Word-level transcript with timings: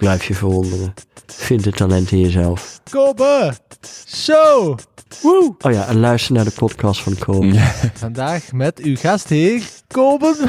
Blijf 0.00 0.24
je 0.24 0.34
verwonderen. 0.34 0.94
Vind 1.26 1.64
het 1.64 1.76
talent 1.76 2.10
in 2.12 2.20
jezelf. 2.20 2.80
Kobe 2.90 3.52
Show. 4.08 4.78
Woe. 5.22 5.54
Oh 5.58 5.72
ja, 5.72 5.86
en 5.86 6.00
luister 6.00 6.34
naar 6.34 6.44
de 6.44 6.50
podcast 6.50 7.00
van 7.00 7.18
Kobe. 7.18 7.58
Vandaag 7.94 8.52
met 8.52 8.78
uw 8.78 8.96
gastheer, 8.96 9.62
Kobe. 9.86 10.34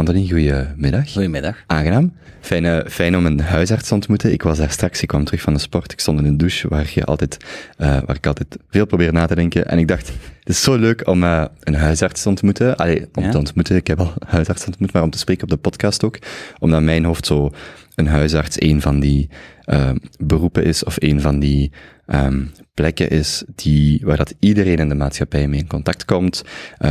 Anthony, 0.00 0.28
goedemiddag. 0.28 1.12
Goedemiddag. 1.12 1.64
Aangenaam. 1.66 2.12
Fijn, 2.40 2.64
eh, 2.64 2.86
fijn 2.86 3.16
om 3.16 3.26
een 3.26 3.40
huisarts 3.40 3.88
te 3.88 3.94
ontmoeten. 3.94 4.32
Ik 4.32 4.42
was 4.42 4.58
daar 4.58 4.70
straks, 4.70 5.02
ik 5.02 5.08
kwam 5.08 5.24
terug 5.24 5.40
van 5.40 5.52
de 5.52 5.58
sport. 5.58 5.92
Ik 5.92 6.00
stond 6.00 6.18
in 6.18 6.24
een 6.24 6.36
douche 6.36 6.68
waar, 6.68 6.90
je 6.94 7.04
altijd, 7.04 7.36
uh, 7.78 7.86
waar 8.06 8.16
ik 8.16 8.26
altijd 8.26 8.56
veel 8.70 8.86
probeer 8.86 9.12
na 9.12 9.26
te 9.26 9.34
denken. 9.34 9.68
En 9.68 9.78
ik 9.78 9.88
dacht, 9.88 10.08
het 10.38 10.48
is 10.48 10.62
zo 10.62 10.76
leuk 10.76 11.06
om 11.06 11.22
uh, 11.22 11.44
een 11.60 11.74
huisarts 11.74 12.22
te 12.22 12.28
ontmoeten. 12.28 12.76
Allee, 12.76 13.06
om 13.14 13.22
Ja? 13.24 13.30
te 13.30 13.38
ontmoeten. 13.38 13.76
Ik 13.76 13.86
heb 13.86 14.00
al 14.00 14.12
huisarts 14.26 14.66
ontmoet, 14.66 14.92
maar 14.92 15.02
om 15.02 15.10
te 15.10 15.18
spreken 15.18 15.42
op 15.42 15.50
de 15.50 15.56
podcast 15.56 16.04
ook. 16.04 16.18
Omdat 16.58 16.82
mijn 16.82 17.04
hoofd 17.04 17.26
zo 17.26 17.50
een 17.94 18.06
huisarts 18.06 18.60
een 18.60 18.80
van 18.80 19.00
die 19.00 19.28
uh, 19.66 19.90
beroepen 20.18 20.64
is 20.64 20.84
of 20.84 20.96
een 20.98 21.20
van 21.20 21.38
die 21.38 21.72
um, 22.06 22.50
plekken 22.74 23.10
is 23.10 23.44
die, 23.54 24.00
waar 24.04 24.16
dat 24.16 24.34
iedereen 24.38 24.78
in 24.78 24.88
de 24.88 24.94
maatschappij 24.94 25.48
mee 25.48 25.60
in 25.60 25.66
contact 25.66 26.04
komt. 26.04 26.44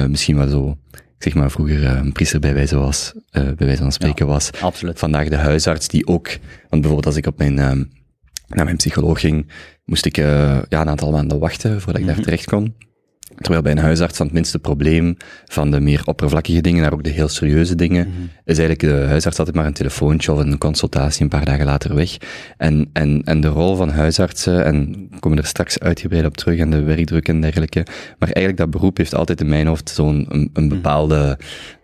Misschien 0.08 0.38
wel 0.38 0.48
zo 0.48 0.78
zeg 1.20 1.34
maar 1.34 1.52
vroeger 1.52 1.82
uh, 1.84 1.90
een 1.96 2.12
priester 2.12 2.40
bij 2.40 2.54
wijze, 2.54 2.78
was, 2.78 3.14
uh, 3.16 3.44
bij 3.44 3.66
wijze 3.68 3.82
van 3.82 3.92
spreken 3.92 4.26
Ja, 4.26 4.32
was. 4.32 4.52
absoluut. 4.62 5.00
Vandaag 5.00 5.28
de 5.30 5.36
huisarts 5.36 5.88
die 5.88 6.08
ook, 6.08 6.28
want 6.70 6.82
bijvoorbeeld 6.82 7.06
als 7.06 7.16
ik 7.16 7.26
op 7.26 7.38
mijn, 7.38 7.58
uh, 7.58 7.72
naar 8.48 8.66
mijn 8.66 8.78
psycholoog 8.78 9.20
ging, 9.20 9.48
moest 9.86 10.06
ik 10.06 10.18
uh, 10.18 10.26
ja, 10.70 10.82
een 10.82 10.90
aantal 10.90 11.12
maanden 11.12 11.40
wachten 11.40 11.82
voordat 11.82 12.02
ik 12.02 12.08
Mhm. 12.08 12.16
daar 12.16 12.24
terecht 12.24 12.46
kon. 12.46 12.76
Terwijl 13.36 13.62
bij 13.62 13.72
een 13.72 13.78
huisarts 13.78 14.18
dan 14.18 14.26
het 14.26 14.36
minste 14.36 14.60
probleem 14.60 15.18
van 15.46 15.72
de 15.72 15.80
meer 15.80 16.02
oppervlakkige 16.06 16.62
dingen 16.62 16.82
naar 16.82 16.94
ook 16.94 17.04
de 17.04 17.10
heel 17.10 17.28
serieuze 17.28 17.76
dingen, 17.76 18.08
Mhm. 18.08 18.22
is 18.46 18.58
eigenlijk 18.58 18.80
de 18.80 19.06
huisarts 19.08 19.38
altijd 19.38 19.56
maar 19.56 19.66
een 19.66 19.74
telefoontje 19.74 20.32
of 20.32 20.40
een 20.40 20.58
consultatie 20.58 21.24
een 21.24 21.30
paar 21.30 21.46
dagen 21.46 21.66
later 21.66 21.96
weg. 21.96 22.18
En, 22.58 22.90
en, 22.94 23.22
en 23.24 23.42
de 23.42 23.48
rol 23.48 23.76
van 23.76 23.90
huisartsen, 23.90 24.66
en 24.66 25.08
we 25.12 25.20
komen 25.20 25.38
er 25.38 25.46
straks 25.46 25.80
uitgebreid 25.80 26.26
op 26.26 26.38
terug, 26.38 26.60
en 26.60 26.70
de 26.70 26.82
werkdruk 26.84 27.28
en 27.28 27.42
dergelijke, 27.42 27.86
maar 28.20 28.30
eigenlijk 28.30 28.58
dat 28.58 28.70
beroep 28.70 28.98
heeft 28.98 29.16
altijd 29.16 29.42
in 29.42 29.50
mijn 29.50 29.68
hoofd 29.68 29.90
zo'n 29.90 30.26
een, 30.30 30.50
een 30.54 30.70
bepaalde 30.70 31.38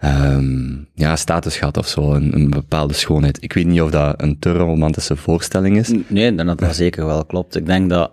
um, 0.03 0.87
ja, 0.93 1.15
status 1.15 1.57
gehad 1.57 1.77
of 1.77 1.87
zo, 1.87 2.13
een, 2.13 2.35
een 2.35 2.49
bepaalde 2.49 2.93
schoonheid. 2.93 3.43
Ik 3.43 3.53
weet 3.53 3.65
niet 3.65 3.81
of 3.81 3.91
dat 3.91 4.21
een 4.21 4.39
te 4.39 4.51
romantische 4.53 5.15
voorstelling 5.15 5.77
is. 5.77 5.91
Nee, 6.07 6.35
dat, 6.35 6.59
dat 6.59 6.75
zeker 6.75 7.05
wel 7.05 7.25
klopt. 7.25 7.55
Ik 7.55 7.65
denk 7.65 7.89
dat 7.89 8.11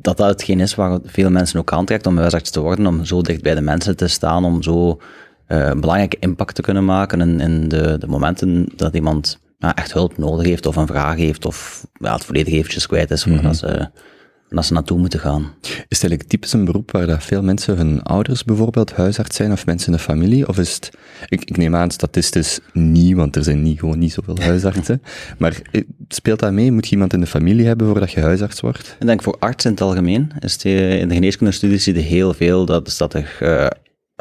dat 0.00 0.16
dat 0.16 0.28
hetgeen 0.28 0.60
is 0.60 0.74
waar 0.74 0.98
veel 1.04 1.30
mensen 1.30 1.60
ook 1.60 1.72
aantrekt 1.72 2.06
om 2.06 2.18
huisarts 2.18 2.50
te 2.50 2.60
worden, 2.60 2.86
om 2.86 3.04
zo 3.04 3.22
dicht 3.22 3.42
bij 3.42 3.54
de 3.54 3.60
mensen 3.60 3.96
te 3.96 4.08
staan, 4.08 4.44
om 4.44 4.62
zo 4.62 5.00
uh, 5.48 5.66
een 5.66 5.80
belangrijke 5.80 6.16
impact 6.20 6.54
te 6.54 6.62
kunnen 6.62 6.84
maken 6.84 7.20
in, 7.20 7.40
in 7.40 7.68
de, 7.68 7.98
de 7.98 8.06
momenten 8.06 8.66
dat 8.76 8.94
iemand 8.94 9.38
echt 9.58 9.92
hulp 9.92 10.18
nodig 10.18 10.46
heeft 10.46 10.66
of 10.66 10.76
een 10.76 10.86
vraag 10.86 11.16
heeft 11.16 11.44
of 11.44 11.86
ja, 11.92 12.12
het 12.12 12.24
volledig 12.24 12.54
eventjes 12.54 12.86
kwijt 12.86 13.10
is, 13.10 13.24
mm 13.24 13.34
-hmm. 13.34 13.42
dat 13.42 13.56
ze, 13.56 13.90
dat 14.56 14.64
ze 14.64 14.72
naartoe 14.72 14.98
moeten 14.98 15.20
gaan. 15.20 15.54
Is 15.62 15.70
het 15.72 15.88
eigenlijk 15.88 16.22
typisch 16.22 16.52
een 16.52 16.64
beroep 16.64 16.90
waar 16.90 17.06
dat 17.06 17.24
veel 17.24 17.42
mensen 17.42 17.76
hun 17.76 18.02
ouders 18.02 18.44
bijvoorbeeld 18.44 18.92
huisarts 18.92 19.36
zijn 19.36 19.52
of 19.52 19.66
mensen 19.66 19.92
in 19.92 19.96
de 19.96 20.02
familie? 20.02 20.48
Of 20.48 20.58
is 20.58 20.74
het, 20.74 20.90
ik, 21.28 21.44
ik 21.44 21.56
neem 21.56 21.76
aan 21.76 21.90
statistisch 21.90 22.60
niet, 22.72 23.16
want 23.16 23.36
er 23.36 23.44
zijn 23.44 23.62
niet, 23.62 23.78
gewoon 23.78 23.98
niet 23.98 24.12
zoveel 24.12 24.36
huisartsen. 24.50 25.02
maar 25.38 25.60
speelt 26.08 26.40
dat 26.40 26.52
mee? 26.52 26.72
Moet 26.72 26.86
je 26.86 26.92
iemand 26.92 27.12
in 27.12 27.20
de 27.20 27.26
familie 27.26 27.66
hebben 27.66 27.86
voordat 27.86 28.10
je 28.10 28.20
huisarts 28.20 28.60
wordt? 28.60 28.96
Ik 29.00 29.06
denk 29.06 29.22
voor 29.22 29.36
arts 29.38 29.64
in 29.64 29.70
het 29.70 29.80
algemeen. 29.80 30.32
Is 30.38 30.52
het, 30.52 30.64
in 30.64 31.08
de 31.08 31.14
geneeskundestudies 31.14 31.84
zie 31.84 31.94
je 31.94 32.00
heel 32.00 32.34
veel 32.34 32.64
dat, 32.64 32.86
is 32.86 32.96
dat 32.96 33.14
er, 33.14 33.38
uh, 33.42 33.66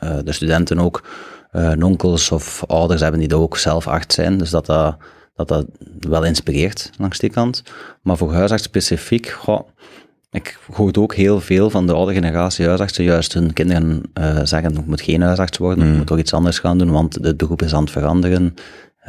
uh, 0.04 0.20
de 0.24 0.32
studenten 0.32 0.80
ook 0.80 1.04
uh, 1.52 1.72
onkels 1.80 2.32
of 2.32 2.64
ouders 2.68 3.02
hebben 3.02 3.20
die 3.20 3.36
ook 3.36 3.58
zelf 3.58 3.88
arts 3.88 4.16
zijn. 4.16 4.38
Dus 4.38 4.50
dat 4.50 4.66
dat, 4.66 4.98
dat, 5.36 5.48
dat 5.48 5.66
wel 6.00 6.26
inspireert 6.26 6.90
langs 6.98 7.20
die 7.20 7.30
kant. 7.30 7.64
Maar 8.02 8.18
voor 8.18 8.34
huisarts 8.34 8.64
specifiek, 8.64 9.30
goh, 9.30 9.68
ik 10.32 10.60
hoor 10.74 10.92
ook 10.98 11.16
heel 11.16 11.40
veel 11.42 11.70
van 11.70 11.88
de 11.88 11.94
oude 11.94 12.14
generatie 12.14 12.68
huisartsen 12.68 13.04
juist 13.04 13.34
hun 13.34 13.54
kinderen 13.54 14.02
uh, 14.20 14.40
zeggen, 14.44 14.78
ik 14.78 14.86
moet 14.86 15.02
geen 15.02 15.22
huisarts 15.22 15.58
worden, 15.58 15.86
mm. 15.86 15.92
ik 15.92 15.98
moet 15.98 16.08
toch 16.08 16.18
iets 16.18 16.34
anders 16.34 16.60
gaan 16.60 16.78
doen, 16.78 16.92
want 16.92 17.24
de 17.24 17.36
beroep 17.36 17.62
is 17.62 17.74
aan 17.74 17.84
het 17.84 17.92
veranderen. 17.92 18.54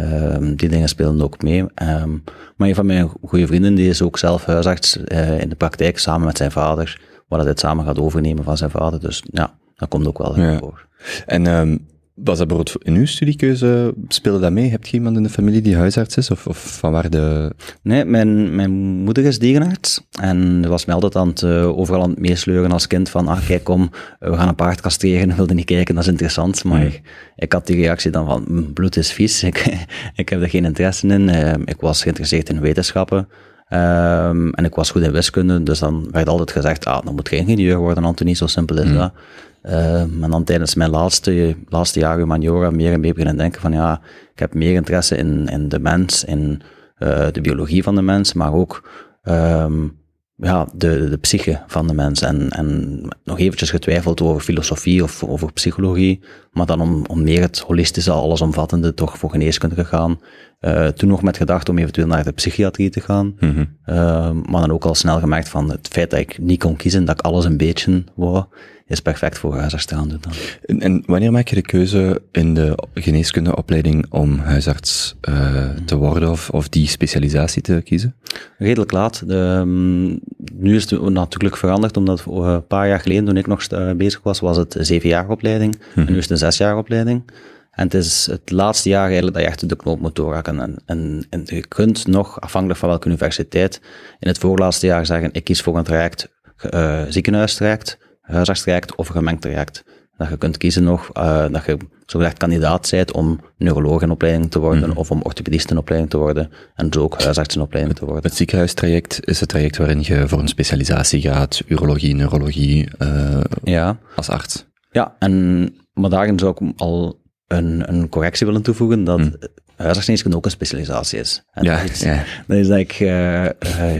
Um, 0.00 0.56
die 0.56 0.68
dingen 0.68 0.88
spelen 0.88 1.22
ook 1.22 1.42
mee. 1.42 1.60
Um, 1.60 2.24
maar 2.56 2.68
een 2.68 2.74
van 2.74 2.86
mijn 2.86 3.10
goede 3.24 3.46
vrienden, 3.46 3.74
die 3.74 3.88
is 3.88 4.02
ook 4.02 4.18
zelf 4.18 4.44
huisarts 4.44 4.96
uh, 4.96 5.40
in 5.40 5.48
de 5.48 5.54
praktijk, 5.54 5.98
samen 5.98 6.26
met 6.26 6.36
zijn 6.36 6.50
vader, 6.50 7.00
waar 7.28 7.38
hij 7.38 7.48
het 7.48 7.60
samen 7.60 7.84
gaat 7.84 7.98
overnemen 7.98 8.44
van 8.44 8.56
zijn 8.56 8.70
vader. 8.70 9.00
Dus 9.00 9.22
ja, 9.30 9.54
dat 9.76 9.88
komt 9.88 10.06
ook 10.06 10.18
wel 10.18 10.40
ja. 10.40 10.58
voor. 10.58 10.86
En 11.26 11.46
um, 11.46 11.86
was 12.24 12.38
dat 12.38 12.46
bijvoorbeeld 12.48 12.84
in 12.84 12.94
uw 12.94 13.06
studiekeuze, 13.06 13.94
speelde 14.08 14.40
dat 14.40 14.52
mee? 14.52 14.70
Heb 14.70 14.86
je 14.86 14.92
iemand 14.92 15.16
in 15.16 15.22
de 15.22 15.28
familie 15.28 15.60
die 15.60 15.76
huisarts 15.76 16.16
is? 16.16 16.30
Of, 16.30 16.46
of 16.46 16.78
van 16.78 16.92
waar 16.92 17.10
de... 17.10 17.52
Nee, 17.82 18.04
mijn, 18.04 18.54
mijn 18.54 18.70
moeder 18.72 19.24
is 19.24 19.38
dierenarts. 19.38 20.00
En 20.20 20.68
was 20.68 20.84
mij 20.84 20.94
altijd 20.94 21.16
aan 21.16 21.28
het, 21.28 21.42
uh, 21.42 21.78
overal 21.78 22.02
aan 22.02 22.10
het 22.10 22.18
meesleuren 22.18 22.72
als 22.72 22.86
kind 22.86 23.08
van, 23.08 23.28
ah 23.28 23.46
kijk 23.46 23.64
kom, 23.64 23.90
we 24.18 24.36
gaan 24.36 24.48
een 24.48 24.54
paard 24.54 24.80
castreren, 24.80 25.36
wilde 25.36 25.54
niet 25.54 25.64
kijken, 25.64 25.94
dat 25.94 26.04
is 26.04 26.10
interessant. 26.10 26.64
Maar 26.64 26.80
mm. 26.80 26.86
ik, 26.86 27.02
ik, 27.36 27.52
had 27.52 27.66
die 27.66 27.76
reactie 27.76 28.10
dan 28.10 28.26
van, 28.26 28.70
bloed 28.74 28.96
is 28.96 29.12
vies, 29.12 29.42
ik, 29.50 29.86
ik 30.14 30.28
heb 30.28 30.42
er 30.42 30.48
geen 30.48 30.64
interesse 30.64 31.06
in. 31.06 31.28
Uh, 31.28 31.52
ik 31.64 31.80
was 31.80 32.02
geïnteresseerd 32.02 32.48
in 32.48 32.60
wetenschappen. 32.60 33.28
Um, 33.72 34.54
en 34.54 34.64
ik 34.64 34.74
was 34.74 34.90
goed 34.90 35.02
in 35.02 35.12
wiskunde, 35.12 35.62
dus 35.62 35.78
dan 35.78 36.08
werd 36.10 36.28
altijd 36.28 36.50
gezegd, 36.50 36.84
ah, 36.84 37.04
dan 37.04 37.14
moet 37.14 37.30
je 37.30 37.36
ingenieur 37.36 37.76
worden, 37.76 38.04
Anthony, 38.04 38.34
zo 38.34 38.46
simpel 38.46 38.78
is 38.78 38.88
mm. 38.88 38.94
dat. 38.94 39.12
Uh, 39.62 40.00
en 40.00 40.30
dan 40.30 40.44
tijdens 40.44 40.74
mijn 40.74 40.90
laatste, 40.90 41.56
laatste 41.68 41.98
jaar 41.98 42.16
humaniora 42.18 42.70
meer 42.70 42.92
en 42.92 43.00
meer 43.00 43.12
beginnen 43.12 43.36
denken 43.36 43.60
van 43.60 43.72
ja, 43.72 44.00
ik 44.32 44.38
heb 44.38 44.54
meer 44.54 44.74
interesse 44.74 45.16
in, 45.16 45.46
in 45.46 45.68
de 45.68 45.78
mens, 45.78 46.24
in 46.24 46.62
uh, 46.98 47.26
de 47.32 47.40
biologie 47.40 47.82
van 47.82 47.94
de 47.94 48.02
mens, 48.02 48.32
maar 48.32 48.52
ook 48.52 48.88
um, 49.22 49.98
ja, 50.36 50.66
de, 50.74 51.08
de 51.08 51.18
psyche 51.18 51.62
van 51.66 51.86
de 51.86 51.94
mens. 51.94 52.22
En, 52.22 52.48
en 52.50 53.00
nog 53.24 53.38
eventjes 53.38 53.70
getwijfeld 53.70 54.20
over 54.20 54.42
filosofie 54.42 55.02
of 55.02 55.24
over 55.24 55.52
psychologie, 55.52 56.20
maar 56.52 56.66
dan 56.66 56.80
om, 56.80 57.04
om 57.06 57.22
meer 57.22 57.40
het 57.40 57.58
holistische, 57.58 58.10
allesomvattende 58.10 58.94
toch 58.94 59.18
voor 59.18 59.30
geneeskunde 59.30 59.74
gegaan. 59.74 60.20
Uh, 60.60 60.86
toen 60.86 61.08
nog 61.08 61.22
met 61.22 61.36
gedacht 61.36 61.68
om 61.68 61.78
eventueel 61.78 62.06
naar 62.06 62.24
de 62.24 62.32
psychiatrie 62.32 62.90
te 62.90 63.00
gaan. 63.00 63.36
Mm 63.38 63.54
-hmm. 63.54 63.76
uh, 63.86 64.30
maar 64.30 64.60
dan 64.60 64.72
ook 64.72 64.84
al 64.84 64.94
snel 64.94 65.18
gemerkt 65.18 65.48
van 65.48 65.70
het 65.70 65.88
feit 65.88 66.10
dat 66.10 66.20
ik 66.20 66.38
niet 66.38 66.60
kon 66.60 66.76
kiezen, 66.76 67.04
dat 67.04 67.18
ik 67.18 67.24
alles 67.24 67.44
een 67.44 67.56
beetje 67.56 68.04
wou, 68.14 68.44
is 68.86 69.00
perfect 69.00 69.38
voor 69.38 69.56
huisarts 69.56 69.84
te 69.84 69.94
gaan 69.94 70.08
doen 70.08 70.18
dan. 70.20 70.32
En, 70.66 70.80
en, 70.80 71.02
wanneer 71.06 71.32
maak 71.32 71.48
je 71.48 71.54
de 71.54 71.62
keuze 71.62 72.22
in 72.32 72.54
de 72.54 72.78
geneeskundeopleiding 72.94 74.06
om 74.08 74.38
huisarts 74.38 75.16
uh, 75.28 75.34
mm. 75.52 75.84
te 75.84 75.96
worden 75.96 76.30
of, 76.30 76.50
of 76.50 76.68
die 76.68 76.88
specialisatie 76.88 77.62
te 77.62 77.80
kiezen? 77.84 78.14
Redelijk 78.58 78.92
laat. 78.92 79.22
De, 79.26 79.34
um, 79.36 80.20
nu 80.52 80.76
is 80.76 80.90
het 80.90 81.08
natuurlijk 81.08 81.56
veranderd, 81.56 81.96
omdat 81.96 82.24
een 82.26 82.66
paar 82.66 82.88
jaar 82.88 83.00
geleden, 83.00 83.24
toen 83.24 83.36
ik 83.36 83.46
nog 83.46 83.66
bezig 83.96 84.20
was, 84.22 84.40
was 84.40 84.56
het 84.56 84.74
een 84.74 84.86
zeven 84.86 85.08
jaar 85.08 85.28
opleiding. 85.28 85.74
Mm 85.74 85.82
-hmm. 85.92 86.06
En 86.06 86.12
nu 86.12 86.18
is 86.18 86.24
het 86.24 86.32
een 86.32 86.46
zes 86.46 86.56
jaar 86.56 86.76
opleiding. 86.76 87.22
En 87.70 87.84
het 87.84 87.94
is 87.94 88.26
het 88.26 88.50
laatste 88.50 88.88
jaar 88.88 89.04
eigenlijk 89.04 89.34
dat 89.34 89.42
je 89.42 89.48
echt 89.48 89.68
de 89.68 89.76
knoop 89.76 90.00
moet 90.00 90.16
doorhakken. 90.16 90.60
En, 90.60 90.76
en, 90.86 91.26
en, 91.30 91.42
je 91.44 91.66
kunt 91.66 92.06
nog, 92.06 92.40
afhankelijk 92.40 92.78
van 92.78 92.88
welke 92.88 93.08
universiteit, 93.08 93.80
in 94.18 94.28
het 94.28 94.38
voorlaatste 94.38 94.86
jaar 94.86 95.06
zeggen, 95.06 95.28
ik 95.32 95.44
kies 95.44 95.60
voor 95.60 95.76
een 95.76 95.84
traject, 95.84 96.28
uh, 96.70 97.02
ziekenhuistraject, 97.08 97.98
huisartstraject 98.20 98.94
of 98.94 99.08
een 99.08 99.14
gemengd 99.14 99.42
traject. 99.42 99.84
Dat 100.16 100.28
je 100.28 100.36
kunt 100.36 100.56
kiezen 100.56 100.84
nog, 100.84 101.10
uh, 101.16 101.46
dat 101.50 101.64
je 101.64 101.76
zogezegd 102.06 102.38
kandidaat 102.38 102.88
bent 102.90 103.12
om 103.12 103.40
neuroloog 103.56 104.02
in 104.02 104.10
opleiding 104.10 104.50
te 104.50 104.58
worden 104.58 104.90
mm. 104.90 104.96
of 104.96 105.10
om 105.10 105.22
orthopedist 105.22 105.70
in 105.70 105.78
opleiding 105.78 106.10
te 106.10 106.18
worden 106.18 106.50
en 106.74 106.92
zo 106.92 107.02
ook 107.02 107.22
huisarts 107.22 107.54
in 107.54 107.60
opleiding 107.60 107.96
te 107.96 108.04
worden. 108.04 108.22
Het 108.22 108.34
ziekenhuistraject 108.34 109.26
is 109.26 109.40
het 109.40 109.48
traject 109.48 109.76
waarin 109.76 110.00
je 110.02 110.28
voor 110.28 110.38
een 110.38 110.48
specialisatie 110.48 111.20
gaat, 111.20 111.62
urologie, 111.66 112.14
neurologie, 112.14 112.88
uh, 112.98 113.40
ja. 113.62 113.98
als 114.16 114.28
arts. 114.28 114.66
Ja, 114.90 115.16
en, 115.18 115.74
maar 115.92 116.10
daarin 116.10 116.38
zou 116.38 116.50
ik 116.50 116.72
al 116.76 117.19
een, 117.52 117.92
een 117.92 118.08
correctie 118.08 118.46
willen 118.46 118.62
toevoegen, 118.62 119.04
dat 119.04 119.18
mm. 119.18 119.34
huisartsgeneeskunde 119.76 120.36
ook 120.36 120.44
een 120.44 120.50
specialisatie 120.50 121.18
is. 121.18 121.42
En 121.52 121.64
ja, 121.64 121.80
dat 121.80 121.90
is, 121.90 122.00
ja. 122.00 122.24
Dat 122.46 122.56
is 122.56 122.68
dat 122.68 122.78
ik 122.78 123.00
uh, 123.00 123.44
uh, 123.44 123.50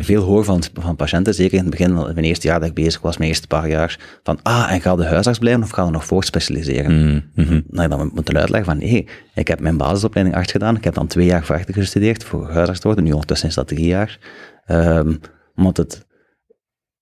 veel 0.00 0.22
hoor 0.22 0.44
van, 0.44 0.62
van 0.72 0.96
patiënten, 0.96 1.34
zeker 1.34 1.58
in 1.58 1.60
het 1.60 1.70
begin, 1.70 1.94
van 1.94 2.04
mijn 2.14 2.26
eerste 2.26 2.46
jaar 2.46 2.60
dat 2.60 2.68
ik 2.68 2.74
bezig 2.74 3.00
was, 3.00 3.16
mijn 3.16 3.30
eerste 3.30 3.46
paar 3.46 3.68
jaar, 3.68 3.98
van 4.22 4.38
ah, 4.42 4.72
en 4.72 4.80
ga 4.80 4.96
de 4.96 5.04
huisarts 5.04 5.38
blijven 5.38 5.62
of 5.62 5.70
ga 5.70 5.84
er 5.84 5.90
nog 5.90 6.04
voor 6.04 6.24
specialiseren? 6.24 6.92
Mm 6.92 7.22
-hmm. 7.34 7.64
Nou, 7.68 7.88
dan 7.88 8.10
moet 8.14 8.28
je 8.28 8.38
uitleggen 8.38 8.70
van 8.70 8.78
nee, 8.78 9.08
ik 9.34 9.48
heb 9.48 9.60
mijn 9.60 9.76
basisopleiding 9.76 10.36
arts 10.36 10.52
gedaan, 10.52 10.76
ik 10.76 10.84
heb 10.84 10.94
dan 10.94 11.06
twee 11.06 11.26
jaar 11.26 11.44
verder 11.44 11.74
gestudeerd 11.74 12.24
voor 12.24 12.50
huisarts 12.50 12.80
te 12.80 12.86
worden, 12.86 13.04
nu 13.04 13.12
ondertussen 13.12 13.48
is 13.48 13.54
dat 13.54 13.68
drie 13.68 13.86
jaar. 13.86 14.18
Um, 14.66 15.20
omdat 15.56 15.76
het 15.76 16.06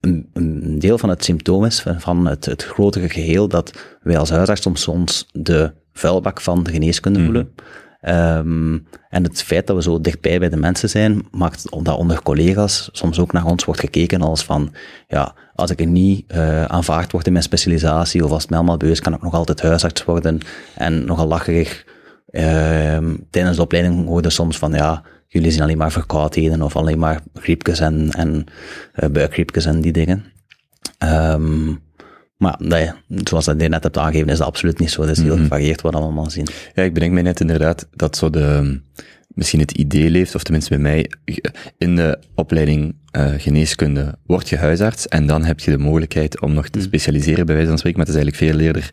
een, 0.01 0.31
een 0.33 0.79
deel 0.79 0.99
van 0.99 1.09
het 1.09 1.25
symptoom 1.25 1.65
is, 1.65 1.81
van- 1.81 2.01
van 2.01 2.27
het, 2.27 2.45
het 2.45 2.65
grotere 2.65 3.09
geheel, 3.09 3.49
dat 3.49 3.97
wij 4.03 4.19
als 4.19 4.31
huisarts 4.31 4.69
soms 4.73 5.29
de 5.33 5.73
vuilbak 5.99 6.41
van 6.41 6.63
de 6.63 6.71
geneeskunde 6.71 7.25
voelen. 7.25 7.55
Ehm, 8.01 8.79
en 9.09 9.23
het 9.23 9.43
feit 9.43 9.67
dat 9.67 9.77
we 9.77 9.83
zo 9.83 10.01
dichtbij 10.01 10.39
bij 10.39 10.49
de 10.49 10.57
mensen 10.57 10.89
zijn, 10.89 11.27
maakt 11.31 11.71
dat 11.83 11.97
onder 11.97 12.23
collega's 12.23 12.89
soms 12.93 13.19
ook 13.19 13.33
naar 13.33 13.45
ons 13.45 13.65
wordt 13.65 13.81
gekeken 13.81 14.21
als 14.21 14.45
van, 14.45 14.75
ja, 15.09 15.35
als 15.55 15.71
ik 15.71 15.81
er 15.81 15.87
niet 15.87 16.25
eh, 16.27 16.65
aanvaard 16.65 17.13
word 17.13 17.27
in 17.27 17.33
mijn 17.33 17.45
specialisatie, 17.45 18.25
of 18.25 18.31
als 18.31 18.41
het 18.41 18.51
mij 18.51 18.59
allemaal 18.59 18.95
kan 19.01 19.15
ik 19.15 19.23
nog 19.23 19.35
altijd 19.35 19.63
huisarts 19.63 20.05
worden. 20.05 20.39
En 20.75 21.05
nogal 21.05 21.27
lacherig, 21.27 21.87
ehm, 22.31 23.17
tijdens 23.31 23.57
de 23.57 23.63
opleiding 23.63 24.07
hoorde 24.07 24.31
soms 24.31 24.59
van, 24.59 24.73
ja, 24.73 25.03
jullie 25.29 25.51
zien 25.51 25.63
alleen 25.63 25.79
maar 25.79 25.93
verkoudheden, 25.93 26.63
of 26.63 26.77
alleen 26.77 26.99
maar 26.99 27.21
griepjes 27.35 27.81
en, 27.81 28.11
en 28.11 28.45
eh, 28.93 29.09
buikgriepjes 29.09 29.65
en 29.65 29.81
die 29.81 29.93
dingen. 29.93 30.25
Ehm, 30.99 31.75
maar 32.39 32.57
nee, 32.59 32.91
zoals 33.09 33.45
dat 33.45 33.61
je 33.61 33.69
net 33.69 33.83
hebt 33.83 33.99
aangegeven, 33.99 34.29
is 34.29 34.39
dat 34.39 34.47
absoluut 34.47 34.79
niet 34.79 34.91
zo. 34.91 35.01
Het 35.01 35.11
is 35.11 35.23
heel 35.23 35.37
gevarieerd 35.37 35.81
wat 35.81 35.93
we 35.93 35.99
allemaal 35.99 36.31
zien. 36.31 36.47
Ja, 36.75 36.83
ik 36.83 36.95
bedenk 36.95 37.13
mij 37.13 37.23
net 37.23 37.41
inderdaad 37.41 37.89
dat 37.97 38.17
zo 38.17 38.31
de, 38.31 38.81
misschien 39.29 39.61
het 39.61 39.73
idee 39.73 40.11
leeft, 40.11 40.35
of 40.35 40.43
tenminste 40.43 40.71
bij 40.71 40.83
mij, 40.83 41.11
in 41.79 41.97
de 41.97 42.19
opleiding 42.35 42.95
eh, 43.11 43.33
geneeskunde 43.37 44.15
word 44.27 44.49
je 44.49 44.57
huisarts 44.57 45.09
en 45.09 45.27
dan 45.27 45.45
heb 45.45 45.61
je 45.61 45.71
de 45.71 45.79
mogelijkheid 45.79 46.41
om 46.41 46.53
nog 46.53 46.69
te 46.69 46.81
specialiseren, 46.81 47.47
bij 47.47 47.55
wijze 47.55 47.71
van 47.71 47.79
spreken, 47.79 47.99
maar 47.99 48.09
het 48.09 48.17
is 48.17 48.23
eigenlijk 48.23 48.53
veel 48.53 48.67
eerder 48.67 48.91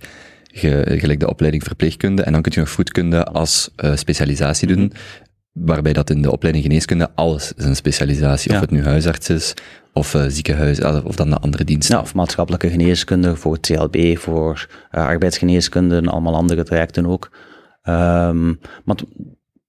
ge- 0.51 0.99
gelijk 0.99 1.19
de 1.19 1.29
opleiding 1.29 1.63
verpleegkunde. 1.63 2.21
En 2.23 2.31
dan 2.33 2.41
kun 2.41 2.51
je 2.55 2.59
nog 2.59 2.69
voedkunde 2.69 3.23
als 3.23 3.69
eh, 3.75 3.95
specialisatie 3.95 4.67
doen, 4.67 4.93
waarbij 5.55 5.93
dat 5.93 6.09
in 6.09 6.21
de 6.21 6.31
opleiding 6.31 6.65
geneeskunde 6.65 7.09
alles 7.15 7.53
is 7.53 7.65
een 7.65 7.75
specialisatie, 7.75 8.49
of 8.49 8.55
Ja. 8.55 8.61
het 8.61 8.71
nu 8.71 8.83
huisarts 8.83 9.29
is, 9.29 9.53
of 9.93 10.13
eh, 10.13 10.23
ziekenhuis, 10.27 10.81
ah, 10.81 11.05
of 11.05 11.15
dan 11.15 11.29
de 11.29 11.37
andere 11.37 11.63
diensten. 11.63 11.95
Ja, 11.95 12.01
of 12.01 12.13
maatschappelijke 12.13 12.69
geneeskunde 12.69 13.35
voor 13.35 13.59
CLB, 13.59 14.17
voor 14.17 14.67
eh, 14.91 15.05
arbeidsgeneeskunde 15.05 15.95
en 15.95 16.07
allemaal 16.07 16.35
andere 16.35 16.63
trajecten 16.63 17.05
ook. 17.05 17.29
Ehm, 17.81 18.47
maar 18.83 18.95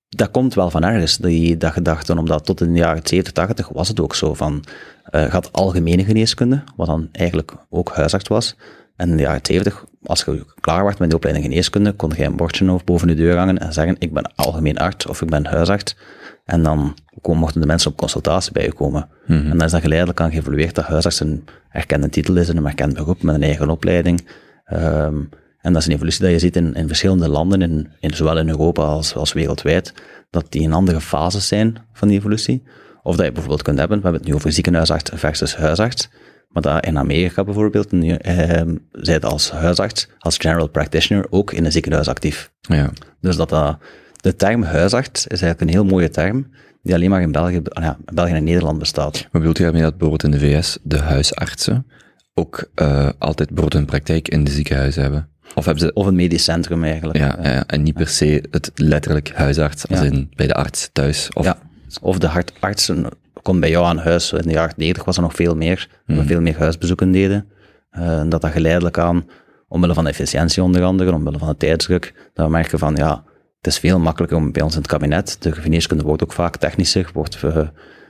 dat 0.09 0.31
komt 0.31 0.55
wel 0.55 0.71
van 0.71 0.85
ergens, 0.85 1.17
die, 1.17 1.57
dat 1.57 1.73
gedachte, 1.73 2.19
omdat 2.19 2.45
tot 2.45 2.61
in 2.61 2.73
de 2.73 2.79
jaren 2.79 3.01
70, 3.05 3.33
80 3.33 3.69
was 3.69 3.89
het 3.89 4.01
ook 4.01 4.15
zo 4.15 4.35
van, 4.35 4.65
eh 5.05 5.23
je 5.23 5.29
had 5.31 5.53
algemene 5.53 6.05
geneeskunde, 6.05 6.63
wat 6.77 6.87
dan 6.87 7.09
eigenlijk 7.13 7.53
ook 7.71 7.91
huisarts 7.95 8.29
was. 8.29 8.57
En 8.97 9.11
in 9.11 9.17
de 9.17 9.23
jaren 9.23 9.41
70, 9.43 9.85
als 10.07 10.25
je 10.25 10.45
klaar 10.61 10.85
werd 10.85 10.99
met 10.99 11.11
de 11.11 11.17
opleiding 11.17 11.47
geneeskunde, 11.47 11.93
kon 11.93 12.13
je 12.17 12.25
een 12.25 12.37
bordje 12.37 12.71
over 12.71 12.85
boven 12.85 13.09
de 13.09 13.15
deur 13.15 13.37
hangen 13.37 13.59
en 13.59 13.73
zeggen, 13.73 13.97
ik 13.99 14.13
ben 14.13 14.33
algemeen 14.35 14.79
arts 14.79 15.07
of 15.07 15.23
ik 15.23 15.31
ben 15.31 15.47
huisarts. 15.47 15.97
En 16.45 16.63
dan 16.63 16.95
mochten 17.23 17.61
de 17.61 17.67
mensen 17.67 17.91
op 17.91 17.97
consultatie 17.97 18.53
bij 18.53 18.65
je 18.65 18.73
komen. 18.73 19.09
En 19.27 19.49
dan 19.49 19.63
is 19.63 19.71
dat 19.71 19.81
geleidelijk 19.81 20.21
aan 20.21 20.33
geëvolueerd 20.33 20.75
dat 20.75 20.85
huisarts 20.85 21.21
een 21.21 21.45
erkende 21.71 22.09
titel 22.09 22.37
is 22.37 22.49
en 22.49 22.57
een 22.57 22.67
erkend 22.67 22.95
beroep 22.95 23.23
met 23.23 23.35
een 23.35 23.43
eigen 23.43 23.71
opleiding. 23.71 24.27
Ehm, 24.65 25.17
en 25.61 25.73
dat 25.73 25.77
is 25.77 25.87
een 25.87 25.95
evolutie 25.95 26.23
dat 26.23 26.31
je 26.31 26.39
ziet 26.39 26.57
in, 26.57 26.75
in 26.75 26.87
verschillende 26.87 27.29
landen, 27.29 27.63
in, 27.63 27.89
in, 28.01 28.15
zowel 28.15 28.39
in 28.39 28.49
Europa 28.49 28.83
als, 28.83 29.15
als 29.15 29.33
wereldwijd, 29.33 29.95
dat 30.31 30.47
die 30.49 30.63
in 30.63 30.73
andere 30.73 31.01
fases 31.01 31.49
zijn 31.49 31.77
van 31.93 32.09
die 32.09 32.19
evolutie. 32.19 32.63
Of 33.03 33.17
dat 33.17 33.25
je 33.25 33.33
bijvoorbeeld 33.33 33.63
kunt 33.63 33.79
hebben, 33.79 33.97
we 33.97 34.03
hebben 34.03 34.21
het 34.21 34.31
nu 34.31 34.37
over 34.37 34.53
ziekenhuisarts 34.53 35.11
versus 35.15 35.57
huisarts, 35.57 36.09
maar 36.57 36.75
dat 36.75 36.87
in 36.87 36.99
Amerika 36.99 37.45
bijvoorbeeld, 37.45 37.93
nu, 37.93 38.13
ehm, 38.13 38.75
zij 38.93 39.21
als 39.21 39.51
huisarts, 39.51 40.09
als 40.19 40.37
general 40.37 40.69
practitioner, 40.69 41.27
ook 41.31 41.53
in 41.53 41.65
een 41.65 41.73
ziekenhuis 41.73 42.09
actief. 42.09 42.51
Ja. 42.61 42.91
Dus 43.21 43.37
dat, 43.37 43.49
dat 43.49 43.79
de 44.17 44.37
term 44.37 44.63
huisarts 44.63 45.27
is 45.27 45.43
eigenlijk 45.43 45.61
een 45.61 45.77
heel 45.77 45.85
mooie 45.85 46.11
term, 46.11 46.47
die 46.83 46.95
alleen 46.95 47.11
maar 47.11 47.21
in 47.21 47.33
België, 47.33 47.61
ah 47.69 47.83
ja, 47.83 47.97
België 48.05 48.33
en 48.33 48.45
Nederland 48.45 48.79
bestaat. 48.79 49.15
Maar 49.15 49.41
bedoelt 49.41 49.59
u 49.59 49.63
daarmee 49.63 49.83
dat 49.83 49.99
bijvoorbeeld 49.99 50.35
in 50.35 50.41
de 50.41 50.47
VS 50.47 50.79
de 50.83 50.99
huisartsen 50.99 51.87
ook 52.35 52.71
eh, 52.75 53.09
altijd 53.19 53.49
bijvoorbeeld 53.49 53.73
hun 53.73 53.85
praktijk 53.85 54.29
in 54.29 54.45
de 54.45 54.51
ziekenhuizen 54.51 55.03
hebben? 55.03 55.29
Of 55.55 55.65
hebben 55.65 55.83
ze... 55.85 55.93
Of 55.93 56.07
een 56.07 56.15
medisch 56.15 56.45
centrum 56.45 56.85
eigenlijk. 56.85 57.19
Ja, 57.19 57.39
ja, 57.43 57.67
en 57.67 57.83
niet 57.83 57.95
per 57.95 58.09
se 58.09 58.45
het 58.51 58.71
letterlijk 58.75 59.33
huisarts, 59.35 59.89
als 59.89 60.01
in 60.01 60.31
bij 60.35 60.47
de 60.47 60.55
arts 60.55 60.89
thuis. 60.93 61.29
Of, 61.33 61.45
Ja. 61.45 61.59
Of 62.01 62.19
de 62.19 62.27
hartartsen 62.27 63.07
komt 63.47 63.61
bij 63.61 63.71
jou 63.71 63.87
aan 63.87 63.99
huis. 63.99 64.33
In 64.33 64.43
de 64.43 64.53
jaren 64.53 64.75
90 64.77 65.05
was 65.05 65.17
er 65.17 65.23
nog 65.23 65.35
veel 65.35 65.57
meer. 65.57 65.89
Dat 66.07 66.17
we 66.17 66.25
veel 66.25 66.41
meer 66.41 66.59
huisbezoeken 66.59 67.11
deden. 67.11 67.49
En 67.91 68.29
dat 68.29 68.41
dat 68.41 68.51
geleidelijk 68.51 68.99
aan, 68.99 69.27
omwille 69.69 69.95
van 69.95 70.05
de 70.05 70.11
efficiëntie 70.11 70.63
onder 70.63 70.83
andere, 70.83 71.13
omwille 71.13 71.39
van 71.39 71.49
de 71.49 71.57
tijdsdruk, 71.57 72.31
dat 72.33 72.47
we 72.47 72.53
merken 72.53 72.79
van, 72.79 72.97
ja, 72.97 73.25
het 73.57 73.67
is 73.67 73.79
veel 73.79 73.99
makkelijker 73.99 74.37
om 74.37 74.53
bij 74.53 74.63
ons 74.63 74.75
in 74.75 74.79
het 74.79 74.91
kabinet, 74.91 75.37
de 75.41 75.53
geneeskunde 75.53 76.05
wordt 76.05 76.23
ook 76.23 76.33
vaak 76.33 76.57
technischer, 76.57 77.11
wordt, 77.13 77.43
eh, 77.43 77.69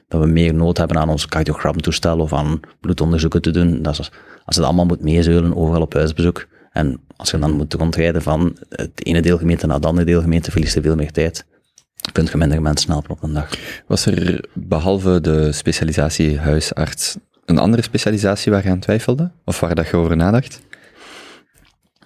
dat 0.08 0.20
we 0.20 0.26
meer 0.26 0.54
nood 0.54 0.76
hebben 0.76 0.98
aan 0.98 1.08
ons 1.08 1.26
cardiogramtoestel 1.26 2.18
of 2.18 2.32
aan 2.32 2.60
bloedonderzoeken 2.80 3.42
te 3.42 3.50
doen. 3.50 3.82
Dat 3.82 3.98
is, 3.98 4.10
als 4.44 4.56
dat 4.56 4.64
allemaal 4.64 4.86
moet 4.86 5.02
meezeulen 5.02 5.56
overal 5.56 5.82
op 5.82 5.92
huisbezoek, 5.92 6.46
en 6.70 7.00
als 7.16 7.30
je 7.30 7.38
dan 7.38 7.52
moet 7.52 7.74
rondrijden 7.74 8.22
van 8.22 8.56
het 8.68 9.06
ene 9.06 9.22
deelgemeente 9.22 9.66
naar 9.66 9.76
het 9.76 9.86
andere 9.86 10.06
deelgemeente, 10.06 10.50
verliest 10.50 10.74
je 10.74 10.80
veel 10.82 10.96
meer 10.96 11.12
tijd. 11.12 11.46
Kunt 12.12 12.30
je 12.30 12.36
minder 12.36 12.62
mensen 12.62 12.90
helpen 12.90 13.10
op 13.10 13.22
een 13.22 13.32
dag. 13.32 13.48
Was 13.86 14.06
er 14.06 14.44
behalve 14.54 15.20
de 15.20 15.52
specialisatie 15.52 16.38
huisarts 16.38 17.16
een 17.46 17.58
andere 17.58 17.82
specialisatie 17.82 18.52
waar 18.52 18.64
je 18.64 18.70
aan 18.70 18.78
twijfelde? 18.78 19.30
Of 19.44 19.60
waar 19.60 19.74
dat 19.74 19.88
je 19.88 19.96
over 19.96 20.16
nadacht? 20.16 20.60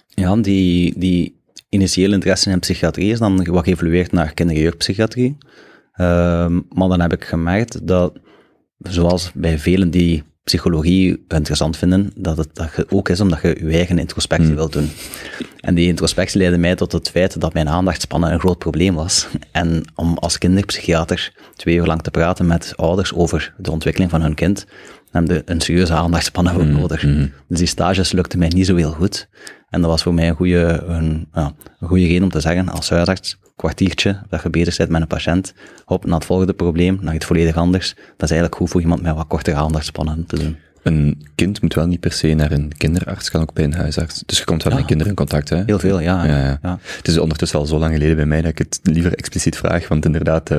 Ja, 0.07 0.35
die, 0.35 0.93
die 0.99 1.39
initiële 1.69 2.13
interesse 2.13 2.49
in 2.49 2.59
psychiatrie 2.59 3.11
is 3.11 3.19
dan 3.19 3.43
wat 3.43 3.63
geëvolueerd 3.63 4.11
naar 4.11 4.33
kinder- 4.33 4.55
en 4.55 4.61
jeugdpsychiatrie. 4.61 5.37
Ehm, 5.93 6.59
maar 6.69 6.87
dan 6.87 7.01
heb 7.01 7.13
ik 7.13 7.23
gemerkt 7.23 7.87
dat, 7.87 8.19
zoals 8.77 9.31
bij 9.33 9.59
velen 9.59 9.89
die 9.89 10.23
psychologie 10.51 11.23
interessant 11.27 11.77
vinden, 11.77 12.11
dat 12.15 12.37
het 12.37 12.49
dat 12.53 12.69
je 12.75 12.85
ook 12.89 13.09
is 13.09 13.19
omdat 13.19 13.41
je 13.41 13.57
je 13.59 13.71
eigen 13.71 13.99
introspectie 13.99 14.55
wilt 14.55 14.73
doen. 14.73 14.89
En 15.59 15.75
die 15.75 15.87
introspectie 15.87 16.39
leidde 16.39 16.57
mij 16.57 16.75
tot 16.75 16.91
het 16.91 17.09
feit 17.09 17.41
dat 17.41 17.53
mijn 17.53 17.69
aandachtspannen 17.69 18.31
een 18.31 18.39
groot 18.39 18.57
probleem 18.57 18.95
was. 18.95 19.27
En 19.51 19.83
om 19.95 20.17
als 20.17 20.37
kinderpsychiater 20.37 21.33
twee 21.55 21.75
uur 21.75 21.85
lang 21.85 22.01
te 22.01 22.11
praten 22.11 22.47
met 22.47 22.73
ouders 22.75 23.13
over 23.13 23.53
de 23.57 23.71
ontwikkeling 23.71 24.11
van 24.11 24.21
hun 24.21 24.33
kind, 24.33 24.65
heb 25.11 25.27
je 25.27 25.41
een 25.45 25.61
serieuze 25.61 25.93
aandachtspannen 25.93 26.53
voor 26.53 26.65
nodig. 26.65 27.01
Dus 27.47 27.57
die 27.57 27.67
stages 27.67 28.11
lukten 28.11 28.39
mij 28.39 28.47
niet 28.47 28.65
zo 28.65 28.75
heel 28.75 28.91
goed. 28.91 29.27
En 29.69 29.81
dat 29.81 29.89
was 29.89 30.03
voor 30.03 30.13
mij 30.13 30.27
een 30.27 30.35
goede, 30.35 30.83
een, 30.87 31.27
ja, 31.33 31.53
een 31.79 31.87
goede 31.87 32.05
reden 32.05 32.23
om 32.23 32.29
te 32.29 32.39
zeggen, 32.39 32.69
als 32.69 32.89
huisarts, 32.89 33.37
kwartiertje, 33.61 34.19
dat 34.29 34.43
je 34.43 34.49
bezig 34.49 34.77
bent 34.77 34.89
met 34.89 35.01
een 35.01 35.07
patiënt, 35.07 35.53
hop 35.85 36.05
naar 36.05 36.15
het 36.15 36.25
volgende 36.25 36.53
probleem, 36.53 36.97
naar 37.01 37.15
iets 37.15 37.25
volledig 37.25 37.55
anders. 37.55 37.93
Dat 37.93 38.29
is 38.29 38.31
eigenlijk 38.31 38.55
goed 38.55 38.69
voor 38.69 38.81
iemand 38.81 39.01
met 39.01 39.15
wat 39.15 39.27
kortere 39.27 39.55
aandachtspannen 39.55 40.25
te 40.25 40.39
doen. 40.39 40.57
Een 40.83 41.21
kind 41.35 41.61
moet 41.61 41.73
wel 41.73 41.87
niet 41.87 41.99
per 41.99 42.11
se 42.11 42.33
naar 42.33 42.51
een 42.51 42.71
kinderarts, 42.77 43.29
kan 43.31 43.41
ook 43.41 43.53
bij 43.53 43.63
een 43.63 43.73
huisarts. 43.73 44.23
Dus 44.25 44.37
je 44.37 44.43
komt 44.43 44.63
wel 44.63 44.75
met 44.75 44.85
kinderen 44.85 45.11
in 45.11 45.17
contact, 45.17 45.49
hè? 45.49 45.63
Heel 45.65 45.79
veel, 45.79 45.99
ja. 45.99 46.25
Ja, 46.25 46.59
ja. 46.61 46.79
Het 46.97 47.07
is 47.07 47.17
ondertussen 47.17 47.59
al 47.59 47.65
zo 47.65 47.77
lang 47.79 47.93
geleden 47.93 48.15
bij 48.15 48.25
mij 48.25 48.41
dat 48.41 48.51
ik 48.51 48.57
het 48.57 48.79
liever 48.83 49.15
expliciet 49.15 49.57
vraag, 49.57 49.87
want 49.87 50.05
inderdaad, 50.05 50.49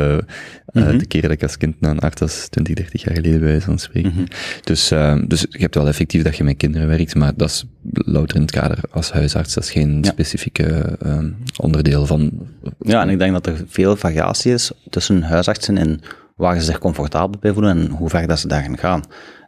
Mhm. 0.73 0.99
de 0.99 1.07
keren 1.07 1.29
dat 1.29 1.37
ik 1.39 1.43
als 1.43 1.57
kind 1.57 1.81
naar 1.81 1.91
een 1.91 1.99
arts 1.99 2.21
was, 2.21 2.47
20, 2.49 2.75
30 2.75 3.03
jaar 3.03 3.15
geleden 3.15 3.39
bij 3.41 3.49
wijze 3.49 3.65
van 3.67 3.79
spreken. 3.79 4.13
Mhm. 4.15 4.25
dus, 4.63 4.91
eh, 4.91 5.19
dus 5.27 5.41
je 5.49 5.59
hebt 5.59 5.75
wel 5.75 5.89
effectief 5.89 6.23
dat 6.23 6.37
je 6.37 6.45
met 6.45 6.57
kinderen 6.57 6.89
werkt, 6.89 7.15
maar 7.15 7.33
dat 7.37 7.49
is 7.51 7.65
louter 7.93 8.37
in 8.37 8.43
het 8.43 8.51
kader 8.51 8.79
als 8.91 9.11
huisarts, 9.13 9.55
dat 9.55 9.65
is 9.65 9.71
geen 9.71 10.05
specifieke 10.05 10.97
eh, 11.01 11.19
onderdeel 11.57 12.07
van... 12.07 12.31
Ja, 12.79 13.03
en 13.03 13.09
ik 13.09 13.19
denk 13.19 13.33
dat 13.33 13.47
er 13.47 13.65
veel 13.69 13.97
variatie 13.97 14.53
is 14.53 14.71
tussen 14.91 15.23
huisartsen 15.23 15.79
en 15.79 16.01
waar 16.37 16.59
ze 16.59 16.63
zich 16.65 16.79
comfortabel 16.79 17.41
bij 17.41 17.53
voelen 17.53 17.79
en 17.79 17.91
hoe 17.91 18.09
ver 18.09 18.27
dat 18.27 18.39
ze 18.39 18.49
daarin 18.49 18.79
gaan. 18.79 19.03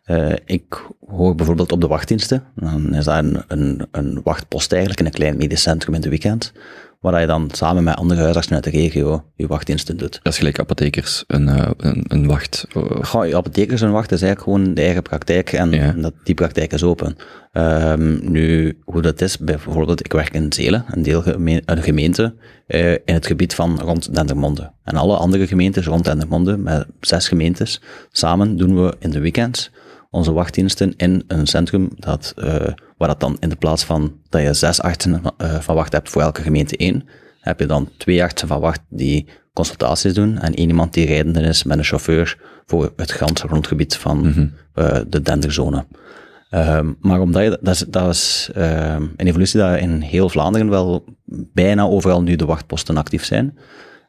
Eh, 0.04 0.32
ik 0.44 0.86
hoor 1.06 1.34
bijvoorbeeld 1.34 1.72
op 1.72 1.80
de 1.80 1.86
wachtdiensten, 1.86 2.42
dan 2.54 2.94
is 2.94 3.04
dat 3.04 3.18
een, 3.24 3.42
een, 3.48 3.86
een 3.90 4.20
wachtpost 4.24 4.70
eigenlijk 4.72 5.00
in 5.00 5.06
een 5.06 5.12
klein 5.12 5.36
medisch 5.36 5.62
centrum 5.62 5.94
in 5.94 6.00
de 6.00 6.08
weekend, 6.08 6.52
waar 7.00 7.20
je 7.20 7.26
dan 7.26 7.48
samen 7.52 7.84
met 7.84 7.96
andere 7.96 8.20
huisartsen 8.20 8.54
uit 8.54 8.64
de 8.64 8.70
regio 8.70 9.24
je 9.34 9.46
wachtdiensten 9.46 9.96
doet. 9.96 10.20
Dat 10.22 10.32
is 10.32 10.38
gelijk 10.38 10.58
apothekers, 10.58 11.24
een, 11.26 11.48
eh, 11.48 11.70
een, 11.76 12.04
een 12.08 12.26
wacht... 12.26 12.66
eh, 12.74 12.82
Goh, 13.04 13.26
je 13.26 13.36
apothekers 13.36 13.82
en 13.82 13.90
wacht 13.92 14.12
is 14.12 14.22
eigenlijk 14.22 14.56
gewoon 14.56 14.74
de 14.74 14.80
eigen 14.82 15.02
praktijk 15.02 15.52
en 15.52 15.70
Ja. 15.70 15.92
dat, 15.92 16.12
die 16.24 16.34
praktijk 16.34 16.72
is 16.72 16.82
open. 16.82 17.16
Ehm, 17.52 18.30
nu, 18.32 18.78
hoe 18.84 19.02
dat 19.02 19.20
is, 19.20 19.38
bijvoorbeeld, 19.38 20.04
ik 20.04 20.12
werk 20.12 20.34
in 20.34 20.52
Zelen, 20.52 20.84
een, 20.90 21.02
deelgeme- 21.02 21.62
een 21.64 21.82
gemeente 21.82 22.34
in 23.04 23.14
het 23.14 23.26
gebied 23.26 23.54
van 23.54 23.80
rond 23.80 24.14
Dendermonde. 24.14 24.70
En 24.84 24.96
alle 24.96 25.16
andere 25.16 25.46
gemeentes 25.46 25.86
rond 25.86 26.04
Dendermonde, 26.04 26.56
met 26.56 26.86
zes 27.00 27.28
gemeentes, 27.28 27.80
samen 28.10 28.56
doen 28.56 28.84
we 28.84 28.94
in 28.98 29.10
de 29.10 29.20
weekends 29.20 29.70
onze 30.14 30.32
wachtdiensten 30.32 30.94
in 30.96 31.24
een 31.26 31.46
centrum 31.46 31.90
dat, 31.96 32.32
eh, 32.36 32.54
waar 32.96 33.08
dat 33.08 33.20
dan 33.20 33.36
in 33.40 33.48
de 33.48 33.56
plaats 33.56 33.84
van 33.84 34.12
dat 34.28 34.42
je 34.42 34.52
zes 34.52 34.80
artsen 34.80 35.22
eh, 35.36 35.60
van 35.60 35.74
wacht 35.74 35.92
hebt 35.92 36.10
voor 36.10 36.22
elke 36.22 36.42
gemeente 36.42 36.76
één, 36.76 37.08
heb 37.40 37.60
je 37.60 37.66
dan 37.66 37.88
twee 37.96 38.22
artsen 38.22 38.48
van 38.48 38.60
wacht 38.60 38.80
die 38.88 39.26
consultaties 39.52 40.14
doen 40.14 40.38
en 40.38 40.54
één 40.54 40.68
iemand 40.68 40.92
die 40.92 41.06
rijdende 41.06 41.40
is 41.40 41.64
met 41.64 41.78
een 41.78 41.84
chauffeur 41.84 42.38
voor 42.66 42.92
het 42.96 43.12
ganse 43.12 43.46
grondgebied 43.46 43.96
van 43.96 44.50
eh, 44.74 45.00
de 45.08 45.22
denderzone. 45.22 45.84
Ehm, 46.50 46.92
maar 47.00 47.20
omdat 47.20 47.42
je, 47.42 47.58
dat 47.60 47.74
is, 47.74 47.84
dat 47.88 48.10
is 48.10 48.50
ehm, 48.54 49.02
een 49.16 49.26
evolutie 49.26 49.60
dat 49.60 49.78
in 49.78 50.00
heel 50.00 50.28
Vlaanderen 50.28 50.68
wel 50.68 51.04
bijna 51.52 51.82
overal 51.82 52.22
nu 52.22 52.36
de 52.36 52.44
wachtposten 52.44 52.96
actief 52.96 53.24
zijn. 53.24 53.58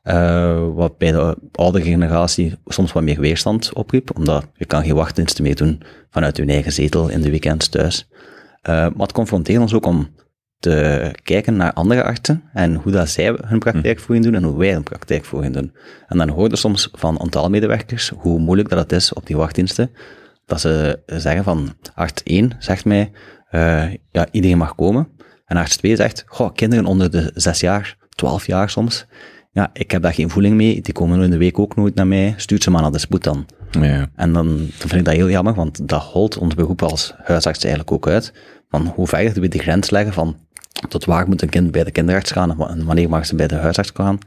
Eh, 0.06 0.68
wat 0.74 0.98
bij 0.98 1.12
de 1.12 1.38
oudere 1.52 1.84
generatie 1.84 2.54
soms 2.66 2.92
wat 2.92 3.04
meer 3.04 3.20
weerstand 3.20 3.74
opriep, 3.74 4.16
omdat 4.16 4.46
je 4.54 4.66
kan 4.66 4.84
geen 4.84 4.96
wachtdiensten 4.96 5.44
meer 5.44 5.56
doen 5.56 5.82
vanuit 6.10 6.38
je 6.38 6.46
eigen 6.46 6.72
zetel 6.72 7.10
in 7.10 7.22
de 7.22 7.30
weekends 7.30 7.68
thuis. 7.68 8.10
Eh, 8.62 8.74
maar 8.74 8.94
het 8.98 9.12
confronteert 9.12 9.62
ons 9.62 9.74
ook 9.74 9.86
om 9.86 10.10
te 10.60 11.12
kijken 11.24 11.56
naar 11.56 11.74
andere 11.74 12.04
artsen 12.04 12.44
en 12.54 12.76
hoe 12.76 12.92
dat 12.92 13.10
zij 13.10 13.38
hun 13.46 13.60
praktijkvoering 13.60 14.26
doen 14.26 14.36
en 14.36 14.44
hoe 14.44 14.58
wij 14.58 14.74
hun 14.74 14.84
praktijkvoering 14.84 15.54
doen. 15.54 15.76
En 16.08 16.18
dan 16.18 16.30
hoor 16.30 16.50
je 16.50 16.56
soms 16.56 16.90
van 16.92 17.20
ontaalmedewerkers 17.20 18.12
hoe 18.18 18.40
moeilijk 18.40 18.70
dat 18.70 18.80
het 18.80 18.92
is 18.92 19.14
op 19.14 19.26
die 19.26 19.38
wachtdiensten, 19.38 19.92
dat 20.46 20.62
ze 20.62 21.00
zeggen 21.06 21.44
van, 21.44 21.74
arts 21.96 22.22
1 22.24 22.52
zegt 22.60 22.86
mij, 22.86 23.12
eh, 23.50 23.94
ja, 24.12 24.28
iedereen 24.32 24.58
mag 24.58 24.76
komen. 24.76 25.08
En 25.46 25.58
arts 25.58 25.78
2 25.78 25.96
zegt, 25.96 26.24
goh, 26.28 26.54
kinderen 26.54 26.86
onder 26.86 27.12
de 27.12 27.32
6 27.34 27.60
jaar, 27.60 27.98
12 28.10 28.48
jaar 28.48 28.70
soms, 28.70 29.06
ja, 29.56 29.70
ik 29.74 29.92
heb 29.92 30.02
daar 30.02 30.14
geen 30.14 30.30
voeling 30.30 30.56
mee, 30.56 30.82
die 30.82 30.94
komen 30.94 31.22
in 31.22 31.30
de 31.30 31.38
week 31.38 31.60
ook 31.60 31.76
nooit 31.76 31.96
naar 31.96 32.08
mij, 32.08 32.34
stuurt 32.38 32.64
ze 32.64 32.72
maar 32.72 32.82
naar 32.82 32.92
de 32.92 32.98
spoed 32.98 33.24
dan. 33.24 33.46
Ja. 33.72 34.10
En 34.16 34.34
dan, 34.34 34.48
dan 34.58 34.68
vind 34.78 34.94
ik 34.94 35.06
dat 35.06 35.14
heel 35.14 35.30
jammer, 35.30 35.54
want 35.54 35.88
dat 35.88 36.02
holt 36.02 36.38
ons 36.38 36.56
beroep 36.56 36.82
als 36.82 37.14
huisarts 37.24 37.64
eigenlijk 37.64 37.92
ook 37.92 38.08
uit. 38.08 38.34
Van 38.70 38.92
hoe 38.96 39.08
ver 39.08 39.34
we 39.34 39.48
die 39.48 39.62
grens 39.62 39.90
leggen 39.90 40.14
van 40.14 40.36
tot 40.88 41.06
waar 41.06 41.28
moet 41.28 41.42
een 41.42 41.50
kind 41.50 41.72
bij 41.72 41.84
de 41.84 41.92
kinderarts 41.92 42.32
gaan 42.32 42.68
en 42.70 42.86
wanneer 42.86 43.10
mag 43.10 43.26
ze 43.26 43.36
bij 43.36 43.48
de 43.48 43.56
huisarts 43.56 43.92
gaan. 43.94 44.20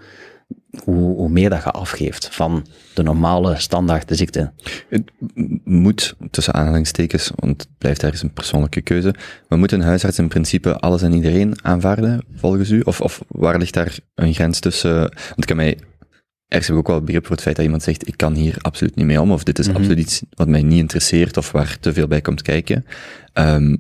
Hoe, 0.85 1.17
hoe 1.17 1.29
meer 1.29 1.51
dat 1.51 1.63
je 1.63 1.71
afgeeft 1.71 2.35
van 2.35 2.67
de 2.95 3.03
normale 3.03 3.59
standaard 3.59 4.09
de 4.09 4.15
ziekte. 4.15 4.53
Het 4.89 5.11
moet, 5.65 6.15
tussen 6.31 6.55
aanhalingstekens, 6.55 7.31
want 7.35 7.63
het 7.63 7.71
blijft 7.79 8.03
ergens 8.03 8.23
een 8.23 8.33
persoonlijke 8.33 8.81
keuze, 8.81 9.15
maar 9.49 9.59
moet 9.59 9.73
een 9.73 9.81
huisarts 9.81 10.19
in 10.19 10.29
principe 10.29 10.79
alles 10.79 11.03
en 11.03 11.13
iedereen 11.13 11.65
aanvaarden, 11.65 12.25
volgens 12.35 12.71
u? 12.71 12.81
Of, 12.81 13.01
of 13.01 13.23
waar 13.29 13.59
ligt 13.59 13.75
daar 13.75 13.99
een 14.15 14.35
grens 14.35 14.61
tussen? 14.61 14.99
Want 14.99 15.37
ik 15.37 15.47
kan 15.47 15.57
mij, 15.57 15.79
ergens 16.49 16.69
heb 16.69 16.77
ik 16.77 16.89
ook 16.89 16.89
wel 16.89 17.05
begrip 17.05 17.27
voor 17.27 17.35
het 17.35 17.45
feit 17.45 17.57
dat 17.57 17.65
iemand 17.65 17.83
zegt, 17.83 18.09
ik 18.09 18.17
kan 18.17 18.35
hier 18.35 18.57
absoluut 18.61 18.95
niet 18.95 19.07
mee 19.07 19.21
om, 19.21 19.33
of 19.33 19.43
dit 19.43 19.59
is 19.59 19.69
absoluut 19.69 19.99
iets 19.99 20.23
wat 20.31 20.49
mij 20.49 20.63
niet 20.63 20.79
interesseert, 20.79 21.37
of 21.37 21.53
waar 21.53 21.79
te 21.81 21.93
veel 21.93 22.07
bij 22.07 22.21
komt 22.21 22.43
kijken. 22.43 22.85
Ehm, 23.33 23.77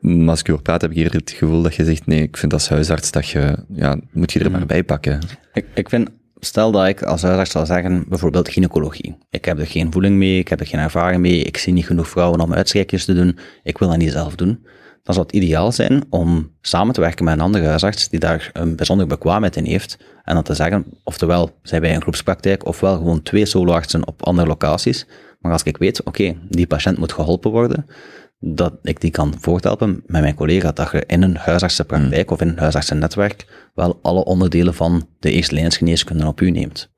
maar 0.00 0.28
als 0.28 0.40
ik 0.40 0.46
hoor 0.46 0.62
praten, 0.62 0.88
heb 0.88 0.98
ik 0.98 1.04
hier 1.04 1.12
het 1.12 1.30
gevoel 1.30 1.62
dat 1.62 1.74
je 1.74 1.84
zegt, 1.84 2.06
nee, 2.06 2.22
ik 2.22 2.36
vind 2.36 2.52
als 2.52 2.68
huisarts 2.68 3.10
dat 3.10 3.28
je, 3.28 3.56
ja, 3.68 3.98
moet 4.12 4.32
je 4.32 4.38
er 4.38 4.50
maar 4.50 4.66
bij 4.66 4.84
pakken. 4.84 5.20
Ik, 5.52 5.66
ik 5.74 5.88
vind, 5.88 6.08
stel 6.38 6.70
dat 6.70 6.86
ik 6.86 7.02
als 7.02 7.22
huisarts 7.22 7.50
zou 7.50 7.66
zeggen, 7.66 8.04
bijvoorbeeld 8.08 8.48
gynaecologie. 8.48 9.18
Ik 9.30 9.44
heb 9.44 9.58
er 9.58 9.66
geen 9.66 9.92
voeling 9.92 10.16
mee, 10.16 10.38
ik 10.38 10.48
heb 10.48 10.60
er 10.60 10.66
geen 10.66 10.80
ervaring 10.80 11.20
mee, 11.20 11.42
ik 11.42 11.56
zie 11.56 11.72
niet 11.72 11.86
genoeg 11.86 12.08
vrouwen 12.08 12.40
om 12.40 12.54
uitstrijkjes 12.54 13.04
te 13.04 13.14
doen, 13.14 13.38
ik 13.62 13.78
wil 13.78 13.88
dat 13.88 13.98
niet 13.98 14.12
zelf 14.12 14.34
doen. 14.34 14.66
Dan 15.02 15.14
zou 15.14 15.26
het 15.26 15.36
ideaal 15.36 15.72
zijn 15.72 16.04
om 16.10 16.50
samen 16.60 16.94
te 16.94 17.00
werken 17.00 17.24
met 17.24 17.34
een 17.34 17.40
andere 17.40 17.66
huisarts 17.66 18.08
die 18.08 18.20
daar 18.20 18.50
een 18.52 18.76
bijzondere 18.76 19.08
bekwaamheid 19.08 19.56
in 19.56 19.64
heeft. 19.64 19.98
En 20.24 20.34
dan 20.34 20.42
te 20.42 20.54
zeggen, 20.54 20.86
oftewel 21.04 21.58
zijn 21.62 21.80
wij 21.80 21.94
een 21.94 22.02
groepspraktijk, 22.02 22.66
ofwel 22.66 22.96
gewoon 22.96 23.22
twee 23.22 23.46
soloartsen 23.46 24.06
op 24.06 24.22
andere 24.22 24.48
locaties. 24.48 25.06
Maar 25.40 25.52
als 25.52 25.62
ik 25.62 25.76
weet, 25.76 26.02
oké, 26.02 26.36
die 26.48 26.66
patiënt 26.66 26.98
moet 26.98 27.12
geholpen 27.12 27.50
worden, 27.50 27.86
dat 28.54 28.78
ik 28.82 29.00
die 29.00 29.10
kan 29.10 29.34
voorthelpen 29.40 30.02
met 30.06 30.20
mijn 30.20 30.34
collega, 30.34 30.72
dat 30.72 30.90
je 30.90 31.04
in 31.06 31.22
een 31.22 31.36
huisartsenpraktijk 31.36 32.30
of 32.30 32.40
in 32.40 32.48
een 32.48 32.58
huisartsennetwerk 32.58 33.70
wel 33.74 33.98
alle 34.02 34.24
onderdelen 34.24 34.74
van 34.74 35.08
de 35.18 35.30
eerste 35.30 35.54
lijnsgeneeskunde 35.54 36.26
op 36.26 36.40
u 36.40 36.50
neemt. 36.50 36.94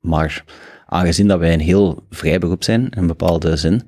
Maar 0.00 0.44
aangezien 0.86 1.28
dat 1.28 1.38
wij 1.38 1.52
een 1.52 1.60
heel 1.60 2.06
vrij 2.10 2.38
beroep 2.38 2.64
zijn, 2.64 2.80
in 2.80 2.98
een 2.98 3.06
bepaalde 3.06 3.56
zin, 3.56 3.82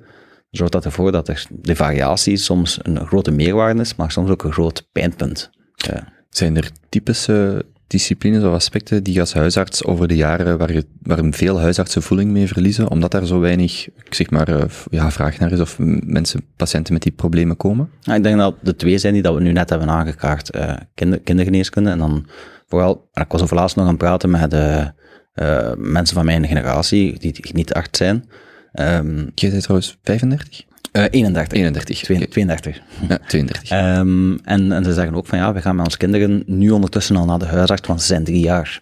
zorgt 0.49 0.73
dat 0.73 0.85
ervoor 0.85 1.11
dat 1.11 1.27
er 1.27 1.45
de 1.49 1.75
variatie 1.75 2.37
soms 2.37 2.79
een 2.81 3.05
grote 3.05 3.31
meerwaarde 3.31 3.81
is, 3.81 3.95
maar 3.95 4.11
soms 4.11 4.29
ook 4.29 4.43
een 4.43 4.53
groot 4.53 4.87
pijnpunt. 4.91 5.49
Ja. 5.75 6.13
Zijn 6.29 6.57
er 6.57 6.71
typische 6.89 7.65
disciplines 7.91 8.43
of 8.43 8.53
aspecten 8.53 9.03
die 9.03 9.19
als 9.19 9.33
huisarts 9.33 9.83
over 9.83 10.07
de 10.07 10.15
jaren, 10.15 10.57
waar, 10.57 10.73
je, 10.73 10.85
waar 11.01 11.19
veel 11.29 11.59
huisartsen 11.59 12.01
voeling 12.01 12.31
mee 12.31 12.47
verliezen, 12.47 12.89
omdat 12.89 13.11
daar 13.11 13.25
zo 13.25 13.39
weinig, 13.39 13.87
ik 14.03 14.13
zeg 14.13 14.29
maar, 14.29 14.47
eh, 14.47 14.63
ja, 14.89 15.11
vraag 15.11 15.39
naar 15.39 15.51
is 15.51 15.59
of 15.59 15.77
mensen, 16.03 16.41
patiënten 16.55 16.93
met 16.93 17.01
die 17.01 17.11
problemen 17.11 17.57
komen? 17.57 17.89
Ja, 18.01 18.15
ik 18.15 18.23
denk 18.23 18.37
dat 18.37 18.55
de 18.61 18.75
twee 18.75 18.97
zijn 18.97 19.13
die 19.13 19.21
dat 19.21 19.33
we 19.33 19.41
nu 19.41 19.51
net 19.51 19.69
hebben 19.69 19.89
aangekaart. 19.89 20.49
eh 20.49 20.73
kinder, 20.93 21.19
kindergeneeskunde 21.19 21.89
en 21.89 21.97
dan 21.97 22.25
vooral, 22.67 23.09
ik 23.13 23.31
was 23.31 23.41
over 23.41 23.55
laatst 23.55 23.75
nog 23.75 23.85
aan 23.85 23.91
het 23.91 23.99
praten 23.99 24.29
met 24.29 24.53
eh, 24.53 25.71
mensen 25.77 26.15
van 26.15 26.25
mijn 26.25 26.47
generatie, 26.47 27.19
die 27.19 27.53
niet 27.53 27.73
arts 27.73 27.97
zijn. 27.97 28.29
Ehm 28.71 29.25
Jij 29.35 29.49
bent 29.49 29.63
trouwens 29.63 29.97
35? 30.03 30.63
Eh 30.91 31.05
31. 31.09 31.57
31. 31.57 31.99
Twee- 32.03 32.17
oké. 32.17 32.27
32. 32.27 32.81
Ja, 33.07 33.17
32. 33.27 33.69
Ehm, 33.79 34.33
en, 34.43 34.71
en 34.71 34.83
ze 34.83 34.93
zeggen 34.93 35.15
ook 35.15 35.27
van 35.27 35.37
ja, 35.37 35.53
we 35.53 35.61
gaan 35.61 35.75
met 35.75 35.85
onze 35.85 35.97
kinderen 35.97 36.43
nu 36.45 36.69
ondertussen 36.69 37.15
al 37.15 37.25
naar 37.25 37.39
de 37.39 37.45
huisarts, 37.45 37.87
want 37.87 38.01
ze 38.01 38.07
zijn 38.07 38.23
drie 38.23 38.43
jaar. 38.43 38.81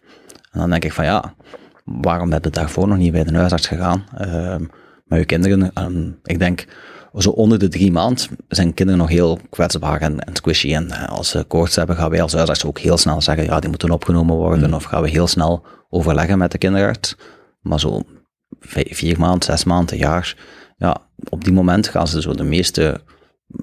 En 0.51 0.59
dan 0.59 0.69
denk 0.69 0.83
ik 0.83 0.93
van 0.93 1.05
ja, 1.05 1.33
waarom 1.83 2.29
ben 2.29 2.39
je 2.41 2.49
daarvoor 2.49 2.87
nog 2.87 2.97
niet 2.97 3.11
bij 3.11 3.23
de 3.23 3.35
huisarts 3.35 3.67
gegaan? 3.67 4.03
Ehm 4.17 4.63
met 5.09 5.19
je 5.19 5.25
kinderen, 5.25 5.71
ehm, 5.73 6.09
ik 6.23 6.39
denk, 6.39 6.65
zo 7.17 7.29
onder 7.29 7.59
de 7.59 7.67
drie 7.67 7.91
maand 7.91 8.29
zijn 8.47 8.73
kinderen 8.73 9.01
nog 9.01 9.09
heel 9.09 9.39
kwetsbaar 9.49 10.01
en, 10.01 10.19
en 10.19 10.35
squishy. 10.35 10.73
En 10.73 10.91
eh, 10.91 11.09
als 11.09 11.29
ze 11.29 11.43
koorts 11.43 11.75
hebben, 11.75 11.95
gaan 11.95 12.09
wij 12.09 12.21
als 12.21 12.33
huisarts 12.33 12.65
ook 12.65 12.79
heel 12.79 12.97
snel 12.97 13.21
zeggen, 13.21 13.43
ja, 13.43 13.59
die 13.59 13.69
moeten 13.69 13.91
opgenomen 13.91 14.35
worden. 14.35 14.73
Of 14.73 14.83
gaan 14.83 15.01
we 15.01 15.09
heel 15.09 15.27
snel 15.27 15.65
overleggen 15.89 16.37
met 16.37 16.51
de 16.51 16.57
kinderarts. 16.57 17.15
Maar 17.61 17.79
zo 17.79 18.01
vier 18.59 19.19
maanden, 19.19 19.43
zes 19.43 19.63
maanden, 19.63 19.93
een 19.93 19.99
jaar, 20.01 20.35
ja, 20.79 20.97
op 21.29 21.43
die 21.43 21.53
moment 21.53 21.87
gaan 21.87 22.07
ze 22.07 22.21
zo 22.21 22.33
de 22.33 22.43
meeste 22.43 23.01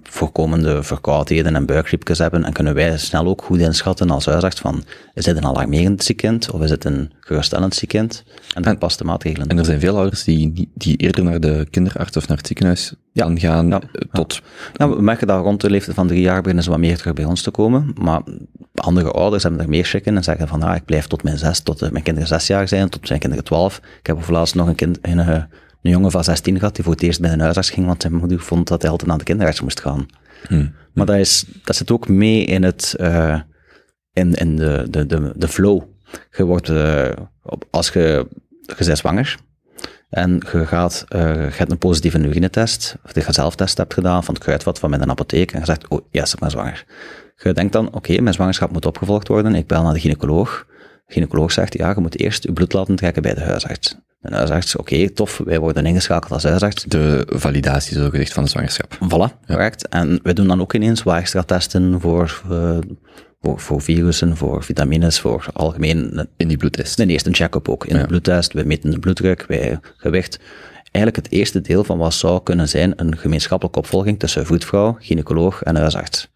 voorkomende 0.03 0.83
verkoudheden 0.83 1.55
en 1.57 1.67
buikgriepjes 1.67 2.19
hebben 2.19 2.45
en 2.45 2.53
kunnen 2.53 2.75
wij 2.75 2.99
snel 2.99 3.27
ook 3.27 3.43
goed 3.43 3.59
inschatten 3.59 4.11
als 4.11 4.27
huisarts 4.27 4.61
van, 4.61 4.85
is 5.15 5.25
dit 5.25 5.37
een 5.37 5.45
alarmerend 5.45 6.05
ziek 6.05 6.17
kind 6.17 6.51
of 6.51 6.63
is 6.63 6.71
het 6.71 6.85
een 6.85 7.13
geruststellend 7.21 7.75
ziek 7.75 7.89
kind? 7.89 8.25
En 8.55 8.63
dan 8.63 8.79
passen 8.79 9.03
de 9.03 9.11
maatregelen. 9.11 9.49
En 9.49 9.59
er 9.59 9.65
zijn 9.65 9.81
veel 9.81 9.97
ouders 9.97 10.25
die, 10.25 10.71
die 10.75 10.97
eerder 10.97 11.25
naar 11.25 11.41
de 11.41 11.67
kinderarts 11.71 12.17
of 12.17 12.29
naar 12.29 12.37
het 12.37 12.47
ziekenhuis 12.47 12.95
Ja. 13.13 13.31
gaan 13.35 13.69
Ja. 13.69 13.81
eh, 13.81 14.03
tot... 14.13 14.41
Ja, 14.73 14.89
we 14.89 15.03
merken 15.03 15.27
dat 15.27 15.43
rond 15.43 15.61
de 15.61 15.71
leeftijd 15.71 15.97
van 15.97 16.07
drie 16.07 16.21
jaar 16.21 16.41
beginnen 16.41 16.65
ze 16.65 16.71
wat 16.71 16.79
meer 16.79 16.97
terug 16.97 17.13
bij 17.15 17.25
ons 17.25 17.43
te 17.43 17.51
komen, 17.51 17.93
maar 18.01 18.23
andere 18.75 19.11
ouders 19.11 19.43
hebben 19.43 19.61
er 19.61 19.69
meer 19.69 19.87
schik 19.87 20.07
in 20.07 20.17
en 20.17 20.25
zeggen 20.25 20.49
van, 20.49 20.63
ah, 20.63 20.77
ik 20.77 20.85
blijf 20.85 21.07
tot 21.07 21.23
mijn 21.23 21.39
zes, 21.39 21.61
tot 21.61 21.83
eh, 21.83 21.91
mijn 21.91 22.05
kinderen 22.05 22.29
zes 22.29 22.47
jaar 22.47 22.69
zijn, 22.69 22.89
tot 22.89 23.09
mijn 23.09 23.21
kinderen 23.21 23.45
twaalf. 23.45 23.81
Ik 24.01 24.07
heb 24.07 24.17
overlaatst 24.17 24.55
nog 24.55 24.67
een, 24.69 24.75
kind, 24.75 24.99
een, 25.03 25.47
een 25.87 25.93
jongen 25.93 26.11
van 26.11 26.25
16 26.25 26.59
gehad 26.59 26.75
die 26.75 26.85
voor 26.85 26.93
het 26.93 27.03
eerst 27.03 27.21
bij 27.21 27.33
een 27.33 27.41
huisarts 27.41 27.71
ging, 27.71 27.87
want 27.87 28.03
zijn 28.03 28.15
moeder 28.15 28.41
vond 28.41 28.69
dat 28.69 28.83
hij 28.83 28.91
altijd 28.91 29.09
naar 29.09 29.19
de 29.19 29.25
kinderarts 29.25 29.61
moest 29.61 29.81
gaan. 29.81 30.07
Hmm. 30.49 30.75
Maar 30.95 31.07
dat, 31.07 31.17
is, 31.17 31.45
dat 31.65 31.77
zit 31.77 31.91
ook 31.91 32.09
mee 32.09 32.45
in, 32.45 32.63
het, 32.63 32.95
eh, 32.99 33.41
in, 34.13 34.35
in 34.35 34.57
de, 34.57 34.87
de, 34.91 35.07
de, 35.07 35.33
de 35.37 35.49
flow. 35.49 35.83
Je 36.31 36.45
wordt, 36.45 36.71
op, 37.43 37.65
als 37.71 37.89
je, 37.89 38.27
je 38.67 38.85
bent 38.85 38.99
zwanger 38.99 39.37
en 40.11 40.43
je, 40.53 40.67
gaat, 40.67 41.05
eh, 41.09 41.35
je 41.35 41.57
hebt 41.57 41.71
een 41.71 41.79
positieve 41.79 42.19
urinetest, 42.19 42.97
of 43.05 43.15
je 43.15 43.33
zelftest 43.33 43.77
hebt 43.77 43.95
gedaan 43.95 44.25
van 44.25 44.35
het 44.35 44.43
kruidvat 44.43 44.79
van 44.79 44.91
met 44.91 45.01
een 45.01 45.11
apotheek 45.11 45.53
en 45.53 45.59
je 45.59 45.65
zegt, 45.65 45.89
oh 45.89 46.07
yes, 46.11 46.33
ik 46.33 46.39
ben 46.39 46.51
zwanger. 46.51 46.85
Je 47.37 47.53
denkt 47.53 47.73
dan, 47.73 47.93
oké, 47.93 48.21
mijn 48.21 48.35
zwangerschap 48.35 48.73
moet 48.73 48.87
opgevolgd 48.87 49.29
worden, 49.29 49.55
ik 49.55 49.67
bel 49.67 49.83
naar 49.83 49.93
de 49.93 50.01
gynaecoloog. 50.01 50.67
Gynaecoloog 51.07 51.53
zegt, 51.53 51.75
ja, 51.79 51.91
je 51.95 52.01
moet 52.01 52.19
eerst 52.21 52.43
je 52.43 52.53
bloed 52.53 52.73
laten 52.73 52.97
trekken 52.97 53.23
bij 53.23 53.35
de 53.35 53.41
huisarts. 53.41 53.97
De 54.21 54.35
huisarts, 54.35 54.77
oké, 54.77 55.11
tof, 55.11 55.41
wij 55.45 55.59
worden 55.59 55.87
ingeschakeld 55.87 56.33
als 56.33 56.43
huisarts. 56.43 56.85
De 56.85 57.27
validatie, 57.29 57.97
zo 57.97 58.09
gezegd, 58.11 58.33
van 58.33 58.45
de 58.45 58.51
zwangerschap. 58.51 58.95
Voilà, 58.95 59.47
correct. 59.47 59.89
En 59.89 60.21
we 60.23 60.33
doen 60.33 60.47
dan 60.47 60.61
ook 60.61 60.75
ineens 60.75 61.03
wat 61.03 61.17
extra 61.17 61.43
testen 61.43 62.01
voor, 62.01 62.43
eh, 62.51 62.79
voor, 63.41 63.61
voor 63.61 63.83
virussen, 63.83 64.37
voor 64.37 64.63
vitamines, 64.65 65.21
voor 65.21 65.47
algemeen 65.53 66.29
In 66.37 66.49
die 66.49 66.57
bloedtest. 66.57 66.97
de 66.97 67.07
eerste 67.07 67.31
check-up 67.33 67.69
ook. 67.69 67.87
In 67.87 67.95
Ja. 67.97 68.01
de 68.03 68.07
bloedtest, 68.09 68.53
we 68.53 68.65
meten 68.65 68.91
de 68.91 68.99
bloeddruk, 68.99 69.45
wij 69.49 69.79
gewicht. 69.97 70.39
Eigenlijk 70.91 71.25
het 71.25 71.35
eerste 71.35 71.61
deel 71.61 71.85
van 71.85 71.99
wat 71.99 72.15
zou 72.15 72.43
kunnen 72.43 72.69
zijn 72.69 72.93
een 72.97 73.17
gemeenschappelijke 73.19 73.79
opvolging 73.79 74.19
tussen 74.19 74.47
voetvrouw, 74.47 74.97
gynaecoloog 75.01 75.63
en 75.63 75.77
huisarts. 75.77 76.29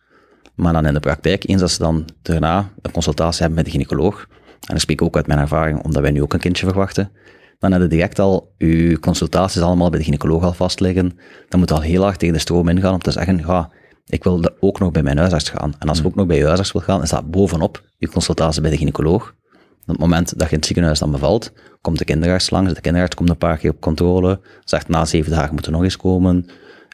Maar 0.55 0.73
dan 0.73 0.87
in 0.87 0.95
de 0.95 1.01
praktijk, 1.01 1.49
eens 1.49 1.61
dat 1.61 1.71
ze 1.71 1.79
dan 1.79 2.05
daarna 2.23 2.71
een 2.83 2.91
consultatie 2.93 3.39
hebben 3.39 3.57
met 3.57 3.65
de 3.65 3.71
gynaecoloog, 3.71 4.27
en 4.69 4.75
ik 4.75 4.81
spreek 4.81 5.03
ook 5.03 5.17
uit 5.17 5.27
mijn 5.27 5.39
ervaring, 5.39 5.85
omdat 5.85 6.03
wij 6.03 6.11
nu 6.11 6.23
ook 6.23 6.33
een 6.33 6.41
kindje 6.41 6.67
verwachten, 6.67 7.11
dan 7.59 7.71
hebben 7.71 7.89
direct 7.89 8.19
al 8.19 8.53
uw 8.59 8.99
consultaties 8.99 9.61
allemaal 9.61 9.91
bij 9.91 9.99
de 9.99 10.05
gynaecoloog 10.05 10.43
al 10.43 10.53
vast 10.53 10.81
liggen. 10.81 11.19
Dan 11.49 11.61
moet 11.61 11.71
al 11.71 11.81
heel 11.81 12.03
hard 12.03 12.19
tegen 12.19 12.35
de 12.35 12.41
stroom 12.41 12.69
ingaan 12.69 12.93
om 12.93 13.01
te 13.01 13.11
zeggen, 13.11 13.39
ja, 13.47 13.71
ik 14.07 14.25
wil 14.25 14.45
ook 14.61 14.79
nog 14.79 14.91
bij 14.91 15.03
mijn 15.03 15.19
huisarts 15.19 15.51
gaan. 15.51 15.75
En 15.79 15.89
als 15.89 15.99
je 15.99 16.07
ook 16.07 16.15
nog 16.15 16.27
bij 16.27 16.37
je 16.37 16.45
huisarts 16.45 16.73
wil 16.73 16.83
gaan, 16.83 17.03
is 17.03 17.11
dat 17.11 17.31
bovenop 17.31 17.85
je 17.99 18.09
consultatie 18.09 18.63
bij 18.63 18.71
de 18.71 18.77
gynaecoloog. 18.77 19.35
Op 19.81 19.87
het 19.87 19.99
moment 19.99 20.39
dat 20.39 20.47
je 20.47 20.53
in 20.53 20.57
het 20.57 20.67
ziekenhuis 20.67 20.99
dan 20.99 21.11
bevalt, 21.11 21.53
komt 21.81 21.99
de 21.99 22.05
kinderarts 22.05 22.51
langs. 22.51 22.75
De 22.75 22.81
kinderarts 22.81 23.15
komt 23.15 23.29
een 23.29 23.37
paar 23.37 23.57
keer 23.57 23.71
op 23.71 23.81
controle, 23.81 24.41
zegt 24.65 24.89
na 24.89 25.05
zeven 25.05 25.31
dagen 25.31 25.55
moet 25.55 25.67
er 25.67 25.73
nog 25.73 25.83
eens 25.83 25.97
komen. 25.97 26.47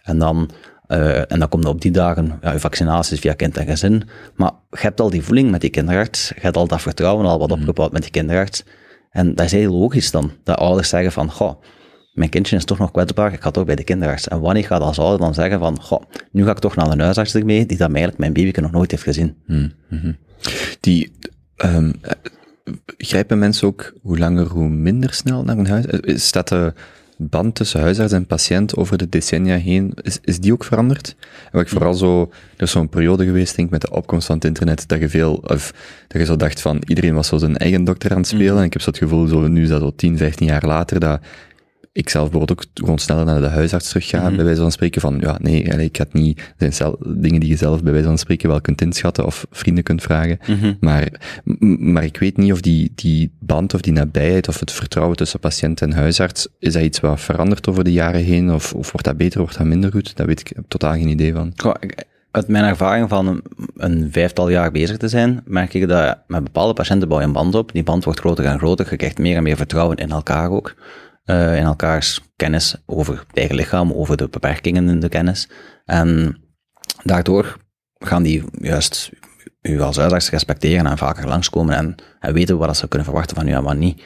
En 0.02 0.18
dan, 0.18 0.50
eh, 0.86 1.32
en 1.32 1.38
dan 1.38 1.48
komt 1.48 1.64
op 1.64 1.80
die 1.80 1.90
dagen 1.90 2.38
ja, 2.42 2.52
je 2.52 2.58
vaccinaties 2.58 3.20
via 3.20 3.32
kind 3.32 3.56
en 3.56 3.66
gezin. 3.66 4.02
Maar 4.34 4.52
je 4.70 4.78
hebt 4.78 5.00
al 5.00 5.10
die 5.10 5.22
voeling 5.22 5.50
met 5.50 5.60
die 5.60 5.70
kinderarts, 5.70 6.28
je 6.28 6.40
hebt 6.40 6.56
al 6.56 6.66
dat 6.66 6.82
vertrouwen 6.82 7.26
al 7.26 7.38
wat 7.38 7.52
opgebouwd 7.52 7.92
met 7.92 8.02
die 8.02 8.10
kinderarts. 8.10 8.64
En 9.10 9.34
dat 9.34 9.46
is 9.46 9.52
heel 9.52 9.72
logisch 9.72 10.10
dan, 10.10 10.32
dat 10.44 10.56
ouders 10.58 10.88
zeggen 10.88 11.12
van, 11.12 11.30
goh, 11.30 11.62
mijn 12.12 12.30
kindje 12.30 12.56
is 12.56 12.64
toch 12.64 12.78
nog 12.78 12.90
kwetsbaar, 12.90 13.32
ik 13.32 13.42
ga 13.42 13.50
toch 13.50 13.64
bij 13.64 13.76
de 13.76 13.84
kinderarts. 13.84 14.28
En 14.28 14.40
wanneer 14.40 14.64
gaat 14.64 14.80
als 14.80 14.98
ouder 14.98 15.18
dan 15.18 15.34
zeggen 15.34 15.58
van, 15.58 15.80
goh, 15.82 16.02
nu 16.30 16.44
ga 16.44 16.50
ik 16.50 16.58
toch 16.58 16.76
naar 16.76 16.90
een 16.90 17.00
huisarts 17.00 17.34
ermee, 17.34 17.66
die 17.66 17.76
dat 17.76 17.88
eigenlijk 17.88 18.18
mijn 18.18 18.32
babyke 18.32 18.60
nog 18.60 18.70
nooit 18.70 18.90
heeft 18.90 19.02
gezien. 19.02 19.36
Die, 20.80 21.12
ehm, 21.56 21.92
eh, 22.00 22.12
grijpen 22.96 23.38
mensen 23.38 23.68
ook 23.68 23.92
hoe 24.02 24.18
langer 24.18 24.46
hoe 24.46 24.68
minder 24.68 25.12
snel 25.14 25.44
naar 25.44 25.58
een 25.58 25.66
huis? 25.66 25.86
Eh, 25.86 26.16
Staat 26.16 26.48
de 26.48 26.72
band 27.16 27.54
tussen 27.54 27.80
huisarts 27.80 28.12
en 28.12 28.26
patiënt 28.26 28.76
over 28.76 28.99
de 28.99 29.08
decennia 29.08 29.56
heen, 29.56 29.92
is, 30.02 30.18
is 30.25 30.38
die 30.38 30.52
ook 30.52 30.64
veranderd? 30.64 31.16
En 31.44 31.50
wat 31.52 31.62
ik 31.62 31.68
vooral 31.68 31.94
zo, 31.94 32.30
er 32.56 32.62
is 32.62 32.70
zo'n 32.70 32.88
periode 32.88 33.25
geweest, 33.25 33.56
denk 33.56 33.66
ik, 33.66 33.73
met 33.73 33.80
de 33.80 33.90
opkomst 33.90 34.26
van 34.26 34.35
het 34.35 34.44
internet, 34.44 34.88
dat 34.88 34.99
je 34.99 35.08
veel, 35.08 35.35
of 35.35 35.73
dat 36.08 36.20
je 36.20 36.25
zo 36.25 36.37
dacht 36.37 36.61
van, 36.61 36.82
iedereen 36.87 37.14
was 37.14 37.28
zo 37.28 37.37
zijn 37.37 37.56
eigen 37.56 37.85
dokter 37.85 38.11
aan 38.11 38.16
het 38.16 38.26
spelen, 38.26 38.58
en 38.58 38.64
ik 38.64 38.73
heb 38.73 38.82
zo 38.82 38.90
het 38.90 38.99
gevoel, 38.99 39.26
zo, 39.26 39.49
nu 39.49 39.62
is 39.62 39.68
dat 39.68 39.80
zo 39.80 39.92
10, 39.96 40.16
15 40.16 40.46
jaar 40.46 40.66
later, 40.66 41.00
dat 41.00 41.20
ik 41.96 42.08
zelf 42.08 42.30
bijvoorbeeld 42.30 42.58
ook 42.58 42.64
gewoon 42.74 42.98
sneller 42.98 43.24
naar 43.24 43.40
de 43.40 43.46
huisarts 43.46 43.88
terug 43.88 44.08
ga, 44.08 44.30
bij 44.30 44.44
wijze 44.44 44.60
van 44.60 44.72
spreken 44.72 45.00
van, 45.00 45.16
ja, 45.20 45.36
nee, 45.40 45.62
ik 45.62 45.96
het 45.96 46.12
niet, 46.12 46.38
er 46.38 46.54
zijn 46.58 46.72
zelf, 46.72 46.94
dingen 47.06 47.40
die 47.40 47.48
je 47.48 47.56
zelf 47.56 47.82
bij 47.82 47.92
wijze 47.92 48.06
van 48.08 48.18
spreken 48.18 48.48
wel 48.48 48.60
kunt 48.60 48.80
inschatten 48.80 49.26
of 49.26 49.46
vrienden 49.50 49.84
kunt 49.84 50.02
vragen, 50.02 50.38
maar, 50.80 51.08
m- 51.44 51.92
maar 51.92 52.04
ik 52.04 52.16
weet 52.18 52.36
niet 52.36 52.52
of 52.52 52.60
die, 52.60 52.92
die 52.94 53.32
band 53.40 53.74
of 53.74 53.80
die 53.80 53.92
nabijheid 53.92 54.48
of 54.48 54.60
het 54.60 54.72
vertrouwen 54.72 55.16
tussen 55.16 55.40
patiënt 55.40 55.80
en 55.82 55.92
huisarts, 55.92 56.48
is 56.58 56.72
dat 56.72 56.82
iets 56.82 57.00
wat 57.00 57.20
verandert 57.20 57.68
over 57.68 57.84
de 57.84 57.92
jaren 57.92 58.22
heen, 58.22 58.52
of, 58.52 58.72
of 58.72 58.90
wordt 58.92 59.06
dat 59.06 59.16
beter, 59.16 59.40
wordt 59.40 59.58
dat 59.58 59.66
minder 59.66 59.90
goed? 59.92 60.16
Dat 60.16 60.26
weet 60.26 60.40
ik, 60.40 60.52
totaal 60.68 60.92
geen 60.92 61.08
idee 61.08 61.32
van. 61.32 61.52
Goh, 61.56 61.74
Uit 62.30 62.48
mijn 62.48 62.64
ervaring 62.64 63.08
van 63.08 63.26
een, 63.26 63.42
een 63.76 64.08
vijftal 64.12 64.48
jaar 64.48 64.70
bezig 64.70 64.96
te 64.96 65.08
zijn, 65.08 65.42
merk 65.44 65.74
ik 65.74 65.88
dat 65.88 66.18
met 66.26 66.44
bepaalde 66.44 66.72
patiënten 66.72 67.08
bouw 67.08 67.18
je 67.18 67.24
een 67.24 67.32
band 67.32 67.54
op. 67.54 67.72
Die 67.72 67.82
band 67.82 68.04
wordt 68.04 68.18
groter 68.20 68.44
en 68.44 68.58
groter. 68.58 68.86
Je 68.90 68.96
krijgt 68.96 69.18
meer 69.18 69.36
en 69.36 69.42
meer 69.42 69.56
vertrouwen 69.56 69.96
in 69.96 70.10
elkaar 70.10 70.50
ook. 70.50 70.74
Eh, 71.26 71.56
in 71.56 71.64
elkaars 71.64 72.21
kennis 72.37 72.76
over 72.85 73.18
het 73.18 73.37
eigen 73.37 73.56
lichaam, 73.56 73.92
over 73.92 74.16
de 74.16 74.28
beperkingen 74.28 74.88
in 74.88 75.00
de 75.00 75.09
kennis. 75.09 75.49
En 75.85 76.37
daardoor 77.02 77.56
gaan 77.99 78.23
die 78.23 78.45
juist 78.61 79.11
u 79.62 79.80
als 79.80 79.97
huisarts 79.97 80.30
respecteren 80.30 80.87
en 80.87 80.99
vaker 80.99 81.28
langskomen 81.28 81.76
en, 81.76 81.95
en 82.21 82.35
weten 82.35 82.59
wat 82.59 82.76
ze 82.76 82.88
kunnen 82.88 83.06
verwachten 83.06 83.37
van 83.37 83.49
u 83.49 83.52
en 83.52 83.62
wat 83.62 83.76
niet. 83.76 83.97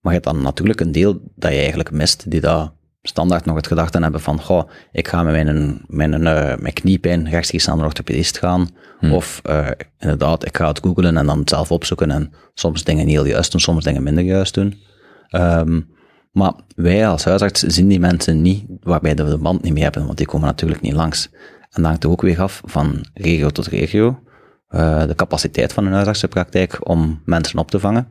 Maar 0.00 0.12
je 0.12 0.20
hebt 0.20 0.24
dan 0.24 0.42
natuurlijk 0.42 0.80
een 0.80 0.92
deel 0.92 1.20
dat 1.34 1.50
je 1.50 1.58
eigenlijk 1.58 1.90
mist, 1.90 2.30
die 2.30 2.40
dat 2.40 2.72
standaard 3.02 3.44
nog 3.44 3.56
het 3.56 3.66
gedachte 3.66 3.98
hebben 3.98 4.20
van, 4.20 4.42
goh, 4.42 4.70
ik 4.92 5.08
ga 5.08 5.22
met 5.22 5.44
mijn, 5.44 5.84
mijn, 5.86 6.26
eh, 6.26 6.56
mijn 6.56 6.72
kniepijn 6.72 7.28
rechtstreeks 7.28 7.66
naar 7.66 7.78
een 7.78 7.84
orthopedist 7.84 8.38
gaan. 8.38 8.68
Of 9.10 9.40
eh, 9.42 9.68
inderdaad, 9.98 10.46
ik 10.46 10.56
ga 10.56 10.68
het 10.68 10.80
googlen 10.82 11.16
en 11.16 11.26
dan 11.26 11.38
het 11.38 11.48
zelf 11.48 11.70
opzoeken 11.70 12.10
en 12.10 12.32
soms 12.54 12.84
dingen 12.84 13.06
heel 13.06 13.24
juist 13.24 13.50
doen, 13.52 13.60
soms 13.60 13.84
dingen 13.84 14.02
minder 14.02 14.24
juist 14.24 14.54
doen. 14.54 14.80
Ehm, 15.28 15.80
maar 16.32 16.52
wij 16.76 17.08
als 17.08 17.24
huisarts 17.24 17.60
zien 17.60 17.88
die 17.88 18.00
mensen 18.00 18.42
niet 18.42 18.64
waarbij 18.82 19.14
we 19.14 19.24
de 19.24 19.38
band 19.38 19.62
niet 19.62 19.72
mee 19.72 19.82
hebben, 19.82 20.06
want 20.06 20.16
die 20.16 20.26
komen 20.26 20.46
natuurlijk 20.46 20.80
niet 20.80 20.92
langs. 20.92 21.28
En 21.60 21.82
dat 21.82 21.84
hangt 21.84 22.04
er 22.04 22.10
ook 22.10 22.22
weer 22.22 22.40
af 22.40 22.62
van 22.64 23.04
regio 23.14 23.50
tot 23.50 23.66
regio. 23.66 24.20
eh, 24.68 25.06
de 25.06 25.14
capaciteit 25.14 25.72
van 25.72 25.86
een 25.86 25.92
huisartsenpraktijk 25.92 26.88
om 26.88 27.20
mensen 27.24 27.58
op 27.58 27.70
te 27.70 27.80
vangen. 27.80 28.08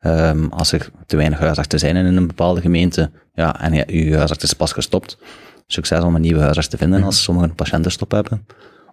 Ehm, 0.00 0.44
als 0.44 0.72
er 0.72 0.90
te 1.06 1.16
weinig 1.16 1.38
huisartsen 1.38 1.78
zijn 1.78 1.96
in 1.96 2.16
een 2.16 2.26
bepaalde 2.26 2.60
gemeente, 2.60 3.10
ja, 3.34 3.60
en 3.60 3.72
je, 3.72 3.84
uw 3.86 4.16
huisarts 4.16 4.44
is 4.44 4.52
pas 4.52 4.72
gestopt, 4.72 5.18
succes 5.66 6.02
om 6.02 6.14
een 6.14 6.20
nieuwe 6.20 6.40
huisarts 6.40 6.68
te 6.68 6.76
vinden 6.76 7.02
als 7.02 7.22
sommige 7.22 7.48
patiënten 7.48 7.90
stop 7.90 8.10
hebben. 8.10 8.46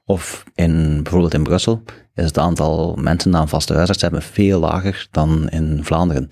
Of 0.06 0.44
in, 0.56 1.04
bijvoorbeeld 1.04 1.34
in 1.34 1.44
Brussel 1.44 1.84
is 2.16 2.26
het 2.26 2.38
aantal 2.38 2.96
mensen 2.96 3.32
dat 3.32 3.42
een 3.42 3.48
vaste 3.48 3.74
huisarts 3.74 4.02
hebben 4.02 4.22
veel 4.22 4.60
lager 4.60 5.08
dan 5.12 5.50
in 5.50 5.80
Vlaanderen. 5.84 6.28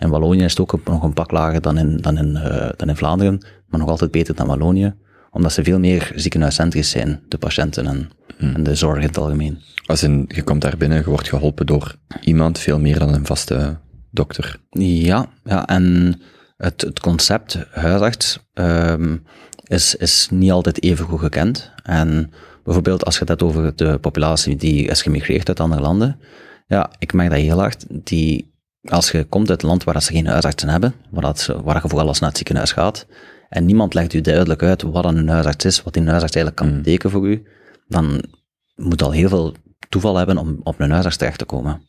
In 0.00 0.08
Wallonië 0.08 0.44
is 0.44 0.50
het 0.50 0.60
ook 0.60 0.84
nog 0.84 1.02
een 1.02 1.12
pak 1.12 1.30
lager 1.30 1.60
dan 1.60 1.78
in, 1.78 1.96
dan 1.96 2.18
in, 2.18 2.36
eh, 2.36 2.70
dan 2.76 2.88
in 2.88 2.96
Vlaanderen, 2.96 3.46
maar 3.68 3.80
nog 3.80 3.88
altijd 3.88 4.10
beter 4.10 4.34
dan 4.34 4.46
Wallonië, 4.46 4.94
omdat 5.30 5.52
ze 5.52 5.64
veel 5.64 5.78
meer 5.78 6.12
ziekenhuiscentrisch 6.14 6.90
zijn, 6.90 7.22
de 7.28 7.38
patiënten 7.38 7.86
en, 7.86 8.10
en 8.38 8.62
de 8.62 8.74
zorg 8.74 8.96
in 8.96 9.06
het 9.06 9.18
algemeen. 9.18 9.58
Als 9.86 10.02
in, 10.02 10.24
je 10.28 10.42
komt 10.42 10.60
daar 10.60 10.76
binnen, 10.76 10.98
je 10.98 11.04
wordt 11.04 11.28
geholpen 11.28 11.66
door 11.66 11.96
iemand, 12.20 12.58
veel 12.58 12.78
meer 12.78 12.98
dan 12.98 13.14
een 13.14 13.26
vaste 13.26 13.78
dokter. 14.10 14.60
Ja, 14.70 15.26
ja 15.44 15.66
en 15.66 16.14
het, 16.56 16.80
het 16.80 17.00
concept 17.00 17.58
huisarts 17.70 18.38
ehm, 18.54 19.16
is, 19.66 19.94
is 19.94 20.28
niet 20.30 20.50
altijd 20.50 20.82
even 20.82 21.04
goed 21.04 21.20
gekend. 21.20 21.72
En 21.82 22.30
bijvoorbeeld 22.64 23.04
als 23.04 23.14
je 23.14 23.20
het 23.20 23.28
hebt 23.28 23.42
over 23.42 23.76
de 23.76 23.98
populatie 23.98 24.56
die 24.56 24.86
is 24.86 25.02
gemigreerd 25.02 25.48
uit 25.48 25.60
andere 25.60 25.80
landen, 25.80 26.18
ja, 26.66 26.90
ik 26.98 27.12
merk 27.12 27.30
dat 27.30 27.38
heel 27.38 27.58
hard, 27.58 27.84
die, 27.88 28.49
als 28.82 29.10
je 29.10 29.24
komt 29.24 29.50
uit 29.50 29.62
een 29.62 29.68
land 29.68 29.84
waar 29.84 29.94
dat 29.94 30.02
ze 30.02 30.12
geen 30.12 30.26
huisartsen 30.26 30.68
hebben, 30.68 30.94
waar, 31.10 31.22
dat 31.22 31.46
waar 31.64 31.80
je 31.82 31.88
vooral 31.88 32.08
als 32.08 32.18
naar 32.18 32.28
het 32.28 32.38
ziekenhuis 32.38 32.72
gaat, 32.72 33.06
en 33.48 33.64
niemand 33.64 33.94
legt 33.94 34.12
u 34.14 34.20
duidelijk 34.20 34.62
uit 34.62 34.82
wat 34.82 35.04
een 35.04 35.28
huisarts 35.28 35.64
is, 35.64 35.82
wat 35.82 35.92
die 35.94 36.02
huisarts 36.06 36.34
eigenlijk 36.36 36.56
kan 36.56 36.76
betekenen 36.76 37.12
voor 37.12 37.28
u, 37.28 37.42
dan 37.88 38.22
moet 38.76 39.02
al 39.02 39.10
heel 39.12 39.28
veel 39.28 39.54
toeval 39.88 40.16
hebben 40.16 40.38
om 40.38 40.60
op 40.62 40.80
een 40.80 40.90
huisarts 40.90 41.16
terecht 41.16 41.38
te 41.38 41.44
komen. 41.44 41.88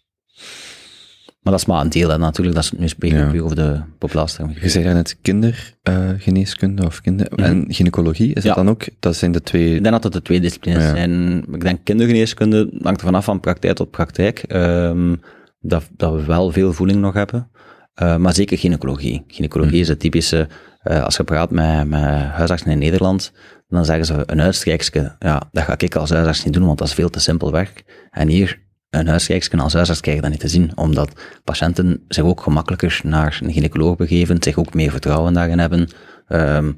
Maar 1.42 1.54
dat 1.54 1.62
is 1.62 1.68
maar 1.68 1.82
een 1.82 1.90
deel, 1.90 2.10
hè, 2.10 2.18
natuurlijk. 2.18 2.56
Dat 2.56 2.64
is 2.66 2.72
nu 2.72 2.88
spreken 2.88 3.34
Ja. 3.34 3.42
over 3.42 3.56
de 3.56 3.82
populatie. 3.98 4.46
Je 4.62 4.70
zei 4.70 4.94
net 4.94 5.18
kindergeneeskunde 5.22 6.86
of 6.86 7.02
kinder... 7.02 7.28
En 7.28 7.66
gynaecologie, 7.68 8.34
is 8.34 8.44
Ja. 8.44 8.48
dat 8.54 8.58
dan 8.66 8.70
ook? 8.74 8.84
Dat 9.00 9.16
zijn 9.16 9.32
de 9.32 9.42
twee... 9.42 9.76
Ik 9.76 9.82
denk 9.84 9.94
dat 9.94 10.04
het 10.04 10.14
de 10.14 10.22
twee 10.22 10.42
disciplines 10.42 10.84
Ja. 10.84 10.90
zijn. 10.96 11.44
Ik 11.54 11.62
denk 11.62 11.80
kindergeneeskunde 11.84 12.70
hangt 12.82 13.00
er 13.00 13.06
vanaf 13.06 13.24
van 13.26 13.40
praktijk 13.40 13.76
tot 13.76 13.92
praktijk. 13.92 14.40
Ehm, 14.40 15.16
dat, 15.62 15.90
dat 15.96 16.14
we 16.14 16.26
wel 16.26 16.52
veel 16.52 16.74
voeling 16.74 17.00
nog 17.00 17.14
hebben. 17.14 17.52
Eh, 17.94 18.16
maar 18.16 18.34
zeker 18.34 18.58
gynaecologie. 18.58 19.24
Gynaecologie 19.28 19.80
is 19.80 19.88
het 19.88 20.00
typische, 20.00 20.48
eh, 20.82 21.04
als 21.04 21.16
je 21.16 21.24
praat 21.24 21.52
met, 21.52 21.88
met 21.88 22.02
huisartsen 22.04 22.72
in 22.72 22.78
Nederland, 22.78 23.32
dan 23.68 23.86
zeggen 23.86 24.06
ze 24.06 24.24
een 24.26 24.40
huisstrijksje, 24.40 25.16
ja, 25.20 25.50
dat 25.52 25.64
ga 25.64 25.76
ik 25.78 25.96
als 25.96 26.10
huisarts 26.10 26.44
niet 26.44 26.54
doen, 26.54 26.66
want 26.66 26.78
dat 26.78 26.88
is 26.88 26.94
veel 26.94 27.10
te 27.10 27.20
simpel 27.20 27.52
werk. 27.52 28.08
En 28.12 28.28
hier, 28.28 28.62
een 28.90 29.08
huisstrijksje 29.08 29.58
als 29.58 29.74
huisarts 29.74 30.02
krijg 30.02 30.16
je 30.16 30.22
dat 30.22 30.32
niet 30.32 30.40
te 30.40 30.48
zien, 30.48 30.78
omdat 30.78 31.12
patiënten 31.44 32.04
zich 32.08 32.24
ook 32.24 32.42
gemakkelijker 32.42 33.00
naar 33.04 33.40
een 33.44 33.52
gynaecoloog 33.52 33.96
begeven, 33.96 34.44
zich 34.44 34.58
ook 34.58 34.74
meer 34.74 34.92
vertrouwen 34.92 35.34
daarin 35.34 35.60
hebben. 35.60 35.88
Ehm, 36.28 36.72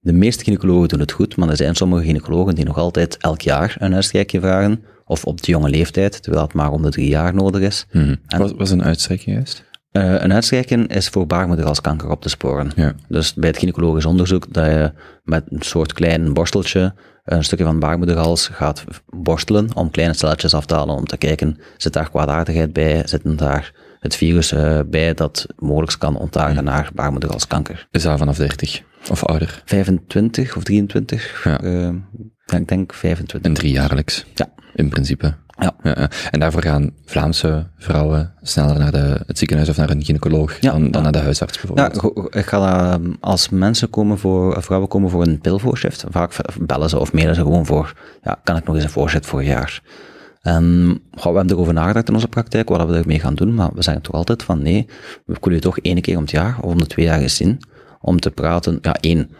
de 0.00 0.12
meeste 0.12 0.44
gynaecologen 0.44 0.88
doen 0.88 1.00
het 1.00 1.12
goed, 1.12 1.36
maar 1.36 1.48
er 1.48 1.56
zijn 1.56 1.74
sommige 1.74 2.04
gynaecologen 2.04 2.54
die 2.54 2.64
nog 2.64 2.78
altijd 2.78 3.16
elk 3.16 3.40
jaar 3.40 3.76
een 3.78 3.92
huisstrijkje 3.92 4.40
vragen, 4.40 4.84
of 5.06 5.24
op 5.24 5.42
de 5.42 5.50
jonge 5.50 5.68
leeftijd, 5.68 6.22
terwijl 6.22 6.44
het 6.44 6.54
maar 6.54 6.70
om 6.70 6.82
de 6.82 6.90
drie 6.90 7.08
jaar 7.08 7.34
nodig 7.34 7.60
is. 7.60 7.86
Mhm. 7.92 8.14
Wat 8.26 8.54
was 8.56 8.70
een 8.70 8.84
uitstrekking 8.84 9.36
juist? 9.36 9.64
Eh, 9.90 10.14
een 10.22 10.32
uitstrijken 10.32 10.86
is 10.86 11.08
voor 11.08 11.26
baarmoederhalskanker 11.26 12.10
op 12.10 12.22
te 12.22 12.28
sporen. 12.28 12.72
Ja. 12.76 12.94
Dus 13.08 13.34
bij 13.34 13.48
het 13.48 13.58
gynaecologisch 13.58 14.04
onderzoek 14.04 14.52
dat 14.52 14.66
je 14.66 14.92
met 15.24 15.44
een 15.48 15.62
soort 15.62 15.92
klein 15.92 16.32
borsteltje 16.32 16.94
een 17.24 17.44
stukje 17.44 17.64
van 17.64 17.74
de 17.74 17.80
baarmoederhals 17.80 18.48
gaat 18.48 18.84
borstelen 19.06 19.74
om 19.74 19.90
kleine 19.90 20.14
celletjes 20.14 20.54
af 20.54 20.66
te 20.66 20.74
halen 20.74 20.94
om 20.94 21.06
te 21.06 21.16
kijken, 21.16 21.58
zit 21.76 21.92
daar 21.92 22.10
kwaadaardigheid 22.10 22.72
bij, 22.72 23.02
zit 23.06 23.38
daar 23.38 23.72
het 24.00 24.16
virus 24.16 24.52
eh, 24.52 24.80
bij 24.86 25.14
dat 25.14 25.46
mogelijk 25.56 25.98
kan 25.98 26.16
ontaarden 26.16 26.64
naar 26.64 26.90
baarmoederhalskanker. 26.94 27.88
Is 27.90 28.02
dat 28.02 28.18
vanaf 28.18 28.36
30 28.36 28.82
of 29.10 29.24
ouder? 29.24 29.62
25 29.64 30.56
of 30.56 30.64
23, 30.64 31.44
Ja. 31.44 31.60
Eh, 32.46 32.60
ik 32.60 32.68
denk 32.68 32.94
25. 32.94 33.50
En 33.50 33.56
driejaarlijks? 33.56 34.26
Ja. 34.34 34.48
In 34.74 34.88
principe. 34.88 35.34
Ja. 35.58 35.74
ja. 35.82 36.10
En 36.30 36.40
daarvoor 36.40 36.62
gaan 36.62 36.90
Vlaamse 37.04 37.66
vrouwen 37.78 38.32
sneller 38.42 38.78
naar 38.78 38.92
de, 38.92 39.20
het 39.26 39.38
ziekenhuis 39.38 39.68
of 39.68 39.76
naar 39.76 39.90
een 39.90 40.04
gynaecoloog 40.04 40.60
Ja, 40.60 40.70
dan, 40.70 40.80
dan 40.80 40.90
ja. 40.92 41.00
naar 41.00 41.12
de 41.12 41.18
huisarts 41.18 41.58
Ja, 41.60 41.66
bijvoorbeeld. 41.66 41.98
go- 42.00 42.38
ik 42.38 42.46
ga 42.46 42.90
dat, 42.90 43.00
als 43.20 43.48
mensen 43.48 43.90
komen 43.90 44.18
voor, 44.18 44.62
vrouwen 44.62 44.88
komen 44.88 45.10
voor 45.10 45.22
een 45.22 45.38
pilvoorshift, 45.40 46.04
vaak 46.10 46.36
bellen 46.60 46.88
ze 46.88 46.98
of 46.98 47.12
mailen 47.12 47.34
ze 47.34 47.40
gewoon 47.40 47.66
voor, 47.66 47.92
ja, 48.22 48.40
kan 48.44 48.56
ik 48.56 48.64
nog 48.64 48.74
eens 48.74 48.84
een 48.84 48.90
voorzet 48.90 49.26
voor 49.26 49.38
een 49.38 49.44
jaar? 49.46 49.82
Goh, 50.42 51.32
we 51.32 51.36
hebben 51.36 51.50
erover 51.50 51.72
nagedacht 51.74 52.08
in 52.08 52.14
onze 52.14 52.28
praktijk, 52.28 52.68
wat 52.68 52.88
we 52.88 52.94
ermee 52.96 53.20
gaan 53.20 53.34
doen, 53.34 53.54
maar 53.54 53.70
we 53.74 53.82
zeggen 53.82 54.02
toch 54.02 54.14
altijd 54.14 54.42
van 54.42 54.62
nee, 54.62 54.86
we 55.24 55.38
kunnen 55.40 55.60
je 55.60 55.64
toch 55.66 55.78
één 55.78 56.00
keer 56.00 56.16
om 56.16 56.22
het 56.22 56.30
jaar 56.30 56.56
of 56.60 56.70
om 56.72 56.78
de 56.78 56.86
twee 56.86 57.06
jaar 57.06 57.20
eens 57.20 57.36
zien, 57.36 57.60
om 58.00 58.20
te 58.20 58.30
praten, 58.30 58.78
ja, 58.82 58.94
één, 58.94 59.30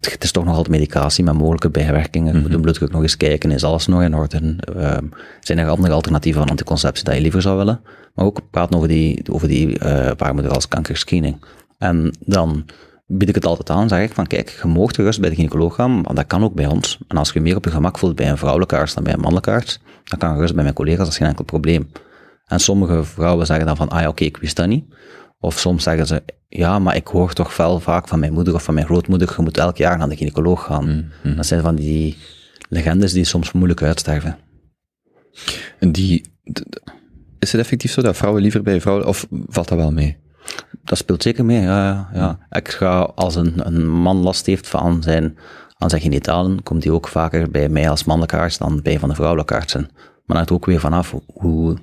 het 0.00 0.24
is 0.24 0.32
toch 0.32 0.44
nog 0.44 0.56
altijd 0.56 0.74
medicatie 0.74 1.24
met 1.24 1.34
mogelijke 1.34 1.70
bijwerkingen, 1.70 2.32
we 2.32 2.40
moeten 2.40 2.60
bloeddruk 2.60 2.90
nog 2.90 3.02
eens 3.02 3.16
kijken, 3.16 3.50
is 3.50 3.64
alles 3.64 3.86
nog 3.86 4.02
in 4.02 4.14
orde, 4.14 4.56
Ehm, 4.76 5.06
zijn 5.40 5.58
er 5.58 5.68
andere 5.68 5.92
alternatieven 5.92 6.40
van 6.40 6.50
anticonceptie 6.50 7.04
dat 7.04 7.14
je 7.14 7.20
liever 7.20 7.42
zou 7.42 7.56
willen, 7.56 7.80
maar 8.14 8.24
ook 8.24 8.40
praten 8.50 8.76
over 8.76 8.88
die, 8.88 9.22
over 9.30 9.48
die 9.48 9.66
uh, 9.68 10.10
baarmoederhalskankerscreening. 10.16 11.44
En 11.78 12.16
dan 12.20 12.64
bied 13.06 13.28
ik 13.28 13.34
het 13.34 13.46
altijd 13.46 13.70
aan, 13.70 13.88
zeg 13.88 14.02
ik 14.02 14.12
van 14.12 14.26
kijk, 14.26 14.58
je 14.62 14.68
moogt 14.68 14.94
gerust 14.94 15.20
bij 15.20 15.28
de 15.28 15.34
gynaecoloog 15.34 15.74
gaan, 15.74 16.02
want 16.02 16.16
dat 16.16 16.26
kan 16.26 16.44
ook 16.44 16.54
bij 16.54 16.66
ons. 16.66 16.98
En 17.08 17.16
als 17.16 17.28
je 17.28 17.34
je 17.34 17.40
meer 17.40 17.56
op 17.56 17.64
je 17.64 17.70
gemak 17.70 17.98
voelt 17.98 18.16
bij 18.16 18.30
een 18.30 18.38
vrouwelijke 18.38 18.76
arts 18.76 18.94
dan 18.94 19.04
bij 19.04 19.12
een 19.12 19.20
mannelijke 19.20 19.50
arts, 19.50 19.80
dan 20.04 20.18
kan 20.18 20.28
je 20.28 20.34
gerust 20.34 20.54
bij 20.54 20.62
mijn 20.62 20.74
collega's, 20.74 20.98
dat 20.98 21.08
is 21.08 21.16
geen 21.16 21.28
enkel 21.28 21.44
probleem. 21.44 21.90
En 22.46 22.60
sommige 22.60 23.04
vrouwen 23.04 23.46
zeggen 23.46 23.66
dan 23.66 23.76
van, 23.76 23.88
ah 23.88 24.00
ja, 24.00 24.08
oké, 24.08 24.24
ik 24.24 24.36
wist 24.36 24.56
dat 24.56 24.66
niet. 24.66 24.84
Of 25.44 25.58
soms 25.58 25.82
zeggen 25.82 26.06
ze, 26.06 26.22
ja, 26.48 26.78
maar 26.78 26.96
ik 26.96 27.06
hoor 27.06 27.32
toch 27.32 27.56
wel 27.56 27.80
vaak 27.80 28.08
van 28.08 28.18
mijn 28.18 28.32
moeder 28.32 28.54
of 28.54 28.62
van 28.62 28.74
mijn 28.74 28.86
grootmoeder, 28.86 29.34
je 29.36 29.42
moet 29.42 29.58
elk 29.58 29.76
jaar 29.76 29.98
naar 29.98 30.08
de 30.08 30.16
gynaecoloog 30.16 30.64
gaan. 30.64 31.12
Dat 31.36 31.46
zijn 31.46 31.60
van 31.60 31.74
die 31.74 32.16
legendes 32.68 33.12
die 33.12 33.24
soms 33.24 33.52
moeilijk 33.52 33.82
uitsterven. 33.82 34.38
En 35.78 35.92
die, 35.92 36.24
is 37.38 37.52
het 37.52 37.60
effectief 37.60 37.92
zo 37.92 38.02
dat 38.02 38.16
vrouwen 38.16 38.42
liever 38.42 38.62
bij 38.62 38.80
vrouwen, 38.80 39.06
of 39.06 39.26
valt 39.30 39.68
dat 39.68 39.78
wel 39.78 39.92
mee? 39.92 40.16
Dat 40.84 40.98
speelt 40.98 41.22
zeker 41.22 41.44
mee, 41.44 41.60
ja. 41.60 41.84
ja, 41.86 42.08
ja. 42.14 42.58
Ik 42.58 42.68
ga, 42.68 43.00
als 43.00 43.34
een, 43.34 43.66
een 43.66 43.88
man 43.88 44.16
last 44.16 44.46
heeft 44.46 44.68
van 44.68 45.02
zijn, 45.02 45.38
aan 45.78 45.90
zijn 45.90 46.02
genitalen, 46.02 46.62
komt 46.62 46.84
hij 46.84 46.92
ook 46.92 47.08
vaker 47.08 47.50
bij 47.50 47.68
mij 47.68 47.90
als 47.90 48.04
mannelijke 48.04 48.36
arts 48.36 48.58
dan 48.58 48.82
bij 48.82 48.98
van 48.98 49.08
de 49.08 49.14
vrouwelijke 49.14 49.54
artsen. 49.54 49.88
Maar 49.92 50.22
dat 50.26 50.36
hangt 50.36 50.50
ook 50.50 50.66
weer 50.66 50.80
vanaf 50.80 51.14
hoe 51.26 51.76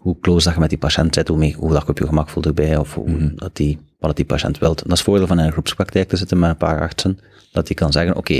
hoe 0.00 0.16
close 0.20 0.44
dat 0.44 0.54
je 0.54 0.60
met 0.60 0.68
die 0.68 0.78
patiënt 0.78 1.14
zit, 1.14 1.28
hoe, 1.28 1.38
mee, 1.38 1.54
hoe 1.58 1.72
dat 1.72 1.82
je 1.82 1.88
op 1.88 1.98
je 1.98 2.06
gemak 2.06 2.28
voelt 2.28 2.46
erbij, 2.46 2.76
of 2.76 2.94
hoe, 2.94 3.10
Mhm. 3.10 3.30
dat 3.36 3.56
die, 3.56 3.78
wat 3.98 4.16
die 4.16 4.24
patiënt 4.24 4.58
wilt. 4.58 4.76
Dat 4.78 4.86
is 4.86 4.92
het 4.92 5.02
voordeel 5.02 5.26
van 5.26 5.38
in 5.38 5.44
een 5.44 5.52
groepspraktijk 5.52 6.08
te 6.08 6.16
zitten 6.16 6.38
met 6.38 6.50
een 6.50 6.56
paar 6.56 6.80
artsen, 6.80 7.18
dat 7.52 7.66
die 7.66 7.76
kan 7.76 7.92
zeggen, 7.92 8.16
oké, 8.16 8.34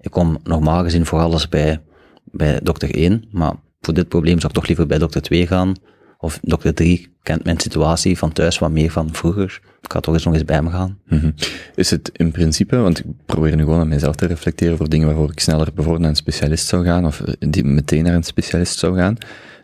ik 0.00 0.10
kom 0.10 0.38
normaal 0.44 0.82
gezien 0.82 1.06
voor 1.06 1.20
alles 1.20 1.48
bij, 1.48 1.80
bij 2.24 2.60
dokter 2.62 2.94
1, 2.94 3.24
maar 3.30 3.52
voor 3.80 3.94
dit 3.94 4.08
probleem 4.08 4.36
zou 4.40 4.46
ik 4.48 4.58
toch 4.58 4.66
liever 4.66 4.86
bij 4.86 4.98
dokter 4.98 5.22
2 5.22 5.46
gaan, 5.46 5.74
of 6.18 6.38
dokter 6.42 6.74
3 6.74 7.08
kent 7.22 7.44
mijn 7.44 7.60
situatie 7.60 8.18
van 8.18 8.32
thuis 8.32 8.58
wat 8.58 8.70
meer 8.70 8.90
van 8.90 9.08
vroeger, 9.12 9.60
ik 9.80 9.92
ga 9.92 10.00
toch 10.00 10.14
eens 10.14 10.24
nog 10.24 10.34
eens 10.34 10.44
bij 10.44 10.62
me 10.62 10.70
gaan. 10.70 10.98
Mhm. 11.06 11.30
Is 11.74 11.90
het 11.90 12.10
in 12.12 12.30
principe, 12.30 12.76
want 12.76 12.98
ik 12.98 13.04
probeer 13.26 13.56
nu 13.56 13.62
gewoon 13.62 13.80
aan 13.80 13.88
mezelf 13.88 14.14
te 14.16 14.26
reflecteren 14.26 14.76
voor 14.76 14.88
dingen 14.88 15.06
waarvoor 15.06 15.30
ik 15.30 15.40
sneller 15.40 15.66
bijvoorbeeld 15.74 16.00
naar 16.00 16.10
een 16.10 16.16
specialist 16.16 16.66
zou 16.66 16.84
gaan, 16.84 17.06
of 17.06 17.22
die 17.38 17.64
meteen 17.64 18.04
naar 18.04 18.14
een 18.14 18.22
specialist 18.22 18.78
zou 18.78 18.96
gaan. 18.96 19.16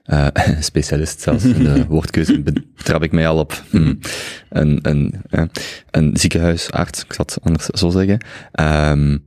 Eh, 0.06 0.26
specialist 0.60 1.20
zelfs, 1.20 1.44
in 1.44 1.64
de 1.74 1.86
woordkeuze 1.86 2.42
betrap 2.76 3.02
ik 3.02 3.12
mij 3.12 3.28
al 3.28 3.38
op. 3.38 3.62
Hmm. 3.70 3.98
Een, 4.48 4.78
een, 4.82 5.14
eh, 5.30 5.44
een 5.90 6.16
ziekenhuisarts, 6.16 7.04
ik 7.04 7.12
zal 7.12 7.24
het 7.24 7.38
anders 7.42 7.66
zo 7.66 7.90
zeggen. 7.90 8.18
Ehm, 8.52 9.18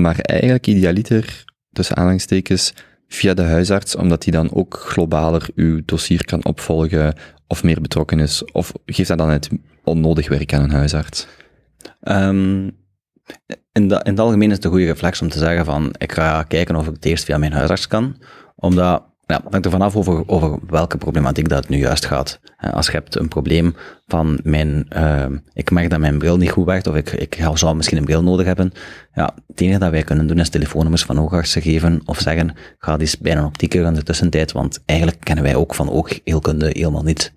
maar 0.00 0.18
eigenlijk 0.18 0.66
idealiter, 0.66 1.44
tussen 1.72 1.96
aanhalingstekens, 1.96 2.74
via 3.08 3.34
de 3.34 3.42
huisarts, 3.42 3.96
omdat 3.96 4.22
die 4.22 4.32
dan 4.32 4.52
ook 4.52 4.76
globaler 4.86 5.48
uw 5.54 5.82
dossier 5.84 6.24
kan 6.24 6.44
opvolgen, 6.44 7.14
of 7.46 7.62
meer 7.62 7.80
betrokken 7.80 8.20
is, 8.20 8.44
of 8.52 8.72
geeft 8.86 9.08
dat 9.08 9.18
dan 9.18 9.30
het 9.30 9.48
onnodig 9.84 10.28
werk 10.28 10.54
aan 10.54 10.62
een 10.62 10.70
huisarts? 10.70 11.26
Ehm, 12.00 12.70
in, 13.72 13.88
de, 13.88 14.00
in 14.02 14.10
het 14.10 14.20
algemeen 14.20 14.48
is 14.48 14.56
het 14.56 14.64
een 14.64 14.70
goede 14.70 14.86
reflex 14.86 15.22
om 15.22 15.28
te 15.28 15.38
zeggen 15.38 15.64
van, 15.64 15.94
ik 15.98 16.12
ga 16.12 16.42
kijken 16.42 16.76
of 16.76 16.86
ik 16.86 16.94
het 16.94 17.04
eerst 17.04 17.24
via 17.24 17.38
mijn 17.38 17.52
huisarts 17.52 17.86
kan, 17.86 18.16
omdat, 18.56 19.07
ja, 19.28 19.40
hangt 19.50 19.64
er 19.64 19.70
vanaf 19.70 19.96
over, 19.96 20.28
over 20.28 20.58
welke 20.66 20.96
problematiek 20.96 21.48
dat 21.48 21.68
nu 21.68 21.76
juist 21.78 22.06
gaat. 22.06 22.40
Als 22.56 22.86
je 22.86 22.92
hebt 22.92 23.18
een 23.18 23.28
probleem 23.28 23.74
van 24.06 24.40
mijn, 24.42 24.86
ehm, 24.88 25.36
ik 25.52 25.70
merk 25.70 25.90
dat 25.90 25.98
mijn 25.98 26.18
bril 26.18 26.36
niet 26.36 26.50
goed 26.50 26.66
werkt, 26.66 26.86
of 26.86 26.94
ik, 26.94 27.12
ik 27.12 27.46
zou 27.54 27.76
misschien 27.76 27.98
een 27.98 28.04
bril 28.04 28.22
nodig 28.22 28.46
hebben, 28.46 28.72
ja, 29.14 29.34
het 29.46 29.60
enige 29.60 29.78
dat 29.78 29.90
wij 29.90 30.02
kunnen 30.02 30.26
doen 30.26 30.38
is 30.38 30.48
telefoonnummers 30.48 31.04
van 31.04 31.20
oogartsen 31.20 31.62
geven, 31.62 32.00
of 32.04 32.18
zeggen, 32.18 32.54
ga 32.78 32.98
eens 32.98 33.18
bij 33.18 33.36
een 33.36 33.44
optieker 33.44 33.84
in 33.84 33.94
de 33.94 34.02
tussentijd, 34.02 34.52
want 34.52 34.82
eigenlijk 34.84 35.20
kennen 35.20 35.44
wij 35.44 35.54
ook 35.54 35.74
van 35.74 35.90
oogheelkunde 35.90 36.70
helemaal 36.72 37.02
niets. 37.02 37.32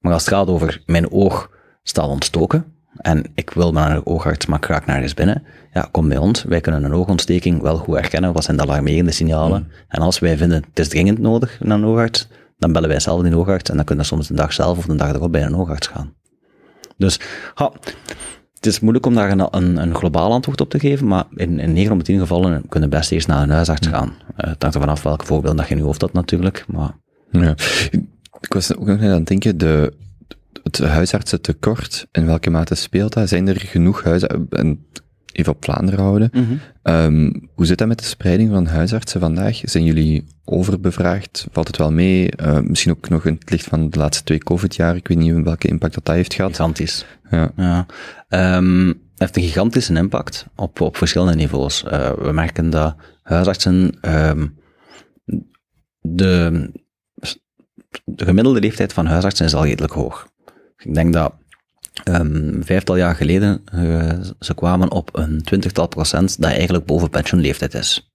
Maar 0.00 0.12
als 0.12 0.24
het 0.24 0.34
gaat 0.34 0.48
over 0.48 0.82
mijn 0.86 1.12
oog 1.12 1.50
staat 1.82 2.08
ontstoken 2.08 2.79
en 3.00 3.24
ik 3.34 3.50
wil 3.50 3.72
naar 3.72 3.96
een 3.96 4.06
oogarts, 4.06 4.46
maar 4.46 4.58
ik 4.58 4.66
raak 4.66 4.86
nergens 4.86 5.14
binnen, 5.14 5.42
ja, 5.72 5.88
kom 5.90 6.08
bij 6.08 6.18
ons. 6.18 6.42
Wij 6.42 6.60
kunnen 6.60 6.84
een 6.84 6.94
oogontsteking 6.94 7.62
wel 7.62 7.76
goed 7.76 7.94
herkennen. 7.94 8.32
Wat 8.32 8.44
zijn 8.44 8.56
de 8.56 8.62
alarmerende 8.62 9.12
signalen? 9.12 9.68
En 9.88 10.00
als 10.00 10.18
wij 10.18 10.36
vinden 10.36 10.64
het 10.68 10.78
is 10.78 10.88
dringend 10.88 11.18
nodig 11.18 11.60
naar 11.60 11.78
een 11.78 11.84
oogarts, 11.84 12.28
dan 12.58 12.72
bellen 12.72 12.88
wij 12.88 13.00
zelf 13.00 13.22
die 13.22 13.36
oogarts 13.36 13.70
en 13.70 13.76
dan 13.76 13.84
kunnen 13.84 14.04
we 14.04 14.10
soms 14.10 14.28
de 14.28 14.34
dag 14.34 14.52
zelf 14.52 14.78
of 14.78 14.86
de 14.86 14.94
dag 14.94 15.14
erop 15.14 15.32
bij 15.32 15.42
een 15.42 15.56
oogarts 15.56 15.86
gaan. 15.86 16.14
Dus 16.96 17.20
ha, 17.54 17.72
het 18.54 18.66
is 18.66 18.80
moeilijk 18.80 19.06
om 19.06 19.14
daar 19.14 19.30
een, 19.30 19.46
een, 19.50 19.76
een 19.76 19.94
globaal 19.94 20.32
antwoord 20.32 20.60
op 20.60 20.70
te 20.70 20.78
geven, 20.78 21.06
maar 21.06 21.24
in, 21.34 21.58
in 21.58 21.72
9 21.72 21.92
op 21.92 21.98
de 21.98 22.04
10 22.04 22.18
gevallen 22.18 22.62
kunnen 22.68 22.90
we 22.90 22.96
best 22.96 23.12
eerst 23.12 23.26
naar 23.26 23.42
een 23.42 23.50
huisarts 23.50 23.86
gaan. 23.86 24.12
Eh, 24.36 24.50
het 24.50 24.62
hangt 24.62 24.76
er 24.76 24.82
vanaf 24.82 25.02
welk 25.02 25.24
voorbeeld 25.24 25.56
dat 25.56 25.66
je 25.66 25.72
in 25.72 25.80
je 25.80 25.86
hoofd 25.86 26.00
had 26.00 26.12
natuurlijk, 26.12 26.64
maar 26.68 26.98
Ja. 27.30 27.54
Ik 28.40 28.52
was 28.52 28.76
ook 28.76 28.86
nog 28.86 28.98
net 28.98 29.10
aan 29.10 29.18
het 29.18 29.26
denken, 29.26 29.58
de, 29.58 29.92
het 30.76 30.88
huisartsentekort, 30.88 32.06
in 32.12 32.26
welke 32.26 32.50
mate 32.50 32.74
speelt 32.74 33.12
dat? 33.12 33.28
Zijn 33.28 33.48
er 33.48 33.60
genoeg 33.60 34.02
huisartsen, 34.02 34.46
en 34.50 34.86
even 35.32 35.52
op 35.52 35.64
Vlaanderen 35.64 36.00
houden, 36.00 36.30
Ehm, 36.82 37.32
hoe 37.54 37.66
zit 37.66 37.78
dat 37.78 37.88
met 37.88 37.98
de 37.98 38.04
spreiding 38.04 38.50
van 38.50 38.66
huisartsen 38.66 39.20
vandaag? 39.20 39.60
Zijn 39.62 39.84
jullie 39.84 40.24
overbevraagd? 40.44 41.46
Valt 41.52 41.66
het 41.66 41.76
wel 41.76 41.92
mee? 41.92 42.30
Eh, 42.30 42.60
misschien 42.60 42.92
ook 42.92 43.08
nog 43.08 43.26
in 43.26 43.36
het 43.38 43.50
licht 43.50 43.64
van 43.64 43.90
de 43.90 43.98
laatste 43.98 44.24
twee 44.24 44.38
COVID-jaren. 44.38 44.96
Ik 44.96 45.08
weet 45.08 45.18
niet 45.18 45.44
welke 45.44 45.68
impact 45.68 45.94
dat, 45.94 46.04
dat 46.04 46.14
heeft 46.14 46.34
gehad. 46.34 46.50
gigantisch. 46.50 47.04
Ja. 47.30 47.52
Ja. 47.56 47.86
Het 48.28 49.28
heeft 49.32 49.36
een 49.36 49.42
gigantische 49.42 49.94
impact 49.94 50.46
op, 50.56 50.80
op 50.80 50.96
verschillende 50.96 51.34
niveaus. 51.34 51.84
Eh, 51.84 52.12
we 52.12 52.32
merken 52.32 52.70
dat 52.70 52.96
huisartsen 53.22 53.98
ehm, 54.00 54.46
de, 56.00 56.70
de 58.04 58.24
gemiddelde 58.24 58.60
leeftijd 58.60 58.92
van 58.92 59.06
huisartsen 59.06 59.46
is 59.46 59.54
al 59.54 59.64
redelijk 59.64 59.92
hoog. 59.92 60.28
Ik 60.84 60.94
denk 60.94 61.12
dat 61.12 61.32
ehm 62.04 62.62
vijftal 62.62 62.96
jaar 62.96 63.14
geleden 63.14 63.62
eh, 63.72 64.18
ze 64.40 64.54
kwamen 64.54 64.90
op 64.90 65.08
een 65.12 65.42
twintigtal 65.42 65.88
procent 65.88 66.40
dat 66.40 66.50
eigenlijk 66.50 66.84
boven 66.86 67.10
pensioenleeftijd 67.10 67.74
is. 67.74 68.12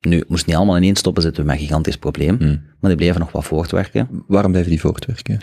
Nu, 0.00 0.24
moest 0.28 0.46
niet 0.46 0.56
allemaal 0.56 0.76
ineens 0.76 0.98
stoppen, 0.98 1.22
zitten 1.22 1.42
we 1.42 1.48
met 1.48 1.58
een 1.58 1.64
gigantisch 1.66 1.96
probleem, 1.96 2.36
Hmm. 2.36 2.62
maar 2.80 2.90
die 2.90 2.96
blijven 2.96 3.20
nog 3.20 3.32
wat 3.32 3.44
voortwerken. 3.44 4.08
Waarom 4.26 4.50
blijven 4.50 4.70
die 4.72 4.80
voortwerken? 4.80 5.40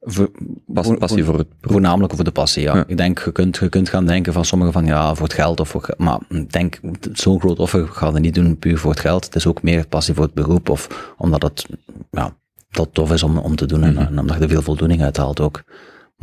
Voor- 0.00 0.30
Pas, 0.66 0.86
voor- 0.86 0.98
passie 0.98 1.24
voor 1.24 1.38
het 1.38 1.48
beroep. 1.48 1.72
Voornamelijk 1.72 2.14
voor 2.14 2.24
de 2.24 2.30
passie, 2.30 2.62
ja. 2.62 2.76
Ja. 2.76 2.84
Ik 2.86 2.96
denk, 2.96 3.18
je 3.24 3.32
kunt, 3.32 3.56
je 3.56 3.68
kunt 3.68 3.88
gaan 3.88 4.06
denken 4.06 4.32
van 4.32 4.44
sommigen 4.44 4.72
van 4.72 4.86
ja, 4.86 5.14
voor 5.14 5.26
het 5.26 5.34
geld 5.34 5.60
of 5.60 5.68
voor, 5.68 5.94
maar 5.96 6.18
ik 6.28 6.52
denk, 6.52 6.80
zo'n 7.12 7.40
groot 7.40 7.58
offer 7.58 7.88
ga 7.88 8.10
je 8.14 8.20
niet 8.20 8.34
doen 8.34 8.58
puur 8.58 8.78
voor 8.78 8.90
het 8.90 9.00
geld. 9.00 9.24
Het 9.24 9.34
is 9.34 9.46
ook 9.46 9.62
meer 9.62 9.86
passie 9.86 10.14
voor 10.14 10.24
het 10.24 10.34
beroep 10.34 10.68
of 10.68 11.12
omdat 11.18 11.42
het, 11.42 11.66
ja, 12.10 12.36
dat 12.70 12.88
tof 12.92 13.12
is 13.12 13.22
om, 13.22 13.38
om 13.38 13.56
te 13.56 13.66
doen 13.66 13.82
en, 13.82 13.96
en 13.96 14.18
omdat 14.18 14.36
je 14.36 14.42
er 14.42 14.48
veel 14.48 14.62
voldoening 14.62 15.02
uit 15.02 15.16
haalt 15.16 15.40
ook. 15.40 15.62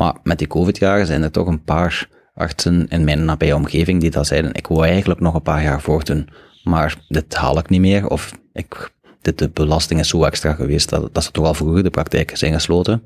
Maar 0.02 0.16
met 0.24 0.38
die 0.38 0.48
COVID-jaren 0.48 1.06
zijn 1.06 1.24
er 1.24 1.32
toch 1.32 1.48
een 1.48 1.64
paar 1.64 2.08
artsen 2.34 2.88
in 2.88 3.04
mijn 3.04 3.26
nabije 3.26 3.56
omgeving 3.56 4.02
die 4.02 4.12
dat 4.12 4.28
zeiden, 4.28 4.54
ik 4.54 4.68
wou 4.68 4.86
eigenlijk 4.86 5.20
nog 5.20 5.34
een 5.34 5.42
paar 5.42 5.64
jaar 5.64 5.82
voortdoen, 5.82 6.30
maar 6.64 6.96
dit 7.08 7.36
haal 7.36 7.58
ik 7.58 7.70
niet 7.70 7.82
meer 7.82 8.08
of 8.08 8.34
ik, 8.54 8.92
dit, 9.22 9.38
de 9.38 9.50
belasting 9.50 10.00
is 10.00 10.10
zo 10.10 10.24
extra 10.24 10.54
geweest 10.54 10.90
dat, 10.90 11.14
dat 11.14 11.24
ze 11.24 11.32
toch 11.32 11.46
al 11.46 11.54
vroeger 11.54 11.84
de 11.84 11.90
praktijken 11.90 12.38
zijn 12.38 12.54
gesloten. 12.54 13.04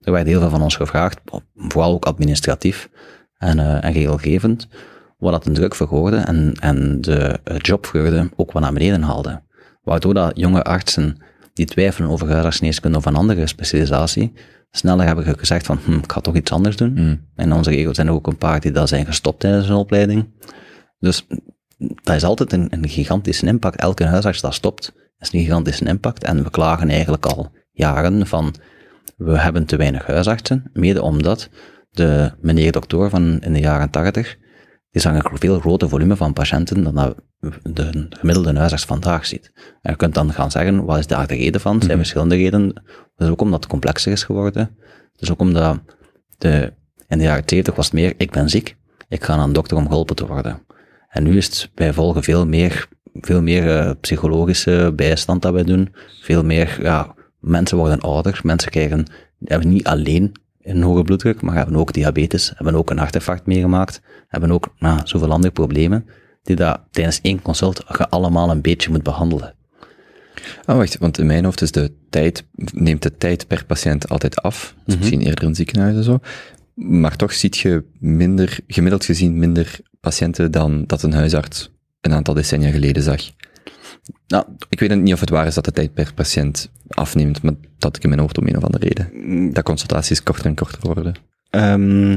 Er 0.00 0.12
werd 0.12 0.26
heel 0.26 0.40
veel 0.40 0.50
van 0.50 0.62
ons 0.62 0.76
gevraagd, 0.76 1.20
vooral 1.56 1.92
ook 1.92 2.04
administratief 2.04 2.88
en, 3.38 3.58
eh, 3.58 3.84
en 3.84 3.92
regelgevend, 3.92 4.68
wat 5.18 5.32
dat 5.32 5.44
de 5.44 5.52
druk 5.52 5.74
verhoogde 5.74 6.16
en, 6.16 6.54
en 6.60 7.00
de 7.00 7.40
eh, 7.44 7.56
jobvreugde 7.58 8.30
ook 8.36 8.52
wat 8.52 8.62
naar 8.62 8.72
beneden 8.72 9.02
haalde. 9.02 9.42
Waardoor 9.82 10.14
dat 10.14 10.36
jonge 10.36 10.62
artsen 10.62 11.16
die 11.52 11.66
twijfelen 11.66 12.10
over 12.10 12.28
huisartsgeneeskunde 12.28 12.98
of 12.98 13.06
een 13.06 13.16
andere 13.16 13.46
specialisatie, 13.46 14.32
sneller 14.76 15.06
hebben 15.06 15.24
ge- 15.24 15.38
gezegd 15.38 15.66
van, 15.66 15.78
hm, 15.84 15.92
ik 15.92 16.12
ga 16.12 16.20
toch 16.20 16.34
iets 16.34 16.52
anders 16.52 16.76
doen. 16.76 16.96
Hmm. 16.96 17.26
En 17.34 17.44
in 17.46 17.52
onze 17.52 17.70
regio 17.70 17.92
zijn 17.92 18.06
er 18.06 18.12
ook 18.12 18.26
een 18.26 18.36
paar 18.36 18.60
die 18.60 18.70
daar 18.72 18.88
zijn 18.88 19.06
gestopt 19.06 19.40
tijdens 19.40 19.66
hun 19.66 19.76
opleiding. 19.76 20.26
Dus 20.98 21.26
dat 21.78 22.16
is 22.16 22.24
altijd 22.24 22.52
een, 22.52 22.66
een 22.70 22.88
gigantische 22.88 23.46
impact. 23.46 23.80
Elke 23.80 24.04
huisarts 24.04 24.40
dat 24.40 24.54
stopt, 24.54 24.92
is 25.18 25.32
een 25.32 25.40
gigantische 25.40 25.84
impact. 25.84 26.24
En 26.24 26.42
we 26.42 26.50
klagen 26.50 26.88
eigenlijk 26.88 27.26
al 27.26 27.50
jaren 27.72 28.26
van, 28.26 28.54
we 29.16 29.38
hebben 29.38 29.64
te 29.64 29.76
weinig 29.76 30.06
huisartsen, 30.06 30.70
mede 30.72 31.02
omdat 31.02 31.48
de 31.90 32.32
meneer 32.40 32.72
dokter 32.72 33.10
van 33.10 33.40
in 33.40 33.52
de 33.52 33.60
jaren 33.60 33.90
80, 33.90 34.36
die 34.94 35.02
zag 35.02 35.14
een 35.14 35.38
veel 35.38 35.60
groter 35.60 35.88
volume 35.88 36.16
van 36.16 36.32
patiënten 36.32 36.84
dan 36.84 36.94
dat 36.94 37.14
de 37.62 38.06
gemiddelde 38.10 38.58
huisarts 38.58 38.84
vandaag 38.84 39.26
ziet. 39.26 39.52
En 39.82 39.90
je 39.90 39.96
kunt 39.96 40.14
dan 40.14 40.32
gaan 40.32 40.50
zeggen, 40.50 40.84
wat 40.84 40.98
is 40.98 41.06
daar 41.06 41.26
de 41.26 41.34
reden 41.34 41.60
van? 41.60 41.76
Er 41.78 41.84
zijn 41.84 41.98
verschillende 41.98 42.34
redenen. 42.34 42.74
Dat 43.16 43.26
is 43.26 43.28
ook 43.28 43.40
omdat 43.40 43.60
het 43.60 43.70
complexer 43.70 44.12
is 44.12 44.22
geworden. 44.22 44.76
Is 45.16 45.30
ook 45.30 45.40
omdat 45.40 45.78
de, 46.38 46.72
in 47.08 47.18
de 47.18 47.24
jaren 47.24 47.42
70 47.46 47.74
was 47.74 47.84
het 47.84 47.94
meer, 47.94 48.14
ik 48.16 48.30
ben 48.30 48.48
ziek, 48.48 48.76
ik 49.08 49.24
ga 49.24 49.36
naar 49.36 49.44
een 49.44 49.52
dokter 49.52 49.76
om 49.76 49.86
geholpen 49.86 50.16
te 50.16 50.26
worden. 50.26 50.62
En 51.08 51.22
nu 51.22 51.36
is 51.36 51.46
het 51.46 51.70
bij 51.74 51.92
volgen 51.92 52.22
veel 52.22 52.46
meer, 52.46 52.88
veel 53.14 53.42
meer 53.42 53.78
eh, 53.78 53.90
psychologische 54.00 54.92
bijstand 54.96 55.42
dat 55.42 55.52
wij 55.52 55.64
doen. 55.64 55.94
Veel 56.22 56.44
meer, 56.44 56.78
ja, 56.82 57.14
mensen 57.40 57.76
worden 57.76 58.00
ouder, 58.00 58.40
mensen 58.42 58.70
krijgen, 58.70 59.06
hebben 59.44 59.68
niet 59.68 59.86
alleen 59.86 60.32
een 60.64 60.82
hoge 60.82 61.02
bloeddruk, 61.02 61.42
maar 61.42 61.54
hebben 61.54 61.76
ook 61.76 61.92
diabetes, 61.92 62.52
hebben 62.54 62.74
ook 62.74 62.90
een 62.90 62.98
hartinfarct 62.98 63.46
meegemaakt, 63.46 64.00
hebben 64.28 64.50
ook 64.50 64.74
nou, 64.78 65.00
zoveel 65.04 65.30
andere 65.30 65.52
problemen, 65.52 66.06
die 66.42 66.56
dat 66.56 66.80
tijdens 66.90 67.20
één 67.22 67.42
consult 67.42 67.82
je 67.88 68.08
allemaal 68.08 68.50
een 68.50 68.60
beetje 68.60 68.90
moet 68.90 69.02
behandelen. 69.02 69.54
Ah, 70.64 70.76
wacht, 70.76 70.98
want 70.98 71.18
in 71.18 71.26
mijn 71.26 71.44
hoofd 71.44 71.62
is 71.62 71.72
de 71.72 71.92
tijd, 72.10 72.44
neemt 72.54 73.02
de 73.02 73.16
tijd 73.16 73.46
per 73.46 73.64
patiënt 73.64 74.08
altijd 74.08 74.42
af. 74.42 74.74
Dus 74.84 74.96
misschien 74.96 75.20
eerder 75.20 75.44
in 75.44 75.54
ziekenhuizen 75.54 76.04
zo. 76.04 76.18
Maar 76.74 77.16
toch 77.16 77.32
ziet 77.32 77.56
je 77.56 77.84
minder, 77.98 78.58
gemiddeld 78.66 79.04
gezien 79.04 79.38
minder 79.38 79.78
patiënten 80.00 80.50
dan 80.50 80.84
dat 80.86 81.02
een 81.02 81.12
huisarts 81.12 81.70
een 82.00 82.12
aantal 82.12 82.34
decennia 82.34 82.70
geleden 82.70 83.02
zag. 83.02 83.22
Nou, 84.26 84.44
Ik 84.68 84.80
weet 84.80 85.00
niet 85.00 85.12
of 85.14 85.20
het 85.20 85.30
waar 85.30 85.46
is 85.46 85.54
dat 85.54 85.64
de 85.64 85.72
tijd 85.72 85.94
per 85.94 86.12
patiënt 86.14 86.70
afneemt, 86.88 87.42
maar 87.42 87.54
dat 87.78 87.96
ik 87.96 88.02
in 88.02 88.08
mijn 88.08 88.20
hoofd 88.20 88.38
om 88.38 88.46
een 88.46 88.56
of 88.56 88.64
andere 88.64 88.84
reden. 88.88 89.52
Dat 89.52 89.64
consultaties 89.64 90.22
korter 90.22 90.46
en 90.46 90.54
korter 90.54 90.78
worden. 90.80 91.14
Ehm, 91.50 92.12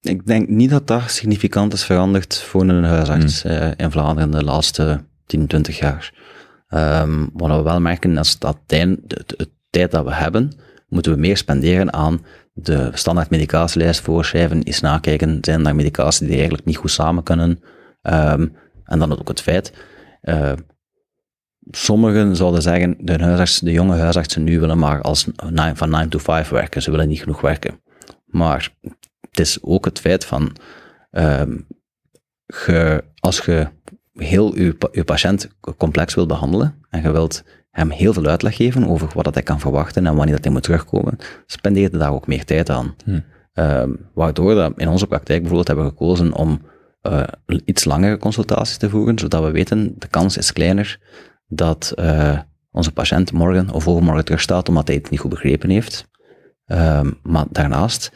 ik 0.00 0.26
denk 0.26 0.48
niet 0.48 0.70
dat 0.70 0.86
dat 0.86 1.10
significant 1.10 1.72
is 1.72 1.84
veranderd 1.84 2.36
voor 2.38 2.60
een 2.68 2.84
huisarts 2.84 3.44
eh, 3.44 3.70
in 3.76 3.90
Vlaanderen 3.90 4.30
de 4.30 4.44
laatste 4.44 5.04
10, 5.26 5.46
20 5.46 5.78
jaar. 5.78 6.12
Ehm, 6.68 7.26
wat 7.32 7.56
we 7.56 7.62
wel 7.62 7.80
merken 7.80 8.18
is 8.18 8.38
dat 8.38 8.58
de, 8.66 8.98
de- 9.06 9.24
de 9.36 9.50
tijd 9.70 9.90
dat 9.90 10.04
we 10.04 10.14
hebben, 10.14 10.52
moeten 10.88 11.12
we 11.12 11.18
meer 11.18 11.36
spenderen 11.36 11.92
aan 11.92 12.24
de 12.54 12.90
standaard 12.94 13.30
medicatielijst 13.30 14.00
voorschrijven, 14.00 14.62
eens 14.62 14.80
nakijken, 14.80 15.38
zijn 15.40 15.66
er 15.66 15.74
medicatie 15.74 16.26
die 16.26 16.34
eigenlijk 16.36 16.64
niet 16.64 16.76
goed 16.76 16.90
samen 16.90 17.22
kunnen. 17.22 17.60
Ehm, 18.02 18.46
en 18.84 18.98
dan 18.98 19.18
ook 19.18 19.28
het 19.28 19.40
feit, 19.40 19.72
eh, 20.20 20.52
sommigen 21.70 22.36
zouden 22.36 22.62
zeggen, 22.62 22.96
de, 22.98 23.22
huisarts, 23.22 23.58
de 23.58 23.72
jonge 23.72 23.96
huisartsen 23.96 24.44
nu 24.44 24.60
willen 24.60 24.78
maar 24.78 25.00
als 25.00 25.26
nine- 25.50 25.76
van 25.76 25.90
9 25.90 26.08
to 26.08 26.18
5 26.18 26.48
werken. 26.48 26.82
Ze 26.82 26.90
willen 26.90 27.08
niet 27.08 27.20
genoeg 27.20 27.40
werken. 27.40 27.80
Maar 28.26 28.72
het 29.30 29.40
is 29.40 29.58
ook 29.62 29.84
het 29.84 30.00
feit 30.00 30.24
van, 30.24 30.56
ehm, 31.10 31.56
ge, 32.46 33.04
als 33.18 33.38
je 33.38 33.68
heel 34.12 34.58
je, 34.58 34.76
je 34.92 35.04
patiënt 35.04 35.48
complex 35.76 36.14
wilt 36.14 36.28
behandelen 36.28 36.74
en 36.90 37.02
je 37.02 37.12
wilt 37.12 37.44
hem 37.70 37.90
heel 37.90 38.12
veel 38.12 38.26
uitleg 38.26 38.56
geven 38.56 38.88
over 38.88 39.10
wat 39.14 39.24
dat 39.24 39.34
hij 39.34 39.42
kan 39.42 39.60
verwachten 39.60 40.06
en 40.06 40.14
wanneer 40.14 40.34
dat 40.34 40.44
hij 40.44 40.52
moet 40.52 40.62
terugkomen, 40.62 41.18
spendeer 41.46 41.90
je 41.90 41.98
daar 41.98 42.12
ook 42.12 42.26
meer 42.26 42.44
tijd 42.44 42.70
aan. 42.70 42.94
Ehm, 43.52 43.90
waardoor 44.14 44.54
dat 44.54 44.72
in 44.76 44.88
onze 44.88 45.06
praktijk 45.06 45.38
bijvoorbeeld 45.38 45.66
hebben 45.68 45.84
we 45.84 45.90
gekozen 45.90 46.32
om 46.32 46.60
eh, 47.02 47.22
iets 47.64 47.84
langere 47.84 48.18
consultaties 48.18 48.76
te 48.76 48.90
voeren, 48.90 49.18
zodat 49.18 49.42
we 49.44 49.50
weten, 49.50 49.94
de 49.98 50.08
kans 50.08 50.36
is 50.36 50.52
kleiner 50.52 50.98
dat 51.54 51.92
eh, 51.96 52.38
onze 52.70 52.92
patiënt 52.92 53.32
morgen 53.32 53.70
of 53.70 53.88
overmorgen 53.88 54.24
terugstaat 54.24 54.68
omdat 54.68 54.86
hij 54.86 54.96
het 54.96 55.10
niet 55.10 55.20
goed 55.20 55.30
begrepen 55.30 55.70
heeft. 55.70 56.08
Ehm, 56.66 57.10
maar 57.22 57.44
daarnaast 57.50 58.12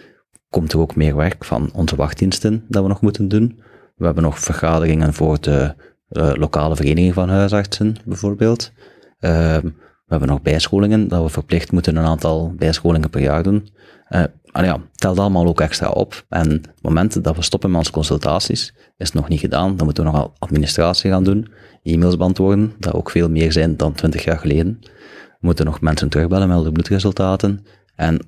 komt 0.49 0.73
er 0.73 0.79
ook 0.79 0.97
meer 0.97 1.17
werk 1.17 1.45
van 1.45 1.71
onze 1.73 1.97
wachtdiensten 1.97 2.65
dat 2.69 2.83
we 2.83 2.89
nog 2.89 3.01
moeten 3.01 3.29
doen. 3.29 3.63
We 3.97 4.05
hebben 4.05 4.23
nog 4.23 4.39
vergaderingen 4.39 5.15
voor 5.15 5.41
de 5.41 5.75
eh, 6.09 6.33
lokale 6.35 6.77
vereniging 6.77 7.15
van 7.15 7.29
huisartsen, 7.29 7.97
bijvoorbeeld. 8.05 8.73
Ehm, 9.19 9.65
we 10.07 10.13
hebben 10.13 10.29
nog 10.29 10.43
bijscholingen, 10.43 11.09
dat 11.09 11.23
we 11.23 11.29
verplicht 11.29 11.73
moeten 11.73 11.97
een 11.97 12.05
aantal 12.05 12.55
bijscholingen 12.57 13.11
per 13.11 13.21
jaar 13.21 13.43
doen. 13.43 13.69
Eh 14.09 14.25
ah 14.57 14.65
ja, 14.65 14.81
telt 14.95 15.19
allemaal 15.19 15.47
ook 15.47 15.61
extra 15.61 15.89
op. 15.89 16.25
En 16.29 16.57
op 16.57 16.65
het 16.65 16.83
moment 16.83 17.25
dat 17.25 17.37
we 17.37 17.43
stoppen 17.43 17.71
met 17.71 17.79
onze 17.79 17.91
consultaties, 17.91 18.75
is 18.97 19.07
het 19.07 19.15
nog 19.15 19.29
niet 19.29 19.41
gedaan. 19.41 19.77
Dan 19.77 19.85
moeten 19.85 20.05
we 20.05 20.11
nogal 20.11 20.35
administratie 20.39 21.11
gaan 21.11 21.25
doen, 21.25 21.49
e-mails 21.83 22.17
beantwoorden, 22.17 22.73
dat 22.79 22.93
ook 22.93 23.11
veel 23.11 23.31
meer 23.31 23.53
zijn 23.53 23.77
dan 23.77 23.93
20 23.93 24.25
jaar 24.25 24.39
geleden. 24.39 24.79
We 24.81 25.47
moeten 25.47 25.65
nog 25.65 25.81
mensen 25.81 26.09
terugbellen 26.09 26.49
met 26.49 26.65
de 26.65 26.73
bloedresultaten. 26.73 27.67
En 27.95 28.19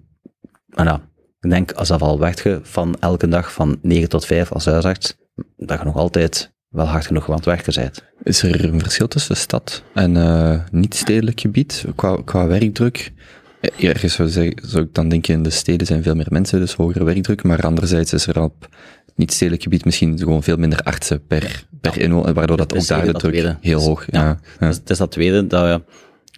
ja, 0.66 1.00
ik 1.40 1.50
denk, 1.50 1.72
als 1.72 1.88
dat 1.88 2.02
al 2.02 2.26
je 2.26 2.60
van 2.62 2.96
elke 3.00 3.28
dag 3.28 3.52
van 3.52 3.78
9 3.82 4.08
tot 4.08 4.26
5 4.26 4.52
als 4.52 4.64
huisarts, 4.64 5.16
dat 5.56 5.78
je 5.78 5.84
nog 5.84 5.96
altijd 5.96 6.56
wel 6.68 6.86
hard 6.86 7.06
genoeg 7.06 7.28
aan 7.28 7.34
het 7.34 7.44
werken 7.44 7.74
bent. 7.74 8.04
Is 8.22 8.42
er 8.42 8.64
een 8.64 8.80
verschil 8.80 9.08
tussen 9.08 9.36
stad 9.36 9.82
en 9.94 10.16
eh, 10.16 10.60
niet-stedelijk 10.70 11.40
gebied 11.40 11.84
qua, 11.94 12.18
qua 12.24 12.46
werkdruk? 12.46 13.12
Eh, 13.60 13.88
Ergens 13.88 14.14
zou, 14.14 14.28
zeggen, 14.28 14.54
zou 14.62 14.84
ik 14.84 14.94
dan 14.94 15.08
denken, 15.08 15.34
in 15.34 15.42
de 15.42 15.50
steden 15.50 15.86
zijn 15.86 16.02
veel 16.02 16.14
meer 16.14 16.26
mensen, 16.28 16.60
dus 16.60 16.74
hogere 16.74 17.04
werkdruk, 17.04 17.42
maar 17.42 17.60
anderzijds 17.60 18.12
is 18.12 18.26
er 18.26 18.40
op 18.42 18.54
het 19.06 19.16
niet-stedelijk 19.16 19.62
gebied 19.62 19.84
misschien 19.84 20.18
gewoon 20.18 20.42
veel 20.42 20.56
minder 20.56 20.80
artsen 20.82 21.26
per, 21.26 21.64
per 21.80 21.98
inwoner, 22.00 22.34
waardoor 22.34 22.56
dat 22.56 22.66
Het 22.70 22.74
ook 22.74 22.82
is 22.82 22.88
daar 22.88 23.04
de 23.04 23.12
druk 23.12 23.32
tweede. 23.32 23.56
heel 23.60 23.80
hoog 23.80 24.04
ja. 24.10 24.20
ja. 24.22 24.38
ja. 24.60 24.66
Dus 24.66 24.76
het 24.76 24.90
is 24.90 24.98
dat 24.98 25.10
tweede, 25.10 25.46
dat 25.46 25.64
je 25.64 25.82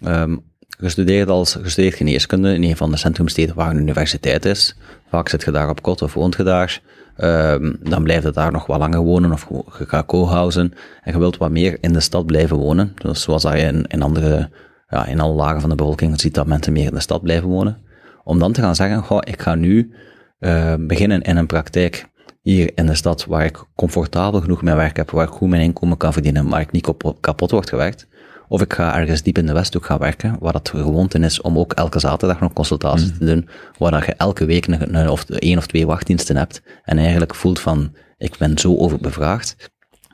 ehm, 0.07 0.35
gestudeerd 0.79 1.29
als 1.29 1.57
gestudeerd 1.61 1.95
geneeskunde 1.95 2.53
in 2.53 2.63
een 2.63 2.77
van 2.77 2.91
de 2.91 2.97
centrumsteden 2.97 3.55
waar 3.55 3.69
een 3.69 3.77
universiteit 3.77 4.45
is. 4.45 4.75
Vaak 5.09 5.29
zit 5.29 5.43
je 5.43 5.51
daar 5.51 5.69
op 5.69 5.81
kot 5.81 6.01
of 6.01 6.13
woont 6.13 6.35
je 6.35 6.43
daar. 6.43 6.81
Ehm, 7.17 7.73
dan 7.79 8.03
blijf 8.03 8.23
je 8.23 8.31
daar 8.31 8.51
nog 8.51 8.65
wat 8.65 8.79
langer 8.79 8.99
wonen 8.99 9.31
of 9.31 9.47
je 9.79 9.85
gaat 9.87 10.05
co-housen. 10.05 10.73
En 11.03 11.13
je 11.13 11.19
wilt 11.19 11.37
wat 11.37 11.51
meer 11.51 11.77
in 11.81 11.93
de 11.93 11.99
stad 11.99 12.25
blijven 12.25 12.57
wonen. 12.57 12.93
Dus 12.95 13.21
zoals 13.21 13.41
dat 13.41 13.53
je 13.53 13.59
in, 13.59 13.85
in 13.87 14.01
andere, 14.01 14.49
ja, 14.91 15.05
in 15.05 15.19
alle 15.19 15.33
lagen 15.33 15.61
van 15.61 15.69
de 15.69 15.75
bevolking 15.75 16.19
ziet 16.19 16.33
dat 16.33 16.47
mensen 16.47 16.73
meer 16.73 16.87
in 16.87 16.93
de 16.93 16.99
stad 16.99 17.21
blijven 17.21 17.49
wonen. 17.49 17.77
Om 18.23 18.39
dan 18.39 18.51
te 18.51 18.61
gaan 18.61 18.75
zeggen, 18.75 19.03
goh, 19.03 19.19
ik 19.23 19.41
ga 19.41 19.55
nu 19.55 19.93
eh, 20.39 20.73
beginnen 20.79 21.21
in 21.21 21.37
een 21.37 21.45
praktijk 21.45 22.09
hier 22.41 22.71
in 22.75 22.85
de 22.85 22.95
stad 22.95 23.25
waar 23.25 23.45
ik 23.45 23.63
comfortabel 23.75 24.41
genoeg 24.41 24.61
mijn 24.61 24.75
werk 24.75 24.97
heb, 24.97 25.11
waar 25.11 25.27
ik 25.27 25.33
goed 25.33 25.49
mijn 25.49 25.61
inkomen 25.61 25.97
kan 25.97 26.13
verdienen, 26.13 26.47
maar 26.47 26.61
ik 26.61 26.71
niet 26.71 26.93
kapot 27.19 27.51
word 27.51 27.69
gewerkt. 27.69 28.07
Of 28.47 28.61
ik 28.61 28.73
ga 28.73 28.99
ergens 28.99 29.21
diep 29.21 29.37
in 29.37 29.45
de 29.45 29.53
Westhoek 29.53 29.85
gaan 29.85 29.97
werken, 29.97 30.35
waar 30.39 30.53
dat 30.53 30.69
gewoonte 30.69 31.19
is 31.19 31.41
om 31.41 31.57
ook 31.57 31.73
elke 31.73 31.99
zaterdag 31.99 32.39
nog 32.39 32.53
consultaties 32.53 33.17
te 33.17 33.25
doen, 33.25 33.49
waar 33.77 33.91
dat 33.91 34.05
je 34.05 34.13
elke 34.13 34.45
week 34.45 34.67
een, 34.67 34.95
een 34.95 35.09
of 35.09 35.29
één 35.29 35.57
of 35.57 35.67
twee 35.67 35.85
wachtdiensten 35.85 36.37
hebt 36.37 36.61
en 36.83 36.97
eigenlijk 36.97 37.35
voelt 37.35 37.59
van, 37.59 37.95
ik 38.17 38.37
ben 38.37 38.57
zo 38.57 38.77
overbevraagd. 38.77 39.55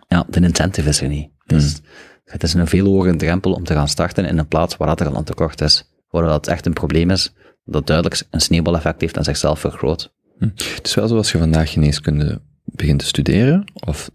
Ja, 0.07 0.25
de 0.29 0.39
incentive 0.39 0.89
is 0.89 1.01
er 1.01 1.07
niet. 1.07 1.29
Dus 1.45 1.81
het 2.27 2.43
is 2.43 2.53
een 2.53 2.67
veel 2.67 2.85
hogere 2.85 3.15
drempel 3.15 3.53
om 3.53 3.63
te 3.63 3.73
gaan 3.73 3.87
starten 3.87 4.25
in 4.25 4.37
een 4.37 4.47
plaats 4.47 4.77
waar 4.77 4.87
dat 4.87 4.99
er 4.99 5.07
al 5.07 5.15
een 5.15 5.23
tekort 5.23 5.61
is, 5.61 5.91
waar 6.09 6.23
dat 6.23 6.47
echt 6.47 6.65
een 6.65 6.73
probleem 6.73 7.09
is, 7.09 7.33
dat 7.65 7.87
duidelijk 7.87 8.21
een 8.29 8.41
sneeuwbaleffect 8.41 9.01
heeft 9.01 9.17
en 9.17 9.23
zichzelf 9.23 9.59
vergroot. 9.59 10.13
Het 10.39 10.79
is 10.83 10.95
wel 10.95 11.07
zoals 11.07 11.31
je 11.31 11.37
vandaag 11.37 11.71
geneeskunde 11.71 12.41
begint 12.63 12.99
te 12.99 13.05
studeren, 13.05 13.71
of 13.73 14.11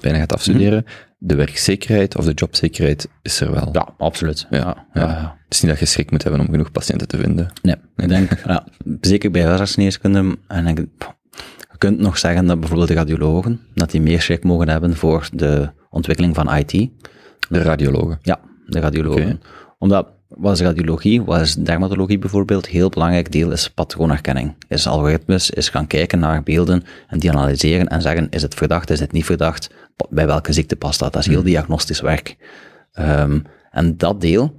bijna 0.00 0.18
gaat 0.18 0.32
afstuderen, 0.32 0.84
de 1.18 1.34
werkzekerheid 1.34 2.16
of 2.16 2.24
de 2.24 2.32
jobzekerheid 2.32 3.08
is 3.22 3.40
er 3.40 3.52
wel. 3.52 3.68
Ja, 3.72 3.94
absoluut. 3.98 4.46
Ja, 4.50 4.58
ja, 4.58 4.86
ja. 4.92 5.00
ja. 5.02 5.38
Het 5.44 5.54
is 5.54 5.60
niet 5.60 5.70
dat 5.70 5.80
je 5.80 5.86
schrik 5.86 6.10
moet 6.10 6.22
hebben 6.22 6.40
om 6.40 6.50
genoeg 6.50 6.72
patiënten 6.72 7.08
te 7.08 7.16
vinden. 7.18 7.52
Nee, 7.62 7.76
ik 7.96 8.08
denk, 8.08 8.42
ja, 8.46 8.66
zeker 9.00 9.30
bij 9.30 9.42
huisartsgeneeskunde, 9.42 10.38
en 10.48 10.66
ik, 10.66 10.78
je 10.78 11.78
kunt 11.78 11.98
nog 11.98 12.18
zeggen 12.18 12.46
dat 12.46 12.60
bijvoorbeeld 12.60 12.88
de 12.88 12.94
radiologen, 12.94 13.60
dat 13.74 13.90
die 13.90 14.00
meer 14.00 14.22
schrik 14.22 14.44
mogen 14.44 14.68
hebben 14.68 14.96
voor 14.96 15.28
de 15.32 15.70
ontwikkeling 15.90 16.34
van 16.34 16.56
IT. 16.56 16.90
De 17.48 17.62
radiologen. 17.62 18.18
Ja, 18.22 18.40
de 18.66 18.80
radiologen. 18.80 19.40
Omdat, 19.78 20.08
wat 20.28 20.52
is 20.52 20.60
radiologie, 20.60 21.22
wat 21.22 21.40
is 21.40 21.54
dermatologie 21.54 22.18
bijvoorbeeld, 22.18 22.66
heel 22.66 22.88
belangrijk 22.88 23.32
deel 23.32 23.50
is 23.50 23.70
patroonherkenning. 23.70 24.54
Is 24.68 24.86
algoritmes, 24.86 25.50
is 25.50 25.68
gaan 25.68 25.86
kijken 25.86 26.18
naar 26.18 26.42
beelden 26.42 26.82
en 27.08 27.18
die 27.18 27.30
analyseren 27.32 27.88
en 27.88 28.02
zeggen, 28.02 28.28
is 28.30 28.42
het 28.42 28.54
verdacht, 28.54 28.90
is 28.90 29.00
het 29.00 29.12
niet 29.12 29.24
verdacht, 29.24 29.70
bij 30.08 30.26
welke 30.26 30.52
ziekte 30.52 30.76
past 30.76 30.98
dat? 30.98 31.12
Dat 31.12 31.22
is 31.22 31.28
heel 31.28 31.42
diagnostisch 31.42 32.00
werk. 32.00 32.36
Ehm, 32.92 33.40
en 33.70 33.96
dat 33.96 34.20
deel 34.20 34.54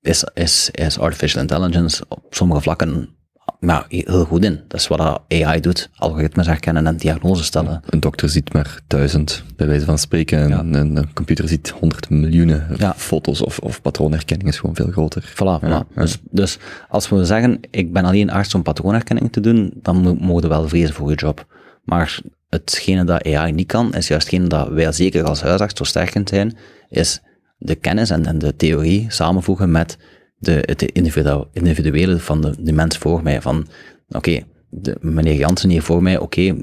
is, 0.00 0.24
is, 0.34 0.70
is 0.72 0.98
artificial 0.98 1.40
intelligence 1.40 2.04
op 2.08 2.34
sommige 2.34 2.60
vlakken 2.60 3.13
maar 3.60 3.84
heel 3.88 4.24
goed 4.24 4.44
in. 4.44 4.60
Dat 4.68 4.80
is 4.80 4.88
wat 4.88 5.20
AI 5.28 5.60
doet, 5.60 5.90
algoritmes 5.96 6.46
herkennen 6.46 6.86
en 6.86 6.96
diagnose 6.96 7.44
stellen. 7.44 7.82
Een 7.86 8.00
dokter 8.00 8.28
ziet 8.28 8.52
maar 8.52 8.80
duizend, 8.86 9.42
bij 9.56 9.66
wijze 9.66 9.84
van 9.84 9.98
spreken, 9.98 10.52
en 10.52 10.74
een, 10.74 11.12
computer 11.12 11.48
ziet 11.48 11.68
honderd 11.68 12.10
miljoenen 12.10 12.66
Ja. 12.76 12.94
foto's 12.96 13.40
of, 13.42 13.58
of 13.58 13.82
patroonherkenning 13.82 14.48
is 14.48 14.58
gewoon 14.58 14.74
veel 14.74 14.90
groter. 14.90 15.32
Voilà. 15.32 15.66
Ja. 15.66 15.84
Dus, 15.94 16.18
dus 16.30 16.58
als 16.88 17.08
we 17.08 17.24
zeggen, 17.24 17.60
ik 17.70 17.92
ben 17.92 18.04
alleen 18.04 18.30
arts 18.30 18.54
om 18.54 18.62
patroonherkenning 18.62 19.32
te 19.32 19.40
doen, 19.40 19.72
dan 19.82 19.96
mo- 19.96 20.14
mogen 20.20 20.42
we 20.42 20.48
wel 20.48 20.68
vrezen 20.68 20.94
voor 20.94 21.10
je 21.10 21.16
job. 21.16 21.46
Maar 21.84 22.20
hetgene 22.48 23.04
dat 23.04 23.24
AI 23.24 23.52
niet 23.52 23.66
kan, 23.66 23.94
is 23.94 24.08
juist 24.08 24.26
hetgene 24.30 24.48
dat 24.48 24.68
wij 24.68 24.92
zeker 24.92 25.24
als 25.24 25.42
huisarts 25.42 25.74
zo 25.78 25.84
sterk 25.84 26.14
in 26.14 26.26
zijn, 26.28 26.56
is 26.88 27.20
de 27.58 27.74
kennis 27.74 28.10
en, 28.10 28.26
en 28.26 28.38
de 28.38 28.56
theorie 28.56 29.06
samenvoegen 29.08 29.70
met 29.70 29.96
de, 30.36 30.62
het 30.66 30.82
individu- 30.82 31.44
individuele 31.52 32.18
van 32.18 32.40
de, 32.40 32.54
de 32.58 32.72
mens 32.72 32.98
voor 32.98 33.22
mij. 33.22 33.40
Van, 33.40 33.66
oké, 34.08 34.40
de- 34.70 34.96
meneer 35.00 35.34
Jansen 35.34 35.70
hier 35.70 35.82
voor 35.82 36.02
mij, 36.02 36.18
oké, 36.18 36.54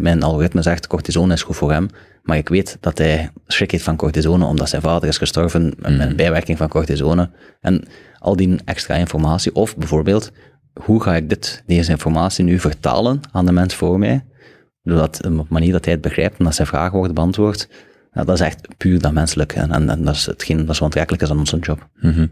mijn 0.00 0.22
algoritme 0.22 0.62
zegt 0.62 0.86
cortisone 0.86 1.32
is 1.32 1.42
goed 1.42 1.56
voor 1.56 1.72
hem, 1.72 1.88
maar 2.22 2.36
ik 2.36 2.48
weet 2.48 2.76
dat 2.80 2.98
hij 2.98 3.30
schrik 3.46 3.70
heeft 3.70 3.84
van 3.84 3.96
cortisone 3.96 4.44
omdat 4.44 4.68
zijn 4.68 4.82
vader 4.82 5.08
is 5.08 5.18
gestorven 5.18 5.74
met 5.78 6.00
een 6.00 6.16
bijwerking 6.16 6.58
van 6.58 6.68
cortisone. 6.68 7.30
En 7.60 7.84
al 8.18 8.36
die 8.36 8.56
extra 8.64 8.94
informatie, 8.94 9.54
of 9.54 9.76
bijvoorbeeld, 9.76 10.32
hoe 10.80 11.02
ga 11.02 11.16
ik 11.16 11.28
dit, 11.28 11.62
deze 11.66 11.90
informatie 11.90 12.44
nu 12.44 12.58
vertalen 12.58 13.20
aan 13.32 13.46
de 13.46 13.52
mens 13.52 13.74
voor 13.74 13.98
mij, 13.98 14.24
zodat 14.82 15.16
op 15.18 15.24
een 15.24 15.46
manier 15.48 15.72
dat 15.72 15.84
hij 15.84 15.94
het 15.94 16.02
begrijpt 16.02 16.38
en 16.38 16.44
dat 16.44 16.54
zijn 16.54 16.68
vragen 16.68 16.96
worden 16.96 17.14
beantwoord, 17.14 17.68
dat 18.12 18.30
is 18.30 18.40
echt 18.40 18.68
puur 18.76 19.00
dat 19.00 19.12
menselijk. 19.12 19.52
En, 19.52 19.70
en, 19.70 19.90
en 19.90 20.04
dat 20.04 20.14
is 20.14 20.26
hetgeen 20.26 20.66
dat 20.66 20.76
zo 20.76 20.84
aantrekkelijk 20.84 21.22
is 21.22 21.30
aan 21.30 21.38
onze 21.38 21.58
job. 21.58 21.88
Mhm. 22.00 22.26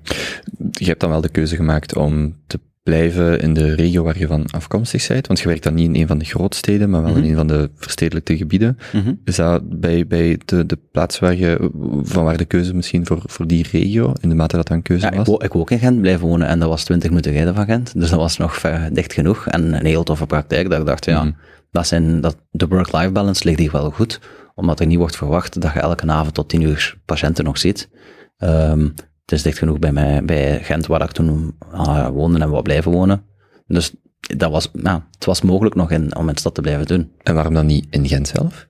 Je 0.70 0.86
hebt 0.86 1.00
dan 1.00 1.10
wel 1.10 1.20
de 1.20 1.28
keuze 1.28 1.56
gemaakt 1.56 1.96
om 1.96 2.36
te 2.46 2.60
blijven 2.86 3.40
in 3.40 3.54
de 3.54 3.74
regio 3.74 4.02
waar 4.02 4.18
je 4.18 4.26
van 4.26 4.46
afkomstig 4.50 5.06
bent, 5.08 5.26
want 5.26 5.40
je 5.40 5.46
werkt 5.48 5.62
dan 5.62 5.74
niet 5.74 5.88
in 5.88 6.00
een 6.00 6.06
van 6.06 6.18
de 6.18 6.24
grootsteden, 6.24 6.90
maar 6.90 7.02
wel 7.02 7.16
in 7.16 7.24
een 7.24 7.34
van 7.34 7.46
de 7.46 7.70
verstedelijkte 7.76 8.36
gebieden. 8.36 8.78
Is 9.24 9.36
dat 9.36 9.80
bij, 9.80 10.06
bij 10.06 10.40
de, 10.44 10.66
de 10.66 10.78
plaats 10.92 11.18
waar 11.18 11.36
je, 11.36 11.70
van 12.02 12.24
waar 12.24 12.36
de 12.36 12.44
keuze 12.44 12.74
misschien 12.74 13.06
voor, 13.06 13.22
voor 13.24 13.46
die 13.46 13.66
regio, 13.72 14.12
in 14.20 14.28
de 14.28 14.34
mate 14.34 14.56
dat 14.56 14.66
dan 14.66 14.82
keuze 14.82 15.04
Ja, 15.04 15.10
was? 15.10 15.28
ik 15.28 15.52
wou 15.52 15.62
ook 15.62 15.70
in 15.70 15.78
Gent 15.78 16.00
blijven 16.00 16.26
wonen 16.26 16.46
en 16.46 16.58
dat 16.58 16.68
was 16.68 16.84
20 16.84 17.08
minuten 17.08 17.32
rijden 17.32 17.54
van 17.54 17.64
Gent. 17.64 17.92
Dus 17.94 18.10
dat 18.10 18.18
was 18.18 18.36
nog 18.36 18.56
ver, 18.56 18.88
dicht 18.92 19.12
genoeg 19.12 19.46
en 19.46 19.72
een 19.72 19.86
heel 19.86 20.04
toffe 20.04 20.26
praktijk. 20.26 20.70
Dat 20.70 20.80
ik 20.80 20.86
dacht, 20.86 21.04
ja, 21.04 21.32
dat 21.70 21.86
zijn, 21.86 22.20
dat, 22.20 22.36
de 22.50 22.66
work-life 22.66 23.10
balance 23.10 23.44
ligt 23.44 23.58
hier 23.58 23.72
wel 23.72 23.90
goed. 23.90 24.20
Omdat 24.56 24.80
er 24.80 24.86
niet 24.86 24.98
wordt 24.98 25.16
verwacht 25.16 25.60
dat 25.60 25.72
je 25.72 25.80
elke 25.80 26.06
avond 26.06 26.34
tot 26.34 26.48
10 26.48 26.60
uur 26.60 26.98
patiënten 27.04 27.44
nog 27.44 27.58
ziet. 27.58 27.90
Ehm, 28.36 28.80
het 29.22 29.32
is 29.32 29.42
dicht 29.42 29.58
genoeg 29.58 29.78
bij, 29.78 29.92
mij, 29.92 30.24
bij 30.24 30.62
Gent, 30.62 30.86
waar 30.86 31.02
ik 31.02 31.10
toen 31.10 31.56
ah, 31.70 32.08
woonde 32.08 32.38
en 32.38 32.50
wou 32.50 32.62
blijven 32.62 32.92
wonen. 32.92 33.24
Dus 33.66 33.94
dat 34.36 34.50
was, 34.50 34.70
ja, 34.72 35.06
het 35.14 35.24
was 35.24 35.42
mogelijk 35.42 35.74
nog 35.74 35.90
in, 35.90 36.16
om 36.16 36.28
in 36.28 36.34
de 36.34 36.40
stad 36.40 36.54
te 36.54 36.60
blijven 36.60 36.86
doen. 36.86 37.12
En 37.22 37.34
waarom 37.34 37.54
dan 37.54 37.66
niet 37.66 37.86
in 37.90 38.08
Gent 38.08 38.28
zelf? 38.28 38.66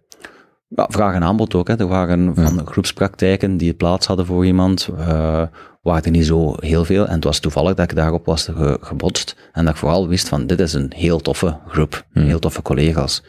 Ja, 0.68 0.86
vraag 0.90 1.14
en 1.14 1.22
aanbod 1.22 1.54
ook. 1.54 1.68
Hè. 1.68 1.78
Er 1.78 1.86
waren 1.86 2.34
van 2.34 2.66
groepspraktijken 2.66 3.56
die 3.56 3.74
plaats 3.74 4.06
hadden 4.06 4.26
voor 4.26 4.46
iemand, 4.46 4.88
eh 4.98 5.42
waren 5.82 6.02
er 6.04 6.10
niet 6.10 6.26
zo 6.26 6.54
heel 6.56 6.84
veel. 6.84 7.06
En 7.06 7.14
het 7.14 7.24
was 7.24 7.38
toevallig 7.40 7.74
dat 7.74 7.90
ik 7.90 7.96
daarop 7.96 8.26
was 8.26 8.44
ge- 8.44 8.78
gebotst. 8.80 9.36
En 9.52 9.64
dat 9.64 9.72
ik 9.74 9.80
vooral 9.80 10.08
wist 10.08 10.28
van, 10.28 10.46
dit 10.46 10.60
is 10.60 10.72
een 10.72 10.92
heel 10.96 11.20
toffe 11.20 11.58
groep. 11.66 12.06
Heel 12.12 12.38
toffe 12.38 12.62
collega's. 12.62 13.22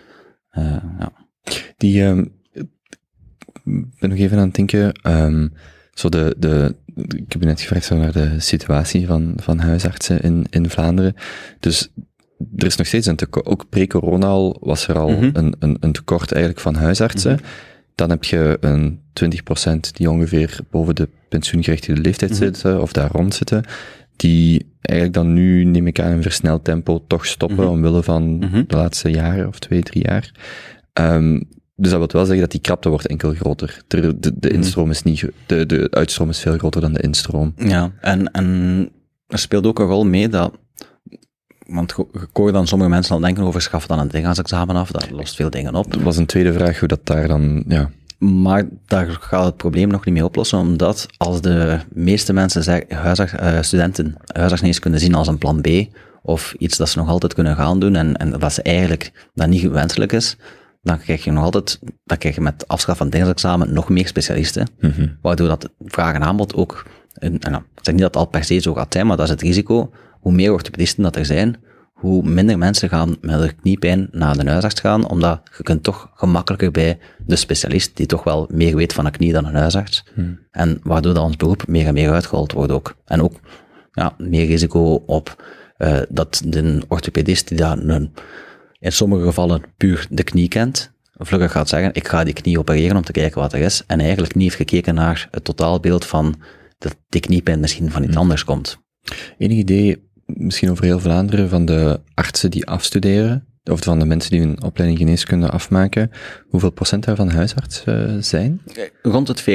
Eh, 0.49 0.75
ja. 0.99 1.11
Die, 1.77 2.03
ehm, 2.05 2.25
ben 3.99 4.09
nog 4.09 4.17
even 4.17 4.37
aan 4.37 4.45
het 4.45 4.55
denken, 4.55 4.93
ehm, 5.01 5.47
zo 5.93 6.09
de, 6.09 6.35
de, 6.37 6.75
ik 6.95 7.23
heb 7.31 7.41
je 7.41 7.47
net 7.47 7.61
gevraagd 7.61 7.89
naar 7.89 8.11
de 8.11 8.39
situatie 8.39 9.07
van, 9.07 9.33
van 9.35 9.59
huisartsen 9.59 10.21
in, 10.21 10.45
in 10.49 10.69
Vlaanderen. 10.69 11.13
Dus 11.59 11.91
er 12.57 12.65
is 12.65 12.75
nog 12.75 12.87
steeds 12.87 13.07
een 13.07 13.15
tekort, 13.15 13.45
ook 13.45 13.69
pre-corona 13.69 14.25
al 14.27 14.57
was 14.59 14.87
er 14.87 14.97
al 14.97 15.09
Mhm. 15.09 15.29
een, 15.33 15.55
een, 15.59 15.77
een 15.79 15.91
tekort 15.91 16.31
eigenlijk 16.31 16.61
van 16.63 16.75
huisartsen. 16.75 17.39
Dan 17.95 18.09
heb 18.09 18.23
je 18.23 18.57
een 18.61 18.99
20% 19.13 19.91
die 19.93 20.09
ongeveer 20.09 20.59
boven 20.71 20.95
de 20.95 21.09
pensioengerechtigde 21.29 22.01
leeftijd 22.01 22.31
Mhm. 22.31 22.39
zitten, 22.39 22.81
of 22.81 22.91
daar 22.93 23.11
rond 23.11 23.33
zitten, 23.33 23.63
die 24.15 24.71
eigenlijk 24.81 25.17
dan 25.17 25.33
nu, 25.33 25.63
neem 25.63 25.87
ik 25.87 25.99
aan, 25.99 26.11
in 26.11 26.21
versneld 26.21 26.63
tempo 26.63 27.03
toch 27.07 27.25
stoppen, 27.25 27.57
Mhm. 27.63 27.67
omwille 27.67 28.03
van 28.03 28.37
Mhm. 28.37 28.63
de 28.67 28.75
laatste 28.75 29.09
jaren, 29.09 29.47
of 29.47 29.59
twee, 29.59 29.83
drie 29.83 30.03
jaar. 30.03 30.31
Ehm, 30.93 31.41
dus 31.79 31.91
dat 31.91 31.99
wil 31.99 32.07
wel 32.11 32.21
zeggen 32.25 32.41
dat 32.41 32.51
die 32.51 32.61
krapte 32.61 32.89
wordt 32.89 33.07
enkel 33.07 33.33
groter. 33.33 33.81
De, 33.87 34.19
de, 34.19 34.31
de 34.39 34.47
Mhm. 34.47 34.55
instroom 34.55 34.89
is 34.89 35.03
niet, 35.03 35.29
de, 35.45 35.65
de 35.65 35.87
uitstroom 35.91 36.29
is 36.29 36.39
veel 36.39 36.57
groter 36.57 36.81
dan 36.81 36.93
de 36.93 37.01
instroom. 37.01 37.53
Ja, 37.57 37.91
en, 38.01 38.31
en 38.31 38.89
er 39.27 39.39
speelt 39.39 39.65
ook 39.65 39.79
een 39.79 39.85
rol 39.85 40.05
mee 40.05 40.29
dat, 40.29 40.51
want 41.67 41.95
ik 42.13 42.29
hoor 42.33 42.51
dan 42.51 42.67
sommige 42.67 42.89
mensen 42.89 43.15
al 43.15 43.21
denken 43.21 43.43
over 43.43 43.61
schaffen 43.61 43.89
dan 43.89 43.99
een 43.99 44.11
ingangsexamen 44.11 44.75
af, 44.75 44.91
dat 44.91 45.11
lost 45.11 45.35
veel 45.35 45.49
dingen 45.49 45.75
op. 45.75 45.93
Dat 45.93 46.01
was 46.01 46.17
een 46.17 46.25
tweede 46.25 46.53
vraag, 46.53 46.79
hoe 46.79 46.87
dat 46.87 46.99
daar 47.05 47.27
dan, 47.27 47.63
ja. 47.67 47.89
Maar 48.17 48.63
daar 48.87 49.07
gaat 49.09 49.45
het 49.45 49.57
probleem 49.57 49.87
nog 49.89 50.05
niet 50.05 50.13
mee 50.13 50.25
oplossen, 50.25 50.59
omdat 50.59 51.05
als 51.17 51.41
de 51.41 51.79
meeste 51.93 52.33
mensen 52.33 52.63
zeggen, 52.63 52.95
huisarts, 52.95 53.33
eh, 53.33 53.61
studenten 53.61 54.15
huisartsgeneeskunde 54.25 54.97
zien 54.99 55.15
als 55.15 55.27
een 55.27 55.37
plan 55.37 55.61
B, 55.61 55.67
of 56.21 56.53
iets 56.57 56.77
dat 56.77 56.89
ze 56.89 56.97
nog 56.97 57.07
altijd 57.09 57.33
kunnen 57.33 57.55
gaan 57.55 57.79
doen, 57.79 57.95
en, 57.95 58.15
en 58.15 58.31
dat 58.39 58.53
ze 58.53 58.61
eigenlijk 58.61 59.29
dat 59.33 59.47
niet 59.47 59.67
wenselijk 59.69 60.11
is, 60.11 60.37
dan 60.87 60.99
krijg 60.99 61.23
je 61.23 61.31
nog 61.31 61.43
altijd, 61.43 61.79
dan 62.03 62.17
krijg 62.17 62.35
je 62.35 62.41
met 62.41 62.67
afschaf 62.67 62.97
van 62.97 63.11
het 63.11 63.71
nog 63.71 63.89
meer 63.89 64.07
specialisten, 64.07 64.67
Mhm. 64.79 65.07
waardoor 65.21 65.47
dat 65.47 65.69
vraag 65.85 66.13
en 66.13 66.23
aanbod 66.23 66.55
ook, 66.55 66.85
en, 67.13 67.37
nou, 67.39 67.55
ik 67.55 67.79
zeg 67.81 67.93
niet 67.93 68.03
dat 68.03 68.13
het 68.13 68.23
al 68.23 68.29
per 68.29 68.43
se 68.43 68.59
zo 68.59 68.73
gaat 68.73 68.93
zijn, 68.93 69.07
maar 69.07 69.17
dat 69.17 69.25
is 69.25 69.31
het 69.31 69.41
risico, 69.41 69.91
hoe 70.19 70.31
meer 70.31 70.53
orthopedisten 70.53 71.03
dat 71.03 71.15
er 71.15 71.25
zijn, 71.25 71.55
hoe 71.93 72.23
minder 72.23 72.57
mensen 72.57 72.89
gaan 72.89 73.17
met 73.21 73.39
hun 73.39 73.55
kniepijn 73.55 74.07
naar 74.11 74.37
de 74.37 74.49
huisarts 74.49 74.79
gaan, 74.79 75.09
omdat 75.09 75.41
je 75.57 75.63
kunt 75.63 75.83
toch 75.83 76.09
gemakkelijker 76.13 76.71
bij 76.71 76.99
de 77.25 77.35
specialist, 77.35 77.97
die 77.97 78.05
toch 78.05 78.23
wel 78.23 78.49
meer 78.51 78.75
weet 78.75 78.93
van 78.93 79.05
een 79.05 79.11
knie 79.11 79.33
dan 79.33 79.45
een 79.45 79.55
huisarts. 79.55 80.03
En 80.51 80.79
waardoor 80.83 81.13
dat 81.13 81.23
ons 81.23 81.35
beroep 81.35 81.67
meer 81.67 81.85
en 81.87 81.93
meer 81.93 82.11
uitgehold 82.11 82.51
wordt 82.51 82.71
ook. 82.71 82.95
En 83.05 83.21
ook 83.21 83.33
ja, 83.91 84.13
meer 84.17 84.45
risico 84.45 85.03
op 85.05 85.43
eh, 85.77 85.99
dat 86.09 86.41
de 86.45 86.81
orthopedist 86.87 87.47
die 87.47 87.57
daar 87.57 87.77
een, 87.77 88.13
in 88.79 88.91
sommige 88.91 89.25
gevallen 89.25 89.63
puur 89.77 90.07
de 90.09 90.23
knie 90.23 90.47
kent, 90.47 90.91
vlugger 91.13 91.49
gaat 91.49 91.69
zeggen, 91.69 91.93
ik 91.93 92.07
ga 92.07 92.23
die 92.23 92.33
knie 92.33 92.59
opereren 92.59 92.97
om 92.97 93.03
te 93.03 93.11
kijken 93.11 93.41
wat 93.41 93.53
er 93.53 93.59
is, 93.59 93.83
en 93.87 93.99
eigenlijk 93.99 94.35
niet 94.35 94.43
heeft 94.43 94.55
gekeken 94.55 94.95
naar 94.95 95.27
het 95.31 95.43
totaalbeeld 95.43 96.05
van 96.05 96.35
dat 96.77 96.95
die 97.09 97.21
kniepijn 97.21 97.59
misschien 97.59 97.91
van 97.91 98.03
iets 98.03 98.15
anders 98.15 98.43
komt. 98.43 98.77
Enig 99.37 99.57
idee, 99.57 100.09
misschien 100.25 100.71
over 100.71 100.83
heel 100.83 100.99
Vlaanderen, 100.99 101.49
van 101.49 101.65
de 101.65 102.01
artsen 102.13 102.51
die 102.51 102.65
afstuderen, 102.65 103.46
of 103.69 103.83
van 103.83 103.99
de 103.99 104.05
mensen 104.05 104.31
die 104.31 104.39
hun 104.39 104.63
opleiding 104.63 104.99
geneeskunde 104.99 105.49
afmaken, 105.49 106.11
hoeveel 106.49 106.69
procent 106.69 107.03
daarvan 107.05 107.29
huisarts 107.29 107.83
eh, 107.83 107.95
zijn? 108.19 108.61
Rond 109.01 109.27
het 109.27 109.41
40% 109.41 109.45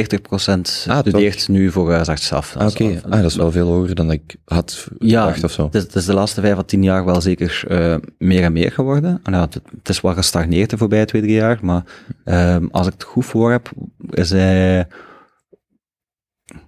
Ah, 0.86 0.98
studeert 0.98 1.48
nu 1.48 1.70
voor 1.70 1.92
huisarts 1.92 2.32
af. 2.32 2.56
Ah, 2.56 2.66
Oké, 2.68 3.00
ah, 3.04 3.10
dat 3.10 3.24
is 3.30 3.36
wel 3.36 3.50
veel 3.52 3.66
hoger 3.68 3.94
dan 3.94 4.10
ik 4.10 4.36
had 4.44 4.86
Ja, 4.98 5.20
gedacht 5.24 5.44
of 5.44 5.52
zo. 5.52 5.64
Het 5.64 5.74
is, 5.74 5.82
het 5.82 5.94
is 5.94 6.04
de 6.04 6.14
laatste 6.14 6.40
vijf 6.40 6.56
à 6.58 6.62
tien 6.62 6.82
jaar 6.82 7.04
wel 7.04 7.20
zeker 7.20 7.64
eh, 7.68 7.94
meer 8.18 8.42
en 8.42 8.52
meer 8.52 8.72
geworden. 8.72 9.20
En 9.22 9.32
ja, 9.32 9.40
het, 9.40 9.54
het 9.54 9.88
is 9.88 10.00
wel 10.00 10.14
gestagneerd 10.14 10.70
de 10.70 10.76
voorbije 10.78 11.04
twee, 11.04 11.22
drie 11.22 11.34
jaar, 11.34 11.58
maar 11.62 11.82
ehm, 12.24 12.66
als 12.70 12.86
ik 12.86 12.92
het 12.92 13.02
goed 13.02 13.24
voor 13.26 13.50
heb, 13.50 13.70
is 14.10 14.30
hij... 14.30 14.86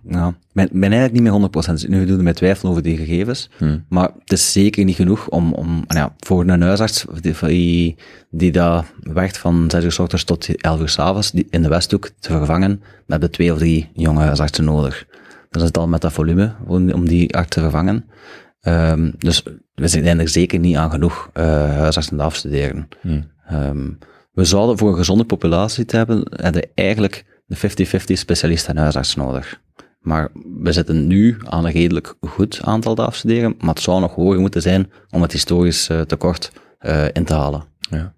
Nou, 0.02 0.30
ik 0.30 0.52
ben, 0.52 0.68
ben 0.72 0.92
eigenlijk 0.92 1.12
niet 1.12 1.22
meer 1.22 1.86
100%. 1.86 1.88
Nu 1.88 2.06
doe 2.06 2.16
ik 2.16 2.22
mij 2.22 2.32
twijfelen 2.32 2.70
over 2.70 2.82
die 2.82 2.96
gegevens. 2.96 3.50
Hm. 3.58 3.78
Maar 3.88 4.10
het 4.18 4.32
is 4.32 4.52
zeker 4.52 4.84
niet 4.84 4.96
genoeg 4.96 5.28
om, 5.28 5.52
om 5.52 5.84
en 5.86 5.96
ja, 5.96 6.14
voor 6.18 6.40
een 6.40 6.62
huisarts 6.62 7.04
die, 7.20 7.96
die, 8.30 8.52
werkt 9.00 9.38
van 9.38 9.70
6 9.70 9.84
uur 9.84 9.92
s 9.92 9.98
ochtends 9.98 10.24
tot 10.24 10.56
11 10.56 10.80
uur 10.80 10.88
s 10.88 10.98
avonds 10.98 11.30
die 11.30 11.46
in 11.50 11.62
de 11.62 11.68
Westhoek 11.68 12.10
te 12.18 12.30
vervangen, 12.30 12.82
met 13.06 13.20
de 13.20 13.30
twee 13.30 13.52
of 13.52 13.58
drie 13.58 13.90
jonge 13.94 14.20
huisartsen 14.20 14.64
nodig. 14.64 15.06
Dat 15.50 15.62
is 15.62 15.68
het 15.68 15.78
al 15.78 15.88
met 15.88 16.00
dat 16.00 16.12
volume 16.12 16.54
om 16.66 17.08
die 17.08 17.36
arts 17.36 17.48
te 17.48 17.60
vervangen. 17.60 18.04
Ehm, 18.60 19.10
dus 19.18 19.42
we 19.74 19.88
zijn 19.88 20.20
er 20.20 20.28
zeker 20.28 20.58
niet 20.58 20.76
aan 20.76 20.90
genoeg 20.90 21.30
eh 21.32 21.44
huisartsen 21.76 22.16
te 22.16 22.22
afstuderen. 22.22 22.88
Hm. 23.00 23.20
Ehm, 23.46 23.90
we 24.32 24.44
zouden 24.44 24.78
voor 24.78 24.88
een 24.88 24.96
gezonde 24.96 25.24
populatie 25.24 25.84
te 25.84 25.96
hebben, 25.96 26.26
hebben 26.30 26.68
eigenlijk 26.74 27.24
de 27.46 27.56
50-50 27.56 28.18
specialist 28.18 28.68
en 28.68 28.76
huisarts 28.76 29.14
nodig. 29.14 29.60
Maar 30.04 30.28
we 30.62 30.72
zitten 30.72 31.06
nu 31.06 31.36
aan 31.44 31.64
een 31.64 31.72
redelijk 31.72 32.14
goed 32.20 32.60
aantal 32.62 32.94
te 32.94 33.04
afstuderen, 33.04 33.54
maar 33.58 33.74
het 33.74 33.82
zou 33.82 34.00
nog 34.00 34.14
hoger 34.14 34.40
moeten 34.40 34.62
zijn 34.62 34.90
om 35.10 35.22
het 35.22 35.32
historisch 35.32 35.88
eh, 35.88 36.00
tekort 36.00 36.52
eh, 36.78 37.04
in 37.12 37.24
te 37.24 37.34
halen. 37.34 37.64
Ja. 37.90 38.14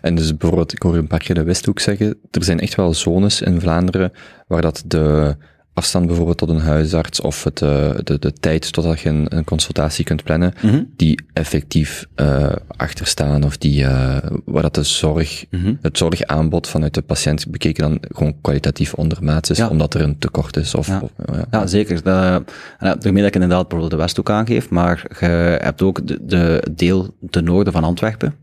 En 0.00 0.14
dus 0.14 0.36
bijvoorbeeld, 0.36 0.72
ik 0.72 0.82
hoor 0.82 0.96
een 0.96 1.06
paar 1.06 1.18
keer 1.18 1.34
de 1.34 1.42
Westhoek 1.42 1.80
zeggen, 1.80 2.18
er 2.30 2.44
zijn 2.44 2.60
echt 2.60 2.74
wel 2.74 2.94
zones 2.94 3.40
in 3.40 3.60
Vlaanderen 3.60 4.12
waar 4.46 4.62
dat 4.62 4.82
de 4.86 5.36
afstand 5.74 6.06
bijvoorbeeld 6.06 6.38
tot 6.38 6.48
een 6.48 6.60
huisarts 6.60 7.20
of 7.20 7.44
het, 7.44 7.62
eh, 7.62 7.90
de, 8.02 8.18
de 8.18 8.32
tijd 8.32 8.72
totdat 8.72 9.00
je 9.00 9.08
een, 9.08 9.36
een 9.36 9.44
consultatie 9.44 10.04
kunt 10.04 10.24
plannen, 10.24 10.52
Mhm. 10.62 10.82
die 10.96 11.24
effectief 11.32 12.06
eh 12.14 12.52
achterstaan 12.76 13.44
of 13.44 13.56
die, 13.58 13.84
eh, 13.84 14.16
waar 14.44 14.62
dat 14.62 14.74
de 14.74 14.82
zorg, 14.82 15.44
Mhm. 15.50 15.74
het 15.82 15.98
zorgaanbod 15.98 16.66
vanuit 16.68 16.94
de 16.94 17.02
patiënt 17.02 17.50
bekeken 17.50 17.82
dan 17.82 17.98
gewoon 18.08 18.34
kwalitatief 18.40 18.94
ondermaats 18.94 19.50
is, 19.50 19.56
Ja. 19.56 19.68
omdat 19.68 19.94
er 19.94 20.00
een 20.00 20.18
tekort 20.18 20.56
is. 20.56 20.74
Of, 20.74 20.86
Ja. 20.86 21.00
of- 21.02 21.10
ja. 21.34 21.44
Ja, 21.50 21.66
zeker. 21.66 22.00
Ja, 22.04 22.42
daarmee 22.78 23.22
dat 23.22 23.24
ik 23.26 23.34
inderdaad 23.34 23.60
bijvoorbeeld 23.68 23.90
de 23.90 23.96
Westhoek 23.96 24.30
aangeef, 24.30 24.70
maar 24.70 25.04
je 25.20 25.26
hebt 25.62 25.82
ook 25.82 26.06
de, 26.06 26.18
de 26.22 26.62
deel 26.70 27.14
ten 27.30 27.44
noorden 27.44 27.72
van 27.72 27.84
Antwerpen, 27.84 28.34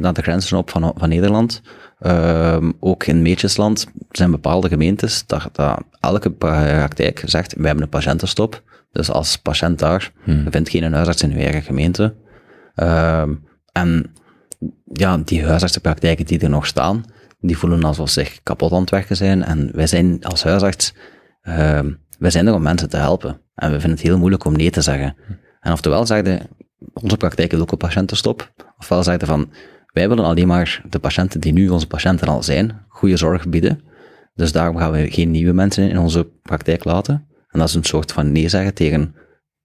naar 0.00 0.12
de 0.12 0.22
grenzen 0.22 0.58
op 0.58 0.70
van, 0.70 0.92
van 0.96 1.08
Nederland. 1.08 1.60
Ehm, 1.98 2.72
ook 2.80 3.06
in 3.06 3.22
Meetjesland 3.22 3.86
zijn 4.10 4.30
bepaalde 4.30 4.68
gemeentes 4.68 5.26
dat, 5.26 5.48
dat 5.52 5.82
elke 6.00 6.30
praktijk 6.30 7.22
zegt, 7.24 7.54
wij 7.54 7.66
hebben 7.66 7.84
een 7.84 7.90
patiëntenstop. 7.90 8.62
Dus 8.92 9.10
als 9.10 9.36
patiënt 9.36 9.78
daar, 9.78 10.12
je 10.24 10.46
vindt 10.50 10.68
geen 10.68 10.92
huisarts 10.92 11.22
in 11.22 11.32
uw 11.32 11.38
eigen 11.38 11.62
gemeente. 11.62 12.14
Ehm, 12.74 13.34
en 13.72 14.12
ja, 14.92 15.16
die 15.16 15.44
huisartsenpraktijken 15.44 16.26
die 16.26 16.40
er 16.40 16.50
nog 16.50 16.66
staan, 16.66 17.04
die 17.40 17.58
voelen 17.58 17.84
alsof 17.84 18.10
ze 18.10 18.20
zich 18.20 18.42
kapot 18.42 18.72
aan 18.72 18.80
het 18.80 18.90
werken 18.90 19.16
zijn. 19.16 19.44
En 19.44 19.70
wij 19.72 19.86
zijn 19.86 20.24
als 20.24 20.42
huisarts, 20.42 20.94
ehm 21.42 21.90
wij 22.18 22.30
zijn 22.30 22.46
er 22.46 22.54
om 22.54 22.62
mensen 22.62 22.88
te 22.88 22.96
helpen. 22.96 23.40
En 23.54 23.70
we 23.70 23.80
vinden 23.80 23.98
het 23.98 24.06
heel 24.06 24.18
moeilijk 24.18 24.44
om 24.44 24.56
nee 24.56 24.70
te 24.70 24.80
zeggen. 24.80 25.16
En 25.60 25.72
oftewel 25.72 26.06
zeggen, 26.06 26.48
onze 26.92 27.16
praktijk 27.16 27.54
ook 27.54 27.72
een 27.72 27.78
patiëntenstop. 27.78 28.52
Ofwel 28.78 29.02
zeggen 29.02 29.26
van, 29.26 29.50
wij 29.98 30.08
willen 30.08 30.24
alleen 30.24 30.46
maar 30.46 30.82
de 30.88 30.98
patiënten 30.98 31.40
die 31.40 31.52
nu 31.52 31.68
onze 31.68 31.86
patiënten 31.86 32.28
al 32.28 32.42
zijn, 32.42 32.84
goede 32.88 33.16
zorg 33.16 33.48
bieden. 33.48 33.80
Dus 34.34 34.52
daarom 34.52 34.76
gaan 34.76 34.92
we 34.92 35.10
geen 35.10 35.30
nieuwe 35.30 35.52
mensen 35.52 35.90
in 35.90 35.98
onze 35.98 36.28
praktijk 36.42 36.84
laten. 36.84 37.26
En 37.48 37.58
dat 37.58 37.68
is 37.68 37.74
een 37.74 37.84
soort 37.84 38.12
van 38.12 38.32
nee 38.32 38.48
zeggen 38.48 38.74
tegen 38.74 39.14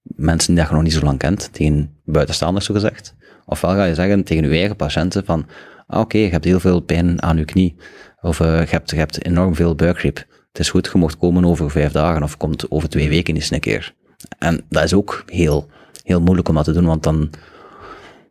mensen 0.04 0.56
die 0.56 0.64
je 0.64 0.74
nog 0.74 0.84
niet 0.84 0.94
zo 0.94 1.02
lang 1.02 1.18
kent, 1.18 1.50
tegen 1.52 2.02
buitenstaanders 2.06 2.66
zo 2.66 2.74
gezegd. 2.74 3.16
Ofwel 3.46 3.72
ga 3.72 3.84
je 3.84 3.96
zeggen 3.96 4.24
tegen 4.24 4.44
je 4.44 4.58
eigen 4.58 4.76
patiënten 4.76 5.26
van, 5.26 5.46
ah, 5.88 6.00
oké, 6.00 6.18
je 6.18 6.30
hebt 6.30 6.46
heel 6.46 6.60
veel 6.60 6.80
pijn 6.80 7.22
aan 7.22 7.38
je 7.38 7.46
knie. 7.46 7.76
Of 8.22 8.40
eh, 8.40 8.60
je, 8.60 8.70
hebt, 8.70 8.90
je 8.90 8.96
hebt 8.96 9.26
enorm 9.26 9.56
veel 9.56 9.76
buikgriep. 9.76 10.18
Het 10.52 10.60
is 10.60 10.70
goed, 10.70 10.90
je 10.94 10.98
mocht 10.98 11.18
komen 11.18 11.46
over 11.46 11.72
vijf 11.72 11.92
dagen 11.92 12.24
of 12.24 12.38
komt 12.38 12.72
over 12.72 12.90
twee 12.90 13.10
weken 13.10 13.36
eens 13.36 13.52
een 13.52 13.60
keer. 13.60 13.96
En 14.40 14.66
dat 14.70 14.84
is 14.84 14.94
ook 14.94 15.24
heel, 15.26 15.70
heel 16.04 16.22
moeilijk 16.22 16.50
om 16.50 16.56
dat 16.56 16.66
te 16.66 16.74
doen, 16.74 16.86
want 16.86 17.04
dan, 17.04 17.30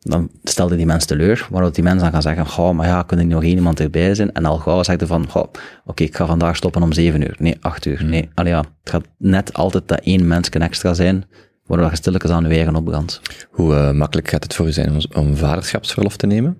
dan 0.03 0.31
stelde 0.43 0.77
die 0.77 0.87
mensen 0.87 1.09
teleur, 1.09 1.47
waardoor 1.51 1.73
die 1.73 1.83
mensen 1.83 2.03
dan 2.03 2.13
gaan 2.13 2.23
zeggen, 2.23 2.47
goh, 2.47 2.75
maar 2.75 2.87
ja, 2.87 3.03
kan 3.03 3.19
er 3.19 3.27
nog 3.27 3.43
één 3.43 3.57
iemand 3.57 3.81
erbij 3.81 4.15
zijn? 4.15 4.33
En 4.33 4.45
al 4.45 4.59
gauw 4.59 4.83
zegt 4.83 4.99
hij 4.99 5.09
van, 5.09 5.29
goh, 5.29 5.53
oké, 5.85 6.03
ik 6.03 6.17
ga 6.17 6.27
vandaag 6.27 6.57
stoppen 6.57 6.83
om 6.83 6.93
zeven 6.93 7.21
uur. 7.23 7.37
Nee, 7.39 7.57
acht 7.61 7.87
uur. 7.87 8.05
Nee, 8.05 8.31
allee, 8.35 8.53
ja, 8.53 8.59
het 8.59 8.91
gaat 8.91 9.05
net 9.19 9.53
altijd 9.53 9.89
dat 9.89 10.01
één 10.01 10.27
mens 10.27 10.49
extra 10.49 10.95
zijn, 10.95 11.25
waardoor 11.67 11.91
je 11.91 11.97
stilletjes 11.97 12.31
aan 12.31 12.49
je 12.49 12.55
eigen 12.55 12.75
opbrandt. 12.75 13.21
Hoe 13.51 13.75
eh, 13.75 13.93
makkelijk 13.93 14.29
gaat 14.29 14.43
het 14.43 14.55
voor 14.55 14.67
u 14.67 14.73
zijn 14.73 14.91
om, 14.91 14.99
om 15.15 15.37
vaderschapsverlof 15.37 16.17
te 16.17 16.27
nemen? 16.27 16.59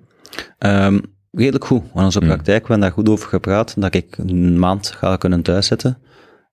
Ehm, 0.57 0.99
redelijk 1.31 1.65
goed. 1.65 1.83
In 1.95 2.01
onze 2.01 2.19
praktijk 2.19 2.61
we 2.61 2.67
hebben 2.67 2.79
daar 2.79 2.91
goed 2.91 3.09
over 3.09 3.29
gepraat, 3.29 3.73
dat 3.77 3.95
ik 3.95 4.17
een 4.17 4.59
maand 4.59 4.87
ga 4.87 5.15
kunnen 5.15 5.41
thuiszitten. 5.41 5.97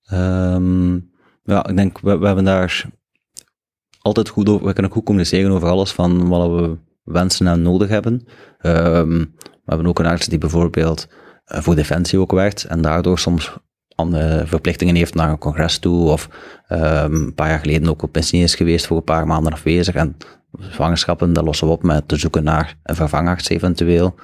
Ehm 0.04 0.98
ja, 1.44 1.66
ik 1.66 1.76
denk, 1.76 2.00
we, 2.00 2.18
we 2.18 2.26
hebben 2.26 2.44
daar 2.44 2.86
altijd 4.00 4.28
goed 4.28 4.48
over, 4.48 4.66
we 4.66 4.72
kunnen 4.72 4.92
goed 4.92 5.04
communiceren 5.04 5.52
over 5.52 5.68
alles 5.68 5.92
van 5.92 6.28
wat 6.28 6.48
we 6.48 6.76
wensen 7.04 7.46
en 7.46 7.62
nodig 7.62 7.88
hebben. 7.88 8.26
Ehm, 8.58 9.18
we 9.38 9.66
hebben 9.66 9.86
ook 9.86 9.98
een 9.98 10.06
arts 10.06 10.26
die 10.26 10.38
bijvoorbeeld 10.38 11.08
eh, 11.44 11.60
voor 11.60 11.74
Defensie 11.74 12.18
ook 12.18 12.32
werkt 12.32 12.64
en 12.64 12.82
daardoor 12.82 13.18
soms 13.18 13.58
andere 13.94 14.46
verplichtingen 14.46 14.94
heeft 14.94 15.14
naar 15.14 15.30
een 15.30 15.38
congres 15.38 15.78
toe 15.78 16.10
of 16.10 16.28
ehm, 16.68 17.14
een 17.14 17.34
paar 17.34 17.48
jaar 17.48 17.58
geleden 17.58 17.88
ook 17.88 18.02
op 18.02 18.12
pensioen 18.12 18.42
is 18.42 18.54
geweest 18.54 18.86
voor 18.86 18.96
een 18.96 19.04
paar 19.04 19.26
maanden 19.26 19.52
afwezig 19.52 19.94
en 19.94 20.16
zwangerschappen, 20.58 21.32
dat 21.32 21.44
lossen 21.44 21.66
we 21.66 21.72
op 21.72 21.82
met 21.82 22.08
te 22.08 22.16
zoeken 22.16 22.44
naar 22.44 22.76
een 22.82 22.94
vervangarts 22.94 23.48
eventueel. 23.48 24.14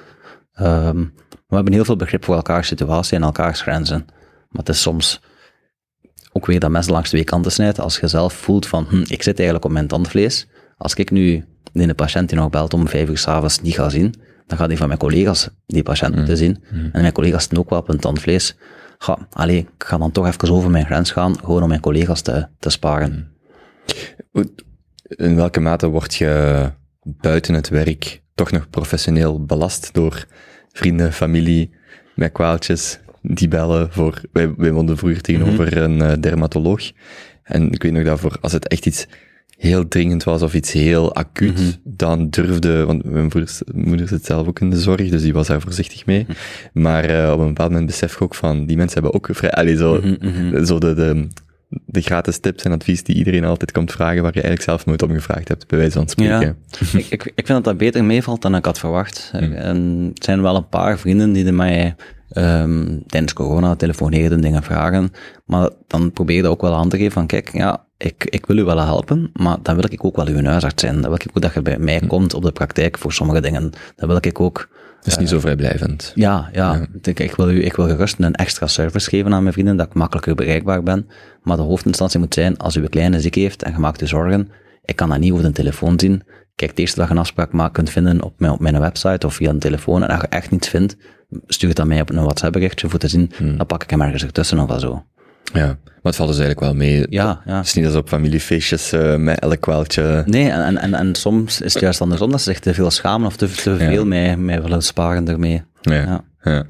Ehm, 0.53 1.05
we 1.47 1.55
hebben 1.55 1.73
heel 1.73 1.85
veel 1.85 1.95
begrip 1.95 2.23
voor 2.23 2.35
elkaars 2.35 2.67
situatie 2.67 3.17
en 3.17 3.23
elkaars 3.23 3.61
grenzen. 3.61 4.05
Maar 4.49 4.59
het 4.59 4.69
is 4.69 4.81
soms 4.81 5.21
ook 6.37 6.45
weer 6.45 6.59
dat 6.59 6.69
mes 6.71 6.87
langs 6.89 7.09
twee 7.09 7.23
kanten 7.23 7.51
snijdt. 7.51 7.79
Als 7.79 7.99
je 7.99 8.07
zelf 8.07 8.33
voelt 8.33 8.67
van, 8.67 8.85
hm, 8.89 9.01
ik 9.07 9.23
zit 9.23 9.35
eigenlijk 9.35 9.65
op 9.65 9.71
mijn 9.71 9.87
tandvlees. 9.87 10.47
Als 10.77 10.93
ik 10.93 11.11
nu 11.11 11.45
een 11.73 11.95
patiënt 11.95 12.29
die 12.29 12.37
nog 12.37 12.49
belt 12.49 12.73
om 12.73 12.87
vijf 12.87 13.09
uur 13.09 13.17
s'avonds 13.17 13.61
niet 13.61 13.73
ga 13.75 13.89
zien, 13.89 14.13
dan 14.47 14.57
gaat 14.57 14.67
die 14.69 14.77
van 14.77 14.87
mijn 14.87 14.99
collega's 14.99 15.49
die 15.65 15.83
patiënt 15.83 16.15
moeten 16.15 16.37
zien. 16.37 16.63
En 16.91 17.01
mijn 17.01 17.13
collega's 17.13 17.41
zitten 17.41 17.59
ook 17.59 17.69
wel 17.69 17.79
op 17.79 17.87
hun 17.87 17.99
tandvlees. 17.99 18.55
Ga, 18.97 19.27
allee, 19.31 19.57
ik 19.57 19.83
ga 19.85 19.97
dan 19.97 20.11
toch 20.11 20.27
even 20.27 20.49
over 20.51 20.69
mijn 20.69 20.85
grens 20.85 21.11
gaan, 21.11 21.39
gewoon 21.39 21.61
om 21.61 21.67
mijn 21.67 21.79
collega's 21.81 22.21
te, 22.21 22.47
te 22.59 22.69
sparen. 22.69 23.31
Hoe- 24.31 24.53
In 25.07 25.35
welke 25.35 25.59
mate 25.59 25.87
word 25.87 26.15
je 26.15 26.71
buiten 27.03 27.53
het 27.53 27.69
werk 27.69 28.21
toch 28.35 28.51
nog 28.51 28.69
professioneel 28.69 29.45
belast 29.45 29.93
door 29.93 30.25
vrienden, 30.71 31.13
familie, 31.13 31.75
met 32.15 32.31
kwaaltjes, 32.31 32.99
die 33.29 33.47
bellen 33.47 33.91
voor... 33.91 34.21
Wij, 34.31 34.53
wij 34.57 34.71
woonden 34.71 34.97
vroeger 34.97 35.21
tegenover 35.21 35.77
een 35.77 36.01
eh, 36.01 36.13
dermatoloog. 36.19 36.91
En 37.43 37.71
ik 37.71 37.83
weet 37.83 37.91
nog 37.91 38.03
dat 38.03 38.19
voor, 38.19 38.37
als 38.41 38.51
het 38.51 38.67
echt 38.67 38.85
iets 38.85 39.07
heel 39.57 39.87
dringend 39.87 40.23
was 40.23 40.41
of 40.41 40.53
iets 40.53 40.71
heel 40.71 41.15
acuut, 41.15 41.79
dan 41.83 42.29
durfde, 42.29 42.85
want 42.85 43.03
mijn 43.03 43.29
moeder, 43.33 43.57
moeder 43.73 44.07
zit 44.07 44.25
zelf 44.25 44.47
ook 44.47 44.59
in 44.59 44.69
de 44.69 44.79
zorg, 44.79 45.09
dus 45.09 45.21
die 45.21 45.33
was 45.33 45.47
daar 45.47 45.61
voorzichtig 45.61 46.05
mee. 46.05 46.25
Maar 46.73 47.03
eh, 47.03 47.31
op 47.31 47.39
een 47.39 47.47
bepaald 47.47 47.69
moment 47.69 47.87
besef 47.87 48.13
ik 48.13 48.21
ook 48.21 48.35
van, 48.35 48.65
die 48.65 48.77
mensen 48.77 49.01
hebben 49.01 49.13
ook 49.13 49.29
vrij, 49.31 49.51
allee, 49.51 49.77
zo, 49.77 50.01
zo 50.63 50.79
de, 50.79 50.93
de, 50.93 51.27
de 51.85 52.01
gratis 52.01 52.37
tips 52.37 52.63
en 52.63 52.71
advies 52.71 53.03
die 53.03 53.15
iedereen 53.15 53.43
altijd 53.43 53.71
komt 53.71 53.91
vragen, 53.91 54.21
waar 54.21 54.33
je 54.33 54.41
eigenlijk 54.41 54.63
zelf 54.63 54.85
nooit 54.85 55.01
om 55.01 55.11
gevraagd 55.11 55.47
hebt, 55.47 55.67
bij 55.67 55.79
wijze 55.79 55.97
van 55.97 56.09
spreken. 56.09 56.39
Ja. 56.39 56.55
ik, 56.99 57.05
ik, 57.09 57.25
ik 57.35 57.45
vind 57.45 57.47
dat 57.47 57.63
dat 57.63 57.77
beter 57.77 58.03
meevalt 58.03 58.41
dan 58.41 58.55
ik 58.55 58.65
had 58.65 58.79
verwacht. 58.79 59.29
En 59.33 60.11
het 60.13 60.23
zijn 60.23 60.41
wel 60.41 60.55
een 60.55 60.69
paar 60.69 60.99
vrienden 60.99 61.31
die 61.31 61.45
er 61.45 61.53
mij 61.53 61.95
ehm, 62.29 62.99
tijdens 63.07 63.33
corona 63.33 63.75
telefoneerden, 63.75 64.41
dingen 64.41 64.63
vragen. 64.63 65.11
Maar 65.45 65.69
dan 65.87 66.11
probeer 66.11 66.35
je 66.35 66.41
dat 66.41 66.51
ook 66.51 66.61
wel 66.61 66.75
aan 66.75 66.89
te 66.89 66.97
geven 66.97 67.11
van, 67.11 67.27
kijk, 67.27 67.53
ja, 67.53 67.85
ik, 67.97 68.25
ik 68.25 68.45
wil 68.45 68.57
u 68.57 68.63
wel 68.63 68.79
helpen, 68.79 69.29
maar 69.33 69.57
dan 69.61 69.75
wil 69.75 69.85
ik 69.89 70.05
ook 70.05 70.15
wel 70.15 70.27
uw 70.27 70.43
huisarts 70.43 70.81
zijn. 70.83 71.01
Dan 71.01 71.09
wil 71.09 71.19
ik 71.23 71.27
ook 71.29 71.41
dat 71.41 71.53
je 71.53 71.61
bij 71.61 71.77
mij 71.79 72.01
komt 72.07 72.33
op 72.33 72.43
de 72.43 72.51
praktijk 72.51 72.97
voor 72.97 73.13
sommige 73.13 73.41
dingen. 73.41 73.71
Dan 73.95 74.07
wil 74.07 74.17
ik 74.21 74.39
ook 74.39 74.69
Dat 74.97 75.07
is 75.07 75.17
niet 75.17 75.29
zo 75.29 75.39
vrijblijvend. 75.39 76.11
ja, 76.15 76.49
ja. 76.51 76.87
Ik, 77.01 77.19
ik 77.19 77.35
wil 77.35 77.49
u, 77.49 77.65
ik 77.65 77.75
wil 77.75 77.87
gerust 77.87 78.15
een 78.19 78.35
extra 78.35 78.67
service 78.67 79.09
geven 79.09 79.33
aan 79.33 79.41
mijn 79.41 79.53
vrienden, 79.53 79.77
dat 79.77 79.87
ik 79.87 79.93
makkelijker 79.93 80.35
bereikbaar 80.35 80.83
ben. 80.83 81.07
Maar 81.43 81.57
de 81.57 81.63
hoofdinstantie 81.63 82.19
moet 82.19 82.33
zijn, 82.33 82.57
als 82.57 82.75
u 82.75 82.81
een 82.81 82.89
kleine 82.89 83.19
ziek 83.21 83.35
heeft 83.35 83.63
en 83.63 83.71
je 83.71 83.77
maakt 83.77 84.01
u 84.01 84.07
zorgen, 84.07 84.49
ik 84.87 84.95
kan 84.95 85.09
dat 85.09 85.19
niet 85.19 85.31
over 85.31 85.43
de 85.43 85.51
telefoon 85.51 85.99
zien. 85.99 86.23
Kijk, 86.55 86.69
het 86.69 86.79
eerste 86.79 86.99
dat 86.99 87.07
je 87.07 87.13
een 87.13 87.19
afspraak 87.19 87.51
maakt 87.51 87.73
kunt 87.73 87.89
vinden 87.89 88.21
op 88.21 88.39
mijn, 88.39 88.51
op 88.51 88.59
mijn 88.59 88.79
website 88.79 89.25
of 89.25 89.33
via 89.33 89.49
een 89.49 89.59
telefoon. 89.59 90.03
En 90.03 90.09
als 90.09 90.21
je 90.21 90.27
echt 90.27 90.51
niets 90.51 90.67
vindt, 90.67 90.95
stuur 91.47 91.69
het 91.69 91.79
aan 91.79 91.87
mij 91.87 92.01
op 92.01 92.09
een 92.09 92.23
WhatsApp 92.23 92.53
berichtje 92.53 92.89
voor 92.89 92.99
te 92.99 93.07
zien. 93.07 93.31
Dan 93.39 93.65
pak 93.65 93.83
ik 93.83 93.89
hem 93.89 94.01
ergens 94.01 94.23
ertussen 94.23 94.59
of 94.59 94.79
zo. 94.79 95.03
Ja, 95.53 95.65
maar 95.65 95.77
het 96.03 96.15
valt 96.15 96.29
dus 96.29 96.39
eigenlijk 96.39 96.59
wel 96.59 96.73
mee. 96.73 97.05
Ja, 97.09 97.41
ja. 97.45 97.57
Het 97.57 97.65
is 97.65 97.73
niet 97.73 97.85
als 97.85 97.95
op 97.95 98.07
familiefeestjes 98.07 98.91
eh, 98.91 99.15
met 99.15 99.39
elk 99.39 99.61
kwaaltje. 99.61 100.23
Nee, 100.25 100.49
en, 100.49 100.77
en, 100.77 100.93
en, 100.93 101.15
soms 101.15 101.61
is 101.61 101.73
het 101.73 101.83
juist 101.83 102.01
andersom 102.01 102.31
dat 102.31 102.41
ze 102.41 102.51
zich 102.51 102.59
te 102.59 102.73
veel 102.73 102.91
schamen 102.91 103.27
of 103.27 103.35
te, 103.35 103.51
te 103.51 103.77
veel 103.77 104.05
mij, 104.05 104.37
mij 104.37 104.61
willen 104.61 104.81
sparen 104.81 105.27
ermee. 105.27 105.63
Ja. 105.81 105.93
Ja. 105.93 106.23
Ja. 106.49 106.65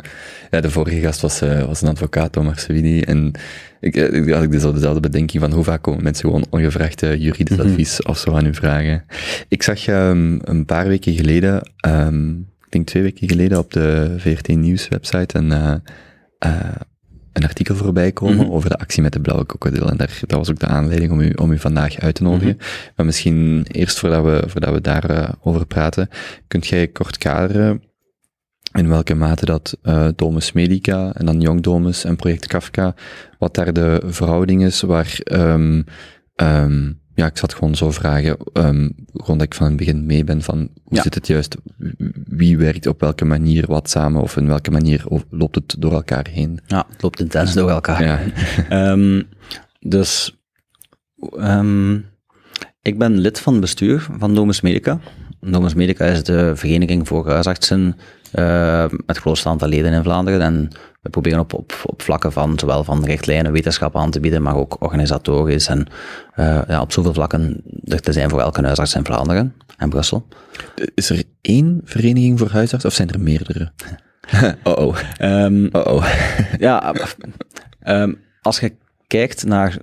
Ja. 0.51 0.61
de 0.61 0.71
vorige 0.71 0.99
gast 0.99 1.21
was, 1.21 1.41
eh, 1.41 1.65
was 1.65 1.81
een 1.81 1.87
advocaat, 1.87 2.31
Thomas 2.31 2.61
Savini, 2.61 3.01
en 3.01 3.31
ik, 3.79 3.95
eh, 3.95 4.13
ik 4.13 4.33
had 4.33 4.43
ik 4.43 4.51
dus 4.51 4.63
al 4.63 4.73
dezelfde 4.73 4.99
bedenking 4.99 5.41
van 5.41 5.51
hoe 5.51 5.63
vaak 5.63 5.81
komen 5.81 6.03
mensen 6.03 6.25
gewoon 6.25 6.45
ongevraagd 6.49 7.03
eh, 7.03 7.15
juridisch 7.15 7.59
advies 7.59 8.01
of 8.01 8.17
zo 8.17 8.33
aan 8.33 8.45
u 8.45 8.53
vragen. 8.53 9.05
Ik 9.47 9.63
zag 9.63 9.87
ehm, 9.87 10.39
een 10.41 10.65
paar 10.65 10.87
weken 10.87 11.13
geleden, 11.13 11.71
ehm, 11.77 12.29
ik 12.29 12.69
denk 12.69 12.87
twee 12.87 13.03
weken 13.03 13.29
geleden, 13.29 13.57
op 13.57 13.71
de 13.71 14.15
VRT 14.17 14.47
Nieuws 14.47 14.87
website 14.87 15.37
een, 15.37 15.51
een 17.33 17.43
artikel 17.43 17.75
voorbij 17.75 18.11
komen 18.11 18.51
over 18.51 18.69
de 18.69 18.77
actie 18.77 19.01
met 19.01 19.13
de 19.13 19.19
blauwe 19.19 19.45
krokodil. 19.45 19.89
En 19.89 19.97
daar, 19.97 20.19
dat 20.21 20.37
was 20.37 20.49
ook 20.49 20.59
de 20.59 20.65
aanleiding 20.65 21.11
om 21.11 21.19
u, 21.19 21.31
om 21.31 21.51
u 21.51 21.59
vandaag 21.59 21.99
uit 21.99 22.15
te 22.15 22.23
nodigen. 22.23 22.57
Maar 22.95 23.05
misschien 23.05 23.65
eerst 23.71 23.99
voordat 23.99 24.23
we, 24.23 24.43
voordat 24.47 24.73
we 24.73 24.81
daarover 24.81 25.35
over 25.41 25.65
praten, 25.65 26.09
kunt 26.47 26.67
jij 26.67 26.87
kort 26.87 27.17
kaderen 27.17 27.81
in 28.77 28.87
welke 28.89 29.15
mate 29.15 29.45
dat 29.45 29.77
eh 29.81 30.07
Domus 30.15 30.51
Medica 30.51 31.11
en 31.13 31.25
dan 31.25 31.41
Young 31.41 31.61
Domus 31.61 32.03
en 32.03 32.15
Project 32.15 32.47
Kafka, 32.47 32.93
wat 33.39 33.55
daar 33.55 33.73
de 33.73 34.01
verhouding 34.05 34.63
is, 34.63 34.81
waar, 34.81 35.19
ehm 35.23 35.81
ehm 36.35 36.91
ja, 37.15 37.25
ik 37.25 37.37
zat 37.37 37.53
gewoon 37.53 37.75
zo 37.75 37.91
vragen, 37.91 38.37
um, 38.53 38.95
gewoon 39.13 39.37
dat 39.37 39.45
ik 39.47 39.53
van 39.53 39.67
het 39.67 39.75
begin 39.77 40.05
mee 40.05 40.23
ben 40.23 40.41
van, 40.41 40.57
hoe 40.83 40.95
Ja. 40.95 41.01
zit 41.01 41.13
het 41.13 41.27
juist, 41.27 41.55
wie 42.27 42.57
werkt 42.57 42.87
op 42.87 42.99
welke 43.01 43.25
manier 43.25 43.65
wat 43.67 43.89
samen, 43.89 44.21
of 44.21 44.37
in 44.37 44.47
welke 44.47 44.71
manier 44.71 45.03
loopt 45.29 45.55
het 45.55 45.75
door 45.79 45.93
elkaar 45.93 46.27
heen? 46.31 46.59
Ja, 46.67 46.85
het 46.91 47.01
loopt 47.01 47.19
intens 47.19 47.53
door 47.53 47.69
elkaar. 47.69 48.03
Ja, 48.03 48.19
Ehm, 48.69 49.21
dus 49.79 50.37
ehm, 51.37 51.93
ik 52.81 52.97
ben 52.97 53.17
lid 53.17 53.39
van 53.39 53.53
het 53.53 53.61
bestuur 53.61 54.07
van 54.17 54.35
Domus 54.35 54.61
Medica. 54.61 54.99
Domus 55.41 55.73
Medica 55.73 56.05
is 56.05 56.23
de 56.23 56.51
vereniging 56.55 57.07
voor 57.07 57.29
huisartsen 57.29 57.95
eh, 58.31 58.81
met 58.81 59.01
het 59.05 59.17
grootste 59.17 59.49
aantal 59.49 59.67
leden 59.67 59.93
in 59.93 60.03
Vlaanderen. 60.03 60.41
En 60.41 60.69
we 61.01 61.09
proberen 61.09 61.39
op, 61.39 61.53
op, 61.53 61.73
op 61.85 62.01
vlakken 62.01 62.31
van 62.31 62.59
zowel 62.59 62.83
van 62.83 63.05
richtlijnen, 63.05 63.51
wetenschap 63.51 63.95
aan 63.95 64.11
te 64.11 64.19
bieden, 64.19 64.41
maar 64.41 64.55
ook 64.55 64.75
organisatorisch 64.79 65.67
en 65.67 65.87
eh, 66.33 66.61
ja, 66.67 66.81
op 66.81 66.91
zoveel 66.91 67.13
vlakken 67.13 67.61
er 67.83 68.01
te 68.01 68.11
zijn 68.11 68.29
voor 68.29 68.39
elke 68.39 68.61
huisarts 68.61 68.95
in 68.95 69.05
Vlaanderen 69.05 69.53
en 69.77 69.89
Brussel. 69.89 70.27
is 70.93 71.09
er 71.09 71.23
één 71.41 71.81
vereniging 71.83 72.39
voor 72.39 72.49
huisartsen, 72.49 72.89
of 72.89 72.95
zijn 72.95 73.09
er 73.09 73.19
meerdere? 73.19 73.71
oh 74.63 74.77
oh, 74.77 74.97
Ehm, 75.17 75.67
oh 75.71 75.93
oh. 75.93 76.05
Ja, 76.59 76.93
ehm, 77.79 78.13
als 78.41 78.59
je 78.59 78.75
kijkt 79.07 79.45
naar. 79.45 79.77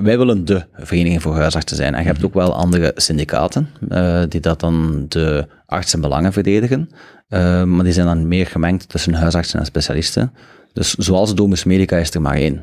Wij 0.00 0.18
willen 0.18 0.44
de 0.44 0.64
vereniging 0.72 1.22
voor 1.22 1.36
huisartsen 1.36 1.76
zijn. 1.76 1.94
En 1.94 2.00
je 2.00 2.06
hebt 2.06 2.24
ook 2.24 2.34
wel 2.34 2.54
andere 2.54 2.92
syndicaten 2.96 3.68
eh, 3.88 4.22
die 4.28 4.40
dat 4.40 4.60
dan 4.60 5.06
de 5.08 5.46
artsenbelangen 5.66 6.32
verdedigen. 6.32 6.90
Eh, 7.30 7.64
maar 7.64 7.84
die 7.84 7.92
zijn 7.92 8.06
dan 8.06 8.28
meer 8.28 8.46
gemengd 8.46 8.88
tussen 8.88 9.14
huisartsen 9.14 9.60
en 9.60 9.66
specialisten. 9.66 10.32
Dus 10.72 10.94
zoals 10.94 11.34
Domus 11.34 11.64
Medica 11.64 11.96
is 11.96 12.14
er 12.14 12.20
maar 12.20 12.34
één. 12.34 12.60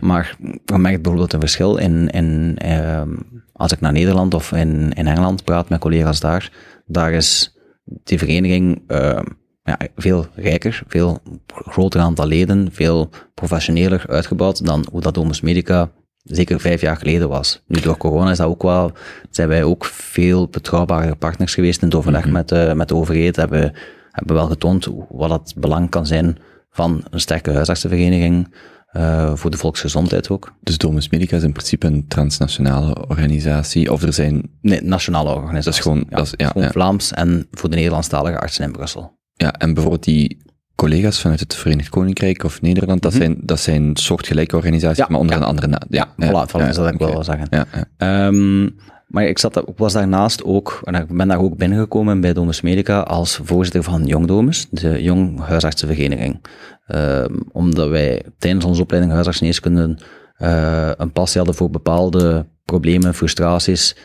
Maar 0.00 0.36
je 0.64 0.78
merkt 0.78 1.02
bijvoorbeeld 1.02 1.32
een 1.32 1.40
verschil 1.40 1.76
in, 1.76 2.08
in 2.08 2.54
ehm, 2.58 3.10
als 3.52 3.72
ik 3.72 3.80
naar 3.80 3.92
Nederland 3.92 4.34
of 4.34 4.52
in, 4.52 4.92
in 4.92 5.06
Engeland 5.06 5.44
praat 5.44 5.68
met 5.68 5.80
collega's 5.80 6.20
daar, 6.20 6.52
daar 6.86 7.12
is 7.12 7.56
die 7.84 8.18
vereniging 8.18 8.82
ehm, 8.86 9.24
ja, 9.62 9.78
veel 9.96 10.26
rijker, 10.34 10.82
veel 10.86 11.18
groter 11.46 12.00
aantal 12.00 12.26
leden, 12.26 12.68
veel 12.72 13.10
professioneler 13.34 14.04
uitgebouwd 14.08 14.66
dan 14.66 14.86
hoe 14.90 15.00
dat 15.00 15.14
Domus 15.14 15.40
Medica 15.40 15.90
zeker 16.24 16.60
vijf 16.60 16.80
jaar 16.80 16.96
geleden 16.96 17.28
was. 17.28 17.62
Nu 17.66 17.80
door 17.80 17.96
corona 17.96 18.30
is 18.30 18.36
dat 18.36 18.46
ook 18.46 18.62
wel, 18.62 18.92
zijn 19.30 19.48
wij 19.48 19.64
ook 19.64 19.84
veel 19.84 20.48
betrouwbare 20.48 21.14
partners 21.14 21.54
geweest 21.54 21.80
in 21.82 21.86
het 21.88 21.96
overleg 21.96 22.26
met, 22.26 22.48
de, 22.48 22.72
met 22.76 22.88
de 22.88 22.94
overheid, 22.94 23.36
hebben, 23.36 23.72
hebben 24.10 24.34
wel 24.36 24.46
getoond 24.46 24.88
wat 25.10 25.30
het 25.30 25.54
belang 25.56 25.90
kan 25.90 26.06
zijn 26.06 26.36
van 26.70 27.04
een 27.10 27.20
sterke 27.20 27.52
huisartsenvereniging, 27.52 28.54
eh, 28.86 29.34
voor 29.34 29.50
de 29.50 29.56
volksgezondheid 29.56 30.30
ook. 30.30 30.52
Dus 30.60 30.78
Domus 30.78 31.08
Medica 31.08 31.36
is 31.36 31.42
in 31.42 31.52
principe 31.52 31.86
een 31.86 32.04
transnationale 32.08 33.06
organisatie, 33.08 33.92
of 33.92 34.02
er 34.02 34.12
zijn 34.12 34.50
Nee, 34.60 34.82
nationale 34.82 35.34
organisatie. 35.34 35.64
Dat 35.64 35.74
is 35.74 35.80
gewoon- 35.80 36.04
ja, 36.10 36.16
dat 36.16 36.26
is- 36.26 36.32
ja, 36.36 36.46
gewoon 36.46 36.62
ja. 36.66 36.70
Vlaams 36.72 37.12
en 37.12 37.46
voor 37.50 37.70
de 37.70 37.76
Nederlandstalige 37.76 38.38
artsen 38.38 38.64
in 38.64 38.72
Brussel. 38.72 39.18
Ja, 39.36 39.52
en 39.52 39.72
bijvoorbeeld 39.74 40.04
die 40.04 40.42
collega's 40.74 41.20
vanuit 41.20 41.40
het 41.40 41.54
Verenigd 41.54 41.88
Koninkrijk 41.88 42.44
of 42.44 42.60
Nederland, 42.60 43.02
dat, 43.02 43.12
zijn, 43.12 43.36
dat 43.40 43.60
zijn 43.60 43.96
soortgelijke 43.96 44.56
organisaties, 44.56 44.98
Ja, 44.98 45.06
maar 45.08 45.20
onder 45.20 45.36
ja. 45.36 45.42
een 45.42 45.48
andere 45.48 45.66
naam. 45.66 45.82
Ja, 45.88 46.08
voilà, 46.08 46.50
voilà, 46.50 46.66
dat 46.66 46.76
wil 46.76 46.86
ik 46.86 46.98
wel 46.98 47.24
zeggen. 47.24 47.46
Ja, 47.50 47.66
ja. 47.72 47.86
Ehm, 47.96 48.70
maar 49.06 49.24
ik 49.24 49.38
zat, 49.38 49.64
was 49.76 49.92
daarnaast 49.92 50.44
ook, 50.44 50.80
en 50.84 50.94
ik 50.94 51.16
ben 51.16 51.28
daar 51.28 51.40
ook 51.40 51.56
binnengekomen 51.56 52.20
bij 52.20 52.32
Domus 52.32 52.60
Medica 52.60 53.00
als 53.00 53.40
voorzitter 53.42 53.82
van 53.82 54.06
Jong 54.06 54.26
Domus, 54.26 54.66
de 54.70 55.02
Jong 55.02 55.40
Huisartsenvereniging. 55.40 56.40
Ehm, 56.86 57.34
omdat 57.52 57.88
wij 57.88 58.22
tijdens 58.38 58.64
onze 58.64 58.82
opleiding 58.82 59.12
huisartsengeneeskunde 59.14 59.98
eh 60.34 60.90
een 60.96 61.12
passie 61.12 61.36
hadden 61.36 61.56
voor 61.56 61.70
bepaalde 61.70 62.46
problemen, 62.64 63.14
frustraties. 63.14 63.96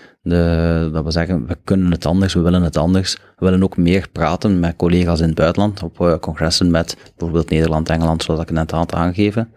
Dat 0.92 1.04
we 1.04 1.12
zeggen, 1.12 1.48
we 1.48 1.58
kunnen 1.64 1.92
het 1.92 2.06
anders, 2.06 2.34
we 2.34 2.40
willen 2.40 2.64
het 2.64 2.78
anders. 2.78 3.14
We 3.14 3.46
willen 3.46 3.64
ook 3.64 3.78
meer 3.78 4.08
praten 4.12 4.60
met 4.60 4.76
collega's 4.76 5.20
in 5.20 5.26
het 5.26 5.36
buitenland, 5.36 5.84
op 5.84 6.02
eh, 6.02 6.14
congressen 6.20 6.72
met 6.72 6.98
bijvoorbeeld 7.18 7.50
Nederland, 7.50 7.90
Engeland, 7.90 8.24
zoals 8.24 8.42
ik 8.42 8.52
net 8.52 8.72
had 8.72 8.94
aangegeven. 8.94 9.50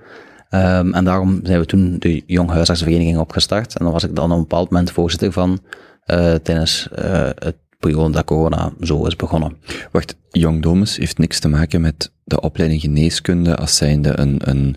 Ehm, 0.49 0.93
en 0.93 1.05
daarom 1.05 1.41
zijn 1.43 1.61
we 1.61 1.67
toen 1.67 1.97
de 1.99 2.23
Jong 2.27 2.51
Huisartsenvereniging 2.51 3.19
opgestart. 3.19 3.77
En 3.77 3.85
dan 3.85 3.93
was 3.93 4.05
ik 4.05 4.17
dan 4.17 4.31
op 4.31 4.37
een 4.37 4.43
bepaald 4.43 4.71
moment 4.71 4.91
voorzitter 4.91 5.33
van 5.33 5.59
eh, 6.05 6.35
tijdens 6.35 6.89
eh, 6.89 7.29
het 7.39 7.57
periode 7.79 8.13
dat 8.13 8.25
corona 8.25 8.73
zo 8.81 9.07
is 9.07 9.17
begonnen. 9.17 9.57
Wacht, 9.91 10.17
Young 10.31 10.63
Domus 10.63 10.97
heeft 10.97 11.19
niks 11.19 11.41
te 11.41 11.49
maken 11.49 11.81
met 11.81 12.13
de 12.25 12.41
opleiding 12.41 12.81
geneeskunde 12.81 13.57
als 13.57 13.77
zijnde 13.77 14.19
een... 14.19 14.41
een 14.45 14.77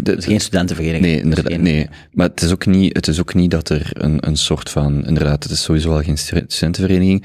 de- 0.00 0.10
Het 0.10 0.18
is 0.18 0.24
geen 0.24 0.40
studentenvereniging. 0.40 1.04
Nee, 1.06 1.20
inderdaad, 1.20 1.52
geen- 1.52 1.62
nee. 1.62 1.88
Maar 2.12 2.28
het 2.28 2.42
is 2.42 2.52
ook 2.52 2.66
niet, 2.66 2.96
het 2.96 3.08
is 3.08 3.20
ook 3.20 3.34
niet 3.34 3.50
dat 3.50 3.68
er 3.68 3.90
een, 3.92 4.26
een 4.26 4.36
soort 4.36 4.70
van, 4.70 5.06
inderdaad, 5.06 5.42
het 5.42 5.52
is 5.52 5.62
sowieso 5.62 5.92
al 5.92 6.02
geen 6.02 6.18
stu- 6.18 6.44
studentenvereniging, 6.46 7.24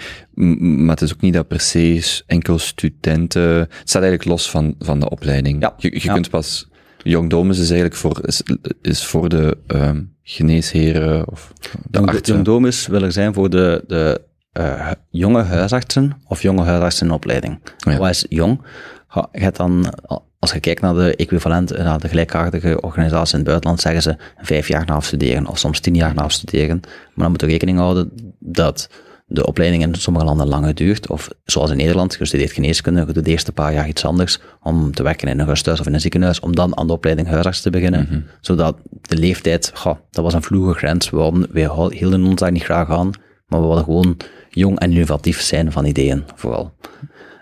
maar 0.85 0.89
het 0.95 1.01
is 1.01 1.13
ook 1.13 1.21
niet 1.21 1.33
dat 1.33 1.47
per 1.47 1.59
se 1.59 2.21
enkel 2.27 2.59
studenten, 2.59 3.41
het 3.59 3.69
staat 3.83 4.01
eigenlijk 4.01 4.25
los 4.25 4.49
van, 4.49 4.75
van 4.79 4.99
de 4.99 5.09
opleiding. 5.09 5.61
Ja, 5.61 5.73
Je, 5.77 5.91
je 5.93 5.99
ja. 6.03 6.13
kunt 6.13 6.29
pas, 6.29 6.69
Young 7.03 7.29
Domus 7.29 7.57
is 7.59 7.69
eigenlijk 7.69 7.99
voor, 7.99 8.19
is, 8.25 8.41
is 8.81 9.05
voor 9.05 9.29
de 9.29 9.57
ehm 9.67 10.01
geneesheren 10.23 11.29
of 11.29 11.53
de 11.89 11.97
Jong, 11.99 12.07
artsen. 12.09 12.43
Domus 12.43 12.87
wil 12.87 13.01
er 13.03 13.11
zijn 13.11 13.33
voor 13.33 13.49
de, 13.49 13.83
de 13.87 14.21
eh, 14.51 14.91
jonge 15.09 15.41
huisartsen 15.41 16.17
of 16.27 16.41
jonge 16.41 16.63
huisartsen 16.63 17.07
in 17.07 17.13
opleiding. 17.13 17.59
Ja. 17.77 17.97
Wat 17.97 18.09
is 18.09 18.25
jong? 18.29 18.61
Ga- 19.07 19.29
Je 19.31 19.39
hebt 19.39 19.57
dan, 19.57 19.93
als 20.39 20.51
je 20.51 20.59
kijkt 20.59 20.81
naar 20.81 20.93
de 20.93 21.15
equivalent, 21.15 21.77
naar 21.77 21.99
de 21.99 22.07
gelijkaardige 22.07 22.81
organisaties 22.81 23.31
in 23.31 23.39
het 23.39 23.47
buitenland, 23.47 23.81
zeggen 23.81 24.01
ze 24.01 24.15
vijf 24.37 24.67
jaar 24.67 24.85
na 24.85 24.93
afstuderen 24.93 25.47
of 25.47 25.57
soms 25.57 25.79
tien 25.79 25.95
jaar 25.95 26.13
na 26.13 26.21
afstuderen. 26.21 26.79
Maar 26.83 27.23
dan 27.23 27.31
moet 27.31 27.41
je 27.41 27.47
rekening 27.47 27.77
houden 27.77 28.11
dat 28.39 28.89
de 29.29 29.45
opleiding 29.45 29.83
in 29.83 29.95
sommige 29.95 30.25
landen 30.25 30.47
langer 30.47 30.75
duurt. 30.75 31.09
Of 31.09 31.27
zoals 31.43 31.71
in 31.71 31.77
Nederland, 31.77 32.15
je 32.19 32.25
studeert 32.25 32.51
geneeskunde, 32.51 33.05
je 33.07 33.13
doet 33.13 33.25
de 33.25 33.31
eerste 33.31 33.51
paar 33.51 33.73
jaar 33.73 33.87
iets 33.87 34.05
anders 34.05 34.39
om 34.61 34.93
te 34.93 35.03
werken 35.03 35.27
in 35.27 35.39
een 35.39 35.45
rusthuis 35.45 35.79
of 35.79 35.85
in 35.87 35.93
een 35.93 36.01
ziekenhuis, 36.01 36.39
om 36.39 36.55
dan 36.55 36.77
aan 36.77 36.87
de 36.87 36.93
opleiding 36.93 37.27
huisarts 37.27 37.61
te 37.61 37.69
beginnen. 37.69 38.25
Zodat 38.41 38.77
de 39.01 39.17
leeftijd, 39.17 39.71
goh, 39.73 39.95
dat 40.11 40.23
was 40.23 40.33
een 40.33 40.43
vloege 40.43 40.73
grens. 40.73 41.09
We 41.09 41.63
hou- 41.63 41.95
hielden 41.95 42.23
ons 42.25 42.39
daar 42.39 42.51
niet 42.51 42.63
graag 42.63 42.89
aan, 42.89 43.11
maar 43.47 43.59
we 43.61 43.65
wilden 43.65 43.83
gewoon 43.83 44.17
jong 44.49 44.79
en 44.79 44.91
innovatief 44.91 45.41
zijn 45.41 45.71
van 45.71 45.85
ideeën, 45.85 46.23
vooral. 46.35 46.73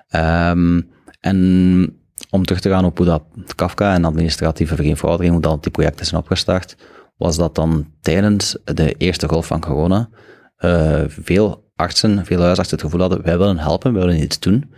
Ehm, 0.09 0.81
en 1.19 1.99
om 2.35 2.45
terug 2.45 2.61
te 2.61 2.69
gaan 2.69 2.85
op 2.85 2.97
hoe 2.97 3.05
dat 3.05 3.23
Kafka 3.55 3.93
en 3.93 4.05
administratieve 4.05 4.75
vereenvoudiging, 4.75 5.31
hoe 5.31 5.41
dat 5.41 5.63
die 5.63 5.71
projecten 5.71 6.05
zijn 6.05 6.21
opgestart, 6.21 6.75
was 7.17 7.37
dat 7.37 7.55
dan 7.55 7.87
tijdens 8.01 8.57
de 8.63 8.93
eerste 8.97 9.27
golf 9.27 9.45
van 9.45 9.59
corona 9.59 10.09
eh, 10.55 11.03
veel 11.07 11.71
artsen, 11.75 12.25
veel 12.25 12.41
huisartsen 12.41 12.77
het 12.77 12.85
gevoel 12.85 13.01
hadden, 13.01 13.23
wij 13.23 13.37
willen 13.37 13.57
helpen, 13.57 13.93
wij 13.93 14.05
willen 14.05 14.21
iets 14.21 14.39
doen. 14.39 14.73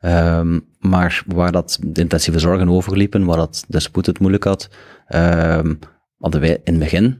Ehm, 0.00 0.58
maar 0.78 1.22
waar 1.26 1.52
dat 1.52 1.78
de 1.86 2.00
intensieve 2.00 2.38
zorgen 2.38 2.68
overliepen, 2.68 3.24
waar 3.24 3.36
dat 3.36 3.64
de 3.68 3.80
spoed 3.80 4.06
het 4.06 4.18
moeilijk 4.18 4.44
had, 4.44 4.68
ehm, 5.06 5.74
hadden 6.18 6.40
wij 6.40 6.60
in 6.64 6.72
het 6.72 6.78
begin, 6.78 7.18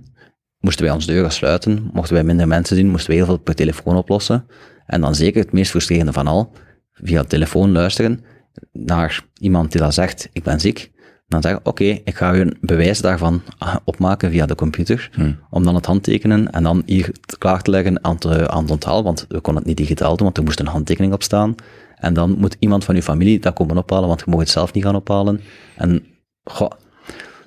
moesten 0.59 0.85
wij 0.85 0.95
ons 0.95 1.07
deuren 1.07 1.33
sluiten, 1.33 1.91
mochten 1.93 2.15
wij 2.15 2.25
minder 2.25 2.49
mensen 2.49 2.77
zien, 2.77 2.89
moesten 2.89 3.09
wij 3.09 3.17
heel 3.17 3.27
veel 3.27 3.39
per 3.39 3.55
telefoon 3.55 3.97
oplossen. 3.97 4.47
En 4.87 5.01
dan 5.01 5.15
zeker 5.15 5.43
het 5.43 5.53
meest 5.53 5.71
frustrerende 5.71 6.13
van 6.13 6.27
al, 6.27 6.53
via 6.93 7.25
telefoon 7.25 7.73
luisteren 7.73 8.25
naar 8.73 9.25
iemand 9.41 9.73
die 9.73 9.81
dan 9.81 9.93
zegt, 9.93 10.29
ik 10.33 10.43
ben 10.43 10.61
ziek. 10.61 10.91
Dan 11.29 11.43
zeggen, 11.43 11.61
oké, 11.65 11.85
ik 11.85 12.17
ga 12.17 12.35
u 12.35 12.41
een 12.41 12.57
bewijs 12.61 13.01
daarvan 13.01 13.43
ah, 13.59 13.77
opmaken 13.85 14.31
via 14.31 14.47
de 14.47 14.55
computer, 14.55 15.11
om 15.51 15.65
dan 15.65 15.75
het 15.75 15.87
handtekenen 15.87 16.51
en 16.51 16.63
dan 16.63 16.83
hier 16.87 17.11
klaar 17.39 17.63
te 17.63 17.71
leggen 17.71 18.05
aan, 18.05 18.19
te, 18.19 18.51
aan 18.51 18.63
het 18.63 18.71
onthaal, 18.71 19.03
want 19.03 19.25
we 19.29 19.41
konden 19.41 19.63
het 19.63 19.67
niet 19.67 19.77
digitaal 19.77 20.17
doen, 20.17 20.25
want 20.25 20.37
er 20.37 20.43
moest 20.43 20.61
een 20.61 20.67
handtekening 20.67 21.13
op 21.13 21.23
staan. 21.23 21.55
En 21.95 22.15
dan 22.15 22.37
moet 22.39 22.57
iemand 22.59 22.85
van 22.85 22.95
uw 22.95 23.01
familie 23.01 23.41
dat 23.41 23.55
komen 23.55 23.77
ophalen, 23.77 24.09
want 24.09 24.23
je 24.25 24.31
mag 24.31 24.41
het 24.41 24.49
zelf 24.49 24.73
niet 24.73 24.85
gaan 24.85 24.97
ophalen. 24.97 25.41
En 25.77 26.05
goh, 26.45 26.71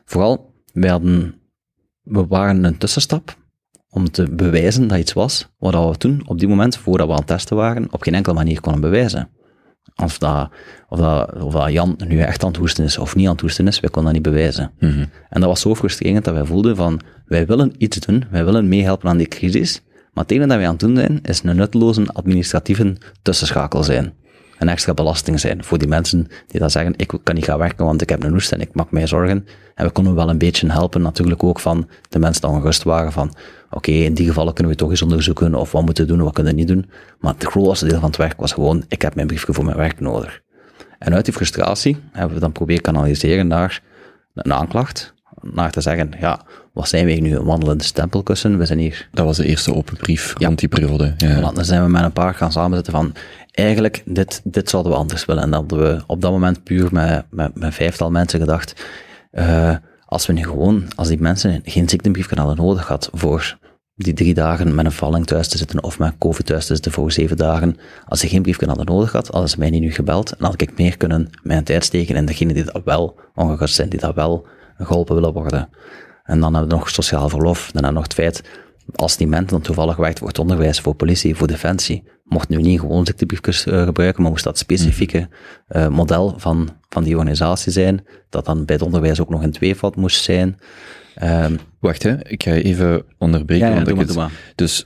vooral, 0.06 0.54
wij 0.74 0.90
hadden, 0.90 1.36
we 2.02 2.28
waren 2.28 2.64
een 2.64 2.78
tussenstap 2.78 3.38
om 3.90 4.12
te 4.12 4.32
bewijzen 4.32 4.88
dat 4.88 5.00
iets 5.00 5.14
was, 5.14 5.48
wat 5.58 5.90
we 5.90 5.98
toen, 5.98 6.24
op 6.26 6.40
die 6.40 6.48
moment, 6.48 6.78
voordat 6.78 7.08
we 7.08 7.14
aan 7.14 7.20
het 7.20 7.28
testen 7.28 7.56
waren, 7.56 7.94
op 7.94 8.02
geen 8.02 8.14
enkele 8.14 8.36
manier 8.36 8.62
konden 8.62 8.82
bewijzen. 8.82 9.30
Of 9.96 10.18
dat, 10.18 10.50
of, 10.90 11.00
dat, 11.00 11.34
of 11.44 11.54
dat 11.54 11.72
Jan 11.72 12.00
nu 12.08 12.20
echt 12.20 12.44
aan 12.44 12.50
het 12.50 12.58
hoesten 12.58 12.84
is 12.84 12.98
of 12.98 13.16
niet 13.16 13.26
aan 13.26 13.32
het 13.32 13.42
hoesten 13.42 13.68
is, 13.68 13.80
wij 13.80 13.90
konden 13.90 14.14
dat 14.14 14.24
niet 14.24 14.34
bewijzen. 14.34 14.72
En 15.30 15.40
dat 15.42 15.50
was 15.50 15.62
zo 15.62 15.76
frustrerend 15.76 16.26
dat 16.26 16.34
wij 16.34 16.46
voelden 16.46 16.76
van, 16.76 17.02
wij 17.26 17.46
willen 17.46 17.74
iets 17.78 18.00
doen, 18.00 18.24
wij 18.32 18.46
willen 18.46 18.68
meehelpen 18.68 19.10
aan 19.10 19.18
die 19.18 19.28
crisis, 19.28 19.82
maar 20.14 20.24
het 20.24 20.32
enige 20.32 20.48
dat 20.48 20.58
wij 20.58 20.66
aan 20.66 20.72
het 20.72 20.82
doen 20.82 20.96
zijn, 20.96 21.20
is 21.24 21.44
een 21.44 21.56
nutteloze 21.56 22.06
administratieve 22.14 22.98
tussenschakel 23.22 23.84
zijn. 23.84 24.14
Een 24.60 24.70
extra 24.70 24.94
belasting 24.94 25.40
zijn 25.40 25.64
voor 25.64 25.78
die 25.78 25.88
mensen 25.88 26.28
die 26.48 26.60
dan 26.60 26.70
zeggen, 26.70 26.94
ik 26.98 27.14
kan 27.24 27.36
niet 27.36 27.46
gaan 27.46 27.58
werken, 27.58 27.86
want 27.86 28.02
ik 28.02 28.10
heb 28.10 28.24
een 28.24 28.32
hoest 28.32 28.52
en 28.52 28.62
ik 28.62 28.74
maak 28.74 28.92
mij 28.92 29.08
zorgen. 29.08 29.46
En 29.76 29.86
we 29.86 29.92
konden 29.92 30.16
wel 30.16 30.30
een 30.30 30.38
beetje 30.38 30.72
helpen, 30.72 31.02
natuurlijk 31.02 31.44
ook 31.44 31.60
van 31.60 31.88
de 32.10 32.20
mensen 32.20 32.42
die 32.42 32.52
ongerust 32.52 32.84
waren 32.84 33.12
van, 33.12 33.34
oké, 33.72 33.92
in 33.92 34.14
die 34.14 34.28
gevallen 34.28 34.54
kunnen 34.54 34.72
we 34.72 34.78
toch 34.78 34.90
eens 34.90 35.02
onderzoeken, 35.02 35.56
of 35.56 35.72
wat 35.72 35.86
moeten 35.86 36.06
we 36.06 36.12
doen, 36.14 36.24
wat 36.24 36.34
kunnen 36.34 36.54
we 36.54 36.60
niet 36.60 36.68
doen. 36.68 36.90
Maar 37.20 37.34
het 37.34 37.44
grootste 37.44 37.88
deel 37.88 38.00
van 38.00 38.08
het 38.08 38.18
werk 38.18 38.40
was 38.40 38.52
gewoon, 38.52 38.84
ik 38.88 39.02
heb 39.02 39.16
mijn 39.16 39.28
briefje 39.28 39.54
voor 39.54 39.66
mijn 39.66 39.78
werk 39.78 40.00
nodig. 40.00 40.42
En 41.00 41.14
uit 41.14 41.26
die 41.26 41.34
frustratie 41.34 41.98
hebben 42.12 42.34
we 42.34 42.42
dan 42.42 42.52
proberen 42.52 42.82
kanaliseren 42.82 43.48
naar 43.48 43.82
een 44.36 44.54
aanklacht, 44.54 45.14
naar 45.42 45.72
te 45.72 45.82
zeggen, 45.82 46.12
ja, 46.20 46.42
wat 46.74 46.88
zijn 46.88 47.06
wij 47.06 47.20
nu, 47.20 47.36
een 47.36 47.44
wandelende 47.44 47.84
stempelkussen, 47.84 48.58
we 48.58 48.66
zijn 48.66 48.80
hier 48.80 49.10
Dat 49.12 49.26
was 49.26 49.38
de 49.38 49.46
eerste 49.46 49.74
open 49.74 49.98
brief 49.98 50.34
Ja. 50.38 50.48
rond 50.48 50.60
die 50.60 50.70
periode. 50.70 51.14
Ja. 51.18 51.52
Dan 51.52 51.66
zijn 51.66 51.84
we 51.84 51.90
met 51.90 52.04
een 52.04 52.12
paar 52.12 52.34
gaan 52.34 52.52
samenzetten 52.52 52.94
van, 52.94 53.14
eigenlijk, 53.52 54.04
dit, 54.06 54.42
dit 54.44 54.70
zouden 54.70 54.92
we 54.92 54.98
anders 54.98 55.26
willen. 55.26 55.44
En 55.44 55.50
dan 55.52 55.60
hadden 55.60 55.80
we 55.80 56.04
op 56.08 56.22
dat 56.22 56.32
moment 56.32 56.64
puur 56.64 56.88
met, 56.92 57.26
met, 57.30 57.56
met 57.56 57.74
vijftal 57.74 58.12
mensen 58.12 58.40
gedacht, 58.40 58.86
eh, 59.32 59.76
als 60.12 60.26
we 60.26 60.34
nu 60.34 60.44
gewoon, 60.44 60.86
als 60.96 61.08
die 61.08 61.22
mensen 61.22 61.62
geen 61.64 61.90
ziektebrief 61.90 62.30
hadden 62.36 62.56
nodig 62.56 62.86
gehad 62.86 63.10
voor 63.14 63.58
die 63.96 64.14
drie 64.14 64.34
dagen 64.34 64.76
met 64.76 64.86
een 64.86 64.92
valling 64.92 65.26
thuis 65.26 65.48
te 65.48 65.58
zitten 65.58 65.84
of 65.84 66.00
met 66.00 66.18
COVID 66.18 66.46
thuis 66.46 66.66
te 66.66 66.74
zitten 66.74 66.92
voor 66.92 67.12
zeven 67.12 67.38
dagen, 67.38 67.78
als 68.06 68.20
ze 68.20 68.28
geen 68.28 68.42
brief 68.42 68.66
hadden 68.66 68.86
nodig 68.86 69.10
gehad, 69.10 69.28
hadden 69.28 69.50
ze 69.50 69.60
mij 69.60 69.70
niet 69.70 69.82
nu 69.82 69.92
gebeld 69.92 70.36
en 70.36 70.46
had 70.46 70.62
ik 70.62 70.78
meer 70.78 70.98
kunnen 70.98 71.30
mijn 71.44 71.64
tijd 71.64 71.84
steken 71.84 72.16
in 72.16 72.26
degenen 72.26 72.56
die 72.56 72.64
dat 72.64 72.82
wel 72.84 73.20
ongerust 73.36 73.76
zijn, 73.76 73.90
die 73.90 74.00
dat 74.00 74.16
wel 74.16 74.48
geholpen 74.78 75.16
willen 75.16 75.34
worden. 75.34 75.70
En 76.24 76.40
dan 76.40 76.54
hebben 76.54 76.72
we 76.72 76.78
nog 76.78 76.90
sociaal 76.90 77.30
verlof, 77.30 77.72
dan 77.72 77.84
hebben 77.84 77.90
we 77.90 77.94
nog 77.94 78.04
het 78.04 78.14
feit, 78.14 78.44
als 78.96 79.18
die 79.18 79.28
mensen 79.28 79.50
dan 79.50 79.62
toevallig 79.62 79.96
werkt 79.96 80.20
voor 80.20 80.28
het 80.28 80.40
onderwijs, 80.40 80.80
voor 80.80 80.96
politie, 80.96 81.36
voor 81.36 81.48
defensie, 81.48 82.04
mocht 82.24 82.50
nu 82.50 82.58
niet 82.58 82.80
gewoon 82.80 83.06
ziektebriefjes 83.06 83.66
eh, 83.66 83.84
gebruiken, 83.84 84.22
maar 84.22 84.32
moest 84.32 84.44
dat 84.44 84.58
specifieke 84.58 85.30
eh, 85.68 85.88
model 85.88 86.34
van, 86.38 86.70
van 86.90 87.04
die 87.04 87.14
organisatie 87.14 87.72
zijn, 87.72 88.06
dat 88.30 88.46
dan 88.46 88.66
bij 88.66 88.76
het 88.76 88.84
onderwijs 88.84 89.20
ook 89.20 89.30
nog 89.30 89.44
in 89.44 89.52
tweevat 89.52 89.96
moest 89.96 90.24
zijn. 90.24 90.60
Ehm, 91.16 91.56
Wacht, 91.80 92.04
hè. 92.04 92.28
ik 92.28 92.44
ga 92.44 92.54
je 92.54 92.62
even 92.62 93.04
onderbreken. 93.18 93.68
Ja, 93.68 93.72
ja, 93.74 93.84
want 93.84 93.88
ik 93.88 94.16
het-. 94.16 94.30
Dus 94.56 94.86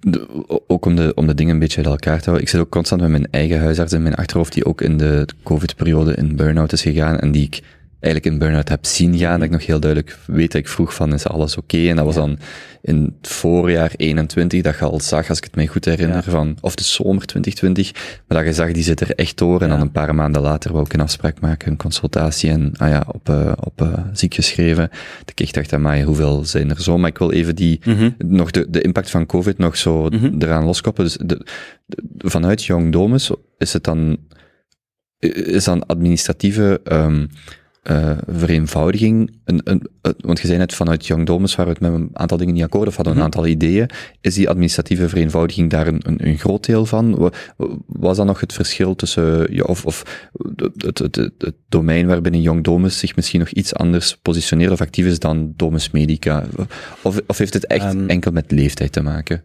de- 0.00 0.62
ook 0.66 0.86
om 0.86 0.96
de, 0.96 1.12
om 1.14 1.26
de 1.26 1.34
dingen 1.34 1.52
een 1.52 1.58
beetje 1.58 1.76
uit 1.76 1.86
elkaar 1.86 2.18
te 2.18 2.24
houden. 2.24 2.42
Ik 2.42 2.48
zit 2.48 2.60
ook 2.60 2.70
constant 2.70 3.00
met 3.00 3.10
mijn 3.10 3.28
eigen 3.30 3.60
huisarts 3.60 3.92
in 3.92 4.02
mijn 4.02 4.14
achterhoofd, 4.14 4.52
die 4.52 4.64
ook 4.64 4.80
in 4.80 4.96
de 4.96 5.28
COVID-periode 5.42 6.14
in 6.14 6.36
burn-out 6.36 6.72
is 6.72 6.82
gegaan 6.82 7.18
en 7.18 7.32
die 7.32 7.42
ik 7.42 7.60
eigenlijk 8.00 8.34
in 8.34 8.38
burn-out 8.38 8.68
heb 8.68 8.84
zien 8.86 9.18
gaan. 9.18 9.34
Dat 9.38 9.42
ik 9.48 9.50
nog 9.54 9.66
heel 9.66 9.80
duidelijk 9.80 10.18
weet 10.26 10.52
dat 10.52 10.60
ik 10.60 10.68
vroeg 10.68 10.94
van, 10.94 11.12
is 11.12 11.26
alles 11.26 11.56
oké? 11.56 11.88
En 11.88 11.96
dat 11.96 12.04
was 12.04 12.14
dan 12.14 12.38
in 12.86 13.14
het 13.20 13.30
voorjaar 13.32 13.92
21, 13.96 14.62
dat 14.62 14.78
je 14.78 14.84
al 14.84 15.00
zag, 15.00 15.28
als 15.28 15.38
ik 15.38 15.44
het 15.44 15.54
mij 15.54 15.66
goed 15.66 15.84
herinner, 15.84 16.16
Ja. 16.24 16.30
van, 16.30 16.56
of 16.60 16.74
de 16.74 16.84
zomer 16.84 17.26
2020, 17.26 17.92
maar 18.28 18.38
dat 18.38 18.46
je 18.46 18.52
zag, 18.52 18.72
die 18.72 18.82
zit 18.82 19.00
er 19.00 19.14
echt 19.14 19.38
door. 19.38 19.62
En 19.62 19.68
dan 19.68 19.80
een 19.80 19.92
paar 19.92 20.14
maanden 20.14 20.42
later 20.42 20.72
wou 20.72 20.84
ik 20.84 20.92
een 20.92 21.00
afspraak 21.00 21.40
maken, 21.40 21.70
een 21.70 21.76
consultatie 21.76 22.50
en, 22.50 22.72
ah 22.76 22.88
ja, 22.88 23.04
op, 23.12 23.28
eh, 23.28 23.52
op 23.60 23.80
eh, 23.82 23.92
ziek 24.12 24.34
geschreven. 24.34 24.90
Dat 25.24 25.40
ik 25.40 25.52
dacht, 25.52 25.72
amai, 25.72 26.04
hoeveel 26.04 26.44
zijn 26.44 26.70
er 26.70 26.82
zo? 26.82 26.98
Maar 26.98 27.10
ik 27.10 27.18
wil 27.18 27.32
even 27.32 27.54
die, 27.56 27.80
nog 28.18 28.50
de, 28.50 28.66
de 28.70 28.80
impact 28.80 29.10
van 29.10 29.26
COVID 29.26 29.58
nog 29.58 29.76
zo 29.76 30.08
eraan 30.38 30.64
loskoppelen. 30.64 31.10
Dus 31.10 31.26
de, 31.28 31.46
de- 31.86 32.28
vanuit 32.28 32.64
Young 32.64 32.92
Domus 32.92 33.30
is 33.58 33.72
het 33.72 33.84
dan, 33.84 34.16
is 35.44 35.64
dan 35.64 35.86
administratieve, 35.86 36.80
ehm 36.84 37.26
eh, 37.84 38.10
vereenvoudiging, 38.28 39.30
een, 39.44 39.60
een, 39.64 39.88
een- 40.02 40.14
want 40.18 40.40
je 40.40 40.46
zei 40.46 40.58
net 40.58 40.74
vanuit 40.74 41.06
Young 41.06 41.26
Domus 41.26 41.54
waren 41.54 41.72
we 41.74 41.78
het 41.86 41.92
met 41.92 42.00
een 42.00 42.10
aantal 42.12 42.36
dingen 42.36 42.54
niet 42.54 42.62
akkoord 42.62 42.88
of 42.88 42.96
hadden 42.96 43.16
een 43.16 43.22
aantal 43.22 43.46
ideeën. 43.46 43.90
Is 44.20 44.34
die 44.34 44.48
administratieve 44.48 45.08
vereenvoudiging 45.08 45.70
daar 45.70 45.86
een, 45.86 46.38
groot 46.38 46.66
deel 46.66 46.86
van? 46.86 47.14
Wa- 47.16 47.30
Was 47.86 48.16
dan 48.16 48.26
nog 48.26 48.40
het 48.40 48.52
verschil 48.52 48.94
tussen, 48.96 49.54
ja, 49.54 49.62
of, 49.62 49.84
of 49.86 50.28
het, 50.56 50.72
het, 50.76 50.98
het, 50.98 51.16
het, 51.16 51.32
het 51.38 51.54
domein 51.68 52.06
waarbinnen 52.06 52.40
Young 52.40 52.64
Domus 52.64 52.98
zich 52.98 53.16
misschien 53.16 53.40
nog 53.40 53.48
iets 53.48 53.74
anders 53.74 54.16
positioneert 54.22 54.72
of 54.72 54.80
actief 54.80 55.06
is 55.06 55.18
dan 55.18 55.52
Domus 55.56 55.90
Medica? 55.90 56.44
Of, 57.02 57.20
of 57.26 57.38
heeft 57.38 57.54
het 57.54 57.66
echt 57.66 57.84
Ehm, 57.84 58.08
enkel 58.08 58.32
met 58.32 58.50
leeftijd 58.50 58.92
te 58.92 59.02
maken? 59.02 59.44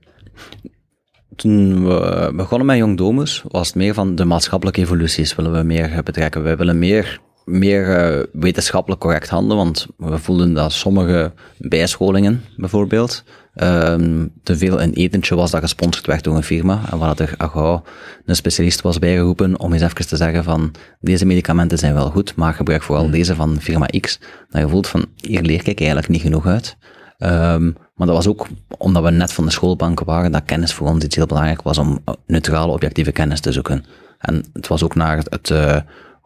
Toen 1.35 1.83
we 1.87 2.31
begonnen 2.35 2.67
met 2.67 2.77
Jong 2.77 2.97
Domus, 2.97 3.43
was 3.47 3.67
het 3.67 3.75
meer 3.75 3.93
van 3.93 4.15
de 4.15 4.25
maatschappelijke 4.25 4.81
evoluties 4.81 5.35
willen 5.35 5.51
we 5.53 5.63
meer 5.63 6.03
betrekken. 6.03 6.43
Wij 6.43 6.57
willen 6.57 6.79
meer, 6.79 7.19
meer 7.49 7.97
eh, 7.97 8.23
wetenschappelijk 8.31 9.01
correct 9.01 9.29
handelen, 9.29 9.57
want 9.57 9.87
we 9.97 10.17
voelden 10.17 10.53
dat 10.53 10.71
sommige 10.71 11.31
bijscholingen, 11.57 12.43
bijvoorbeeld, 12.57 13.23
ehm, 13.53 14.27
te 14.43 14.57
veel 14.57 14.81
een 14.81 14.93
etentje 14.93 15.35
was 15.35 15.51
dat 15.51 15.61
gesponsord 15.61 16.05
werd 16.05 16.23
door 16.23 16.35
een 16.35 16.43
firma, 16.43 16.81
en 16.91 16.97
waar 16.97 17.19
er 17.19 17.33
ah, 17.37 17.51
gauw 17.51 17.83
een 18.25 18.35
specialist 18.35 18.81
was 18.81 18.99
bijgeroepen 18.99 19.59
om 19.59 19.73
eens 19.73 19.81
even 19.81 20.07
te 20.07 20.15
zeggen 20.15 20.43
van, 20.43 20.71
deze 20.99 21.25
medicamenten 21.25 21.77
zijn 21.77 21.93
wel 21.93 22.09
goed, 22.09 22.35
maar 22.35 22.53
gebruik 22.53 22.83
vooral 22.83 23.09
deze 23.09 23.35
van 23.35 23.61
firma 23.61 23.85
X. 23.85 24.19
Dat 24.49 24.61
je 24.61 24.67
voelt 24.69 24.87
van, 24.87 25.05
hier 25.15 25.41
leer 25.41 25.67
ik 25.67 25.79
eigenlijk 25.79 26.07
niet 26.07 26.21
genoeg 26.21 26.45
uit. 26.45 26.77
Ehm, 27.17 27.71
maar 27.95 28.07
dat 28.07 28.15
was 28.15 28.27
ook 28.27 28.47
omdat 28.77 29.03
we 29.03 29.11
net 29.11 29.33
van 29.33 29.45
de 29.45 29.51
schoolbanken 29.51 30.05
waren, 30.05 30.31
dat 30.31 30.45
kennis 30.45 30.73
voor 30.73 30.87
ons 30.87 31.03
iets 31.03 31.15
heel 31.15 31.25
belangrijk 31.25 31.61
was 31.61 31.77
om 31.77 31.99
eh, 32.05 32.13
neutrale, 32.27 32.71
objectieve 32.71 33.11
kennis 33.11 33.39
te 33.39 33.51
zoeken. 33.51 33.85
En 34.19 34.45
het 34.53 34.67
was 34.67 34.83
ook 34.83 34.95
naar 34.95 35.17
het, 35.17 35.29
het, 35.29 35.49
eh, 35.49 35.77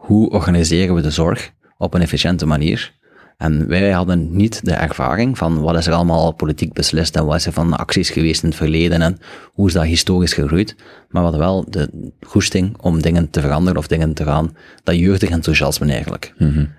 hoe 0.04 0.30
organiseren 0.30 0.96
we 0.96 1.02
de 1.02 1.12
zorg 1.12 1.52
op 1.78 1.94
een 1.94 2.02
efficiënte 2.02 2.46
manier. 2.46 2.94
En 3.38 3.68
wij 3.68 3.92
hadden 3.92 4.36
niet 4.36 4.66
de 4.66 4.72
ervaring 4.74 5.38
van 5.38 5.62
wat 5.62 5.78
is 5.78 5.88
er 5.88 5.94
allemaal 5.94 6.32
politiek 6.32 6.74
beslist 6.74 7.16
en 7.16 7.26
wat 7.26 7.36
is 7.36 7.46
er 7.46 7.52
van 7.54 7.74
acties 7.74 8.10
geweest 8.10 8.44
in 8.44 8.50
het 8.50 8.58
verleden 8.58 9.02
en 9.02 9.18
hoe 9.54 9.68
is 9.68 9.74
dat 9.74 9.84
historisch 9.84 10.34
gegroeid. 10.34 10.76
Maar 11.10 11.24
we 11.24 11.30
hadden 11.30 11.40
wel 11.40 11.66
de 11.70 12.12
goesting 12.22 12.78
om 12.82 13.02
dingen 13.02 13.30
te 13.30 13.42
veranderen 13.42 13.78
of 13.80 13.88
dingen 13.88 14.14
te 14.14 14.24
gaan, 14.24 14.56
dat 14.84 14.96
jeugdig 14.96 15.30
enthousiasme 15.30 15.92
eigenlijk. 15.92 16.34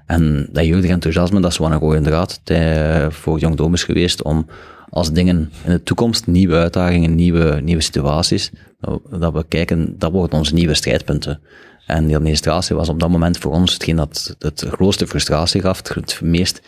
En 0.07 0.49
dat 0.53 0.64
jeugdig 0.64 0.91
enthousiasme, 0.91 1.41
dat 1.41 1.51
is 1.51 1.59
wel 1.59 1.72
een 1.72 1.79
rode 1.79 2.01
draad 2.01 2.41
eh, 2.45 3.07
voor 3.11 3.39
Jong 3.39 3.57
Dom 3.57 3.75
is 3.75 3.85
geweest 3.85 4.22
om 4.22 4.47
als 4.91 5.12
dingen 5.12 5.51
in 5.64 5.70
de 5.70 5.83
toekomst, 5.83 6.27
nieuwe 6.27 6.55
uitdagingen, 6.57 7.14
nieuwe, 7.14 7.61
nieuwe 7.62 7.83
situaties, 7.83 8.51
dat 8.81 9.01
we- 9.11 9.18
dat 9.18 9.33
we 9.33 9.45
kijken, 9.49 9.95
dat 9.99 10.12
worden 10.12 10.39
onze 10.39 10.55
nieuwe 10.55 10.75
strijdpunten. 10.75 11.41
En 11.87 12.07
die 12.07 12.16
administratie 12.16 12.76
was 12.76 12.89
op 12.89 13.01
dat 13.01 13.11
moment 13.11 13.39
voor 13.39 13.53
ons 13.53 13.72
hetgeen 13.72 13.97
dat 13.97 14.37
het 14.39 14.64
grootste 14.70 15.07
frustratie 15.07 15.61
gaf, 15.61 15.95
het 15.95 16.20
meest 16.22 16.61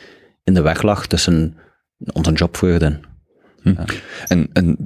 in 0.44 0.54
de 0.54 0.60
weg 0.60 0.82
lag 0.82 1.06
tussen 1.06 1.56
onze 2.12 2.32
jobvreugde. 2.32 3.00
En, 4.26 4.48
en 4.52 4.76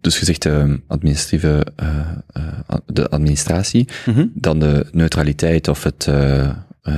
dus 0.00 0.18
je 0.18 0.24
zegt 0.24 0.44
eh, 0.44 0.72
administratieve, 0.86 1.66
eh, 1.76 1.98
eh, 2.32 2.74
de 2.86 3.08
administratie, 3.08 3.88
dan 4.34 4.58
de 4.58 4.86
neutraliteit 4.92 5.68
of 5.68 5.82
het 5.82 6.06
eh, 6.06 6.50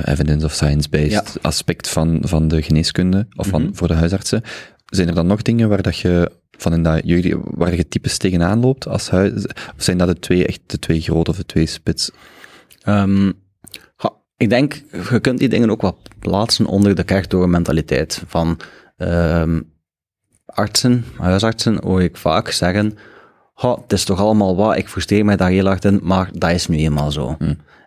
evidence 0.03 0.45
of 0.45 0.53
science-based 0.53 1.11
Ja. 1.11 1.23
aspect 1.41 1.89
van, 1.89 2.19
van 2.21 2.47
de 2.47 2.61
geneeskunde, 2.61 3.27
of 3.35 3.47
van, 3.47 3.69
voor 3.73 3.87
de 3.87 3.93
huisartsen. 3.93 4.41
Zijn 4.85 5.07
er 5.07 5.15
dan 5.15 5.27
nog 5.27 5.41
dingen 5.41 5.69
waar 5.69 5.81
dat 5.81 5.97
je 5.97 6.31
van 6.57 6.73
in 6.73 6.83
dat 6.83 7.01
waar 7.43 7.75
je 7.75 7.87
types 7.87 8.17
tegenaan 8.17 8.59
loopt 8.59 8.87
als 8.87 9.09
huis, 9.09 9.45
of 9.45 9.73
zijn 9.77 9.97
dat 9.97 10.07
de 10.07 10.19
twee, 10.19 10.47
echt 10.47 10.59
de 10.65 10.79
twee 10.79 11.01
grote 11.01 11.29
of 11.31 11.37
de 11.37 11.45
twee 11.45 11.65
spits? 11.65 12.11
Ehm, 12.83 13.31
ik 14.37 14.49
denk, 14.49 14.83
je 15.09 15.19
kunt 15.19 15.39
die 15.39 15.49
dingen 15.49 15.69
ook 15.69 15.81
wat 15.81 15.97
plaatsen 16.19 16.65
onder 16.65 16.95
de 16.95 17.03
kerktoren 17.03 17.49
mentaliteit 17.49 18.23
van 18.27 18.59
ehm, 18.97 19.61
artsen, 20.45 21.05
huisartsen, 21.17 21.83
hoor 21.83 22.01
ik 22.01 22.17
vaak 22.17 22.49
zeggen, 22.49 22.97
"Ha, 23.53 23.77
het 23.81 23.93
is 23.93 24.03
toch 24.03 24.19
allemaal 24.19 24.55
wat, 24.55 24.77
ik 24.77 24.89
frustreer 24.89 25.25
mij 25.25 25.35
daar 25.35 25.49
heel 25.49 25.65
hard 25.65 25.85
in, 25.85 25.99
maar 26.03 26.29
dat 26.33 26.51
is 26.51 26.67
nu 26.67 26.77
eenmaal 26.77 27.11
zo. 27.11 27.37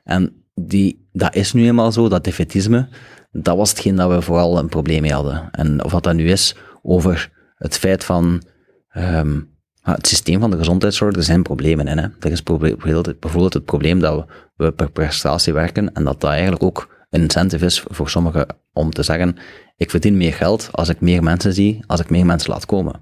En 0.04 0.44
die, 0.54 1.08
dat 1.12 1.34
is 1.34 1.52
nu 1.52 1.64
eenmaal 1.64 1.92
zo, 1.92 2.08
dat 2.08 2.24
defetisme, 2.24 2.88
dat 3.32 3.56
was 3.56 3.70
hetgeen 3.70 3.96
dat 3.96 4.10
we 4.10 4.22
vooral 4.22 4.58
een 4.58 4.68
probleem 4.68 5.00
mee 5.00 5.12
hadden. 5.12 5.48
En 5.50 5.84
of 5.84 5.92
wat 5.92 6.02
dat 6.02 6.14
nu 6.14 6.30
is 6.30 6.56
over 6.82 7.30
het 7.56 7.78
feit 7.78 8.04
van 8.04 8.42
ehm, 8.88 9.40
het 9.82 10.06
systeem 10.06 10.40
van 10.40 10.50
de 10.50 10.56
gezondheidszorg, 10.56 11.16
er 11.16 11.22
zijn 11.22 11.42
problemen 11.42 11.86
in. 11.88 11.98
Hè. 11.98 12.08
Er 12.20 12.30
is 12.30 12.42
bijvoorbeeld 12.42 13.54
het 13.54 13.64
probleem 13.64 14.00
dat 14.00 14.14
we, 14.16 14.32
we 14.56 14.72
per 14.72 14.90
prestatie 14.90 15.52
werken 15.52 15.92
en 15.92 16.04
dat 16.04 16.20
dat 16.20 16.30
eigenlijk 16.30 16.62
ook 16.62 16.94
een 17.10 17.22
incentive 17.22 17.64
is 17.64 17.84
voor 17.88 18.10
sommigen 18.10 18.46
om 18.72 18.90
te 18.90 19.02
zeggen, 19.02 19.36
ik 19.76 19.90
verdien 19.90 20.16
meer 20.16 20.32
geld 20.32 20.68
als 20.72 20.88
ik 20.88 21.00
meer 21.00 21.22
mensen 21.22 21.52
zie, 21.52 21.84
als 21.86 22.00
ik 22.00 22.10
meer 22.10 22.26
mensen 22.26 22.50
laat 22.50 22.66
komen. 22.66 22.94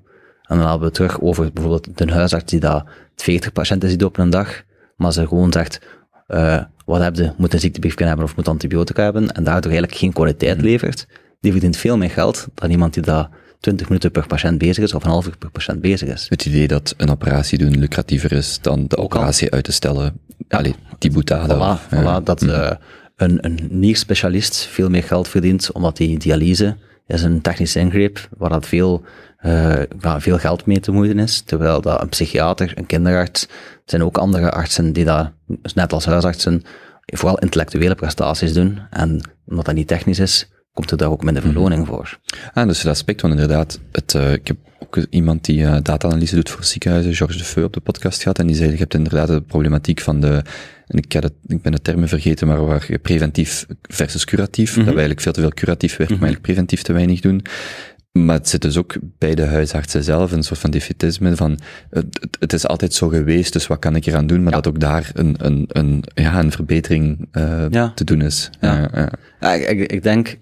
En 0.43 0.59
dan 0.59 0.69
hebben 0.69 0.89
we 0.89 0.95
terug 0.95 1.21
over 1.21 1.53
bijvoorbeeld 1.53 2.01
een 2.01 2.11
huisarts 2.11 2.51
die 2.51 2.61
dat 2.61 2.85
40 3.17 3.53
patiënten 3.53 3.91
ziet 3.91 4.05
op 4.05 4.19
een 4.19 4.31
dag, 4.31 4.63
maar 4.97 5.13
ze 5.13 5.27
gewoon 5.27 5.53
zegt, 5.53 5.81
eh, 6.27 6.63
wat 6.85 7.01
heb 7.01 7.17
je, 7.17 7.33
moet 7.37 7.53
een 7.53 7.61
ziektebriefje 7.61 8.05
hebben 8.05 8.25
of 8.25 8.37
moet 8.37 8.49
antibiotica 8.49 9.03
hebben, 9.03 9.33
en 9.33 9.45
daardoor 9.45 9.71
eigenlijk 9.71 10.01
geen 10.01 10.13
kwaliteit 10.13 10.61
levert, 10.61 11.07
die 11.41 11.53
verdient 11.53 11.77
veel 11.77 11.97
meer 11.97 12.11
geld 12.11 12.47
dan 12.55 12.71
iemand 12.71 12.95
die 12.95 13.03
dat 13.03 13.29
20 13.65 13.89
minuten 13.89 14.11
per 14.11 14.27
patiënt 14.27 14.59
bezig 14.59 14.85
is 14.85 14.95
of 14.95 15.05
een 15.05 15.11
half 15.11 15.27
uur 15.27 15.37
per 15.39 15.51
patiënt 15.51 15.81
bezig 15.81 16.09
is. 16.09 16.27
Het 16.29 16.47
idee 16.47 16.69
dat 16.69 16.95
een 16.97 17.11
operatie 17.11 17.59
doen 17.59 17.79
lucratiever 17.79 18.33
is 18.33 18.59
dan 18.61 18.85
de 18.89 18.97
operatie 18.97 19.51
uit 19.51 19.65
te 19.65 19.73
stellen. 19.73 20.21
Allee, 20.49 20.75
die 20.99 21.11
boetade. 21.11 21.55
Voilà, 21.55 21.95
voilà, 21.95 22.23
dat 22.25 22.43
eh, 22.43 22.71
een, 23.17 23.39
een 23.45 23.69
nierspecialist 23.71 24.57
veel 24.57 24.91
meer 24.91 25.03
geld 25.03 25.29
verdient, 25.29 25.73
omdat 25.73 25.97
die 25.97 26.19
dialyse 26.19 26.77
is 27.07 27.23
een 27.23 27.41
technische 27.41 27.79
ingreep 27.79 28.29
waar 28.39 28.51
dat 28.51 28.67
veel, 28.67 29.03
eh, 29.37 29.83
waar 30.01 30.21
veel 30.21 30.39
geld 30.39 30.67
mee 30.67 30.81
te 30.81 30.93
moeien 30.93 31.19
is. 31.19 31.41
Terwijl 31.41 31.81
dat 31.81 32.03
een 32.03 32.09
psychiater, 32.09 32.73
een 32.75 32.87
kinderarts, 32.87 33.43
er 33.43 33.49
zijn 33.85 34.03
ook 34.03 34.19
andere 34.19 34.51
artsen 34.51 34.93
die 34.93 35.05
dat, 35.05 35.31
net 35.75 35.93
als 35.93 36.05
huisartsen, 36.05 36.63
vooral 37.05 37.39
intellectuele 37.39 37.95
prestaties 37.95 38.53
doen. 38.53 38.79
En 38.91 39.21
omdat 39.47 39.65
dat 39.65 39.75
niet 39.75 39.89
technisch 39.89 40.19
is, 40.19 40.49
komt 40.75 40.91
er 40.91 40.97
daar 40.97 41.11
ook 41.11 41.25
minder 41.25 41.43
verloning 41.43 41.87
voor. 41.87 42.19
Ah, 42.53 42.67
dus 42.69 42.79
het 42.79 42.87
aspect 42.91 43.21
van 43.21 43.31
inderdaad, 43.31 43.81
het, 43.93 44.15
eh, 44.15 44.33
ik 44.33 44.47
heb 44.47 44.57
ook 44.79 44.97
iemand 45.11 45.45
die 45.45 45.65
eh, 45.65 45.77
data-analyse 45.83 46.35
doet 46.35 46.51
voor 46.51 46.65
ziekenhuizen, 46.65 47.15
Georges 47.15 47.39
de 47.39 47.45
Feu, 47.45 47.65
op 47.65 47.73
de 47.73 47.81
podcast 47.81 48.23
gehad, 48.23 48.39
en 48.39 48.47
die 48.47 48.57
zei, 48.57 48.71
je 48.71 48.77
hebt 48.77 48.95
inderdaad 48.95 49.29
de 49.29 49.41
problematiek 49.41 50.01
van 50.01 50.21
de, 50.21 50.43
en 50.87 50.99
ik, 50.99 51.13
had 51.13 51.23
het, 51.23 51.33
ik 51.47 51.63
ben 51.63 51.73
de 51.73 51.81
termen 51.83 52.09
vergeten, 52.09 52.47
maar 52.47 52.65
waar 52.67 52.87
preventief 53.03 53.67
versus 53.83 54.25
curatief, 54.25 54.75
dat 54.75 54.85
we 54.85 54.91
eigenlijk 54.91 55.21
veel 55.21 55.33
te 55.33 55.41
veel 55.41 55.53
curatief 55.55 55.97
werken, 55.97 56.17
maar 56.19 56.25
eigenlijk 56.25 56.53
preventief 56.53 56.83
te 56.83 56.93
weinig 56.93 57.21
doen. 57.21 57.43
Maar 58.13 58.35
het 58.37 58.49
zit 58.49 58.63
dus 58.63 58.77
ook 58.77 58.95
bij 59.19 59.35
de 59.35 59.45
huisartsen 59.47 60.05
zelf, 60.05 60.33
een 60.33 60.43
soort 60.43 60.61
van 60.61 60.71
defetisme 60.71 61.37
van, 61.37 61.59
het, 61.91 62.27
het- 62.41 62.53
is 62.53 62.67
altijd 62.67 62.95
zo 62.95 63.09
geweest, 63.09 63.53
dus 63.53 63.67
wat 63.67 63.79
kan 63.79 63.97
ik 63.97 64.07
eraan 64.07 64.27
doen, 64.27 64.43
maar 64.43 64.53
dat 64.53 64.69
ook 64.69 64.81
daar 64.81 65.11
een, 65.15 65.35
een, 65.39 65.65
een, 65.69 66.05
ja, 66.15 66.39
een 66.39 66.53
verbetering 66.53 67.29
Ja. 67.71 67.93
te 67.95 68.05
doen 68.05 68.21
is. 68.23 68.51
Ja. 68.61 68.89
Ja, 69.41 69.53
ik, 69.53 69.91
ik 69.93 70.03
denk, 70.03 70.39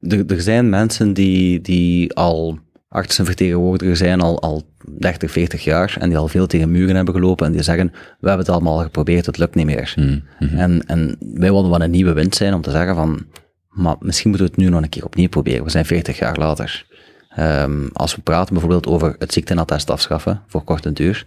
er, 0.00 0.26
er 0.26 0.40
zijn 0.40 0.68
mensen 0.68 1.12
die, 1.12 1.60
die 1.60 2.14
al 2.14 2.58
artsenvertegenwoordiger 2.88 3.96
zijn, 3.96 4.20
al, 4.20 4.40
al 4.40 4.62
30, 4.98 5.30
40 5.30 5.64
jaar, 5.64 5.96
en 5.98 6.08
die 6.08 6.18
al 6.18 6.28
veel 6.28 6.46
tegen 6.46 6.70
muren 6.70 6.96
hebben 6.96 7.14
gelopen, 7.14 7.46
en 7.46 7.52
die 7.52 7.62
zeggen, 7.62 7.90
we 7.92 8.28
hebben 8.28 8.46
het 8.46 8.54
allemaal 8.54 8.78
geprobeerd, 8.78 9.26
het 9.26 9.38
lukt 9.38 9.54
niet 9.54 9.66
meer. 9.66 9.94
en, 10.38 10.86
en 10.86 11.16
wij 11.18 11.50
wilden 11.50 11.70
wel 11.70 11.82
een 11.82 11.90
nieuwe 11.90 12.12
wind 12.12 12.34
zijn 12.34 12.54
om 12.54 12.62
te 12.62 12.70
zeggen 12.70 12.94
van, 12.94 13.26
maar 13.68 13.96
misschien 14.00 14.30
moeten 14.30 14.46
we 14.48 14.54
het 14.54 14.62
nu 14.62 14.70
nog 14.70 14.82
een 14.82 14.88
keer 14.88 15.04
opnieuw 15.04 15.28
proberen. 15.28 15.64
We 15.64 15.70
zijn 15.70 15.84
40 15.84 16.18
jaar 16.18 16.38
later. 16.38 16.86
Ehm, 17.28 17.86
als 17.92 18.16
we 18.16 18.22
praten 18.22 18.52
bijvoorbeeld 18.52 18.86
over 18.86 19.14
het 19.18 19.32
ziektenattest 19.32 19.90
afschaffen 19.90 20.42
voor 20.46 20.64
korte 20.64 20.92
duur, 20.92 21.26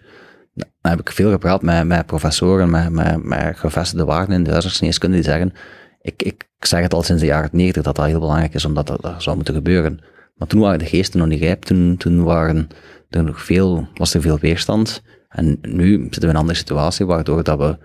dan 0.53 0.91
heb 0.91 0.99
ik 0.99 1.11
veel 1.11 1.31
gepraat 1.31 1.61
met, 1.61 1.87
met 1.87 2.05
professoren, 2.05 2.69
met, 2.69 2.89
met, 2.89 3.23
met 3.23 3.57
gevestigde 3.57 4.05
waarden 4.05 4.35
in 4.35 4.43
de 4.43 4.51
huisartsgeneeskunde 4.51 5.15
die 5.15 5.25
zeggen, 5.25 5.53
ik, 6.01 6.23
ik 6.23 6.45
zeg 6.59 6.81
het 6.81 6.93
al 6.93 7.03
sinds 7.03 7.21
de 7.21 7.27
jaren 7.27 7.49
90 7.53 7.83
dat 7.83 7.95
dat 7.95 8.05
heel 8.05 8.19
belangrijk 8.19 8.53
is, 8.53 8.65
omdat 8.65 8.87
dat, 8.87 9.15
zou 9.17 9.35
moeten 9.35 9.53
gebeuren. 9.53 9.99
Maar 10.35 10.47
toen 10.47 10.61
waren 10.61 10.79
de 10.79 10.85
geesten 10.85 11.19
nog 11.19 11.27
niet 11.27 11.41
rijp, 11.41 11.63
toen, 11.63 11.97
toen 11.97 12.23
waren 12.23 12.67
er 13.09 13.23
nog 13.23 13.43
veel, 13.43 13.87
was 13.93 14.13
er 14.13 14.21
veel 14.21 14.39
weerstand. 14.39 15.03
En 15.29 15.57
nu 15.61 16.01
zitten 16.01 16.21
we 16.21 16.27
in 16.27 16.33
een 16.33 16.39
andere 16.41 16.57
situatie, 16.57 17.05
waardoor 17.05 17.43
dat 17.43 17.57
we 17.57 17.77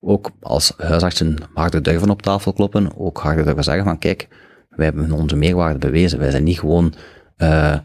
ook 0.00 0.30
als 0.40 0.72
huisartsen 0.76 1.36
harder 1.54 1.82
durven 1.82 2.10
op 2.10 2.22
tafel 2.22 2.52
kloppen, 2.52 2.98
ook 2.98 3.18
harder 3.18 3.44
durven 3.44 3.64
zeggen 3.64 3.84
van 3.84 3.98
kijk, 3.98 4.28
wij 4.68 4.84
hebben 4.84 5.12
onze 5.12 5.36
meerwaarde 5.36 5.78
bewezen. 5.78 6.18
Wij 6.18 6.30
zijn 6.30 6.44
niet 6.44 6.58
gewoon 6.58 6.94
eh, 7.36 7.78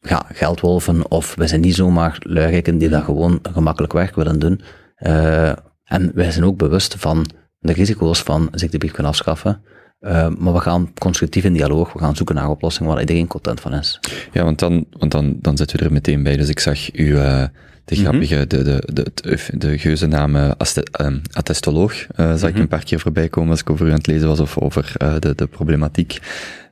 ja, 0.00 0.24
geldwolven 0.32 1.10
of 1.10 1.34
wij 1.34 1.46
zijn 1.46 1.60
niet 1.60 1.74
zomaar 1.74 2.18
luierikken 2.22 2.78
die 2.78 2.88
dat 2.88 3.04
gewoon 3.04 3.38
gemakkelijk 3.52 3.92
werk 3.92 4.14
willen 4.14 4.38
doen. 4.38 4.60
Eh, 4.94 5.48
en 5.84 6.10
wij 6.14 6.30
zijn 6.30 6.44
ook 6.44 6.56
bewust 6.56 6.94
van 6.98 7.26
de 7.62 7.72
risico's 7.72 8.22
van 8.22 8.48
ziektebrief 8.52 8.92
kunnen 8.92 9.12
afschaffen. 9.12 9.60
Eh, 10.00 10.28
maar 10.38 10.52
we 10.52 10.60
gaan 10.60 10.92
constructief 10.98 11.44
in 11.44 11.52
dialoog, 11.52 11.92
we 11.92 11.98
gaan 11.98 12.16
zoeken 12.16 12.34
naar 12.34 12.48
oplossingen 12.48 12.90
waar 12.90 13.00
iedereen 13.00 13.26
content 13.26 13.60
van 13.60 13.74
is. 13.74 14.00
Ja, 14.32 14.44
want 14.44 14.58
dan, 14.58 14.86
want 14.90 15.12
dan, 15.12 15.36
dan 15.40 15.56
zitten 15.56 15.78
we 15.78 15.84
er 15.84 15.92
meteen 15.92 16.22
bij. 16.22 16.36
Dus 16.36 16.48
ik 16.48 16.60
zag 16.60 16.94
u, 16.94 17.16
eh 17.16 17.44
de 17.84 17.96
grappige, 17.96 18.46
de, 18.46 18.62
de, 18.62 18.88
de, 18.92 19.10
de, 19.14 19.38
de 19.58 19.78
geuze 19.78 20.06
naam 20.06 20.36
eh, 20.36 20.50
ehm, 20.92 21.18
attestoloog, 21.32 22.06
zag 22.16 22.48
ik 22.48 22.58
een 22.58 22.68
paar 22.68 22.84
keer 22.84 23.00
voorbij 23.00 23.28
komen 23.28 23.50
als 23.50 23.60
ik 23.60 23.70
over 23.70 23.86
u 23.86 23.88
aan 23.88 23.96
het 23.96 24.06
lezen 24.06 24.28
was 24.28 24.40
of 24.40 24.58
over 24.58 24.92
de, 25.18 25.34
de 25.34 25.46
problematiek. 25.46 26.18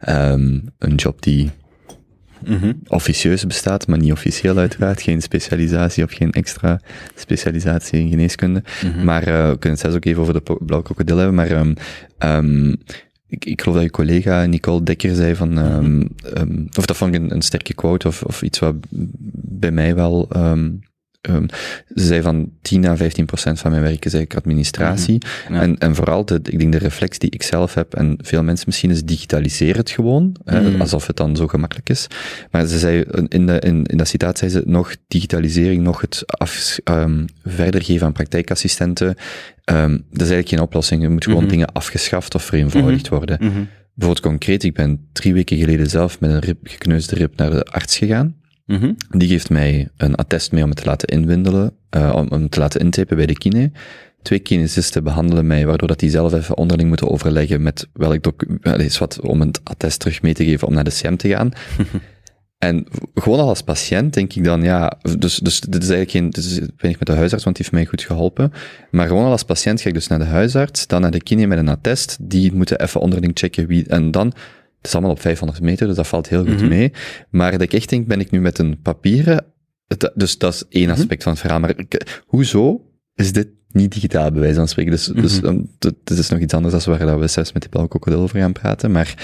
Ehm, 0.01 0.59
een 0.78 0.95
job 0.95 1.22
die 1.22 1.51
officieus 2.86 3.47
bestaat, 3.47 3.86
maar 3.86 3.99
niet 3.99 4.12
officieel 4.12 4.57
uiteraard. 4.57 5.03
Geen 5.03 5.22
specialisatie 5.22 6.05
of 6.05 6.12
geen 6.12 6.32
extra 6.32 6.80
specialisatie 7.14 8.01
in 8.01 8.09
geneeskunde. 8.09 8.62
Maar 9.05 9.22
eh, 9.22 9.49
we 9.49 9.59
kunnen 9.59 9.70
het 9.70 9.80
zelfs 9.80 9.97
ook 9.97 10.05
even 10.05 10.22
over 10.22 10.34
de 10.34 10.57
blauwe 10.61 10.84
krokodil 10.84 11.16
hebben. 11.16 11.34
Maar 11.34 11.51
ehm, 11.51 11.74
ehm, 12.18 12.74
ik, 13.26 13.45
ik 13.45 13.61
geloof 13.61 13.76
dat 13.76 13.84
je 13.84 13.91
collega 13.91 14.47
Nicole 14.47 14.82
Dekker 14.82 15.14
zei 15.14 15.34
van, 15.34 15.59
ehm, 15.59 16.03
ehm, 16.34 16.66
of 16.76 16.86
dat 16.86 16.97
vond 16.97 17.14
ik 17.14 17.20
een, 17.20 17.34
een 17.34 17.43
sterke 17.43 17.74
quote 17.74 18.09
of, 18.09 18.22
of 18.22 18.43
iets 18.43 18.59
wat 18.59 18.74
bij 18.91 19.70
mij 19.70 19.95
wel, 19.95 20.28
ehm, 21.21 21.47
ze 21.95 22.05
zei 22.05 22.23
van 22.23 22.51
10 22.62 22.87
à 22.87 22.97
15 22.97 23.25
procent 23.25 23.59
van 23.59 23.71
mijn 23.71 23.83
werk 23.83 24.05
is 24.05 24.14
eigenlijk 24.14 24.47
administratie. 24.47 25.18
Ja. 25.49 25.61
En, 25.61 25.79
en 25.79 25.95
vooral, 25.95 26.25
de, 26.25 26.41
ik 26.43 26.59
denk 26.59 26.73
de 26.73 26.79
reflex 26.79 27.18
die 27.18 27.31
ik 27.31 27.43
zelf 27.43 27.75
heb, 27.75 27.95
en 27.95 28.18
veel 28.23 28.43
mensen 28.43 28.64
misschien, 28.66 28.91
is 28.91 29.05
digitaliseer 29.05 29.77
het 29.77 29.91
gewoon, 29.91 30.37
hè, 30.45 30.79
alsof 30.79 31.07
het 31.07 31.16
dan 31.16 31.37
zo 31.37 31.47
gemakkelijk 31.47 31.89
is. 31.89 32.07
Maar 32.51 32.66
ze 32.66 32.79
zei, 32.79 33.05
in, 33.29 33.47
de, 33.47 33.59
in, 33.59 33.85
in 33.85 33.97
dat 33.97 34.09
citaat 34.09 34.39
zei 34.39 34.51
ze, 34.51 34.62
nog 34.64 34.97
digitalisering, 35.09 35.83
nog 35.83 36.01
het 36.01 36.23
af, 36.27 36.79
ehm, 36.85 37.27
verder 37.45 37.83
geven 37.83 38.07
aan 38.07 38.12
praktijkassistenten, 38.12 39.14
ehm, 39.64 39.91
dat 39.91 40.01
is 40.11 40.31
eigenlijk 40.31 40.49
geen 40.49 40.61
oplossing. 40.61 41.03
Er 41.03 41.11
moeten 41.11 41.31
gewoon 41.31 41.49
dingen 41.49 41.73
afgeschaft 41.73 42.35
of 42.35 42.43
vereenvoudigd 42.43 43.09
worden. 43.09 43.68
Bijvoorbeeld 43.95 44.27
concreet, 44.33 44.62
ik 44.62 44.75
ben 44.75 45.09
drie 45.12 45.35
weken 45.35 45.59
geleden 45.59 45.87
zelf 45.87 46.21
met 46.21 46.31
een 46.31 46.39
rib, 46.39 46.59
gekneusde 46.62 47.14
rib 47.14 47.37
naar 47.37 47.51
de 47.51 47.64
arts 47.64 47.99
gegaan. 47.99 48.35
Mhm. 48.71 48.93
Die 49.09 49.29
geeft 49.29 49.51
mij 49.51 49.89
een 49.97 50.14
attest 50.14 50.53
mee 50.53 50.62
om 50.62 50.68
het 50.68 50.79
te 50.79 50.85
laten 50.85 51.09
inwindelen, 51.09 51.73
eh, 51.89 52.12
om 52.14 52.29
om 52.29 52.43
het 52.43 52.51
te 52.51 52.59
laten 52.59 52.81
intypen 52.81 53.16
bij 53.16 53.27
de 53.27 53.39
kine. 53.39 53.71
twee 54.23 54.39
kinesisten 54.39 55.05
behandelen 55.05 55.47
mij, 55.47 55.66
waardoor 55.66 55.89
dat 55.89 55.99
die 55.99 56.11
zelf 56.11 56.33
even 56.33 56.57
onderling 56.57 56.89
moeten 56.89 57.11
overleggen 57.11 57.62
met 57.62 57.89
welk 57.93 58.23
document, 58.23 58.81
is 58.81 58.99
wat, 58.99 59.21
om 59.21 59.41
een 59.41 59.55
attest 59.62 60.01
terug 60.01 60.23
mee 60.23 60.35
te 60.35 60.45
geven 60.45 60.68
om 60.68 60.75
naar 60.75 60.85
de 60.85 60.91
CM 60.91 61.16
te 61.16 61.29
gaan. 61.29 61.53
En 62.61 62.87
gewoon 63.14 63.39
al 63.39 63.49
als 63.49 63.62
patiënt 63.62 64.14
denk 64.14 64.33
ik 64.35 64.45
dan, 64.45 64.62
ja, 64.62 64.99
dus, 65.18 65.37
dus 65.37 65.61
dit 65.61 65.83
is 65.83 65.89
eigenlijk 65.89 66.11
geen, 66.11 66.31
dit 66.31 66.45
is, 66.45 66.59
ben 66.59 66.91
ik 66.91 66.99
met 66.99 67.07
de 67.07 67.12
huisarts, 67.12 67.45
want 67.45 67.57
die 67.57 67.64
heeft 67.64 67.77
mij 67.77 67.87
goed 67.87 68.03
geholpen. 68.03 68.53
Maar 68.91 69.07
gewoon 69.07 69.25
al 69.25 69.31
als 69.31 69.43
patiënt 69.43 69.81
ga 69.81 69.89
ik 69.89 69.95
dus 69.95 70.07
naar 70.07 70.18
de 70.18 70.25
huisarts, 70.25 70.87
dan 70.87 71.01
naar 71.01 71.11
de 71.11 71.23
kine 71.23 71.47
met 71.47 71.59
een 71.59 71.68
attest, 71.68 72.16
die 72.21 72.53
moeten 72.53 72.81
even 72.81 73.01
onderling 73.01 73.33
checken 73.35 73.66
wie, 73.66 73.87
en 73.87 74.11
dan, 74.11 74.33
het 74.81 74.87
is 74.89 74.93
allemaal 74.93 75.11
op 75.12 75.20
500 75.20 75.61
meter, 75.62 75.87
dus 75.87 75.97
dat 75.97 76.07
valt 76.07 76.28
heel 76.28 76.45
goed 76.45 76.57
Mhm. 76.61 76.68
mee. 76.68 76.93
Maar 77.31 77.51
dat 77.53 77.61
ik 77.61 77.72
echt 77.72 77.89
denk, 77.89 78.07
ben 78.07 78.20
ik 78.20 78.31
nu 78.31 78.41
met 78.41 78.59
een 78.59 78.81
papieren, 78.83 79.45
het- 79.87 80.11
dus 80.14 80.39
dat 80.39 80.55
is 80.55 80.64
één 80.68 80.91
aspect 80.91 81.22
van 81.22 81.33
het 81.33 81.41
verhaal. 81.41 81.61
Maar 81.61 81.78
ik- 81.78 82.22
hoezo 82.26 82.85
is 83.14 83.33
dit 83.33 83.49
niet 83.72 83.93
digitaal, 83.93 84.31
bij 84.31 84.41
wijze 84.41 84.57
van 84.57 84.68
spreken? 84.68 84.93
Dus, 84.93 85.07
dus 85.07 85.43
um, 85.43 85.70
dit 85.78 85.95
dit 86.05 86.18
is 86.18 86.28
nog 86.28 86.41
iets 86.41 86.55
anders 86.55 86.85
dan 86.85 86.97
waar 86.99 87.07
dat 87.07 87.18
we 87.20 87.26
zelfs 87.26 87.53
met 87.53 87.62
die 87.62 87.70
belkrokodil 87.70 88.20
over 88.20 88.41
gaan 88.41 88.53
praten, 88.53 88.91
maar 88.91 89.14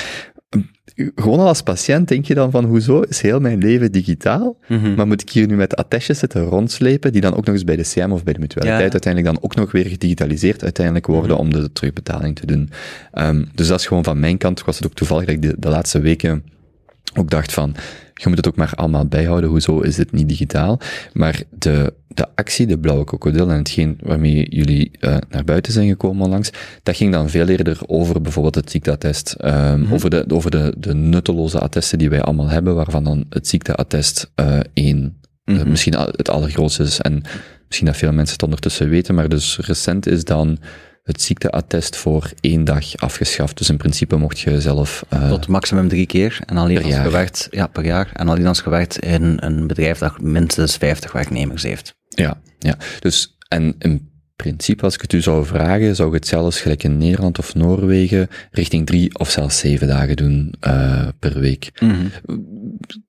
gewoon 1.14 1.38
al 1.38 1.46
als 1.46 1.62
patiënt 1.62 2.08
denk 2.08 2.24
je 2.24 2.34
dan 2.34 2.50
van, 2.50 2.64
hoezo 2.64 3.00
is 3.00 3.20
heel 3.20 3.40
mijn 3.40 3.58
leven 3.58 3.92
digitaal? 3.92 4.56
Mhm. 4.68 4.94
Maar 4.94 5.06
moet 5.06 5.22
ik 5.22 5.30
hier 5.30 5.46
nu 5.46 5.56
met 5.56 5.76
attestjes 5.76 6.18
zitten 6.18 6.42
rondslepen, 6.42 7.12
die 7.12 7.20
dan 7.20 7.34
ook 7.34 7.44
nog 7.44 7.54
eens 7.54 7.64
bij 7.64 7.76
de 7.76 7.82
CM 7.82 8.10
of 8.10 8.24
bij 8.24 8.32
de 8.32 8.38
mutualiteit 8.40 8.84
Ja. 8.84 8.90
uiteindelijk 8.92 9.34
dan 9.34 9.44
ook 9.44 9.54
nog 9.54 9.72
weer 9.72 9.86
gedigitaliseerd 9.86 10.62
uiteindelijk 10.62 11.06
worden 11.06 11.36
om 11.36 11.52
de 11.52 11.72
terugbetaling 11.72 12.36
te 12.36 12.46
doen. 12.46 12.70
Ehm, 13.12 13.44
dus 13.54 13.68
dat 13.68 13.80
is 13.80 13.86
gewoon 13.86 14.04
van 14.04 14.20
mijn 14.20 14.38
kant, 14.38 14.64
was 14.64 14.76
het 14.76 14.86
ook 14.86 14.94
toevallig 14.94 15.24
dat 15.24 15.34
ik 15.34 15.42
de, 15.42 15.54
de 15.58 15.68
laatste 15.68 16.00
weken 16.00 16.44
ook 17.14 17.30
dacht 17.30 17.52
van, 17.52 17.74
je 18.22 18.28
moet 18.28 18.36
het 18.36 18.48
ook 18.48 18.56
maar 18.56 18.72
allemaal 18.74 19.06
bijhouden, 19.06 19.50
hoezo 19.50 19.80
is 19.80 19.96
dit 19.96 20.12
niet 20.12 20.28
digitaal? 20.28 20.80
Maar 21.12 21.42
de, 21.50 21.92
de 22.08 22.26
actie, 22.34 22.66
de 22.66 22.78
blauwe 22.78 23.04
krokodil 23.04 23.50
en 23.50 23.56
hetgeen 23.58 23.98
waarmee 24.02 24.46
jullie 24.48 24.90
eh, 25.00 25.16
naar 25.30 25.44
buiten 25.44 25.72
zijn 25.72 25.88
gekomen 25.88 26.24
onlangs, 26.24 26.50
dat 26.82 26.96
ging 26.96 27.12
dan 27.12 27.30
veel 27.30 27.48
eerder 27.48 27.78
over 27.86 28.20
bijvoorbeeld 28.20 28.54
het 28.54 28.70
ziekteattest, 28.70 29.32
ehm, 29.32 29.92
over, 29.92 30.10
de, 30.10 30.24
over 30.28 30.50
de, 30.50 30.74
de 30.78 30.94
nutteloze 30.94 31.58
attesten 31.58 31.98
die 31.98 32.10
wij 32.10 32.22
allemaal 32.22 32.48
hebben, 32.48 32.74
waarvan 32.74 33.04
dan 33.04 33.24
het 33.30 33.48
ziekteattest 33.48 34.30
eh 34.34 34.58
één 34.72 35.16
eh, 35.44 35.54
Mhm. 35.54 35.68
misschien 35.70 35.94
het 35.94 36.30
allergrootste 36.30 36.82
is. 36.82 37.00
En 37.00 37.22
misschien 37.66 37.86
dat 37.86 37.96
veel 37.96 38.12
mensen 38.12 38.32
het 38.32 38.42
ondertussen 38.42 38.88
weten, 38.88 39.14
maar 39.14 39.28
dus 39.28 39.58
recent 39.58 40.06
is 40.06 40.24
dan 40.24 40.58
het 41.06 41.22
ziekteattest 41.22 41.96
voor 41.96 42.30
één 42.40 42.64
dag 42.64 42.96
afgeschaft. 42.96 43.58
Dus 43.58 43.70
in 43.70 43.76
principe 43.76 44.16
mocht 44.16 44.40
je 44.40 44.60
zelf... 44.60 45.04
eh, 45.08 45.28
Tot 45.28 45.48
maximum 45.48 45.88
drie 45.88 46.06
keer. 46.06 46.38
En 46.46 46.56
alleen 46.56 46.74
Per 46.74 46.84
als 46.84 46.92
jaar. 46.92 47.04
gewerkt, 47.04 47.48
ja, 47.50 47.66
per 47.66 47.84
jaar. 47.84 48.10
En 48.12 48.28
alleen 48.28 48.46
als 48.46 48.60
gewerkt 48.60 48.98
in 48.98 49.36
een 49.40 49.66
bedrijf 49.66 49.98
dat 49.98 50.20
minstens 50.20 50.76
50 50.76 51.12
werknemers 51.12 51.62
heeft. 51.62 51.94
Ja, 52.08 52.40
ja. 52.58 52.76
Dus, 53.00 53.36
en 53.48 53.74
in 53.78 54.10
principe, 54.36 54.82
als 54.84 54.94
ik 54.94 55.00
het 55.00 55.12
u 55.12 55.20
zou 55.20 55.46
vragen, 55.46 55.96
zou 55.96 56.08
ik 56.08 56.14
het 56.14 56.26
zelfs 56.26 56.60
gelijk 56.60 56.82
in 56.82 56.98
Nederland 56.98 57.38
of 57.38 57.54
Noorwegen 57.54 58.28
richting 58.50 58.86
drie 58.86 59.18
of 59.18 59.30
zelfs 59.30 59.58
zeven 59.58 59.86
dagen 59.88 60.16
doen 60.16 60.54
eh, 60.60 61.08
per 61.18 61.38
week. 61.40 61.70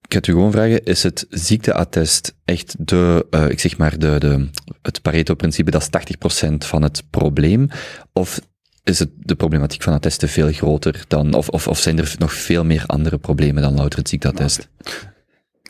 Ik 0.08 0.14
ga 0.14 0.20
het 0.20 0.28
u 0.28 0.32
gewoon 0.32 0.52
vragen, 0.52 0.84
is 0.84 1.04
het 1.04 1.26
ziekteattest 1.30 2.36
echt 2.46 2.76
de, 2.80 3.26
eh, 3.30 3.50
ik 3.50 3.60
zeg 3.60 3.78
maar, 3.78 4.00
de, 4.00 4.16
de, 4.20 4.50
het 4.82 5.02
Pareto-principe, 5.02 5.72
dat 5.72 5.82
is 5.82 6.16
80% 6.50 6.54
van 6.58 6.82
het 6.82 7.04
probleem? 7.10 7.70
Of 8.14 8.40
is 8.84 9.00
het 9.00 9.10
de 9.16 9.36
problematiek 9.36 9.84
van 9.84 9.94
attesten 9.94 10.30
veel 10.30 10.52
groter 10.52 11.04
dan, 11.08 11.34
of, 11.34 11.50
of, 11.50 11.68
of 11.68 11.80
zijn 11.80 11.98
er 11.98 12.16
nog 12.20 12.34
veel 12.34 12.66
meer 12.66 12.84
andere 12.86 13.18
problemen 13.18 13.62
dan 13.62 13.76
louter 13.76 14.00
het 14.00 14.10
ziekteattest? 14.10 14.70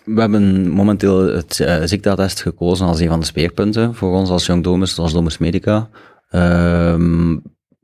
We 0.05 0.19
hebben 0.19 0.69
momenteel 0.69 1.19
het 1.19 1.59
eh, 1.59 1.81
ziekteattest 1.83 2.41
gekozen 2.41 2.85
als 2.85 2.99
een 2.99 3.09
van 3.09 3.19
de 3.19 3.25
speerpunten 3.25 3.95
voor 3.95 4.11
ons 4.11 4.29
als 4.29 4.45
Young 4.45 4.63
Domus, 4.63 4.97
als 4.97 5.13
Domus 5.13 5.37
Medica. 5.37 5.89
Ehm, 6.29 7.31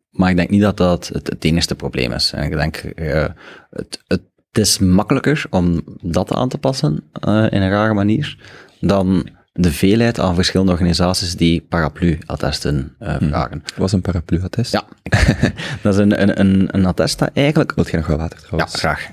maar 0.09 0.29
ik 0.29 0.35
denk 0.35 0.49
niet 0.49 0.61
dat 0.61 0.77
dat 0.77 1.09
het, 1.13 1.43
enigste 1.45 1.75
probleem 1.75 2.11
is. 2.11 2.31
En 2.33 2.43
ik 2.43 2.51
denk, 2.51 2.75
eh, 2.77 3.27
het, 3.69 4.03
het 4.07 4.21
is 4.57 4.79
makkelijker 4.79 5.45
om 5.49 5.83
dat 6.01 6.33
aan 6.33 6.49
te 6.49 6.57
passen 6.57 7.03
eh, 7.13 7.45
in 7.49 7.61
een 7.61 7.69
rare 7.69 7.93
manier 7.93 8.37
dan 8.79 9.29
de 9.53 9.71
veelheid 9.71 10.19
aan 10.19 10.35
verschillende 10.35 10.71
organisaties 10.71 11.35
die 11.35 11.65
paraplu-attesten 11.69 12.95
eh, 12.99 13.15
vragen. 13.19 13.63
Was 13.77 13.91
een 13.91 14.01
paraplu-attest? 14.01 14.71
Ja, 14.71 14.83
dat 15.83 15.93
is 15.93 15.99
een, 15.99 16.21
een, 16.21 16.39
een, 16.39 16.67
een 16.71 16.85
attest 16.85 17.19
dat 17.19 17.29
eigenlijk 17.33 17.71
Wilt 17.75 17.89
je 17.89 17.97
nog 17.97 18.07
wat 18.07 18.17
water 18.17 18.39
ja, 18.41 18.45
trouwens? 18.45 18.75
graag. 18.75 19.09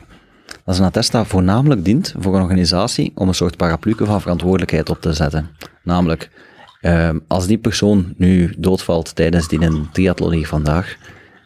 Dat 0.64 0.74
is 0.74 0.78
een 0.80 0.86
attest 0.86 1.12
dat 1.12 1.26
voornamelijk 1.26 1.84
dient 1.84 2.14
voor 2.18 2.36
een 2.36 2.43
organisatie 2.43 3.12
om 3.14 3.28
een 3.28 3.34
soort 3.34 3.57
parapluke 3.57 4.05
van 4.05 4.20
verantwoordelijkheid 4.20 4.91
op 4.91 5.01
te 5.01 5.12
zetten. 5.12 5.51
Namelijk, 5.82 6.30
ehm, 6.80 7.18
als 7.26 7.47
die 7.47 7.59
persoon 7.59 8.14
nu 8.16 8.55
doodvalt 8.59 9.14
tijdens 9.14 9.49
die 9.49 9.61
een 9.61 9.88
triathlon 9.93 10.32
hier 10.32 10.47
vandaag, 10.47 10.97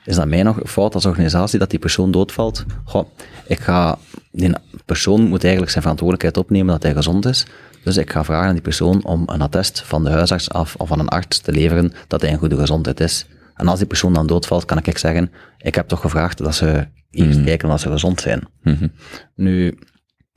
is 0.04 0.16
dat 0.16 0.28
mij 0.28 0.42
nog 0.42 0.60
fout 0.64 0.94
als 0.94 1.06
organisatie 1.06 1.58
dat 1.58 1.70
die 1.70 1.78
persoon 1.78 2.10
doodvalt? 2.10 2.64
Goh, 2.84 3.08
ik 3.46 3.60
ga, 3.60 3.98
die 4.32 4.52
persoon 4.84 5.22
moet 5.22 5.42
eigenlijk 5.42 5.70
zijn 5.72 5.82
verantwoordelijkheid 5.82 6.36
opnemen 6.46 6.72
dat 6.72 6.82
hij 6.82 6.92
gezond 6.94 7.26
is. 7.26 7.46
Dus 7.84 7.96
ik 7.96 8.10
ga 8.10 8.24
vragen 8.24 8.46
aan 8.46 8.52
die 8.52 8.62
persoon 8.62 9.04
om 9.04 9.22
een 9.26 9.40
attest 9.40 9.80
van 9.82 10.04
de 10.04 10.10
huisarts 10.10 10.50
af 10.50 10.74
of 10.76 10.88
van 10.88 10.98
een 10.98 11.08
arts 11.08 11.38
te 11.38 11.52
leveren 11.52 11.92
dat 12.08 12.20
hij 12.20 12.30
in 12.30 12.38
goede 12.38 12.56
gezondheid 12.56 13.00
is. 13.00 13.26
En 13.54 13.68
als 13.68 13.78
die 13.78 13.88
persoon 13.88 14.12
dan 14.12 14.26
doodvalt, 14.26 14.64
kan 14.64 14.78
ik 14.84 14.98
zeggen, 14.98 15.30
ik 15.58 15.74
heb 15.74 15.88
toch 15.88 16.00
gevraagd 16.00 16.38
dat 16.38 16.54
ze 16.54 16.86
eerst 17.10 17.44
kijken 17.44 17.70
of 17.70 17.80
ze 17.80 17.90
gezond 17.90 18.20
zijn. 18.20 18.42
Mhm. 18.62 18.88
Nu, 19.34 19.78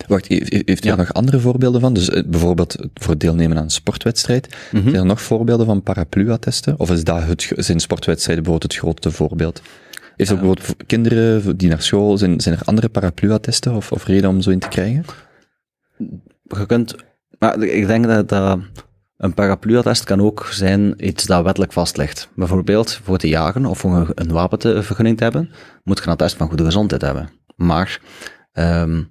Wacht, 0.08 0.28
he- 0.28 0.36
he- 0.36 0.62
heeft 0.66 0.84
u 0.86 0.88
Ja. 0.88 0.92
er 0.94 0.98
nog 0.98 1.14
andere 1.14 1.40
voorbeelden 1.40 1.82
van? 1.82 1.94
Dus 1.94 2.10
eh, 2.10 2.24
bijvoorbeeld 2.26 2.76
voor 2.94 3.18
deelnemen 3.18 3.58
aan 3.58 3.64
een 3.64 3.70
sportwedstrijd. 3.70 4.56
Mhm. 4.72 4.84
Zijn 4.84 4.96
er 4.96 5.06
nog 5.06 5.22
voorbeelden 5.22 5.66
van 5.66 5.82
paraplu-attesten? 5.84 6.80
Of 6.80 6.92
is 6.92 7.04
dat 7.04 7.24
het, 7.24 7.52
zijn 7.56 7.80
sportwedstrijden 7.80 8.44
bijvoorbeeld 8.44 8.74
het 8.74 8.82
grootste 8.82 9.12
voorbeeld? 9.12 9.62
Heeft 10.18 10.30
er 10.30 10.36
bijvoorbeeld 10.36 10.66
voor 10.66 10.76
kinderen 10.86 11.58
die 11.58 11.70
naar 11.70 11.82
school, 11.82 12.18
zijn, 12.18 12.42
zijn 12.42 12.56
er 12.56 12.66
andere 12.66 12.90
paraplu-attesten 12.90 13.76
of, 13.76 13.92
of 13.92 14.06
reden 14.06 14.30
om 14.30 14.42
zo 14.42 14.50
in 14.50 14.60
te 14.60 14.68
krijgen? 14.68 15.06
je 16.48 16.66
kunt, 16.66 16.96
maar 17.40 17.64
ik 17.64 17.88
denk 17.88 18.06
dat, 18.08 18.30
dat 18.30 18.60
een 19.18 19.34
paraplu-attest 19.34 20.04
kan 20.04 20.22
ook 20.22 20.48
zijn 20.52 21.08
iets 21.08 21.26
dat 21.26 21.44
wettelijk 21.44 21.74
vast 21.74 21.98
ligt. 21.98 22.30
Bijvoorbeeld 22.36 23.00
voor 23.04 23.18
te 23.18 23.28
jagen 23.28 23.66
of 23.66 23.80
voor 23.80 24.12
een, 24.16 24.32
wapenvergunning 24.32 25.18
te 25.18 25.24
hebben, 25.24 25.52
moet 25.84 25.98
je 25.98 26.04
een 26.04 26.12
attest 26.12 26.36
van 26.36 26.48
goede 26.48 26.64
gezondheid 26.64 27.02
hebben. 27.02 27.30
Maar 27.56 28.02
ehm, 28.52 29.04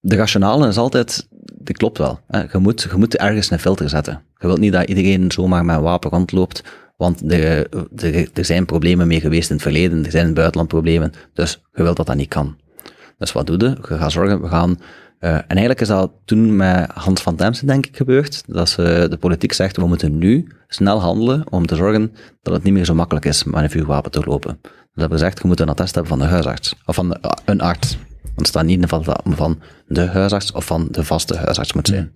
de 0.00 0.16
rationale 0.16 0.68
is 0.68 0.76
altijd, 0.76 1.28
die 1.54 1.74
klopt 1.74 1.98
wel. 1.98 2.20
Hè. 2.26 2.42
Je, 2.52 2.58
moet, 2.58 2.82
je 2.90 2.96
moet 2.96 3.16
ergens 3.16 3.50
een 3.50 3.58
filter 3.58 3.88
zetten. 3.88 4.22
Je 4.38 4.46
wilt 4.46 4.60
niet 4.60 4.72
dat 4.72 4.88
iedereen 4.88 5.32
zomaar 5.32 5.64
met 5.64 5.76
een 5.76 5.82
wapen 5.82 6.10
rondloopt, 6.10 6.62
want 6.96 7.28
de, 7.28 7.68
de, 7.90 8.28
er 8.34 8.44
zijn 8.44 8.64
problemen 8.66 9.06
mee 9.06 9.20
geweest 9.20 9.48
in 9.48 9.54
het 9.54 9.64
verleden, 9.64 10.04
er 10.04 10.10
zijn 10.10 10.22
in 10.22 10.28
het 10.28 10.34
buitenland 10.36 10.68
problemen, 10.68 11.12
dus 11.34 11.62
je 11.74 11.82
wilt 11.82 11.96
dat 11.96 12.06
dat 12.06 12.16
niet 12.16 12.28
kan. 12.28 12.56
Dus 13.18 13.32
wat 13.32 13.46
doe 13.46 13.58
je? 13.58 13.64
Je 13.88 13.96
gaat 13.96 14.12
zorgen, 14.12 14.40
we 14.40 14.48
gaan... 14.48 14.80
eh, 15.18 15.34
en 15.34 15.44
eigenlijk 15.48 15.80
is 15.80 15.88
dat 15.88 16.12
toen 16.24 16.56
met 16.56 16.90
Hans 16.94 17.22
van 17.22 17.36
Temsen, 17.36 17.66
denk 17.66 17.86
ik, 17.86 17.96
gebeurd. 17.96 18.42
Dat 18.46 18.68
ze, 18.68 19.06
de 19.10 19.16
politiek 19.16 19.52
zegt, 19.52 19.76
we 19.76 19.86
moeten 19.86 20.18
nu 20.18 20.46
snel 20.68 21.00
handelen 21.00 21.44
om 21.50 21.66
te 21.66 21.74
zorgen 21.76 22.12
dat 22.42 22.54
het 22.54 22.62
niet 22.62 22.72
meer 22.72 22.84
zo 22.84 22.94
makkelijk 22.94 23.26
is 23.26 23.44
met 23.44 23.62
een 23.62 23.70
vuurwapen 23.70 24.10
te 24.10 24.22
lopen. 24.24 24.58
Dus 24.62 24.70
hebben 24.94 25.18
gezegd, 25.18 25.38
je 25.42 25.46
moet 25.48 25.60
een 25.60 25.68
attest 25.68 25.94
hebben 25.94 26.12
van 26.12 26.20
de 26.20 26.32
huisarts. 26.32 26.74
Of 26.86 26.94
van 26.94 27.08
de- 27.08 27.20
ah, 27.20 27.30
een 27.44 27.60
arts. 27.60 27.98
Want 28.22 28.36
het 28.38 28.46
staat 28.46 28.64
niet 28.64 28.80
in 28.82 28.88
van, 28.88 29.04
van 29.24 29.60
de 29.86 30.06
huisarts 30.06 30.52
of 30.52 30.64
van 30.64 30.88
de 30.90 31.04
vaste 31.04 31.36
huisarts 31.36 31.72
moet 31.72 31.86
zijn. 31.88 32.12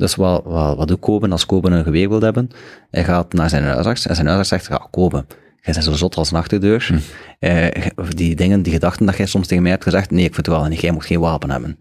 Dus 0.00 0.14
wat, 0.14 0.42
wat, 0.44 0.76
wat 0.76 0.88
doet 0.88 1.00
Koben 1.00 1.32
als 1.32 1.46
Koben 1.46 1.72
een 1.72 1.84
geweer 1.84 2.08
wil 2.08 2.20
hebben? 2.20 2.50
Hij 2.90 3.04
gaat 3.04 3.32
naar 3.32 3.48
zijn 3.48 3.64
huisarts 3.64 4.06
en 4.06 4.14
zijn 4.14 4.26
huisarts 4.26 4.66
zegt, 4.66 4.80
ja, 4.80 4.88
Koben, 4.90 5.26
jij 5.60 5.72
bent 5.72 5.84
zo 5.84 5.92
zot 5.92 6.16
als 6.16 6.30
een 6.30 6.36
achterdeur. 6.36 7.02
Eh, 7.38 7.66
die 8.08 8.36
dingen, 8.36 8.62
die 8.62 8.72
gedachten 8.72 9.06
dat 9.06 9.16
jij 9.16 9.26
soms 9.26 9.46
tegen 9.46 9.62
mij 9.62 9.72
hebt 9.72 9.84
gezegd, 9.84 10.10
nee, 10.10 10.24
ik 10.24 10.34
vertrouw 10.34 10.66
niet, 10.66 10.80
jij 10.80 10.90
moet 10.90 11.06
geen 11.06 11.20
wapen 11.20 11.50
hebben. 11.50 11.76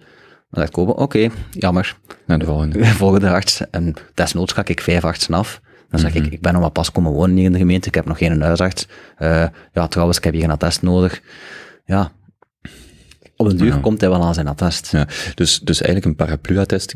Dan 0.50 0.62
zegt 0.62 0.72
Koben, 0.72 0.98
oké, 0.98 1.30
jammer. 1.52 1.98
Naar 2.26 2.40
de 2.40 2.46
volgende. 2.46 2.86
Volgende 3.04 3.30
arts, 3.30 3.62
en 3.72 3.94
desnoods 4.14 4.54
ga 4.54 4.62
ik 4.66 4.82
vijf 4.82 5.04
artsen 5.04 5.34
af. 5.34 5.62
Dan 5.90 6.00
zeg 6.00 6.16
ik, 6.16 6.26
ik 6.26 6.42
ben 6.42 6.54
nog 6.54 6.62
maar 6.62 6.72
pas 6.72 6.92
komen 6.92 7.12
wonen 7.12 7.36
hier 7.36 7.46
in 7.46 7.52
de 7.52 7.58
gemeente, 7.58 7.88
ik 7.88 7.96
heb 7.96 8.06
nog 8.06 8.18
geen 8.18 8.42
huisarts. 8.42 8.88
Eh, 9.18 9.46
ja, 9.74 9.88
trouwens, 9.88 10.18
ik 10.18 10.24
heb 10.24 10.34
hier 10.34 10.44
een 10.44 10.52
attest 10.52 10.82
nodig. 10.82 11.22
Ja, 11.86 12.12
op 13.40 13.48
een 13.48 13.58
duur 13.58 13.80
komt 13.80 14.02
hij 14.02 14.10
wel 14.10 14.24
aan 14.24 14.34
zijn 14.34 14.48
attest. 14.48 14.92
Ja, 14.92 15.08
dus, 15.36 15.60
dus 15.60 15.82
eigenlijk 15.82 16.06
een 16.06 16.26
paraplu-attest, 16.26 16.94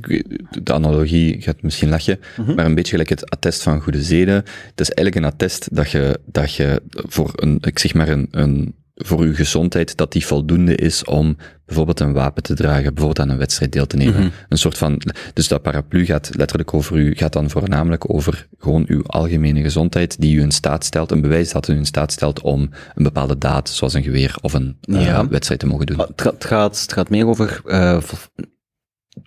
de 0.63 0.73
analogie 0.73 1.41
gaat 1.41 1.61
misschien 1.61 1.89
lachen, 1.89 2.19
maar 2.55 2.65
een 2.65 2.75
beetje 2.75 2.91
gelijk 2.91 3.09
het 3.09 3.29
attest 3.29 3.63
van 3.63 3.81
goede 3.81 4.03
zeden. 4.03 4.35
Het 4.35 4.79
is 4.79 4.89
eigenlijk 4.89 5.15
een 5.15 5.31
attest 5.31 5.75
dat 5.75 5.91
je, 5.91 6.19
dat 6.25 6.53
je 6.53 6.81
voor 6.91 7.31
een, 7.35 7.57
ik 7.61 7.79
zeg 7.79 7.93
maar 7.93 8.07
een, 8.07 8.27
een, 8.31 8.75
voor 9.03 9.19
uw 9.19 9.35
gezondheid, 9.35 9.97
dat 9.97 10.11
die 10.11 10.25
voldoende 10.25 10.75
is 10.75 11.03
om 11.03 11.37
bijvoorbeeld 11.65 11.99
een 11.99 12.13
wapen 12.13 12.43
te 12.43 12.53
dragen, 12.53 12.93
bijvoorbeeld 12.93 13.19
aan 13.19 13.29
een 13.29 13.37
wedstrijd 13.37 13.71
deel 13.71 13.87
te 13.87 13.97
nemen. 13.97 14.31
Een 14.49 14.57
soort 14.57 14.77
van, 14.77 15.01
dus 15.33 15.47
dat 15.47 15.61
paraplu 15.61 16.05
gaat 16.05 16.29
letterlijk 16.35 16.73
over 16.73 16.97
u, 16.97 17.15
gaat 17.15 17.33
dan 17.33 17.49
voornamelijk 17.49 18.13
over 18.13 18.47
gewoon 18.57 18.83
uw 18.87 19.03
algemene 19.03 19.61
gezondheid, 19.61 20.21
die 20.21 20.35
u 20.35 20.41
in 20.41 20.51
staat 20.51 20.85
stelt, 20.85 21.11
een 21.11 21.21
bewijs 21.21 21.51
dat 21.51 21.67
u 21.67 21.75
in 21.75 21.85
staat 21.85 22.11
stelt 22.11 22.41
om 22.41 22.69
een 22.95 23.03
bepaalde 23.03 23.37
daad, 23.37 23.69
zoals 23.69 23.93
een 23.93 24.03
geweer 24.03 24.35
of 24.41 24.53
een 24.53 24.77
eh, 24.81 25.23
wedstrijd 25.29 25.59
te 25.59 25.65
mogen 25.65 25.85
doen. 25.85 25.99
Het 25.99 26.21
gaat, 26.21 26.33
het 26.33 26.45
gaat, 26.45 26.81
het 26.81 26.93
gaat 26.93 27.09
meer 27.09 27.27
over, 27.27 27.61
eh, 27.65 27.97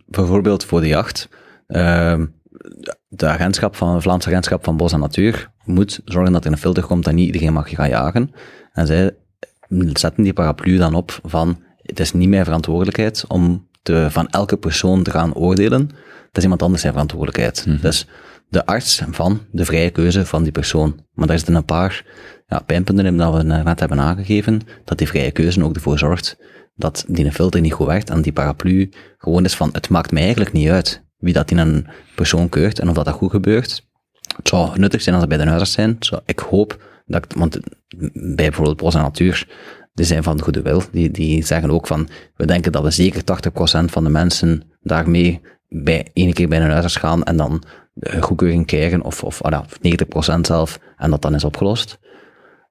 bijvoorbeeld 0.07 0.65
voor 0.65 0.81
de 0.81 0.89
jacht. 0.89 1.29
Ehm, 1.67 2.27
de 3.09 3.27
agentschap 3.27 3.77
van, 3.77 3.95
het 3.95 4.03
Vlaamse 4.03 4.29
agentschap 4.29 4.65
van 4.65 4.77
Bos 4.77 4.93
en 4.93 5.01
Natuur 5.01 5.51
moet 5.65 6.01
zorgen 6.05 6.33
dat 6.33 6.45
er 6.45 6.53
een 6.53 6.59
filter 6.59 6.83
komt 6.83 7.05
dat 7.05 7.15
niet 7.15 7.27
iedereen 7.27 7.53
mag 7.53 7.71
gaan 7.71 7.89
jagen. 7.89 8.31
En 8.73 8.87
zij 8.87 9.15
zetten 9.93 10.23
die 10.23 10.33
paraplu 10.33 10.77
dan 10.77 10.95
op 10.95 11.19
van, 11.23 11.63
het 11.83 12.01
is 12.01 12.13
niet 12.13 12.29
mijn 12.29 12.45
verantwoordelijkheid 12.45 13.25
om 13.29 13.69
te, 13.83 14.07
van 14.11 14.29
elke 14.29 14.57
persoon 14.57 15.03
te 15.03 15.11
gaan 15.11 15.35
oordelen. 15.35 15.81
Het 16.27 16.37
is 16.37 16.43
iemand 16.43 16.63
anders 16.63 16.81
zijn 16.81 16.93
verantwoordelijkheid. 16.93 17.83
Dus 17.83 18.07
de 18.49 18.67
arts 18.67 19.03
van 19.11 19.41
de 19.51 19.65
vrije 19.65 19.91
keuze 19.91 20.27
van 20.27 20.43
die 20.43 20.53
persoon. 20.53 21.01
Maar 21.13 21.27
daar 21.27 21.37
zitten 21.37 21.55
een 21.55 21.65
paar 21.65 22.05
ja, 22.47 22.59
pijnpunten 22.59 23.07
in 23.07 23.17
dat 23.17 23.35
we 23.35 23.43
net 23.43 23.81
hebben 23.81 24.01
aangegeven, 24.01 24.61
dat 24.85 24.99
die 24.99 25.09
vrije 25.09 25.31
keuze 25.31 25.65
ook 25.65 25.75
ervoor 25.75 25.99
zorgt 25.99 26.37
dat 26.77 27.05
die 27.09 27.33
filter 27.33 27.61
niet 27.61 27.73
goed 27.73 27.87
werkt 27.87 28.11
en 28.11 28.23
die 28.23 28.33
paraplu 28.33 28.91
gewoon 29.19 29.45
is 29.45 29.55
van, 29.55 29.69
het 29.73 29.89
maakt 29.89 30.13
mij 30.13 30.23
eigenlijk 30.23 30.53
niet 30.53 30.69
uit 30.69 31.05
wie 31.17 31.33
dat 31.33 31.51
in 31.51 31.59
een 31.59 31.87
persoon 32.15 32.49
keurt 32.49 32.79
en 32.79 32.89
of 32.89 32.95
dat, 32.95 33.05
dat 33.05 33.15
goed 33.15 33.31
gebeurt. 33.31 33.87
Het 34.37 34.49
zou 34.49 34.79
nuttig 34.79 35.03
zijn 35.03 35.15
als 35.15 35.25
het 35.25 35.35
bij 35.35 35.45
de 35.45 35.51
huisarts 35.51 35.73
zijn. 35.73 35.97
Zo, 36.01 36.19
ik 36.25 36.39
hoop 36.39 36.96
dat, 37.07 37.25
ik- 37.25 37.37
want 37.39 37.61
bij 38.13 38.35
bijvoorbeeld 38.35 38.77
Bos 38.77 38.95
en 38.95 39.01
Natuur, 39.03 39.49
die 39.95 40.07
zijn 40.07 40.23
van 40.23 40.37
de 40.37 40.43
goede 40.43 40.63
wil. 40.63 40.83
Die, 40.93 41.11
die 41.11 41.45
zeggen 41.45 41.71
ook 41.71 41.87
van, 41.87 42.09
we 42.37 42.47
denken 42.47 42.73
dat 42.73 42.83
we 42.83 42.91
zeker 42.91 43.23
80% 43.25 43.85
van 43.85 44.05
de 44.05 44.11
mensen 44.11 44.63
daarmee 44.83 45.41
bij 45.69 46.11
één 46.13 46.33
keer 46.33 46.49
bij 46.49 46.61
een 46.61 46.71
huisarts 46.71 46.97
gaan 46.97 47.23
en 47.25 47.37
dan 47.37 47.63
de 47.95 48.23
goedkeuring 48.23 48.67
krijgen, 48.67 49.03
of, 49.03 49.23
of 49.25 49.43
ah 49.43 49.51
ja, 49.53 49.65
90% 50.37 50.41
zelf, 50.41 50.79
en 50.97 51.11
dat 51.11 51.23
dan 51.23 51.35
is 51.35 51.45
opgelost. 51.45 51.99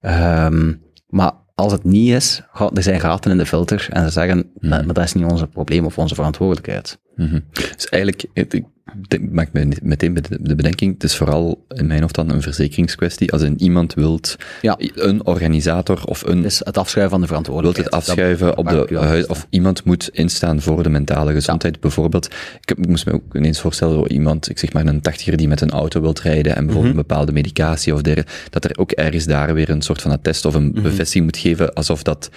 Ehm, 0.01 0.73
maar 1.07 1.31
als 1.55 1.71
het 1.71 1.83
niet 1.83 2.09
is, 2.11 2.41
er 2.73 2.83
zijn 2.83 2.99
gaten 2.99 3.31
in 3.31 3.37
de 3.37 3.45
filter 3.45 3.87
en 3.91 4.03
ze 4.03 4.09
zeggen, 4.11 4.51
maar 4.59 4.85
dat 4.87 4.97
is 5.03 5.13
niet 5.13 5.25
ons 5.25 5.43
probleem 5.51 5.85
of 5.85 5.97
onze 5.97 6.15
verantwoordelijkheid. 6.15 6.99
Mhm. 7.15 7.39
Dus 7.75 7.87
eigenlijk, 7.89 8.25
het- 8.33 8.61
ik 9.07 9.31
maak 9.31 9.49
me 9.53 9.67
meteen 9.83 10.13
de 10.13 10.21
de 10.41 10.55
bedenking, 10.55 10.93
het 10.93 11.03
is 11.03 11.15
vooral 11.15 11.65
in 11.67 11.87
mijn 11.87 12.01
hoofd 12.01 12.15
dan 12.15 12.29
een 12.29 12.41
verzekeringskwestie. 12.41 13.31
Als 13.31 13.41
een 13.41 13.61
iemand 13.61 13.93
wilt, 13.93 14.35
Ja. 14.61 14.77
een 14.95 15.25
organisator 15.25 16.03
of 16.05 16.23
een 16.25 16.37
Het 16.37 16.45
is 16.45 16.61
het 16.63 16.77
afschuiven 16.77 17.11
van 17.11 17.21
de 17.21 17.27
wilt 17.27 17.43
verantwoordelijkheid. 17.45 17.85
het 17.85 17.95
afschuiven 18.09 18.57
op 18.57 18.67
de 18.69 18.97
huid, 18.99 19.27
of 19.27 19.47
iemand 19.49 19.83
moet 19.83 20.09
instaan 20.09 20.61
voor 20.61 20.83
de 20.83 20.89
mentale 20.89 21.33
gezondheid. 21.33 21.79
Bijvoorbeeld, 21.79 22.25
ik, 22.61 22.69
heb- 22.69 22.77
ik 22.79 22.87
moest 22.87 23.05
me 23.05 23.13
ook 23.13 23.35
ineens 23.35 23.59
voorstellen, 23.59 24.11
iemand, 24.11 24.49
ik 24.49 24.59
zeg 24.59 24.73
maar 24.73 24.85
een 24.85 25.01
tachtiger 25.01 25.37
die 25.37 25.47
met 25.47 25.61
een 25.61 25.71
auto 25.71 26.01
wilt 26.01 26.21
rijden 26.21 26.55
en 26.55 26.63
bijvoorbeeld 26.65 26.95
een 26.95 27.01
bepaalde 27.07 27.31
medicatie 27.31 27.93
of 27.93 28.01
dergelijke, 28.01 28.31
dat 28.49 28.63
er 28.65 28.77
ook 28.77 28.91
ergens 28.91 29.25
daar 29.25 29.53
weer 29.53 29.69
een 29.69 29.81
soort 29.81 30.01
van 30.01 30.11
attest 30.11 30.45
of 30.45 30.53
een 30.53 30.71
bevestiging 30.71 31.23
moet 31.25 31.37
geven, 31.37 31.73
alsof 31.73 32.03
dat, 32.03 32.29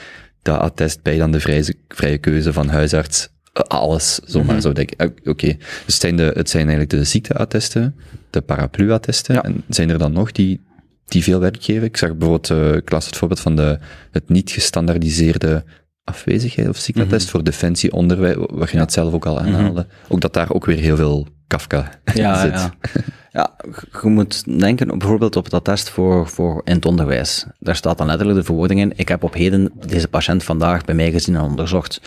dat 0.42 0.58
attest 0.60 1.02
bij 1.02 1.18
dan 1.18 1.30
de 1.32 1.40
vrije, 1.40 1.74
vrije 1.88 2.18
keuze 2.18 2.52
van 2.52 2.68
huisarts 2.68 3.28
alles, 3.52 4.18
zomaar 4.24 4.60
zo 4.60 4.72
denk 4.72 4.90
ik. 4.90 5.00
Eh, 5.00 5.08
Oké, 5.30 5.46
dus 5.56 5.58
het 5.86 5.94
zijn, 5.94 6.16
de, 6.16 6.30
het 6.34 6.50
zijn 6.50 6.68
eigenlijk 6.68 6.90
de 6.90 7.04
ziekteattesten, 7.04 7.94
de 8.30 8.40
paraplu-attesten, 8.40 9.34
Ja. 9.34 9.42
en 9.42 9.64
zijn 9.68 9.90
er 9.90 9.98
dan 9.98 10.12
nog 10.12 10.32
die, 10.32 10.60
die 11.06 11.22
veel 11.22 11.40
werk 11.40 11.62
geven? 11.64 11.82
Ik 11.84 11.96
zag 11.96 12.16
bijvoorbeeld, 12.16 12.74
ik 12.76 12.90
las 12.90 13.06
het 13.06 13.16
voorbeeld 13.16 13.40
van 13.40 13.56
de, 13.56 13.78
het 14.10 14.28
niet 14.28 14.50
gestandardiseerde 14.50 15.64
afwezigheid 16.04 16.68
of 16.68 16.76
ziekteattest 16.76 17.30
voor 17.30 17.44
defensie 17.44 17.92
onderwijs, 17.92 18.36
wat 18.38 18.70
je 18.70 18.76
net 18.76 18.92
zelf 18.92 19.12
ook 19.12 19.26
al 19.26 19.40
aanhaalde. 19.40 19.86
Ook 20.08 20.20
dat 20.20 20.34
daar 20.34 20.52
ook 20.52 20.64
weer 20.64 20.76
heel 20.78 20.96
veel 20.96 21.26
Kafka 21.46 21.90
Ja, 22.14 22.40
zit. 22.40 22.50
ja. 22.52 22.74
ja, 23.38 23.56
je 24.02 24.08
moet 24.08 24.58
denken 24.60 24.90
op- 24.90 24.98
bijvoorbeeld 24.98 25.36
op 25.36 25.50
dat 25.50 25.64
test 25.64 25.90
voor, 25.90 26.28
voor 26.28 26.60
in 26.64 26.74
het 26.74 26.86
onderwijs. 26.86 27.46
Daar 27.58 27.76
staat 27.76 27.98
dan 27.98 28.06
letterlijk 28.06 28.38
de 28.38 28.44
verwoording 28.44 28.80
in. 28.80 28.92
Ik 28.96 29.08
heb 29.08 29.22
op 29.22 29.34
heden 29.34 29.72
deze 29.86 30.08
patiënt 30.08 30.44
vandaag 30.44 30.84
bij 30.84 30.94
mij 30.94 31.10
gezien 31.10 31.34
en 31.34 31.40
onderzocht. 31.42 32.00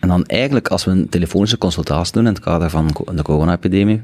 En 0.00 0.08
dan 0.08 0.24
eigenlijk, 0.24 0.68
als 0.68 0.84
we 0.84 0.90
een 0.90 1.08
telefonische 1.08 1.58
consultatie 1.58 2.12
doen 2.12 2.26
in 2.26 2.32
het 2.32 2.42
kader 2.42 2.70
van 2.70 2.86
de 3.14 3.22
corona-epidemie, 3.22 4.02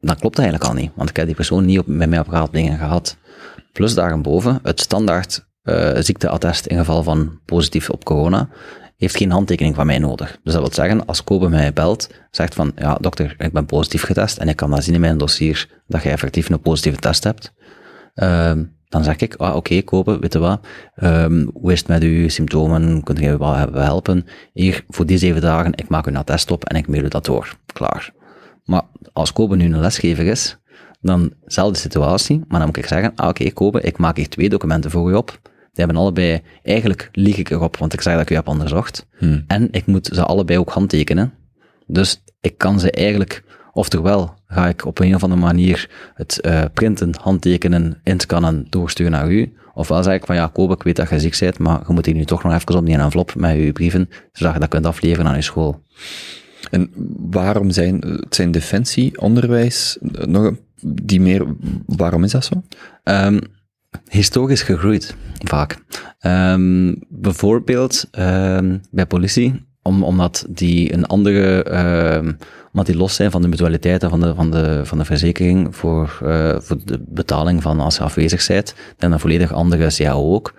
dan 0.00 0.16
klopt 0.16 0.36
dat 0.36 0.44
eigenlijk 0.44 0.74
al 0.74 0.82
niet. 0.82 0.90
Want 0.94 1.08
ik 1.08 1.16
heb 1.16 1.26
die 1.26 1.34
persoon 1.34 1.64
niet 1.64 1.78
op, 1.78 1.86
met 1.86 2.08
mij 2.08 2.18
op 2.18 2.28
raadpleging 2.28 2.78
gehad. 2.78 3.16
Plus 3.72 3.94
daarboven, 3.94 4.58
het 4.62 4.80
standaard 4.80 5.46
eh, 5.62 5.90
ziekteattest 5.98 6.66
in 6.66 6.76
geval 6.76 7.02
van 7.02 7.40
positief 7.44 7.90
op 7.90 8.04
corona, 8.04 8.48
heeft 8.96 9.16
geen 9.16 9.30
handtekening 9.30 9.74
van 9.74 9.86
mij 9.86 9.98
nodig. 9.98 10.38
Dus 10.42 10.52
dat 10.52 10.62
wil 10.62 10.72
zeggen, 10.72 11.06
als 11.06 11.24
Kobe 11.24 11.48
mij 11.48 11.72
belt, 11.72 12.08
zegt 12.30 12.54
van, 12.54 12.72
ja 12.76 12.98
dokter, 13.00 13.34
ik 13.38 13.52
ben 13.52 13.66
positief 13.66 14.02
getest 14.02 14.38
en 14.38 14.48
ik 14.48 14.56
kan 14.56 14.70
dat 14.70 14.84
zien 14.84 14.94
in 14.94 15.00
mijn 15.00 15.18
dossier 15.18 15.82
dat 15.86 16.02
je 16.02 16.08
effectief 16.08 16.50
een 16.50 16.60
positieve 16.60 16.98
test 16.98 17.24
hebt. 17.24 17.52
Ehm, 18.14 18.64
dan 18.92 19.04
zeg 19.04 19.16
ik, 19.16 19.34
ah, 19.34 19.56
oké, 19.56 19.82
Kobe, 19.82 20.18
weet 20.18 20.32
je 20.32 20.38
wat, 20.38 20.60
Ehm, 20.94 21.46
hoe 21.52 21.72
is 21.72 21.78
het 21.78 21.88
met 21.88 22.02
uw 22.02 22.28
symptomen, 22.28 23.02
kunt 23.02 23.18
je 23.18 23.38
wel 23.38 23.54
helpen? 23.72 24.26
Hier, 24.52 24.84
voor 24.88 25.06
die 25.06 25.18
zeven 25.18 25.40
dagen, 25.40 25.72
ik 25.74 25.88
maak 25.88 26.06
u 26.06 26.10
een 26.10 26.16
attest 26.16 26.50
op 26.50 26.64
en 26.64 26.76
ik 26.76 26.88
mail 26.88 27.04
u 27.04 27.08
dat 27.08 27.24
door. 27.24 27.56
Klaar. 27.72 28.12
Maar 28.64 28.82
als 29.12 29.32
Kobe 29.32 29.56
nu 29.56 29.64
een 29.64 29.80
lesgever 29.80 30.24
is, 30.24 30.58
dan 31.00 31.32
dezelfde 31.44 31.78
situatie, 31.78 32.44
maar 32.48 32.58
dan 32.58 32.66
moet 32.68 32.76
ik 32.76 32.86
zeggen, 32.86 33.12
ah, 33.14 33.28
oké, 33.28 33.50
Kobe, 33.50 33.80
ik 33.80 33.98
maak 33.98 34.16
hier 34.16 34.28
twee 34.28 34.48
documenten 34.48 34.90
voor 34.90 35.10
u 35.10 35.14
op. 35.14 35.38
Die 35.42 35.84
hebben 35.84 35.96
allebei, 35.96 36.40
eigenlijk 36.62 37.08
lieg 37.12 37.36
ik 37.36 37.50
erop, 37.50 37.76
want 37.76 37.92
ik 37.92 38.00
zeg 38.00 38.12
dat 38.12 38.22
ik 38.22 38.30
u 38.30 38.34
heb 38.34 38.48
onderzocht. 38.48 39.06
En 39.46 39.68
ik 39.70 39.86
moet 39.86 40.10
ze 40.12 40.24
allebei 40.24 40.58
ook 40.58 40.70
handtekenen. 40.70 41.32
Dus 41.86 42.22
ik 42.40 42.58
kan 42.58 42.80
ze 42.80 42.90
eigenlijk, 42.90 43.44
oftewel 43.72 44.34
ga 44.52 44.68
ik 44.68 44.86
op 44.86 44.98
een 44.98 45.14
of 45.14 45.22
andere 45.22 45.40
manier 45.40 45.90
het 46.14 46.40
eh, 46.40 46.64
printen, 46.74 47.14
handtekenen, 47.20 48.00
inscannen, 48.02 48.66
doorsturen 48.68 49.12
naar 49.12 49.30
u. 49.30 49.52
Ofwel 49.74 50.02
zeg 50.02 50.14
ik 50.14 50.26
van 50.26 50.36
ja, 50.36 50.50
Kobe, 50.52 50.74
ik 50.74 50.82
weet 50.82 50.96
dat 50.96 51.10
je 51.10 51.20
ziek 51.20 51.38
bent, 51.38 51.58
maar 51.58 51.82
je 51.86 51.92
moet 51.92 52.06
hier 52.06 52.14
nu 52.14 52.24
toch 52.24 52.42
nog 52.42 52.52
even 52.52 52.74
op 52.74 52.86
die 52.86 52.96
envelop 52.96 53.34
met 53.34 53.56
je 53.56 53.72
brieven, 53.72 54.08
zodat 54.32 54.54
je 54.54 54.60
dat 54.60 54.68
kunt 54.68 54.86
afleveren 54.86 55.26
aan 55.26 55.36
je 55.36 55.42
school. 55.42 55.82
En 56.70 56.90
waarom 57.30 57.70
zijn, 57.70 58.00
het 58.00 58.34
zijn 58.34 58.50
defensie, 58.50 59.20
onderwijs, 59.20 59.98
nog 60.00 60.52
die 60.82 61.20
meer, 61.20 61.46
waarom 61.86 62.24
is 62.24 62.30
dat 62.30 62.44
zo? 62.44 62.62
Ehm, 63.02 63.40
historisch 64.08 64.62
gegroeid, 64.62 65.16
vaak. 65.44 65.78
Ehm, 66.18 66.94
bijvoorbeeld 67.08 68.08
ehm, 68.10 68.78
bij 68.90 69.06
politie, 69.06 69.64
om, 69.82 70.02
omdat 70.02 70.46
die 70.48 70.92
een 70.92 71.06
andere, 71.06 71.62
omdat 72.72 72.86
die 72.86 72.96
los 72.96 73.14
zijn 73.14 73.30
van 73.30 73.42
de 73.42 73.48
mutualiteiten 73.48 74.10
van 74.10 74.20
de, 74.20 74.34
van 74.34 74.50
de, 74.50 74.80
van 74.84 74.98
de 74.98 75.04
verzekering 75.04 75.76
voor, 75.76 76.18
eh, 76.24 76.56
voor 76.58 76.76
de 76.84 77.04
betaling 77.08 77.62
van 77.62 77.80
als 77.80 77.96
je 77.96 78.02
afwezig 78.02 78.46
bent, 78.46 78.74
dan 78.96 79.12
een 79.12 79.20
volledig 79.20 79.52
andere 79.52 79.94
CAO 79.96 80.34
ook. 80.34 80.54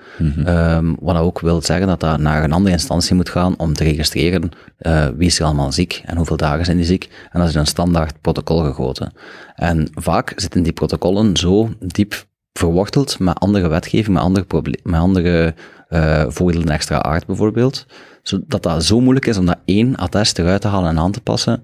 Ehm, 0.46 0.94
wat 1.00 1.18
ook 1.18 1.40
wil 1.40 1.62
zeggen 1.62 1.88
dat 1.88 2.00
dat 2.00 2.20
naar 2.20 2.44
een 2.44 2.52
andere 2.52 2.76
instantie 2.76 3.16
moet 3.16 3.30
gaan 3.30 3.58
om 3.58 3.74
te 3.74 3.84
registreren 3.84 4.50
eh, 4.78 5.08
wie 5.18 5.28
is 5.28 5.40
er 5.40 5.46
allemaal 5.46 5.72
ziek 5.72 6.02
en 6.06 6.18
hoeveel 6.18 6.38
dagen 6.38 6.66
zijn 6.66 6.78
die 6.78 6.86
ziek. 6.86 7.10
En 7.32 7.40
dat 7.40 7.48
is 7.48 7.54
in 7.54 7.60
een 7.60 7.68
standaard 7.68 8.22
protocol 8.22 8.64
gegoten. 8.64 9.14
En 9.56 9.88
vaak 9.94 10.34
zitten 10.36 10.64
die 10.64 10.74
protocollen 10.74 11.38
zo 11.38 11.70
diep 11.80 12.26
verworteld 12.54 13.20
met 13.20 13.40
andere 13.40 13.68
wetgeving, 13.68 14.14
met 14.14 14.24
andere, 14.24 14.46
met 14.84 15.00
andere 15.00 15.54
eh 15.90 16.26
voordelen 16.28 16.70
extra 16.70 17.02
aard 17.02 17.26
bijvoorbeeld, 17.26 17.86
zodat 18.24 18.64
dat 18.64 18.84
zo 18.84 19.00
moeilijk 19.00 19.26
is 19.26 19.38
om 19.38 19.46
dat 19.46 19.60
één 19.66 19.96
attest 19.96 20.40
eruit 20.40 20.62
te 20.62 20.68
halen 20.68 20.90
en 20.90 21.00
aan 21.00 21.12
te 21.12 21.22
passen, 21.22 21.64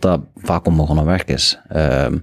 dat 0.00 0.02
dat 0.02 0.44
vaak 0.44 0.66
onbegonnen 0.66 1.04
werk 1.04 1.28
is. 1.28 1.58
Ehm, 1.68 2.18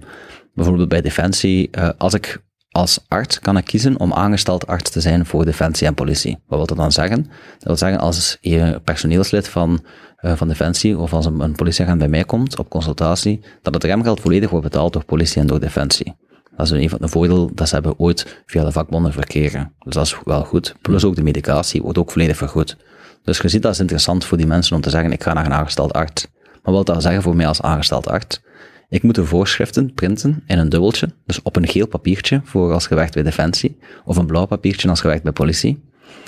bijvoorbeeld 0.54 0.88
bij 0.88 1.00
Defensie, 1.00 1.70
eh, 1.70 1.88
als 1.98 2.14
ik 2.14 2.42
als 2.70 3.04
arts 3.08 3.40
kan 3.40 3.56
ik 3.56 3.64
kiezen 3.64 4.00
om 4.00 4.12
aangesteld 4.12 4.66
arts 4.66 4.90
te 4.90 5.00
zijn 5.00 5.26
voor 5.26 5.44
Defensie 5.44 5.86
en 5.86 5.94
politie. 5.94 6.38
Wat 6.46 6.58
wil 6.58 6.66
dat 6.66 6.76
dan 6.76 6.92
zeggen? 6.92 7.22
Dat 7.58 7.64
wil 7.64 7.76
zeggen, 7.76 8.00
als 8.00 8.38
je 8.40 8.80
personeelslid 8.84 9.48
van, 9.48 9.84
eh, 10.16 10.36
van 10.36 10.48
Defensie 10.48 10.98
of 10.98 11.12
als 11.12 11.26
een, 11.26 11.52
politieagent 11.52 11.98
bij 11.98 12.08
mij 12.08 12.24
komt 12.24 12.58
op 12.58 12.68
consultatie, 12.68 13.40
dat 13.62 13.74
het 13.74 13.84
remgeld 13.84 14.20
volledig 14.20 14.50
wordt 14.50 14.64
betaald 14.64 14.92
door 14.92 15.04
politie 15.04 15.40
en 15.40 15.46
door 15.46 15.60
Defensie. 15.60 16.16
Dat 16.56 16.66
is 16.66 16.72
een 16.72 16.90
van 16.90 16.98
de 17.00 17.08
voordelen 17.08 17.50
dat 17.54 17.68
ze 17.68 17.74
hebben 17.74 17.98
ooit 17.98 18.42
via 18.46 18.64
de 18.64 18.72
vakbonden 18.72 19.12
verkregen. 19.12 19.74
Dus 19.78 19.94
dat 19.94 20.06
is 20.06 20.16
wel 20.24 20.44
goed. 20.44 20.74
Plus 20.82 21.04
ook 21.04 21.16
de 21.16 21.22
medicatie 21.22 21.82
wordt 21.82 21.98
ook 21.98 22.10
volledig 22.10 22.36
vergoed. 22.36 22.76
Dus 23.22 23.38
je 23.38 23.48
ziet 23.48 23.62
dat 23.62 23.72
is 23.72 23.80
interessant 23.80 24.24
voor 24.24 24.36
die 24.36 24.46
mensen 24.46 24.76
om 24.76 24.82
te 24.82 24.90
zeggen, 24.90 25.12
ik 25.12 25.22
ga 25.22 25.32
naar 25.32 25.46
een 25.46 25.52
aangesteld 25.52 25.92
arts. 25.92 26.26
Maar 26.62 26.74
wat 26.74 26.86
dat 26.86 27.02
zeggen 27.02 27.22
voor 27.22 27.36
mij 27.36 27.46
als 27.46 27.62
aangesteld 27.62 28.08
arts? 28.08 28.40
Ik 28.88 29.02
moet 29.02 29.14
de 29.14 29.24
voorschriften 29.24 29.94
printen 29.94 30.42
in 30.46 30.58
een 30.58 30.68
dubbeltje, 30.68 31.08
dus 31.26 31.42
op 31.42 31.56
een 31.56 31.68
geel 31.68 31.86
papiertje 31.86 32.40
voor 32.44 32.72
als 32.72 32.86
je 32.88 32.94
werkt 32.94 33.14
bij 33.14 33.22
Defensie, 33.22 33.78
of 34.04 34.16
een 34.16 34.26
blauw 34.26 34.46
papiertje 34.46 34.88
als 34.88 35.00
je 35.00 35.08
werkt 35.08 35.22
bij 35.22 35.32
politie. 35.32 35.82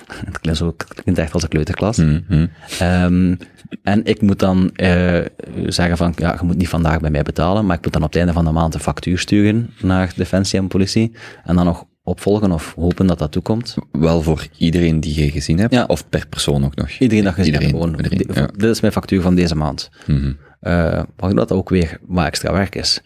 Het 0.27 0.41
klinkt, 0.41 0.59
zo, 0.59 0.67
het 0.67 1.03
klinkt 1.03 1.21
echt 1.21 1.35
als 1.35 1.43
een 1.43 1.49
kleuterklas. 1.49 1.99
Ehm, 2.79 3.35
en 3.83 4.05
ik 4.05 4.21
moet 4.21 4.39
dan 4.39 4.71
eh, 4.75 5.21
zeggen 5.67 5.97
van, 5.97 6.13
ja, 6.17 6.37
je 6.41 6.47
moet 6.47 6.57
niet 6.57 6.69
vandaag 6.69 7.01
bij 7.01 7.11
mij 7.11 7.23
betalen, 7.23 7.67
maar 7.67 7.77
ik 7.77 7.85
moet 7.85 7.93
dan 7.93 8.03
op 8.03 8.09
het 8.09 8.19
einde 8.19 8.33
van 8.33 8.45
de 8.45 8.51
maand 8.51 8.75
een 8.75 8.81
factuur 8.81 9.19
sturen 9.19 9.71
naar 9.81 10.13
Defensie 10.17 10.59
en 10.59 10.69
politie, 10.69 11.13
en 11.45 11.57
dan 11.57 11.65
nog 11.65 11.87
opvolgen 12.03 12.53
of 12.53 12.75
hopen 12.75 13.07
dat 13.07 13.19
dat 13.19 13.33
toekomt. 13.33 13.75
Wel 13.93 14.23
voor 14.23 14.47
iedereen 14.59 15.01
die 15.01 15.25
je 15.25 15.31
gezien 15.31 15.59
hebt, 15.59 15.75
Ja. 15.75 15.85
of 15.87 16.09
per 16.09 16.27
persoon 16.29 16.65
ook 16.65 16.75
nog? 16.75 16.89
Iedereen 16.91 17.25
dat 17.25 17.35
gezien 17.35 17.53
hebt, 17.53 17.65
Iedereen, 17.65 17.91
iedereen, 17.97 18.19
Dit- 18.19 18.37
ja. 18.37 18.47
Dit 18.57 18.71
is 18.71 18.81
mijn 18.81 18.93
factuur 18.93 19.21
van 19.23 19.35
deze 19.35 19.55
maand. 19.55 19.91
Waardoor 21.17 21.35
dat 21.35 21.53
ook 21.53 21.69
weer 21.69 21.99
wat 22.07 22.27
extra 22.27 22.53
werk 22.53 22.75
is. 22.75 23.01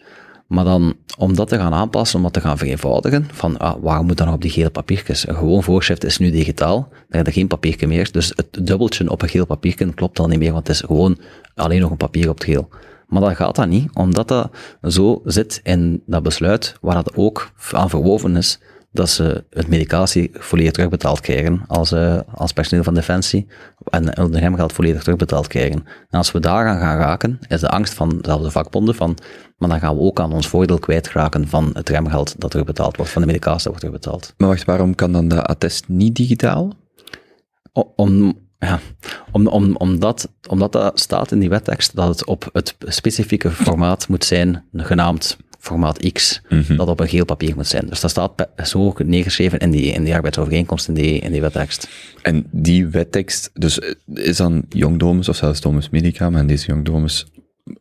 Maar 0.47 0.63
dan, 0.63 0.95
om 1.17 1.35
dat 1.35 1.47
te 1.47 1.57
gaan 1.57 1.73
aanpassen, 1.73 2.17
om 2.17 2.23
dat 2.23 2.33
te 2.33 2.41
gaan 2.41 2.57
vereenvoudigen, 2.57 3.27
van 3.31 3.57
ah, 3.57 3.75
waarom 3.81 4.05
moet 4.05 4.17
dan 4.17 4.25
nog 4.25 4.35
op 4.35 4.41
die 4.41 4.51
gele 4.51 4.69
papiertjes? 4.69 5.27
Een 5.27 5.35
gewoon 5.35 5.63
voorschrift 5.63 6.03
is 6.03 6.17
nu 6.17 6.31
digitaal, 6.31 6.87
dan 6.91 6.97
heb 7.17 7.25
je 7.25 7.31
geen 7.31 7.47
papiertje 7.47 7.87
meer. 7.87 8.11
Dus 8.11 8.33
het 8.35 8.65
dubbeltje 8.67 9.09
op 9.09 9.21
een 9.21 9.29
geel 9.29 9.45
papiertje 9.45 9.93
klopt 9.93 10.19
al 10.19 10.27
niet 10.27 10.39
meer, 10.39 10.51
want 10.53 10.67
het 10.67 10.75
is 10.75 10.81
gewoon 10.85 11.17
alleen 11.55 11.81
nog 11.81 11.91
een 11.91 11.97
papier 11.97 12.29
op 12.29 12.35
het 12.35 12.43
geel. 12.43 12.69
Maar 13.07 13.21
dat 13.21 13.35
gaat 13.35 13.55
dat 13.55 13.67
niet, 13.67 13.89
omdat 13.93 14.27
dat 14.27 14.49
zo 14.83 15.21
zit 15.25 15.59
in 15.63 16.01
dat 16.05 16.23
besluit, 16.23 16.75
waar 16.81 16.95
dat 16.95 17.15
ook 17.15 17.51
aan 17.71 17.89
verwoven 17.89 18.35
is, 18.35 18.59
dat 18.97 19.09
ze 19.09 19.43
het 19.49 19.67
medicatie 19.67 20.29
volledig 20.33 20.71
terugbetaald 20.71 21.19
krijgen 21.19 21.63
als, 21.67 21.91
uh, 21.91 22.19
als 22.33 22.53
personeel 22.53 22.83
van 22.83 22.93
Defensie 22.93 23.47
en 23.89 24.19
het 24.19 24.55
geld 24.55 24.73
volledig 24.73 25.03
terugbetaald 25.03 25.47
krijgen. 25.47 25.83
En 26.09 26.17
als 26.17 26.31
we 26.31 26.39
daar 26.39 26.67
aan 26.67 26.79
gaan 26.79 26.97
raken, 26.97 27.39
is 27.47 27.59
de 27.59 27.69
angst 27.69 27.93
van 27.93 28.17
dezelfde 28.21 28.51
vakbonden 28.51 28.95
van, 28.95 29.17
maar 29.57 29.69
dan 29.69 29.79
gaan 29.79 29.95
we 29.95 30.01
ook 30.01 30.19
aan 30.19 30.33
ons 30.33 30.47
voordeel 30.47 30.79
kwijtraken 30.79 31.47
van 31.47 31.69
het 31.73 31.89
remgeld 31.89 32.35
dat 32.37 32.51
terugbetaald 32.51 32.95
wordt, 32.95 33.11
van 33.11 33.21
de 33.21 33.27
medicatie 33.27 33.71
dat 33.71 33.71
wordt 33.71 33.79
terugbetaald. 33.79 34.33
Maar 34.37 34.47
wacht, 34.47 34.65
waarom 34.65 34.95
kan 34.95 35.11
dan 35.11 35.27
de 35.27 35.43
attest 35.43 35.87
niet 35.87 36.15
digitaal? 36.15 36.73
O- 37.73 37.93
Om, 37.95 38.39
ja, 38.59 38.79
om, 39.31 39.47
om, 39.47 39.75
omdat, 39.75 40.29
omdat 40.49 40.71
dat 40.71 40.99
staat 40.99 41.31
in 41.31 41.39
die 41.39 41.49
wettekst 41.49 41.95
dat 41.95 42.07
het 42.07 42.25
op 42.25 42.49
het 42.53 42.75
specifieke 42.79 43.51
formaat 43.51 44.07
moet 44.07 44.25
zijn, 44.25 44.65
genaamd 44.73 45.37
formaat 45.67 46.11
X, 46.11 46.41
dat 46.77 46.87
op 46.87 46.99
een 46.99 47.07
geel 47.07 47.25
papier 47.25 47.55
moet 47.55 47.67
zijn. 47.67 47.85
Dus 47.87 47.99
dat 47.99 48.09
staat 48.09 48.47
zo 48.63 48.93
neergeschreven 48.97 49.59
in 49.59 49.71
die, 49.71 49.91
in 49.91 50.03
die 50.03 50.15
arbeidsovereenkomst, 50.15 50.87
in 50.87 50.93
die, 50.93 51.19
in 51.19 51.31
die 51.31 51.41
wettekst. 51.41 51.89
En 52.21 52.45
die 52.51 52.87
wettekst, 52.87 53.51
dus 53.53 53.79
eh, 53.79 53.93
is 54.13 54.37
dan 54.37 54.65
Jongdomus 54.69 55.29
of 55.29 55.35
zelfs 55.35 55.61
Domus 55.61 55.89
Medica, 55.89 56.29
maar 56.29 56.41
in 56.41 56.47
deze 56.47 56.67
Jongdomus 56.67 57.25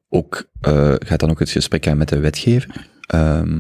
ook, 0.09 0.49
eh, 0.61 0.95
gaat 0.99 1.21
dan 1.21 1.31
ook 1.31 1.39
het 1.39 1.51
gesprek 1.51 1.89
aan 1.89 1.97
met 1.97 2.09
de 2.09 2.19
wetgever, 2.19 2.89
ehm, 3.07 3.59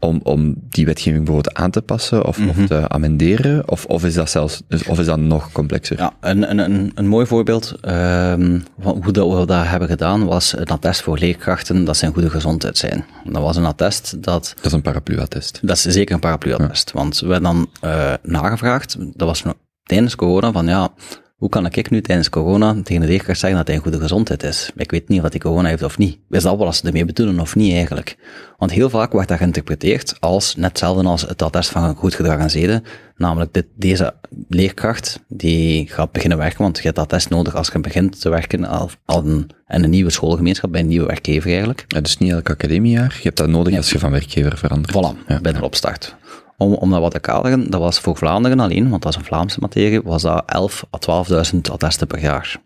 om, 0.00 0.20
om 0.22 0.54
die 0.68 0.86
wetgeving 0.86 1.24
bijvoorbeeld 1.24 1.54
aan 1.54 1.70
te 1.70 1.82
passen 1.82 2.26
of, 2.26 2.38
of 2.48 2.66
te 2.66 2.88
amenderen, 2.88 3.68
of, 3.68 3.84
of 3.84 4.04
is 4.04 4.14
dat 4.14 4.30
zelfs, 4.30 4.62
dus, 4.68 4.86
of 4.86 4.98
is 4.98 5.06
dat 5.06 5.18
nog 5.18 5.52
complexer? 5.52 5.98
Ja, 5.98 6.12
een, 6.20 6.50
een, 6.50 6.58
een, 6.58 6.92
een 6.94 7.06
mooi 7.06 7.26
voorbeeld 7.26 7.74
ehm, 7.80 8.58
van 8.80 9.02
hoe 9.02 9.12
dat 9.12 9.38
we 9.38 9.46
dat 9.46 9.66
hebben 9.66 9.88
gedaan 9.88 10.24
was 10.26 10.56
een 10.56 10.66
attest 10.66 11.02
voor 11.02 11.18
leerkrachten 11.18 11.84
dat 11.84 11.96
ze 11.96 12.06
in 12.06 12.12
goede 12.12 12.30
gezondheid 12.30 12.78
zijn. 12.78 13.04
Dat 13.24 13.42
was 13.42 13.56
een 13.56 13.64
attest 13.64 14.22
dat 14.22 14.52
Dat 14.56 14.64
is 14.64 14.72
een 14.72 14.82
paraplu-attest. 14.82 15.58
Dat 15.62 15.76
is 15.76 15.82
zeker 15.82 16.14
een 16.14 16.20
paraplu-attest. 16.20 16.92
Want 16.92 17.20
we 17.20 17.32
hebben 17.32 17.42
dan 17.42 17.70
eh, 17.80 18.12
nagevraagd, 18.22 18.96
dat 18.98 19.28
was 19.28 19.42
tijdens 19.82 20.16
corona, 20.16 20.52
van 20.52 20.66
ja, 20.66 20.92
hoe 21.40 21.48
kan 21.48 21.66
ik 21.66 21.90
nu 21.90 22.00
tijdens 22.00 22.28
corona 22.28 22.76
tegen 22.82 23.02
de 23.02 23.08
leerkracht 23.08 23.38
zeggen 23.38 23.58
dat 23.58 23.66
hij 23.66 23.76
in 23.76 23.82
goede 23.82 24.00
gezondheid 24.00 24.42
is? 24.42 24.70
Ik 24.76 24.90
weet 24.90 25.08
niet 25.08 25.22
of 25.22 25.30
hij 25.30 25.38
corona 25.38 25.68
heeft 25.68 25.82
of 25.82 25.98
niet. 25.98 26.18
Is 26.30 26.42
dat 26.42 26.56
wel 26.56 26.64
wat 26.66 26.76
ze 26.76 26.86
ermee 26.86 27.04
bedoelen 27.04 27.40
of 27.40 27.54
niet 27.54 27.72
eigenlijk? 27.72 28.16
Want 28.58 28.70
heel 28.70 28.90
vaak 28.90 29.12
wordt 29.12 29.28
dat 29.28 29.38
geïnterpreteerd 29.38 30.16
als 30.18 30.54
net 30.56 30.68
hetzelfde 30.68 31.08
als 31.08 31.22
het 31.22 31.42
attest 31.42 31.70
van 31.70 31.94
goed 31.94 32.14
gedrag 32.14 32.38
en 32.38 32.50
zeden. 32.50 32.84
Namelijk 33.16 33.52
dit, 33.52 33.66
deze 33.76 34.14
leerkracht 34.48 35.20
die 35.28 35.88
gaat 35.88 36.12
beginnen 36.12 36.38
werken, 36.38 36.62
want 36.62 36.76
je 36.76 36.82
hebt 36.82 36.96
dat 36.96 37.04
attest 37.04 37.30
nodig 37.30 37.54
als 37.54 37.68
je 37.72 37.80
begint 37.80 38.20
te 38.20 38.28
werken 38.28 38.64
al, 38.64 38.90
al 39.04 39.26
een, 39.26 39.50
in 39.68 39.84
een 39.84 39.90
nieuwe 39.90 40.10
schoolgemeenschap, 40.10 40.72
bij 40.72 40.80
een 40.80 40.86
nieuwe 40.86 41.06
werkgever 41.06 41.50
eigenlijk. 41.50 41.84
Ja, 41.88 42.00
dus 42.00 42.18
niet 42.18 42.32
elk 42.32 42.50
academiejaar. 42.50 43.14
Je 43.16 43.22
hebt 43.22 43.36
dat 43.36 43.48
nodig 43.48 43.76
als 43.76 43.90
je 43.90 43.98
van 43.98 44.10
werkgever 44.10 44.58
verandert. 44.58 44.92
Voilà, 44.92 45.26
Ja. 45.26 45.40
bij 45.40 45.52
de 45.52 45.62
opstart. 45.64 46.16
Om, 46.60 46.74
om 46.74 46.90
dat 46.90 47.00
wat 47.00 47.10
te 47.10 47.20
kaderen, 47.20 47.70
dat 47.70 47.80
was 47.80 48.00
voor 48.00 48.16
Vlaanderen 48.16 48.60
alleen, 48.60 48.90
want 48.90 49.02
dat 49.02 49.12
is 49.12 49.18
een 49.18 49.24
Vlaamse 49.24 49.60
materie, 49.60 50.02
was 50.02 50.22
dat 50.22 50.42
11 50.46 50.84
à 51.08 51.24
12.000 51.54 51.60
attesten 51.70 52.06
per 52.06 52.20
jaar. 52.20 52.56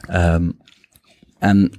Ehm, 0.00 0.50
en 1.38 1.72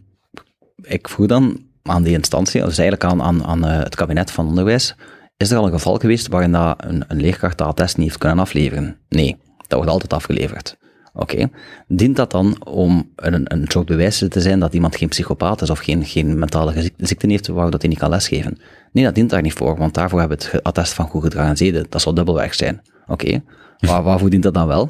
ik 0.81 1.09
vroeg 1.09 1.27
dan 1.27 1.63
aan 1.83 2.03
die 2.03 2.13
instantie, 2.13 2.61
dus 2.61 2.77
eigenlijk 2.77 3.11
aan, 3.11 3.21
aan, 3.21 3.45
aan 3.45 3.65
eh, 3.65 3.77
het 3.77 3.95
kabinet 3.95 4.31
van 4.31 4.47
onderwijs, 4.47 4.95
is 5.37 5.51
er 5.51 5.57
al 5.57 5.65
een 5.65 5.71
geval 5.71 5.97
geweest 5.97 6.27
waarin 6.27 6.51
dat 6.51 6.83
een, 6.83 7.03
een 7.07 7.21
leerkracht 7.21 7.57
dat 7.57 7.67
attest 7.67 7.97
niet 7.97 8.07
heeft 8.07 8.19
kunnen 8.19 8.39
afleveren? 8.39 8.97
Nee, 9.09 9.37
dat 9.57 9.77
wordt 9.77 9.89
altijd 9.89 10.13
afgeleverd. 10.13 10.77
Oké. 11.13 11.49
Dient 11.87 12.15
dat 12.15 12.31
dan 12.31 12.65
om 12.65 13.11
een, 13.15 13.53
een 13.53 13.65
soort 13.67 13.85
bewijs 13.85 14.25
te 14.29 14.41
zijn 14.41 14.59
dat 14.59 14.73
iemand 14.73 14.95
geen 14.95 15.09
psychopaat 15.09 15.61
is 15.61 15.69
of 15.69 15.79
geen, 15.79 16.05
geen 16.05 16.39
mentale 16.39 16.91
ziekte 16.97 17.27
heeft 17.27 17.47
waardoor 17.47 17.79
hij 17.79 17.89
niet 17.89 17.97
kan 17.97 18.09
lesgeven? 18.09 18.57
Nee, 18.95 19.03
dat 19.03 19.15
dient 19.15 19.29
daar 19.29 19.41
niet 19.41 19.53
voor, 19.53 19.77
want 19.77 19.93
daarvoor 19.93 20.19
hebben 20.19 20.37
we 20.37 20.47
het 20.51 20.63
attest 20.63 20.93
van 20.93 21.07
goed 21.07 21.23
gedrag 21.23 21.47
en 21.47 21.57
zeden. 21.57 21.85
Dat 21.89 22.01
zal 22.01 22.13
dubbelwerk 22.13 22.53
zijn. 22.53 22.81
Oké. 23.07 23.41
Maar 23.79 24.03
waarvoor 24.03 24.29
dient 24.29 24.43
dat 24.43 24.53
dan 24.53 24.67
wel? 24.67 24.89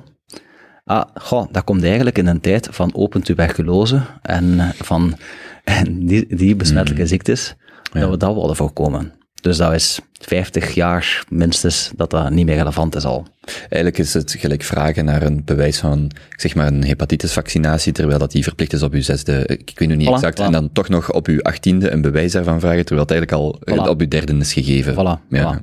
Ah, 0.83 1.03
goh, 1.13 1.45
dat 1.51 1.63
komt 1.63 1.83
eigenlijk 1.83 2.17
in 2.17 2.27
een 2.27 2.39
tijd 2.39 2.67
van 2.71 2.95
open 2.95 3.23
tuberculose 3.23 4.01
en 4.21 4.73
van 4.75 5.13
en 5.63 6.05
die, 6.05 6.35
die 6.35 6.55
besmettelijke 6.55 7.07
ziektes, 7.07 7.55
dat 7.91 8.09
we 8.09 8.17
dat 8.17 8.33
wilden 8.33 8.55
voorkomen. 8.55 9.13
Dus 9.45 9.57
dat 9.57 9.73
is 9.73 9.99
50 10.21 10.73
jaar 10.73 11.23
minstens 11.29 11.91
dat 11.95 12.09
dat 12.09 12.29
niet 12.29 12.45
meer 12.45 12.55
relevant 12.55 12.95
is 12.95 13.05
al. 13.05 13.27
Eigenlijk 13.59 13.97
is 13.97 14.13
het 14.13 14.35
gelijk 14.37 14.63
vragen 14.63 15.05
naar 15.05 15.21
een 15.21 15.41
bewijs 15.45 15.79
van, 15.79 16.11
zeg 16.35 16.55
maar, 16.55 16.67
een 16.67 16.83
hepatitisvaccinatie, 16.83 17.91
terwijl 17.93 18.19
dat 18.19 18.31
die 18.31 18.43
verplicht 18.43 18.73
is 18.73 18.81
op 18.83 18.93
uw 18.93 19.01
zesde, 19.01 19.45
ik 19.47 19.71
weet 19.75 19.87
nu 19.87 19.95
niet 19.95 20.07
Voilà, 20.07 20.11
exact, 20.11 20.39
voilà. 20.39 20.43
en 20.43 20.51
dan 20.51 20.69
toch 20.73 20.89
nog 20.89 21.11
op 21.11 21.27
uw 21.27 21.41
achttiende 21.41 21.91
een 21.91 22.01
bewijs 22.01 22.31
daarvan 22.31 22.59
vragen, 22.59 22.85
terwijl 22.85 23.07
het 23.07 23.11
eigenlijk 23.11 23.41
al 23.41 23.59
eh, 23.63 23.85
Voilà. 23.85 23.89
op 23.89 23.99
uw 24.01 24.07
derde 24.07 24.35
is 24.37 24.53
gegeven. 24.53 24.93
Voilà, 24.93 25.27
Ja. 25.29 25.61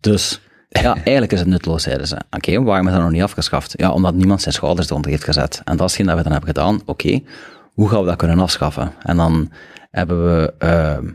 Dus 0.00 0.40
ja, 0.68 0.94
eigenlijk 0.94 1.32
is 1.32 1.38
het 1.38 1.48
nutteloos, 1.48 1.82
zeiden 1.82 2.06
ze. 2.06 2.16
Oké, 2.30 2.62
waarom 2.62 2.86
is 2.86 2.92
dat 2.92 3.02
nog 3.02 3.10
niet 3.10 3.22
afgeschaft? 3.22 3.74
Ja, 3.76 3.90
omdat 3.92 4.14
niemand 4.14 4.42
zijn 4.42 4.54
schouders 4.54 4.88
eronder 4.88 5.10
heeft 5.10 5.24
gezet. 5.24 5.60
En 5.64 5.76
dat 5.76 5.86
is 5.90 5.96
hetgeen 5.96 6.06
dat 6.06 6.16
we 6.16 6.22
dan 6.22 6.32
hebben 6.32 6.50
gedaan. 6.50 6.80
Oké, 6.84 7.20
hoe 7.74 7.88
gaan 7.88 8.00
we 8.00 8.06
dat 8.06 8.16
kunnen 8.16 8.38
afschaffen? 8.38 8.92
En 9.02 9.16
dan 9.16 9.52
hebben 9.90 10.24
we 10.24 10.52
ehm, 10.58 11.06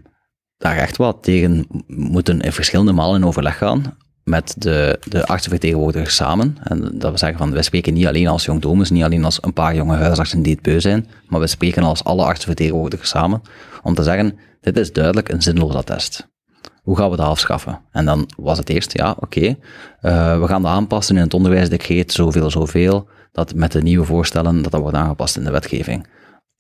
daar 0.58 0.78
echt 0.78 0.98
wat 0.98 1.24
tegen 1.24 1.68
moeten 1.88 2.42
in 2.42 2.52
verschillende 2.52 2.92
malen 2.92 3.22
in 3.22 3.28
overleg 3.28 3.58
gaan 3.58 3.98
met 4.26 4.56
de, 4.58 5.00
de 5.04 5.26
artsenvertegenwoordigers 5.26 6.16
samen. 6.16 6.58
En 6.64 6.92
dat 6.94 7.12
we 7.12 7.18
zeggen 7.18 7.38
van, 7.38 7.52
wij 7.52 7.62
spreken 7.62 7.94
niet 7.94 8.08
alleen 8.08 8.28
als 8.28 8.46
jongdomes, 8.46 8.90
niet 8.90 9.04
alleen 9.04 9.26
als 9.26 9.38
een 9.42 9.54
paar 9.54 9.76
jonge 9.76 9.96
huisartsen 9.96 10.42
die 10.42 10.54
het 10.54 10.62
beu 10.62 10.80
zijn, 10.80 11.08
maar 11.28 11.40
we 11.40 11.48
spreken 11.48 11.84
als 11.84 12.04
alle 12.04 12.24
artsenvertegenwoordigers 12.24 13.10
samen, 13.10 13.42
om 13.84 13.96
te 13.96 14.04
zeggen, 14.04 14.38
dit 14.62 14.78
is 14.78 14.94
duidelijk 14.94 15.30
een 15.30 15.42
zinloos 15.42 15.74
attest. 15.74 16.28
Hoe 16.82 16.98
gaan 16.98 17.10
we 17.10 17.16
dat 17.16 17.26
afschaffen? 17.26 17.80
En 17.92 18.06
dan 18.06 18.30
was 18.38 18.58
het 18.58 18.70
eerst, 18.70 18.98
ja, 18.98 19.16
oké, 19.20 19.56
eh, 20.02 20.40
we 20.40 20.48
gaan 20.48 20.62
dat 20.62 20.72
aanpassen 20.72 21.16
in 21.16 21.22
het 21.22 21.34
onderwijsdecreet, 21.34 22.12
zoveel, 22.12 22.50
zoveel, 22.50 23.08
dat 23.32 23.54
met 23.54 23.72
de 23.72 23.82
nieuwe 23.82 24.06
voorstellen, 24.06 24.62
dat 24.62 24.72
dat 24.72 24.82
wordt 24.82 24.98
aangepast 24.98 25.38
in 25.38 25.44
de 25.44 25.52
wetgeving. 25.52 26.08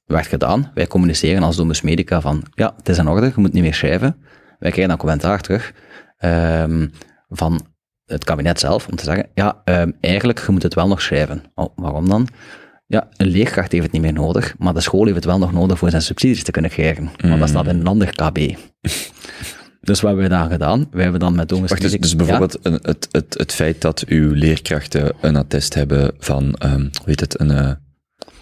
Werd 0.05 0.27
gedaan, 0.27 0.71
wij 0.73 0.87
communiceren 0.87 1.43
als 1.43 1.55
Domus 1.55 1.81
Medica 1.81 2.21
van, 2.21 2.43
ja, 2.53 2.73
het 2.77 2.89
is 2.89 2.97
in 2.97 3.07
orde, 3.07 3.25
je 3.25 3.33
moet 3.35 3.53
niet 3.53 3.63
meer 3.63 3.73
schrijven. 3.73 4.15
Wij 4.59 4.71
krijgen 4.71 4.87
dan 4.87 4.97
commentaar 4.97 5.41
terug 5.41 5.73
ehm, 6.17 6.87
van 7.29 7.65
het 8.05 8.23
kabinet 8.23 8.59
zelf, 8.59 8.87
om 8.87 8.95
te 8.95 9.03
zeggen, 9.03 9.29
ja, 9.33 9.61
ehm, 9.63 9.91
eigenlijk, 10.01 10.39
je 10.45 10.51
moet 10.51 10.63
het 10.63 10.73
wel 10.73 10.87
nog 10.87 11.01
schrijven. 11.01 11.43
Oh, 11.55 11.75
waarom 11.75 12.09
dan? 12.09 12.27
Ja, 12.87 13.07
een 13.17 13.27
leerkracht 13.27 13.71
heeft 13.71 13.83
het 13.83 13.91
niet 13.91 14.01
meer 14.01 14.13
nodig, 14.13 14.55
maar 14.57 14.73
de 14.73 14.81
school 14.81 15.03
heeft 15.03 15.15
het 15.15 15.25
wel 15.25 15.37
nog 15.37 15.51
nodig 15.51 15.77
voor 15.77 15.89
zijn 15.89 16.01
subsidies 16.01 16.43
te 16.43 16.51
kunnen 16.51 16.71
krijgen. 16.71 17.09
Want 17.17 17.39
dat 17.39 17.49
staat 17.49 17.67
in 17.67 17.79
een 17.79 17.87
ander 17.87 18.09
KB. 18.11 18.37
Dus 19.85 20.01
wat 20.01 20.11
hebben 20.11 20.29
we 20.29 20.35
dan 20.35 20.49
gedaan? 20.49 20.87
Wij 20.91 21.03
hebben 21.03 21.19
dan 21.19 21.35
met 21.35 21.49
Domus 21.49 21.69
Wacht, 21.69 21.81
dus, 21.81 21.91
Medica- 21.91 22.07
dus 22.07 22.15
bijvoorbeeld 22.15 22.57
een, 22.61 22.79
het, 22.81 23.07
het, 23.11 23.33
het 23.37 23.53
feit 23.53 23.81
dat 23.81 24.03
uw 24.07 24.33
leerkrachten 24.33 25.13
een 25.21 25.35
attest 25.35 25.73
hebben 25.73 26.11
van, 26.17 26.53
ehm 26.53 26.79
hoe 26.79 27.05
heet 27.05 27.19
het, 27.19 27.39
een, 27.39 27.51
eh, 27.51 27.71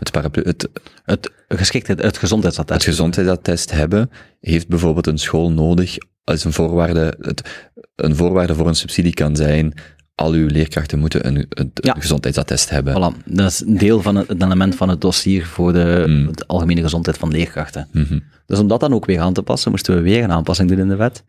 het, 0.04 0.12
paraplu, 0.12 0.42
het, 0.46 0.70
het 1.04 1.32
geschiktheid, 1.48 2.02
het 2.02 2.18
gezondheidsattest. 2.18 2.80
het 2.80 2.90
gezondheidsattest 2.90 3.72
hebben, 3.72 4.10
heeft 4.40 4.68
bijvoorbeeld 4.68 5.08
een 5.08 5.18
school 5.18 5.52
nodig 5.52 5.98
als 6.24 6.44
een 6.44 6.54
voorwaarde, 6.54 7.18
het, 7.20 7.70
een 7.96 8.16
voorwaarde 8.16 8.56
voor 8.56 8.68
een 8.68 8.76
subsidie 8.76 9.14
kan 9.14 9.36
zijn, 9.36 9.74
al 10.16 10.32
uw 10.32 10.48
leerkrachten 10.48 11.00
moeten 11.00 11.28
een, 11.28 11.46
een 11.50 11.72
Ja. 11.74 11.96
gezondheidsattest 12.00 12.70
hebben. 12.70 12.94
Voilà, 12.94 13.24
dat 13.26 13.52
is 13.52 13.60
een 13.62 13.78
deel 13.78 14.02
van 14.02 14.16
het, 14.16 14.28
het 14.28 14.42
element 14.44 14.76
van 14.76 14.90
het 14.90 15.02
dossier 15.02 15.46
voor 15.46 15.74
de, 15.74 16.04
Mm. 16.08 16.36
de 16.36 16.48
algemene 16.48 16.82
gezondheid 16.82 17.18
van 17.18 17.32
leerkrachten. 17.32 17.88
Mhm. 17.92 18.20
Dus 18.46 18.60
om 18.60 18.68
dat 18.68 18.80
dan 18.80 18.94
ook 18.94 19.06
weer 19.06 19.20
aan 19.20 19.34
te 19.34 19.44
passen, 19.44 19.72
moesten 19.72 19.96
we 19.96 20.02
weer 20.02 20.24
een 20.24 20.32
aanpassing 20.32 20.70
doen 20.70 20.80
in 20.80 20.88
de 20.88 20.96
wet. 20.96 21.24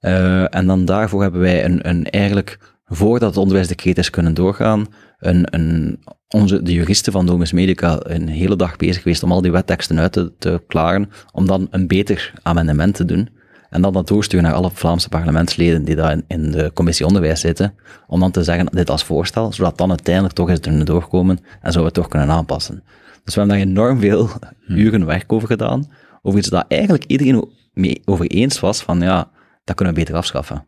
Eh, 0.00 0.54
en 0.54 0.66
dan 0.66 0.84
daarvoor 0.84 1.22
hebben 1.22 1.40
wij 1.40 1.64
een, 1.64 1.88
een 1.88 2.04
eigenlijk, 2.10 2.58
voordat 2.84 3.28
het 3.28 3.38
onderwijsdecreet 3.38 3.98
is 3.98 4.10
kunnen 4.10 4.34
doorgaan, 4.34 4.86
een, 5.18 5.46
een, 5.50 6.00
onze, 6.28 6.62
de 6.62 6.72
juristen 6.72 7.12
van 7.12 7.26
Domus 7.26 7.52
Medica 7.52 7.98
een 8.02 8.28
hele 8.28 8.56
dag 8.56 8.76
bezig 8.76 9.02
geweest 9.02 9.22
om 9.22 9.32
al 9.32 9.40
die 9.40 9.52
wetteksten 9.52 9.98
uit 9.98 10.12
te, 10.12 10.32
te 10.38 10.62
klaren, 10.66 11.10
om 11.32 11.46
dan 11.46 11.66
een 11.70 11.86
beter 11.86 12.32
amendement 12.42 12.94
te 12.94 13.04
doen. 13.04 13.28
En 13.70 13.82
dan 13.82 13.92
dat 13.92 14.08
doorsturen 14.08 14.44
naar 14.44 14.54
alle 14.54 14.70
Vlaamse 14.72 15.08
parlementsleden 15.08 15.84
die 15.84 15.94
daar 15.94 16.12
in, 16.12 16.24
in 16.26 16.50
de 16.50 16.70
commissie 16.74 17.06
onderwijs 17.06 17.40
zitten, 17.40 17.74
om 18.06 18.20
dan 18.20 18.30
te 18.30 18.42
zeggen, 18.42 18.66
dit 18.70 18.90
als 18.90 19.04
voorstel, 19.04 19.52
zodat 19.52 19.78
dan 19.78 19.88
uiteindelijk 19.88 20.34
toch 20.34 20.48
eens 20.48 20.60
kunnen 20.60 20.86
doorkomen 20.86 21.38
en 21.60 21.72
zo 21.72 21.78
we 21.78 21.84
het 21.84 21.94
toch 21.94 22.08
kunnen 22.08 22.28
aanpassen. 22.28 22.82
Dus 23.24 23.34
we 23.34 23.40
hebben 23.40 23.58
daar 23.58 23.66
enorm 23.66 24.00
veel 24.00 24.28
uren 24.68 25.06
werk 25.06 25.32
over 25.32 25.48
gedaan, 25.48 25.90
over 26.22 26.38
iets 26.38 26.48
dat 26.48 26.64
eigenlijk 26.68 27.04
iedereen 27.04 27.48
mee 27.72 28.02
over 28.04 28.26
eens 28.26 28.60
was 28.60 28.82
van, 28.82 29.00
ja, 29.00 29.30
dat 29.64 29.76
kunnen 29.76 29.94
we 29.94 30.00
beter 30.00 30.16
afschaffen. 30.16 30.64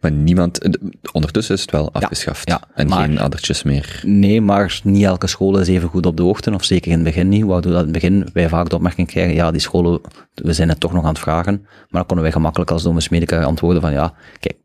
Maar 0.00 0.10
niemand, 0.12 0.58
eh, 0.58 0.72
ondertussen 1.12 1.54
is 1.54 1.60
het 1.60 1.70
wel 1.70 1.92
afgeschaft. 1.92 2.48
ja, 2.48 2.60
en 2.74 2.88
maar- 2.88 3.04
geen 3.04 3.18
addertjes 3.18 3.62
meer. 3.62 4.00
Nee, 4.06 4.40
maar 4.40 4.80
niet 4.84 5.04
elke 5.04 5.26
school 5.26 5.58
is 5.58 5.68
even 5.68 5.88
goed 5.88 6.06
op 6.06 6.16
de 6.16 6.22
hoogte, 6.22 6.54
of 6.54 6.64
zeker 6.64 6.90
in 6.90 6.96
het 6.96 7.04
begin 7.06 7.28
niet. 7.28 7.44
Waardoor 7.44 7.72
dat 7.72 7.80
in 7.86 7.92
het 7.92 8.00
begin 8.02 8.28
wij 8.32 8.48
vaak 8.48 8.68
de 8.68 8.74
opmerking 8.76 9.06
krijgen, 9.06 9.34
ja, 9.34 9.50
die 9.50 9.60
scholen, 9.60 10.00
we 10.34 10.52
zijn 10.52 10.68
het 10.68 10.80
toch 10.80 10.92
nog 10.92 11.02
aan 11.02 11.08
het 11.08 11.18
vragen. 11.18 11.60
Maar 11.62 11.86
dan 11.90 12.06
konden 12.06 12.22
wij 12.24 12.32
gemakkelijk 12.32 12.70
als 12.70 12.82
Domus 12.82 13.08
Medica 13.08 13.42
antwoorden 13.42 13.82
van, 13.82 13.92
ja, 13.92 14.14
kijk, 14.40 14.56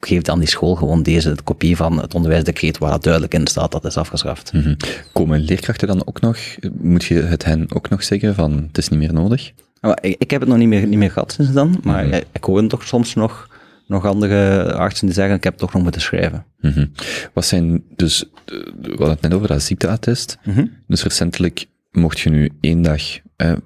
geef 0.00 0.22
dan 0.22 0.38
die 0.38 0.48
school 0.48 0.74
gewoon 0.74 1.02
deze 1.02 1.34
kopie 1.44 1.76
van 1.76 2.00
het 2.00 2.14
onderwijsdecreet 2.14 2.78
waar 2.78 2.90
dat 2.90 3.02
duidelijk 3.02 3.34
in 3.34 3.46
staat 3.46 3.72
dat 3.72 3.84
is 3.84 3.96
afgeschaft. 3.96 4.52
Mhm. 4.52 4.74
Komen 5.12 5.40
leerkrachten 5.40 5.88
dan 5.88 6.02
ook 6.04 6.20
nog, 6.20 6.38
moet 6.80 7.04
je 7.04 7.14
het 7.22 7.44
hen 7.44 7.66
ook 7.74 7.88
nog 7.88 8.02
zeggen 8.02 8.34
van, 8.34 8.52
het 8.66 8.78
is 8.78 8.88
niet 8.88 8.98
meer 8.98 9.12
nodig? 9.12 9.52
Maar 9.80 9.98
ik, 10.00 10.30
heb 10.30 10.40
het 10.40 10.48
nog 10.48 10.58
niet 10.58 10.68
meer, 10.68 10.86
niet 10.86 10.98
meer 10.98 11.10
gehad 11.10 11.32
sinds 11.32 11.52
dan, 11.52 11.78
maar 11.82 12.04
Mhm. 12.04 12.14
ik, 12.14 12.24
ik 12.32 12.44
hoor 12.44 12.66
toch 12.66 12.86
soms 12.86 13.14
nog, 13.14 13.48
nog 13.88 14.06
andere 14.06 14.72
artsen 14.72 15.06
die 15.06 15.14
zeggen, 15.14 15.36
ik 15.36 15.44
heb 15.44 15.56
toch 15.56 15.72
nog 15.72 15.82
moeten 15.82 16.00
schrijven. 16.00 16.44
Mhm. 16.60 16.86
Wat 17.32 17.44
zijn, 17.44 17.82
dus, 17.96 18.24
eh, 18.24 18.32
we 18.80 18.88
hadden 18.88 19.08
het 19.08 19.20
net 19.20 19.34
over 19.34 19.48
dat 19.48 19.62
ziekteattest. 19.62 20.38
Mhm. 20.44 20.66
Dus 20.86 21.02
recentelijk 21.02 21.66
mocht 21.90 22.20
je 22.20 22.30
nu 22.30 22.50
één 22.60 22.82
dag 22.82 23.02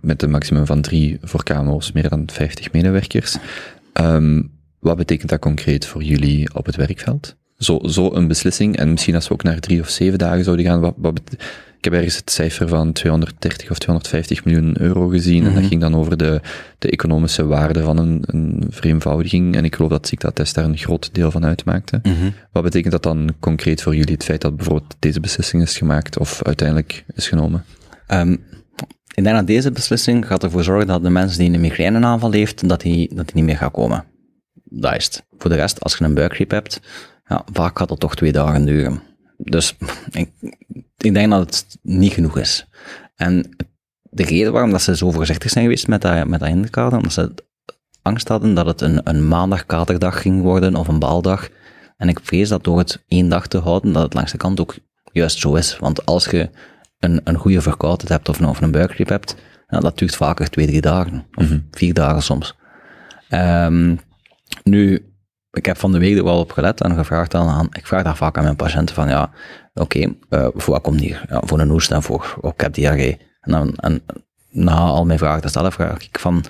met 0.01 0.23
een 0.23 0.31
maximum 0.31 0.67
van 0.67 0.81
drie 0.81 1.19
voor 1.23 1.43
KMO's, 1.43 1.93
meer 1.93 2.09
dan 2.09 2.29
50 2.33 2.73
medewerkers. 2.73 3.37
Ehm, 3.93 4.43
wat 4.81 4.97
betekent 4.97 5.31
dat 5.31 5.41
concreet 5.41 5.87
voor 5.87 6.03
jullie 6.03 6.55
op 6.55 6.67
het 6.67 6.77
werkveld? 6.77 7.37
Zo, 7.57 7.81
zo 7.83 8.15
een 8.15 8.29
beslissing, 8.29 8.77
en 8.77 8.91
misschien 8.91 9.15
als 9.15 9.29
we 9.29 9.35
ook 9.35 9.43
naar 9.43 9.61
drie 9.61 9.81
of 9.81 9.89
zeven 9.89 10.19
dagen 10.19 10.45
zouden 10.45 10.65
gaan, 10.65 10.95
wat, 10.97 11.21
ik 11.83 11.91
heb 11.91 11.97
ergens 11.97 12.17
het 12.17 12.31
cijfer 12.31 12.69
van 12.69 12.93
230 12.93 13.71
of 13.71 13.79
250 13.79 14.45
miljoen 14.45 14.81
euro 14.81 15.09
gezien, 15.09 15.39
en 15.39 15.45
dat 15.53 15.55
Mhm. 15.61 15.67
ging 15.69 15.81
dan 15.81 15.95
over 15.95 16.17
de, 16.17 16.41
de 16.79 16.91
economische 16.91 17.45
waarde 17.47 17.83
van 17.83 17.99
een, 17.99 18.23
een 18.27 18.63
vereenvoudiging, 18.71 19.57
en 19.57 19.65
ik 19.65 19.75
geloof 19.75 19.91
dat 19.91 20.09
ziekteattest 20.09 20.55
daar 20.55 20.65
een 20.65 20.77
groot 20.79 21.15
deel 21.15 21.31
van 21.31 21.45
uitmaakte. 21.45 22.01
Mhm. 22.03 22.31
Wat 22.53 22.63
betekent 22.63 22.93
dat 22.93 23.03
dan 23.03 23.35
concreet 23.41 23.83
voor 23.83 23.97
jullie, 23.97 24.13
het 24.15 24.25
feit 24.25 24.41
dat 24.41 24.57
bijvoorbeeld 24.57 24.97
deze 24.99 25.21
beslissing 25.21 25.63
is 25.63 25.79
gemaakt 25.79 26.19
of 26.19 26.43
uiteindelijk 26.43 27.05
is 27.15 27.29
genomen? 27.29 27.65
Ehm, 28.07 28.33
ik 29.15 29.25
denk 29.25 29.37
dat 29.37 29.47
deze 29.47 29.71
beslissing 29.71 30.27
gaat 30.27 30.43
ervoor 30.43 30.65
zorgen 30.65 30.87
dat 30.87 31.03
de 31.03 31.11
mensen 31.11 31.39
die 31.39 31.53
een 31.53 31.61
migraineaanval 31.61 32.33
heeft, 32.33 32.69
dat 32.69 32.81
die, 32.81 33.15
dat 33.15 33.27
die 33.27 33.35
niet 33.35 33.45
meer 33.45 33.57
gaat 33.57 33.73
komen. 33.73 34.05
Dat 34.65 34.95
is 34.97 35.05
het. 35.05 35.25
Voor 35.39 35.51
de 35.51 35.57
rest, 35.57 35.81
als 35.81 35.97
je 35.97 36.05
een 36.05 36.15
buikgriep 36.15 36.51
hebt, 36.51 36.81
ja, 37.25 37.45
vaak 37.53 37.79
gaat 37.79 37.89
dat 37.89 38.01
toch 38.01 38.15
twee 38.15 38.33
dagen 38.33 38.65
duren. 38.65 39.03
Dus 39.45 39.77
ik, 40.11 40.31
ik 40.97 41.15
denk 41.15 41.31
dat 41.31 41.41
het 41.41 41.79
niet 41.83 42.13
genoeg 42.13 42.39
is. 42.39 42.67
En 43.17 43.57
de 44.03 44.25
reden 44.25 44.53
waarom 44.53 44.71
dat 44.71 44.83
ze 44.83 44.97
zo 44.97 45.11
voorzichtig 45.11 45.51
zijn 45.51 45.65
geweest 45.65 45.89
met 45.89 46.03
dat, 46.03 46.27
met 46.27 46.41
dat 46.41 46.49
inkader, 46.49 46.97
omdat 46.97 47.13
ze 47.13 47.35
angst 48.03 48.29
hadden 48.29 48.55
dat 48.55 48.67
het 48.67 48.81
een, 48.81 49.01
een 49.05 49.29
maandag-katerdag 49.29 50.21
ging 50.21 50.43
worden 50.43 50.77
of 50.77 50.89
een 50.89 50.99
baaldag. 50.99 51.49
En 51.97 52.09
ik 52.09 52.21
vrees 52.23 52.49
dat 52.49 52.65
door 52.65 52.79
het 52.79 53.05
één 53.09 53.29
dag 53.29 53.47
te 53.47 53.59
houden, 53.59 53.93
dat 53.93 54.03
het 54.03 54.15
langs 54.15 54.33
de 54.33 54.39
kant 54.39 54.61
ook 54.61 54.75
juist 55.13 55.39
zo 55.39 55.55
is. 55.55 55.79
Want 55.79 56.07
als 56.07 56.25
je 56.25 56.51
een, 56.99 57.21
een 57.25 57.37
goede 57.37 57.61
verkoudheid 57.61 58.09
hebt 58.09 58.29
of 58.29 58.39
een, 58.39 58.47
of 58.47 58.61
een 58.61 58.71
buikgriep 58.71 59.09
hebt, 59.09 59.37
dat 59.67 59.99
duurt 59.99 60.17
vaker 60.17 60.51
twee, 60.51 60.67
drie 60.67 60.81
dagen. 60.81 61.27
Of 61.35 61.47
vier 61.71 61.95
dagen 61.95 62.23
soms. 62.23 62.57
Ehm, 63.29 63.97
nu, 64.65 65.12
ik 65.53 65.67
heb 65.67 65.77
van 65.79 65.93
de 65.93 65.99
week 65.99 66.17
er 66.17 66.25
wel 66.25 66.39
op 66.39 66.53
gelet 66.53 66.81
en 66.81 66.95
gevraagd 66.95 67.35
aan, 67.35 67.49
aan- 67.49 67.69
ik 67.71 67.87
vraag 67.87 68.03
daar 68.03 68.17
vaak 68.17 68.37
aan 68.37 68.45
mijn 68.45 68.57
patiënten 68.57 68.95
van, 68.95 69.09
ja, 69.09 69.31
oké, 69.75 70.15
eh, 70.29 70.47
voor 70.55 70.75
wat 70.75 70.83
komt 70.83 71.01
hier? 71.01 71.25
Ja, 71.29 71.41
voor 71.45 71.61
een 71.61 71.69
hoest 71.71 71.91
en 71.91 72.03
voor, 72.03 72.39
oh, 72.41 72.51
ik 72.55 72.61
heb 72.61 72.75
diarree. 72.75 73.21
En, 73.41 73.53
dan, 73.53 73.75
en 73.77 74.03
na 74.51 74.75
al 74.77 75.05
mijn 75.05 75.19
vragen 75.19 75.43
te 75.43 75.49
stellen, 75.49 75.73
vraag 75.73 76.03
ik 76.03 76.19
van, 76.19 76.45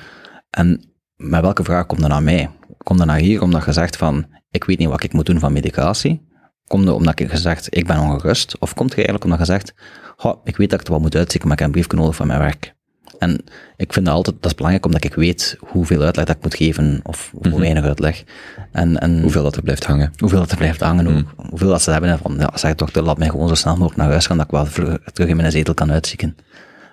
en 0.50 0.84
met 1.16 1.40
welke 1.40 1.64
vraag 1.64 1.86
komt 1.86 2.02
er 2.02 2.08
naar 2.08 2.22
mij? 2.22 2.50
Komt 2.78 3.00
er 3.00 3.06
naar 3.06 3.18
hier 3.18 3.42
omdat 3.42 3.64
je 3.64 3.72
zegt 3.72 3.96
van, 3.96 4.26
ik 4.50 4.64
weet 4.64 4.78
niet 4.78 4.88
wat 4.88 5.02
ik 5.02 5.12
moet 5.12 5.26
doen 5.26 5.38
van 5.38 5.52
medicatie? 5.52 6.30
Komt 6.66 6.86
er 6.88 6.94
omdat 6.94 7.20
ik 7.20 7.30
gezegd, 7.30 7.76
ik 7.76 7.86
ben 7.86 7.98
ongerust? 7.98 8.58
Of 8.58 8.74
komt 8.74 8.90
er 8.90 8.96
eigenlijk 8.96 9.24
omdat 9.24 9.38
je 9.38 9.44
zegt, 9.52 9.74
"Goh, 10.16 10.40
ik 10.44 10.56
weet 10.56 10.70
dat 10.70 10.80
ik 10.80 10.86
het 10.86 10.88
wel 10.94 11.00
moet 11.00 11.16
uitzieken, 11.16 11.48
maar 11.48 11.56
ik 11.56 11.64
heb 11.64 11.74
een 11.74 11.80
briefje 11.80 11.96
nodig 11.98 12.16
van 12.16 12.26
mijn 12.26 12.38
werk? 12.38 12.74
En 13.18 13.44
ik 13.76 13.92
vind 13.92 14.06
dat 14.06 14.14
altijd, 14.14 14.36
dat 14.40 14.50
is 14.50 14.54
belangrijk 14.56 14.86
omdat 14.86 15.04
ik 15.04 15.14
weet 15.14 15.56
hoeveel 15.60 16.02
uitleg 16.02 16.24
dat 16.24 16.36
ik 16.36 16.42
moet 16.42 16.54
geven, 16.54 17.00
of 17.02 17.32
hoe 17.42 17.60
weinig 17.60 17.84
uitleg. 17.84 18.24
En, 18.72 18.98
en 18.98 19.20
Hoeveel 19.20 19.42
dat 19.42 19.56
er 19.56 19.62
blijft 19.62 19.84
hangen? 19.84 20.12
hoeveel 20.18 20.38
dat 20.38 20.50
er 20.50 20.56
blijft 20.56 20.80
hangen 20.80 21.06
ook. 21.06 21.48
Hoeveel 21.50 21.68
dat 21.68 21.82
ze 21.82 21.90
hebben 21.90 22.18
van, 22.18 22.36
ja, 22.38 22.50
zeg 22.54 22.74
toch, 22.74 22.94
laat 22.94 23.18
mij 23.18 23.28
gewoon 23.28 23.48
zo 23.48 23.54
snel 23.54 23.72
mogelijk 23.72 23.96
naar 23.96 24.10
huis 24.10 24.26
gaan, 24.26 24.36
dat 24.36 24.46
ik 24.46 24.52
wel 24.52 24.66
terug 25.12 25.28
in 25.28 25.36
mijn 25.36 25.50
zetel 25.52 25.74
kan 25.74 25.92
uitzieken. 25.92 26.36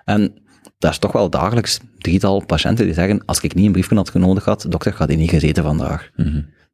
En 0.06 0.34
dat 0.78 0.92
is 0.92 0.98
toch 0.98 1.12
wel 1.12 1.30
dagelijks 1.30 1.80
drietal 1.98 2.46
patiënten 2.46 2.86
die 2.86 2.94
zeggen, 2.94 3.26
als 3.26 3.40
ik 3.40 3.54
niet 3.56 3.66
een 3.66 3.72
briefje 3.72 3.96
had 3.96 4.10
genodigd 4.10 4.46
had, 4.46 4.66
dokter, 4.70 4.94
gaat 4.94 5.08
hij 5.08 5.18
niet 5.18 5.30
gezeten 5.30 5.64
vandaag. 5.64 6.10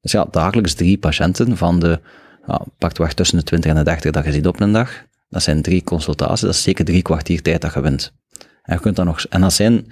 Dus 0.02 0.12
ja, 0.12 0.26
dagelijks 0.32 0.74
drie 0.74 0.98
patiënten 0.98 1.58
van 1.58 1.80
de, 1.80 2.00
ja, 2.48 2.62
pakweg 2.78 3.14
tussen 3.14 3.38
de 3.38 3.43
20 3.43 3.72
en 3.72 3.78
de 3.78 3.84
30 3.84 4.12
dat 4.12 4.26
je 4.26 4.32
ziet 4.32 4.48
op 4.48 4.60
een 4.60 4.72
dag. 4.72 5.04
Dat 5.30 5.43
zijn 5.43 5.62
drie 5.62 5.84
consultaties, 5.84 6.39
dat 6.41 6.54
is 6.54 6.64
zeker 6.64 6.86
drie 6.86 7.02
kwartier 7.02 7.41
tijd 7.41 7.62
dat 7.62 7.74
je 7.74 7.82
wint. 7.82 8.14
En 8.66 8.76
je 8.76 8.82
kunt 8.82 8.95
dan 8.95 9.05
nog, 9.05 9.26
en 9.30 9.41
dat 9.41 9.53
zijn 9.53 9.88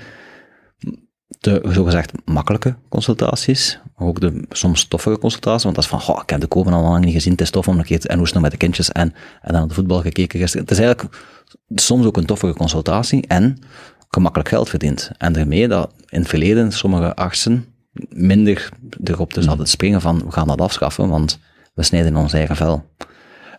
de 1.39 1.61
zogezegd 1.63 2.11
makkelijke 2.26 2.76
consultaties, 2.89 3.80
maar 3.95 4.07
ook 4.07 4.19
de 4.19 4.45
soms 4.49 4.80
stoffige 4.80 5.17
consultaties, 5.17 5.63
want 5.63 5.76
dat 5.76 5.84
is 5.84 5.89
van, 5.89 6.01
goh, 6.01 6.19
ik 6.21 6.30
heb 6.30 6.39
de 6.39 6.47
kopen 6.47 6.74
al 6.74 6.84
lang 6.84 7.05
niet 7.05 7.13
gezien, 7.13 7.32
het 7.32 7.41
is 7.41 7.49
tof 7.49 7.67
om 7.67 7.78
een 7.78 7.86
keer, 7.86 8.05
en 8.05 8.13
hoe 8.13 8.24
is 8.24 8.34
het 8.34 8.34
nog 8.34 8.43
met 8.43 8.51
de 8.51 8.57
kindjes, 8.57 8.91
en, 8.91 9.13
en 9.41 9.53
dan 9.53 9.63
op 9.63 9.69
de 9.69 9.76
voetbal 9.76 10.01
gekeken 10.01 10.39
gisteren. 10.39 10.65
Het 10.65 10.78
is 10.78 10.84
eigenlijk 10.84 11.17
soms 11.76 12.05
ook 12.05 12.17
een 12.17 12.26
toffige 12.26 12.53
consultatie 12.53 13.28
en 13.28 13.59
gemakkelijk 14.07 14.49
geld 14.49 14.69
verdient. 14.69 15.11
En 15.17 15.34
daarmee 15.34 15.67
dat 15.67 15.93
in 16.09 16.19
het 16.19 16.30
verleden 16.30 16.71
sommige 16.71 17.15
artsen 17.15 17.65
minder 18.09 18.69
erop 19.03 19.34
dus 19.34 19.45
hadden 19.45 19.67
springen 19.67 20.01
van, 20.01 20.26
we 20.26 20.32
gaan 20.32 20.47
dat 20.47 20.61
afschaffen, 20.61 21.09
want 21.09 21.39
we 21.74 21.84
snijden 21.84 22.15
ons 22.15 22.34
eigen 22.34 22.55
vel. 22.55 22.86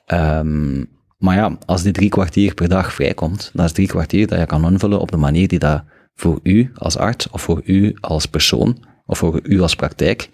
Ehm, 0.05 0.85
maar 1.25 1.37
ja, 1.37 1.57
als 1.67 1.83
die 1.83 1.93
drie 1.93 2.09
kwartier 2.09 2.55
per 2.55 2.69
dag 2.69 2.95
vrijkomt, 2.95 3.51
dat 3.53 3.65
is 3.65 3.73
drie 3.73 3.87
kwartier 3.87 4.27
dat 4.27 4.39
je 4.39 4.47
kan 4.47 4.73
invullen 4.73 5.01
op 5.01 5.11
de 5.11 5.17
manier 5.17 5.49
die 5.49 5.59
dat 5.59 5.83
voor 6.15 6.41
u 6.43 6.71
als 6.75 6.97
arts, 6.97 7.31
of 7.31 7.43
voor 7.43 7.63
u 7.65 7.97
als 8.01 8.27
persoon, 8.27 8.85
of 9.07 9.19
voor 9.19 9.41
u 9.43 9.61
als 9.61 9.75
praktijk, 9.75 10.31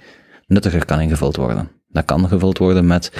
nuttiger 0.46 0.84
kan 0.84 1.00
ingevuld 1.00 1.36
worden. 1.36 1.68
Dat 1.88 2.04
kan 2.04 2.28
gevuld 2.28 2.58
worden 2.58 2.86
met 2.86 3.12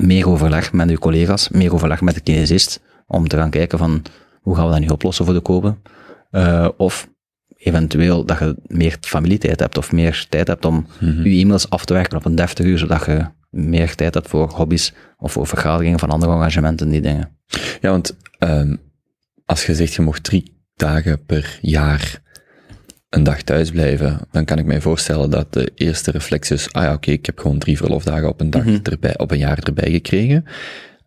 meer 0.00 0.28
overleg 0.28 0.72
met 0.72 0.90
uw 0.90 0.96
collega's, 0.96 1.48
meer 1.48 1.74
overleg 1.74 2.00
met 2.00 2.14
de 2.14 2.20
kinesist, 2.20 2.80
om 3.06 3.28
te 3.28 3.36
gaan 3.36 3.50
kijken 3.50 3.78
van, 3.78 4.02
hoe 4.40 4.56
gaan 4.56 4.66
we 4.66 4.72
dat 4.72 4.80
nu 4.80 4.88
oplossen 4.88 5.24
voor 5.24 5.34
de 5.34 5.40
kopen? 5.40 5.82
Eh, 6.30 6.68
of 6.76 7.08
eventueel 7.56 8.24
dat 8.24 8.38
je 8.38 8.56
meer 8.66 8.96
familietijd 9.00 9.60
hebt, 9.60 9.78
of 9.78 9.92
meer 9.92 10.26
tijd 10.28 10.46
hebt 10.46 10.64
om 10.64 10.86
je 11.00 11.40
e-mails 11.40 11.70
af 11.70 11.84
te 11.84 11.92
werken 11.92 12.16
op 12.16 12.24
een 12.24 12.34
deftig 12.34 12.66
uur, 12.66 12.78
zodat 12.78 13.04
je 13.04 13.26
meer 13.52 13.94
tijd 13.94 14.14
hebt 14.14 14.28
voor 14.28 14.50
hobby's, 14.50 14.92
of 15.18 15.32
voor 15.32 15.46
vergaderingen 15.46 15.98
van 15.98 16.10
andere 16.10 16.32
engagementen, 16.32 16.88
die 16.88 17.00
dingen. 17.00 17.36
Ja, 17.80 17.90
want 17.90 18.16
ehm, 18.38 18.76
als 19.44 19.66
je 19.66 19.74
zegt 19.74 19.94
je 19.94 20.02
mocht 20.02 20.24
drie 20.24 20.60
dagen 20.76 21.24
per 21.24 21.58
jaar 21.60 22.20
een 23.08 23.22
dag 23.22 23.42
thuis 23.42 23.70
blijven, 23.70 24.20
dan 24.30 24.44
kan 24.44 24.58
ik 24.58 24.66
mij 24.66 24.80
voorstellen 24.80 25.30
dat 25.30 25.52
de 25.52 25.72
eerste 25.74 26.10
reflex 26.10 26.50
is, 26.50 26.72
ah 26.72 26.82
ja, 26.82 26.92
oké, 26.92 27.10
ik 27.10 27.26
heb 27.26 27.38
gewoon 27.38 27.58
drie 27.58 27.76
verlofdagen 27.76 28.28
op 28.28 28.40
een 28.40 28.50
dag 28.50 28.64
erbij, 28.82 29.18
op 29.18 29.30
een 29.30 29.38
jaar 29.38 29.58
erbij 29.58 29.90
gekregen. 29.90 30.44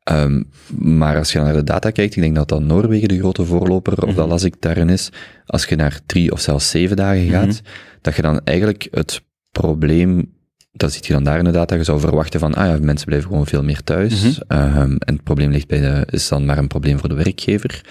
Ehm, 0.04 0.44
maar 0.78 1.18
als 1.18 1.32
je 1.32 1.40
naar 1.40 1.54
de 1.54 1.64
data 1.64 1.92
kijkt, 1.92 2.16
ik 2.16 2.22
denk 2.22 2.36
dat 2.36 2.50
dan 2.50 2.66
Noorwegen 2.66 3.08
de 3.08 3.18
grote 3.18 3.46
voorloper, 3.46 4.06
of 4.06 4.14
dat 4.14 4.28
las 4.28 4.44
ik 4.44 4.56
daarin 4.60 4.90
is, 4.90 5.10
als 5.46 5.66
je 5.66 5.76
naar 5.76 6.00
drie 6.06 6.32
of 6.32 6.40
zelfs 6.40 6.70
zeven 6.70 6.96
dagen 6.96 7.30
gaat, 7.30 7.62
dat 8.02 8.16
je 8.16 8.22
dan 8.22 8.42
eigenlijk 8.44 8.88
het 8.92 9.22
probleem, 9.52 10.35
dat 10.76 10.94
ziet 10.94 11.06
je 11.06 11.14
dan 11.14 11.24
daar 11.24 11.38
inderdaad, 11.38 11.70
dat 11.70 11.78
je 11.78 11.84
zou 11.84 12.00
verwachten 12.00 12.40
van, 12.40 12.54
ah 12.54 12.68
ja, 12.68 12.78
mensen 12.82 13.06
blijven 13.08 13.30
gewoon 13.30 13.48
veel 13.48 13.64
meer 13.64 13.84
thuis, 13.84 14.40
Ehm, 14.48 14.96
en 15.00 15.14
het 15.14 15.24
probleem 15.24 15.52
ligt 15.52 15.68
bij 15.68 15.80
de, 15.80 16.08
is 16.10 16.28
dan 16.28 16.46
maar 16.46 16.58
een 16.58 16.68
probleem 16.68 17.00
voor 17.00 17.10
de 17.10 17.16
werkgever. 17.16 17.82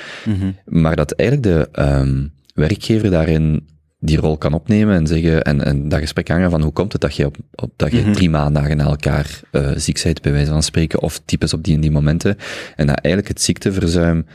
Maar 0.64 0.97
dat 0.97 1.12
eigenlijk 1.12 1.49
de 1.49 1.68
ehm, 1.72 2.26
werkgever 2.55 3.11
daarin 3.11 3.66
die 3.99 4.18
rol 4.18 4.39
kan 4.39 4.53
opnemen 4.53 4.95
en 4.95 5.07
zeggen, 5.07 5.43
en, 5.43 5.64
en 5.64 5.89
dat 5.89 6.01
gesprek 6.01 6.28
hangen 6.28 6.51
van 6.51 6.62
hoe 6.62 6.72
komt 6.72 6.93
het 6.93 7.01
dat 7.01 7.16
je 7.16 7.26
op, 7.26 7.37
op 7.55 7.72
dat 7.76 7.93
je 7.93 8.11
drie 8.11 8.30
maanden 8.30 8.76
na 8.76 8.85
elkaar 8.85 9.41
eh 9.51 9.70
ziek 9.76 10.03
bent, 10.03 10.22
bij 10.22 10.32
wijze 10.32 10.51
van 10.51 10.62
spreken, 10.62 11.01
of 11.01 11.20
types 11.24 11.53
op 11.53 11.64
die 11.64 11.74
en 11.74 11.80
die 11.80 11.91
momenten, 11.91 12.37
en 12.76 12.87
dat 12.87 12.99
eigenlijk 12.99 13.35
het 13.35 13.43
ziekteverzuim, 13.43 14.26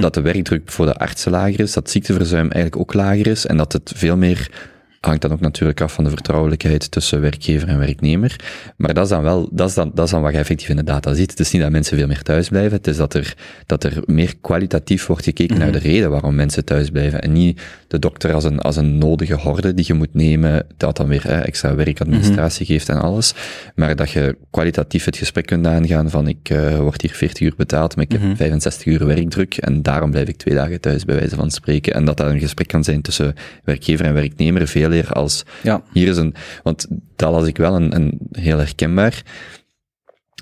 dat 0.00 0.14
de 0.14 0.20
werkdruk 0.20 0.70
voor 0.70 0.86
de 0.86 0.96
artsen 0.96 1.30
lager 1.30 1.60
is, 1.60 1.72
dat 1.72 1.90
ziekteverzuim 1.90 2.50
eigenlijk 2.50 2.76
ook 2.76 2.94
lager 2.94 3.26
is, 3.26 3.46
en 3.46 3.56
dat 3.56 3.72
het 3.72 3.92
veel 3.94 4.16
meer 4.16 4.70
hangt 5.06 5.22
dan 5.22 5.32
ook 5.32 5.40
natuurlijk 5.40 5.80
af 5.80 5.92
van 5.92 6.04
de 6.04 6.10
vertrouwelijkheid 6.10 6.90
tussen 6.90 7.20
werkgever 7.20 7.68
en 7.68 7.78
werknemer. 7.78 8.36
Maar 8.76 8.94
dat 8.94 9.04
is 9.04 9.10
dan 9.10 9.22
wel, 9.22 9.48
dat 9.52 9.68
is 9.68 9.74
dan, 9.74 9.90
dat 9.94 10.04
is 10.04 10.10
dan 10.10 10.22
wat 10.22 10.32
je 10.32 10.38
effectief 10.38 10.68
in 10.68 10.76
de 10.76 10.84
data 10.84 11.14
ziet. 11.14 11.30
Het 11.30 11.40
is 11.40 11.50
niet 11.50 11.62
dat 11.62 11.70
mensen 11.70 11.96
veel 11.96 12.06
meer 12.06 12.22
thuis 12.22 12.48
blijven, 12.48 12.72
het 12.72 12.86
is 12.86 12.96
dat 12.96 13.14
er, 13.14 13.34
dat 13.66 13.84
er 13.84 14.02
meer 14.06 14.34
kwalitatief 14.40 15.06
wordt 15.06 15.24
gekeken 15.24 15.58
naar 15.58 15.72
de 15.72 15.78
reden 15.78 16.10
waarom 16.10 16.34
mensen 16.34 16.64
thuis 16.64 16.90
blijven. 16.90 17.22
En 17.22 17.32
niet 17.32 17.60
de 17.88 17.98
dokter 17.98 18.32
als 18.32 18.44
een, 18.44 18.58
als 18.58 18.76
een 18.76 18.98
nodige 18.98 19.34
horde 19.34 19.74
die 19.74 19.84
je 19.88 19.94
moet 19.94 20.14
nemen, 20.14 20.66
dat 20.76 20.96
dan 20.96 21.08
weer 21.08 21.22
hè, 21.22 21.40
extra 21.40 21.74
werkadministratie 21.74 22.66
geeft 22.66 22.88
en 22.88 23.00
alles. 23.00 23.34
Maar 23.74 23.96
dat 23.96 24.10
je 24.10 24.36
kwalitatief 24.50 25.04
het 25.04 25.16
gesprek 25.16 25.46
kunt 25.46 25.66
aangaan 25.66 26.10
van 26.10 26.28
ik 26.28 26.50
uh, 26.50 26.78
word 26.78 27.02
hier 27.02 27.14
40 27.14 27.40
uur 27.40 27.54
betaald, 27.56 27.96
maar 27.96 28.04
ik 28.04 28.12
heb 28.12 28.36
65 28.36 28.86
uur 28.86 29.06
werkdruk 29.06 29.56
en 29.56 29.82
daarom 29.82 30.10
blijf 30.10 30.28
ik 30.28 30.36
twee 30.36 30.54
dagen 30.54 30.80
thuis 30.80 31.04
bij 31.04 31.16
wijze 31.16 31.36
van 31.36 31.50
spreken. 31.50 31.94
En 31.94 32.04
dat 32.04 32.16
dat 32.16 32.30
een 32.30 32.40
gesprek 32.40 32.68
kan 32.68 32.84
zijn 32.84 33.02
tussen 33.02 33.34
werkgever 33.64 34.06
en 34.06 34.14
werknemer, 34.14 34.68
veel 34.68 34.91
als 35.12 35.42
Ja. 35.62 35.82
hier 35.92 36.08
is 36.08 36.16
een, 36.16 36.34
want 36.62 36.86
dat 37.16 37.32
las 37.32 37.46
ik 37.46 37.56
wel 37.56 37.74
een, 37.74 37.94
een 37.94 38.18
heel 38.32 38.58
herkenbaar. 38.58 39.22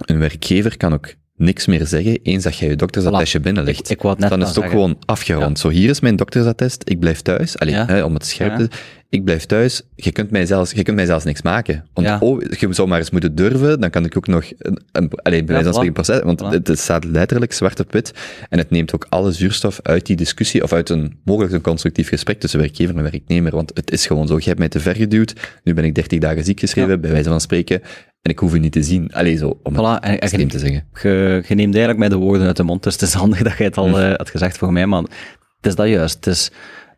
Een 0.05 0.19
werkgever 0.19 0.77
kan 0.77 0.93
ook 0.93 1.15
niks 1.37 1.67
meer 1.67 1.87
zeggen 1.87 2.19
eens 2.23 2.45
dat 2.45 2.57
jij 2.57 2.69
je 2.69 2.77
doktersattestje 2.77 3.41
binnenlegt. 3.41 3.79
Ik- 3.81 3.89
ik 3.89 4.03
dan 4.03 4.41
is 4.43 4.49
het 4.49 4.57
ook 4.59 4.65
zeggen. 4.65 4.71
gewoon 4.71 4.99
afgerond. 5.05 5.59
Zo, 5.59 5.69
hier 5.69 5.89
is 5.91 6.01
mijn 6.01 6.17
doktersattest, 6.17 6.83
ik 6.85 6.99
blijf 7.01 7.21
thuis. 7.21 7.59
Allee, 7.59 7.75
Ja. 7.75 7.87
hè, 7.87 8.03
om 8.03 8.15
het 8.15 8.27
scherp 8.27 8.57
te 8.57 8.69
ik 9.11 9.25
blijf 9.25 9.47
thuis, 9.47 9.83
je 9.95 10.13
kunt 10.13 10.31
mij 10.31 10.47
zelfs, 10.47 10.73
je 10.73 10.83
kunt 10.83 10.97
mij 10.97 11.07
zelfs 11.07 11.25
niks 11.25 11.43
maken. 11.43 11.85
Want 11.95 12.07
Ja. 12.07 12.19
oh, 12.19 12.41
je 12.59 12.67
zou 12.71 12.89
maar 12.89 12.99
eens 12.99 13.11
moeten 13.11 13.35
durven, 13.35 13.81
dan 13.81 13.91
kan 13.91 14.05
ik 14.05 14.17
ook 14.17 14.27
nog, 14.27 14.45
een, 14.59 14.81
een, 14.93 15.11
allee, 15.23 15.45
bij 15.45 15.55
wijze 15.55 15.65
van 15.65 15.73
spreken 15.75 15.93
proces, 15.93 16.23
want 16.23 16.43
Voilà. 16.43 16.63
het, 16.63 16.79
staat 16.79 17.05
letterlijk 17.05 17.53
zwart 17.53 17.81
op 17.81 17.93
wit, 17.93 18.13
en 18.49 18.59
het 18.59 18.71
neemt 18.71 18.95
ook 18.95 19.07
alle 19.09 19.33
zuurstof 19.33 19.81
uit 19.83 20.07
die 20.07 20.17
discussie, 20.17 20.63
of 20.63 20.73
uit 20.73 20.89
een 20.89 21.19
mogelijk 21.25 21.53
een 21.53 21.61
constructief 21.61 22.09
gesprek 22.09 22.41
tussen 22.41 22.59
werkgever 22.61 22.97
en 22.97 23.03
werknemer, 23.03 23.53
want 23.55 23.71
het 23.75 23.91
is 23.91 24.07
gewoon 24.07 24.27
zo, 24.27 24.37
je 24.37 24.45
hebt 24.45 24.59
mij 24.59 24.69
te 24.69 24.81
ver 24.81 24.95
geduwd, 24.97 25.35
nu 25.65 25.75
ben 25.75 25.85
ik 25.85 25.95
30 25.95 26.19
dagen 26.19 26.45
ziek 26.45 26.61
geschreven, 26.61 26.91
Ja. 26.91 26.99
bij 26.99 27.11
wijze 27.11 27.29
van 27.29 27.41
spreken, 27.41 27.81
en 28.23 28.31
ik 28.31 28.39
hoef 28.39 28.55
u 28.55 28.59
niet 28.59 28.73
te 28.73 28.83
zien. 28.83 29.13
Allee, 29.13 29.37
zo, 29.37 29.61
om 29.63 29.75
Voilà, 29.75 30.01
het 30.01 30.21
extreem 30.21 30.49
te 30.49 30.59
zeggen. 30.59 30.85
je, 31.03 31.43
je 31.49 31.55
neemt 31.55 31.75
eigenlijk 31.75 31.99
mij 31.99 32.09
de 32.09 32.17
woorden 32.17 32.47
uit 32.47 32.57
de 32.57 32.63
mond, 32.63 32.83
dus 32.83 32.93
het 32.93 33.03
is 33.03 33.13
handig 33.23 33.43
dat 33.43 33.57
jij 33.57 33.67
het 33.67 33.77
al 33.77 33.89
Hm. 33.89 33.95
eh, 33.97 34.17
had 34.17 34.31
gezegd 34.31 34.59
voor 34.59 34.73
mij, 34.73 34.87
maar 34.87 35.03
het 35.03 35.67
is 35.71 35.75
dat 35.75 35.89
juist. 35.89 36.15
Het 36.15 36.27
is, 36.27 36.51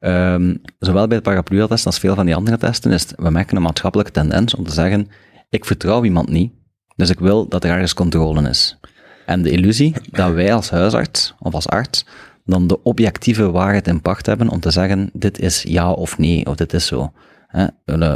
ehm, 0.03 0.55
zowel 0.79 1.07
bij 1.07 1.17
de 1.17 1.23
paraplu-test 1.23 1.87
als 1.87 1.99
veel 1.99 2.15
van 2.15 2.27
die 2.27 2.35
andere 2.35 2.57
testen, 2.57 2.91
is 2.91 3.07
we 3.17 3.31
merken 3.31 3.57
een 3.57 3.63
maatschappelijke 3.63 4.13
tendens 4.13 4.55
om 4.55 4.65
te 4.65 4.73
zeggen, 4.73 5.09
ik 5.51 5.65
vertrouw 5.65 6.05
iemand 6.05 6.29
niet, 6.29 6.53
dus 6.97 7.11
ik 7.11 7.19
wil 7.19 7.49
dat 7.49 7.65
er 7.65 7.71
ergens 7.71 7.95
controle 7.95 8.49
is. 8.49 8.79
En 9.27 9.43
de 9.43 9.51
illusie 9.51 9.95
dat 10.11 10.33
wij 10.33 10.55
als 10.55 10.71
huisarts 10.71 11.35
of 11.39 11.55
als 11.55 11.69
arts 11.69 12.07
dan 12.45 12.67
de 12.67 12.83
objectieve 12.83 13.51
waarheid 13.51 13.89
in 13.89 14.01
pacht 14.01 14.27
hebben 14.27 14.49
om 14.49 14.61
te 14.61 14.71
zeggen, 14.71 15.11
dit 15.13 15.39
is 15.39 15.63
ja 15.63 15.93
of 15.93 16.19
nee, 16.19 16.47
of 16.47 16.57
dit 16.57 16.73
is 16.73 16.87
zo. 16.87 17.13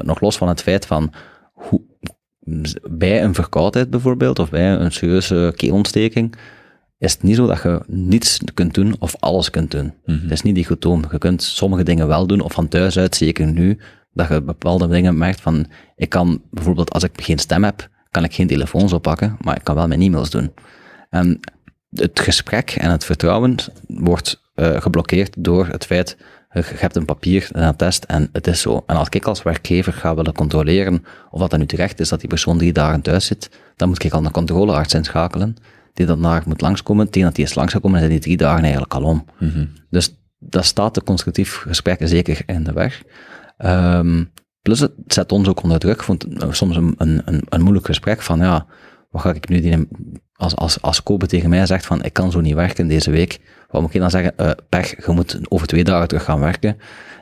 Nog 0.02 0.20
los 0.20 0.36
van 0.36 0.48
het 0.48 0.62
feit 0.62 0.86
van, 0.86 1.12
hoe, 1.52 1.82
bij 2.90 3.22
een 3.22 3.34
verkoudheid 3.34 3.90
bijvoorbeeld, 3.90 4.38
of 4.38 4.50
bij 4.50 4.72
een 4.72 4.92
serieuze 4.92 5.52
keelontsteking, 5.56 6.34
is 6.98 7.12
het 7.12 7.22
niet 7.22 7.36
zo 7.36 7.46
dat 7.46 7.62
je 7.62 7.82
niets 7.86 8.40
kunt 8.54 8.74
doen 8.74 8.96
of 8.98 9.16
alles 9.18 9.50
kunt 9.50 9.70
doen. 9.70 9.94
Het 10.04 10.30
is 10.30 10.42
niet 10.42 10.54
dichotoom. 10.54 11.04
Je 11.10 11.18
kunt 11.18 11.42
sommige 11.42 11.82
dingen 11.82 12.06
wel 12.06 12.26
doen, 12.26 12.40
of 12.40 12.52
van 12.52 12.68
thuis 12.68 12.98
uit, 12.98 13.16
zeker 13.16 13.46
nu, 13.46 13.78
dat 14.12 14.28
je 14.28 14.42
bepaalde 14.42 14.88
dingen 14.88 15.18
merkt 15.18 15.40
van, 15.40 15.66
ik 15.96 16.08
kan 16.08 16.42
bijvoorbeeld, 16.50 16.92
als 16.92 17.02
ik 17.02 17.22
geen 17.22 17.38
stem 17.38 17.64
heb, 17.64 17.88
kan 18.10 18.24
ik 18.24 18.34
geen 18.34 18.46
telefoons 18.46 18.92
oppakken, 18.92 19.36
maar 19.40 19.56
ik 19.56 19.64
kan 19.64 19.74
wel 19.74 19.86
mijn 19.86 20.00
e-mails 20.00 20.30
doen. 20.30 20.52
En 21.10 21.40
het 21.90 22.20
gesprek 22.20 22.70
en 22.70 22.90
het 22.90 23.04
vertrouwen 23.04 23.56
wordt 23.86 24.42
eh, 24.54 24.80
geblokkeerd 24.80 25.34
door 25.38 25.66
het 25.66 25.86
feit, 25.86 26.16
je 26.52 26.60
je 26.60 26.76
hebt 26.76 26.96
een 26.96 27.04
papier, 27.04 27.48
een 27.52 27.62
attest 27.62 28.04
en 28.04 28.28
het 28.32 28.46
is 28.46 28.60
zo. 28.60 28.82
En 28.86 28.96
als 28.96 29.08
ik 29.08 29.24
als 29.24 29.42
werkgever 29.42 29.92
ga 29.92 30.14
willen 30.14 30.32
controleren 30.32 31.04
of 31.30 31.40
dat 31.40 31.50
dan 31.50 31.58
nu 31.58 31.66
terecht 31.66 32.00
is 32.00 32.08
dat 32.08 32.20
die 32.20 32.28
persoon 32.28 32.58
drie 32.58 32.72
dagen 32.72 33.00
thuis 33.00 33.26
zit, 33.26 33.50
dan 33.76 33.88
moet 33.88 34.04
ik 34.04 34.12
al 34.12 34.24
een 34.24 34.30
controlearts 34.30 34.94
inschakelen, 34.94 35.56
die 35.96 36.06
dan 36.06 36.22
daar 36.22 36.42
moet 36.46 36.60
langskomen. 36.60 37.10
Tegen 37.10 37.28
dat 37.28 37.36
die 37.36 37.44
is 37.44 37.54
langsgekomen, 37.54 37.98
zijn 37.98 38.10
die 38.10 38.20
drie 38.20 38.36
dagen 38.36 38.62
eigenlijk 38.62 38.94
al 38.94 39.02
om. 39.02 39.24
Dus 39.90 40.16
dat 40.38 40.64
staat 40.64 40.94
de 40.94 41.02
constructief 41.02 41.54
gesprek 41.54 42.00
zeker 42.02 42.42
in 42.46 42.64
de 42.64 42.72
weg. 42.72 43.02
Ehm, 43.56 44.24
plus 44.62 44.80
het 44.80 44.92
zet 45.06 45.32
ons 45.32 45.48
ook 45.48 45.62
onder 45.62 45.78
druk, 45.78 46.02
vond 46.02 46.26
soms 46.50 46.76
een, 46.76 46.94
een, 46.98 47.42
een, 47.48 47.60
moeilijk 47.62 47.86
gesprek 47.86 48.22
van 48.22 48.38
ja, 48.38 48.66
wat 49.10 49.22
ga 49.22 49.34
ik 49.34 49.48
nu 49.48 49.60
die, 49.60 49.88
als, 50.32 50.56
als, 50.56 50.82
als 50.82 51.02
Kobe 51.02 51.26
tegen 51.26 51.50
mij 51.50 51.66
zegt 51.66 51.86
van 51.86 52.04
ik 52.04 52.12
kan 52.12 52.30
zo 52.30 52.40
niet 52.40 52.54
werken 52.54 52.88
deze 52.88 53.10
week, 53.10 53.40
wat 53.70 53.80
moet 53.80 53.94
ik 53.94 54.00
dan 54.00 54.10
zeggen, 54.10 54.36
eh 54.36 54.50
pech, 54.68 55.06
je 55.06 55.12
moet 55.12 55.40
over 55.48 55.66
twee 55.66 55.84
dagen 55.84 56.08
terug 56.08 56.24
gaan 56.24 56.40
werken. 56.40 56.76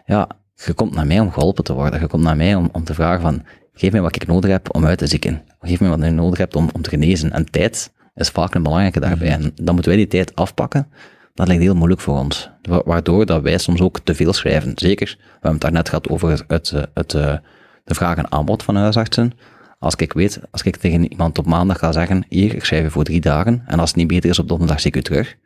Ja, 0.07 0.29
je 0.55 0.73
komt 0.73 0.95
naar 0.95 1.07
mij 1.07 1.21
om 1.21 1.33
geholpen 1.33 1.65
te 1.65 1.73
worden, 1.73 2.01
je 2.01 2.07
komt 2.07 2.23
naar 2.23 2.37
mij 2.37 2.55
om, 2.55 2.69
om 2.73 2.85
te 2.85 2.95
vragen 2.95 3.21
van 3.21 3.43
geef 3.73 3.93
mij 3.93 4.01
wat 4.01 4.17
ik 4.17 4.27
nodig 4.27 4.51
heb 4.51 4.75
om 4.75 4.87
uit 4.87 4.99
te 4.99 5.07
zieken, 5.07 5.43
geef 5.61 5.81
mij 5.81 5.89
wat 5.89 6.03
je 6.03 6.11
nodig 6.11 6.39
hebt 6.39 6.57
om, 6.57 6.69
om 6.73 6.83
te 6.83 6.89
genezen. 6.91 7.33
En 7.33 7.51
tijd 7.51 7.93
is 8.15 8.28
vaak 8.28 8.55
een 8.55 8.62
belangrijke 8.62 9.01
daarbij. 9.01 9.28
En 9.28 9.53
dan 9.55 9.74
moeten 9.74 9.93
wij 9.93 10.01
die 10.01 10.11
tijd 10.11 10.35
afpakken. 10.35 10.86
Dat 11.35 11.47
lijkt 11.47 11.62
heel 11.62 11.74
moeilijk 11.74 12.01
voor 12.01 12.19
ons. 12.19 12.51
Wa- 12.62 12.82
Waardoor 12.85 13.27
dat 13.27 13.43
wij 13.43 13.59
soms 13.59 13.81
ook 13.81 14.01
te 14.01 14.15
veel 14.15 14.32
schrijven. 14.32 14.73
Zeker, 14.74 15.16
we 15.19 15.28
hebben 15.32 15.51
het 15.53 15.61
daarnet 15.61 15.89
gehad 15.89 16.09
over 16.09 16.31
het, 16.31 16.45
het, 16.49 16.70
eh, 16.73 16.82
het, 16.95 17.15
eh, 17.15 17.36
de 17.85 17.95
vraag 17.95 18.16
en 18.16 18.32
aanbod 18.32 18.62
van 18.62 18.77
huisartsen. 18.77 19.32
Als 19.78 19.95
ik 19.95 20.12
weet, 20.12 20.41
als 20.51 20.62
ik 20.62 20.77
tegen 20.77 21.11
iemand 21.11 21.39
op 21.39 21.47
maandag 21.47 21.78
ga 21.78 21.93
zeggen, 21.93 22.24
hier, 22.28 22.55
ik 22.55 22.65
schrijf 22.65 22.82
je 22.85 22.91
voor 22.91 23.05
drie 23.05 23.20
dagen, 23.20 23.62
en 23.66 23.78
als 23.78 23.89
het 23.89 23.99
niet 23.99 24.07
beter 24.07 24.31
is 24.31 24.39
op 24.39 24.49
donderdag, 24.49 24.81
zie 24.81 24.91
ik 24.91 24.97
u 24.97 25.03
terug. 25.03 25.36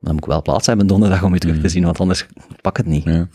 Dan 0.00 0.12
moet 0.14 0.22
ik 0.22 0.30
wel 0.30 0.42
plaats 0.42 0.66
hebben 0.66 0.86
donderdag 0.86 1.22
om 1.22 1.34
u 1.34 1.38
terug 1.38 1.60
te 1.60 1.68
zien, 1.68 1.84
want 1.84 2.00
anders 2.00 2.26
pak 2.60 2.76
het 2.76 2.86
niet. 2.86 3.04
Ja. 3.04 3.28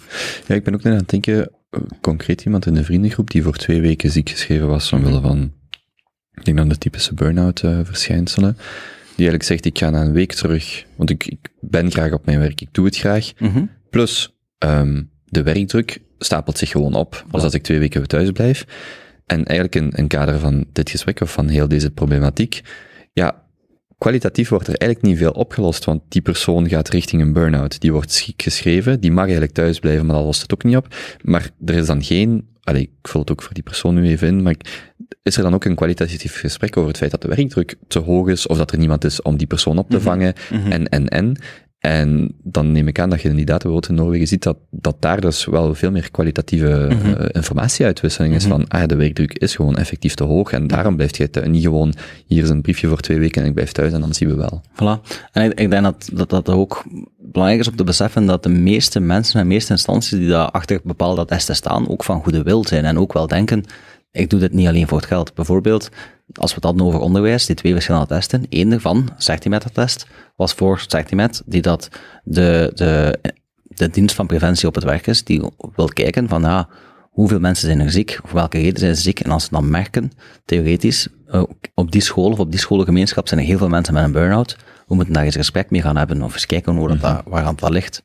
ja, 0.47 0.55
ik 0.55 0.63
ben 0.63 0.73
ook 0.73 0.83
net 0.83 0.93
aan 0.93 0.99
het 0.99 1.09
denken, 1.09 1.49
eh, 1.69 1.79
concreet 2.01 2.45
iemand 2.45 2.65
in 2.65 2.73
de 2.73 2.83
vriendengroep 2.83 3.31
die 3.31 3.43
voor 3.43 3.55
twee 3.55 3.81
weken 3.81 4.11
ziek 4.11 4.29
geschreven 4.29 4.67
was 4.67 4.93
omwille 4.93 5.21
van, 5.21 5.51
ik 6.41 6.47
denk 6.47 6.57
dan 6.57 6.69
de 6.69 6.77
typische 6.77 7.13
burn-out 7.13 7.63
eh, 7.63 7.79
verschijnselen, 7.83 8.53
die 9.15 9.29
eigenlijk 9.29 9.43
zegt, 9.43 9.65
ik 9.65 9.77
ga 9.77 9.89
na 9.89 10.01
een 10.01 10.11
week 10.11 10.33
terug, 10.33 10.85
want 10.95 11.09
ik, 11.09 11.25
ik 11.27 11.49
ben 11.59 11.91
graag 11.91 12.11
op 12.11 12.25
mijn 12.25 12.39
werk, 12.39 12.61
ik 12.61 12.67
doe 12.71 12.85
het 12.85 12.97
graag, 12.97 13.31
Mhm. 13.39 13.63
plus 13.89 14.35
ehm, 14.57 15.01
de 15.25 15.43
werkdruk 15.43 16.01
stapelt 16.17 16.57
zich 16.57 16.69
gewoon 16.69 16.93
op, 16.93 17.25
als 17.31 17.53
ik 17.53 17.63
twee 17.63 17.79
weken 17.79 18.07
thuis 18.07 18.31
blijf. 18.31 18.65
En 19.25 19.45
eigenlijk 19.45 19.75
in, 19.75 19.89
in 19.89 20.07
kader 20.07 20.39
van 20.39 20.65
dit 20.71 20.89
gesprek, 20.89 21.21
of 21.21 21.31
van 21.31 21.47
heel 21.47 21.67
deze 21.67 21.91
problematiek, 21.91 22.61
ja, 23.13 23.43
kwalitatief 23.97 24.49
wordt 24.49 24.67
er 24.67 24.75
eigenlijk 24.75 25.11
niet 25.11 25.21
veel 25.21 25.31
opgelost, 25.31 25.85
want 25.85 26.01
die 26.09 26.21
persoon 26.21 26.69
gaat 26.69 26.89
richting 26.89 27.21
een 27.21 27.33
burn-out. 27.33 27.81
Die 27.81 27.91
wordt 27.91 28.33
geschreven, 28.37 28.99
die 28.99 29.11
mag 29.11 29.23
eigenlijk 29.23 29.53
thuis 29.53 29.79
blijven, 29.79 30.05
maar 30.05 30.15
dat 30.15 30.25
lost 30.25 30.41
het 30.41 30.53
ook 30.53 30.63
niet 30.63 30.75
op. 30.75 30.95
Maar 31.21 31.49
er 31.65 31.75
is 31.75 31.85
dan 31.85 32.03
geen, 32.03 32.47
allee, 32.63 32.81
ik 32.81 33.07
vul 33.09 33.21
het 33.21 33.31
ook 33.31 33.41
voor 33.41 33.53
die 33.53 33.63
persoon 33.63 33.93
nu 33.93 34.07
even 34.07 34.27
in, 34.27 34.41
maar 34.41 34.51
ik- 34.51 34.91
is 35.23 35.37
er 35.37 35.43
dan 35.43 35.53
ook 35.53 35.65
een 35.65 35.75
kwalitatief 35.75 36.39
gesprek 36.39 36.77
over 36.77 36.89
het 36.89 36.97
feit 36.97 37.11
dat 37.11 37.21
de 37.21 37.27
werkdruk 37.27 37.75
te 37.87 37.99
hoog 37.99 38.27
is, 38.27 38.47
of 38.47 38.57
dat 38.57 38.71
er 38.71 38.77
niemand 38.77 39.03
is 39.03 39.21
om 39.21 39.37
die 39.37 39.47
persoon 39.47 39.77
op 39.77 39.89
te 39.89 40.01
vangen, 40.01 40.33
en, 40.71 40.89
en, 40.89 41.07
en. 41.07 41.35
En 41.81 42.35
dan 42.43 42.71
neem 42.71 42.87
ik 42.87 42.99
aan 42.99 43.09
dat 43.09 43.21
je 43.21 43.29
in 43.29 43.35
die 43.35 43.45
data 43.45 43.63
bijvoorbeeld 43.63 43.89
in 43.91 43.95
Noorwegen 43.95 44.27
ziet 44.27 44.43
dat, 44.43 44.57
dat 44.69 44.95
daar 44.99 45.21
dus 45.21 45.45
wel 45.45 45.75
veel 45.75 45.91
meer 45.91 46.11
kwalitatieve 46.11 46.87
eh, 46.87 47.25
informatieuitwisseling 47.31 48.33
is 48.33 48.45
van, 48.45 48.67
ah 48.67 48.87
de 48.87 48.95
werkdruk 48.95 49.33
is 49.33 49.55
gewoon 49.55 49.75
effectief 49.75 50.13
te 50.13 50.23
hoog 50.23 50.51
en 50.51 50.67
daarom 50.67 50.95
blijft 50.95 51.17
je 51.17 51.29
thuis. 51.29 51.47
Niet 51.47 51.63
gewoon, 51.63 51.93
hier 52.25 52.43
is 52.43 52.49
een 52.49 52.61
briefje 52.61 52.87
voor 52.87 52.99
twee 52.99 53.19
weken 53.19 53.41
en 53.41 53.47
ik 53.47 53.53
blijf 53.53 53.71
thuis 53.71 53.93
en 53.93 53.99
dan 53.99 54.13
zien 54.13 54.29
we 54.29 54.35
wel. 54.35 54.61
Voilà. 54.73 55.21
En 55.31 55.43
ik, 55.43 55.59
ik 55.59 55.69
denk 55.69 55.83
dat, 55.83 56.09
dat 56.13 56.29
dat 56.29 56.49
ook 56.49 56.83
belangrijk 57.17 57.61
is 57.61 57.67
om 57.67 57.75
te 57.75 57.83
beseffen 57.83 58.25
dat 58.25 58.43
de 58.43 58.49
meeste 58.49 58.99
mensen 58.99 59.39
en 59.39 59.47
de 59.47 59.53
meeste 59.53 59.71
instanties 59.71 60.19
die 60.19 60.29
daar 60.29 60.51
achter 60.51 60.79
bepaalde 60.83 61.25
testen 61.25 61.55
staan, 61.55 61.89
ook 61.89 62.03
van 62.03 62.23
goede 62.23 62.43
wil 62.43 62.65
zijn 62.65 62.85
en 62.85 62.99
ook 62.99 63.13
wel 63.13 63.27
denken, 63.27 63.65
ik 64.11 64.29
doe 64.29 64.39
dit 64.39 64.53
niet 64.53 64.67
alleen 64.67 64.87
voor 64.87 64.97
het 64.97 65.07
geld. 65.07 65.33
Bijvoorbeeld, 65.33 65.89
als 66.33 66.49
we 66.49 66.55
het 66.55 66.63
hadden 66.63 66.85
over 66.85 66.99
onderwijs, 66.99 67.45
die 67.45 67.55
twee 67.55 67.73
verschillende 67.73 68.07
testen, 68.07 68.45
één 68.49 68.69
daarvan, 68.69 69.09
Certimet-test, 69.17 70.07
was 70.35 70.53
voor 70.53 70.79
Certimet, 70.87 71.41
die 71.45 71.61
dat 71.61 71.89
de, 72.23 72.71
de, 72.75 73.19
de 73.63 73.89
dienst 73.89 74.15
van 74.15 74.27
preventie 74.27 74.67
op 74.67 74.75
het 74.75 74.83
werk 74.83 75.07
is, 75.07 75.23
die 75.23 75.41
wil 75.75 75.87
kijken 75.87 76.27
van, 76.27 76.41
ja, 76.41 76.67
hoeveel 77.09 77.39
mensen 77.39 77.67
zijn 77.67 77.79
er 77.79 77.91
ziek, 77.91 78.19
of 78.23 78.31
welke 78.31 78.57
reden 78.57 78.79
zijn 78.79 78.95
ze 78.95 79.01
ziek, 79.01 79.19
en 79.19 79.31
als 79.31 79.43
ze 79.43 79.49
dan 79.51 79.69
merken, 79.69 80.11
theoretisch, 80.45 81.07
eh, 81.27 81.43
op 81.73 81.91
die 81.91 82.01
school 82.01 82.31
of 82.31 82.39
op 82.39 82.51
die 82.51 82.59
scholengemeenschap 82.59 83.27
zijn 83.27 83.39
er 83.39 83.45
heel 83.45 83.57
veel 83.57 83.69
mensen 83.69 83.93
met 83.93 84.03
een 84.03 84.11
burn-out, 84.11 84.57
we 84.87 84.95
moeten 84.95 85.13
daar 85.13 85.23
eens 85.23 85.33
een 85.35 85.39
gesprek 85.41 85.69
mee 85.69 85.81
gaan 85.81 85.97
hebben, 85.97 86.21
of 86.21 86.33
eens 86.33 86.45
kijken 86.45 86.75
hoe 86.75 86.87
dat, 86.87 87.01
daar- 87.01 87.21
waar 87.25 87.55
dat 87.55 87.69
ligt. 87.69 88.03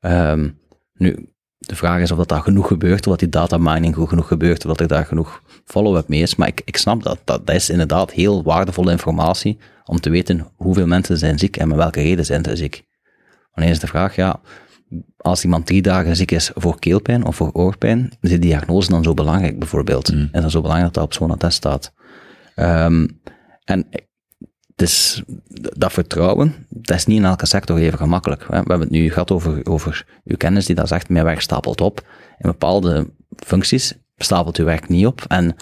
Ehm, 0.00 0.48
nu, 0.94 1.28
de 1.70 1.76
vraag 1.76 2.00
is 2.00 2.10
of 2.10 2.18
dat 2.18 2.28
daar 2.28 2.42
genoeg 2.42 2.66
gebeurt, 2.66 3.06
of 3.06 3.10
dat 3.10 3.18
die 3.18 3.28
data 3.28 3.58
mining 3.58 3.94
goed 3.94 4.08
genoeg 4.08 4.28
gebeurt, 4.28 4.64
of 4.64 4.70
dat 4.70 4.80
er 4.80 4.88
daar 4.88 5.06
genoeg 5.06 5.42
follow-up 5.64 6.08
mee 6.08 6.22
is. 6.22 6.36
Maar 6.36 6.48
ik, 6.48 6.62
ik 6.64 6.76
snap 6.76 7.02
dat, 7.02 7.18
dat. 7.24 7.46
Dat 7.46 7.56
is 7.56 7.70
inderdaad 7.70 8.10
heel 8.10 8.42
waardevolle 8.42 8.90
informatie 8.90 9.58
om 9.84 10.00
te 10.00 10.10
weten 10.10 10.46
hoeveel 10.56 10.86
mensen 10.86 11.18
zijn 11.18 11.38
ziek 11.38 11.56
en 11.56 11.68
met 11.68 11.76
welke 11.76 12.02
reden 12.02 12.24
zijn 12.24 12.44
ze 12.44 12.56
ziek. 12.56 12.82
Wanneer 13.52 13.72
is 13.72 13.80
de 13.80 13.86
vraag, 13.86 14.16
ja, 14.16 14.40
als 15.16 15.44
iemand 15.44 15.66
drie 15.66 15.82
dagen 15.82 16.16
ziek 16.16 16.30
is 16.30 16.50
voor 16.54 16.78
keelpijn 16.78 17.24
of 17.24 17.36
voor 17.36 17.50
oorpijn, 17.52 18.12
is 18.20 18.30
die 18.30 18.38
diagnose 18.38 18.90
dan 18.90 19.02
zo 19.02 19.14
belangrijk 19.14 19.58
bijvoorbeeld? 19.58 20.08
En 20.08 20.40
dan 20.40 20.50
zo 20.50 20.60
belangrijk 20.60 20.94
dat 20.94 21.02
dat 21.02 21.04
op 21.04 21.12
zo'n 21.12 21.30
attest 21.30 21.56
staat. 21.56 21.92
Ehm, 22.54 23.06
en 23.64 23.86
is, 24.80 25.22
dat 25.76 25.92
vertrouwen, 25.92 26.54
dat 26.68 26.96
is 26.96 27.06
niet 27.06 27.18
in 27.18 27.24
elke 27.24 27.46
sector 27.46 27.78
even 27.78 27.98
gemakkelijk. 27.98 28.46
We 28.46 28.54
hebben 28.54 28.80
het 28.80 28.90
nu 28.90 29.10
gehad 29.10 29.30
over, 29.30 29.60
over 29.66 30.06
uw 30.24 30.36
kennis 30.36 30.66
die 30.66 30.74
dat 30.74 30.88
zegt, 30.88 31.08
mijn 31.08 31.24
werk 31.24 31.40
stapelt 31.40 31.80
op. 31.80 32.06
In 32.38 32.50
bepaalde 32.50 33.10
functies 33.36 33.94
stapelt 34.16 34.56
uw 34.56 34.64
werk 34.64 34.88
niet 34.88 35.06
op. 35.06 35.24
En 35.28 35.56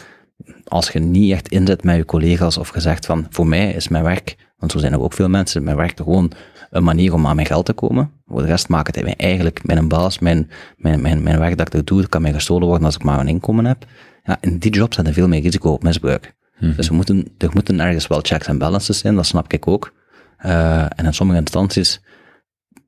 als 0.64 0.90
je 0.90 0.98
niet 0.98 1.32
echt 1.32 1.48
inzet 1.48 1.84
met 1.84 1.96
je 1.96 2.04
collega's 2.04 2.56
of 2.56 2.68
gezegd 2.68 3.06
van, 3.06 3.26
voor 3.30 3.46
mij 3.46 3.72
is 3.72 3.88
mijn 3.88 4.04
werk, 4.04 4.36
want 4.58 4.72
zo 4.72 4.78
zijn 4.78 4.92
er 4.92 5.00
ook 5.00 5.12
veel 5.12 5.28
mensen, 5.28 5.64
mijn 5.64 5.76
werk 5.76 5.96
gewoon 5.96 6.32
een 6.70 6.84
manier 6.84 7.14
om 7.14 7.26
aan 7.26 7.36
mijn 7.36 7.46
geld 7.46 7.66
te 7.66 7.72
komen. 7.72 8.10
Voor 8.26 8.40
de 8.40 8.46
rest 8.46 8.68
maakt 8.68 8.94
het 8.94 9.04
mij 9.04 9.14
eigenlijk 9.16 9.64
mijn 9.64 9.88
baas, 9.88 10.18
mijn, 10.18 10.50
mijn, 10.76 11.00
mijn, 11.00 11.22
mijn 11.22 11.38
werk 11.38 11.56
dat 11.56 11.74
ik 11.74 11.86
doe, 11.86 12.08
kan 12.08 12.22
mij 12.22 12.32
gestolen 12.32 12.66
worden 12.66 12.86
als 12.86 12.94
ik 12.94 13.02
maar 13.02 13.20
een 13.20 13.28
inkomen 13.28 13.64
heb. 13.64 13.84
Ja, 14.22 14.38
in 14.40 14.58
die 14.58 14.72
job 14.72 14.92
staat 14.92 15.06
er 15.06 15.12
veel 15.12 15.28
meer 15.28 15.40
risico 15.40 15.72
op 15.72 15.82
misbruik. 15.82 16.36
Dus 16.60 16.88
we 16.88 16.94
moeten, 16.94 17.28
er 17.38 17.50
moeten 17.52 17.80
ergens 17.80 18.06
wel 18.06 18.20
checks 18.22 18.46
en 18.46 18.58
balances 18.58 18.98
zijn, 18.98 19.14
dat 19.14 19.26
snap 19.26 19.52
ik 19.52 19.68
ook. 19.68 19.92
Eh, 20.36 20.82
en 20.82 21.04
in 21.04 21.14
sommige 21.14 21.38
instanties 21.38 22.00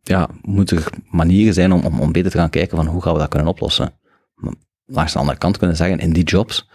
ja, 0.03 0.29
moeten 0.43 0.77
er 0.77 0.93
manieren 1.11 1.55
zijn 1.55 1.73
om, 1.73 1.85
om, 1.85 2.01
om 2.01 2.13
beter 2.13 2.31
te 2.31 2.39
gaan 2.39 2.51
kijken 2.51 2.77
van 2.77 2.87
hoe 2.87 3.03
gaan 3.03 3.13
we 3.13 3.19
dat 3.19 3.29
kunnen 3.29 3.49
oplossen. 3.49 3.93
Maar 4.35 4.55
langs 4.85 5.13
de 5.13 5.19
andere 5.19 5.39
kant 5.39 5.57
kunnen 5.57 5.77
zeggen, 5.77 5.99
in 5.99 6.13
die 6.13 6.25
jobs 6.25 6.69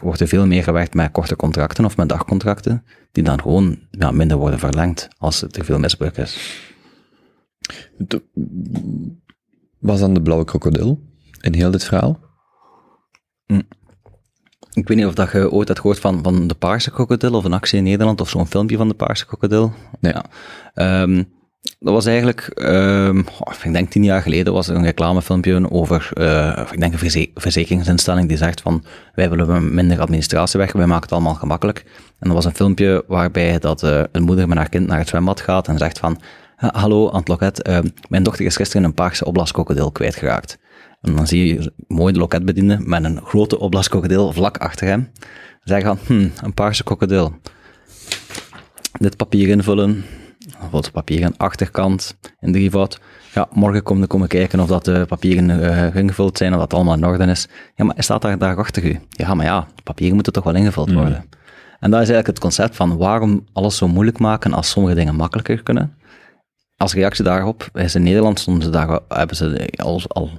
wordt 0.00 0.20
er 0.20 0.28
veel 0.28 0.46
meer 0.46 0.62
gewerkt 0.62 0.94
met 0.94 1.10
korte 1.12 1.36
contracten 1.36 1.84
of 1.84 1.96
met 1.96 2.08
dagcontracten, 2.08 2.84
die 3.12 3.22
dan 3.24 3.40
gewoon 3.40 3.78
ja, 3.90 4.10
minder 4.10 4.36
worden 4.36 4.58
verlengd 4.58 5.08
als 5.18 5.42
er 5.42 5.48
te 5.48 5.64
veel 5.64 5.78
misbruik 5.78 6.16
is. 6.16 6.60
De- 7.96 8.22
Was 9.78 10.00
dan 10.00 10.14
de 10.14 10.22
blauwe 10.22 10.44
krokodil 10.44 11.02
in 11.40 11.54
heel 11.54 11.70
dit 11.70 11.84
verhaal? 11.84 12.18
Ik 14.78 14.88
weet 14.88 14.96
niet 14.96 15.06
of 15.06 15.14
dat 15.14 15.32
je 15.32 15.50
ooit 15.50 15.68
had 15.68 15.78
gehoord 15.78 15.98
van, 15.98 16.22
van 16.22 16.46
de 16.46 16.54
Paarse 16.54 16.90
Krokodil 16.90 17.32
of 17.34 17.44
een 17.44 17.52
actie 17.52 17.78
in 17.78 17.84
Nederland 17.84 18.20
of 18.20 18.28
zo'n 18.28 18.46
filmpje 18.46 18.76
van 18.76 18.88
de 18.88 18.94
Paarse 18.94 19.26
Krokodil. 19.26 19.72
Nee. 20.00 20.12
Ja. 20.12 20.24
Ehm, 20.74 21.22
dat 21.78 21.92
was 21.92 22.06
eigenlijk, 22.06 22.40
ehm, 22.54 23.18
oh, 23.18 23.54
ik 23.64 23.72
denk 23.72 23.90
tien 23.90 24.04
jaar 24.04 24.22
geleden 24.22 24.52
was 24.52 24.68
er 24.68 24.76
een 24.76 24.84
reclamefilmpje 24.84 25.70
over, 25.70 26.10
eh, 26.12 26.62
ik 26.72 26.80
denk 26.80 26.92
een 26.92 26.98
verze- 26.98 27.30
verzekeringsinstelling 27.34 28.28
die 28.28 28.36
zegt 28.36 28.60
van, 28.60 28.84
wij 29.14 29.30
willen 29.30 29.74
minder 29.74 30.00
administratie 30.00 30.58
weg, 30.60 30.72
wij 30.72 30.86
maken 30.86 31.02
het 31.02 31.12
allemaal 31.12 31.34
gemakkelijk. 31.34 31.84
En 32.18 32.26
dat 32.28 32.32
was 32.32 32.44
een 32.44 32.54
filmpje 32.54 33.04
waarbij 33.06 33.58
dat 33.58 33.82
eh, 33.82 34.00
een 34.12 34.22
moeder 34.22 34.48
met 34.48 34.56
haar 34.58 34.68
kind 34.68 34.86
naar 34.86 34.98
het 34.98 35.08
zwembad 35.08 35.40
gaat 35.40 35.68
en 35.68 35.78
zegt 35.78 35.98
van, 35.98 36.20
"Ha- 36.56 36.72
hallo 36.72 37.08
Ant 37.08 37.28
Loket, 37.28 37.62
eh, 37.62 37.78
mijn 38.08 38.22
dochter 38.22 38.44
is 38.44 38.56
gisteren 38.56 38.84
een 38.84 38.94
Paarse 38.94 39.24
opblaskrokodil 39.24 39.92
kwijtgeraakt. 39.92 40.58
En 41.00 41.16
dan 41.16 41.26
zie 41.26 41.46
je 41.46 41.72
mooi 41.86 42.12
de 42.12 42.18
loketbediende 42.18 42.78
met 42.80 43.04
een 43.04 43.20
grote 43.24 43.58
opblaskrokodil 43.58 44.32
vlak 44.32 44.56
achter 44.56 44.86
hem. 44.86 45.10
Zeggen 45.62 45.96
van, 45.96 46.16
hm, 46.16 46.28
een 46.44 46.54
paarse 46.54 46.84
krokodil. 46.84 47.34
Dit 48.98 49.16
papier 49.16 49.48
invullen, 49.48 50.04
het 50.70 50.92
papier 50.92 51.24
aan 51.24 51.30
de 51.30 51.38
achterkant, 51.38 52.16
in 52.40 52.52
drievoud. 52.52 53.00
Ja, 53.34 53.48
morgen 53.52 53.82
kom 53.82 54.02
ik 54.02 54.08
komen 54.08 54.28
kijken 54.28 54.60
of 54.60 54.68
dat 54.68 54.84
de 54.84 55.04
papieren 55.08 55.50
eh, 55.62 55.94
ingevuld 55.94 56.38
zijn, 56.38 56.52
of 56.52 56.58
dat 56.58 56.74
allemaal 56.74 56.94
in 56.94 57.04
orde 57.04 57.24
is. 57.24 57.48
Ja, 57.74 57.84
maar 57.84 57.94
staat 57.98 58.22
daar, 58.22 58.38
daar 58.38 58.56
achter 58.56 58.84
u? 58.84 58.98
Ja, 59.10 59.34
maar 59.34 59.46
ja, 59.46 59.66
de 59.74 59.82
papieren 59.82 60.14
moeten 60.14 60.32
toch 60.32 60.44
wel 60.44 60.54
ingevuld 60.54 60.92
worden. 60.92 61.24
En 61.80 61.90
dat 61.90 62.02
is 62.02 62.08
eigenlijk 62.08 62.26
het 62.26 62.38
concept 62.38 62.76
van 62.76 62.96
waarom 62.96 63.44
alles 63.52 63.76
zo 63.76 63.88
moeilijk 63.88 64.18
maken 64.18 64.52
als 64.52 64.70
sommige 64.70 64.94
dingen 64.94 65.14
makkelijker 65.14 65.62
kunnen. 65.62 65.96
Als 66.76 66.94
reactie 66.94 67.24
daarop 67.24 67.68
is 67.72 67.94
in 67.94 68.02
Nederland 68.02 68.40
ze 68.40 68.70
daar, 68.70 69.00
hebben 69.08 69.36
ze 69.36 69.68
al, 69.76 70.02
al 70.08 70.30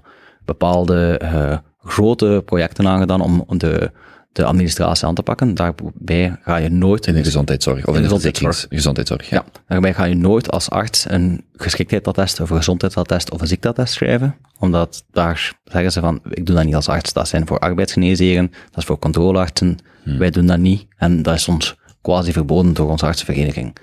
bepaalde 0.50 1.18
eh, 1.18 1.58
grote 1.84 2.42
projecten 2.46 2.88
aangedaan 2.88 3.22
om 3.22 3.58
de, 3.58 3.92
de 4.32 4.44
administratie 4.44 5.08
aan 5.08 5.16
te 5.16 5.24
pakken. 5.24 5.56
Daarbij 5.56 6.38
ga 6.42 6.56
je 6.56 6.70
nooit 6.70 7.08
In 7.08 7.14
de 7.14 7.24
gezondheidszorg 7.24 7.86
of 7.86 7.96
in 7.96 8.02
de 8.02 8.08
gezondheidszorg. 8.08 8.66
gezondheidszorg. 8.70 9.30
ja, 9.30 9.44
daarbij 9.68 9.94
ga 9.94 10.04
je 10.04 10.16
nooit 10.16 10.52
als 10.52 10.70
arts 10.70 11.06
een 11.10 11.46
geschiktheidsattest 11.56 12.40
of 12.40 12.50
een 12.50 12.58
gezondheidsattest 12.58 13.32
of 13.32 13.42
een 13.42 13.48
ziekteattest 13.48 13.94
schrijven, 13.94 14.36
omdat 14.60 15.06
daar 15.12 15.54
zeggen 15.64 15.92
ze 15.92 16.00
van, 16.00 16.22
ik 16.30 16.46
doe 16.46 16.56
dat 16.56 16.66
niet 16.66 16.76
als 16.76 16.90
arts, 16.90 17.14
dat 17.14 17.28
zijn 17.28 17.48
voor 17.48 17.60
arbeidsgeneesheren, 17.60 18.48
dat 18.50 18.78
is 18.78 18.86
voor 18.86 19.00
controleartsen, 19.00 19.78
wij 20.04 20.30
doen 20.30 20.46
dat 20.46 20.60
niet 20.60 20.86
en 20.98 21.22
dat 21.22 21.36
is 21.36 21.48
ons 21.48 21.76
quasi 22.02 22.32
verboden 22.32 22.74
door 22.74 22.90
onze 22.90 23.06
artsenvereniging. 23.06 23.76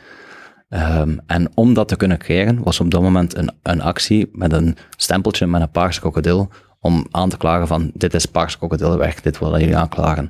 Ehm, 0.68 1.16
en 1.26 1.51
om 1.55 1.74
dat 1.74 1.88
te 1.88 1.97
kunnen 1.97 2.18
krijgen, 2.18 2.62
was 2.62 2.80
op 2.80 2.90
dat 2.90 3.02
moment 3.02 3.36
een, 3.36 3.51
een 3.62 3.82
actie 3.82 4.28
met 4.32 4.52
een 4.52 4.76
stempeltje 4.97 5.47
met 5.47 5.60
een 5.60 5.70
paarse 5.70 6.01
krokodil, 6.01 6.48
om 6.80 7.06
aan 7.10 7.28
te 7.28 7.36
klagen 7.36 7.66
van, 7.66 7.90
dit 7.94 8.14
is 8.14 8.26
paarse 8.26 8.59
krokodilwerk, 8.59 9.22
dit 9.22 9.38
willen 9.38 9.60
jullie 9.60 9.76
aanklagen. 9.76 10.28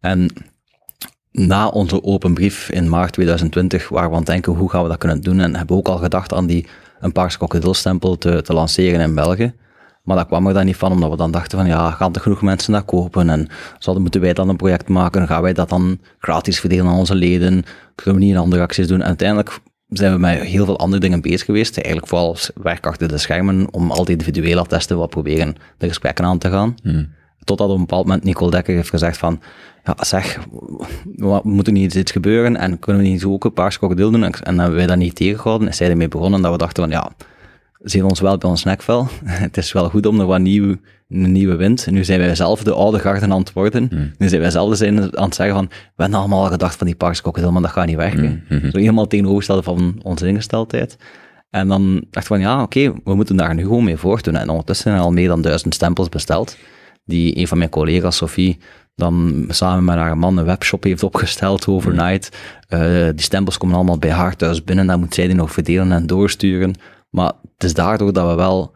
En 0.00 0.30
na 1.30 1.68
onze 1.68 2.02
open 2.02 2.34
brief 2.34 2.70
in 2.70 2.88
maart 2.88 3.12
2020 3.12 3.88
waren 3.88 4.08
we 4.08 4.14
aan 4.14 4.22
het 4.22 4.30
denken 4.30 4.52
hoe 4.52 4.70
gaan 4.70 4.82
we 4.82 4.88
dat 4.88 4.98
kunnen 4.98 5.20
doen 5.20 5.40
en 5.40 5.56
hebben 5.56 5.76
ook 5.76 5.88
al 5.88 5.96
gedacht 5.96 6.34
aan 6.34 6.46
die 6.46 6.66
een 7.00 7.12
paarse 7.12 7.38
krokodilstempel 7.38 8.18
te, 8.18 8.42
te 8.42 8.52
lanceren 8.52 9.00
in 9.00 9.14
België. 9.14 9.54
Maar 10.02 10.16
dat 10.16 10.26
kwam 10.26 10.46
er 10.46 10.54
dan 10.54 10.64
niet 10.64 10.76
van, 10.76 10.92
omdat 10.92 11.10
we 11.10 11.16
dan 11.16 11.30
dachten 11.30 11.58
van 11.58 11.66
ja, 11.66 11.90
gaan 11.90 12.14
er 12.14 12.20
genoeg 12.20 12.42
mensen 12.42 12.72
dat 12.72 12.84
kopen 12.84 13.30
en 13.30 13.48
zouden, 13.78 14.02
moeten 14.02 14.20
wij 14.20 14.32
dan 14.32 14.48
een 14.48 14.56
project 14.56 14.88
maken, 14.88 15.26
gaan 15.26 15.42
wij 15.42 15.52
dat 15.52 15.68
dan 15.68 15.98
gratis 16.18 16.60
verdelen 16.60 16.86
aan 16.86 16.98
onze 16.98 17.14
leden, 17.14 17.64
kunnen 17.94 18.14
we 18.14 18.26
niet 18.26 18.34
een 18.34 18.40
andere 18.40 18.62
acties 18.62 18.86
doen. 18.86 19.00
En 19.00 19.06
uiteindelijk 19.06 19.60
zijn 19.92 20.12
we 20.12 20.18
met 20.18 20.40
heel 20.40 20.64
veel 20.64 20.78
andere 20.78 21.00
dingen 21.00 21.20
bezig 21.20 21.44
geweest, 21.44 21.76
eigenlijk 21.76 22.08
vooral 22.08 22.36
werk 22.62 22.86
achter 22.86 23.08
de 23.08 23.18
schermen, 23.18 23.66
om 23.70 23.90
al 23.90 24.04
die 24.04 24.16
individuele 24.16 24.60
attesten 24.60 24.96
wat 24.96 25.10
proberen 25.10 25.54
de 25.78 25.88
gesprekken 25.88 26.24
aan 26.24 26.38
te 26.38 26.50
gaan. 26.50 26.74
Totdat 27.44 27.68
op 27.68 27.74
een 27.74 27.80
bepaald 27.80 28.06
moment 28.06 28.24
Nicole 28.24 28.50
Dekker 28.50 28.74
heeft 28.74 28.90
gezegd 28.90 29.16
van, 29.16 29.40
ja 29.84 30.04
zeg, 30.04 30.38
we 31.16 31.40
moeten 31.42 31.72
niet 31.72 31.94
iets 31.94 32.12
gebeuren 32.12 32.56
en 32.56 32.78
kunnen 32.78 33.02
we 33.02 33.08
niet 33.08 33.24
ook 33.24 33.44
een 33.44 33.52
paars 33.52 33.78
krokodil 33.78 34.10
doen? 34.10 34.24
En 34.24 34.32
en 34.32 34.58
hebben 34.58 34.76
wij 34.76 34.86
dat 34.86 34.96
niet 34.96 35.14
tegengehouden. 35.14 35.68
En 35.68 35.74
zij 35.74 35.90
ermee 35.90 36.08
begonnen 36.08 36.42
dat 36.42 36.52
we 36.52 36.58
dachten 36.58 36.82
van, 36.82 36.92
ja, 36.92 37.10
zien 37.82 38.04
ons 38.04 38.20
wel 38.20 38.38
bij 38.38 38.50
ons 38.50 38.64
nekvel. 38.64 39.06
Het 39.24 39.56
is 39.56 39.72
wel 39.72 39.88
goed 39.88 40.06
om 40.06 40.20
er 40.20 40.26
wat 40.26 40.40
nieuw, 40.40 40.76
een 41.12 41.32
nieuwe 41.32 41.56
wind. 41.56 41.86
En 41.86 41.94
nu 41.94 42.04
zijn 42.04 42.18
wij 42.18 42.34
zelf 42.34 42.62
de 42.62 42.72
oude 42.72 42.98
garden 42.98 43.32
aan 43.32 43.38
het 43.38 43.52
worden. 43.52 44.12
Nu 44.18 44.28
zijn 44.28 44.40
wij 44.40 44.50
zelf 44.50 44.76
zijn 44.76 45.16
aan 45.16 45.24
het 45.24 45.34
zeggen 45.34 45.56
van, 45.56 45.66
we 45.68 46.02
hebben 46.02 46.18
allemaal 46.18 46.44
al 46.44 46.50
gedacht 46.50 46.76
van 46.76 46.86
die 46.86 46.96
krokodil, 46.96 47.52
maar 47.52 47.62
dat 47.62 47.70
gaat 47.70 47.86
niet 47.86 47.96
werken. 47.96 48.44
Zo 48.48 48.78
helemaal 48.78 49.06
tegenovergestelde 49.06 49.62
van 49.62 50.00
onze 50.02 50.26
ingesteldheid. 50.26 50.96
En 51.50 51.68
dan 51.68 51.94
dacht 52.10 52.26
ik 52.26 52.32
van, 52.32 52.40
ja, 52.40 52.62
oké, 52.62 52.92
we 53.04 53.14
moeten 53.14 53.36
daar 53.36 53.54
nu 53.54 53.62
gewoon 53.62 53.84
mee 53.84 53.96
voortdoen. 53.96 54.36
En 54.36 54.48
ondertussen 54.48 54.84
zijn 54.84 54.96
er 54.96 55.06
al 55.06 55.12
meer 55.12 55.28
dan 55.28 55.42
duizend 55.42 55.74
stempels 55.74 56.08
besteld, 56.08 56.56
die 57.04 57.38
een 57.38 57.48
van 57.48 57.58
mijn 57.58 57.70
collega's, 57.70 58.16
Sophie, 58.16 58.58
dan 58.94 59.44
samen 59.48 59.84
met 59.84 59.96
haar 59.96 60.18
man 60.18 60.36
een 60.36 60.44
webshop 60.44 60.82
heeft 60.84 61.02
opgesteld 61.02 61.66
overnight. 61.66 62.36
Eh, 62.68 63.04
die 63.14 63.22
stempels 63.22 63.58
komen 63.58 63.76
allemaal 63.76 63.98
bij 63.98 64.10
haar 64.10 64.36
thuis 64.36 64.64
binnen, 64.64 64.86
dan 64.86 65.00
moet 65.00 65.14
zij 65.14 65.26
die 65.26 65.36
nog 65.36 65.52
verdelen 65.52 65.92
en 65.92 66.06
doorsturen. 66.06 66.74
Maar 67.10 67.32
het 67.54 67.64
is 67.64 67.74
daardoor 67.74 68.12
dat 68.12 68.28
we 68.28 68.34
wel, 68.34 68.74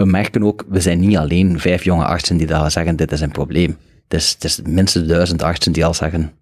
we 0.00 0.06
merken 0.06 0.42
ook, 0.42 0.64
we 0.68 0.80
zijn 0.80 1.00
niet 1.00 1.16
alleen 1.16 1.60
vijf 1.60 1.84
jonge 1.84 2.04
artsen 2.04 2.36
die 2.36 2.46
daar 2.46 2.70
zeggen, 2.70 2.96
dit 2.96 3.12
is 3.12 3.20
een 3.20 3.30
probleem. 3.30 3.76
Het 4.08 4.20
is, 4.20 4.56
het 4.56 4.66
minstens 4.66 5.08
duizend 5.08 5.42
artsen 5.42 5.72
die 5.72 5.84
al 5.84 5.94
zeggen, 5.94 6.32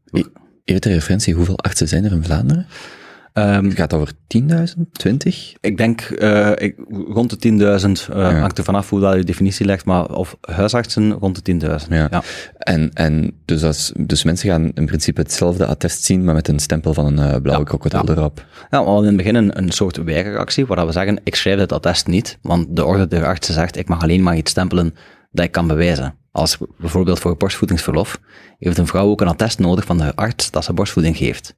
Even 0.65 0.81
ter 0.81 0.93
referentie, 0.93 1.35
hoeveel 1.35 1.59
artsen 1.59 1.89
zijn 1.89 2.05
er 2.05 2.13
in 2.13 2.25
Vlaanderen? 2.25 2.67
Ehm, 3.33 3.65
Het 3.65 3.75
gaat 3.75 3.95
over 3.95 4.13
10.000, 4.39 4.91
20? 4.93 5.55
Ik 5.61 5.77
denk 5.77 6.01
eh, 6.01 6.51
ik, 6.55 6.75
rond 6.89 7.43
de 7.43 7.49
10.000, 8.09 8.15
eh 8.15 8.41
hangt 8.41 8.59
er 8.59 8.65
vanaf 8.65 8.91
hoe 8.91 9.01
dat 9.01 9.15
je 9.15 9.25
definitie 9.25 9.67
legt, 9.67 9.85
maar 9.85 10.15
of 10.15 10.37
huisartsen 10.41 11.13
rond 11.13 11.45
de 11.45 11.53
10.000. 11.53 11.89
Ja. 11.89 12.09
Ja. 12.11 12.23
En, 12.59 12.91
en 12.95 13.33
dus, 13.45 13.65
als, 13.65 13.93
dus 13.97 14.25
mensen 14.25 14.51
gaan 14.51 14.71
in 14.75 14.87
principe 14.87 15.21
hetzelfde 15.21 15.67
attest 15.67 16.05
zien, 16.05 16.25
maar 16.25 16.35
met 16.35 16.49
een 16.49 16.59
stempel 16.59 16.95
van 16.95 17.07
een 17.07 17.33
eh, 17.33 17.41
blauwe 17.41 17.65
krokodil 17.65 18.09
erop. 18.09 18.47
Ja, 18.71 18.81
we 18.81 18.89
hadden 18.89 19.11
in 19.11 19.17
het 19.17 19.17
begin 19.17 19.35
een, 19.35 19.59
een 19.59 19.71
soort 19.71 19.97
weigeractie, 19.97 20.67
waar 20.67 20.87
we 20.87 20.93
zeggen, 20.93 21.21
ik 21.25 21.35
schrijf 21.35 21.59
dit 21.59 21.73
attest 21.73 22.07
niet, 22.07 22.39
want 22.43 22.77
de 22.77 22.85
orde 22.85 23.09
der 23.09 23.27
artsen 23.27 23.55
zegt, 23.55 23.77
ik 23.77 23.89
mag 23.89 24.03
alleen 24.03 24.23
maar 24.23 24.37
iets 24.37 24.51
stempelen 24.51 24.95
dat 25.31 25.45
ik 25.45 25.53
kan 25.53 25.67
bewijzen. 25.67 26.15
Als 26.31 26.59
bijvoorbeeld 26.79 27.19
voor 27.19 27.37
borstvoedingsverlof 27.37 28.21
heeft 28.59 28.79
een 28.79 28.87
vrouw 28.87 29.09
ook 29.09 29.21
een 29.21 29.29
attest 29.29 29.59
nodig 29.59 29.85
van 29.85 29.99
de 29.99 30.15
arts 30.15 30.51
dat 30.51 30.65
ze 30.65 30.73
borstvoeding 30.73 31.17
geeft. 31.17 31.57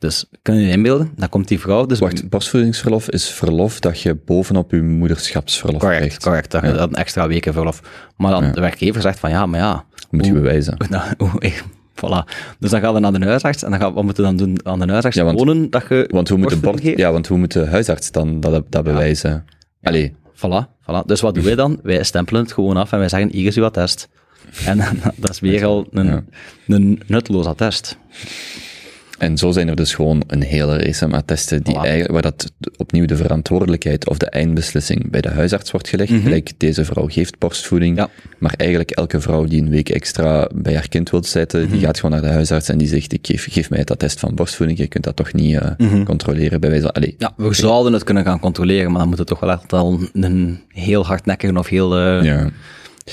Dus 0.00 0.24
kun 0.42 0.54
je 0.54 0.66
je 0.66 0.72
inbeelden, 0.72 1.10
dan 1.16 1.28
komt 1.28 1.48
die 1.48 1.60
vrouw, 1.60 1.86
dus 1.86 1.98
Wacht, 1.98 2.28
borstvoedingsverlof 2.28 3.10
is 3.10 3.28
verlof 3.30 3.80
dat 3.80 4.00
je 4.00 4.14
bovenop 4.24 4.70
je 4.70 4.82
moederschapsverlof 4.82 5.80
correct, 5.80 5.98
krijgt. 6.00 6.22
correct, 6.22 6.50
dat 6.50 6.62
dat 6.62 6.88
een 6.88 6.94
extra 6.94 7.28
weken 7.28 7.52
verlof. 7.52 7.80
Maar 8.16 8.30
dan 8.30 8.52
de 8.52 8.60
werkgever 8.60 9.00
zegt 9.02 9.18
van, 9.18 9.30
ja, 9.30 9.46
maar 9.46 9.60
ja, 9.60 9.84
Moet 10.10 10.24
je 10.26 10.30
hoe- 10.30 10.40
bewijzen. 10.40 10.76
Nou, 10.90 11.04
ik- 11.38 11.64
voilà. 12.04 12.24
Dus 12.58 12.70
dan 12.70 12.80
gaan 12.80 12.94
we 12.94 13.00
naar 13.00 13.12
de 13.12 13.24
huisarts 13.24 13.62
en 13.62 13.70
dan 13.70 13.80
gaan, 13.80 13.92
wat 13.94 14.04
moeten 14.04 14.22
we 14.24 14.28
dan 14.28 14.38
doen 14.46 14.58
aan 14.66 14.78
de 14.80 14.86
huisarts? 14.92 15.16
Ja, 15.16 15.24
want- 15.24 15.38
Tonen 15.38 15.70
dat 15.70 15.84
je 15.88 16.08
Want 16.10 16.28
hoe 16.28 16.38
moet, 16.38 16.62
de 16.62 16.72
geeft? 16.82 16.98
ja, 16.98 17.12
want 17.12 17.26
hoe 17.26 17.38
moet 17.38 17.52
de 17.52 17.66
huisarts 17.66 18.10
dan 18.10 18.40
dat, 18.40 18.64
dat 18.72 18.84
bewijzen? 18.84 19.44
Allee, 19.82 20.14
Voilà, 20.36 20.66
voilà. 20.82 21.04
Dus 21.06 21.20
wat 21.20 21.34
doen 21.34 21.44
wij 21.44 21.54
dan? 21.54 21.78
Wij 21.82 22.02
stempelen 22.02 22.42
het 22.42 22.52
gewoon 22.52 22.76
af 22.76 22.92
en 22.92 22.98
wij 22.98 23.08
zeggen, 23.08 23.30
hier 23.32 23.46
is 23.46 23.56
uw 23.56 23.64
attest. 23.64 24.08
En 24.66 24.78
dat 25.16 25.30
is 25.30 25.40
weer 25.40 25.64
al 25.64 25.86
een, 25.90 26.26
een 26.66 27.02
nutteloos 27.06 27.46
attest. 27.46 27.96
En 29.20 29.36
zo 29.38 29.50
zijn 29.50 29.68
er 29.68 29.76
dus 29.76 29.94
gewoon 29.94 30.22
een 30.26 30.42
hele 30.42 30.78
race 30.78 31.04
aan 31.04 31.12
attesten 31.12 31.62
die 31.62 31.76
eigenlijk, 31.78 32.12
waar 32.12 32.22
dat 32.22 32.52
opnieuw 32.76 33.06
de 33.06 33.16
verantwoordelijkheid 33.16 34.08
of 34.08 34.16
de 34.18 34.26
eindbeslissing 34.30 35.10
bij 35.10 35.20
de 35.20 35.28
huisarts 35.28 35.70
wordt 35.70 35.88
gelegd. 35.88 36.12
Gelijk, 36.22 36.50
deze 36.56 36.84
vrouw 36.84 37.06
geeft 37.06 37.38
borstvoeding, 37.38 37.96
Mhm. 37.96 38.00
Ja. 38.04 38.10
maar 38.38 38.54
eigenlijk 38.56 38.90
elke 38.90 39.20
vrouw 39.20 39.44
die 39.44 39.62
een 39.62 39.70
week 39.70 39.88
extra 39.88 40.48
bij 40.54 40.74
haar 40.74 40.88
kind 40.88 41.10
wil 41.10 41.24
zitten, 41.24 41.62
Mhm. 41.62 41.70
die 41.70 41.80
gaat 41.80 41.96
gewoon 42.00 42.20
naar 42.20 42.28
de 42.28 42.34
huisarts 42.34 42.68
en 42.68 42.78
die 42.78 42.88
zegt, 42.88 43.12
ik 43.12 43.26
geef, 43.26 43.46
geef 43.50 43.70
mij 43.70 43.78
het 43.78 43.90
attest 43.90 44.20
van 44.20 44.34
borstvoeding, 44.34 44.78
je 44.78 44.86
kunt 44.86 45.04
dat 45.04 45.16
toch 45.16 45.32
niet 45.32 45.56
eh, 45.58 45.70
Mhm. 45.78 46.04
controleren 46.04 46.60
bij 46.60 46.70
wijze 46.70 46.84
van, 46.84 46.92
allee, 46.94 47.14
Ja, 47.18 47.32
we 47.36 47.54
zouden 47.54 47.92
het 47.92 48.04
kunnen 48.04 48.24
gaan 48.24 48.40
controleren, 48.40 48.90
maar 48.90 49.00
dan 49.00 49.08
moet 49.08 49.18
het 49.18 49.26
toch 49.26 49.40
wel 49.40 49.50
echt 49.50 49.72
al 49.72 50.00
een 50.12 50.60
heel 50.68 51.06
hardnekkige 51.06 51.58
of 51.58 51.68
heel... 51.68 51.96
eh, 51.96 52.22
ja. 52.22 52.50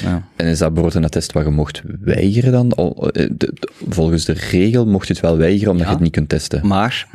Ja. 0.02 0.28
En 0.36 0.46
is 0.48 0.58
dat 0.58 0.68
bijvoorbeeld 0.74 0.96
een 0.96 1.04
attest 1.10 1.32
waar 1.32 1.44
je 1.44 1.50
mocht 1.50 1.82
weigeren 2.02 2.52
dan? 2.52 2.72
Eh, 2.72 3.30
volgens 3.90 4.26
de 4.26 4.34
regel 4.34 4.86
mocht 4.86 5.08
je 5.08 5.14
het 5.14 5.22
wel 5.22 5.38
weigeren 5.38 5.72
omdat 5.72 5.82
Ja. 5.86 5.88
je 5.92 5.96
het 5.96 6.04
niet 6.04 6.14
kunt 6.14 6.30
testen. 6.30 6.68
Maar, 6.68 7.08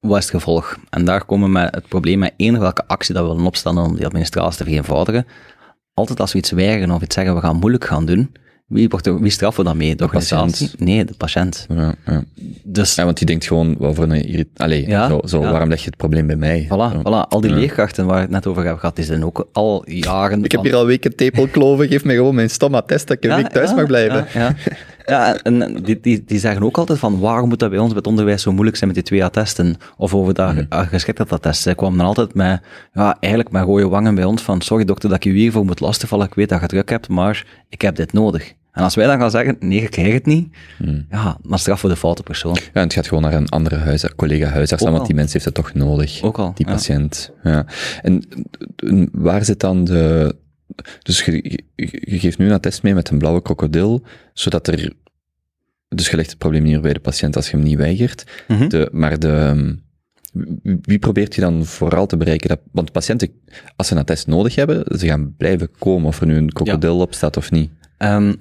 wat 0.00 0.16
is 0.18 0.22
het 0.24 0.34
gevolg? 0.34 0.78
En 0.90 1.04
daar 1.04 1.24
komen 1.24 1.46
we 1.46 1.52
met 1.52 1.74
het 1.74 1.88
probleem 1.88 2.18
met 2.18 2.34
eender 2.36 2.60
welke 2.60 2.86
actie 2.86 3.14
dat 3.14 3.22
we 3.22 3.30
willen 3.30 3.46
opstellen 3.46 3.82
om 3.84 3.96
die 3.96 4.06
administratie 4.06 4.58
te 4.58 4.64
vereenvoudigen. 4.64 5.26
Altijd 5.94 6.20
als 6.20 6.32
we 6.32 6.38
iets 6.38 6.50
weigeren 6.50 6.90
of 6.94 7.02
iets 7.02 7.14
zeggen, 7.14 7.34
we 7.34 7.40
gaan 7.40 7.56
moeilijk 7.56 7.84
gaan 7.84 8.06
doen, 8.06 8.32
wie, 8.68 8.88
wordt 8.88 9.06
er, 9.06 9.20
wie 9.20 9.30
straffen 9.30 9.62
we 9.62 9.68
dan 9.68 9.78
mee? 9.78 9.94
De, 9.96 10.08
patiënt. 10.08 10.74
Nee, 10.78 11.04
de 11.04 11.14
patiënt. 11.16 11.66
Ja, 11.68 11.94
ja. 12.06 12.24
Dus 12.64 12.94
Ja, 12.94 13.04
want 13.04 13.18
die 13.18 13.26
denkt 13.26 13.46
gewoon, 13.46 13.74
wat 13.78 13.94
voor 13.94 14.04
een. 14.04 14.48
Allee, 14.56 14.86
Ja, 14.88 15.08
zo, 15.08 15.20
zo 15.24 15.40
waarom 15.40 15.68
leg 15.68 15.78
je 15.78 15.86
het 15.86 15.96
probleem 15.96 16.26
bij 16.26 16.36
mij? 16.36 16.64
Voilà, 16.64 16.92
Zo. 16.92 17.00
voilà. 17.00 17.28
al 17.28 17.40
die 17.40 17.50
leerkrachten 17.50 18.06
waar 18.06 18.14
we 18.14 18.20
het 18.20 18.30
net 18.30 18.46
over 18.46 18.62
hebben 18.62 18.80
gehad, 18.80 18.96
die 18.96 19.04
zijn 19.04 19.24
ook 19.24 19.48
al 19.52 19.82
jaren... 19.90 20.44
Ik 20.44 20.52
heb 20.52 20.62
hier 20.62 20.74
al 20.74 20.86
weken 20.86 21.16
tepelkloven, 21.16 21.88
geef 21.88 22.04
mij 22.04 22.14
gewoon 22.14 22.34
mijn 22.34 22.50
stom 22.50 22.74
attest 22.74 23.06
dat 23.06 23.16
ik 23.16 23.30
een 23.30 23.36
week 23.36 23.48
thuis 23.48 23.74
mag 23.74 23.86
blijven. 23.86 24.26
Ja, 25.08 25.36
en 25.42 25.82
die, 25.82 26.00
die, 26.00 26.24
die 26.24 26.38
zeggen 26.38 26.62
ook 26.62 26.78
altijd 26.78 26.98
van, 26.98 27.18
waarom 27.18 27.48
moet 27.48 27.58
dat 27.58 27.70
bij 27.70 27.78
ons 27.78 27.88
bij 27.88 27.96
het 27.96 28.06
onderwijs 28.06 28.42
zo 28.42 28.52
moeilijk 28.52 28.76
zijn 28.76 28.90
met 28.90 28.98
die 28.98 29.08
twee 29.08 29.24
attesten? 29.24 29.76
Of 29.96 30.14
over 30.14 30.34
dat 30.34 30.54
mm. 30.54 30.66
geschiktheid 30.68 31.56
Zij 31.56 31.74
kwamen 31.74 31.98
dan 31.98 32.06
altijd 32.06 32.34
met, 32.34 32.60
ja, 32.92 33.16
eigenlijk 33.20 33.52
met 33.52 33.64
rode 33.64 33.88
wangen 33.88 34.14
bij 34.14 34.24
ons 34.24 34.42
van, 34.42 34.60
sorry 34.60 34.84
dokter 34.84 35.08
dat 35.08 35.18
ik 35.18 35.24
je 35.24 35.30
hiervoor 35.38 35.64
moet 35.64 35.80
lastigvallen, 35.80 36.26
ik 36.26 36.34
weet 36.34 36.48
dat 36.48 36.60
je 36.60 36.66
druk 36.66 36.88
hebt, 36.88 37.08
maar 37.08 37.46
ik 37.68 37.80
heb 37.80 37.96
dit 37.96 38.12
nodig. 38.12 38.54
En 38.72 38.84
als 38.84 38.94
wij 38.94 39.06
dan 39.06 39.18
gaan 39.18 39.30
zeggen, 39.30 39.56
nee, 39.60 39.82
ik 39.82 39.90
krijg 39.90 40.12
het 40.12 40.26
niet, 40.26 40.56
Mhm. 40.78 41.00
ja, 41.10 41.38
dan 41.42 41.58
straf 41.58 41.80
voor 41.80 41.90
de 41.90 41.96
foute 41.96 42.22
persoon. 42.22 42.56
Ja, 42.60 42.68
en 42.72 42.82
het 42.82 42.92
gaat 42.92 43.08
gewoon 43.08 43.22
naar 43.22 43.34
een 43.34 43.48
andere 43.48 43.76
huisarts, 43.76 44.16
collega 44.16 44.48
huisarts, 44.48 44.84
want 44.84 45.06
die 45.06 45.14
mens 45.14 45.32
heeft 45.32 45.44
het 45.44 45.54
toch 45.54 45.74
nodig. 45.74 46.22
Ook 46.22 46.38
al, 46.38 46.52
Die 46.54 46.66
patiënt. 46.66 47.32
Ja. 47.42 47.66
En 48.02 48.24
waar 49.12 49.44
zit 49.44 49.60
dan 49.60 49.84
de... 49.84 50.36
Dus 51.02 51.24
je, 51.24 51.32
je- 51.76 51.88
je 52.00 52.18
geeft 52.18 52.38
nu 52.38 52.46
een 52.46 52.52
attest 52.52 52.82
mee 52.82 52.94
met 52.94 53.08
een 53.10 53.18
blauwe 53.18 53.42
krokodil, 53.42 54.02
zodat 54.32 54.66
er... 54.68 54.92
Dus 55.88 56.08
je 56.10 56.16
legt 56.16 56.28
het 56.30 56.38
probleem 56.38 56.62
neer 56.62 56.80
bij 56.80 56.92
de 56.92 57.00
patiënt 57.00 57.36
als 57.36 57.50
je 57.50 57.56
hem 57.56 57.64
niet 57.64 57.76
weigert. 57.76 58.24
Mhm. 58.48 58.68
De, 58.68 58.88
maar 58.92 59.18
de... 59.18 59.28
ehm, 59.32 59.74
wie- 60.82 60.98
probeert 60.98 61.34
je 61.34 61.40
dan 61.40 61.64
vooral 61.64 62.06
te 62.06 62.16
bereiken? 62.16 62.48
Dat, 62.48 62.60
want 62.72 62.92
patiënten, 62.92 63.30
als 63.76 63.86
ze 63.86 63.92
een 63.94 64.00
attest 64.00 64.26
nodig 64.26 64.54
hebben, 64.54 64.98
ze 64.98 65.06
gaan 65.06 65.34
blijven 65.36 65.70
komen, 65.78 66.06
of 66.08 66.20
er 66.20 66.26
nu 66.26 66.36
een 66.36 66.52
krokodil 66.52 67.00
op 67.00 67.14
staat 67.14 67.36
of 67.36 67.50
niet. 67.50 67.70
Ehm, 67.98 68.34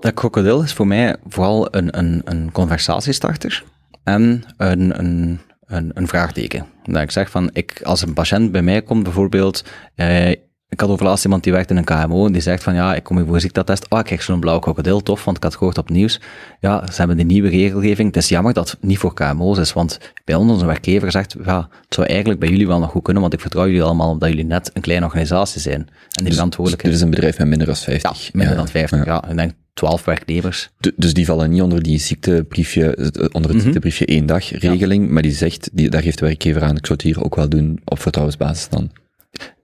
dat 0.00 0.14
krokodil 0.14 0.62
is 0.62 0.72
voor 0.72 0.86
mij 0.86 1.16
vooral 1.28 1.74
een, 1.74 1.98
een, 1.98 2.20
een 2.24 2.52
conversatiestarter 2.52 3.64
en 4.04 4.42
een, 4.56 4.98
een, 4.98 5.40
een, 5.66 5.90
een 5.94 6.06
vraagteken. 6.08 6.66
Dat 6.84 7.02
ik 7.02 7.10
zeg 7.10 7.30
van, 7.30 7.50
ik, 7.52 7.80
als 7.82 8.02
een 8.02 8.12
patiënt 8.12 8.52
bij 8.52 8.62
mij 8.62 8.82
komt 8.82 9.02
bijvoorbeeld, 9.02 9.64
eh, 9.94 10.32
ik 10.68 10.80
had 10.80 10.90
overlaatst 10.90 11.24
iemand 11.24 11.42
die 11.42 11.52
werkt 11.52 11.70
in 11.70 11.76
een 11.76 11.84
KMO 11.84 12.26
en 12.26 12.32
die 12.32 12.42
zegt 12.42 12.62
van, 12.62 12.74
ja, 12.74 12.94
ik 12.94 13.02
kom 13.02 13.16
hier 13.16 13.24
voor 13.26 13.34
een 13.34 13.40
ziekteattest, 13.40 13.90
ah, 13.90 13.98
ik 13.98 14.04
krijg 14.04 14.22
zo'n 14.22 14.40
blauw 14.40 14.58
krokodil, 14.58 15.02
tof, 15.02 15.24
want 15.24 15.36
ik 15.36 15.42
had 15.42 15.56
gehoord 15.56 15.78
op 15.78 15.90
nieuws. 15.90 16.20
Ja, 16.60 16.86
ze 16.92 16.96
hebben 16.96 17.16
die 17.16 17.26
nieuwe 17.26 17.48
regelgeving, 17.48 18.08
het 18.14 18.16
is 18.22 18.28
jammer 18.28 18.52
dat 18.52 18.70
het 18.70 18.82
niet 18.82 18.98
voor 18.98 19.14
KMO's 19.14 19.58
is, 19.58 19.72
want 19.72 19.98
bij 20.24 20.34
ons, 20.34 20.50
onze 20.52 20.66
werkgever 20.66 21.10
zegt, 21.10 21.36
ja, 21.44 21.68
het 21.84 21.94
zou 21.94 22.06
eigenlijk 22.06 22.40
bij 22.40 22.48
jullie 22.48 22.66
wel 22.66 22.78
nog 22.78 22.90
goed 22.90 23.02
kunnen, 23.02 23.22
want 23.22 23.34
ik 23.34 23.40
vertrouw 23.40 23.66
jullie 23.66 23.82
allemaal 23.82 24.10
omdat 24.10 24.28
jullie 24.28 24.44
net 24.44 24.70
een 24.74 24.82
kleine 24.82 25.04
organisatie 25.04 25.60
zijn. 25.60 25.74
En 25.80 25.88
die 26.14 26.24
Dus 26.24 26.34
verantwoordelijkheid 26.34 26.92
dit 26.94 27.02
is 27.02 27.08
een 27.08 27.14
bedrijf 27.14 27.38
met 27.38 27.48
minder 27.48 27.66
dan 27.66 27.76
ja, 27.76 27.82
50. 27.82 28.32
minder 28.32 28.56
dan 28.56 28.68
50, 28.68 29.04
ja. 29.04 29.28
Ik 29.28 29.36
denk 29.36 29.52
12 29.74 30.04
werknemers. 30.04 30.70
Du- 30.78 30.92
Dus 30.96 31.14
die 31.14 31.24
vallen 31.26 31.50
niet 31.50 31.62
onder 31.62 31.82
die 31.82 31.98
ziektebriefje, 31.98 32.94
eh, 32.94 33.04
onder 33.32 33.32
het 33.32 33.52
Mhm. 33.52 33.60
ziektebriefje 33.60 34.06
één 34.06 34.26
dag 34.26 34.50
regeling, 34.50 35.10
maar 35.10 35.22
die 35.22 35.32
zegt, 35.32 35.70
die, 35.72 35.90
daar 35.90 36.02
geeft 36.02 36.18
de 36.18 36.24
werkgever 36.26 36.62
aan, 36.62 36.76
ik 36.76 36.86
zou 36.86 36.98
het 36.98 37.02
hier 37.02 37.24
ook 37.24 37.34
wel 37.36 37.48
doen 37.48 37.80
op 37.84 37.98
vertrouwensbasis 38.00 38.68
dan. 38.68 38.90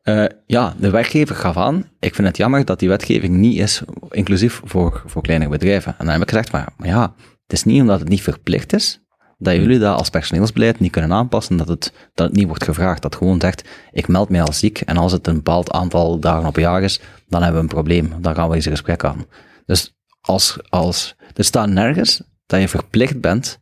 Eh, 0.02 0.24
ja, 0.46 0.74
de 0.78 0.90
werkgever 0.90 1.36
gaf 1.36 1.56
aan, 1.56 1.90
ik 1.98 2.14
vind 2.14 2.26
het 2.26 2.36
jammer 2.36 2.64
dat 2.64 2.78
die 2.78 2.88
wetgeving 2.88 3.36
niet 3.36 3.58
is 3.58 3.82
inclusief 4.10 4.60
voor, 4.64 5.02
voor 5.06 5.22
kleinere 5.22 5.50
bedrijven. 5.50 5.94
En 5.98 6.04
dan 6.04 6.14
heb 6.14 6.22
ik 6.22 6.28
gezegd, 6.28 6.52
maar, 6.52 6.72
maar 6.76 6.88
ja, 6.88 7.14
het 7.42 7.52
is 7.52 7.64
niet 7.64 7.80
omdat 7.80 8.00
het 8.00 8.08
niet 8.08 8.22
verplicht 8.22 8.72
is, 8.72 9.02
dat 9.38 9.54
jullie 9.54 9.78
dat 9.78 9.98
als 9.98 10.10
personeelsbeleid 10.10 10.80
niet 10.80 10.90
kunnen 10.90 11.12
aanpassen, 11.12 11.56
dat 11.56 11.68
het, 11.68 11.92
dat 12.14 12.32
niet 12.32 12.46
wordt 12.46 12.64
gevraagd. 12.64 13.02
Dat 13.02 13.14
gewoon 13.14 13.40
zegt, 13.40 13.68
ik 13.92 14.08
meld 14.08 14.28
mij 14.28 14.42
als 14.42 14.58
ziek 14.58 14.80
en 14.80 14.96
als 14.96 15.12
het 15.12 15.26
een 15.26 15.34
bepaald 15.34 15.70
aantal 15.70 16.18
dagen 16.18 16.48
op 16.48 16.56
jaar 16.56 16.82
is, 16.82 17.00
dan 17.28 17.42
hebben 17.42 17.60
we 17.60 17.68
een 17.68 17.74
probleem. 17.74 18.12
Dan 18.20 18.34
gaan 18.34 18.48
we 18.48 18.54
eens 18.54 18.64
een 18.64 18.70
gesprek 18.70 19.04
aan. 19.04 19.26
Dus 19.66 19.96
als, 20.20 20.58
als, 20.68 21.16
er 21.34 21.44
staat 21.44 21.68
nergens 21.68 22.22
dat 22.46 22.60
je 22.60 22.68
verplicht 22.68 23.20
bent 23.20 23.60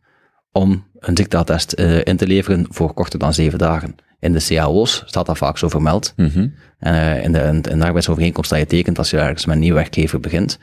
om 0.51 0.89
een 1.01 1.17
ziekteattest 1.17 1.71
eh, 1.71 2.03
in 2.03 2.17
te 2.17 2.27
leveren 2.27 2.65
voor 2.69 2.93
korter 2.93 3.19
dan 3.19 3.33
zeven 3.33 3.59
dagen. 3.59 3.95
In 4.19 4.33
de 4.33 4.45
cao's 4.47 5.03
staat 5.05 5.25
dat 5.25 5.37
vaak 5.37 5.57
zo 5.57 5.69
vermeld. 5.69 6.13
Mhm. 6.15 6.47
En 6.79 7.15
eh, 7.15 7.23
in, 7.23 7.31
de, 7.31 7.69
in 7.71 7.79
de 7.79 7.85
arbeidsovereenkomst 7.85 8.49
dat 8.49 8.59
je 8.59 8.65
tekent 8.65 8.97
als 8.97 9.09
je 9.09 9.17
ergens 9.17 9.45
met 9.45 9.55
een 9.55 9.61
nieuwe 9.61 9.79
werkgever 9.79 10.19
begint. 10.19 10.57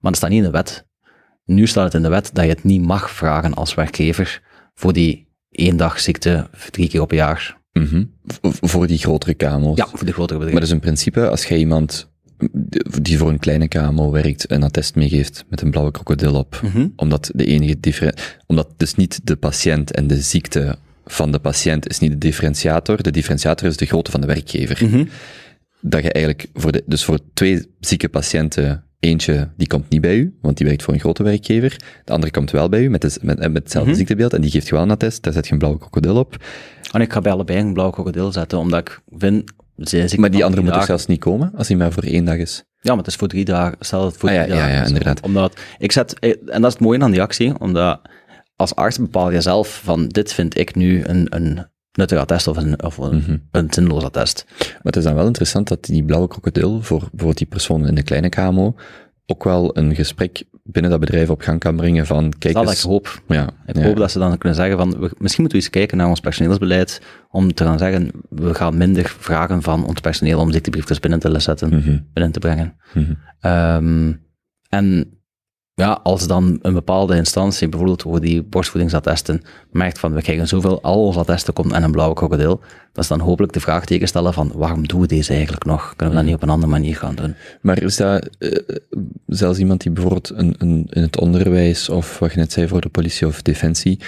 Maar 0.00 0.10
dat 0.10 0.16
staat 0.16 0.30
niet 0.30 0.38
in 0.38 0.44
de 0.44 0.50
wet. 0.50 0.86
Nu 1.44 1.66
staat 1.66 1.84
het 1.84 1.94
in 1.94 2.02
de 2.02 2.08
wet 2.08 2.30
dat 2.32 2.44
je 2.44 2.50
het 2.50 2.64
niet 2.64 2.82
mag 2.82 3.10
vragen 3.10 3.54
als 3.54 3.74
werkgever 3.74 4.42
voor 4.74 4.92
die 4.92 5.28
één 5.50 5.76
dag 5.76 6.00
ziekte 6.00 6.48
drie 6.70 6.88
keer 6.88 7.00
op 7.00 7.10
een 7.10 7.16
jaar. 7.16 7.58
Mhm. 7.72 8.04
Voor 8.60 8.86
die 8.86 8.98
grotere 8.98 9.34
KMO's. 9.34 9.76
Ja, 9.76 9.86
voor 9.86 10.04
de 10.06 10.12
grotere 10.12 10.38
Maar 10.38 10.46
bedrijven. 10.46 10.52
dat 10.54 10.62
is 10.62 10.70
in 10.70 10.80
principe, 10.80 11.28
als 11.28 11.44
jij 11.44 11.58
iemand 11.58 12.09
die 13.02 13.18
voor 13.18 13.28
een 13.28 13.38
kleine 13.38 13.68
KMO 13.68 14.10
werkt, 14.10 14.50
een 14.50 14.62
attest 14.62 14.94
meegeeft 14.94 15.44
met 15.48 15.60
een 15.60 15.70
blauwe 15.70 15.90
krokodil 15.90 16.34
op, 16.34 16.60
Mhm. 16.62 16.86
omdat 16.96 17.30
de 17.34 17.44
enige 17.44 17.80
differen, 17.80 18.14
omdat 18.46 18.68
dus 18.76 18.94
niet 18.94 19.20
de 19.24 19.36
patiënt 19.36 19.92
en 19.92 20.06
de 20.06 20.16
ziekte 20.20 20.76
van 21.06 21.32
de 21.32 21.38
patiënt 21.38 21.88
is 21.88 21.98
niet 21.98 22.10
de 22.10 22.18
differentiator, 22.18 23.02
de 23.02 23.10
differentiator 23.10 23.68
is 23.68 23.76
de 23.76 23.86
grootte 23.86 24.10
van 24.10 24.20
de 24.20 24.26
werkgever. 24.26 24.86
Mhm. 24.88 25.04
Dat 25.80 26.02
je 26.02 26.12
eigenlijk 26.12 26.48
voor 26.54 26.72
de, 26.72 26.82
dus 26.86 27.04
voor 27.04 27.18
twee 27.34 27.66
zieke 27.80 28.08
patiënten, 28.08 28.84
eentje 28.98 29.48
die 29.56 29.66
komt 29.66 29.88
niet 29.88 30.00
bij 30.00 30.16
u, 30.16 30.36
want 30.40 30.56
die 30.56 30.66
werkt 30.66 30.82
voor 30.82 30.94
een 30.94 31.00
grote 31.00 31.22
werkgever, 31.22 31.76
de 32.04 32.12
andere 32.12 32.32
komt 32.32 32.50
wel 32.50 32.68
bij 32.68 32.82
u 32.82 32.88
met, 32.90 33.00
de, 33.02 33.18
met, 33.22 33.38
met 33.38 33.52
hetzelfde 33.62 33.90
Mhm. 33.90 33.98
ziektebeeld 33.98 34.32
en 34.32 34.40
die 34.40 34.50
geeft 34.50 34.68
je 34.68 34.74
wel 34.74 34.82
een 34.82 34.90
attest, 34.90 35.22
daar 35.22 35.32
zet 35.32 35.46
je 35.46 35.52
een 35.52 35.58
blauwe 35.58 35.78
krokodil 35.78 36.16
op, 36.16 36.44
En 36.92 37.00
ik 37.00 37.12
ga 37.12 37.20
bij 37.20 37.32
allebei 37.32 37.58
een 37.58 37.72
blauw 37.72 37.90
krokodil 37.90 38.32
zetten, 38.32 38.58
omdat 38.58 38.80
ik 38.80 39.00
vind... 39.18 39.52
zij 39.88 40.00
maar 40.18 40.30
die 40.30 40.38
van 40.40 40.48
andere 40.48 40.62
moet 40.66 40.72
toch 40.72 40.84
zelfs 40.84 41.06
niet 41.06 41.20
komen, 41.20 41.52
als 41.56 41.68
hij 41.68 41.76
maar 41.76 41.92
voor 41.92 42.02
één 42.02 42.24
dag 42.24 42.36
is. 42.36 42.64
Ja, 42.80 42.88
maar 42.90 42.98
het 42.98 43.06
is 43.06 43.14
voor 43.16 43.28
drie 43.28 43.44
dagen. 43.44 43.76
Stel 43.80 44.04
het 44.04 44.16
voor 44.16 44.28
Ah, 44.28 44.34
ja, 44.34 44.42
drie 44.42 44.54
ja, 44.54 44.60
dagen 44.60 44.76
ja, 44.76 44.82
is. 44.82 44.88
inderdaad. 44.88 45.20
Omdat 45.20 45.60
ik 45.78 45.92
zet, 45.92 46.18
eh, 46.18 46.30
en 46.30 46.60
dat 46.60 46.64
is 46.66 46.72
het 46.72 46.80
mooie 46.80 47.00
aan 47.00 47.10
die 47.10 47.22
actie, 47.22 47.58
omdat 47.60 48.00
als 48.56 48.74
arts 48.74 48.98
bepaal 48.98 49.30
je 49.30 49.40
zelf 49.40 49.80
van 49.84 50.08
dit 50.08 50.32
vind 50.32 50.58
ik 50.58 50.74
nu 50.74 51.04
een, 51.04 51.26
een 51.28 51.66
nuttig 51.92 52.18
attest 52.18 52.46
of 52.46 52.56
een, 52.56 52.82
of 52.84 52.96
een, 52.98 53.16
Mhm. 53.16 53.36
een 53.50 53.66
zinloos 53.70 54.02
attest. 54.04 54.44
Maar 54.58 54.78
het 54.82 54.96
is 54.96 55.04
dan 55.04 55.14
wel 55.14 55.26
interessant 55.26 55.68
dat 55.68 55.84
die 55.84 56.04
blauwe 56.04 56.28
krokodil 56.28 56.82
voor 56.82 56.98
bijvoorbeeld 56.98 57.38
die 57.38 57.46
persoon 57.46 57.86
in 57.86 57.94
de 57.94 58.02
kleine 58.02 58.28
KMO 58.28 58.74
ook 59.30 59.44
wel 59.44 59.76
een 59.76 59.94
gesprek 59.94 60.44
binnen 60.64 60.90
dat 60.90 61.00
bedrijf 61.00 61.30
op 61.30 61.40
gang 61.40 61.58
kan 61.60 61.76
brengen 61.76 62.06
van, 62.06 62.32
kijk 62.38 62.54
Dat 62.54 62.68
eens... 62.68 62.78
ik 62.84 62.90
hoop. 62.90 63.22
Ja, 63.28 63.48
Ik 63.66 63.76
ja. 63.76 63.82
hoop 63.82 63.96
dat 63.96 64.10
ze 64.10 64.18
dan 64.18 64.38
kunnen 64.38 64.58
zeggen 64.58 64.76
van, 64.76 64.90
we- 64.90 64.96
misschien 65.18 65.42
moeten 65.42 65.58
we 65.58 65.64
eens 65.64 65.70
kijken 65.70 65.96
naar 65.96 66.08
ons 66.08 66.20
personeelsbeleid, 66.20 67.00
om 67.30 67.54
te 67.54 67.64
gaan 67.64 67.78
zeggen, 67.78 68.10
we 68.28 68.54
gaan 68.54 68.76
minder 68.76 69.14
vragen 69.18 69.62
van 69.62 69.84
ons 69.86 70.00
personeel 70.00 70.38
om 70.40 70.52
ziektebriefjes 70.52 71.00
binnen 71.00 71.18
te 71.20 71.40
zetten, 71.40 71.68
Mhm, 71.68 71.98
binnen 72.12 72.32
te 72.32 72.38
brengen. 72.38 72.74
mhm. 72.94 73.12
Ehm, 73.40 74.12
en 74.68 75.18
ja, 75.80 76.00
als 76.02 76.26
dan 76.26 76.58
een 76.62 76.72
bepaalde 76.72 77.16
instantie, 77.16 77.68
bijvoorbeeld 77.68 78.02
voor 78.02 78.20
die 78.20 78.42
borstvoedingsattesten, 78.42 79.42
merkt 79.70 79.98
van 79.98 80.14
we 80.14 80.22
krijgen 80.22 80.48
zoveel, 80.48 80.82
al 80.82 81.06
onze 81.06 81.18
attesten 81.18 81.52
komt 81.54 81.72
en 81.72 81.82
een 81.82 81.90
blauwe 81.90 82.14
krokodil, 82.14 82.60
dat 82.92 83.02
is 83.04 83.10
dan 83.10 83.20
hopelijk 83.20 83.52
de 83.52 83.60
vraagteken 83.60 84.08
stellen 84.08 84.32
van 84.32 84.52
waarom 84.54 84.86
doen 84.88 85.00
we 85.00 85.06
deze 85.06 85.32
eigenlijk 85.32 85.64
nog? 85.64 85.96
Kunnen 85.96 86.08
we 86.08 86.20
dat 86.20 86.24
niet 86.24 86.34
op 86.34 86.42
een 86.42 86.54
andere 86.54 86.72
manier 86.72 86.96
gaan 86.96 87.14
doen? 87.14 87.34
Maar 87.60 87.82
is 87.82 87.96
dat 87.96 88.28
eh, 88.38 88.58
zelfs 89.26 89.58
iemand 89.58 89.80
die 89.82 89.92
bijvoorbeeld 89.92 90.32
een, 90.34 90.54
een, 90.58 90.86
in 90.90 91.02
het 91.02 91.20
onderwijs, 91.20 91.88
of 91.88 92.18
wat 92.18 92.32
je 92.32 92.38
net 92.38 92.52
zei 92.52 92.68
voor 92.68 92.80
de 92.80 92.88
politie 92.88 93.26
of 93.26 93.42
defensie, 93.42 93.98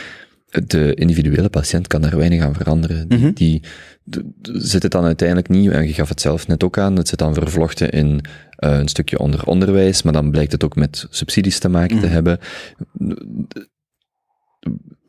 de 0.66 0.94
individuele 0.94 1.48
patiënt 1.48 1.86
kan 1.86 2.00
daar 2.00 2.16
weinig 2.16 2.42
aan 2.42 2.54
veranderen. 2.54 3.08
Die, 3.08 3.18
Mhm. 3.18 3.32
die 3.32 3.62
zit 4.42 4.82
het 4.82 4.92
dan 4.92 5.04
uiteindelijk 5.04 5.48
niet, 5.48 5.70
en 5.70 5.86
je 5.86 5.92
gaf 5.92 6.08
het 6.08 6.20
zelf 6.20 6.46
net 6.46 6.64
ook 6.64 6.78
aan, 6.78 6.96
het 6.96 7.08
zit 7.08 7.18
dan 7.18 7.34
vervlochten 7.34 7.90
in 7.90 8.20
een 8.64 8.88
stukje 8.88 9.18
onder 9.18 9.44
onderwijs, 9.46 10.02
maar 10.02 10.12
dan 10.12 10.30
blijkt 10.30 10.52
het 10.52 10.64
ook 10.64 10.76
met 10.76 11.06
subsidies 11.10 11.58
te 11.58 11.68
maken 11.68 12.00
te 12.00 12.04
Mhm. 12.06 12.12
hebben. 12.14 12.38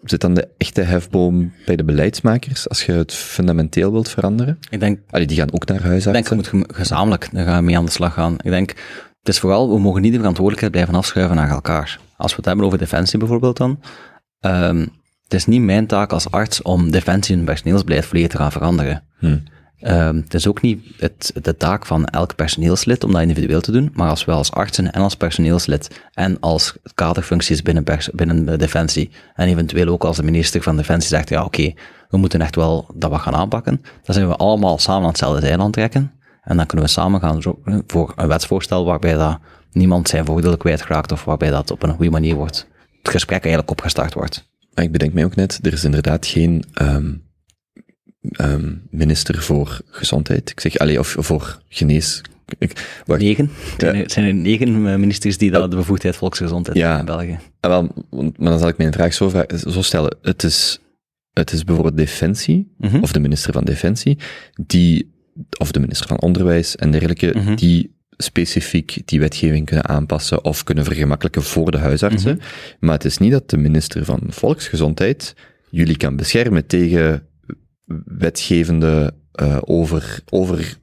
Zit 0.04 0.22
dan 0.22 0.34
de 0.34 0.48
echte 0.58 0.82
hefboom 0.82 1.54
bij 1.66 1.76
de 1.76 1.84
beleidsmakers, 1.84 2.70
als 2.70 2.86
je 2.86 2.92
het 2.92 3.14
fundamenteel 3.14 3.92
wilt 3.92 4.10
veranderen? 4.10 4.58
Ik 4.70 4.80
denk, 4.80 5.00
Allee, 5.10 5.28
die 5.28 5.38
gaan 5.38 5.54
ook 5.54 5.66
naar 5.66 5.86
ik 5.96 6.12
denk 6.14 6.28
je 6.28 6.36
moet 6.36 6.52
gezamenlijk 6.68 7.30
daar 7.32 7.46
gaan 7.46 7.58
we 7.58 7.64
mee 7.64 7.78
aan 7.78 7.86
de 7.86 7.92
slag 7.92 8.14
gaan. 8.14 8.34
Ik 8.34 8.50
denk, 8.52 8.70
het 9.20 9.28
is 9.34 9.40
vooral, 9.40 9.70
we 9.74 9.80
mogen 9.80 10.02
niet 10.02 10.12
de 10.12 10.18
verantwoordelijkheid 10.18 10.72
blijven 10.74 10.96
afschuiven 10.96 11.36
naar 11.36 11.50
elkaar. 11.50 12.00
Als 12.18 12.32
we 12.32 12.38
het 12.38 12.46
hebben 12.46 12.66
over 12.66 12.78
defensie 12.78 13.20
bijvoorbeeld 13.20 13.58
dan, 13.58 13.80
ehm, 14.40 14.80
het 15.24 15.34
is 15.34 15.46
niet 15.46 15.62
mijn 15.62 15.88
taak 15.88 16.12
als 16.12 16.32
arts 16.32 16.62
om 16.62 16.92
defensie 16.92 17.36
en 17.38 17.44
personeelsbeleid 17.44 18.06
volledig 18.06 18.30
te 18.32 18.38
gaan 18.38 18.52
veranderen. 18.52 19.04
Hm. 19.20 19.38
Ehm, 19.84 20.16
het 20.16 20.34
is 20.34 20.48
ook 20.48 20.62
niet 20.62 20.86
het, 20.98 21.32
de 21.42 21.58
taak 21.58 21.86
van 21.86 22.06
elk 22.06 22.36
personeelslid 22.36 23.04
om 23.04 23.12
dat 23.12 23.22
individueel 23.22 23.62
te 23.62 23.72
doen, 23.72 23.90
maar 23.94 24.10
als 24.10 24.26
we 24.26 24.32
als 24.32 24.52
artsen 24.52 24.92
en 24.92 25.02
als 25.02 25.16
personeelslid 25.16 26.02
en 26.14 26.40
als 26.40 26.76
kaderfuncties 26.94 27.62
binnen, 27.62 27.84
binnen 28.14 28.46
de 28.46 28.58
Defensie 28.58 29.10
en 29.36 29.48
eventueel 29.48 29.88
ook 29.88 30.04
als 30.04 30.18
de 30.18 30.24
minister 30.24 30.62
van 30.62 30.78
Defensie 30.78 31.10
zegt, 31.10 31.30
ja 31.30 31.44
oké, 31.44 31.74
we 32.10 32.18
moeten 32.18 32.42
echt 32.42 32.56
wel 32.56 32.88
dat 32.96 33.10
wat 33.10 33.22
gaan 33.22 33.36
aanpakken, 33.36 33.82
dan 34.04 34.16
zijn 34.16 34.28
we 34.28 34.36
allemaal 34.36 34.78
samen 34.78 35.02
aan 35.02 35.08
hetzelfde 35.08 35.48
het 35.48 35.74
trekken 35.74 36.12
en 36.44 36.58
dan 36.58 36.66
kunnen 36.66 36.86
we 36.86 36.92
samen 36.92 37.20
gaan 37.20 37.42
voor 37.88 38.14
een 38.16 38.28
wetsvoorstel 38.28 38.86
waarbij 38.86 39.14
dat 39.14 39.40
niemand 39.72 40.10
zijn 40.10 40.26
voordeel 40.26 40.58
kwijtraakt 40.58 41.12
of 41.12 41.24
waarbij 41.24 41.50
dat 41.50 41.72
op 41.72 41.84
een 41.84 41.96
goede 41.96 42.12
manier 42.12 42.36
wordt, 42.36 42.68
het 43.02 43.10
gesprek 43.10 43.42
eigenlijk 43.42 43.72
opgestart 43.72 44.14
wordt. 44.14 44.52
Ik 44.74 44.92
bedenk 44.92 45.14
mij 45.14 45.26
ook 45.26 45.36
net, 45.36 45.60
er 45.62 45.74
is 45.74 45.84
inderdaad 45.84 46.26
geen 46.26 46.64
ehm, 46.74 47.12
ehm, 48.32 48.72
minister 48.90 49.42
voor 49.42 49.82
gezondheid. 49.90 50.50
Ik 50.50 50.60
zeg, 50.60 50.78
allee, 50.78 51.00
of 51.00 51.16
voor 51.20 51.62
genees... 51.70 52.22
Ik, 52.58 53.02
wacht, 53.06 53.22
Negen. 53.22 53.50
Het 53.72 53.80
zijn, 53.82 53.96
er- 53.96 54.02
het 54.02 54.12
zijn 54.12 54.26
er 54.26 54.34
negen 54.34 54.68
eh, 54.88 54.96
ministers 54.96 55.38
die 55.38 55.52
dat 55.52 55.70
de 55.72 55.78
bevoegdheid 55.78 56.16
volksgezondheid 56.16 56.78
Ja. 56.78 56.96
hebben 56.96 57.00
in 57.20 57.26
België. 57.28 57.40
ah, 57.60 57.70
wel, 57.72 57.82
maar 58.38 58.50
dan 58.50 58.60
zal 58.60 58.68
ik 58.68 58.78
mijn 58.78 58.94
vraag 58.94 59.14
zo, 59.14 59.32
zo 59.68 59.82
stellen. 59.82 60.18
Het 60.22 60.44
is, 60.44 60.80
het 61.34 61.52
is 61.52 61.64
bijvoorbeeld 61.64 61.98
Defensie, 61.98 62.74
Mhm. 62.78 63.00
of 63.02 63.12
de 63.12 63.20
minister 63.20 63.54
van 63.54 63.64
Defensie, 63.64 64.18
die, 64.66 65.14
of 65.60 65.72
de 65.72 65.80
minister 65.80 66.08
van 66.08 66.20
Onderwijs 66.22 66.76
en 66.76 66.92
dergelijke, 66.92 67.32
Mhm. 67.36 67.56
die 67.56 67.96
specifiek 68.18 69.02
die 69.06 69.20
wetgeving 69.20 69.66
kunnen 69.66 69.88
aanpassen 69.88 70.44
of 70.44 70.64
kunnen 70.64 70.84
vergemakkelijken 70.86 71.44
voor 71.44 71.72
de 71.72 71.78
huisartsen. 71.78 72.36
Mhm. 72.36 72.46
Maar 72.80 72.94
het 72.94 73.06
is 73.06 73.18
niet 73.18 73.32
dat 73.32 73.50
de 73.50 73.58
minister 73.58 74.06
van 74.06 74.20
Volksgezondheid 74.28 75.36
jullie 75.70 75.98
kan 75.98 76.16
beschermen 76.16 76.66
tegen 76.66 77.28
wetgevende 78.06 79.14
uh, 79.42 79.58
over, 79.62 80.20
over 80.30 80.78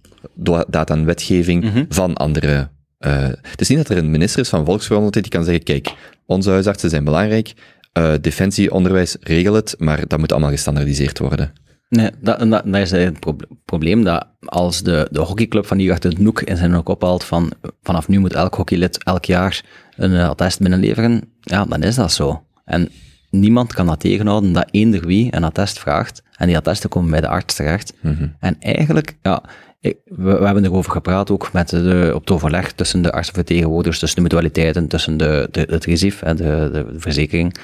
daad 0.68 0.90
aan 0.90 1.04
wetgeving 1.04 1.64
Mhm. 1.64 1.84
van 1.88 2.14
andere. 2.14 2.68
Uh, 3.06 3.28
het 3.42 3.60
is 3.60 3.68
niet 3.68 3.78
dat 3.78 3.88
er 3.88 3.96
een 3.96 4.10
minister 4.10 4.40
is 4.40 4.48
van 4.48 4.64
Volksgezondheid 4.64 5.24
die 5.24 5.32
kan 5.32 5.44
zeggen, 5.44 5.62
kijk, 5.64 5.94
onze 6.26 6.50
huisartsen 6.50 6.90
zijn 6.90 7.04
belangrijk, 7.04 7.52
uh, 7.98 8.12
defensie, 8.20 8.72
onderwijs, 8.72 9.16
regel 9.20 9.54
het, 9.54 9.74
maar 9.78 10.06
dat 10.06 10.18
moet 10.18 10.32
allemaal 10.32 10.50
gestandardiseerd 10.50 11.18
worden. 11.18 11.52
Nee, 11.88 12.10
dat, 12.20 12.38
dat, 12.38 12.62
dat 12.64 12.74
is 12.76 12.90
het 12.90 13.20
proble- 13.20 13.48
probleem, 13.64 14.04
dat 14.04 14.26
als 14.44 14.82
de, 14.82 15.08
de 15.10 15.20
hockeyclub 15.20 15.66
van 15.66 15.76
die 15.78 15.92
achter 15.92 16.10
het 16.10 16.18
Noek 16.18 16.42
in 16.42 16.56
zijn 16.56 16.74
ook 16.74 16.88
ophaalt 16.88 17.24
van 17.24 17.52
vanaf 17.82 18.08
nu 18.08 18.18
moet 18.18 18.32
elk 18.34 18.54
hockeylid 18.54 19.04
elk 19.04 19.24
jaar 19.24 19.64
een 19.96 20.14
attest 20.16 20.58
binnenleveren, 20.60 21.22
ja, 21.40 21.64
dan 21.64 21.82
is 21.82 21.94
dat 21.94 22.12
zo. 22.12 22.44
En 22.64 22.88
niemand 23.30 23.72
kan 23.72 23.86
dat 23.86 24.00
tegenhouden 24.00 24.52
dat 24.52 24.68
eender 24.70 25.06
wie 25.06 25.36
een 25.36 25.44
attest 25.44 25.78
vraagt 25.78 26.22
en 26.36 26.46
die 26.46 26.56
attesten 26.56 26.90
komen 26.90 27.10
bij 27.10 27.20
de 27.20 27.28
arts 27.28 27.54
terecht. 27.54 27.94
Mm-hmm. 28.00 28.36
En 28.38 28.56
eigenlijk, 28.58 29.16
ja, 29.22 29.42
ik, 29.80 29.96
we, 30.04 30.38
we, 30.38 30.44
hebben 30.44 30.64
erover 30.64 30.92
gepraat 30.92 31.30
ook 31.30 31.52
met 31.52 31.68
de, 31.68 32.10
op 32.14 32.20
het 32.20 32.30
overleg 32.30 32.72
tussen 32.72 33.02
de 33.02 33.12
artsenvertegenwoordigers, 33.12 33.98
tussen 33.98 34.16
de 34.16 34.22
mutualiteiten, 34.22 34.88
tussen 34.88 35.16
de, 35.16 35.48
de, 35.50 35.66
het 35.70 35.84
RISIF, 35.84 36.18
de, 36.18 36.34
de, 36.34 36.70
de 36.72 37.00
verzekering, 37.00 37.56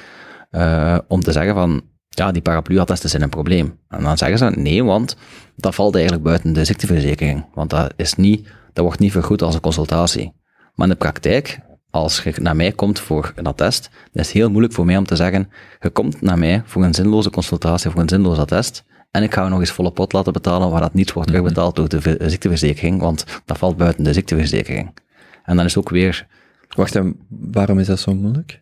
uh, 0.51 0.97
om 1.07 1.21
te 1.21 1.31
zeggen 1.31 1.53
van, 1.53 1.81
ja, 2.09 2.31
die 2.31 2.41
paraplu-attesten 2.41 3.09
zijn 3.09 3.21
een 3.21 3.29
probleem. 3.29 3.79
En 3.89 4.03
dan 4.03 4.17
zeggen 4.17 4.37
ze, 4.37 4.59
nee, 4.59 4.83
want 4.83 5.15
dat 5.55 5.75
valt 5.75 5.93
eigenlijk 5.93 6.23
buiten 6.23 6.53
de 6.53 6.65
ziekteverzekering. 6.65 7.45
Want 7.53 7.69
dat, 7.69 7.93
is 7.95 8.13
niet, 8.13 8.47
dat 8.73 8.83
wordt 8.83 8.99
niet 8.99 9.11
vergoed 9.11 9.41
als 9.41 9.55
een 9.55 9.61
consultatie. 9.61 10.33
Maar 10.75 10.87
in 10.87 10.93
de 10.93 10.99
praktijk, 10.99 11.59
als 11.97 12.23
je 12.23 12.33
naar 12.41 12.55
mij 12.55 12.71
komt 12.71 12.99
voor 12.99 13.31
een 13.35 13.45
attest, 13.45 13.89
dan 13.91 14.21
is 14.21 14.27
het 14.27 14.37
heel 14.37 14.49
moeilijk 14.49 14.73
voor 14.73 14.85
mij 14.85 14.97
om 14.97 15.05
te 15.05 15.15
zeggen, 15.15 15.49
je 15.79 15.89
komt 15.89 16.21
naar 16.21 16.37
mij 16.37 16.61
voor 16.65 16.83
een 16.83 16.93
zinloze 16.93 17.29
consultatie, 17.29 17.91
voor 17.91 18.01
een 18.01 18.09
zinloos 18.09 18.37
attest, 18.37 18.83
en 19.11 19.23
ik 19.23 19.33
ga 19.33 19.43
je 19.43 19.49
nog 19.49 19.59
eens 19.59 19.71
volle 19.71 19.91
pot 19.91 20.13
laten 20.13 20.33
betalen 20.33 20.69
waar 20.69 20.81
dat 20.81 20.93
niet 20.93 21.13
wordt 21.13 21.29
terugbetaald 21.29 21.75
door 21.75 21.89
de 21.89 22.17
ziekteverzekering, 22.25 23.01
want 23.01 23.25
dat 23.45 23.57
valt 23.57 23.77
buiten 23.77 24.03
de 24.03 24.13
ziekteverzekering. 24.13 24.97
En 25.43 25.55
dan 25.55 25.65
is 25.65 25.77
ook 25.77 25.89
weer... 25.89 26.27
Wacht, 26.67 26.95
en 26.95 27.19
waarom 27.29 27.79
is 27.79 27.87
dat 27.87 27.99
zo 27.99 28.15
moeilijk? 28.15 28.61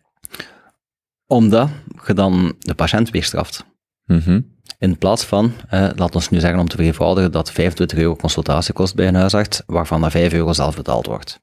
Omdat 1.26 1.68
je 2.06 2.14
dan 2.14 2.54
de 2.58 2.74
patiënt 2.74 3.10
weer 3.10 3.24
straft. 3.24 3.64
Mm-hmm. 4.04 4.54
In 4.78 4.98
plaats 4.98 5.24
van, 5.24 5.52
eh, 5.68 5.88
laat 5.94 6.14
ons 6.14 6.28
nu 6.28 6.40
zeggen 6.40 6.60
om 6.60 6.68
te 6.68 6.76
vereenvoudigen, 6.76 7.32
dat 7.32 7.52
25 7.52 7.98
euro 7.98 8.16
consultatie 8.16 8.74
kost 8.74 8.94
bij 8.94 9.08
een 9.08 9.14
huisarts, 9.14 9.62
waarvan 9.66 10.04
er 10.04 10.10
5 10.10 10.32
euro 10.32 10.52
zelf 10.52 10.76
betaald 10.76 11.06
wordt. 11.06 11.40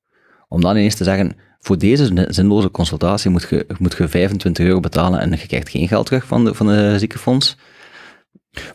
Om 0.47 0.61
dan 0.61 0.75
ineens 0.75 0.95
te 0.95 1.03
zeggen, 1.03 1.35
voor 1.63 1.77
deze 1.77 2.27
zinloze 2.29 2.71
consultatie 2.71 3.29
moet 3.29 3.47
je, 3.49 3.65
moet 3.77 3.95
je 3.97 4.07
25 4.07 4.65
euro 4.65 4.79
betalen 4.79 5.19
en 5.19 5.29
je 5.31 5.47
krijgt 5.47 5.69
geen 5.69 5.87
geld 5.87 6.05
terug 6.05 6.25
van 6.25 6.45
de, 6.45 6.53
van 6.53 6.67
de 6.67 6.95
ziekenfonds. 6.99 7.57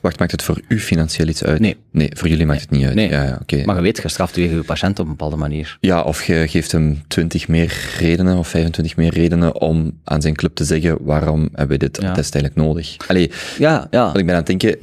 Wacht, 0.01 0.19
maakt 0.19 0.31
het 0.33 0.43
voor 0.43 0.61
u 0.69 0.81
financieel 0.81 1.29
iets 1.29 1.45
uit? 1.45 1.61
Nee. 1.61 1.77
Nee, 1.93 2.11
voor 2.15 2.29
jullie 2.29 2.47
maakt 2.47 2.61
het 2.61 2.71
niet 2.71 2.85
uit. 2.87 2.95
Nee, 2.95 3.09
ja, 3.11 3.23
ja, 3.23 3.39
okay. 3.43 3.65
maar 3.65 3.77
je 3.77 3.83
weet, 3.83 4.01
je 4.03 4.09
straft 4.09 4.37
weer 4.37 4.51
je 4.55 4.63
patiënt 4.63 4.99
op 4.99 5.05
een 5.05 5.11
bepaalde 5.11 5.37
manier. 5.37 5.77
Ja, 5.81 6.03
of 6.03 6.25
je 6.25 6.45
geeft 6.49 6.73
hem 6.73 7.03
20 7.09 7.49
meer 7.49 7.75
redenen 7.99 8.37
of 8.37 8.49
25 8.49 8.97
meer 8.97 9.13
redenen 9.15 9.61
om 9.61 10.01
aan 10.05 10.21
zijn 10.23 10.35
club 10.35 10.55
te 10.55 10.65
zeggen 10.65 10.97
waarom 11.05 11.49
hebben 11.53 11.79
we 11.79 11.85
dit 11.85 11.99
Ja. 12.03 12.13
test 12.13 12.35
eigenlijk 12.35 12.67
nodig. 12.67 12.97
Allee, 13.07 13.31
Ja, 13.59 13.87
ja. 13.91 14.03
want 14.05 14.19
ik 14.19 14.25
ben 14.27 14.35
aan 14.35 14.41
het 14.47 14.47
denken, 14.47 14.77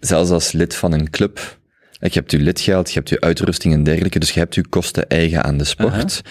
zelfs 0.00 0.30
als 0.30 0.52
lid 0.52 0.74
van 0.74 0.92
een 0.92 1.10
club, 1.10 1.58
je 1.90 2.08
hebt 2.12 2.30
je 2.30 2.38
lidgeld, 2.38 2.88
je 2.88 2.94
hebt 2.94 3.08
je 3.08 3.20
uitrusting 3.20 3.74
en 3.74 3.82
dergelijke, 3.82 4.18
dus 4.18 4.30
je 4.30 4.38
hebt 4.40 4.54
je 4.54 4.68
kosten 4.68 5.08
eigen 5.08 5.44
aan 5.44 5.56
de 5.56 5.64
sport. 5.64 6.22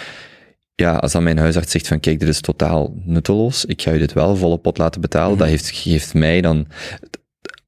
Ja, 0.80 0.96
als 0.96 1.12
dan 1.12 1.24
mijn 1.24 1.38
huisarts 1.38 1.72
zegt 1.72 1.88
van 1.88 2.00
kijk, 2.00 2.20
dit 2.20 2.30
is 2.30 2.42
totaal 2.42 2.94
nutteloos, 3.04 3.66
ik 3.66 3.82
ga 3.82 3.92
je 3.92 4.00
dit 4.00 4.14
wel 4.14 4.36
volle 4.36 4.58
pot 4.58 4.78
laten 4.78 5.02
betalen, 5.02 5.38
dat 5.38 5.48
heeft, 5.48 5.70
geeft 5.70 6.14
mij 6.14 6.42
dan 6.42 6.68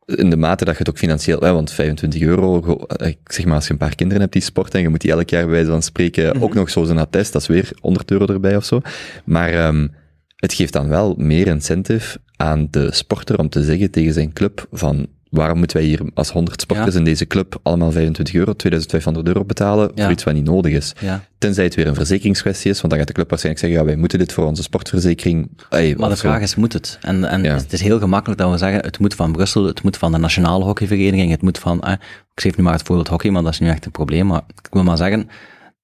in 0.05 0.29
de 0.29 0.35
mate 0.35 0.65
dat 0.65 0.73
je 0.73 0.79
het 0.79 0.89
ook 0.89 0.97
financieel, 0.97 1.39
hè, 1.39 1.53
want 1.53 1.71
25 1.71 2.21
euro, 2.21 2.77
eh, 2.77 3.07
ik 3.07 3.17
zeg 3.23 3.45
maar 3.45 3.55
als 3.55 3.65
je 3.65 3.71
een 3.71 3.77
paar 3.77 3.95
kinderen 3.95 4.21
hebt 4.21 4.33
die 4.33 4.41
sporten 4.41 4.73
en 4.73 4.81
je 4.81 4.89
moet 4.89 5.01
die 5.01 5.11
elk 5.11 5.29
jaar 5.29 5.43
bij 5.43 5.51
wijze 5.51 5.69
van 5.69 5.81
spreken 5.81 6.41
ook 6.41 6.53
nog 6.53 6.69
zo 6.69 6.83
zijn 6.83 6.97
attest, 6.97 7.33
dat 7.33 7.41
is 7.41 7.47
weer 7.47 7.71
100 7.79 8.11
euro 8.11 8.25
erbij 8.25 8.55
of 8.55 8.65
zo. 8.65 8.81
Maar 9.25 9.53
ehm, 9.53 9.87
het 10.35 10.53
geeft 10.53 10.73
dan 10.73 10.87
wel 10.87 11.13
meer 11.17 11.47
incentive 11.47 12.19
aan 12.35 12.67
de 12.69 12.93
sporter 12.93 13.39
om 13.39 13.49
te 13.49 13.63
zeggen 13.63 13.91
tegen 13.91 14.13
zijn 14.13 14.33
club 14.33 14.67
van 14.71 15.07
waarom 15.31 15.57
moeten 15.57 15.77
wij 15.77 15.85
hier 15.85 15.99
als 16.13 16.31
100 16.31 16.61
sporters 16.61 16.93
Ja. 16.93 16.99
in 16.99 17.05
deze 17.05 17.27
club 17.27 17.59
allemaal 17.63 17.91
25 17.91 18.35
euro, 18.35 18.53
2500 18.53 19.27
euro 19.27 19.45
betalen 19.45 19.91
Ja. 19.95 20.03
voor 20.03 20.11
iets 20.11 20.23
wat 20.23 20.33
niet 20.33 20.43
nodig 20.43 20.73
is. 20.73 20.93
ja. 20.99 21.23
Tenzij 21.37 21.63
het 21.63 21.75
weer 21.75 21.87
een 21.87 21.95
verzekeringskwestie 21.95 22.71
is, 22.71 22.77
want 22.77 22.89
dan 22.89 22.97
gaat 22.97 23.07
de 23.07 23.13
club 23.13 23.29
waarschijnlijk 23.29 23.65
zeggen, 23.65 23.79
ja, 23.81 23.85
wij 23.91 23.99
moeten 23.99 24.19
dit 24.19 24.33
voor 24.33 24.45
onze 24.45 24.61
sportverzekering. 24.63 25.49
Maar 25.69 25.81
de 26.09 26.15
zo. 26.15 26.15
vraag 26.15 26.41
is, 26.41 26.55
moet 26.55 26.73
het? 26.73 26.97
En, 27.01 27.23
en 27.23 27.43
het 27.45 27.73
is 27.73 27.81
heel 27.81 27.99
gemakkelijk 27.99 28.39
dat 28.41 28.51
we 28.51 28.57
zeggen, 28.57 28.79
het 28.81 28.99
moet 28.99 29.13
van 29.15 29.31
Brussel, 29.31 29.65
het 29.65 29.83
moet 29.83 29.97
van 29.97 30.11
de 30.11 30.17
Nationale 30.17 30.63
Hockeyvereniging, 30.63 31.31
het 31.31 31.41
moet 31.41 31.59
van, 31.59 31.81
eh, 31.81 31.91
ik 32.33 32.41
geef 32.41 32.57
nu 32.57 32.63
maar 32.63 32.73
het 32.73 32.81
voorbeeld 32.83 33.07
hockey, 33.07 33.31
maar 33.31 33.43
dat 33.43 33.53
is 33.53 33.59
nu 33.59 33.67
echt 33.69 33.85
een 33.85 33.91
probleem, 33.91 34.25
maar 34.25 34.41
ik 34.63 34.67
wil 34.71 34.83
maar 34.83 34.97
zeggen, 34.97 35.19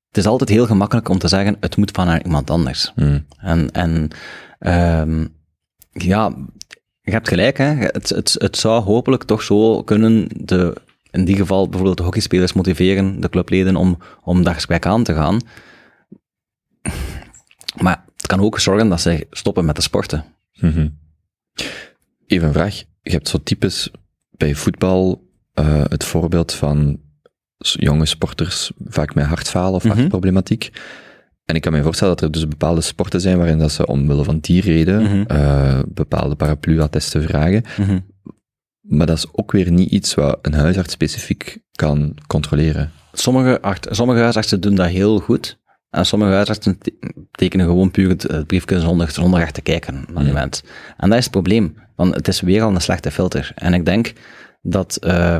het 0.07 0.17
is 0.17 0.25
altijd 0.25 0.49
heel 0.49 0.65
gemakkelijk 0.65 1.09
om 1.09 1.17
te 1.17 1.27
zeggen, 1.27 1.57
het 1.59 1.77
moet 1.77 1.91
van 1.91 2.17
iemand 2.23 2.49
anders. 2.49 2.91
Hmm. 2.95 3.25
En, 3.37 3.71
en 3.71 4.07
ehm, 4.59 5.25
ja, 5.91 6.33
je 7.07 7.13
hebt 7.13 7.27
gelijk, 7.27 7.57
hè. 7.57 7.65
Het, 7.75 8.09
het, 8.09 8.35
het 8.37 8.57
zou 8.57 8.83
hopelijk 8.83 9.23
toch 9.23 9.41
zo 9.43 9.83
kunnen, 9.83 10.27
de, 10.35 10.75
in 11.11 11.25
die 11.25 11.35
geval 11.35 11.63
bijvoorbeeld 11.65 11.97
de 11.97 12.03
hockeyspelers 12.03 12.53
motiveren, 12.53 13.19
de 13.21 13.29
clubleden, 13.29 13.75
om, 13.75 13.97
om 14.23 14.43
dat 14.43 14.53
gesprek 14.53 14.85
aan 14.85 15.03
te 15.03 15.13
gaan. 15.13 15.41
Maar 17.81 18.03
het 18.15 18.27
kan 18.27 18.39
ook 18.39 18.59
zorgen 18.59 18.89
dat 18.89 19.01
ze 19.01 19.27
stoppen 19.31 19.65
met 19.65 19.75
de 19.75 19.81
sporten. 19.81 20.25
Mhm. 20.59 20.87
Even 22.27 22.47
een 22.47 22.53
vraag. 22.53 22.83
Je 23.01 23.11
hebt 23.11 23.27
zo 23.27 23.37
types 23.43 23.91
bij 24.31 24.55
voetbal 24.55 25.25
eh, 25.53 25.83
het 25.87 26.03
voorbeeld 26.03 26.53
van 26.53 26.99
jonge 27.57 28.05
sporters, 28.05 28.71
vaak 28.85 29.15
met 29.15 29.25
hartfalen 29.25 29.73
of 29.73 29.83
Mhm. 29.83 29.95
hartproblematiek. 29.97 30.69
En 31.47 31.55
ik 31.55 31.61
kan 31.61 31.71
me 31.71 31.83
voorstellen 31.83 32.15
dat 32.15 32.23
er 32.23 32.31
dus 32.31 32.47
bepaalde 32.47 32.81
sporten 32.81 33.21
zijn 33.21 33.37
waarin 33.37 33.57
dat 33.57 33.71
ze 33.71 33.85
omwille 33.87 34.23
van 34.23 34.39
die 34.39 34.61
reden 34.61 35.01
Mhm. 35.01 35.21
eh, 35.27 35.79
bepaalde 35.87 36.35
paraplu-attesten 36.35 37.23
vragen. 37.23 37.63
Mhm. 37.77 37.99
Maar 38.81 39.05
dat 39.07 39.17
is 39.17 39.27
ook 39.31 39.51
weer 39.51 39.71
niet 39.71 39.91
iets 39.91 40.13
wat 40.13 40.39
een 40.41 40.53
huisarts 40.53 40.93
specifiek 40.93 41.57
kan 41.71 42.15
controleren. 42.27 42.91
Sommige, 43.13 43.59
sommige 43.89 44.19
huisartsen 44.19 44.61
doen 44.61 44.75
dat 44.75 44.87
heel 44.87 45.19
goed. 45.19 45.59
En 45.89 46.05
sommige 46.05 46.31
huisartsen 46.31 46.77
te- 46.77 46.93
tekenen 47.31 47.65
gewoon 47.65 47.91
puur 47.91 48.09
het, 48.09 48.21
het 48.23 48.47
briefje 48.47 48.79
zonder, 48.79 49.11
zonder 49.11 49.41
echt 49.41 49.53
te 49.53 49.61
kijken 49.61 50.05
naar 50.13 50.23
die 50.23 50.33
mens. 50.33 50.63
En 50.97 51.09
dat 51.09 51.17
is 51.17 51.23
het 51.23 51.33
probleem. 51.33 51.75
Want 51.95 52.15
het 52.15 52.27
is 52.27 52.41
weer 52.41 52.61
al 52.63 52.75
een 52.75 52.81
slechte 52.81 53.11
filter. 53.11 53.51
En 53.55 53.73
ik 53.73 53.85
denk 53.85 54.13
dat 54.61 54.95
eh, 54.95 55.37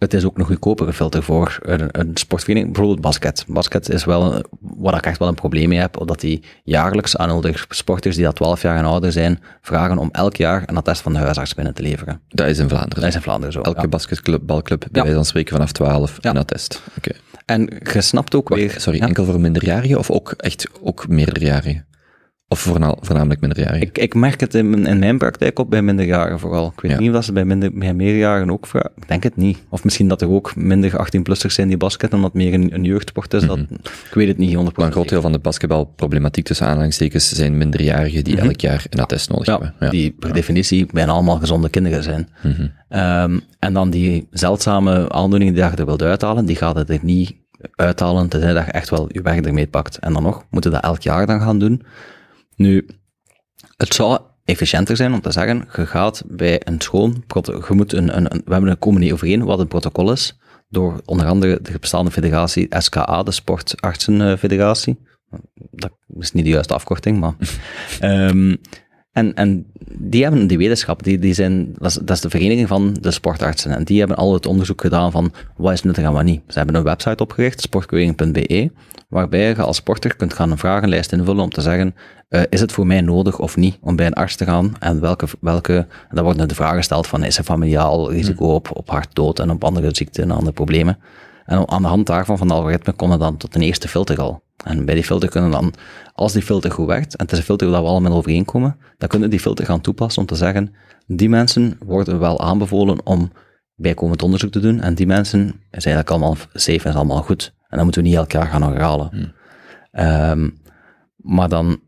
het 0.00 0.14
is 0.14 0.24
ook 0.24 0.38
een 0.38 0.44
goedkopere 0.44 0.92
filter 0.92 1.22
voor 1.22 1.58
een, 1.62 1.88
een 1.90 2.10
sportvereniging. 2.14 2.72
Bijvoorbeeld 2.72 3.04
basket. 3.04 3.44
Basket 3.48 3.88
is 3.90 4.04
wel, 4.04 4.34
een- 4.34 4.44
waar 4.60 4.94
ik 4.96 5.06
echt 5.06 5.18
wel 5.18 5.28
een 5.28 5.34
probleem 5.34 5.68
mee 5.68 5.78
heb, 5.78 6.00
omdat 6.00 6.20
die 6.20 6.42
jaarlijks 6.64 7.16
aan 7.16 7.40
de 7.40 7.54
sporters 7.68 8.16
die 8.16 8.24
dat 8.24 8.34
12 8.36 8.62
jaar 8.62 8.76
en 8.76 8.84
ouder 8.84 9.12
zijn, 9.12 9.38
vragen 9.62 9.98
om 9.98 10.08
elk 10.12 10.36
jaar 10.36 10.62
een 10.66 10.76
attest 10.76 11.00
van 11.02 11.12
de 11.12 11.18
huisarts 11.18 11.54
binnen 11.54 11.74
te 11.74 11.82
leveren. 11.82 12.20
Dat 12.28 12.46
is 12.48 12.58
in 12.58 12.68
Vlaanderen. 12.68 13.00
Dat 13.00 13.08
is 13.08 13.14
in 13.14 13.22
Vlaanderen 13.22 13.52
zo. 13.52 13.60
Elke 13.60 13.80
ja. 13.80 13.88
basketclub, 13.88 14.40
balclub, 14.46 14.80
bij 14.80 14.88
Ja. 14.92 15.00
wijze 15.00 15.14
van 15.14 15.24
spreken 15.24 15.52
vanaf 15.52 15.72
12, 15.72 16.18
Ja. 16.20 16.30
een 16.30 16.36
attest. 16.36 16.82
Oké. 16.96 17.10
En 17.46 17.68
je 17.92 18.00
snapt 18.00 18.34
ook 18.34 18.48
Wacht, 18.48 18.60
weer... 18.60 18.74
Sorry, 18.80 19.00
enkel 19.00 19.24
voor 19.24 19.40
minderjarigen 19.40 19.98
of 19.98 20.10
ook 20.10 20.32
echt 20.36 20.66
ook 20.82 21.08
meerderjarigen? 21.08 21.84
Of 22.52 22.58
voorna- 22.60 22.96
voornamelijk 23.00 23.40
minderjarigen? 23.40 23.86
Ik, 23.86 23.98
ik 23.98 24.14
merk 24.14 24.40
het 24.40 24.54
in, 24.54 24.70
mijn- 24.70 24.86
in 24.86 24.98
mijn 24.98 25.18
praktijk 25.18 25.58
op 25.58 25.70
bij 25.70 25.82
minderjarigen 25.82 26.38
vooral. 26.38 26.72
Ik 26.76 26.80
weet 26.80 26.90
Ja. 26.92 26.98
niet 26.98 27.08
of 27.08 27.14
dat 27.14 27.24
ze 27.24 27.32
bij, 27.32 27.44
minder, 27.44 27.70
bij 27.78 27.94
meerjarigen 27.94 28.50
ook 28.50 28.66
vragen. 28.66 28.90
Ik 28.96 29.08
denk 29.08 29.22
het 29.22 29.36
niet. 29.36 29.58
Of 29.68 29.84
misschien 29.84 30.08
dat 30.08 30.22
er 30.22 30.30
ook 30.30 30.56
minder 30.56 30.92
18-plussers 31.06 31.54
zijn 31.54 31.68
die 31.68 31.76
basket, 31.76 32.12
omdat 32.14 32.32
het 32.32 32.42
meer 32.42 32.54
een, 32.54 32.74
een 32.74 32.84
jeugdsport 32.84 33.34
is. 33.34 33.46
dat, 33.46 33.58
ik 33.58 34.14
weet 34.14 34.28
het 34.28 34.38
niet 34.38 34.54
100%. 34.56 34.76
Maar 34.76 34.86
een 34.86 34.92
groot 34.92 35.08
deel 35.08 35.20
van 35.20 35.32
de 35.32 35.38
basketbalproblematiek 35.38 36.44
tussen 36.44 36.66
aanhalingstekens 36.66 37.28
zijn 37.32 37.58
minderjarigen 37.58 38.24
die 38.24 38.36
Mhm. 38.36 38.44
elk 38.46 38.60
jaar 38.60 38.84
een 38.90 39.00
attest 39.00 39.28
nodig 39.30 39.46
ja, 39.46 39.52
hebben. 39.52 39.74
Ja. 39.80 39.88
die 39.90 40.10
per 40.18 40.32
definitie 40.32 40.86
bijna 40.92 41.12
allemaal 41.12 41.38
gezonde 41.38 41.68
kinderen 41.68 42.02
zijn. 42.02 42.28
Mhm. 42.42 42.66
Ehm, 42.88 43.38
en 43.58 43.72
dan 43.72 43.90
die 43.90 44.26
zeldzame 44.30 45.08
aandoeningen 45.12 45.54
die 45.54 45.62
je 45.64 45.70
er 45.70 45.86
wilt 45.86 46.02
uithalen, 46.02 46.44
die 46.46 46.56
gaat 46.56 46.76
het 46.76 46.90
er 46.90 46.98
niet 47.02 47.32
uithalen, 47.74 48.28
tenzij 48.28 48.52
dat 48.52 48.64
je 48.64 48.70
echt 48.72 48.90
wel 48.90 49.06
je 49.12 49.22
werk 49.22 49.46
ermee 49.46 49.66
pakt. 49.66 49.98
En 49.98 50.12
dan 50.12 50.22
nog, 50.22 50.44
moeten 50.50 50.70
dat 50.70 50.82
elk 50.82 51.00
jaar 51.02 51.26
dan 51.26 51.40
gaan 51.40 51.58
doen. 51.58 51.82
Nu, 52.60 52.86
het 53.76 53.94
zou 53.94 54.20
efficiënter 54.44 54.96
zijn 54.96 55.12
om 55.12 55.20
te 55.20 55.30
zeggen, 55.32 55.68
je 55.76 55.86
gaat 55.86 56.22
bij 56.26 56.60
een 56.64 56.80
schoon, 56.80 57.24
je 57.68 57.74
moet 57.74 57.92
een, 57.92 58.16
een, 58.16 58.34
een- 58.34 58.42
we 58.44 58.52
hebben 58.52 58.70
een 58.70 58.78
komen 58.78 59.00
niet 59.00 59.12
overeen 59.12 59.44
wat 59.44 59.58
het 59.58 59.68
protocol 59.68 60.12
is, 60.12 60.38
door 60.68 61.00
onder 61.04 61.26
andere 61.26 61.58
de 61.62 61.78
bestaande 61.80 62.10
federatie 62.10 62.66
SKA, 62.78 63.22
de 63.22 63.30
Sportartsenfederatie. 63.30 64.98
Dat 65.70 65.92
is 66.18 66.32
niet 66.32 66.44
de 66.44 66.50
juiste 66.50 66.74
afkorting, 66.74 67.18
maar... 67.20 67.34
ehm, 68.00 68.56
En, 69.12 69.34
en 69.34 69.66
die 69.98 70.22
hebben 70.22 70.46
die 70.46 70.58
wetenschap, 70.58 71.02
die, 71.02 71.18
die 71.18 71.34
zijn, 71.34 71.74
dat 71.78 72.10
is, 72.10 72.20
de 72.20 72.30
vereniging 72.30 72.68
van 72.68 72.96
de 73.00 73.10
sportartsen. 73.10 73.70
En 73.70 73.84
die 73.84 73.98
hebben 73.98 74.16
al 74.16 74.32
het 74.32 74.46
onderzoek 74.46 74.80
gedaan 74.80 75.10
van 75.10 75.32
wat 75.56 75.72
is 75.72 75.82
nuttig 75.82 76.04
en 76.04 76.12
wat 76.12 76.24
niet. 76.24 76.42
Ze 76.48 76.58
hebben 76.58 76.76
een 76.76 76.82
website 76.82 77.22
opgericht, 77.22 77.60
sportkeuring.be, 77.60 78.70
waarbij 79.08 79.48
je 79.48 79.62
als 79.62 79.76
sporter 79.76 80.16
kunt 80.16 80.34
gaan 80.34 80.50
een 80.50 80.58
vragenlijst 80.58 81.12
invullen 81.12 81.42
om 81.42 81.50
te 81.50 81.60
zeggen, 81.60 81.94
uh, 82.28 82.42
is 82.48 82.60
het 82.60 82.72
voor 82.72 82.86
mij 82.86 83.00
nodig 83.00 83.38
of 83.38 83.56
niet 83.56 83.78
om 83.80 83.96
bij 83.96 84.06
een 84.06 84.12
arts 84.12 84.36
te 84.36 84.44
gaan? 84.44 84.72
En 84.78 85.00
welke, 85.00 85.26
welke 85.40 85.86
dan 86.10 86.24
worden 86.24 86.48
de 86.48 86.54
vragen 86.54 86.76
gesteld 86.76 87.06
van, 87.06 87.24
is 87.24 87.38
er 87.38 87.44
familiaal 87.44 88.10
risico 88.10 88.54
op, 88.54 88.76
op 88.76 88.90
hartdood 88.90 89.38
en 89.38 89.50
op 89.50 89.64
andere 89.64 89.88
ziekten 89.92 90.22
en 90.22 90.30
andere 90.30 90.52
problemen? 90.52 90.98
En 91.44 91.68
aan 91.68 91.82
de 91.82 91.88
hand 91.88 92.06
daarvan, 92.06 92.38
van 92.38 92.48
de 92.48 92.54
algoritme, 92.54 92.92
komen 92.92 93.18
dan 93.18 93.36
tot 93.36 93.54
een 93.54 93.62
eerste 93.62 93.88
filter 93.88 94.20
al. 94.20 94.42
En 94.64 94.84
bij 94.84 94.94
die 94.94 95.04
filter 95.04 95.28
kunnen 95.28 95.50
dan, 95.50 95.74
als 96.12 96.32
die 96.32 96.42
filter 96.42 96.70
goed 96.70 96.86
werkt, 96.86 97.16
en 97.16 97.24
het 97.24 97.32
is 97.32 97.38
een 97.38 97.44
filter 97.44 97.70
waar 97.70 97.82
we 97.82 97.88
allemaal 97.88 98.16
overeenkomen, 98.16 98.76
dan 98.98 99.08
kunnen 99.08 99.28
we 99.28 99.34
die 99.34 99.44
filter 99.44 99.64
gaan 99.64 99.80
toepassen 99.80 100.22
om 100.22 100.28
te 100.28 100.34
zeggen, 100.34 100.74
die 101.06 101.28
mensen 101.28 101.76
worden 101.84 102.18
wel 102.18 102.40
aanbevolen 102.40 103.06
om 103.06 103.32
bijkomend 103.74 104.22
onderzoek 104.22 104.52
te 104.52 104.60
doen, 104.60 104.80
en 104.80 104.94
die 104.94 105.06
mensen 105.06 105.40
zijn 105.70 105.94
eigenlijk 105.94 106.10
allemaal 106.10 106.36
safe 106.52 106.84
en 106.84 106.90
is 106.90 106.96
allemaal 106.96 107.22
goed. 107.22 107.54
En 107.68 107.76
dan 107.76 107.84
moeten 107.84 108.02
we 108.02 108.08
niet 108.08 108.16
elk 108.16 108.32
jaar 108.32 108.46
gaan 108.46 108.62
herhalen. 108.62 109.08
Hmm. 109.10 109.32
Um, 110.40 110.58
maar 111.16 111.48
dan, 111.48 111.80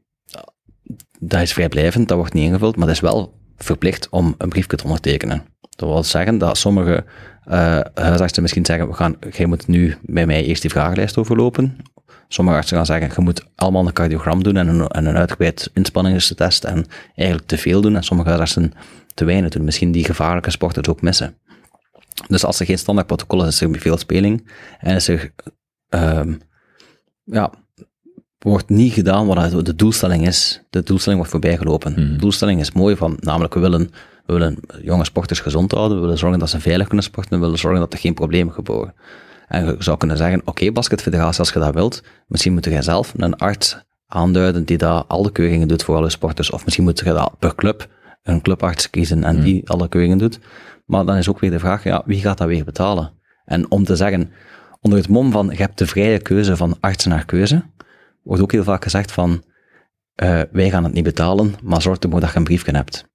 dat 1.19 1.41
is 1.41 1.53
vrijblijvend, 1.53 2.09
dat 2.09 2.17
wordt 2.17 2.33
niet 2.33 2.45
ingevuld, 2.45 2.77
maar 2.77 2.87
dat 2.87 2.95
is 2.95 3.01
wel 3.01 3.41
verplicht 3.57 4.09
om 4.09 4.35
een 4.39 4.49
briefje 4.49 4.77
te 4.77 4.85
ondertekenen. 4.85 5.43
Dat 5.77 5.89
wil 5.89 6.03
zeggen 6.03 6.39
dat 6.39 6.59
sommige 6.59 7.05
uh, 7.49 7.81
huisartsen 7.95 8.43
misschien 8.43 8.67
zeggen, 8.67 8.89
we 8.89 8.95
gaan, 8.95 9.17
jij 9.31 9.47
moet 9.47 9.67
nu 9.67 9.97
bij 10.03 10.27
mij 10.27 10.45
eerst 10.45 10.63
die 10.63 10.71
vragenlijst 10.71 11.19
overlopen. 11.19 11.77
Sommige 12.29 12.57
artsen 12.57 12.77
gaan 12.77 12.87
zeggen, 12.87 13.11
je 13.17 13.21
moet 13.21 13.47
allemaal 13.55 13.87
een 13.87 13.93
cardiogram 13.93 14.43
doen 14.43 14.57
en 14.57 14.69
een, 14.69 14.89
en 14.89 15.07
een 15.07 15.17
uitgebreid 15.17 15.71
inspanningstest 15.75 16.65
en 16.65 16.87
eigenlijk 17.15 17.49
te 17.49 17.59
veel 17.59 17.81
doen. 17.81 17.97
En 17.97 18.03
sommige 18.03 18.37
artsen 18.37 18.73
te 19.15 19.25
weinig 19.25 19.51
doen. 19.51 19.65
Misschien 19.65 19.93
die 19.93 20.05
gevaarlijke 20.05 20.51
sporters 20.51 20.89
ook 20.89 21.03
missen. 21.03 21.37
Dus 22.29 22.45
als 22.45 22.61
er 22.61 22.67
geen 22.67 22.79
standaard 22.79 23.07
protocol 23.07 23.43
is, 23.47 23.49
is 23.49 23.61
er 23.61 23.81
veel 23.81 23.97
speling. 23.97 24.51
En 24.79 24.95
is 24.95 25.09
er, 25.09 25.33
um, 25.89 26.41
ja, 27.25 27.53
wordt 28.39 28.69
niet 28.69 28.93
gedaan 28.93 29.27
wat 29.27 29.67
de 29.67 29.75
doelstelling 29.75 30.27
is. 30.27 30.63
De 30.71 30.83
doelstelling 30.83 31.21
wordt 31.21 31.33
voorbijgelopen. 31.33 31.93
Mm. 31.93 32.13
De 32.13 32.17
doelstelling 32.17 32.61
is 32.61 32.73
mooi 32.73 32.97
van, 32.97 33.17
namelijk 33.21 33.55
we 33.55 33.61
willen, 33.61 33.91
we 34.27 34.33
willen 34.33 34.59
jonge 34.83 35.05
sporters 35.05 35.41
gezond 35.41 35.73
houden, 35.73 35.97
we 35.97 36.03
willen 36.03 36.19
zorgen 36.19 36.39
dat 36.39 36.51
ze 36.51 36.61
veilig 36.61 36.87
kunnen 36.87 37.05
sporten, 37.05 37.33
we 37.33 37.45
willen 37.45 37.59
zorgen 37.59 37.81
dat 37.81 37.93
er 37.93 37.99
geen 37.99 38.15
problemen 38.15 38.55
gebeuren. 38.55 38.95
En 39.49 39.65
je 39.65 39.77
zou 39.79 39.97
kunnen 39.97 40.17
zeggen, 40.17 40.41
oké, 40.41 40.51
okay, 40.51 40.73
basketfederatie, 40.73 41.39
als 41.39 41.53
je 41.53 41.59
dat 41.59 41.75
wilt, 41.75 42.03
misschien 42.27 42.53
moet 42.53 42.65
jij 42.65 42.83
zelf 42.83 43.13
een 43.17 43.37
arts 43.37 43.85
aanduiden 44.07 44.65
die 44.65 44.79
daar 44.79 45.05
alle 45.05 45.33
keuringen 45.33 45.69
doet 45.69 45.83
voor 45.85 45.97
alle 45.97 46.11
sporters. 46.11 46.51
Of 46.51 46.65
misschien 46.65 46.85
moet 46.85 46.99
je 46.99 47.05
dat 47.05 47.39
per 47.39 47.55
club 47.55 47.89
een 48.23 48.43
clubarts 48.43 48.91
kiezen 48.91 49.25
en 49.25 49.41
die 49.41 49.69
alle 49.69 49.89
keuringen 49.89 50.19
doet. 50.19 50.41
Maar 50.87 51.07
dan 51.07 51.17
is 51.17 51.29
ook 51.29 51.41
weer 51.41 51.51
de 51.51 51.59
vraag, 51.59 51.85
ja, 51.85 52.03
wie 52.07 52.21
gaat 52.21 52.39
dat 52.39 52.49
weer 52.49 52.65
betalen? 52.65 53.13
En 53.45 53.71
om 53.71 53.85
te 53.85 53.97
zeggen, 53.97 54.33
onder 54.81 54.99
het 54.99 55.09
mom 55.09 55.31
van, 55.31 55.49
je 55.51 55.57
hebt 55.57 55.79
de 55.79 55.87
vrije 55.87 56.19
keuze 56.19 56.57
van 56.57 56.77
arts 56.81 57.05
naar 57.05 57.25
keuze, 57.25 57.63
wordt 58.23 58.43
ook 58.43 58.53
heel 58.53 58.65
vaak 58.65 58.83
gezegd 58.83 59.13
van, 59.13 59.43
uh, 60.23 60.41
wij 60.53 60.71
gaan 60.71 60.85
het 60.85 60.93
niet 60.93 61.05
betalen, 61.05 61.55
maar 61.63 61.83
zorg 61.83 61.99
ervoor 61.99 62.21
dat 62.21 62.31
je 62.31 62.37
een 62.37 62.45
briefje 62.45 62.73
hebt. 62.73 63.11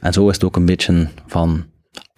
En 0.00 0.12
zo 0.12 0.28
is 0.28 0.34
het 0.34 0.44
ook 0.44 0.56
een 0.56 0.66
beetje 0.66 1.08
van, 1.26 1.66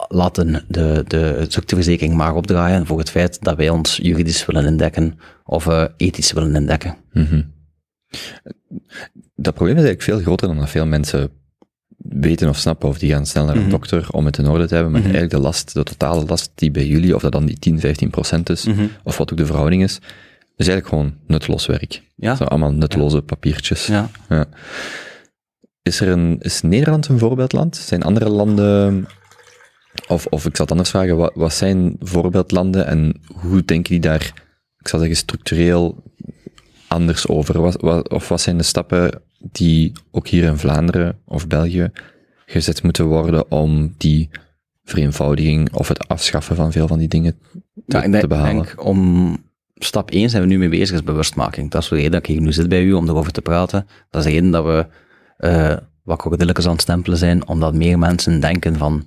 laten 0.08 0.64
de, 0.68 1.04
de 1.06 1.46
ziekteverzekering 1.48 2.14
maar 2.14 2.34
opdraaien 2.34 2.86
voor 2.86 2.98
het 2.98 3.10
feit 3.10 3.42
dat 3.42 3.56
wij 3.56 3.68
ons 3.68 3.96
juridisch 3.96 4.46
willen 4.46 4.64
indekken 4.64 5.18
of 5.44 5.66
uh, 5.66 5.84
ethisch 5.96 6.32
willen 6.32 6.54
indekken. 6.54 6.96
Mm 7.12 7.52
Dat 9.34 9.54
probleem 9.54 9.76
is 9.76 9.84
eigenlijk 9.84 10.02
veel 10.02 10.20
groter 10.20 10.48
dan 10.48 10.58
dat 10.58 10.70
veel 10.70 10.86
mensen 10.86 11.30
weten 12.08 12.48
of 12.48 12.56
snappen, 12.56 12.88
of 12.88 12.98
die 12.98 13.10
gaan 13.10 13.26
snel 13.26 13.44
naar 13.44 13.56
een 13.56 13.60
mhm. 13.60 13.70
dokter 13.70 14.06
om 14.10 14.24
het 14.24 14.38
in 14.38 14.46
orde 14.46 14.66
te 14.66 14.74
hebben, 14.74 14.92
maar 14.92 15.00
mhm. 15.00 15.10
eigenlijk 15.10 15.42
de 15.42 15.48
last, 15.48 15.74
de 15.74 15.82
totale 15.82 16.24
last 16.24 16.52
die 16.54 16.70
bij 16.70 16.86
jullie, 16.86 17.14
of 17.14 17.22
dat 17.22 17.32
dan 17.32 17.46
die 17.46 17.58
10, 17.58 17.80
15 17.80 18.10
procent 18.10 18.50
is, 18.50 18.64
mhm. 18.64 18.86
of 19.02 19.16
wat 19.16 19.32
ook 19.32 19.38
de 19.38 19.46
verhouding 19.46 19.82
is, 19.82 20.00
is 20.56 20.68
eigenlijk 20.68 20.88
gewoon 20.88 21.14
nutteloos 21.26 21.66
werk. 21.66 22.02
Ja. 22.16 22.34
Zo 22.34 22.44
allemaal 22.44 22.72
nutteloze 22.72 23.22
papiertjes. 23.22 23.86
Ja. 23.86 24.10
ja. 24.28 24.46
Is, 25.82 26.00
er 26.00 26.08
een, 26.08 26.36
is 26.40 26.62
Nederland 26.62 27.08
een 27.08 27.18
voorbeeldland? 27.18 27.76
Zijn 27.76 28.02
andere 28.02 28.28
landen, 28.28 29.06
of, 30.08 30.26
of 30.26 30.46
ik 30.46 30.56
zal 30.56 30.64
het 30.64 30.70
anders 30.70 30.90
vragen, 30.90 31.16
wat, 31.16 31.32
wat 31.34 31.52
zijn 31.52 31.96
voorbeeldlanden 32.00 32.86
en 32.86 33.20
hoe 33.34 33.64
denken 33.64 33.90
die 33.90 34.00
daar, 34.00 34.32
ik 34.78 34.88
zal 34.88 34.98
zeggen, 34.98 35.16
structureel 35.16 36.02
anders 36.88 37.28
over? 37.28 37.60
Wat, 37.60 37.80
wat, 37.80 38.08
of 38.10 38.28
wat 38.28 38.40
zijn 38.40 38.56
de 38.56 38.62
stappen 38.62 39.22
die 39.38 39.92
ook 40.10 40.28
hier 40.28 40.44
in 40.44 40.58
Vlaanderen 40.58 41.18
of 41.24 41.46
België 41.46 41.90
gezet 42.46 42.82
moeten 42.82 43.04
worden 43.04 43.50
om 43.50 43.94
die 43.98 44.30
vereenvoudiging 44.84 45.72
of 45.72 45.88
het 45.88 46.08
afschaffen 46.08 46.56
van 46.56 46.72
veel 46.72 46.86
van 46.86 46.98
die 46.98 47.08
dingen 47.08 47.38
te, 47.86 47.96
ja, 47.96 48.02
ik 48.02 48.20
te 48.20 48.26
behalen? 48.26 48.64
Denk 48.64 48.84
om 48.84 49.36
stap 49.74 50.10
1 50.10 50.30
zijn 50.30 50.42
we 50.42 50.48
nu 50.48 50.58
mee 50.58 50.68
bezig, 50.68 50.94
is 50.94 51.02
bewustmaking. 51.02 51.70
Dat 51.70 51.82
is 51.82 51.88
de 51.88 51.94
reden 51.94 52.10
dat 52.10 52.20
ik 52.20 52.26
hier 52.26 52.40
nu 52.40 52.52
zit 52.52 52.68
bij 52.68 52.82
u 52.82 52.92
om 52.92 53.08
erover 53.08 53.32
te 53.32 53.42
praten. 53.42 53.86
Dat 54.10 54.24
is 54.24 54.26
de 54.26 54.34
reden 54.34 54.50
dat 54.50 54.64
we 54.64 54.86
uh, 55.38 55.76
wat 56.02 56.18
krokodilletjes 56.18 56.66
aan 56.66 56.72
het 56.72 56.80
stempelen 56.80 57.18
zijn, 57.18 57.48
omdat 57.48 57.74
meer 57.74 57.98
mensen 57.98 58.40
denken 58.40 58.76
van, 58.76 59.04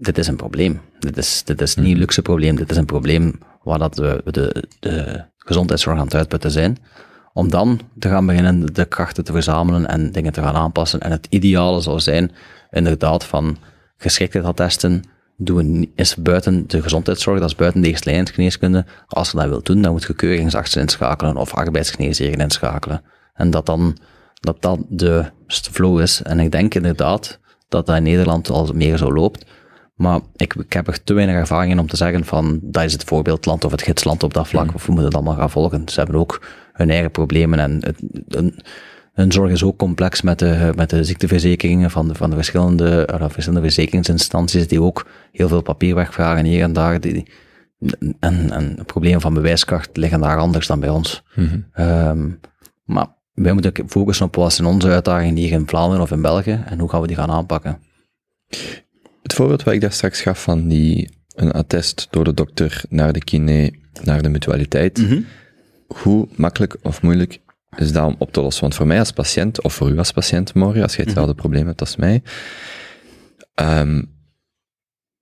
dit 0.00 0.18
is 0.18 0.26
een 0.26 0.36
probleem. 0.36 0.80
Dit 0.98 1.16
is, 1.16 1.42
dit 1.44 1.60
is 1.60 1.74
niet 1.74 1.84
een 1.84 1.90
mhm. 1.90 2.00
luxe 2.00 2.22
probleem, 2.22 2.56
dit 2.56 2.70
is 2.70 2.76
een 2.76 2.84
probleem 2.84 3.38
waar 3.62 3.78
dat 3.78 3.96
we 3.96 4.22
de, 4.24 4.64
de 4.80 5.24
gezondheidszorg 5.36 5.98
aan 5.98 6.04
het 6.04 6.14
uitputten 6.14 6.50
zijn. 6.50 6.78
Om 7.32 7.50
dan 7.50 7.80
te 7.98 8.08
gaan 8.08 8.26
beginnen 8.26 8.66
de 8.74 8.84
krachten 8.84 9.24
te 9.24 9.32
verzamelen 9.32 9.86
en 9.86 10.12
dingen 10.12 10.32
te 10.32 10.42
gaan 10.42 10.54
aanpassen. 10.54 11.00
En 11.00 11.10
het 11.10 11.26
ideale 11.30 11.80
zou 11.80 12.00
zijn, 12.00 12.32
inderdaad, 12.70 13.24
van 13.24 13.56
geschiktheidsattesten, 13.96 15.04
doen 15.36 15.92
is 15.94 16.14
buiten 16.14 16.64
de 16.68 16.82
gezondheidszorg, 16.82 17.40
dat 17.40 17.48
is 17.48 17.56
buiten 17.56 17.80
de 17.80 17.88
eerste 17.88 18.84
Als 19.08 19.30
je 19.30 19.36
dat 19.36 19.48
wilt 19.48 19.66
doen, 19.66 19.82
dan 19.82 19.92
moet 19.92 20.02
je 20.02 20.14
keuringsartsen 20.14 20.80
inschakelen 20.80 21.36
of 21.36 21.54
arbeidsgeneesheer 21.54 22.38
inschakelen. 22.38 23.02
En 23.34 23.50
dat 23.50 23.66
dan, 23.66 23.96
dat 24.40 24.62
dat 24.62 24.78
de 24.88 25.24
flow 25.48 26.00
is. 26.00 26.22
En 26.22 26.40
ik 26.40 26.50
denk 26.50 26.74
inderdaad 26.74 27.38
dat 27.68 27.86
dat 27.86 27.96
in 27.96 28.02
Nederland 28.02 28.50
al 28.50 28.72
meer 28.74 28.96
zo 28.96 29.12
loopt. 29.12 29.44
Maar 30.00 30.20
ik, 30.36 30.54
ik 30.54 30.72
heb 30.72 30.86
er 30.86 31.02
te 31.02 31.14
weinig 31.14 31.36
ervaring 31.36 31.72
in 31.72 31.78
om 31.78 31.86
te 31.86 31.96
zeggen 31.96 32.24
van, 32.24 32.58
dat 32.62 32.84
is 32.84 32.92
het 32.92 33.04
voorbeeldland 33.04 33.64
of 33.64 33.70
het 33.70 33.82
gidsland 33.82 34.22
op 34.22 34.34
dat 34.34 34.48
vlak, 34.48 34.66
mm. 34.66 34.74
of 34.74 34.86
we 34.86 34.92
moeten 34.92 35.04
het 35.04 35.14
allemaal 35.14 35.36
gaan 35.36 35.50
volgen. 35.50 35.88
Ze 35.88 36.00
hebben 36.00 36.20
ook 36.20 36.46
hun 36.72 36.90
eigen 36.90 37.10
problemen 37.10 37.58
en 37.58 37.80
het, 37.84 38.02
hun 39.12 39.32
zorg 39.32 39.50
is 39.50 39.62
ook 39.62 39.76
complex 39.76 40.22
met 40.22 40.38
de, 40.38 40.72
met 40.76 40.90
de 40.90 41.04
ziekteverzekeringen 41.04 41.90
van 41.90 42.08
de, 42.08 42.14
van 42.14 42.30
de 42.30 42.36
verschillende, 42.36 43.08
uh, 43.12 43.24
verschillende 43.28 43.66
verzekeringsinstanties, 43.66 44.68
die 44.68 44.82
ook 44.82 45.06
heel 45.32 45.48
veel 45.48 45.62
papierwerk 45.62 46.12
vragen 46.12 46.44
hier 46.44 46.62
en 46.62 46.72
daar. 46.72 47.00
Die, 47.00 47.26
en, 48.20 48.50
en 48.50 48.78
problemen 48.86 49.20
van 49.20 49.34
bewijskracht 49.34 49.96
liggen 49.96 50.20
daar 50.20 50.38
anders 50.38 50.66
dan 50.66 50.80
bij 50.80 50.90
ons. 50.90 51.22
Mm 51.34 52.38
maar 52.84 53.06
wij 53.34 53.52
moeten 53.52 53.88
focussen 53.88 54.26
op 54.26 54.36
wat 54.36 54.52
zijn 54.52 54.68
onze 54.68 54.88
uitdagingen 54.88 55.36
hier 55.36 55.52
in 55.52 55.68
Vlaanderen 55.68 56.02
of 56.02 56.10
in 56.10 56.22
België 56.22 56.62
en 56.66 56.78
hoe 56.78 56.88
gaan 56.88 57.00
we 57.00 57.06
die 57.06 57.16
gaan 57.16 57.30
aanpakken. 57.30 57.78
Het 59.22 59.32
voorbeeld 59.32 59.62
wat 59.62 59.74
ik 59.74 59.80
daar 59.80 59.92
straks 59.92 60.20
gaf 60.20 60.42
van 60.42 60.68
die, 60.68 61.10
een 61.34 61.52
attest 61.52 62.06
door 62.10 62.24
de 62.24 62.34
dokter 62.34 62.82
naar 62.88 63.12
de 63.12 63.24
kine, 63.24 63.74
naar 64.02 64.22
de 64.22 64.28
mutualiteit. 64.28 64.98
Mhm. 64.98 65.20
Hoe 65.86 66.28
makkelijk 66.36 66.76
of 66.82 67.02
moeilijk 67.02 67.40
is 67.76 67.92
dat 67.92 68.06
om 68.06 68.16
op 68.18 68.32
te 68.32 68.40
lossen? 68.40 68.62
Want 68.62 68.74
voor 68.74 68.86
mij 68.86 68.98
als 68.98 69.12
patiënt, 69.12 69.62
of 69.62 69.74
voor 69.74 69.90
u 69.90 69.98
als 69.98 70.12
patiënt 70.12 70.54
morgen, 70.54 70.82
als 70.82 70.96
je 70.96 71.02
hetzelfde 71.02 71.32
mm 71.32 71.38
probleem 71.38 71.66
hebt 71.66 71.80
als 71.80 71.96
mij, 71.96 72.22
um, 73.54 74.18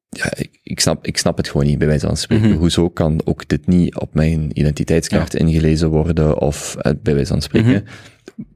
ja, 0.09 0.35
ik, 0.37 0.61
ik, 0.63 0.81
snap, 0.81 1.07
ik 1.07 1.19
snap 1.19 1.37
het 1.37 1.49
gewoon 1.49 1.67
niet, 1.67 1.79
bij 1.79 1.87
wijze 1.87 2.07
van 2.07 2.17
spreken. 2.17 2.49
Mhm. 2.49 2.59
Hoezo 2.59 2.89
kan 2.89 3.21
ook 3.25 3.49
dit 3.49 3.67
niet 3.67 3.95
op 3.97 4.15
mijn 4.15 4.59
identiteitskaart 4.59 5.35
ingelezen 5.35 5.89
worden, 5.89 6.41
of 6.41 6.77
uh, 6.83 6.93
bij 7.03 7.15
wijze 7.15 7.33
van 7.33 7.43
spreken? 7.43 7.71
Mhm. 7.71 8.47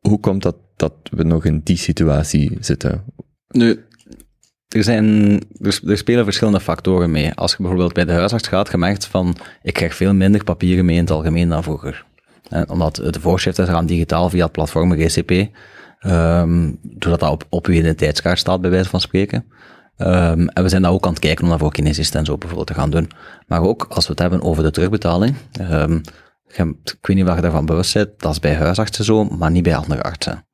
Hoe 0.00 0.20
komt 0.20 0.42
dat 0.42 0.56
dat 0.76 0.94
we 1.10 1.22
nog 1.22 1.44
in 1.44 1.60
die 1.64 1.76
situatie 1.76 2.56
zitten? 2.60 3.04
Nu, 3.48 3.84
er, 4.76 4.82
zijn, 4.82 5.40
er, 5.60 5.98
spelen 5.98 6.24
verschillende 6.24 6.60
factoren 6.60 7.10
mee. 7.10 7.34
Als 7.34 7.50
je 7.50 7.56
bijvoorbeeld 7.58 7.92
bij 7.92 8.04
de 8.04 8.12
huisarts 8.12 8.48
gaat, 8.48 8.70
je 8.70 8.76
merkt 8.76 9.06
van, 9.06 9.36
ik 9.62 9.74
krijg 9.74 9.94
veel 9.94 10.14
minder 10.14 10.44
papieren 10.44 10.84
mee 10.84 10.96
in 10.96 11.02
het 11.02 11.10
algemeen 11.10 11.48
dan 11.48 11.62
vroeger. 11.62 12.04
En 12.48 12.68
omdat 12.68 12.94
de 12.94 13.20
voorschriften 13.20 13.66
gaan 13.66 13.86
digitaal 13.86 14.30
via 14.30 14.42
het 14.42 14.52
platform 14.52 14.92
GCP, 14.92 15.30
ehm, 15.98 16.72
doordat 16.82 17.20
dat 17.20 17.30
op, 17.30 17.46
op 17.48 17.66
uw 17.66 17.74
identiteitskaart 17.74 18.38
staat, 18.38 18.60
bij 18.60 18.70
wijze 18.70 18.88
van 18.88 19.00
spreken. 19.00 19.44
Um, 19.98 20.48
en 20.48 20.62
we 20.62 20.68
zijn 20.68 20.82
daar 20.82 20.92
ook 20.92 21.04
aan 21.04 21.10
het 21.10 21.20
kijken 21.20 21.44
om 21.44 21.50
dat 21.50 21.58
voor 21.58 21.72
kinesisten 21.72 22.18
en 22.20 22.26
zo 22.26 22.38
bijvoorbeeld 22.38 22.68
te 22.68 22.74
gaan 22.74 22.90
doen. 22.90 23.10
Maar 23.46 23.62
ook 23.62 23.86
als 23.88 24.04
we 24.04 24.10
het 24.10 24.20
hebben 24.20 24.42
over 24.42 24.62
de 24.62 24.70
terugbetaling, 24.70 25.36
um, 25.60 26.02
ik 26.56 27.06
weet 27.06 27.16
niet 27.16 27.24
waar 27.24 27.36
je 27.36 27.42
daarvan 27.42 27.66
bewust 27.66 27.94
bent, 27.94 28.10
dat 28.16 28.32
is 28.32 28.40
bij 28.40 28.54
huisartsen 28.54 29.04
zo, 29.04 29.24
maar 29.24 29.50
niet 29.50 29.62
bij 29.62 29.76
andere 29.76 30.02
artsen. 30.02 30.44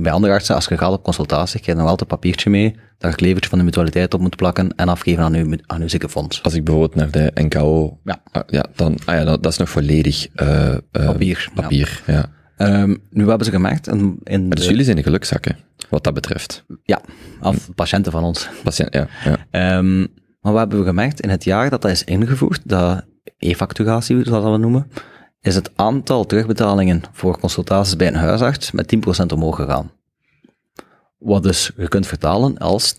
Bij 0.00 0.12
andere 0.12 0.32
artsen, 0.32 0.54
als 0.54 0.64
je 0.66 0.78
gaat 0.78 0.92
op 0.92 1.02
consultatie, 1.02 1.60
krijg 1.60 1.76
je 1.76 1.82
nog 1.82 1.90
altijd 1.90 2.10
een 2.10 2.16
papiertje 2.16 2.50
mee, 2.50 2.70
dat 2.72 2.82
je 2.98 3.06
het 3.08 3.20
levertje 3.20 3.48
van 3.50 3.58
de 3.58 3.64
mutualiteit 3.64 4.14
op 4.14 4.20
moet 4.20 4.36
plakken 4.36 4.74
en 4.76 4.88
afgeven 4.88 5.22
aan 5.22 5.34
uw, 5.34 5.56
aan 5.66 5.80
uw 5.80 5.88
ziekenfonds. 5.88 6.42
Als 6.42 6.54
ik 6.54 6.64
bijvoorbeeld 6.64 6.94
naar 6.94 7.10
de 7.10 7.42
NKO, 7.42 7.98
ja. 8.04 8.22
Ah, 8.32 8.42
ja, 8.46 8.64
dan, 8.74 8.98
ah 9.04 9.14
ja, 9.14 9.24
dat, 9.24 9.42
dat 9.42 9.52
is 9.52 9.58
nog 9.58 9.70
volledig 9.70 10.26
uh, 10.34 10.68
uh, 10.68 10.76
papier. 11.06 11.50
papier 11.54 12.02
ja. 12.06 12.24
Ehm, 12.56 12.96
nu 13.10 13.28
hebben 13.28 13.44
ze 13.46 13.50
gemerkt, 13.52 13.86
in, 13.88 14.18
in 14.24 14.50
dus 14.50 14.60
de- 14.60 14.70
jullie 14.70 14.84
zijn 14.84 14.96
de 14.96 15.02
gelukzakken, 15.02 15.56
wat 15.88 16.04
dat 16.04 16.14
betreft. 16.14 16.64
ja, 16.82 17.00
of 17.42 17.68
patiënten 17.74 18.12
van 18.12 18.24
ons. 18.24 18.48
Patiënt, 18.62 18.94
ja, 18.94 19.06
ja. 19.24 19.36
Ehm, 19.50 19.98
maar 20.40 20.52
wat 20.52 20.58
hebben 20.58 20.78
we 20.78 20.84
gemerkt? 20.84 21.20
In 21.20 21.28
het 21.28 21.44
jaar 21.44 21.70
dat 21.70 21.82
dat 21.82 21.90
is 21.90 22.04
ingevoerd, 22.04 22.60
dat 22.64 23.04
e-facturatie, 23.38 24.24
zoals 24.24 24.42
dat 24.44 24.52
we 24.52 24.58
noemen, 24.58 24.90
is 25.42 25.54
het 25.54 25.70
aantal 25.74 26.26
terugbetalingen 26.26 27.02
voor 27.12 27.38
consultaties 27.38 27.96
bij 27.96 28.06
een 28.06 28.14
huisarts 28.14 28.70
met 28.70 28.96
10% 29.22 29.26
omhoog 29.32 29.56
gegaan. 29.56 29.90
Wat 31.18 31.42
dus 31.42 31.70
je 31.76 31.88
kunt 31.88 32.06
vertalen 32.06 32.58
als 32.58 32.94
10% 32.94 32.98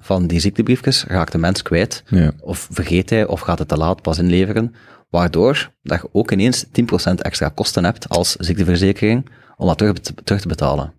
van 0.00 0.26
die 0.26 0.40
ziektebriefjes 0.40 1.04
raakt 1.04 1.32
de 1.32 1.38
mens 1.38 1.62
kwijt, 1.62 2.02
ja. 2.06 2.32
of 2.40 2.68
vergeet 2.70 3.10
hij 3.10 3.26
of 3.26 3.40
gaat 3.40 3.58
het 3.58 3.68
te 3.68 3.76
laat 3.76 4.02
pas 4.02 4.18
inleveren, 4.18 4.74
waardoor 5.10 5.70
dat 5.82 6.00
je 6.00 6.08
ook 6.12 6.30
ineens 6.30 6.64
10% 6.66 6.68
extra 7.14 7.48
kosten 7.48 7.84
hebt 7.84 8.08
als 8.08 8.36
ziekteverzekering 8.36 9.30
om 9.56 9.66
dat 9.66 9.78
terug, 9.78 9.98
terug 9.98 10.40
te 10.40 10.48
betalen. 10.48 10.92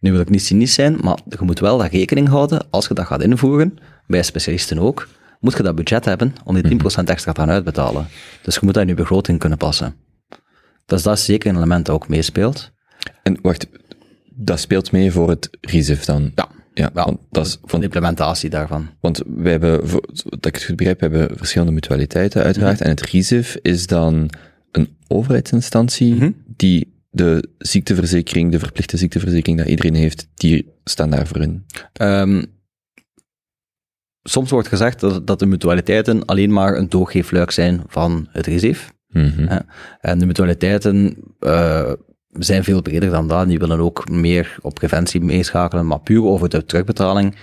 Nu 0.00 0.12
wil 0.12 0.20
ik 0.20 0.30
niet 0.30 0.44
cynisch 0.44 0.74
zijn, 0.74 0.98
maar 1.00 1.18
je 1.28 1.36
moet 1.40 1.58
wel 1.58 1.78
dat 1.78 1.90
rekening 1.90 2.28
houden, 2.28 2.66
als 2.70 2.88
je 2.88 2.94
dat 2.94 3.06
gaat 3.06 3.22
invoeren, 3.22 3.78
bij 4.06 4.22
specialisten 4.22 4.78
ook, 4.78 5.08
moet 5.40 5.56
je 5.56 5.62
dat 5.62 5.74
budget 5.74 6.04
hebben 6.04 6.32
om 6.44 6.54
die 6.62 6.78
10% 6.82 7.04
extra 7.04 7.32
te 7.32 7.40
gaan 7.40 7.50
uitbetalen. 7.50 8.06
Dus 8.42 8.54
je 8.54 8.60
moet 8.62 8.74
dat 8.74 8.82
in 8.82 8.88
je 8.88 8.94
begroting 8.94 9.38
kunnen 9.38 9.58
passen. 9.58 9.94
Dus 10.86 11.02
dat 11.02 11.16
is 11.16 11.24
zeker 11.24 11.50
een 11.50 11.56
element 11.56 11.86
dat 11.86 11.94
ook 11.94 12.08
meespeelt. 12.08 12.70
En 13.22 13.38
wacht, 13.42 13.66
dat 14.34 14.60
speelt 14.60 14.92
mee 14.92 15.12
voor 15.12 15.28
het 15.28 15.48
RISIF 15.60 16.04
dan? 16.04 16.32
Ja. 16.34 16.48
Ja, 16.74 16.90
Ja, 16.94 17.04
want, 17.04 17.18
dat 17.30 17.46
is, 17.46 17.58
Van 17.64 17.78
de 17.78 17.84
implementatie 17.84 18.50
daarvan. 18.50 18.88
want 19.00 19.22
wij 19.26 19.50
hebben, 19.50 19.80
dat 20.24 20.46
ik 20.46 20.54
het 20.54 20.64
goed 20.64 20.76
begrijp, 20.76 21.00
we 21.00 21.06
hebben 21.06 21.36
verschillende 21.36 21.72
mutualiteiten 21.72 22.42
uiteraard. 22.42 22.74
Mhm. 22.74 22.82
En 22.84 22.90
het 22.90 23.00
RISIF 23.02 23.56
is 23.62 23.86
dan 23.86 24.30
een 24.72 24.96
overheidsinstantie 25.08 26.14
Mhm. 26.14 26.30
die 26.56 26.96
de 27.10 27.48
ziekteverzekering, 27.58 28.52
de 28.52 28.58
verplichte 28.58 28.96
ziekteverzekering 28.96 29.58
dat 29.58 29.68
iedereen 29.68 29.94
heeft, 29.94 30.28
die 30.34 30.72
staan 30.84 31.10
daarvoor 31.10 31.40
in. 31.42 31.64
Ehm, 31.92 32.42
soms 34.28 34.50
wordt 34.50 34.68
gezegd 34.68 35.00
dat, 35.00 35.26
dat 35.26 35.38
de 35.38 35.46
mutualiteiten 35.46 36.24
alleen 36.24 36.52
maar 36.52 36.76
een 36.76 36.88
doorgeefluik 36.88 37.50
zijn 37.50 37.82
van 37.86 38.28
het 38.30 38.46
RISIF. 38.46 38.92
Mhm. 39.08 39.58
En 40.00 40.18
de 40.18 40.26
mutualiteiten 40.26 41.16
eh, 41.38 41.92
zijn 42.32 42.64
veel 42.64 42.82
breder 42.82 43.10
dan 43.10 43.28
dat. 43.28 43.48
Die 43.48 43.58
willen 43.58 43.80
ook 43.80 44.08
meer 44.08 44.56
op 44.60 44.74
preventie 44.74 45.20
meeschakelen. 45.20 45.86
Maar 45.86 46.00
puur 46.00 46.24
over 46.24 46.48
de 46.48 46.64
terugbetaling 46.64 47.36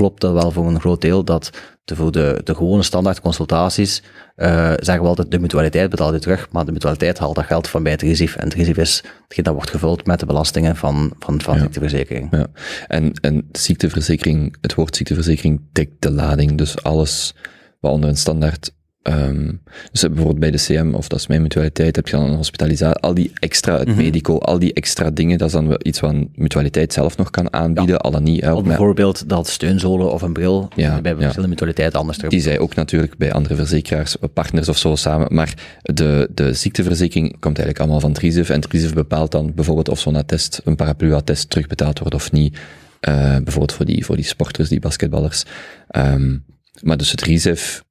klopt 0.00 0.20
dat 0.20 0.32
wel 0.32 0.50
voor 0.50 0.66
een 0.66 0.80
groot 0.80 1.00
deel. 1.00 1.24
Dat 1.24 1.50
de, 1.84 1.96
voor 1.96 2.12
de, 2.12 2.40
de 2.44 2.54
gewone 2.54 2.82
standaard 2.82 3.20
consultaties 3.20 4.02
eh, 4.36 4.72
zeggen 4.76 5.00
we 5.00 5.08
altijd 5.08 5.30
de 5.30 5.38
mutualiteit 5.38 5.90
betaalt 5.90 6.12
je 6.12 6.20
terug. 6.20 6.48
Maar 6.50 6.64
de 6.64 6.72
mutualiteit 6.72 7.18
haalt 7.18 7.34
dat 7.34 7.44
geld 7.44 7.68
van 7.68 7.82
bij 7.82 7.92
het 7.92 8.02
RISIF. 8.02 8.36
En 8.36 8.44
het 8.44 8.54
RISIF 8.54 8.76
is 8.76 9.04
hetgeen 9.22 9.44
dat 9.44 9.54
wordt 9.54 9.70
gevuld 9.70 10.06
met 10.06 10.20
de 10.20 10.26
belastingen 10.26 10.76
van, 10.76 11.12
van, 11.18 11.40
van 11.40 11.54
Ja. 11.54 11.60
ziekteverzekering. 11.60 12.28
Ja, 12.30 12.46
en, 12.86 13.12
en 13.20 13.48
ziekteverzekering, 13.52 14.56
het 14.60 14.74
woord 14.74 14.96
ziekteverzekering 14.96 15.60
dekt 15.72 15.92
de 15.98 16.10
lading. 16.10 16.58
Dus 16.58 16.82
alles 16.82 17.34
wat 17.80 17.92
onder 17.92 18.08
een 18.08 18.16
standaard. 18.16 18.72
Ehm 19.02 19.52
dus 19.92 20.00
bijvoorbeeld 20.02 20.38
bij 20.38 20.50
de 20.50 20.58
CM, 20.58 20.94
of 20.94 21.08
dat 21.08 21.18
is 21.18 21.26
mijn 21.26 21.42
mutualiteit, 21.42 21.96
heb 21.96 22.08
je 22.08 22.16
dan 22.16 22.28
een 22.30 22.36
hospitalisatie, 22.36 23.00
al 23.00 23.14
die 23.14 23.30
extra, 23.34 23.78
het 23.78 23.88
Mhm. 23.88 23.96
medico, 23.96 24.38
al 24.38 24.58
die 24.58 24.72
extra 24.72 25.10
dingen, 25.10 25.38
dat 25.38 25.46
is 25.46 25.52
dan 25.54 25.68
wel 25.68 25.78
iets 25.82 26.00
wat 26.00 26.10
een 26.12 26.30
mutualiteit 26.34 26.92
zelf 26.92 27.16
nog 27.16 27.30
kan 27.30 27.52
aanbieden, 27.52 27.98
al 28.00 28.10
dan 28.10 28.22
niet. 28.22 28.40
hè, 28.40 28.50
Of 28.52 28.58
met- 28.58 28.66
bijvoorbeeld 28.68 29.28
dat 29.28 29.48
steunzolen 29.48 30.12
of 30.12 30.22
een 30.22 30.32
bril 30.32 30.68
Ja, 30.76 31.00
bij 31.00 31.12
ja. 31.12 31.18
verschillende 31.18 31.48
mutualiteiten 31.48 31.98
anders 31.98 32.16
terug. 32.16 32.32
Die 32.32 32.40
zij 32.40 32.58
ook 32.58 32.74
natuurlijk 32.74 33.16
bij 33.18 33.32
andere 33.32 33.54
verzekeraars, 33.54 34.18
eh, 34.18 34.28
partners 34.34 34.68
of 34.68 34.78
zo 34.78 34.94
samen. 34.96 35.34
Maar 35.34 35.54
de, 35.82 36.28
de 36.34 36.52
ziekteverzekering 36.52 37.30
komt 37.30 37.44
eigenlijk 37.58 37.78
allemaal 37.78 38.00
van 38.00 38.10
het 38.10 38.18
RISIF. 38.18 38.48
En 38.50 38.60
het 38.60 38.72
RISIF 38.72 38.92
bepaalt 38.94 39.30
dan 39.32 39.52
bijvoorbeeld 39.54 39.88
of 39.88 40.00
zo'n 40.00 40.16
attest, 40.16 40.60
een 40.64 40.76
paraplu-attest 40.76 41.50
terugbetaald 41.50 41.98
wordt 41.98 42.14
of 42.14 42.32
niet. 42.32 42.58
Eh, 43.00 43.14
bijvoorbeeld 43.14 43.72
voor 43.72 43.84
die, 43.86 44.04
voor 44.04 44.16
die 44.16 44.24
sporters, 44.24 44.68
die 44.68 44.80
basketballers. 44.80 45.44
Ehm, 45.88 46.36
maar 46.82 46.96
dus 46.96 47.10
het 47.10 47.22
RISIF 47.22 47.84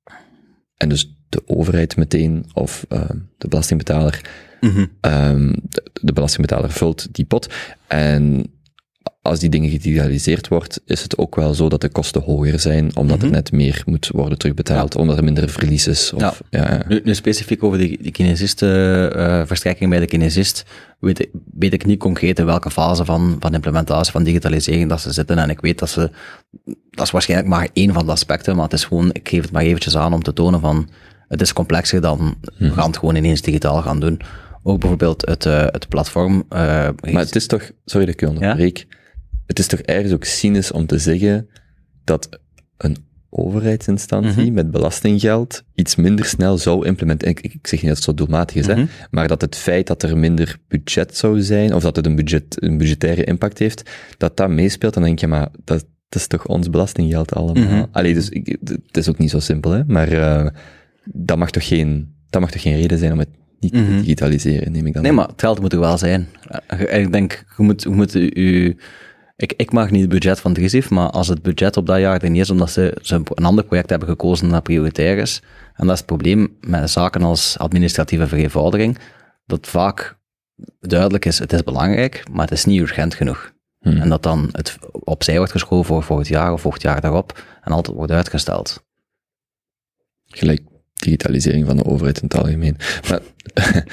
en 0.79 0.89
dus 0.89 1.13
de 1.29 1.41
overheid 1.45 1.97
meteen, 1.97 2.45
of 2.53 2.85
ehm, 2.89 3.17
de 3.37 3.47
belastingbetaler, 3.47 4.21
de, 5.69 5.91
de 6.01 6.13
belastingbetaler 6.13 6.71
vult 6.71 7.07
die 7.11 7.25
pot. 7.25 7.53
En 7.87 8.51
als 9.21 9.39
die 9.39 9.49
dingen 9.49 9.69
gedigitaliseerd 9.69 10.47
wordt, 10.47 10.81
is 10.85 11.01
het 11.01 11.17
ook 11.17 11.35
wel 11.35 11.53
zo 11.53 11.69
dat 11.69 11.81
de 11.81 11.89
kosten 11.89 12.21
hoger 12.21 12.59
zijn, 12.59 12.95
omdat 12.95 13.15
Mhm. 13.17 13.25
het 13.25 13.33
net 13.35 13.51
meer 13.51 13.83
moet 13.85 14.07
worden 14.13 14.37
terugbetaald, 14.37 14.95
omdat 14.95 15.17
er 15.17 15.23
minder 15.23 15.49
verlies 15.49 15.87
is. 15.87 16.13
Of, 16.13 16.21
ja. 16.21 16.33
Ja, 16.49 16.83
Nu, 16.87 17.01
nu 17.03 17.15
specifiek 17.15 17.63
over 17.63 17.77
die, 17.77 17.97
die 18.01 18.11
kinesisten, 18.11 18.69
eh 19.15 19.89
bij 19.89 19.99
de 19.99 20.05
kinesist, 20.05 20.65
weet 20.99 21.19
ik, 21.19 21.29
weet 21.53 21.73
ik 21.73 21.85
niet 21.85 21.99
concreet 21.99 22.39
in 22.39 22.45
welke 22.45 22.71
fase 22.71 23.05
van, 23.05 23.35
van 23.39 23.53
implementatie 23.53 24.11
van 24.11 24.23
digitalisering 24.23 24.89
dat 24.89 25.01
ze 25.01 25.11
zitten. 25.11 25.37
En 25.37 25.49
ik 25.49 25.59
weet 25.61 25.79
dat 25.79 25.89
ze, 25.89 26.11
dat 26.91 27.05
is 27.05 27.11
waarschijnlijk 27.11 27.49
maar 27.49 27.69
één 27.73 27.93
van 27.93 28.05
de 28.05 28.11
aspecten, 28.11 28.55
maar 28.55 28.63
het 28.63 28.73
is 28.73 28.83
gewoon, 28.85 29.09
ik 29.13 29.29
geef 29.29 29.41
het 29.41 29.51
maar 29.51 29.63
eventjes 29.63 29.97
aan 29.97 30.13
om 30.13 30.23
te 30.23 30.33
tonen 30.33 30.59
van, 30.59 30.89
het 31.27 31.41
is 31.41 31.53
complexer 31.53 32.01
dan, 32.01 32.35
we 32.57 32.69
gaan 32.71 32.87
het 32.87 32.97
gewoon 32.97 33.15
ineens 33.15 33.41
digitaal 33.41 33.81
gaan 33.81 33.99
doen. 33.99 34.19
Ook 34.63 34.79
bijvoorbeeld 34.79 35.25
het, 35.27 35.45
eh, 35.45 35.61
het 35.65 35.87
platform. 35.87 36.43
eh, 36.49 36.59
Maar 36.59 37.21
het 37.21 37.35
is 37.35 37.47
toch, 37.47 37.71
sorry 37.85 38.05
dat 38.05 38.13
ik 38.15 38.19
je 38.19 38.27
onderbreek, 38.29 38.87
het 39.49 39.59
is 39.59 39.67
toch 39.67 39.79
ergens 39.79 40.13
ook 40.13 40.23
cynisch 40.23 40.71
om 40.71 40.85
te 40.85 40.97
zeggen 40.97 41.49
dat 42.03 42.39
een 42.77 42.97
overheidsinstantie 43.29 44.43
Mhm. 44.45 44.53
met 44.53 44.71
belastinggeld 44.71 45.63
iets 45.75 45.95
minder 45.95 46.25
snel 46.25 46.57
zou 46.57 46.85
implementeren. 46.85 47.33
Ik, 47.35 47.39
ik 47.53 47.67
zeg 47.67 47.79
niet 47.79 47.87
dat 47.87 47.95
het 47.95 48.03
zo 48.05 48.13
doelmatig 48.13 48.55
is, 48.55 48.67
hè, 48.67 48.75
Mhm. 48.75 48.85
maar 49.11 49.27
dat 49.27 49.41
het 49.41 49.55
feit 49.55 49.87
dat 49.87 50.03
er 50.03 50.17
minder 50.17 50.57
budget 50.67 51.17
zou 51.17 51.41
zijn, 51.41 51.73
of 51.73 51.81
dat 51.83 51.95
het 51.95 52.05
een, 52.05 52.15
budget, 52.15 52.63
een 52.63 52.77
budgettaire 52.77 53.23
impact 53.23 53.57
heeft, 53.59 53.89
dat 54.17 54.37
dat 54.37 54.49
meespeelt, 54.49 54.93
dan 54.93 55.03
denk 55.03 55.19
je, 55.19 55.27
maar 55.27 55.47
dat, 55.63 55.85
dat 56.09 56.21
is 56.21 56.27
toch 56.27 56.45
ons 56.47 56.69
belastinggeld 56.69 57.33
allemaal? 57.33 57.63
Mhm. 57.63 57.85
Allee, 57.91 58.13
dus 58.13 58.29
ik, 58.29 58.57
het 58.85 58.97
is 58.97 59.09
ook 59.09 59.17
niet 59.17 59.29
zo 59.29 59.39
simpel, 59.39 59.71
hè, 59.71 59.81
maar 59.87 60.07
eh, 60.11 60.47
dat, 61.03 61.37
mag 61.37 61.51
toch 61.51 61.67
geen, 61.67 62.13
dat 62.29 62.41
mag 62.41 62.51
toch 62.51 62.61
geen 62.61 62.75
reden 62.75 62.97
zijn 62.97 63.11
om 63.11 63.19
het 63.19 63.29
niet 63.59 63.73
te 63.73 63.79
Mhm. 63.79 63.99
digitaliseren, 63.99 64.71
neem 64.71 64.85
ik 64.87 64.93
dan 64.93 65.01
Nee, 65.01 65.11
aan. 65.11 65.17
maar 65.17 65.27
het 65.27 65.39
geld 65.41 65.59
moet 65.61 65.73
er 65.73 65.79
wel 65.79 65.97
zijn. 65.97 66.27
Eh, 66.67 67.01
Ik 67.01 67.11
denk, 67.11 67.43
je 67.57 67.63
moet, 67.63 67.83
je 67.83 67.89
moet 67.89 68.15
u, 68.15 68.77
ik, 69.39 69.53
ik 69.57 69.71
mag 69.71 69.91
niet 69.91 70.01
het 70.01 70.09
budget 70.09 70.39
van 70.39 70.51
het 70.51 70.59
RISIF, 70.59 70.89
maar 70.89 71.09
als 71.09 71.27
het 71.27 71.41
budget 71.41 71.77
op 71.77 71.85
dat 71.85 71.99
jaar 71.99 72.21
er 72.21 72.29
niet 72.29 72.41
is, 72.41 72.49
omdat 72.49 72.71
ze, 72.71 72.97
ze 73.01 73.15
een 73.15 73.45
ander 73.45 73.63
project 73.63 73.89
hebben 73.89 74.07
gekozen 74.07 74.49
dat 74.49 74.63
prioritair 74.63 75.17
is, 75.17 75.41
en 75.73 75.85
dat 75.85 75.93
is 75.93 75.97
het 75.97 76.05
probleem 76.05 76.57
met 76.61 76.89
zaken 76.89 77.23
als 77.23 77.57
administratieve 77.57 78.27
vereenvoudiging, 78.27 78.97
dat 79.45 79.67
vaak 79.67 80.17
duidelijk 80.79 81.25
is, 81.25 81.39
het 81.39 81.53
is 81.53 81.63
belangrijk, 81.63 82.23
maar 82.31 82.41
het 82.41 82.51
is 82.51 82.65
niet 82.65 82.81
urgent 82.81 83.13
genoeg. 83.13 83.53
Hmm. 83.79 83.97
En 83.97 84.09
dat 84.09 84.23
dan 84.23 84.49
het 84.51 84.77
opzij 84.91 85.37
wordt 85.37 85.51
geschoven 85.51 85.85
voor 85.85 86.03
volgend 86.03 86.27
jaar 86.27 86.53
of 86.53 86.61
volgend 86.61 86.83
jaar 86.83 87.01
daarop, 87.01 87.43
en 87.61 87.71
altijd 87.71 87.95
wordt 87.95 88.11
uitgesteld. 88.11 88.83
Gelijk 90.25 90.61
digitalisering 90.93 91.65
van 91.65 91.77
de 91.77 91.85
overheid 91.85 92.21
in 92.21 92.27
het 92.27 92.37
algemeen. 92.37 92.77
Maar, 93.09 93.21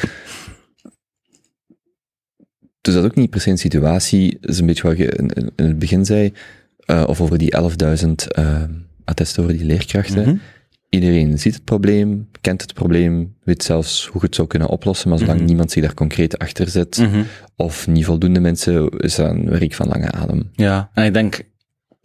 dus 2.87 2.95
dat 2.95 3.05
is 3.05 3.11
ook 3.11 3.17
niet 3.17 3.31
per 3.31 3.41
se 3.41 3.51
een 3.51 3.59
situatie, 3.59 4.39
is 4.41 4.59
een 4.59 4.67
beetje 4.67 4.83
wat 4.89 4.97
je 4.99 5.07
in, 5.07 5.51
het 5.67 5.79
begin 5.79 6.05
zei, 6.05 6.33
eh, 6.79 7.05
of 7.07 7.21
over 7.21 7.39
die 7.39 7.51
11.000 7.57 8.27
eh 8.33 8.63
attesten 9.05 9.43
over 9.43 9.57
die 9.57 9.67
leerkrachten. 9.67 10.23
Mhm. 10.23 10.37
Iedereen 10.91 11.39
ziet 11.39 11.55
het 11.55 11.65
probleem, 11.65 12.29
kent 12.41 12.61
het 12.63 12.75
probleem, 12.75 13.35
weet 13.45 13.63
zelfs 13.63 14.07
hoe 14.07 14.21
je 14.21 14.27
het 14.27 14.35
zou 14.35 14.49
kunnen 14.49 14.69
oplossen, 14.69 15.09
maar 15.09 15.19
zolang 15.19 15.39
Mhm. 15.39 15.47
niemand 15.47 15.71
zich 15.71 15.83
daar 15.83 15.95
concreet 15.95 16.39
achter 16.39 16.69
zet, 16.69 17.07
of 17.57 17.87
niet 17.87 18.05
voldoende 18.05 18.41
mensen, 18.41 18.89
is 18.99 19.15
dat 19.15 19.31
een 19.31 19.49
werk 19.51 19.75
van 19.75 19.89
lange 19.89 20.11
adem. 20.13 20.51
Ja, 20.53 20.91
en 20.95 21.05
ik 21.05 21.13
denk, 21.15 21.41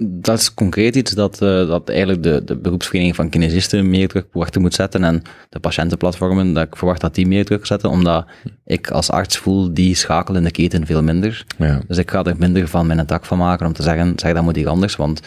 dat 0.04 0.40
is 0.40 0.54
concreet 0.54 0.96
iets 0.96 1.12
dat, 1.12 1.42
eh, 1.42 1.68
dat 1.68 1.90
eigenlijk 1.90 2.24
de, 2.24 2.44
de 2.44 2.56
beroepsvereniging 2.56 3.16
van 3.16 3.30
kinesisten 3.30 3.90
meer 3.90 4.08
druk 4.08 4.26
op 4.34 4.42
achter 4.42 4.62
moet 4.62 4.74
zetten 4.74 5.04
en 5.04 5.22
de 5.50 5.60
patiëntenplatformen, 5.60 6.54
dat 6.54 6.68
ik 6.68 6.76
verwacht 6.76 7.02
dat 7.02 7.16
die 7.16 7.28
meer 7.28 7.46
druk 7.46 7.66
zetten, 7.66 7.90
omdat 7.90 8.26
ik 8.66 8.92
als 8.92 9.10
arts 9.10 9.38
voel 9.38 9.74
die 9.74 9.96
schakel 9.96 10.36
in 10.36 10.44
de 10.44 10.52
keten 10.52 10.86
veel 10.86 11.04
minder. 11.04 11.46
Ja. 11.58 11.82
Dus 11.88 11.98
ik 11.98 12.12
ga 12.12 12.24
er 12.24 12.36
minder 12.38 12.68
van 12.68 12.88
mijn 12.88 13.06
tak 13.06 13.26
van 13.26 13.38
maken 13.38 13.66
om 13.66 13.74
te 13.74 13.84
zeggen, 13.84 14.14
zeg 14.16 14.34
dat 14.34 14.44
moet 14.44 14.56
hier 14.56 14.68
anders, 14.68 14.96
want 14.96 15.22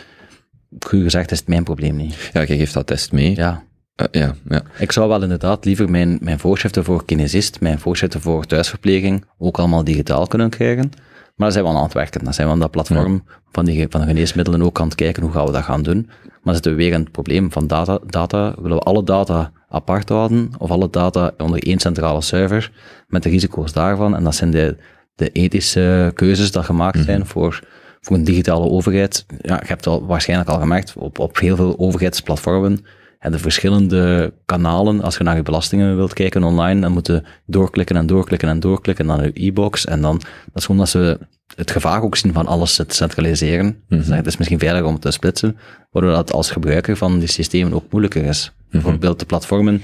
goed 0.87 1.03
gezegd 1.03 1.31
is 1.31 1.39
het 1.39 1.49
mijn 1.49 1.65
probleem 1.65 1.97
niet. 1.97 2.31
ja, 2.33 2.45
jij 2.45 2.57
geeft 2.57 2.75
dat 2.75 2.87
test 2.87 3.13
mee. 3.13 3.37
Ja. 3.37 3.63
Eh, 3.95 4.07
ja, 4.11 4.35
ja. 4.49 4.63
Ik 4.79 4.93
zou 4.93 5.09
wel 5.09 5.23
inderdaad 5.23 5.65
liever 5.65 5.91
mijn, 5.91 6.19
mijn 6.21 6.39
voorschriften 6.39 6.85
voor 6.85 7.05
kinesist, 7.05 7.61
mijn 7.61 7.79
voorschriften 7.79 8.21
voor 8.21 8.47
thuisverpleging 8.47 9.25
ook 9.39 9.59
allemaal 9.59 9.85
digitaal 9.85 10.27
kunnen 10.27 10.51
krijgen. 10.51 10.91
Maar 11.35 11.53
daar 11.53 11.53
zijn 11.53 11.65
we 11.65 11.79
aan 11.79 11.85
het 11.85 11.93
werken. 11.93 12.25
Dan 12.25 12.35
zijn 12.35 12.47
we 12.47 12.53
aan 12.53 12.61
dat 12.61 12.71
platform 12.71 13.25
van, 13.53 13.65
die, 13.65 13.87
van 13.91 14.01
de 14.01 14.07
geneesmiddelen 14.07 14.63
ook 14.63 14.81
aan 14.81 14.87
het 14.87 14.95
kijken 14.95 15.23
hoe 15.23 15.33
gaan 15.33 15.47
we 15.47 15.53
dat 15.53 15.63
gaan 15.63 15.83
doen. 15.83 16.11
Maar 16.43 16.55
zitten 16.55 16.73
we 16.73 16.79
weer 16.79 16.93
in 16.93 17.01
het 17.01 17.11
probleem 17.11 17.53
van 17.53 17.67
data. 17.67 17.99
data. 18.07 18.55
Willen 18.61 18.77
we 18.77 18.83
alle 18.83 19.05
data 19.05 19.53
apart 19.69 20.09
houden 20.09 20.51
of 20.59 20.71
alle 20.71 20.91
data 20.91 21.33
onder 21.39 21.63
één 21.63 21.79
centrale 21.79 22.21
server 22.21 22.73
met 23.09 23.23
de 23.23 23.29
risico's 23.29 23.73
daarvan? 23.73 24.17
En 24.17 24.25
dat 24.25 24.35
zijn 24.35 24.51
de, 24.51 24.77
de 25.15 25.31
ethische 25.31 26.11
keuzes 26.15 26.53
die 26.53 26.63
gemaakt 26.63 27.05
zijn 27.05 27.27
voor, 27.27 27.61
voor 28.01 28.17
een 28.17 28.25
digitale 28.25 28.69
overheid. 28.69 29.27
Ja, 29.41 29.55
je 29.55 29.67
hebt 29.67 29.87
al 29.87 30.07
waarschijnlijk 30.07 30.51
al 30.51 30.59
gemerkt, 30.59 30.95
op, 30.97 31.19
op 31.19 31.39
heel 31.39 31.57
veel 31.57 31.79
overheidsplatformen 31.79 32.85
en 33.25 33.33
de 33.33 33.39
verschillende 33.39 34.33
kanalen. 34.45 35.03
Als 35.03 35.17
je 35.17 35.25
naar 35.25 35.37
je 35.37 35.43
belastingen 35.43 35.97
wilt 35.97 36.13
kijken 36.13 36.43
online, 36.43 36.81
dan 36.81 36.93
moet 36.93 37.07
je 37.07 37.23
doorklikken 37.47 37.97
en 37.97 38.07
doorklikken 38.07 38.49
en 38.49 38.61
doorklikken 38.61 39.07
naar 39.07 39.25
je 39.25 39.47
e-box. 39.47 39.85
En 39.85 40.01
dan, 40.01 40.19
dat 40.19 40.55
is 40.55 40.65
gewoon 40.65 40.81
dat 40.81 40.89
ze 40.89 41.19
het 41.57 41.71
gevaar 41.71 42.03
ook 42.03 42.17
zien 42.17 42.33
van 42.33 42.47
alles 42.47 42.75
te 42.75 42.85
centraliseren. 42.89 43.77
Dus 43.89 44.07
het 44.07 44.27
is 44.27 44.37
misschien 44.37 44.59
veiliger 44.59 44.87
om 44.87 44.99
te 44.99 45.11
splitsen, 45.11 45.57
waardoor 45.91 46.13
dat 46.13 46.33
als 46.33 46.51
gebruiker 46.51 46.97
van 46.97 47.19
die 47.19 47.29
systemen 47.29 47.75
ook 47.75 47.91
moeilijker 47.91 48.25
is. 48.25 48.53
Bijvoorbeeld 48.71 49.19
de 49.19 49.27
platformen. 49.27 49.83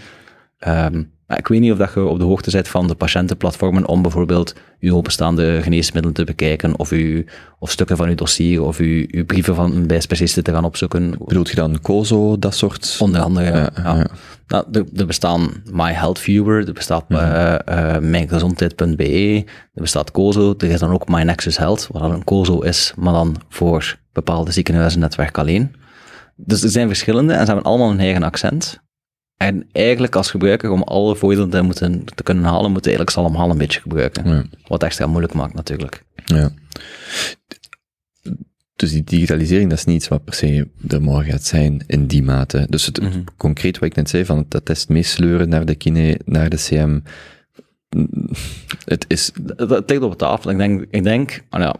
Ehm, 0.60 1.02
ik 1.36 1.48
weet 1.48 1.60
niet 1.60 1.72
of 1.72 1.78
dat 1.78 1.92
je 1.94 2.04
op 2.04 2.18
de 2.18 2.24
hoogte 2.24 2.50
bent 2.50 2.68
van 2.68 2.86
de 2.86 2.94
patiëntenplatformen 2.94 3.86
om 3.86 4.02
bijvoorbeeld 4.02 4.54
uw 4.80 4.96
openstaande 4.96 5.62
geneesmiddelen 5.62 6.16
te 6.16 6.24
bekijken, 6.24 6.78
of, 6.78 6.90
uw, 6.90 7.24
of 7.58 7.70
stukken 7.70 7.96
van 7.96 8.08
uw 8.08 8.14
dossier, 8.14 8.62
of 8.62 8.78
uw, 8.78 9.06
uw 9.10 9.24
brieven 9.24 9.54
van, 9.54 9.86
bij 9.86 10.00
specialisten 10.00 10.44
te 10.44 10.52
gaan 10.52 10.64
opzoeken. 10.64 11.14
Bedoelt 11.24 11.48
je 11.48 11.54
dan 11.54 11.80
COSO, 11.80 12.38
dat 12.38 12.54
soort? 12.54 12.96
Onder 13.00 13.20
andere, 13.20 13.46
ja. 13.46 13.70
Ja, 13.76 13.96
ja. 13.96 14.06
Nou, 14.46 14.64
er, 14.72 14.84
er 14.96 15.06
bestaan 15.06 15.62
My 15.72 15.92
Health 15.92 16.18
Viewer, 16.18 16.66
er 16.66 16.72
bestaat 16.72 17.04
eh, 17.08 17.54
eh, 17.54 18.02
mijngezondheid.be, 18.02 19.44
er 19.74 19.82
bestaat 19.82 20.10
COSO, 20.10 20.54
er 20.58 20.70
is 20.70 20.80
dan 20.80 20.92
ook 20.92 21.08
My 21.08 21.22
Nexus 21.22 21.58
Health, 21.58 21.88
wat 21.92 22.02
dan 22.02 22.12
een 22.12 22.24
COSO 22.24 22.60
is, 22.60 22.92
maar 22.96 23.12
dan 23.12 23.36
voor 23.48 23.98
bepaalde 24.12 24.52
ziekenhuizennetwerk 24.52 25.38
alleen. 25.38 25.74
Dus 26.36 26.62
er 26.62 26.70
zijn 26.70 26.86
verschillende 26.86 27.32
en 27.32 27.40
ze 27.40 27.46
hebben 27.46 27.64
allemaal 27.64 27.90
een 27.90 28.00
eigen 28.00 28.22
accent. 28.22 28.80
En 29.40 29.66
eigenlijk 29.72 30.16
als 30.16 30.30
gebruiker, 30.30 30.70
om 30.70 30.82
alle 30.82 31.16
voordelen 31.16 31.50
te, 31.50 31.62
moeten, 31.62 32.04
te 32.14 32.22
kunnen 32.22 32.44
halen, 32.44 32.70
moet 32.70 32.84
je 32.84 32.90
eigenlijk 32.90 33.10
ze 33.10 33.18
allemaal 33.18 33.50
een 33.50 33.58
beetje 33.58 33.80
gebruiken. 33.80 34.28
Ja. 34.28 34.44
Wat 34.66 34.82
extra 34.82 35.06
moeilijk 35.06 35.34
maakt 35.34 35.54
natuurlijk. 35.54 36.04
Ja. 36.24 36.50
Dus 38.76 38.90
die 38.92 39.04
digitalisering, 39.04 39.70
dat 39.70 39.78
is 39.78 39.84
niet 39.84 39.96
iets 39.96 40.08
wat 40.08 40.24
per 40.24 40.34
se 40.34 40.68
er 40.88 41.02
morgen 41.02 41.30
gaat 41.32 41.44
zijn 41.44 41.84
in 41.86 42.06
die 42.06 42.22
mate. 42.22 42.66
Dus 42.68 42.86
het, 42.86 43.00
Mhm. 43.00 43.20
concreet 43.36 43.78
wat 43.78 43.88
ik 43.88 43.94
net 43.94 44.08
zei, 44.10 44.24
van 44.24 44.44
dat 44.48 44.64
test 44.64 44.88
meesleuren 44.88 45.48
naar 45.48 45.64
de 45.64 45.74
kine, 45.74 46.20
naar 46.24 46.48
de 46.48 46.56
CM, 46.56 47.00
het 48.84 49.04
is, 49.08 49.30
Dat, 49.40 49.68
dat 49.68 49.90
ligt 49.90 50.02
op 50.02 50.18
tafel. 50.18 50.50
Ik 50.50 50.56
denk, 50.58 50.86
ik 50.90 51.02
denk 51.02 51.42
ah 51.48 51.60
ja, 51.60 51.74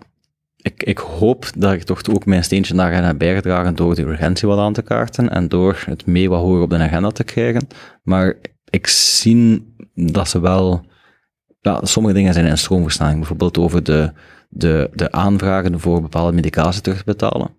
ik, 0.63 0.83
ik 0.83 0.99
hoop 0.99 1.51
dat 1.57 1.73
ik 1.73 1.83
toch 1.83 2.01
ook 2.11 2.27
mijn 2.27 2.45
steentje 2.45 2.75
daarin 2.75 3.03
heb 3.03 3.19
bijgedragen 3.19 3.75
door 3.75 3.95
de 3.95 4.03
urgentie 4.03 4.49
wat 4.49 4.59
aan 4.59 4.73
te 4.73 4.83
kaarten 4.83 5.31
en 5.31 5.49
door 5.49 5.83
het 5.87 6.07
mee 6.07 6.29
wat 6.29 6.41
hoger 6.41 6.63
op 6.63 6.71
de 6.71 6.77
agenda 6.77 7.11
te 7.11 7.25
krijgen. 7.25 7.67
Maar 8.03 8.37
ik 8.71 8.87
zie 8.87 9.75
dat 9.95 10.29
ze 10.29 10.41
wel, 10.41 10.85
ja, 11.61 11.81
sommige 11.83 12.15
dingen 12.15 12.33
zijn 12.33 12.47
in 12.47 12.59
stroomversnelling. 12.59 13.19
Bijvoorbeeld 13.19 13.59
over 13.59 13.83
de, 13.83 14.13
de, 14.49 14.91
de 14.95 15.13
aanvragen 15.13 15.81
voor 15.81 16.03
bepaalde 16.03 16.33
medicatie 16.33 16.83
terug 16.83 16.99
te 16.99 17.05
betalen. 17.05 17.59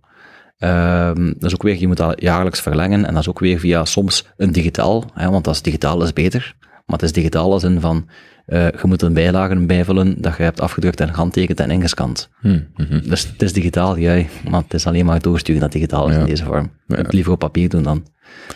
Ehm, 0.57 1.25
dat 1.25 1.43
is 1.43 1.53
ook 1.53 1.63
weer, 1.63 1.79
je 1.79 1.87
moet 1.87 1.97
dat 1.97 2.21
jaarlijks 2.21 2.61
verlengen 2.61 3.05
en 3.05 3.13
dat 3.13 3.21
is 3.21 3.29
ook 3.29 3.39
weer 3.39 3.59
via 3.59 3.85
soms 3.85 4.25
een 4.37 4.51
digitaal, 4.51 5.05
hè, 5.13 5.29
want 5.29 5.47
als 5.47 5.61
digitaal 5.61 6.03
is 6.03 6.13
beter. 6.13 6.55
Maar 6.59 6.99
het 6.99 7.01
is 7.01 7.11
digitaal 7.11 7.51
als 7.51 7.63
in 7.63 7.79
van, 7.79 8.09
eh, 8.45 8.67
je 8.67 8.81
moet 8.87 9.01
een 9.01 9.13
bijlage 9.13 9.55
bijvullen 9.55 10.21
dat 10.21 10.37
je 10.37 10.43
hebt 10.43 10.61
afgedrukt 10.61 10.99
en 10.99 11.09
gehandtekend 11.09 11.59
en 11.59 11.71
ingescand. 11.71 12.29
hm, 12.41 12.59
mhm. 12.75 13.09
Dus 13.09 13.27
het 13.27 13.41
is 13.41 13.53
digitaal, 13.53 13.95
ja, 13.97 14.23
maar 14.49 14.61
het 14.61 14.73
is 14.73 14.87
alleen 14.87 15.05
maar 15.05 15.21
doorsturen 15.21 15.61
dat 15.61 15.71
digitaal 15.71 16.07
is 16.07 16.13
Ja. 16.13 16.19
in 16.19 16.25
deze 16.25 16.43
vorm. 16.43 16.71
Ja. 16.87 16.95
Het 16.95 17.13
liever 17.13 17.31
op 17.31 17.39
papier 17.39 17.69
doen 17.69 17.83
dan. 17.83 18.05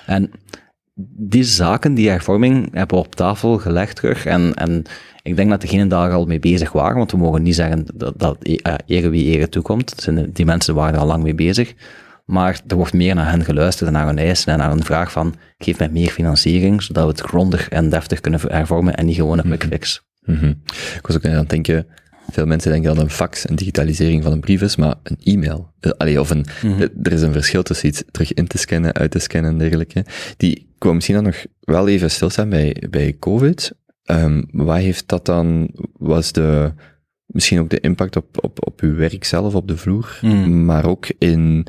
En 0.06 0.32
die 1.18 1.44
zaken, 1.44 1.94
die 1.94 2.10
hervorming, 2.10 2.68
hebben 2.74 2.98
we 2.98 3.04
op 3.04 3.16
tafel 3.16 3.58
gelegd 3.58 3.96
terug. 3.96 4.26
En, 4.26 4.54
en 4.54 4.84
ik 5.22 5.36
denk 5.36 5.50
dat 5.50 5.62
degenen 5.62 5.88
daar 5.88 6.12
al 6.12 6.26
mee 6.26 6.40
bezig 6.40 6.72
waren, 6.72 6.98
want 6.98 7.12
we 7.12 7.18
mogen 7.18 7.44
niet 7.44 7.56
zeggen 7.56 7.86
dat, 7.94 8.14
dat 8.18 8.38
eh, 8.44 8.74
ere 8.86 9.10
wie 9.10 9.26
ere 9.26 9.50
toekomt. 9.50 10.08
Die 10.34 10.46
mensen 10.46 10.76
waren 10.76 10.94
er 10.94 11.00
al 11.00 11.08
lang 11.08 11.24
mee 11.24 11.36
bezig. 11.36 11.74
Maar 12.26 12.62
er 12.68 12.76
wordt 12.76 12.94
meer 12.94 13.16
naar 13.16 13.30
hen 13.32 13.44
geluisterd 13.44 13.88
en 13.88 13.94
naar 13.96 14.06
hun 14.06 14.18
eisen 14.18 14.52
en 14.54 14.58
naar 14.60 14.70
hun 14.70 14.84
vraag 14.84 15.12
van 15.12 15.36
geef 15.58 15.80
mij 15.80 15.90
meer 15.90 16.10
financiering, 16.10 16.84
zodat 16.84 17.04
we 17.04 17.10
het 17.10 17.22
grondig 17.22 17.70
en 17.70 17.90
deftig 17.90 18.20
kunnen 18.20 18.40
hervormen 18.48 18.96
en 18.96 19.06
niet 19.06 19.16
gewoon 19.16 19.38
een 19.38 19.44
quick 19.58 19.64
fix. 19.64 20.04
Mhm. 20.20 20.46
Ik 20.96 21.08
was 21.08 21.16
ook 21.16 21.26
aan 21.26 21.32
het 21.32 21.50
denken, 21.50 21.88
veel 22.32 22.46
mensen 22.46 22.72
denken 22.72 22.96
dat 22.96 23.04
een 23.04 23.10
fax 23.10 23.50
een 23.50 23.56
digitalisering 23.56 24.24
van 24.24 24.32
een 24.32 24.40
brief 24.40 24.62
is, 24.62 24.76
maar 24.76 24.96
een 25.04 25.18
e-mail, 25.24 25.74
eh, 25.80 25.92
allee, 25.98 26.20
of 26.20 26.30
een, 26.30 26.46
Mhm. 26.64 26.82
eh, 26.82 26.88
er 27.04 27.12
is 27.12 27.22
een 27.22 27.32
verschil 27.32 27.64
tussen 27.64 27.88
iets 27.88 28.04
terug 28.12 28.34
in 28.34 28.48
te 28.48 28.58
scannen, 28.58 28.94
uit 28.94 29.12
te 29.12 29.20
scannen 29.20 29.52
en 29.52 29.58
dergelijke. 29.58 30.06
Die, 30.38 30.52
ik 30.56 30.84
wou 30.84 30.94
misschien 30.94 31.16
dan 31.16 31.24
nog 31.26 31.44
wel 31.60 31.88
even 31.88 32.12
stilstaan 32.12 32.50
bij, 32.50 32.84
bij 32.90 33.16
COVID. 33.20 33.72
Ehm 34.04 34.42
wat 34.52 34.78
heeft 34.78 35.08
dat 35.08 35.26
dan, 35.26 35.70
was 35.98 36.32
de, 36.32 36.74
misschien 37.26 37.60
ook 37.60 37.70
de 37.70 37.80
impact 37.80 38.16
op, 38.16 38.44
op, 38.44 38.68
op 38.68 38.82
uw 38.82 38.96
werk 38.96 39.24
zelf, 39.24 39.56
op 39.56 39.68
de 39.68 39.78
vloer, 39.78 40.20
Mhm. 40.22 40.66
maar 40.66 40.86
ook 40.86 41.08
in, 41.18 41.66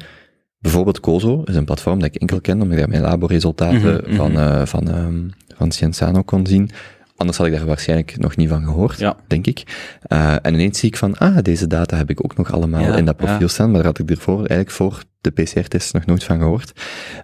bijvoorbeeld 0.67 1.01
COSO 1.01 1.43
is 1.45 1.55
een 1.57 1.65
platform 1.65 1.99
dat 1.99 2.09
ik 2.15 2.21
enkel 2.21 2.41
ken, 2.41 2.55
omdat 2.55 2.73
ik 2.73 2.79
daar 2.79 2.89
mijn 2.89 3.03
laboresultaten 3.03 3.95
Mhm, 3.95 4.07
mhm. 4.07 4.17
van, 4.17 4.39
eh 4.39 4.67
van, 4.67 4.91
ehm 4.91 5.29
van 5.57 5.73
Cienzano 5.73 6.23
kon 6.23 6.47
zien. 6.47 6.71
Anders 7.17 7.39
had 7.39 7.47
ik 7.47 7.53
daar 7.53 7.65
waarschijnlijk 7.67 8.19
nog 8.19 8.37
niet 8.37 8.49
van 8.49 8.63
gehoord, 8.65 8.99
Ja. 8.99 9.17
denk 9.27 9.47
ik. 9.47 9.63
Eh, 10.03 10.35
en 10.43 10.55
ineens 10.55 10.79
zie 10.79 10.89
ik 10.89 10.97
van, 10.97 11.19
ah, 11.19 11.37
deze 11.43 11.67
data 11.67 11.97
heb 11.97 12.11
ik 12.11 12.25
ook 12.25 12.37
nog 12.37 12.53
allemaal 12.53 12.81
Ja, 12.81 12.97
in 12.97 13.05
dat 13.05 13.17
profiel 13.17 13.41
ja. 13.41 13.47
staan, 13.49 13.67
maar 13.71 13.77
daar 13.83 13.87
had 13.87 13.99
ik 13.99 14.11
ervoor, 14.11 14.37
eigenlijk 14.39 14.71
voor 14.71 15.03
de 15.21 15.31
PCR-test 15.31 15.93
nog 15.93 16.07
nooit 16.07 16.25
van 16.25 16.39
gehoord. 16.39 16.73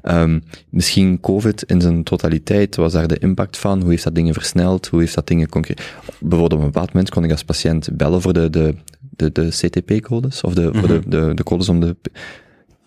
Ehm, 0.02 0.40
misschien 0.68 1.20
COVID 1.20 1.62
in 1.62 1.80
zijn 1.80 2.02
totaliteit, 2.02 2.76
was 2.76 2.92
daar 2.92 3.06
de 3.08 3.18
impact 3.18 3.56
van? 3.58 3.80
Hoe 3.80 3.90
heeft 3.90 4.04
dat 4.04 4.14
dingen 4.14 4.34
versneld? 4.34 4.86
Hoe 4.86 5.00
heeft 5.00 5.14
dat 5.14 5.26
dingen 5.26 5.48
concreet? 5.48 5.82
Bijvoorbeeld 6.20 6.52
op 6.52 6.58
een 6.58 6.72
bepaald 6.72 6.92
moment 6.92 7.10
kon 7.10 7.24
ik 7.24 7.30
als 7.30 7.44
patiënt 7.44 7.88
bellen 7.96 8.20
voor 8.22 8.32
de, 8.32 8.50
de, 8.50 8.74
de, 9.00 9.32
de 9.32 9.48
CTP-codes, 9.48 10.40
of 10.40 10.54
de, 10.54 10.70
voor 10.74 10.88
de, 10.88 10.94
Mhm. 11.04 11.10
de, 11.10 11.32
de 11.34 11.42
codes 11.42 11.68
om 11.68 11.80
de... 11.80 11.96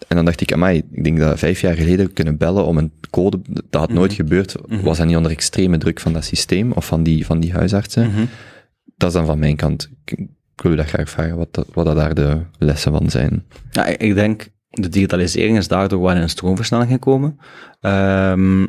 En 0.07 0.15
dan 0.15 0.25
dacht 0.25 0.41
ik, 0.41 0.53
amai, 0.53 0.83
ik 0.91 1.03
denk 1.03 1.19
dat 1.19 1.39
vijf 1.39 1.61
jaar 1.61 1.75
geleden 1.75 2.13
kunnen 2.13 2.37
bellen 2.37 2.65
om 2.65 2.77
een 2.77 2.91
code, 3.09 3.39
dat 3.69 3.81
had 3.81 3.89
nooit 3.93 4.11
Mhm. 4.11 4.19
gebeurd, 4.21 4.55
Mhm. 4.67 4.81
was 4.83 4.97
dat 4.97 5.07
niet 5.07 5.15
onder 5.17 5.31
extreme 5.31 5.77
druk 5.77 5.99
van 5.99 6.13
dat 6.13 6.23
systeem, 6.25 6.71
of 6.71 6.85
van 6.85 7.03
die, 7.03 7.25
van 7.25 7.39
die 7.39 7.53
huisartsen. 7.53 8.07
Mhm. 8.11 8.25
Dat 8.97 9.09
is 9.09 9.15
dan 9.15 9.25
van 9.25 9.39
mijn 9.39 9.55
kant. 9.55 9.89
Ik, 10.05 10.19
ik 10.55 10.61
wil 10.61 10.71
u 10.71 10.75
dat 10.75 10.85
graag 10.85 11.09
vragen, 11.09 11.37
wat, 11.37 11.53
dat- 11.53 11.67
wat 11.73 11.85
dat 11.85 11.95
daar 11.95 12.13
de 12.15 12.37
lessen 12.57 12.91
van 12.91 13.09
zijn. 13.09 13.43
Ja, 13.71 13.85
ik- 13.85 14.01
ik 14.01 14.13
denk, 14.15 14.47
de 14.69 14.89
digitalisering 14.89 15.57
is 15.57 15.67
daardoor 15.67 16.01
wel 16.01 16.11
in 16.11 16.21
een 16.21 16.29
stroomversnelling 16.29 16.91
gekomen. 16.91 17.39
Ehm, 17.81 18.61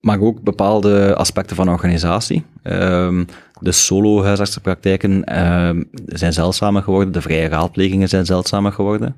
maar 0.00 0.20
ook 0.20 0.42
bepaalde 0.42 1.14
aspecten 1.14 1.56
van 1.56 1.68
organisatie. 1.68 2.44
Ehm, 2.62 3.24
de 3.60 3.72
solo-huisartsenpraktijken 3.72 5.24
ehm, 5.24 5.82
zijn 6.06 6.32
zeldzamer 6.32 6.82
geworden, 6.82 7.12
de 7.12 7.20
vrije 7.22 7.48
raadplegingen 7.48 8.08
zijn 8.08 8.26
zeldzamer 8.26 8.72
geworden. 8.72 9.16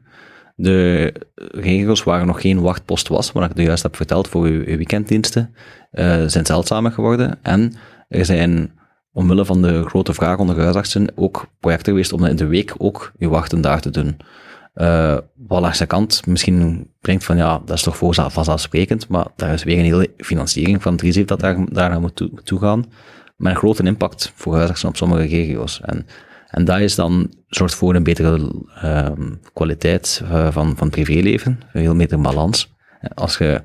De 0.56 1.12
regels 1.36 2.02
waar 2.02 2.26
nog 2.26 2.40
geen 2.40 2.60
wachtpost 2.60 3.08
was, 3.08 3.32
wat 3.32 3.50
ik 3.50 3.58
juist 3.58 3.82
heb 3.82 3.96
verteld 3.96 4.28
voor 4.28 4.44
uw, 4.44 4.64
weekenddiensten, 4.64 5.54
eh, 5.90 6.24
zijn 6.26 6.46
zeldzamer 6.46 6.92
geworden. 6.92 7.38
En 7.42 7.74
er 8.08 8.24
zijn 8.24 8.72
omwille 9.12 9.44
van 9.44 9.62
de 9.62 9.84
grote 9.84 10.14
vraag 10.14 10.38
onder 10.38 10.60
huisartsen 10.60 11.12
ook 11.14 11.46
projecten 11.60 11.92
geweest 11.92 12.12
om 12.12 12.24
in 12.24 12.36
de 12.36 12.46
week 12.46 12.74
ook 12.78 13.12
uw 13.18 13.28
wachten 13.28 13.60
daar 13.60 13.80
te 13.80 13.90
doen. 13.90 14.16
Eh 14.74 15.18
wat 15.46 15.60
langs 15.60 15.78
de 15.78 15.86
kant 15.86 16.26
misschien 16.26 16.90
denkt 17.00 17.24
van 17.24 17.36
ja, 17.36 17.60
dat 17.64 17.76
is 17.76 17.82
toch 17.82 17.96
voor 17.96 18.14
vanzelfsprekend, 18.14 19.08
maar 19.08 19.26
daar 19.36 19.52
is 19.52 19.64
weer 19.64 19.78
een 19.78 19.84
hele 19.84 20.10
financiering 20.16 20.82
van 20.82 20.92
het 20.92 21.02
risico 21.02 21.24
dat 21.24 21.40
daar, 21.40 21.56
daar 21.72 22.00
moet 22.00 22.16
toe, 22.16 22.30
toe 22.44 22.58
gaan, 22.58 22.84
met 23.36 23.52
een 23.52 23.58
grote 23.58 23.82
impact 23.82 24.32
voor 24.34 24.56
huisartsen 24.56 24.88
op 24.88 24.96
sommige 24.96 25.22
regio's. 25.22 25.80
En, 25.84 26.06
en 26.50 26.64
dat 26.64 26.80
is 26.80 26.94
dan, 26.94 27.30
zorgt 27.48 27.74
voor 27.74 27.94
een 27.94 28.02
betere 28.02 28.52
ehm, 28.80 29.34
kwaliteit 29.52 30.22
eh, 30.24 30.52
van, 30.52 30.76
van 30.76 30.90
privéleven, 30.90 31.60
een 31.72 31.82
veel 31.82 31.96
betere 31.96 32.20
balans. 32.20 32.72
Als 33.14 33.38
je 33.38 33.62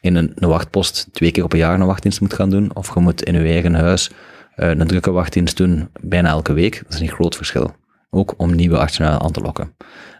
in 0.00 0.14
een, 0.14 0.32
een 0.34 0.48
wachtpost 0.48 1.08
twee 1.12 1.30
keer 1.30 1.44
op 1.44 1.52
een 1.52 1.58
jaar 1.58 1.80
een 1.80 1.86
wachtdienst 1.86 2.20
moet 2.20 2.34
gaan 2.34 2.50
doen, 2.50 2.74
of 2.74 2.94
je 2.94 3.00
moet 3.00 3.22
in 3.22 3.34
je 3.34 3.48
eigen 3.48 3.74
huis 3.74 4.10
eh, 4.54 4.68
een 4.68 4.86
drukke 4.86 5.10
wachtdienst 5.10 5.56
doen 5.56 5.88
bijna 6.00 6.28
elke 6.28 6.52
week, 6.52 6.82
dat 6.84 6.94
is 6.94 7.00
een 7.00 7.08
groot 7.08 7.36
verschil. 7.36 7.74
Ook 8.10 8.34
om 8.36 8.54
nieuwe 8.54 8.78
artsen 8.78 9.20
aan 9.20 9.32
te 9.32 9.40
lokken. 9.40 9.74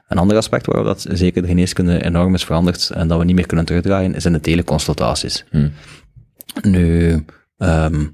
Een 0.08 0.18
ander 0.18 0.36
aspect 0.36 0.66
waarop 0.66 0.86
dat 0.86 1.06
zeker 1.10 1.42
de 1.42 1.48
geneeskunde 1.48 2.04
enorm 2.04 2.34
is 2.34 2.44
veranderd 2.44 2.90
en 2.90 3.08
dat 3.08 3.18
we 3.18 3.24
niet 3.24 3.34
meer 3.34 3.46
kunnen 3.46 3.66
terugdraaien, 3.66 4.14
is 4.14 4.24
in 4.24 4.32
de 4.32 4.40
teleconsultaties. 4.40 5.44
Hmm. 5.50 5.72
Nu, 6.62 7.24
ehm, 7.56 8.04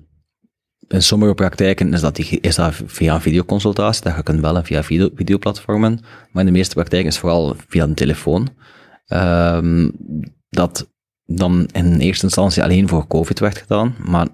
in 0.90 1.02
sommige 1.02 1.34
praktijken 1.34 1.92
is 1.92 2.00
dat, 2.00 2.16
die, 2.16 2.40
is 2.40 2.54
dat 2.54 2.82
via 2.86 3.14
een 3.14 3.20
videoconsultatie, 3.20 4.02
dat 4.02 4.16
je 4.16 4.22
kunt 4.22 4.40
bellen 4.40 4.64
via 4.64 4.82
video, 4.82 5.08
videoplatformen, 5.14 6.00
maar 6.30 6.42
in 6.42 6.52
de 6.52 6.58
meeste 6.58 6.74
praktijken 6.74 7.08
is 7.08 7.14
het 7.14 7.22
vooral 7.22 7.56
via 7.68 7.84
een 7.84 7.94
telefoon. 7.94 8.48
Ehm, 9.06 9.90
dat 10.48 10.90
dan 11.24 11.68
in 11.72 11.98
eerste 11.98 12.24
instantie 12.24 12.62
alleen 12.62 12.88
voor 12.88 13.06
COVID 13.06 13.38
werd 13.38 13.58
gedaan, 13.58 13.94
maar 14.04 14.28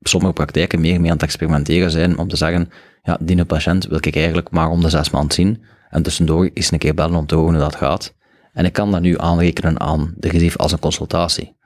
sommige 0.00 0.32
praktijken 0.32 0.80
meer 0.80 1.00
mee 1.00 1.10
aan 1.10 1.16
het 1.16 1.26
experimenteren 1.26 1.90
zijn 1.90 2.18
om 2.18 2.28
te 2.28 2.36
zeggen, 2.36 2.68
ja, 3.02 3.18
die 3.20 3.44
patiënt 3.44 3.86
wil 3.86 3.98
ik 4.00 4.16
eigenlijk 4.16 4.50
maar 4.50 4.70
om 4.70 4.80
de 4.80 4.88
zes 4.88 5.10
maanden 5.10 5.32
zien 5.32 5.62
en 5.90 6.02
tussendoor 6.02 6.50
eens 6.54 6.70
een 6.70 6.78
keer 6.78 6.94
bellen 6.94 7.16
om 7.16 7.26
te 7.26 7.34
horen 7.34 7.54
hoe 7.54 7.62
dat 7.62 7.76
gaat. 7.76 8.14
En 8.52 8.64
ik 8.64 8.72
kan 8.72 8.90
dat 8.90 9.00
nu 9.00 9.18
aanrekenen 9.18 9.80
aan 9.80 10.14
de 10.16 10.30
gezief 10.30 10.56
als 10.56 10.72
een 10.72 10.78
consultatie. 10.78 11.56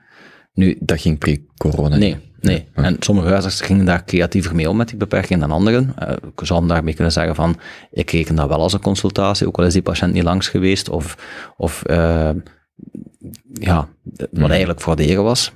Nu, 0.53 0.77
Dat 0.79 1.01
ging 1.01 1.17
pre-corona. 1.17 1.97
Nee, 1.97 2.26
nee. 2.41 2.67
Ja. 2.75 2.83
En 2.83 2.95
sommige 2.99 3.27
huisartsen 3.27 3.65
gingen 3.65 3.85
daar 3.85 4.05
creatiever 4.05 4.55
mee 4.55 4.69
om 4.69 4.77
met 4.77 4.87
die 4.87 4.97
beperking 4.97 5.39
dan 5.39 5.51
anderen. 5.51 5.95
Uh, 6.03 6.09
ik 6.09 6.45
zou 6.45 6.67
daarmee 6.67 6.93
kunnen 6.93 7.13
zeggen 7.13 7.35
van, 7.35 7.59
ik 7.91 8.11
reken 8.11 8.35
dat 8.35 8.47
wel 8.47 8.61
als 8.61 8.73
een 8.73 8.81
consultatie, 8.81 9.47
ook 9.47 9.57
al 9.57 9.65
is 9.65 9.73
die 9.73 9.81
patiënt 9.81 10.13
niet 10.13 10.23
langs 10.23 10.47
geweest, 10.47 10.89
of, 10.89 11.17
of 11.57 11.83
uh, 11.89 12.29
ja, 13.53 13.87
wat 14.31 14.49
eigenlijk 14.49 14.81
frauderen 14.81 15.23
was. 15.23 15.51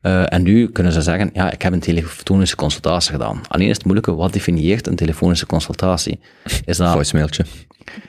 Eh, 0.00 0.32
en 0.32 0.42
nu 0.42 0.68
kunnen 0.68 0.92
ze 0.92 1.02
zeggen, 1.02 1.30
ja, 1.32 1.50
ik 1.50 1.62
heb 1.62 1.72
een 1.72 1.80
telefonische 1.80 2.56
consultatie 2.56 3.10
gedaan. 3.10 3.40
Alleen 3.48 3.68
is 3.68 3.74
het 3.74 3.84
moeilijke, 3.84 4.14
wat 4.14 4.32
definieert 4.32 4.86
een 4.86 4.96
telefonische 4.96 5.46
consultatie? 5.46 6.20
Is 6.64 6.76
dat, 6.76 6.92
Voicemailtje. 6.92 7.44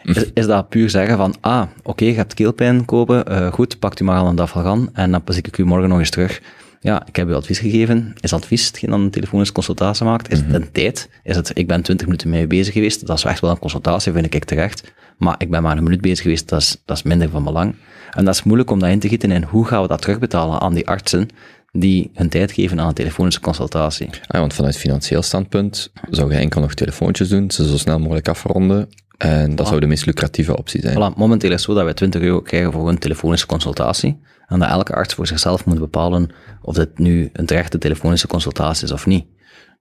is, 0.03 0.26
is 0.34 0.45
dat 0.45 0.69
puur 0.69 0.90
zeggen 0.90 1.18
van, 1.18 1.36
ah, 1.40 1.68
oké, 1.84 2.06
je 2.06 2.14
hebt 2.14 2.34
keelpijn 2.34 2.86
kopen, 2.86 3.26
eh, 3.26 3.52
goed, 3.52 3.80
pakt 3.80 3.99
u 3.99 4.03
maar 4.03 4.19
al 4.19 4.27
een 4.27 4.36
dafalgan 4.36 4.90
en 4.94 5.11
dan 5.11 5.23
pas 5.23 5.38
ik 5.38 5.57
u 5.57 5.65
morgen 5.65 5.90
nog 5.90 5.99
eens 5.99 6.10
terug. 6.10 6.41
Ja, 6.81 7.07
ik 7.07 7.15
heb 7.15 7.27
u 7.27 7.34
advies 7.34 7.60
gegeven. 7.60 8.14
Is 8.19 8.34
advies 8.34 8.68
hetgeen 8.68 8.89
dan 8.89 9.01
een 9.01 9.10
telefonische 9.10 9.53
consultatie 9.53 10.06
maakt? 10.06 10.31
Is 10.31 10.39
het 10.39 10.53
een 10.53 10.72
tijd? 10.72 11.10
Is 11.23 11.35
het, 11.35 11.51
ik 11.53 11.68
ben 11.68 11.81
20 11.81 12.06
minuten 12.06 12.30
mee 12.30 12.47
bezig 12.47 12.73
geweest, 12.73 13.07
dat 13.07 13.18
is 13.18 13.23
echt 13.23 13.39
wel 13.39 13.49
een 13.49 13.60
consultatie, 13.60 14.11
vind 14.11 14.34
ik 14.34 14.43
terecht. 14.43 14.93
Maar 15.18 15.35
ik 15.38 15.49
ben 15.49 15.61
maar 15.64 15.77
een 15.77 15.84
minuut 15.84 16.01
bezig 16.01 16.22
geweest, 16.22 16.49
dat 16.49 16.61
is, 16.61 16.81
dat 16.85 16.97
is 16.97 17.03
minder 17.03 17.30
van 17.30 17.43
belang. 17.43 17.76
En 18.11 18.26
dat 18.26 18.34
is 18.34 18.43
moeilijk 18.43 18.72
om 18.72 18.80
dat 18.80 18.89
in 18.89 18.99
te 18.99 19.07
gieten 19.07 19.31
in 19.31 19.43
hoe 19.43 19.65
gaan 19.65 19.81
we 19.81 19.88
dat 19.88 20.01
terugbetalen 20.01 20.60
aan 20.60 20.73
die 20.73 20.88
artsen 20.88 21.27
die 21.72 22.11
hun 22.14 22.30
tijd 22.30 22.51
geven 22.51 22.80
aan 22.80 22.88
een 22.88 22.93
telefonische 22.93 23.39
consultatie. 23.39 24.07
Ah, 24.07 24.14
ja, 24.27 24.39
want 24.39 24.53
vanuit 24.53 24.77
financieel 24.77 25.22
standpunt 25.22 25.91
zou 26.10 26.31
je 26.31 26.38
enkel 26.38 26.61
nog 26.61 26.73
telefoontjes 26.73 27.30
doen, 27.30 27.51
ze 27.51 27.68
zo 27.68 27.77
snel 27.77 27.99
mogelijk 27.99 28.27
afronden. 28.27 28.89
En 29.18 29.56
dat 29.56 29.68
zou 29.68 29.80
de 29.80 29.88
meest 29.88 30.06
lucratieve 30.06 30.57
optie 30.57 30.81
zijn. 30.81 30.95
Voilà, 30.95 31.18
momenteel 31.18 31.49
is 31.49 31.56
het 31.56 31.65
zo 31.65 31.73
dat 31.73 31.84
wij 31.84 31.93
20 31.93 32.22
euro 32.22 32.41
krijgen 32.41 32.72
voor 32.72 32.89
een 32.89 32.97
telefonische 32.97 33.45
consultatie. 33.45 34.19
En 34.49 34.59
dat 34.59 34.69
elke 34.69 34.93
arts 34.93 35.13
voor 35.13 35.27
zichzelf 35.27 35.65
moet 35.65 35.80
bepalen 35.80 36.30
of 36.61 36.76
dit 36.76 36.97
nu 36.97 37.30
een 37.34 37.45
terechte 37.45 37.77
telefonische 37.77 38.27
consultatie 38.27 38.84
is 38.84 38.91
of 38.91 39.05
niet. 39.05 39.26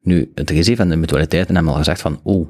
Nu, 0.01 0.33
het 0.35 0.51
RISIF 0.51 0.79
en 0.79 0.89
de 0.89 0.97
mutualiteiten 0.97 1.55
hebben 1.55 1.73
al 1.73 1.79
gezegd 1.79 2.01
van, 2.01 2.21
oh, 2.23 2.49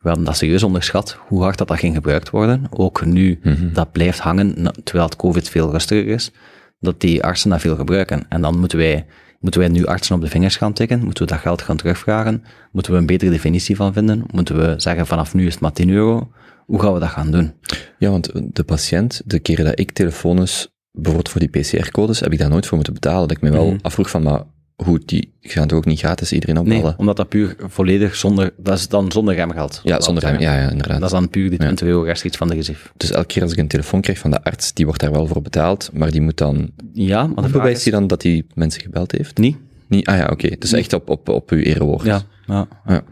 we 0.00 0.08
hadden 0.08 0.24
dat 0.24 0.36
serieus 0.36 0.62
onderschat, 0.62 1.18
hoe 1.28 1.42
hard 1.42 1.58
dat, 1.58 1.68
dat 1.68 1.78
ging 1.78 1.94
gebruikt 1.94 2.30
worden. 2.30 2.66
Ook 2.70 3.04
nu, 3.04 3.40
dat 3.72 3.92
blijft 3.92 4.18
hangen, 4.18 4.72
terwijl 4.84 5.06
het 5.06 5.16
COVID 5.16 5.48
veel 5.48 5.70
rustiger 5.70 6.06
is, 6.06 6.32
dat 6.78 7.00
die 7.00 7.24
artsen 7.24 7.50
dat 7.50 7.60
veel 7.60 7.76
gebruiken. 7.76 8.22
En 8.28 8.40
dan 8.40 8.58
moeten 8.58 8.78
wij, 8.78 9.06
moeten 9.40 9.60
wij 9.60 9.68
nu 9.68 9.86
artsen 9.86 10.14
op 10.14 10.20
de 10.20 10.28
vingers 10.28 10.56
gaan 10.56 10.72
tikken, 10.72 11.04
moeten 11.04 11.24
we 11.24 11.30
dat 11.32 11.40
geld 11.40 11.62
gaan 11.62 11.76
terugvragen, 11.76 12.44
moeten 12.72 12.92
we 12.92 12.98
een 12.98 13.06
betere 13.06 13.30
definitie 13.30 13.76
van 13.76 13.92
vinden, 13.92 14.24
moeten 14.32 14.56
we 14.56 14.74
zeggen 14.76 15.06
vanaf 15.06 15.34
nu 15.34 15.46
is 15.46 15.52
het 15.52 15.62
maar 15.62 15.72
10 15.72 15.90
euro. 15.90 16.30
Hoe 16.66 16.80
gaan 16.80 16.92
we 16.92 17.00
dat 17.00 17.08
gaan 17.08 17.30
doen? 17.30 17.52
Ja, 17.98 18.10
want 18.10 18.54
de 18.54 18.64
patiënt, 18.64 19.22
de 19.24 19.38
keren 19.38 19.64
dat 19.64 19.78
ik 19.78 19.92
telefonisch, 19.92 20.68
bijvoorbeeld 20.92 21.28
voor 21.28 21.40
die 21.40 21.48
PCR-codes, 21.48 22.20
heb 22.20 22.32
ik 22.32 22.38
daar 22.38 22.48
nooit 22.48 22.66
voor 22.66 22.76
moeten 22.76 22.94
betalen. 22.94 23.28
Dat 23.28 23.36
ik 23.36 23.42
me 23.42 23.50
wel 23.50 23.76
afvroeg 23.82 24.10
van, 24.10 24.22
maar 24.22 24.42
hoe, 24.84 25.00
die 25.04 25.32
gaan 25.40 25.68
toch 25.68 25.78
ook 25.78 25.84
niet 25.84 25.98
gratis 25.98 26.32
iedereen 26.32 26.58
opbellen? 26.58 26.82
Nee, 26.82 26.96
omdat 26.96 27.16
dat 27.16 27.28
puur 27.28 27.56
volledig 27.58 28.16
zonder, 28.16 28.52
dat 28.56 28.78
is 28.78 28.88
dan 28.88 29.12
zonder 29.12 29.34
remgeld. 29.34 29.80
Ja, 29.84 30.00
zonder 30.00 30.24
hem. 30.26 30.40
Ja, 30.40 30.54
ja, 30.56 30.70
inderdaad. 30.70 31.00
Dat 31.00 31.12
is 31.12 31.18
dan 31.18 31.28
puur 31.28 31.50
die 31.50 31.58
20 31.58 31.86
euro 31.86 32.02
rechtstreeks 32.02 32.36
van 32.36 32.48
de 32.48 32.54
RISIF. 32.54 32.92
Dus 32.96 33.10
elke 33.10 33.26
keer 33.26 33.42
als 33.42 33.52
ik 33.52 33.58
een 33.58 33.68
telefoon 33.68 34.00
krijg 34.00 34.18
van 34.18 34.30
de 34.30 34.44
arts, 34.44 34.72
die 34.72 34.84
wordt 34.84 35.00
daar 35.00 35.12
wel 35.12 35.26
voor 35.26 35.42
betaald, 35.42 35.90
maar 35.92 36.10
die 36.10 36.20
moet 36.20 36.36
dan... 36.36 36.70
Ja, 36.92 37.26
maar 37.26 37.44
Hoe 37.44 37.52
bewijst 37.52 37.82
hij 37.82 37.92
dan 37.92 38.06
dat 38.06 38.22
hij 38.22 38.44
mensen 38.54 38.82
gebeld 38.82 39.12
heeft? 39.12 39.38
Niet? 39.38 39.56
Niet? 39.86 40.06
Ah 40.06 40.16
ja, 40.16 40.28
oké. 40.32 40.56
Dus 40.58 40.72
echt 40.72 40.92
op, 40.92 41.10
op, 41.10 41.28
op 41.28 41.50
uw 41.50 41.58
erewoord. 41.58 42.04
Ja, 42.04 42.22
ja. 42.46 42.68
Ja. 42.86 43.02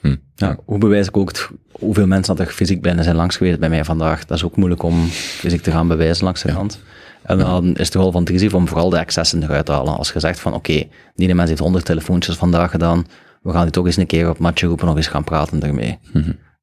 Hm. 0.00 0.16
Ja, 0.34 0.58
hoe 0.64 0.78
bewijs 0.78 1.06
ik 1.06 1.16
ook 1.16 1.28
het, 1.28 1.48
hoeveel 1.70 2.06
mensen 2.06 2.36
dat 2.36 2.46
er 2.46 2.52
fysiek 2.52 2.82
binnen 2.82 3.04
zijn 3.04 3.16
langs 3.16 3.36
geweest 3.36 3.58
bij 3.58 3.68
mij 3.68 3.84
vandaag? 3.84 4.24
Dat 4.24 4.36
is 4.36 4.44
ook 4.44 4.56
moeilijk 4.56 4.82
om 4.82 5.06
fysiek 5.08 5.62
te 5.62 5.70
gaan 5.70 5.88
bewijzen 5.88 6.24
langs 6.24 6.42
de 6.42 6.52
kant. 6.52 6.80
En 7.28 7.38
dan 7.38 7.74
is 7.74 7.90
de 7.90 7.98
rol 7.98 8.10
van 8.10 8.20
het 8.20 8.30
RISIF 8.30 8.54
om 8.54 8.68
vooral 8.68 8.90
de 8.90 8.96
excessen 8.96 9.42
eruit 9.42 9.66
te 9.66 9.72
halen. 9.72 9.96
Als 9.96 10.12
je 10.12 10.20
zegt 10.20 10.40
van, 10.40 10.54
oké, 10.54 10.88
die 11.14 11.34
mens 11.34 11.48
heeft 11.48 11.60
100 11.60 11.84
telefoontjes 11.84 12.36
vandaag 12.36 12.70
gedaan, 12.70 13.06
we 13.42 13.52
gaan 13.52 13.62
die 13.62 13.70
toch 13.70 13.86
eens 13.86 13.96
een 13.96 14.06
keer 14.06 14.28
op 14.28 14.38
matje 14.38 14.66
roepen, 14.66 14.86
nog 14.86 14.96
eens 14.96 15.06
gaan 15.06 15.24
praten 15.24 15.62
ermee. 15.62 15.98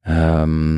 Ehm, 0.02 0.78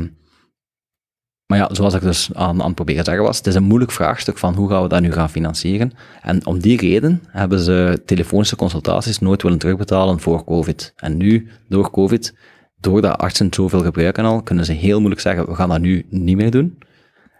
maar 1.46 1.58
ja, 1.58 1.68
zoals 1.72 1.94
ik 1.94 2.00
dus 2.00 2.30
aan, 2.34 2.60
aan 2.60 2.66
het 2.66 2.74
proberen 2.74 3.04
te 3.04 3.10
zeggen 3.10 3.26
was, 3.26 3.36
het 3.36 3.46
is 3.46 3.54
een 3.54 3.62
moeilijk 3.62 3.92
vraagstuk 3.92 4.38
van 4.38 4.54
hoe 4.54 4.68
gaan 4.68 4.82
we 4.82 4.88
dat 4.88 5.00
nu 5.00 5.12
gaan 5.12 5.30
financieren. 5.30 5.92
En 6.22 6.46
om 6.46 6.58
die 6.60 6.80
reden 6.80 7.22
hebben 7.28 7.60
ze 7.60 8.02
telefonische 8.06 8.56
consultaties 8.56 9.18
nooit 9.18 9.42
willen 9.42 9.58
terugbetalen 9.58 10.20
voor 10.20 10.44
COVID. 10.44 10.92
En 10.96 11.16
nu, 11.16 11.48
door 11.68 11.90
COVID, 11.90 12.34
doordat 12.80 13.18
artsen 13.18 13.46
het 13.46 13.54
zoveel 13.54 13.82
gebruiken 13.82 14.24
al, 14.24 14.42
kunnen 14.42 14.64
ze 14.64 14.72
heel 14.72 14.98
moeilijk 14.98 15.20
zeggen, 15.20 15.46
we 15.46 15.54
gaan 15.54 15.68
dat 15.68 15.80
nu 15.80 16.06
niet 16.10 16.36
meer 16.36 16.50
doen. 16.50 16.78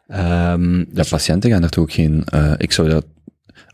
Ehm, 0.09 0.79
Ja, 0.79 1.03
patiënten 1.09 1.51
gaan 1.51 1.63
er 1.63 1.71
toch 1.71 1.83
ook 1.85 1.93
geen... 1.93 2.25
eh, 2.25 2.53
ik 2.57 2.73
zou 2.73 2.89
dat... 2.89 3.07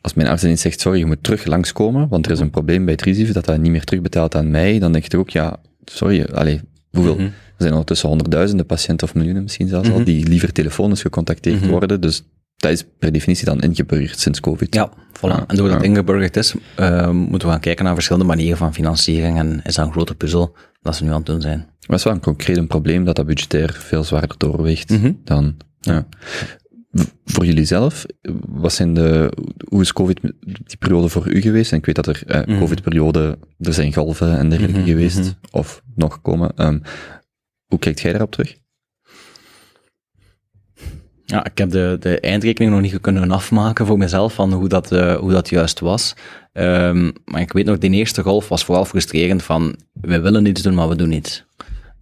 Als 0.01 0.15
mijn 0.15 0.29
arts 0.29 0.43
zegt, 0.43 0.81
sorry, 0.81 0.99
je 0.99 1.07
moet 1.07 1.23
terug 1.23 1.45
langskomen, 1.45 2.09
want 2.09 2.27
er 2.27 2.33
is 2.33 2.39
een 2.41 2.51
probleem 2.51 2.85
bij 2.85 2.93
het 2.93 3.03
RISIF, 3.03 3.33
dat 3.33 3.45
dat 3.45 3.59
niet 3.59 3.71
meer 3.71 3.85
terugbetaalt 3.85 4.35
aan 4.35 4.51
mij, 4.51 4.79
dan 4.79 4.93
denk 4.93 5.05
je 5.05 5.11
toch 5.11 5.21
ook, 5.21 5.31
ja, 5.31 5.57
sorry, 5.85 6.23
allee, 6.33 6.61
hoeveel... 6.91 7.19
Er 7.19 7.61
zijn 7.61 7.73
ondertussen 7.73 8.09
honderdduizenden 8.09 8.67
patiënten 8.67 9.07
of 9.09 9.15
miljoenen 9.15 9.43
misschien 9.43 9.69
zelfs 9.69 9.91
al, 9.91 10.05
die 10.05 10.29
liever 10.29 10.53
telefonisch 10.53 11.01
gecontacteerd 11.03 11.67
worden, 11.67 12.01
dus 12.01 12.23
dat 12.57 12.71
is 12.71 12.85
per 12.99 13.13
definitie 13.13 13.45
dan 13.45 13.61
ingeburgerd 13.61 14.19
sinds 14.19 14.41
COVID. 14.41 14.75
ja, 14.75 14.91
voilà. 14.93 15.47
En 15.47 15.57
doordat 15.57 15.77
het 15.77 15.85
ingeburgerd 15.85 16.37
is, 16.37 16.55
ehm, 16.77 17.17
moeten 17.17 17.49
we 17.49 17.55
gaan 17.55 17.61
kijken 17.63 17.85
naar 17.85 17.95
verschillende 17.95 18.27
manieren 18.27 18.57
van 18.57 18.75
financiering 18.75 19.39
en 19.39 19.61
is 19.65 19.75
dat 19.75 19.87
een 19.87 19.93
grote 19.93 20.15
puzzel 20.15 20.57
dat 20.83 20.97
ze 20.97 21.05
nu 21.05 21.11
aan 21.11 21.17
het 21.17 21.27
doen 21.27 21.41
zijn. 21.41 21.59
Maar 21.59 21.67
het 21.87 21.99
is 21.99 22.05
wel 22.05 22.13
een 22.13 22.21
concreet 22.21 22.57
een 22.57 22.67
probleem 22.67 23.05
dat 23.05 23.17
dat 23.17 23.27
budgetair 23.27 23.73
veel 23.73 24.05
zwaarder 24.05 24.39
doorweegt 24.39 24.93
dan... 25.25 25.57
Ja. 25.85 26.07
Voor 27.25 27.47
jullie 27.47 27.65
zelf, 27.65 28.07
wat 28.49 28.73
zijn 28.73 28.95
de, 28.95 29.33
hoe 29.69 29.81
is 29.81 29.93
COVID 29.93 30.21
die 30.43 30.77
periode 30.79 31.09
voor 31.09 31.29
u 31.29 31.41
geweest? 31.41 31.73
En 31.73 31.79
ik 31.79 31.87
weet 31.87 31.95
dat 31.95 32.07
er 32.07 32.23
eh, 32.27 32.59
COVID-periode, 32.59 33.39
er 33.59 33.75
zijn 33.75 33.95
golven 33.95 34.39
en 34.39 34.49
dergelijke 34.49 34.83
geweest, 34.83 35.37
of 35.51 35.83
nog 35.95 36.21
komen. 36.23 36.53
Ehm, 36.57 36.79
hoe 37.67 37.79
kijkt 37.79 38.01
jij 38.01 38.11
daarop 38.11 38.31
terug? 38.31 38.57
Ja, 41.25 41.45
ik 41.45 41.59
heb 41.59 41.71
de, 41.71 41.97
de 42.01 42.21
eindrekening 42.21 42.73
nog 42.73 42.81
niet 42.83 43.01
kunnen 43.01 43.31
afmaken 43.31 43.87
voor 43.87 43.99
mezelf 43.99 44.35
van 44.35 44.53
hoe 44.53 44.69
dat, 44.69 44.93
eh, 44.93 45.17
hoe 45.17 45.33
dat 45.33 45.49
juist 45.49 45.81
was. 45.81 46.15
Ehm, 46.53 47.11
maar 47.25 47.41
ik 47.41 47.53
weet 47.53 47.67
nog, 47.67 47.79
die 47.79 47.91
eerste 47.91 48.23
golf 48.23 48.49
was 48.49 48.65
vooral 48.65 48.85
frustrerend 48.85 49.43
van, 49.43 49.77
we 49.93 50.21
willen 50.21 50.47
iets 50.47 50.63
doen, 50.63 50.75
maar 50.75 50.89
we 50.89 50.97
doen 50.97 51.09
niets. 51.09 51.45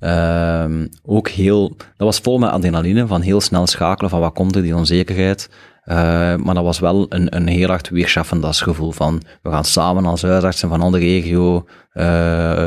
Ehm, 0.02 0.86
ook 1.02 1.28
heel, 1.28 1.68
dat 1.68 2.06
was 2.06 2.18
vol 2.18 2.38
met 2.38 2.50
adrenaline, 2.50 3.06
van 3.06 3.20
heel 3.20 3.40
snel 3.40 3.66
schakelen 3.66 4.10
van 4.10 4.20
wat 4.20 4.32
komt 4.32 4.56
er, 4.56 4.62
die 4.62 4.76
onzekerheid. 4.76 5.50
Eh, 5.84 5.96
maar 6.36 6.54
dat 6.54 6.64
was 6.64 6.78
wel 6.78 7.06
een, 7.08 7.36
een 7.36 7.46
heel 7.46 7.68
hard 7.68 7.88
weerschaffend 7.88 8.56
gevoel 8.56 8.92
van, 8.92 9.22
we 9.42 9.50
gaan 9.50 9.64
samen 9.64 10.04
als 10.04 10.22
huisartsen 10.22 10.68
van 10.68 10.80
andere 10.80 11.04
regio 11.04 11.66
eh, 11.92 12.66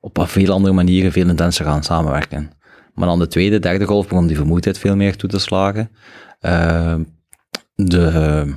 op 0.00 0.24
veel 0.26 0.52
andere 0.52 0.74
manieren 0.74 1.12
veel 1.12 1.28
intenser 1.28 1.64
gaan 1.64 1.82
samenwerken. 1.82 2.50
Maar 2.94 3.08
dan 3.08 3.18
de 3.18 3.26
tweede, 3.26 3.58
derde 3.58 3.84
golf 3.84 4.08
begon 4.08 4.26
die 4.26 4.36
vermoeidheid 4.36 4.78
veel 4.78 4.96
meer 4.96 5.16
toe 5.16 5.30
te 5.30 5.38
slagen. 5.38 5.90
Eh, 6.40 6.94
de, 7.74 8.56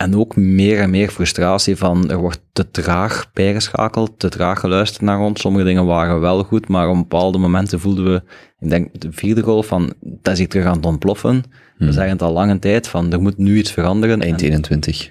en 0.00 0.16
ook 0.16 0.36
meer 0.36 0.80
en 0.80 0.90
meer 0.90 1.08
frustratie 1.08 1.76
van 1.76 2.10
er 2.10 2.16
wordt 2.18 2.40
te 2.52 2.70
traag 2.70 3.30
bijgeschakeld, 3.32 4.18
te 4.18 4.28
traag 4.28 4.60
geluisterd 4.60 5.02
naar 5.02 5.20
ons. 5.20 5.40
Sommige 5.40 5.64
dingen 5.64 5.86
waren 5.86 6.20
wel 6.20 6.42
goed, 6.44 6.68
maar 6.68 6.88
op 6.88 6.96
bepaalde 6.96 7.38
momenten 7.38 7.80
voelden 7.80 8.04
we, 8.04 8.22
ik 8.58 8.70
denk 8.70 9.00
de 9.00 9.08
vierde 9.12 9.42
golf, 9.42 9.66
van 9.66 9.92
dat 10.00 10.32
is 10.32 10.38
hier 10.38 10.48
terug 10.48 10.66
aan 10.66 10.76
het 10.76 10.86
ontploffen. 10.86 11.42
We 11.78 11.92
zeggen 11.92 12.12
het 12.12 12.22
al 12.22 12.32
lange 12.32 12.58
tijd, 12.58 12.88
van 12.88 13.12
er 13.12 13.20
moet 13.20 13.38
nu 13.38 13.56
iets 13.58 13.72
veranderen. 13.72 14.20
Eind 14.20 14.40
En- 14.42 14.46
21. 14.46 15.10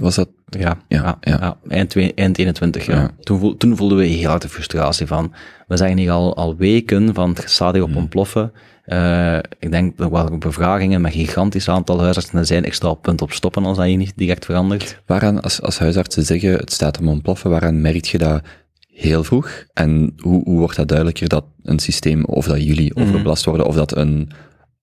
Was 0.00 0.14
dat? 0.14 0.28
ja, 0.58 0.76
Ja, 0.88 1.02
ja, 1.02 1.16
ja. 1.20 1.38
ja. 1.40 1.56
eind, 1.68 1.90
twee- 1.90 2.14
eind 2.14 2.38
21, 2.38 2.86
ja. 2.86 3.10
Toen, 3.20 3.38
voel- 3.38 3.56
toen 3.56 3.76
voelden 3.76 3.98
we 3.98 4.04
heel 4.04 4.28
hard 4.28 4.42
de 4.42 4.48
frustratie 4.48 5.06
van, 5.06 5.32
we 5.66 5.76
zeggen 5.76 5.96
hier 5.98 6.10
al, 6.10 6.36
al 6.36 6.56
weken 6.56 7.14
van 7.14 7.30
het 7.30 7.50
staat 7.50 7.74
hier 7.74 7.82
op 7.82 7.96
ontploffen. 7.96 8.52
Eh, 8.86 9.38
ik 9.58 9.70
denk 9.70 9.96
dat 9.96 10.30
er 10.30 10.38
bevragingen 10.38 11.00
met 11.00 11.12
een 11.12 11.18
gigantisch 11.18 11.68
aantal 11.68 12.00
huisartsen 12.00 12.46
zijn. 12.46 12.64
Ik 12.64 12.74
sta 12.74 12.88
op 12.88 13.02
punt 13.02 13.22
op 13.22 13.32
stoppen 13.32 13.64
als 13.64 13.76
dat 13.76 13.86
hier 13.86 13.96
niet 13.96 14.12
direct 14.16 14.44
verandert. 14.44 15.02
Waaraan, 15.06 15.40
als, 15.40 15.62
als 15.62 15.78
huisartsen 15.78 16.22
zeggen, 16.22 16.52
het 16.52 16.72
staat 16.72 16.98
om 16.98 17.08
ontploffen, 17.08 17.50
waaraan 17.50 17.80
merk 17.80 18.04
je 18.04 18.18
dat 18.18 18.42
heel 18.86 19.24
vroeg? 19.24 19.64
En 19.72 20.12
hoe, 20.16 20.42
hoe 20.44 20.58
wordt 20.58 20.76
dat 20.76 20.88
duidelijker 20.88 21.28
dat 21.28 21.44
een 21.62 21.78
systeem, 21.78 22.24
of 22.24 22.46
dat 22.46 22.62
jullie 22.62 22.92
Mhm. 22.94 23.08
overbelast 23.08 23.44
worden, 23.44 23.66
of 23.66 23.74
dat 23.74 23.96
een, 23.96 24.30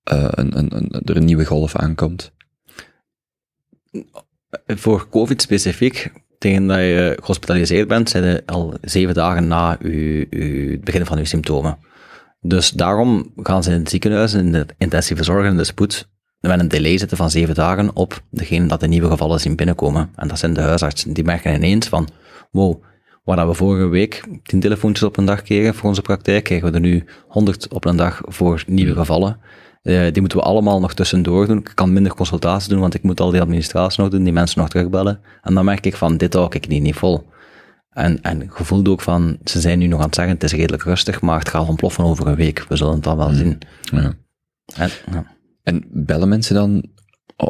eh, 0.04 0.28
een, 0.30 0.58
een, 0.58 0.76
een, 0.76 1.02
er 1.06 1.18
een 1.18 1.26
nieuwe 1.26 1.46
golf 1.46 1.76
aankomt? 1.76 2.32
Voor 4.66 5.10
COVID 5.10 5.42
specifiek, 5.42 6.12
tegen 6.38 6.68
dat 6.68 6.78
je 6.78 7.18
gehospitaliseerd 7.22 7.88
bent, 7.88 8.10
zijn 8.10 8.24
je 8.24 8.44
al 8.46 8.74
zeven 8.82 9.14
dagen 9.14 9.48
na 9.48 9.78
je, 9.82 10.28
je, 10.30 10.72
het 10.72 10.84
begin 10.84 11.06
van 11.06 11.18
je 11.18 11.26
symptomen. 11.26 11.78
Dus 12.46 12.70
daarom 12.70 13.32
gaan 13.36 13.64
ze 13.64 13.72
in 13.72 13.80
het 13.80 13.90
ziekenhuis, 13.90 14.34
in 14.34 14.52
de 14.52 14.66
intensieve 14.78 15.24
zorg 15.24 15.46
en 15.46 15.58
de 15.58 15.64
spoed, 15.64 16.10
met 16.40 16.60
een 16.60 16.68
delay 16.68 16.98
zitten 16.98 17.18
van 17.18 17.30
zeven 17.30 17.56
dagen 17.56 17.96
op 17.96 18.22
degene 18.30 18.68
dat 18.68 18.80
de 18.80 18.88
nieuwe 18.88 19.10
gevallen 19.10 19.40
zien 19.40 19.56
binnenkomen. 19.56 20.10
En 20.16 20.28
dat 20.28 20.40
zijn 20.40 20.54
de 20.54 20.62
huisartsen. 20.62 21.14
Die 21.14 21.24
merken 21.24 21.56
ineens 21.56 21.88
van, 21.88 22.08
wow, 22.52 22.84
waar 23.24 23.48
we 23.48 23.54
vorige 23.54 23.88
week 23.88 24.24
tien 24.44 24.60
telefoontjes 24.60 25.08
op 25.08 25.18
een 25.18 25.26
dag 25.26 25.42
kregen 25.42 25.74
voor 25.74 25.90
onze 25.90 26.02
praktijk, 26.02 26.44
krijgen 26.44 26.68
we 26.68 26.74
er 26.74 26.82
nu 26.82 27.06
100 27.28 27.68
op 27.74 27.86
een 27.86 27.96
dag 27.96 28.22
voor 28.26 28.64
nieuwe 28.68 28.94
gevallen. 28.94 29.40
Eh, 29.82 30.12
die 30.12 30.20
moeten 30.20 30.38
we 30.38 30.44
allemaal 30.44 30.80
nog 30.80 30.94
tussendoor 30.94 31.48
doen. 31.48 31.58
Ik 31.58 31.72
kan 31.74 31.94
minder 31.94 32.16
consultaties 32.16 32.68
doen, 32.68 32.80
want 32.80 32.94
ik 32.94 33.04
moet 33.04 33.20
al 33.20 33.32
die 33.32 33.42
administratie 33.42 34.02
nog 34.02 34.12
doen, 34.12 34.24
die 34.24 34.34
mensen 34.34 34.60
nog 34.60 34.70
terugbellen. 34.70 35.20
En 35.42 35.54
dan 35.54 35.66
merk 35.66 35.86
ik 35.86 35.96
van, 35.96 36.18
dit 36.18 36.34
hou 36.34 36.48
ik 36.50 36.68
niet, 36.68 36.82
niet 36.82 36.96
vol. 36.96 37.32
En, 37.94 38.22
en 38.22 38.52
gevoelde 38.52 38.90
ook 38.90 39.02
van, 39.02 39.38
ze 39.44 39.60
zijn 39.60 39.80
nu 39.80 39.88
nog 39.88 40.00
aan 40.00 40.06
het 40.06 40.16
zeggen, 40.16 40.34
het 40.34 40.44
is 40.44 40.54
redelijk 40.54 40.84
rustig, 40.84 41.22
maar 41.22 41.40
het 41.40 41.50
gaat 41.50 41.68
ontploffen 41.68 42.04
over 42.04 42.28
een 42.28 42.36
week. 42.36 42.66
We 42.70 42.76
zullen 42.76 42.94
het 42.94 43.04
dan 43.04 43.18
wel 43.18 43.30
zien. 43.30 43.60
Ja. 43.84 44.14
En, 44.76 44.90
ja. 45.12 45.26
En 45.64 45.84
bellen 45.92 46.30
mensen 46.30 46.56
dan 46.56 46.84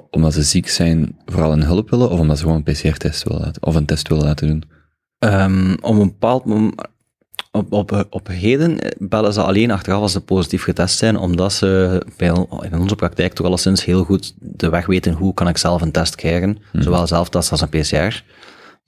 omdat 0.10 0.34
ze 0.34 0.44
ziek 0.44 0.70
zijn, 0.70 1.18
vooral 1.26 1.52
een 1.52 1.64
hulp 1.64 1.90
willen, 1.90 2.10
of 2.10 2.20
omdat 2.20 2.38
ze 2.38 2.44
gewoon 2.44 2.64
een 2.66 2.74
PCR-test 2.74 3.24
willen 3.24 3.42
laten, 3.42 3.64
of 3.64 3.76
een 3.76 3.86
test 3.86 4.08
willen 4.08 4.26
laten 4.26 4.48
doen? 4.48 4.64
Ehm, 5.20 5.74
op 5.82 5.92
een 5.92 6.08
bepaald 6.08 6.46
moment, 6.46 6.88
op, 7.52 7.74
op, 7.74 8.08
op 8.10 8.28
heden 8.28 8.78
bellen 8.98 9.34
ze 9.34 9.42
alleen 9.42 9.72
achteraf 9.72 10.02
als 10.02 10.12
ze 10.12 10.22
positief 10.22 10.64
getest 10.64 10.98
zijn, 10.98 11.18
omdat 11.18 11.54
ze 11.54 12.02
bij, 12.18 12.28
in 12.62 12.80
onze 12.80 12.96
praktijk 12.96 13.34
toch 13.34 13.46
alleszins 13.46 13.86
heel 13.86 14.04
goed 14.04 14.34
de 14.40 14.70
weg 14.70 14.86
weten 14.86 15.14
hoe 15.14 15.34
kan 15.34 15.48
ik 15.48 15.58
zelf 15.58 15.82
een 15.82 15.92
test 15.92 16.16
krijgen, 16.16 16.58
zowel 16.72 17.08
zelftest 17.08 17.52
als 17.52 17.62
een 17.62 17.70
PCR. 17.70 18.24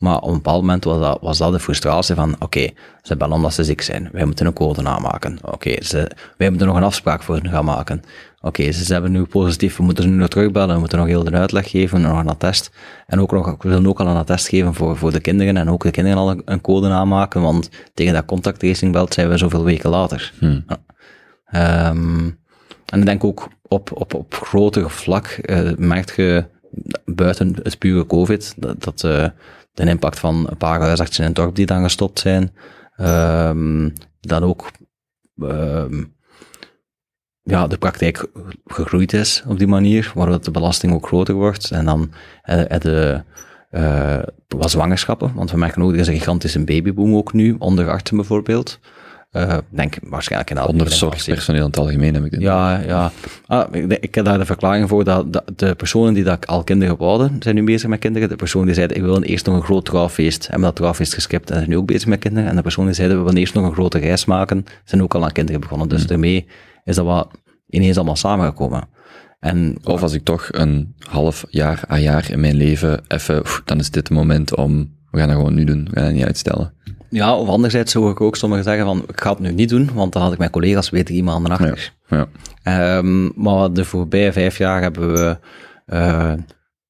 Maar 0.06 0.20
op 0.20 0.28
een 0.28 0.34
bepaald 0.34 0.62
moment 0.62 0.84
was 0.84 1.00
dat, 1.00 1.18
was 1.22 1.38
dat 1.38 1.52
de 1.52 1.60
frustratie 1.60 2.16
van, 2.16 2.36
oké, 2.40 2.70
ze 3.02 3.18
bellen 3.18 3.36
omdat 3.36 3.54
ze 3.54 3.64
ziek 3.64 3.82
zijn. 3.82 4.10
Wij 4.12 4.26
moeten 4.26 4.46
een 4.46 4.54
code 4.54 4.82
namaken. 4.82 5.38
Oké, 5.42 5.84
ze 5.84 6.12
wij 6.38 6.50
moeten 6.50 6.68
nog 6.68 6.76
een 6.76 6.84
afspraak 6.84 7.24
voor 7.24 7.36
hen 7.36 7.50
gaan 7.50 7.66
maken. 7.66 8.02
Oké, 8.42 8.72
ze 8.72 8.94
hebben 8.94 9.12
nu 9.12 9.24
positief, 9.24 9.78
we 9.78 9.84
moeten 9.84 10.04
ze 10.04 10.10
nu 10.10 10.16
nog 10.16 10.28
terugbellen, 10.28 10.74
we 10.74 10.80
moeten 10.80 10.98
nog 10.98 11.08
heel 11.08 11.24
de 11.24 11.32
uitleg 11.32 11.70
geven, 11.70 12.02
nog 12.02 12.20
een 12.20 12.30
attest. 12.30 12.72
En 13.08 13.20
ook 13.20 13.32
nog, 13.32 13.46
we 13.46 13.70
willen 13.70 13.88
ook 13.88 14.00
al 14.00 14.08
een 14.08 14.16
attest 14.16 14.48
geven 14.48 14.74
voor, 14.74 14.98
voor 14.98 15.12
de 15.12 15.20
kinderen 15.20 15.58
en 15.58 15.70
ook 15.70 15.84
de 15.84 15.92
kinderen 15.92 16.20
al 16.20 16.42
een, 16.46 16.62
code 16.62 16.88
namaken, 16.88 17.42
want 17.42 17.70
tegen 17.94 18.14
dat 18.14 18.26
contacttracing 18.26 18.92
belt 18.92 19.14
zijn 19.14 19.30
we 19.30 19.38
zoveel 19.38 19.64
weken 19.64 19.90
later. 19.90 20.34
Ja. 20.40 20.64
Ehm, 21.46 22.30
en 22.86 23.00
ik 23.00 23.06
denk 23.06 23.24
ook 23.24 23.48
op, 23.68 23.92
op, 23.94 24.14
op 24.14 24.34
groter 24.34 24.90
vlak 24.90 25.26
eh 25.26 25.72
merk 25.78 26.16
je 26.16 26.46
buiten 27.06 27.56
het 27.64 27.78
pure 27.78 28.06
COVID 28.06 28.54
dat, 28.58 28.84
dat 28.84 29.04
eh, 29.04 29.28
de 29.76 29.86
impact 29.86 30.20
van 30.20 30.48
een 30.50 30.58
paar 30.58 30.82
huisartsen 30.82 31.24
in 31.24 31.30
het 31.30 31.38
dorp 31.38 31.56
die 31.56 31.66
dan 31.66 31.84
gestopt 31.84 32.20
zijn, 32.20 32.56
ehm, 32.96 33.90
dat 34.20 34.42
ook 34.42 34.72
ehm, 35.42 36.04
ja, 37.44 37.68
de 37.68 37.78
praktijk 37.78 38.28
gegroeid 38.66 39.14
is 39.14 39.44
op 39.48 39.58
die 39.58 39.68
manier, 39.68 40.12
waardoor 40.16 40.42
de 40.42 40.52
belasting 40.52 40.94
ook 40.94 41.08
groter 41.08 41.34
wordt. 41.34 41.72
En 41.72 41.86
dan 41.86 42.12
eh, 42.42 42.72
eh, 42.72 42.80
de 42.80 43.24
eh, 43.70 44.24
wat 44.48 44.72
zwangerschappen, 44.72 45.34
want 45.34 45.52
we 45.52 45.58
merken 45.58 45.82
ook, 45.82 45.92
er 45.92 45.98
een 45.98 46.06
gigantische 46.06 46.64
babyboom 46.64 47.16
ook 47.16 47.34
nu, 47.34 47.56
onder 47.60 47.90
artsen 47.90 48.16
bijvoorbeeld. 48.16 48.80
Eh, 49.36 49.58
denk 49.70 49.98
waarschijnlijk 50.02 50.52
in 50.52 50.62
Onder 50.62 50.92
zorgpersoneel 50.92 51.62
in 51.62 51.68
het 51.68 51.78
algemeen 51.78 52.14
heb 52.14 52.26
ik 52.26 52.32
dit. 52.32 52.42
ja, 52.42 52.80
ja. 52.80 53.12
Ah, 53.48 53.74
ik, 53.74 53.98
ik 54.00 54.16
heb 54.16 54.26
daar 54.26 54.38
de 54.38 54.46
verklaring 54.46 54.90
voor 54.90 55.04
dat, 55.04 55.34
dat 55.34 55.52
de 55.56 55.76
personen 55.76 56.14
die 56.14 56.24
dat 56.24 56.48
al 56.48 56.64
kinderen 56.64 56.98
wouden, 56.98 57.36
zijn 57.40 57.56
nu 57.56 57.64
bezig 57.64 57.90
met 57.90 58.00
kinderen. 58.00 58.30
De 58.30 58.36
persoon 58.36 58.66
die 58.66 58.74
zeiden, 58.74 58.98
ik 58.98 59.04
wil 59.04 59.22
eerst 59.22 59.46
nog 59.46 59.56
een 59.56 59.64
groot 59.64 59.86
trouwfeest, 59.86 60.44
hebben 60.44 60.64
dat 60.64 60.76
trouwfeest 60.76 61.14
geskipt 61.14 61.50
en 61.50 61.56
zijn 61.56 61.70
nu 61.70 61.78
ook 61.78 61.86
bezig 61.86 62.08
met 62.08 62.20
kinderen. 62.20 62.50
En 62.50 62.56
de 62.56 62.62
persoon 62.62 62.86
die 62.86 62.94
zeiden, 62.94 63.18
we 63.18 63.24
willen 63.24 63.40
eerst 63.40 63.54
nog 63.54 63.66
een 63.66 63.74
grote 63.74 63.98
reis 63.98 64.26
maken, 64.26 64.66
zijn 64.84 65.04
ook 65.04 65.16
al 65.16 65.24
aan 65.24 65.32
kinderen 65.32 65.62
begonnen. 65.62 65.90
Dus 65.90 66.08
daarmee 66.08 66.48
is 66.84 66.96
dat 66.96 67.06
wat 67.06 67.28
ineens 67.70 67.96
allemaal 67.96 68.16
samengekomen. 68.16 68.88
En 69.40 69.78
Of 69.84 70.02
als 70.02 70.14
ik 70.14 70.24
toch 70.24 70.48
een 70.52 70.96
half 71.10 71.46
jaar, 71.50 71.84
a 71.92 72.00
jaar 72.00 72.32
in 72.32 72.40
mijn 72.40 72.56
leven 72.56 73.02
even, 73.08 73.42
dan 73.66 73.80
is 73.80 73.92
dit 73.92 74.08
het 74.08 74.18
moment 74.18 74.56
om, 74.56 74.96
we 75.12 75.18
gaan 75.18 75.28
dat 75.28 75.38
gewoon 75.38 75.54
nu 75.54 75.64
doen, 75.64 75.88
we 75.90 75.96
gaan 75.96 76.06
dat 76.06 76.14
niet 76.14 76.26
uitstellen. 76.26 76.74
Ja, 77.10 77.36
of 77.38 77.48
anderzijds 77.48 77.92
zou 77.92 78.12
ik 78.12 78.22
ook 78.22 78.36
sommigen 78.36 78.64
zeggen 78.64 78.86
van, 78.86 79.04
ik 79.08 79.22
ga 79.22 79.30
het 79.30 79.40
nu 79.40 79.52
niet 79.52 79.70
doen, 79.70 79.90
want 79.94 80.14
dan 80.14 80.22
had 80.22 80.32
ik 80.32 80.38
mijn 80.38 80.50
collega's 80.50 80.90
weer 80.90 81.06
drie 81.06 81.24
maanden 81.24 81.52
achter. 81.52 81.94
Ja. 82.08 82.28
Ehm, 82.64 83.44
maar 83.44 83.74
de 83.74 83.86
voorbije 83.86 84.32
vijf 84.32 84.58
jaar 84.58 84.82
hebben 84.82 85.14
we 85.14 85.38
eh, 85.86 86.34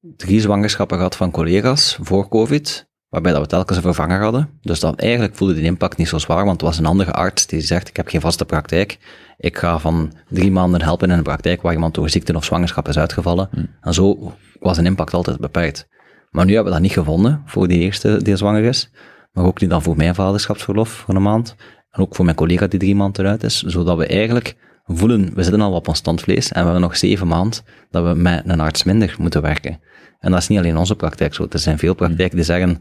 drie 0.00 0.40
zwangerschappen 0.40 0.96
gehad 0.96 1.16
van 1.16 1.30
collega's 1.30 1.98
voor 2.00 2.28
COVID, 2.28 2.88
waarbij 3.08 3.32
dat 3.32 3.40
we 3.40 3.46
telkens 3.46 3.76
een 3.76 3.82
vervanger 3.82 4.22
hadden. 4.22 4.48
Dus 4.60 4.80
dan 4.80 4.96
eigenlijk 4.96 5.36
voelde 5.36 5.54
die 5.54 5.62
impact 5.62 5.96
niet 5.96 6.08
zo 6.08 6.18
zwaar, 6.18 6.44
want 6.44 6.60
het 6.60 6.70
was 6.70 6.78
een 6.78 6.86
andere 6.86 7.12
arts 7.12 7.46
die 7.46 7.60
zegt, 7.60 7.88
ik 7.88 7.96
heb 7.96 8.08
geen 8.08 8.20
vaste 8.20 8.44
praktijk. 8.44 8.98
Ik 9.38 9.58
ga 9.58 9.78
van 9.78 10.12
drie 10.28 10.50
maanden 10.50 10.82
helpen 10.82 11.10
in 11.10 11.16
een 11.16 11.22
praktijk 11.22 11.62
waar 11.62 11.72
iemand 11.72 11.94
door 11.94 12.10
ziekte 12.10 12.36
of 12.36 12.44
zwangerschap 12.44 12.88
is 12.88 12.98
uitgevallen. 12.98 13.48
En 13.80 13.94
zo 13.94 14.32
was 14.60 14.78
een 14.78 14.86
impact 14.86 15.14
altijd 15.14 15.38
beperkt. 15.38 15.88
Maar 16.30 16.44
nu 16.44 16.54
hebben 16.54 16.72
we 16.72 16.78
dat 16.78 16.88
niet 16.88 16.98
gevonden 16.98 17.42
voor 17.46 17.68
die 17.68 17.78
eerste 17.78 18.22
die 18.22 18.36
zwanger 18.36 18.64
is, 18.64 18.90
maar 19.36 19.44
ook 19.44 19.60
niet 19.60 19.70
dan 19.70 19.82
voor 19.82 19.96
mijn 19.96 20.14
vaderschapsverlof 20.14 20.88
voor 20.88 21.14
een 21.14 21.22
maand. 21.22 21.56
En 21.90 22.02
ook 22.02 22.14
voor 22.14 22.24
mijn 22.24 22.36
collega 22.36 22.66
die 22.66 22.78
drie 22.78 22.94
maanden 22.94 23.24
eruit 23.24 23.42
is, 23.42 23.62
zodat 23.62 23.96
we 23.96 24.06
eigenlijk 24.06 24.56
voelen, 24.84 25.34
we 25.34 25.42
zitten 25.42 25.60
al 25.60 25.72
op 25.72 25.88
ons 25.88 25.98
standvlees 25.98 26.48
en 26.48 26.58
we 26.58 26.64
hebben 26.64 26.80
nog 26.80 26.96
zeven 26.96 27.26
maanden 27.26 27.60
dat 27.90 28.04
we 28.04 28.20
met 28.20 28.42
een 28.46 28.60
arts 28.60 28.84
minder 28.84 29.16
moeten 29.18 29.42
werken. 29.42 29.80
En 30.18 30.30
dat 30.30 30.40
is 30.40 30.48
niet 30.48 30.58
alleen 30.58 30.70
in 30.70 30.76
onze 30.76 30.96
praktijk 30.96 31.34
zo. 31.34 31.46
Er 31.50 31.58
zijn 31.58 31.78
veel 31.78 31.94
praktijken 31.94 32.36
die 32.36 32.44
zeggen, 32.44 32.80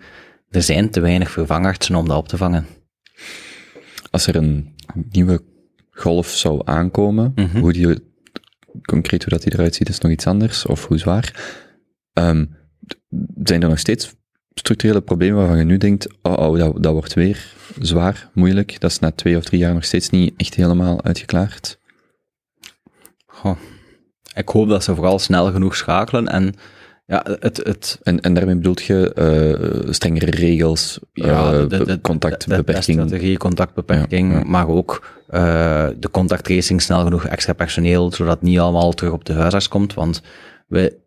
er 0.49 0.61
zijn 0.61 0.89
te 0.89 0.99
weinig 0.99 1.31
vervangartsen 1.31 1.95
om 1.95 2.07
dat 2.07 2.17
op 2.17 2.27
te 2.27 2.37
vangen. 2.37 2.65
Als 4.11 4.27
er 4.27 4.35
een 4.35 4.75
nieuwe 5.09 5.43
golf 5.91 6.27
zou 6.27 6.61
aankomen, 6.63 7.33
hoe 7.59 7.73
die, 7.73 8.03
concreet 8.81 9.23
hoe 9.23 9.33
dat 9.33 9.43
die 9.43 9.53
eruit 9.53 9.75
ziet, 9.75 9.89
is 9.89 9.99
nog 9.99 10.11
iets 10.11 10.27
anders, 10.27 10.65
of 10.65 10.87
hoe 10.87 10.97
zwaar. 10.97 11.55
Ehm, 12.13 12.45
zijn 13.43 13.61
er 13.61 13.69
nog 13.69 13.79
steeds 13.79 14.15
structurele 14.59 15.01
problemen 15.01 15.37
waarvan 15.37 15.57
je 15.57 15.63
nu 15.63 15.77
denkt, 15.77 16.07
oh, 16.21 16.33
oh 16.37 16.57
dat, 16.57 16.83
dat 16.83 16.93
wordt 16.93 17.13
weer 17.13 17.53
zwaar, 17.79 18.29
moeilijk, 18.33 18.79
dat 18.79 18.91
is 18.91 18.99
na 18.99 19.11
twee 19.11 19.37
of 19.37 19.43
drie 19.43 19.59
jaar 19.59 19.73
nog 19.73 19.83
steeds 19.85 20.09
niet 20.09 20.33
echt 20.37 20.55
helemaal 20.55 21.03
uitgeklaard? 21.03 21.79
Goh. 23.25 23.57
Ik 24.35 24.49
hoop 24.49 24.67
dat 24.69 24.83
ze 24.83 24.95
vooral 24.95 25.19
snel 25.19 25.51
genoeg 25.51 25.75
schakelen 25.75 26.27
en 26.27 26.53
ja, 27.07 27.25
het, 27.39 27.57
het, 27.57 27.99
En, 28.03 28.21
en 28.21 28.33
daarmee 28.33 28.55
bedoelt 28.55 28.83
je 28.83 29.13
eh, 29.13 29.91
strengere 29.93 30.31
regels, 30.31 30.99
Ja, 31.13 31.51
eh, 31.53 31.59
de- 31.59 31.67
de- 31.67 31.77
de- 31.77 31.85
de 31.85 32.01
contactbeperking. 32.01 32.83
strategie, 33.01 33.37
contactbeperking, 33.37 34.31
Ja, 34.31 34.37
ja. 34.37 34.43
maar 34.45 34.67
ook 34.67 35.15
eh, 35.27 35.87
de 35.99 36.09
contacttracing, 36.11 36.81
snel 36.81 37.03
genoeg 37.03 37.25
extra 37.25 37.53
personeel, 37.53 38.11
zodat 38.11 38.33
het 38.33 38.41
niet 38.43 38.59
allemaal 38.59 38.91
terug 38.93 39.13
op 39.13 39.25
de 39.25 39.33
huisarts 39.33 39.67
komt. 39.67 39.93
Want 39.93 40.21
we, 40.67 40.97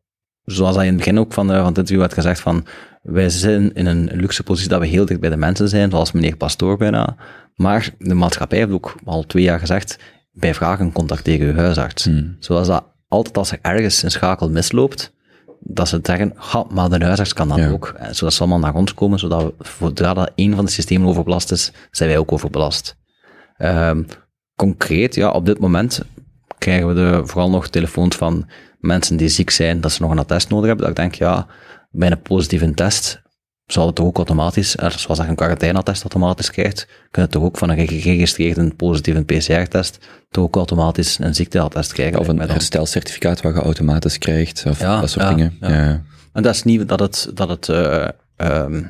zoals 0.52 0.74
dat 0.74 0.82
in 0.82 0.88
het 0.88 0.96
begin 0.96 1.18
ook 1.18 1.32
van, 1.32 1.50
eh, 1.50 1.56
van 1.56 1.66
het 1.66 1.78
interview 1.78 2.00
had 2.00 2.14
gezegd, 2.14 2.40
van, 2.40 2.66
wij 3.02 3.28
zijn 3.28 3.72
in 3.74 3.86
een 3.86 4.10
luxe 4.12 4.42
positie 4.42 4.68
dat 4.70 4.80
we 4.80 4.86
heel 4.86 5.04
dicht 5.06 5.20
bij 5.20 5.30
de 5.30 5.36
mensen 5.36 5.68
zijn, 5.68 5.90
zoals 5.90 6.12
meneer 6.12 6.36
Pastoor 6.36 6.76
bijna. 6.76 7.16
Maar 7.54 7.90
de 7.98 8.14
maatschappij 8.14 8.58
heeft 8.58 8.70
ook 8.70 8.94
al 9.04 9.22
twee 9.26 9.42
jaar 9.42 9.58
gezegd, 9.58 9.98
bij 10.32 10.54
vragen 10.54 10.92
contacteer 10.92 11.40
uw 11.40 11.54
huisarts. 11.54 12.04
Hmm. 12.04 12.36
Zoals 12.38 12.66
dat 12.66 12.84
altijd 13.08 13.36
als 13.36 13.52
er 13.52 13.58
ergens 13.62 14.02
een 14.02 14.10
schakel 14.10 14.50
misloopt, 14.50 15.12
dat 15.60 15.88
ze 15.88 15.98
zeggen, 16.02 16.32
ga, 16.36 16.64
maar 16.70 16.88
de 16.98 17.04
huisarts 17.04 17.32
kan 17.32 17.48
dat 17.48 17.58
Ja. 17.58 17.70
ook. 17.70 17.94
En 17.96 18.14
Zodat 18.14 18.34
ze 18.34 18.40
allemaal 18.40 18.58
naar 18.58 18.74
ons 18.74 18.94
komen, 18.94 19.18
zodat 19.18 19.42
we, 19.42 19.64
zodra 19.78 20.14
dat 20.14 20.30
één 20.34 20.54
van 20.54 20.64
de 20.64 20.70
systemen 20.70 21.08
overbelast 21.08 21.50
is, 21.52 21.72
zijn 21.90 22.08
wij 22.08 22.18
ook 22.18 22.32
overbelast. 22.32 22.96
Ehm, 23.56 24.02
concreet, 24.56 25.14
ja, 25.14 25.30
op 25.30 25.46
dit 25.46 25.58
moment 25.58 26.02
krijgen 26.58 26.88
we 26.88 26.94
de, 26.94 27.20
vooral 27.24 27.50
nog 27.50 27.68
telefoons 27.68 28.16
van 28.16 28.48
mensen 28.80 29.16
die 29.16 29.28
ziek 29.28 29.50
zijn, 29.50 29.80
dat 29.80 29.92
ze 29.92 30.02
nog 30.02 30.10
een 30.10 30.18
attest 30.18 30.48
nodig 30.48 30.66
hebben. 30.66 30.86
Dat 30.86 30.96
ik 30.96 31.02
denk, 31.02 31.14
ja, 31.14 31.46
bij 31.90 32.10
een 32.10 32.22
positieve 32.22 32.74
test 32.74 33.22
zal 33.66 33.86
het 33.86 33.94
toch 33.94 34.06
ook 34.06 34.16
automatisch, 34.16 34.76
eh, 34.76 34.90
zoals 34.90 35.06
dat 35.06 35.16
je 35.16 35.28
een 35.28 35.34
quarantaineattest 35.36 36.02
automatisch 36.02 36.50
krijgt, 36.50 36.88
kun 37.10 37.22
je 37.22 37.28
toch 37.28 37.42
ook 37.42 37.58
van 37.58 37.68
een 37.68 37.86
geregistreerde 37.88 38.74
positieve 38.74 39.24
PCR-test 39.24 39.98
toch 40.30 40.44
ook 40.44 40.56
automatisch 40.56 41.18
een 41.18 41.34
ziekteattest 41.34 41.92
krijgen. 41.92 42.18
Of 42.18 42.28
een 42.28 42.38
herstelcertificaat 42.38 43.40
wat 43.42 43.54
je 43.54 43.60
automatisch 43.60 44.18
krijgt, 44.18 44.64
of 44.66 44.80
Ja, 44.80 45.00
dat 45.00 45.10
soort 45.10 45.24
ja, 45.24 45.34
dingen. 45.34 45.56
ja. 45.60 45.68
Ja. 45.68 46.02
En 46.32 46.42
dat 46.42 46.54
is 46.54 46.62
niet 46.62 46.88
dat 46.88 47.00
het, 47.00 47.30
dat 47.34 47.48
het, 47.48 47.68
eh, 47.68 48.08
ehm, 48.36 48.82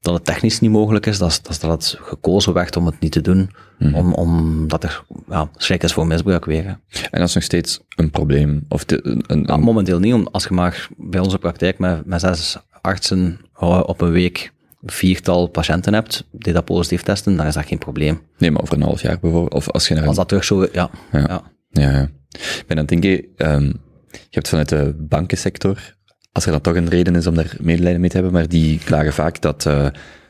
dat 0.00 0.14
het 0.14 0.24
technisch 0.24 0.60
niet 0.60 0.70
mogelijk 0.70 1.06
is, 1.06 1.18
dat 1.18 1.40
dat 1.42 1.60
dat 1.60 1.70
het 1.70 1.98
gekozen 2.02 2.52
werd 2.52 2.76
om 2.76 2.86
het 2.86 3.00
niet 3.00 3.12
te 3.12 3.20
doen, 3.20 3.50
Mhm. 3.78 3.94
om, 3.94 4.12
omdat 4.12 4.84
er 4.84 5.04
ja, 5.28 5.48
schrik 5.56 5.82
is 5.82 5.92
voor 5.92 6.06
misbruik 6.06 6.44
weer. 6.44 6.64
hè. 6.64 6.70
En 7.10 7.18
dat 7.20 7.28
is 7.28 7.34
nog 7.34 7.44
steeds 7.44 7.80
een 7.96 8.10
probleem. 8.10 8.64
Of 8.68 8.84
de, 8.84 9.00
een, 9.06 9.24
een, 9.26 9.44
Ja, 9.46 9.56
momenteel 9.56 9.98
niet, 9.98 10.14
om, 10.14 10.28
als 10.32 10.44
je 10.44 10.54
maar 10.54 10.88
bij 10.96 11.20
onze 11.20 11.38
praktijk 11.38 11.78
met, 11.78 12.06
met 12.06 12.20
zes 12.20 12.56
artsen 12.80 13.40
eh, 13.58 13.82
op 13.86 14.00
een 14.00 14.10
week 14.10 14.52
viertal 14.84 15.46
patiënten 15.46 15.94
hebt 15.94 16.24
die 16.32 16.52
dat 16.52 16.64
positief 16.64 17.02
testen, 17.02 17.36
dan 17.36 17.46
is 17.46 17.54
dat 17.54 17.66
geen 17.66 17.78
probleem. 17.78 18.20
nee, 18.38 18.50
maar 18.50 18.62
over 18.62 18.74
een 18.74 18.82
half 18.82 19.02
jaar 19.02 19.18
bijvoorbeeld. 19.20 19.54
Of 19.54 19.70
als 19.70 19.88
je 19.88 19.94
naar 19.94 20.06
Als 20.06 20.16
dat 20.16 20.28
terug 20.28 20.44
zo, 20.44 20.62
ja. 20.72 20.90
Ja. 21.12 21.18
ja. 21.18 21.42
Ja, 21.70 21.90
ja. 21.90 22.02
Ik 22.30 22.64
ben 22.66 22.78
aan 22.78 22.84
het 22.86 22.88
denken, 23.00 23.24
ehm, 23.36 23.64
je 24.10 24.18
hebt 24.30 24.48
vanuit 24.48 24.68
de 24.68 24.94
bankensector, 24.98 25.96
als 26.32 26.46
er 26.46 26.52
dan 26.52 26.60
toch 26.60 26.76
een 26.76 26.88
reden 26.88 27.16
is 27.16 27.26
om 27.26 27.34
daar 27.34 27.56
medelijden 27.60 28.00
mee 28.00 28.10
te 28.10 28.16
hebben, 28.16 28.32
maar 28.32 28.48
die 28.48 28.78
klagen 28.84 29.12
vaak 29.12 29.40
dat 29.40 29.66
eh, 29.66 29.86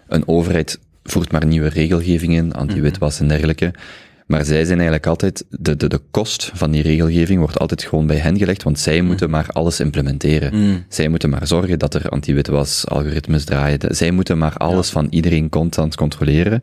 een 0.09 0.29
overheid 0.29 0.79
voert 1.03 1.33
maar 1.33 1.47
nieuwe 1.47 1.69
regelgeving 1.69 2.35
in, 2.35 2.53
anti-witwas 2.53 3.21
en 3.21 3.29
dergelijke. 3.29 3.75
Maar 4.27 4.45
zij 4.45 4.65
zijn 4.65 4.79
eigenlijk 4.79 5.07
altijd, 5.07 5.45
de, 5.49 5.77
de, 5.77 5.89
de 5.89 6.01
kost 6.11 6.51
van 6.55 6.71
die 6.71 6.83
regelgeving 6.83 7.39
wordt 7.41 7.59
altijd 7.59 7.83
gewoon 7.83 8.07
bij 8.07 8.17
hen 8.17 8.39
gelegd, 8.39 8.63
want 8.63 8.79
zij 8.79 9.03
moeten 9.03 9.31
maar 9.31 9.47
alles 9.49 9.81
implementeren. 9.81 10.85
Zij 10.89 11.09
moeten 11.09 11.31
maar 11.31 11.47
zorgen 11.47 11.79
dat 11.79 11.95
er 11.95 12.09
anti-witwas 12.09 12.87
algoritmes 12.87 13.45
draaien. 13.45 13.79
Zij 13.97 14.11
moeten 14.11 14.39
maar 14.39 14.57
alles 14.57 14.91
van 14.91 15.07
iedereen 15.11 15.49
constant 15.49 15.97
controleren. 15.97 16.63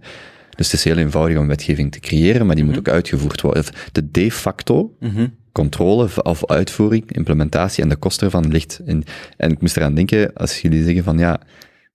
Dus 0.56 0.72
het 0.72 0.76
is 0.76 0.84
heel 0.84 0.98
eenvoudig 0.98 1.38
om 1.38 1.48
wetgeving 1.48 1.92
te 1.92 2.00
creëren, 2.00 2.46
maar 2.46 2.56
die 2.56 2.64
moet 2.64 2.78
ook 2.78 2.90
uitgevoerd 2.90 3.42
worden. 3.42 3.64
De 3.92 4.12
de 4.12 4.32
facto 4.32 4.96
controle 5.62 6.10
of 6.24 6.46
uitvoering, 6.46 7.12
implementatie 7.12 7.84
en 7.84 7.90
de 7.90 7.96
kosten 7.96 8.26
ervan 8.26 8.48
ligt 8.48 8.80
in. 8.86 9.04
En 9.38 9.52
ik 9.52 9.62
moest 9.62 9.78
eraan 9.78 9.94
denken, 9.96 10.34
als 10.34 10.60
jullie 10.62 10.84
zeggen 10.84 11.04
van 11.04 11.18
ja, 11.18 11.40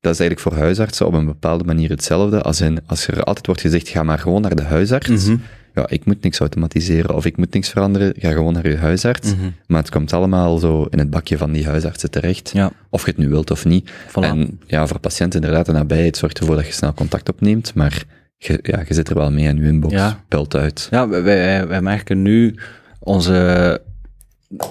dat 0.01 0.13
is 0.13 0.21
eigenlijk 0.21 0.41
voor 0.41 0.63
huisartsen 0.65 1.07
op 1.07 1.13
een 1.13 1.27
bepaalde 1.27 1.65
manier 1.65 1.91
hetzelfde. 1.91 2.43
Als, 2.43 2.61
in, 2.61 2.79
als 2.87 3.07
er 3.07 3.23
altijd 3.23 3.47
wordt 3.47 3.61
gezegd, 3.61 3.89
ga 3.89 4.03
maar 4.03 4.19
gewoon 4.19 4.43
naar 4.43 4.55
de 4.55 4.63
huisarts. 4.63 5.31
ja, 5.75 5.89
ik 5.89 6.05
moet 6.05 6.23
niks 6.23 6.39
automatiseren 6.39 7.15
of 7.15 7.25
ik 7.25 7.37
moet 7.37 7.53
niks 7.55 7.69
veranderen, 7.69 8.15
ga 8.19 8.31
gewoon 8.33 8.53
naar 8.53 8.69
je 8.69 8.77
huisarts. 8.77 9.35
Maar 9.67 9.81
het 9.81 9.91
komt 9.91 10.13
allemaal 10.13 10.59
zo 10.59 10.87
in 10.91 10.99
het 10.99 11.11
bakje 11.11 11.37
van 11.39 11.53
die 11.53 11.67
huisartsen 11.67 12.11
terecht. 12.11 12.51
Ja. 12.55 12.71
Of 12.91 13.05
je 13.05 13.11
het 13.11 13.19
nu 13.21 13.29
wilt 13.29 13.51
of 13.51 13.65
niet. 13.65 13.91
Voilà. 14.09 14.13
En 14.23 14.61
ja, 14.67 14.87
voor 14.87 14.99
patiënten 14.99 15.41
inderdaad, 15.41 15.67
de 15.67 15.73
nabijheid 15.73 16.17
zorgt 16.17 16.39
ervoor 16.39 16.57
dat 16.57 16.67
je 16.67 16.73
snel 16.73 16.95
contact 16.95 17.29
opneemt, 17.29 17.75
maar 17.75 18.03
je, 18.37 18.59
ja, 18.63 18.83
je 18.89 18.95
zit 18.95 19.09
er 19.09 19.15
wel 19.15 19.31
mee 19.31 19.45
in 19.47 19.57
je 19.57 19.63
inbox, 19.63 19.95
Ja. 19.95 20.21
pelt 20.29 20.55
uit. 20.57 20.89
Ja, 20.91 21.09
wij, 21.09 21.67
wij 21.67 21.83
merken 21.83 22.23
nu 22.23 22.55
onze 23.05 23.81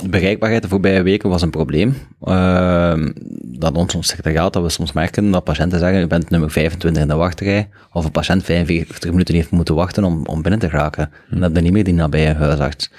bereikbaarheid 0.10 0.62
de 0.62 0.68
voorbije 0.68 1.02
weken 1.02 1.30
was 1.30 1.42
een 1.42 1.50
probleem. 1.50 1.96
Ehm, 2.24 3.12
dat 3.42 3.76
ons 3.76 3.96
ons 3.96 4.08
secretariaat, 4.08 4.54
dat 4.54 4.64
we 4.64 4.70
soms 4.70 4.92
merken 4.92 5.32
dat 5.32 5.44
patiënten 5.44 5.80
zeggen, 5.80 6.00
je 6.00 6.08
bent 6.08 6.30
nummer 6.30 6.52
25 6.52 7.02
in 7.02 7.08
de 7.08 7.16
wachtrij, 7.16 7.70
of 7.92 8.06
een 8.06 8.12
patiënt 8.12 8.44
45 8.44 9.12
minuten 9.12 9.36
heeft 9.36 9.52
moeten 9.52 9.76
wachten 9.76 10.04
om, 10.04 10.26
om 10.26 10.42
binnen 10.42 10.60
te 10.60 10.70
geraken. 10.70 11.12
En 11.30 11.40
dat 11.40 11.56
is 11.56 11.62
niet 11.62 11.72
meer 11.72 11.84
die 11.84 11.94
nabije 11.94 12.34
huisarts. 12.34 12.92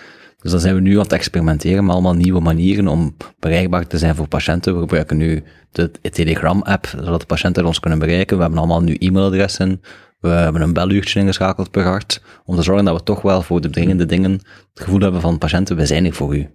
Dus 0.42 0.50
dan 0.50 0.60
zijn 0.60 0.74
we 0.74 0.80
nu 0.80 0.92
aan 0.92 1.02
het 1.02 1.12
experimenteren 1.12 1.84
met 1.84 1.92
allemaal 1.92 2.14
nieuwe 2.14 2.40
manieren 2.40 2.88
om 2.88 3.16
bereikbaar 3.38 3.86
te 3.86 3.98
zijn 3.98 4.14
voor 4.14 4.28
patiënten. 4.28 4.74
We 4.74 4.80
gebruiken 4.80 5.16
nu 5.16 5.42
de 5.72 5.90
Telegram-app, 6.10 6.86
zodat 6.86 7.20
de 7.20 7.26
patiënten 7.26 7.66
ons 7.66 7.80
kunnen 7.80 7.98
bereiken. 7.98 8.36
We 8.36 8.42
hebben 8.42 8.60
allemaal 8.60 8.82
nu 8.82 8.94
e-mailadressen. 8.94 9.82
We 10.22 10.28
hebben 10.28 10.62
een 10.62 10.72
beluurtje 10.72 11.20
ingeschakeld 11.20 11.70
per 11.70 11.84
hart, 11.84 12.22
om 12.44 12.56
te 12.56 12.62
zorgen 12.62 12.84
dat 12.84 12.96
we 12.96 13.02
toch 13.02 13.22
wel 13.22 13.42
voor 13.42 13.60
de 13.60 13.70
dringende 13.70 14.06
dingen 14.06 14.32
het 14.74 14.82
gevoel 14.82 15.00
hebben 15.00 15.20
van 15.20 15.38
patiënten, 15.38 15.76
we 15.76 15.86
zijn 15.86 16.02
hier 16.04 16.14
voor 16.14 16.36
u. 16.36 16.54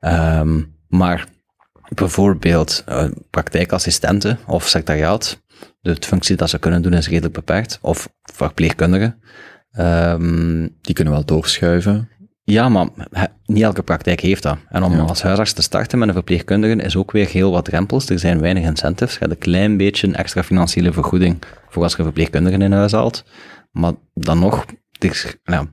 Ehm, 0.00 0.62
maar 0.88 1.26
bijvoorbeeld 1.94 2.82
eh, 2.86 3.04
praktijkassistenten 3.30 4.38
of 4.46 4.68
secretariaat, 4.68 5.42
de 5.80 5.96
functie 6.00 6.36
dat 6.36 6.50
ze 6.50 6.58
kunnen 6.58 6.82
doen 6.82 6.92
is 6.92 7.08
redelijk 7.08 7.34
beperkt, 7.34 7.78
of 7.82 8.08
verpleegkundigen. 8.22 9.20
Ehm, 9.70 10.68
Die 10.80 10.94
kunnen 10.94 11.12
wel 11.12 11.24
doorschuiven. 11.24 12.08
Ja, 12.46 12.68
maar 12.68 12.88
niet 13.46 13.62
elke 13.62 13.82
praktijk 13.82 14.20
heeft 14.20 14.42
dat. 14.42 14.58
En 14.68 14.82
om 14.82 14.98
als 15.00 15.22
huisarts 15.22 15.52
te 15.52 15.62
starten 15.62 15.98
met 15.98 16.08
een 16.08 16.14
verpleegkundige 16.14 16.82
is 16.82 16.96
ook 16.96 17.10
weer 17.12 17.26
heel 17.28 17.50
wat 17.50 17.64
drempels. 17.64 18.08
Er 18.08 18.18
zijn 18.18 18.40
weinig 18.40 18.64
incentives. 18.64 19.12
Je 19.12 19.18
hebt 19.18 19.32
een 19.32 19.38
klein 19.38 19.76
beetje 19.76 20.06
een 20.06 20.14
extra 20.16 20.42
financiële 20.42 20.92
vergoeding 20.92 21.38
voor 21.68 21.82
als 21.82 21.92
je 21.92 21.98
een 21.98 22.04
verpleegkundige 22.04 22.58
in 22.58 22.72
huis 22.72 22.92
haalt. 22.92 23.24
Maar 23.72 23.92
dan 24.14 24.38
nog, 24.38 24.64
is- 24.98 25.36
ja, 25.44 25.66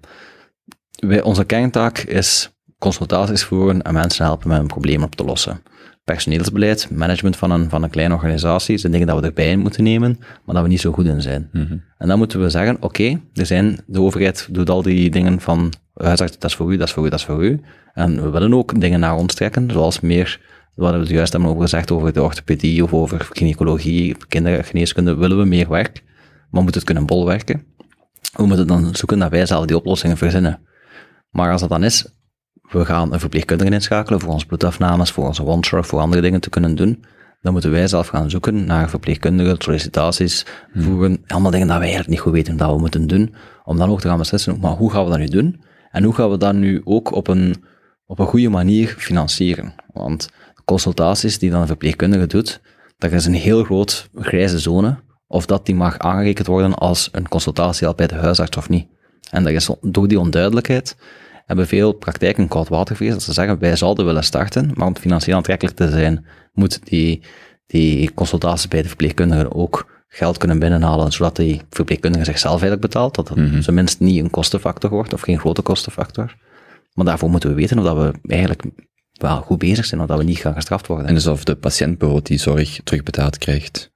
wij, 0.99 1.21
onze 1.21 1.43
kerntaak 1.45 1.97
is 1.97 2.51
consultaties 2.79 3.43
voeren 3.43 3.81
en 3.81 3.93
mensen 3.93 4.25
helpen 4.25 4.47
met 4.49 4.59
een 4.59 4.67
probleem 4.67 5.03
op 5.03 5.15
te 5.15 5.23
lossen. 5.23 5.63
Personeelsbeleid, 6.03 6.89
management 6.91 7.35
van 7.35 7.51
een, 7.51 7.69
van 7.69 7.84
een 7.84 7.89
kleine 7.89 8.13
organisatie, 8.13 8.77
zijn 8.77 8.91
dingen 8.91 9.07
dat 9.07 9.19
we 9.19 9.25
erbij 9.25 9.55
moeten 9.55 9.84
nemen, 9.84 10.17
maar 10.19 10.55
dat 10.55 10.63
we 10.63 10.69
niet 10.69 10.80
zo 10.81 10.91
goed 10.91 11.05
in 11.05 11.21
zijn. 11.21 11.49
En 11.97 12.07
dan 12.07 12.17
moeten 12.17 12.41
we 12.41 12.49
zeggen, 12.49 12.77
oké, 12.80 13.21
er 13.34 13.45
zijn, 13.45 13.80
de 13.88 14.01
overheid 14.01 14.47
doet 14.51 14.69
al 14.69 14.81
die 14.81 15.09
dingen 15.09 15.41
van, 15.41 15.73
huisarts, 15.93 16.38
dat 16.39 16.49
is 16.49 16.55
voor 16.55 16.73
u, 16.73 16.77
dat 16.77 16.88
is 16.88 16.93
voor 16.93 17.05
u, 17.05 17.09
dat 17.09 17.19
is 17.19 17.25
voor 17.25 17.43
u. 17.43 17.61
En 17.93 18.23
we 18.23 18.30
willen 18.30 18.53
ook 18.53 18.80
dingen 18.81 18.99
naar 18.99 19.15
ons 19.15 19.34
trekken, 19.34 19.71
zoals 19.71 19.99
meer, 19.99 20.41
wat 20.75 20.93
we 20.93 20.99
het 20.99 21.09
juist 21.09 21.31
hebben 21.31 21.49
over 21.49 21.61
gezegd, 21.61 21.91
over 21.91 22.13
de 22.13 22.23
orthopedie 22.23 22.84
of 22.84 22.93
over 22.93 23.27
gynaecologie, 23.31 24.15
kindergeneeskunde, 24.27 25.15
willen 25.15 25.38
we 25.38 25.45
meer 25.45 25.69
werk, 25.69 26.03
maar 26.03 26.47
we 26.49 26.61
moeten 26.61 26.75
het 26.75 26.84
kunnen 26.84 27.05
bolwerken. 27.05 27.63
We 28.35 28.45
moeten 28.45 28.67
dan 28.67 28.95
zoeken 28.95 29.19
dat 29.19 29.30
wij 29.30 29.45
zelf 29.45 29.65
die 29.65 29.77
oplossingen 29.77 30.17
verzinnen. 30.17 30.59
Maar 31.30 31.51
als 31.51 31.61
dat 31.61 31.69
dan 31.69 31.84
is, 31.84 32.07
we 32.73 32.85
gaan 32.85 33.13
een 33.13 33.19
verpleegkundige 33.19 33.71
inschakelen 33.71 34.19
voor 34.19 34.33
onze 34.33 34.45
bloedafnames, 34.45 35.11
voor 35.11 35.25
onze 35.25 35.43
OneShore, 35.43 35.83
voor 35.83 35.99
andere 35.99 36.21
dingen 36.21 36.39
te 36.39 36.49
kunnen 36.49 36.75
doen, 36.75 37.03
dan 37.41 37.51
moeten 37.53 37.71
wij 37.71 37.87
zelf 37.87 38.07
gaan 38.07 38.29
zoeken 38.29 38.65
naar 38.65 38.89
verpleegkundigen, 38.89 39.55
sollicitaties, 39.59 40.45
voeren, 40.75 41.23
allemaal 41.27 41.51
dingen 41.51 41.67
dat 41.67 41.77
wij 41.77 41.85
eigenlijk 41.85 42.15
niet 42.15 42.19
goed 42.19 42.33
weten 42.33 42.57
dat 42.57 42.71
we 42.71 42.79
moeten 42.79 43.07
doen, 43.07 43.35
om 43.63 43.77
dan 43.77 43.89
ook 43.89 44.01
te 44.01 44.07
gaan 44.07 44.17
beslissen, 44.17 44.59
maar 44.59 44.71
hoe 44.71 44.91
gaan 44.91 45.03
we 45.03 45.09
dat 45.09 45.19
nu 45.19 45.27
doen? 45.27 45.61
En 45.91 46.03
hoe 46.03 46.13
gaan 46.13 46.29
we 46.29 46.37
dat 46.37 46.53
nu 46.53 46.81
ook 46.83 47.11
op 47.11 47.27
een, 47.27 47.63
op 48.05 48.19
een 48.19 48.25
goede 48.25 48.49
manier 48.49 48.95
financieren? 48.97 49.73
Want 49.91 50.29
consultaties 50.65 51.39
die 51.39 51.49
dan 51.49 51.61
een 51.61 51.67
verpleegkundige 51.67 52.27
doet, 52.27 52.61
dat 52.97 53.11
is 53.11 53.25
een 53.25 53.33
heel 53.33 53.63
groot 53.63 54.09
grijze 54.15 54.59
zone, 54.59 54.99
of 55.27 55.45
dat 55.45 55.65
die 55.65 55.75
mag 55.75 55.97
aangerekend 55.97 56.47
worden 56.47 56.73
als 56.73 57.09
een 57.11 57.27
consultatie 57.27 57.87
al 57.87 57.95
bij 57.95 58.07
de 58.07 58.15
huisarts 58.15 58.57
of 58.57 58.69
niet. 58.69 58.87
En 59.29 59.43
dat 59.43 59.53
is 59.53 59.69
door 59.81 60.07
die 60.07 60.19
onduidelijkheid 60.19 60.95
hebben 61.57 61.77
veel 61.77 61.91
praktijken 61.91 62.47
koud 62.47 62.67
watervrees 62.67 63.11
dat 63.11 63.23
ze 63.23 63.34
zeggen, 63.34 63.59
wij 63.59 63.75
zouden 63.75 64.05
willen 64.05 64.23
starten, 64.23 64.71
maar 64.73 64.88
om 64.88 64.95
financieel 64.95 65.35
aantrekkelijk 65.35 65.75
te 65.75 65.89
zijn, 65.89 66.25
moet 66.53 66.80
die, 66.84 67.23
die 67.65 68.13
consultatie 68.13 68.69
bij 68.69 68.81
de 68.81 68.88
verpleegkundige 68.88 69.53
ook 69.53 70.03
geld 70.07 70.38
kunnen 70.38 70.59
binnenhalen, 70.59 71.11
zodat 71.11 71.35
die 71.35 71.61
verpleegkundige 71.69 72.25
zichzelf 72.25 72.61
eigenlijk 72.61 72.81
betaalt, 72.81 73.15
dat 73.15 73.30
het 73.30 73.63
tenminste 73.63 74.03
niet 74.03 74.23
een 74.23 74.30
kostenfactor 74.30 74.89
wordt, 74.89 75.13
of 75.13 75.21
geen 75.21 75.39
grote 75.39 75.61
kostenfactor. 75.61 76.35
Maar 76.93 77.05
daarvoor 77.05 77.30
moeten 77.30 77.49
we 77.49 77.55
weten 77.55 77.80
of 77.80 77.85
dat 77.85 77.97
we 77.97 78.13
eigenlijk 78.27 78.63
wel 79.11 79.41
goed 79.41 79.57
bezig 79.57 79.85
zijn, 79.85 80.01
of 80.01 80.07
dat 80.07 80.17
we 80.17 80.23
niet 80.23 80.38
gaan 80.38 80.53
gestraft 80.53 80.88
worden. 80.88 81.07
En 81.07 81.13
dus 81.13 81.27
of 81.27 81.43
de 81.43 81.55
patiënt 81.55 81.97
bijvoorbeeld 81.97 82.27
die 82.27 82.39
zorg 82.39 82.80
terugbetaald 82.84 83.38
krijgt. 83.38 83.91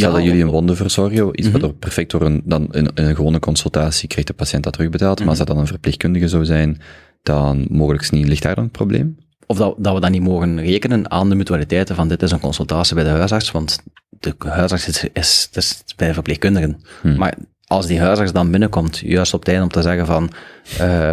Ja, 0.00 0.10
dat 0.10 0.22
jullie 0.22 0.42
een 0.42 0.50
wonde 0.50 0.76
verzorgen, 0.76 1.38
iets 1.38 1.50
wat 1.50 1.62
er 1.62 1.74
perfect 1.74 2.10
door 2.10 2.22
een, 2.22 2.42
dan 2.44 2.62
in, 2.72 2.90
in 2.94 3.04
een 3.04 3.16
gewone 3.16 3.38
consultatie 3.38 4.08
krijgt 4.08 4.26
de 4.28 4.34
patiënt 4.34 4.62
dat 4.64 4.72
terugbetaald, 4.72 5.18
maar 5.20 5.28
als 5.28 5.38
dat 5.38 5.46
dan 5.46 5.58
een 5.58 5.66
verpleegkundige 5.66 6.28
zou 6.28 6.44
zijn, 6.44 6.80
dan 7.22 7.66
mogelijk 7.70 8.10
niet, 8.10 8.28
ligt 8.28 8.42
daar 8.42 8.54
dan 8.54 8.64
een 8.64 8.70
probleem? 8.70 9.16
Of 9.46 9.56
dat, 9.56 9.74
dat 9.78 9.94
we 9.94 10.00
dan 10.00 10.10
niet 10.10 10.22
mogen 10.22 10.60
rekenen 10.60 11.10
aan 11.10 11.28
de 11.28 11.34
mutualiteiten 11.34 11.94
van 11.94 12.08
dit 12.08 12.22
is 12.22 12.30
een 12.30 12.40
consultatie 12.40 12.94
bij 12.94 13.04
de 13.04 13.10
huisarts, 13.10 13.50
want 13.50 13.82
de 14.08 14.34
huisarts 14.38 14.88
is, 14.88 15.04
is, 15.12 15.46
het 15.46 15.56
is 15.56 15.84
bij 15.96 16.08
de 16.08 16.14
verpleegkundigen. 16.14 16.80
Maar 17.16 17.34
als 17.66 17.86
die 17.86 18.00
huisarts 18.00 18.32
dan 18.32 18.50
binnenkomt, 18.50 18.98
juist 18.98 19.34
op 19.34 19.44
tijd 19.44 19.62
om 19.62 19.68
te 19.68 19.82
zeggen 19.82 20.06
van 20.06 20.30
eh, 20.78 21.10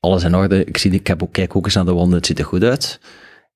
alles 0.00 0.22
in 0.24 0.34
orde, 0.34 0.64
ik, 0.64 0.78
zie, 0.78 0.90
ik 0.90 1.06
heb 1.06 1.22
ook, 1.22 1.32
kijk 1.32 1.56
ook 1.56 1.64
eens 1.64 1.74
naar 1.74 1.84
de 1.84 1.92
wonden, 1.92 2.16
het 2.16 2.26
ziet 2.26 2.38
er 2.38 2.44
goed 2.44 2.62
uit. 2.62 3.00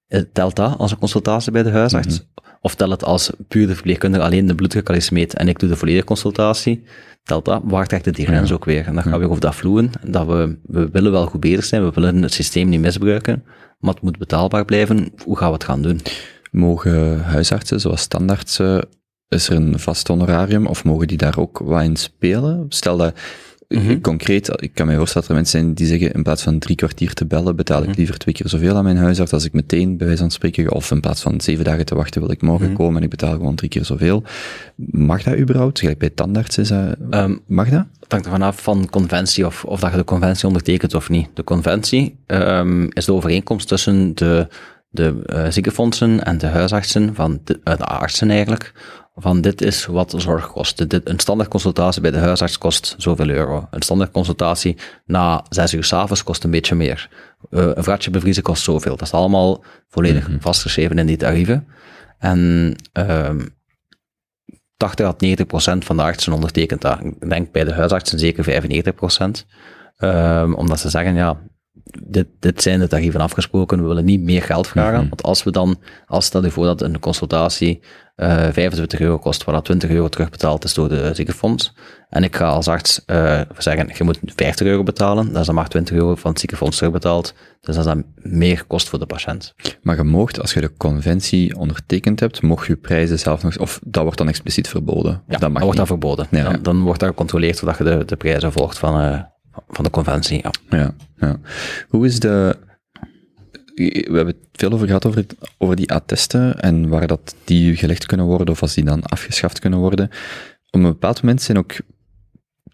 Eh, 0.06 0.20
Telt 0.32 0.56
dat 0.56 0.78
als 0.78 0.90
een 0.90 0.98
consultatie 0.98 1.52
bij 1.52 1.62
de 1.62 1.70
huisarts? 1.70 2.26
Of 2.60 2.74
telt 2.74 2.90
het 2.90 3.04
als 3.04 3.30
puur 3.48 3.66
de 3.66 3.74
verpleegkundige 3.74 4.24
alleen 4.24 4.46
de 4.46 4.54
bloeddruk 4.54 4.88
al 4.88 4.94
eens 4.94 5.10
meet 5.10 5.34
en 5.34 5.48
ik 5.48 5.58
doe 5.58 5.68
de 5.68 5.76
volledige 5.76 6.04
consultatie? 6.04 6.82
Telt 7.22 7.44
dat? 7.44 7.62
Waar 7.64 7.86
trekt 7.86 8.04
het 8.04 8.14
die 8.14 8.26
grens 8.26 8.52
ook 8.52 8.64
weer? 8.64 8.86
En 8.86 8.94
dan 8.94 9.02
gaan 9.02 9.12
we 9.12 9.18
weer 9.18 9.28
over 9.28 9.40
dat 9.40 9.54
vloeien. 9.54 9.90
Dat 10.04 10.26
we, 10.26 10.58
we 10.62 10.88
willen 10.90 11.12
wel 11.12 11.26
goed 11.26 11.40
bezig 11.40 11.64
zijn, 11.64 11.84
we 11.84 11.90
willen 11.94 12.22
het 12.22 12.32
systeem 12.32 12.68
niet 12.68 12.80
misbruiken, 12.80 13.44
maar 13.78 13.94
het 13.94 14.02
moet 14.02 14.18
betaalbaar 14.18 14.64
blijven. 14.64 15.12
Hoe 15.24 15.36
gaan 15.36 15.48
we 15.48 15.54
het 15.54 15.64
gaan 15.64 15.82
doen? 15.82 16.00
Mogen 16.50 17.20
huisartsen, 17.20 17.80
zoals 17.80 18.00
standaardsen, 18.00 18.88
is 19.28 19.48
er 19.48 19.56
een 19.56 19.78
vast 19.78 20.08
honorarium, 20.08 20.66
of 20.66 20.84
mogen 20.84 21.06
die 21.06 21.16
daar 21.16 21.38
ook 21.38 21.58
wat 21.58 21.82
in 21.82 21.96
spelen? 21.96 22.66
Stel 22.68 22.96
dat, 22.96 23.18
Mhm. 23.68 24.00
concreet, 24.00 24.50
ik 24.62 24.70
kan 24.74 24.86
me 24.86 24.96
voorstellen 24.96 25.28
dat 25.28 25.36
er 25.36 25.42
mensen 25.42 25.60
zijn 25.60 25.74
die 25.74 25.86
zeggen, 25.86 26.12
in 26.12 26.22
plaats 26.22 26.42
van 26.42 26.58
drie 26.58 26.76
kwartier 26.76 27.12
te 27.12 27.26
bellen, 27.26 27.56
betaal 27.56 27.80
Mhm. 27.80 27.90
ik 27.90 27.96
liever 27.96 28.18
twee 28.18 28.34
keer 28.34 28.48
zoveel 28.48 28.76
aan 28.76 28.84
mijn 28.84 28.96
huisarts 28.96 29.32
als 29.32 29.44
ik 29.44 29.52
meteen, 29.52 29.96
bij 29.96 30.06
wijze 30.06 30.22
van 30.22 30.30
spreken, 30.30 30.72
of 30.72 30.90
in 30.90 31.00
plaats 31.00 31.22
van 31.22 31.40
zeven 31.40 31.64
dagen 31.64 31.84
te 31.86 31.94
wachten, 31.94 32.20
wil 32.20 32.30
ik 32.30 32.42
morgen 32.42 32.66
Mhm. 32.66 32.76
komen 32.76 32.96
en 32.96 33.02
ik 33.02 33.10
betaal 33.10 33.32
gewoon 33.32 33.54
drie 33.54 33.70
keer 33.70 33.84
zoveel. 33.84 34.22
Mag 34.90 35.22
dat 35.22 35.36
überhaupt? 35.38 35.78
Gelijk 35.78 35.98
bij 35.98 36.10
tandarts 36.10 36.58
is 36.58 36.68
dat, 36.68 36.96
Ehm, 37.10 37.36
mag 37.46 37.68
dat? 37.68 37.84
Het 38.00 38.12
hangt 38.12 38.26
ervan 38.26 38.42
af 38.42 38.62
van 38.62 38.88
conventie 38.90 39.46
of, 39.46 39.64
of 39.64 39.80
dat 39.80 39.90
je 39.90 39.96
de 39.96 40.04
conventie 40.04 40.46
ondertekent 40.46 40.94
of 40.94 41.08
niet. 41.08 41.28
De 41.34 41.44
conventie 41.44 42.16
ehm, 42.26 42.86
is 42.88 43.04
de 43.04 43.12
overeenkomst 43.12 43.68
tussen 43.68 44.14
de, 44.14 44.48
de 44.90 45.22
eh, 45.26 45.46
ziekenfondsen 45.50 46.24
en 46.24 46.38
de 46.38 46.46
huisartsen, 46.46 47.14
van 47.14 47.40
de, 47.44 47.60
eh, 47.64 47.76
de 47.76 47.84
artsen 47.84 48.30
eigenlijk, 48.30 48.72
van 49.18 49.40
dit 49.40 49.60
is 49.60 49.86
wat 49.86 50.14
zorg 50.16 50.52
kost. 50.52 50.90
Dit, 50.90 51.08
een 51.08 51.18
standaard 51.18 51.50
consultatie 51.50 52.02
bij 52.02 52.10
de 52.10 52.18
huisarts 52.18 52.58
kost 52.58 52.94
zoveel 52.98 53.28
euro. 53.28 53.68
Een 53.70 53.82
standaard 53.82 54.10
consultatie 54.10 54.76
na 55.04 55.44
zes 55.48 55.74
uur 55.74 55.84
s'avonds 55.84 56.22
kost 56.22 56.44
een 56.44 56.50
beetje 56.50 56.74
meer. 56.74 57.08
Eh, 57.50 57.70
een 57.74 57.84
vraatje 57.84 58.10
bevriezen 58.10 58.42
kost 58.42 58.62
zoveel. 58.62 58.96
Dat 58.96 59.06
is 59.06 59.12
allemaal 59.12 59.64
volledig 59.88 60.28
vastgeschreven 60.40 60.98
in 60.98 61.06
die 61.06 61.16
tarieven. 61.16 61.66
En 62.18 62.74
ehm 62.92 63.40
80 64.76 65.06
à 65.06 65.14
90 65.18 65.46
procent 65.46 65.84
van 65.84 65.96
de 65.96 66.02
artsen 66.02 66.32
ondertekent 66.32 66.80
dat. 66.80 67.00
Ik 67.00 67.28
denk 67.28 67.52
bij 67.52 67.64
de 67.64 67.72
huisartsen 67.72 68.18
zeker 68.18 68.44
95 68.44 68.94
procent. 68.94 69.46
Ehm, 69.96 70.52
omdat 70.52 70.80
ze 70.80 70.90
zeggen, 70.90 71.14
ja, 71.14 71.38
dit, 72.02 72.26
dit 72.40 72.62
zijn 72.62 72.78
de 72.78 72.88
tarieven 72.88 73.20
afgesproken, 73.20 73.80
we 73.80 73.86
willen 73.86 74.04
niet 74.04 74.20
meer 74.20 74.42
geld 74.42 74.66
vragen. 74.66 74.98
Want 74.98 75.22
als 75.22 75.42
we 75.42 75.50
dan, 75.50 75.78
als 76.06 76.24
stel 76.24 76.44
je 76.44 76.50
voor 76.50 76.64
dat 76.64 76.82
een 76.82 76.98
consultatie 76.98 77.82
eh 78.16 78.48
25 78.52 79.00
euro 79.00 79.18
kost, 79.18 79.44
waar 79.44 79.54
dat 79.54 79.64
20 79.64 79.90
euro 79.90 80.08
terugbetaald 80.08 80.64
is 80.64 80.74
door 80.74 80.88
de 80.88 81.10
ziekenfonds, 81.14 81.72
en 82.08 82.24
ik 82.24 82.36
ga 82.36 82.46
als 82.46 82.68
arts 82.68 83.04
eh, 83.04 83.40
zeggen, 83.58 83.90
je 83.94 84.04
moet 84.04 84.18
50 84.36 84.66
euro 84.66 84.82
betalen, 84.82 85.32
dat 85.32 85.40
is 85.40 85.46
dan 85.46 85.54
maar 85.54 85.68
20 85.68 85.96
euro 85.96 86.14
van 86.14 86.30
het 86.30 86.40
ziekenfonds 86.40 86.76
terugbetaald, 86.76 87.34
dus 87.60 87.76
dat 87.76 87.86
is 87.86 87.92
dan 87.92 88.04
meer 88.14 88.64
kost 88.66 88.88
voor 88.88 88.98
de 88.98 89.06
patiënt. 89.06 89.54
Maar 89.82 89.96
je 89.96 90.02
moogt, 90.02 90.40
als 90.40 90.54
je 90.54 90.60
de 90.60 90.72
conventie 90.76 91.56
ondertekend 91.56 92.20
hebt, 92.20 92.42
mocht 92.42 92.66
je 92.66 92.76
prijzen 92.76 93.18
zelf 93.18 93.42
nog, 93.42 93.58
of 93.58 93.80
dat 93.84 94.02
wordt 94.02 94.18
dan 94.18 94.28
expliciet 94.28 94.68
verboden. 94.68 95.12
Ja, 95.12 95.20
dat 95.26 95.40
dan 95.40 95.52
mag 95.52 95.62
wordt 95.62 95.78
dat 95.78 95.86
verboden. 95.86 96.26
Ja, 96.30 96.42
dan, 96.42 96.52
ja. 96.52 96.58
dan 96.58 96.80
wordt 96.82 97.00
dat 97.00 97.08
gecontroleerd 97.08 97.56
zodat 97.56 97.78
je 97.78 97.84
de, 97.84 98.04
de 98.04 98.16
prijzen 98.16 98.52
volgt 98.52 98.78
van, 98.78 99.00
eh, 99.00 99.20
van 99.68 99.84
de 99.84 99.90
conventie. 99.90 100.40
Ja. 100.42 100.50
Ja, 100.78 100.94
ja. 101.16 101.36
Hoe 101.88 102.06
is 102.06 102.20
de... 102.20 102.56
We 103.76 104.02
hebben 104.12 104.26
het 104.26 104.36
veel 104.52 104.72
over 104.72 104.86
gehad 104.86 105.06
over, 105.06 105.18
het- 105.20 105.36
over 105.58 105.76
die 105.76 105.92
attesten 105.92 106.60
en 106.60 106.88
waar 106.88 107.06
dat 107.06 107.34
die 107.44 107.76
gelegd 107.76 108.06
kunnen 108.06 108.26
worden 108.26 108.48
of 108.48 108.62
als 108.62 108.74
die 108.74 108.84
dan 108.84 109.02
afgeschaft 109.02 109.58
kunnen 109.58 109.78
worden. 109.78 110.06
Op 110.70 110.80
een 110.80 110.82
bepaald 110.82 111.22
moment 111.22 111.42
zijn 111.42 111.58
ook 111.58 111.72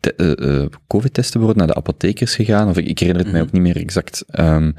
te- 0.01 0.15
eh, 0.15 0.63
eh, 0.63 0.67
COVID-testen 0.87 1.41
worden 1.41 1.59
naar 1.59 1.67
de 1.67 1.75
apothekers 1.75 2.35
gegaan, 2.35 2.69
of 2.69 2.77
ik, 2.77 2.87
ik 2.87 2.99
herinner 2.99 3.23
het 3.25 3.33
mij 3.33 3.41
Mhm. 3.41 3.49
ook 3.49 3.55
niet 3.63 3.75
meer 3.75 3.83
exact. 3.83 4.25
Ehm, 4.29 4.73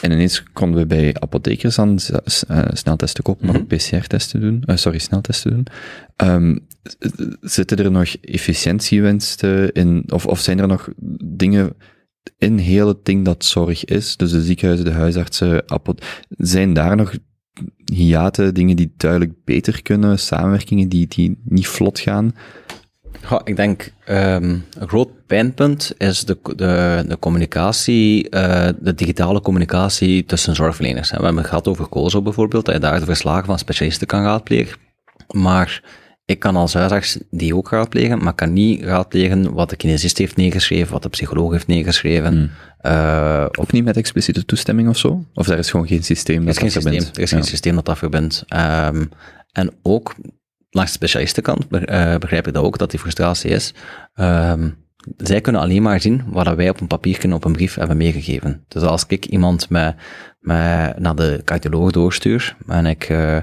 en 0.00 0.12
ineens 0.12 0.42
konden 0.52 0.80
we 0.80 0.86
bij 0.86 1.14
apothekers 1.18 1.78
s- 2.24 2.44
eh, 2.46 2.62
sneltesten 2.72 3.22
kopen, 3.24 3.46
maar 3.46 3.54
Mhm. 3.54 3.62
ook 3.62 3.68
PCR-testen 3.68 4.40
doen, 4.40 4.62
sorry, 4.66 4.98
sneltesten 4.98 5.50
doen. 5.50 5.66
Ehm, 6.16 6.56
zitten 7.40 7.78
er 7.78 7.90
nog 7.90 8.16
efficiëntiewinsten 8.20 9.72
in, 9.72 10.04
of, 10.08 10.26
of 10.26 10.40
zijn 10.40 10.58
er 10.58 10.66
nog 10.66 10.88
dingen 11.24 11.72
in 12.38 12.58
heel 12.58 12.88
het 12.88 13.04
ding 13.04 13.24
dat 13.24 13.44
zorg 13.44 13.84
is, 13.84 14.16
dus 14.16 14.30
de 14.30 14.42
ziekenhuizen, 14.42 14.86
de 14.86 14.92
huisartsen, 14.92 15.70
apot 15.70 16.04
zijn 16.28 16.72
daar 16.72 16.96
nog 16.96 17.14
hiaten, 17.84 18.54
dingen 18.54 18.76
die 18.76 18.94
duidelijk 18.96 19.32
beter 19.44 19.82
kunnen, 19.82 20.18
samenwerkingen 20.18 20.88
die, 20.88 21.06
die 21.06 21.38
niet 21.44 21.68
vlot 21.68 21.98
gaan? 21.98 22.34
Ik 23.44 23.56
denk 23.56 23.92
ehm, 24.04 24.58
een 24.78 24.88
groot 24.88 25.26
pijnpunt 25.26 25.94
is 25.98 26.24
de, 26.24 26.38
de, 26.56 27.04
de 27.08 27.18
communicatie, 27.18 28.28
eh, 28.28 28.68
de 28.80 28.94
digitale 28.94 29.40
communicatie 29.40 30.24
tussen 30.24 30.54
zorgverleners. 30.54 31.10
We 31.10 31.16
hebben 31.16 31.36
het 31.36 31.46
gehad 31.46 31.68
over 31.68 31.88
COSO 31.88 32.22
bijvoorbeeld, 32.22 32.64
dat 32.64 32.74
je 32.74 32.80
daar 32.80 32.98
de 32.98 33.04
verslagen 33.04 33.46
van 33.46 33.58
specialisten 33.58 34.06
kan 34.06 34.22
raadplegen. 34.22 34.78
Maar 35.30 35.82
ik 36.26 36.38
kan 36.38 36.56
als 36.56 36.74
huisarts 36.74 37.18
die 37.30 37.56
ook 37.56 37.70
raadplegen, 37.70 38.22
maar 38.22 38.32
kan 38.34 38.52
niet 38.52 38.82
raadplegen 38.82 39.52
wat 39.52 39.70
de 39.70 39.76
kinesist 39.76 40.18
heeft 40.18 40.36
neergeschreven, 40.36 40.92
wat 40.92 41.02
de 41.02 41.08
psycholoog 41.08 41.52
heeft 41.52 41.66
neergeschreven. 41.66 42.32
Hmm. 42.32 42.50
Eh, 42.78 43.46
Ook 43.58 43.72
niet 43.72 43.84
met 43.84 43.96
expliciete 43.96 44.44
toestemming 44.44 44.88
of 44.88 44.96
zo? 44.98 45.24
Of 45.34 45.46
daar 45.46 45.58
is 45.58 45.70
gewoon 45.70 45.86
geen 45.86 46.04
systeem 46.04 46.44
dat 46.44 46.48
is 46.48 46.56
geen 46.56 46.64
dat 46.64 46.72
systeem, 46.74 46.92
verbindt? 46.92 47.16
er 47.16 47.22
is 47.22 47.30
Ja. 47.30 47.36
geen 47.36 47.46
systeem 47.46 47.74
dat 47.74 47.84
dat 47.84 47.98
verbindt. 47.98 48.44
Ehm, 48.46 49.04
en 49.52 49.70
ook 49.82 50.14
langs 50.70 50.90
de 50.90 50.96
specialistenkant 50.96 51.66
eh, 51.70 52.16
begrijp 52.16 52.46
ik 52.46 52.54
dat 52.54 52.62
ook, 52.64 52.78
dat 52.78 52.90
die 52.90 53.00
frustratie 53.00 53.50
is. 53.50 53.74
Ehm, 54.14 54.68
zij 55.16 55.40
kunnen 55.40 55.60
alleen 55.60 55.82
maar 55.82 56.00
zien 56.00 56.22
wat 56.26 56.54
wij 56.54 56.68
op 56.68 56.80
een 56.80 56.86
papiertje, 56.86 57.34
op 57.34 57.44
een 57.44 57.52
brief 57.52 57.74
hebben 57.74 57.96
meegegeven. 57.96 58.64
Dus 58.68 58.82
als 58.82 59.04
ik 59.08 59.26
iemand 59.26 59.68
met, 59.70 59.94
met, 60.40 60.98
naar 60.98 61.14
de 61.16 61.40
cardioloog 61.44 61.90
doorstuur, 61.90 62.56
en 62.66 62.86
ik, 62.86 63.04
eh, 63.04 63.36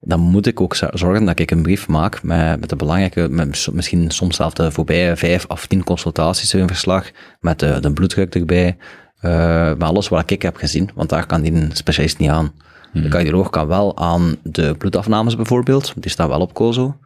dan 0.00 0.20
moet 0.20 0.46
ik 0.46 0.60
ook 0.60 0.74
zo- 0.74 0.90
zorgen 0.92 1.24
dat 1.24 1.38
ik 1.38 1.50
een 1.50 1.62
brief 1.62 1.88
maak 1.88 2.22
met, 2.22 2.60
met 2.60 2.68
de 2.68 2.76
belangrijke, 2.76 3.28
met 3.28 3.68
misschien 3.72 4.10
soms 4.10 4.36
zelfs 4.36 4.54
de 4.54 4.70
voorbije 4.70 5.16
vijf 5.16 5.44
of 5.48 5.66
tien 5.66 5.84
consultaties 5.84 6.54
in 6.54 6.68
verslag, 6.68 7.10
met 7.40 7.58
de, 7.58 7.80
de 7.80 7.92
bloeddruk 7.92 8.34
erbij, 8.34 8.76
eh, 9.20 9.68
met 9.68 9.82
alles 9.82 10.08
wat 10.08 10.30
ik 10.30 10.42
heb 10.42 10.56
gezien, 10.56 10.90
want 10.94 11.08
daar 11.08 11.26
kan 11.26 11.40
die 11.42 11.66
specialist 11.72 12.18
niet 12.18 12.30
aan. 12.30 12.52
De 12.92 13.08
cardioloog 13.08 13.50
kan 13.50 13.66
wel 13.66 13.96
aan 13.96 14.36
de 14.42 14.74
bloedafnames 14.78 15.36
bijvoorbeeld, 15.36 15.92
die 15.96 16.10
staan 16.10 16.28
wel 16.28 16.40
op 16.40 16.54
COSO, 16.54 16.96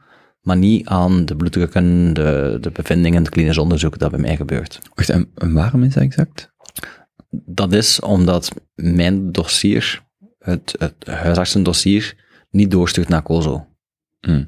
maar 0.41 0.57
niet 0.57 0.87
aan 0.87 1.25
de 1.25 1.37
bloeddrukken, 1.37 2.15
de, 2.15 2.59
de 2.61 2.71
bevindingen, 2.71 3.23
het 3.23 3.31
klinisch 3.33 3.59
onderzoek 3.59 3.99
dat 3.99 4.11
bij 4.11 4.21
mij 4.21 4.37
gebeurt. 4.37 4.79
Wacht, 4.95 5.09
en, 5.11 5.31
en 5.35 5.53
waarom 5.53 5.83
is 5.83 5.95
dat 5.95 6.03
exact? 6.03 6.53
Dat 7.31 7.73
is 7.73 8.01
omdat 8.01 8.51
mijn 8.75 9.33
dossier, 9.33 10.03
het, 10.39 10.75
het 10.79 10.95
huisartsendossier, 11.07 12.15
niet 12.53 12.71
doorstuurt 12.71 13.09
naar 13.09 13.23
COSO. 13.23 13.67
Hm. 14.21 14.45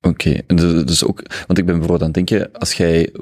Oké, 0.00 0.40
dus, 0.46 0.84
dus 0.84 1.04
ook, 1.04 1.22
want 1.46 1.58
ik 1.58 1.66
ben 1.66 1.78
bijvoorbeeld 1.78 2.00
aan 2.02 2.06
het 2.06 2.14
denken, 2.28 2.52
als 2.52 2.72
jij, 2.72 3.12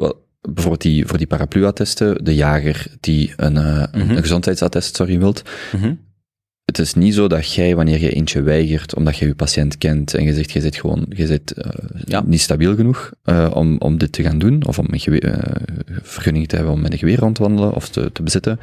bijvoorbeeld 0.40 0.80
die, 0.82 1.06
voor 1.06 1.18
die 1.18 1.26
paraplu-attesten, 1.26 2.24
de 2.24 2.34
jager 2.34 2.86
die 3.00 3.32
een, 3.36 3.52
Mhm. 3.52 4.10
een 4.10 4.16
gezondheidsattest, 4.16 4.96
sorry, 4.96 5.18
wilt, 5.18 5.42
het 6.64 6.78
is 6.78 6.94
niet 6.94 7.14
zo 7.14 7.26
dat 7.28 7.52
jij, 7.52 7.76
wanneer 7.76 8.00
je 8.00 8.12
eentje 8.12 8.42
weigert, 8.42 8.94
omdat 8.94 9.16
je 9.16 9.26
je 9.26 9.34
patiënt 9.34 9.78
kent 9.78 10.14
en 10.14 10.24
je 10.24 10.34
zegt, 10.34 10.50
je 10.50 10.60
zit 10.60 10.76
gewoon, 10.76 11.06
je 11.08 11.26
zit 11.26 11.52
eh, 11.52 11.70
Ja. 12.04 12.22
niet 12.26 12.40
stabiel 12.40 12.74
genoeg 12.74 13.12
eh, 13.22 13.50
om, 13.54 13.78
om 13.78 13.98
dit 13.98 14.12
te 14.12 14.22
gaan 14.22 14.38
doen, 14.38 14.66
of 14.66 14.78
om 14.78 14.86
een 14.90 15.00
vergunning 16.02 16.48
te 16.48 16.56
hebben 16.56 16.74
om 16.74 16.80
met 16.80 16.92
een 16.92 16.98
geweer 16.98 17.18
rond 17.18 17.34
te 17.34 17.42
wandelen 17.42 17.72
of 17.72 17.88
te, 17.88 18.12
te 18.12 18.22
bezitten. 18.22 18.58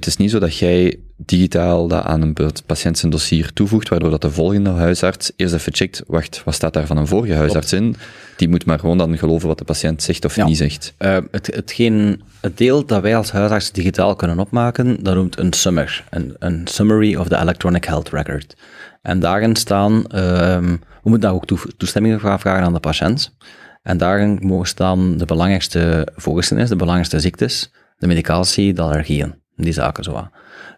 Het 0.00 0.08
is 0.08 0.16
niet 0.16 0.30
zo 0.30 0.38
dat 0.38 0.56
jij 0.56 0.98
digitaal 1.16 1.88
dat 1.88 2.04
aan 2.04 2.22
een 2.22 2.36
patiënt 2.66 2.98
zijn 2.98 3.12
dossier 3.12 3.52
toevoegt, 3.52 3.88
waardoor 3.88 4.10
dat 4.10 4.22
de 4.22 4.30
volgende 4.30 4.70
huisarts 4.70 5.32
eerst 5.36 5.54
even 5.54 5.74
checkt, 5.74 6.02
wacht, 6.06 6.42
wat 6.44 6.54
staat 6.54 6.72
daar 6.72 6.86
van 6.86 6.96
een 6.96 7.06
vorige 7.06 7.34
huisarts 7.34 7.72
in? 7.72 7.96
Die 8.36 8.48
moet 8.48 8.64
maar 8.64 8.78
gewoon 8.78 8.98
dan 8.98 9.18
geloven 9.18 9.48
wat 9.48 9.58
de 9.58 9.64
patiënt 9.64 10.02
zegt 10.02 10.24
of 10.24 10.36
Ja. 10.36 10.44
niet 10.46 10.56
zegt. 10.56 10.94
Eh, 10.96 11.18
het, 11.30 11.46
hetgeen, 11.46 12.22
het 12.40 12.58
deel 12.58 12.86
dat 12.86 13.02
wij 13.02 13.16
als 13.16 13.30
huisarts 13.30 13.72
digitaal 13.72 14.16
kunnen 14.16 14.38
opmaken, 14.38 15.02
dat 15.02 15.14
noemt 15.14 15.38
een 15.38 15.52
summer. 15.52 16.04
Een, 16.10 16.34
een 16.38 16.66
summary 16.66 17.14
of 17.16 17.28
the 17.28 17.36
electronic 17.36 17.84
health 17.84 18.08
record. 18.08 18.56
En 19.02 19.20
daarin 19.20 19.56
staan, 19.56 20.06
ehm, 20.06 20.64
we 20.72 21.08
moeten 21.10 21.20
daar 21.28 21.34
ook 21.34 21.46
toe, 21.46 21.58
toestemming 21.76 22.20
vragen 22.20 22.50
aan 22.50 22.72
de 22.72 22.80
patiënt. 22.80 23.36
En 23.82 23.96
daarin 23.96 24.38
mogen 24.42 24.66
staan 24.68 25.16
de 25.16 25.24
belangrijkste 25.24 26.08
voorgeschiedenis, 26.16 26.70
de 26.70 26.76
belangrijkste 26.76 27.20
ziektes, 27.20 27.72
de 27.98 28.06
medicatie, 28.06 28.72
de 28.72 28.82
allergieën. 28.82 29.38
Die 29.56 29.72
zaken 29.72 30.04
zo. 30.04 30.28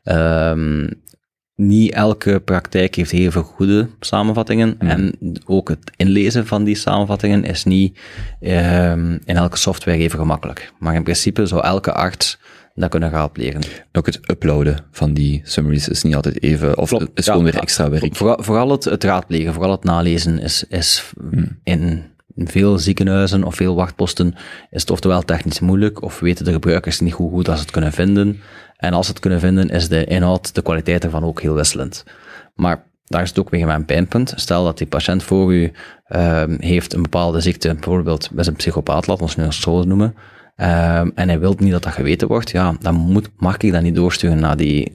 Ehm 0.03 0.87
niet 1.55 1.93
elke 1.93 2.41
praktijk 2.41 2.95
heeft 2.95 3.11
heel 3.11 3.31
veel 3.31 3.43
goede 3.43 3.89
samenvattingen. 4.01 4.79
En 4.79 5.15
ook 5.47 5.69
het 5.69 5.91
inlezen 5.97 6.47
van 6.47 6.65
die 6.65 6.75
samenvattingen 6.75 7.45
is 7.45 7.65
niet 7.65 7.99
ehm, 8.41 9.19
in 9.25 9.37
elke 9.37 9.57
software 9.57 9.99
even 9.99 10.19
gemakkelijk. 10.19 10.73
Maar 10.79 10.95
in 10.95 11.03
principe 11.03 11.47
zou 11.47 11.65
elke 11.65 11.93
arts 11.93 12.39
dat 12.75 12.91
kunnen 12.91 13.11
raadplegen. 13.11 13.61
Ook 13.93 14.07
het 14.07 14.31
uploaden 14.31 14.85
van 14.91 15.15
die 15.15 15.41
summaries 15.45 15.89
is 15.89 16.03
niet 16.03 16.15
altijd 16.15 16.43
even, 16.43 16.79
of 16.79 16.89
Klopt, 16.89 17.11
is 17.15 17.25
ja, 17.25 17.33
gewoon 17.33 17.51
weer 17.51 17.61
extra 17.61 17.91
werk. 17.91 18.17
Vooral, 18.17 18.43
vooral 18.43 18.71
het, 18.71 18.85
het 18.85 19.05
raadplegen, 19.05 19.53
vooral 19.53 19.71
het 19.71 19.85
nalezen 19.85 20.39
is, 20.39 20.65
is 20.69 21.13
Hmm. 21.31 21.61
in 21.65 22.11
veel 22.37 22.79
ziekenhuizen 22.79 23.45
of 23.45 23.55
veel 23.55 23.75
wachtposten 23.75 24.35
is 24.71 24.81
het 24.81 24.91
oftewel 24.91 25.23
technisch 25.23 25.61
moeilijk 25.61 26.03
of 26.03 26.21
weten 26.21 26.45
de 26.45 26.53
gebruikers 26.53 27.01
niet 27.01 27.13
hoe 27.13 27.31
goed 27.31 27.45
dat 27.45 27.57
ze 27.57 27.63
het 27.63 27.71
kunnen 27.71 27.93
vinden. 27.93 28.41
En 28.83 28.93
als 28.93 29.07
ze 29.07 29.13
het 29.13 29.21
kunnen 29.21 29.41
vinden, 29.41 29.69
is 29.69 29.89
de 29.89 30.05
inhoud, 30.05 30.55
de 30.55 30.63
kwaliteit 30.63 31.05
ervan 31.05 31.25
ook 31.25 31.41
heel 31.41 31.55
wisselend. 31.55 32.05
Maar 32.55 32.85
daar 33.07 33.23
is 33.23 33.29
het 33.29 33.39
ook 33.39 33.51
weer 33.51 33.67
mijn 33.67 33.85
pijnpunt. 33.85 34.33
Stel 34.37 34.65
dat 34.65 34.79
die 34.79 34.87
patiënt 34.87 35.23
voor 35.23 35.55
u 35.55 35.73
ehm, 36.07 36.57
heeft 36.59 36.93
een 36.93 37.03
bepaalde 37.03 37.41
ziekte, 37.41 37.75
bijvoorbeeld 37.75 38.31
bij 38.33 38.47
een 38.47 38.57
psychopaat, 38.57 39.07
laten 39.07 39.17
we 39.17 39.23
ons 39.23 39.37
nu 39.37 39.45
eens 39.45 39.61
zo 39.61 39.85
noemen, 39.85 40.15
ehm, 40.57 41.11
en 41.15 41.29
hij 41.29 41.41
wil 41.41 41.55
niet 41.59 41.73
dat 41.73 41.83
dat 41.83 41.93
geweten 41.93 42.29
wordt, 42.29 42.51
ja, 42.51 42.75
dan 42.81 42.95
moet, 42.95 43.29
mag 43.37 43.57
ik 43.57 43.73
dat 43.73 43.83
niet 43.83 43.95
doorsturen 43.95 44.41
naar 44.41 44.57
die... 44.57 44.93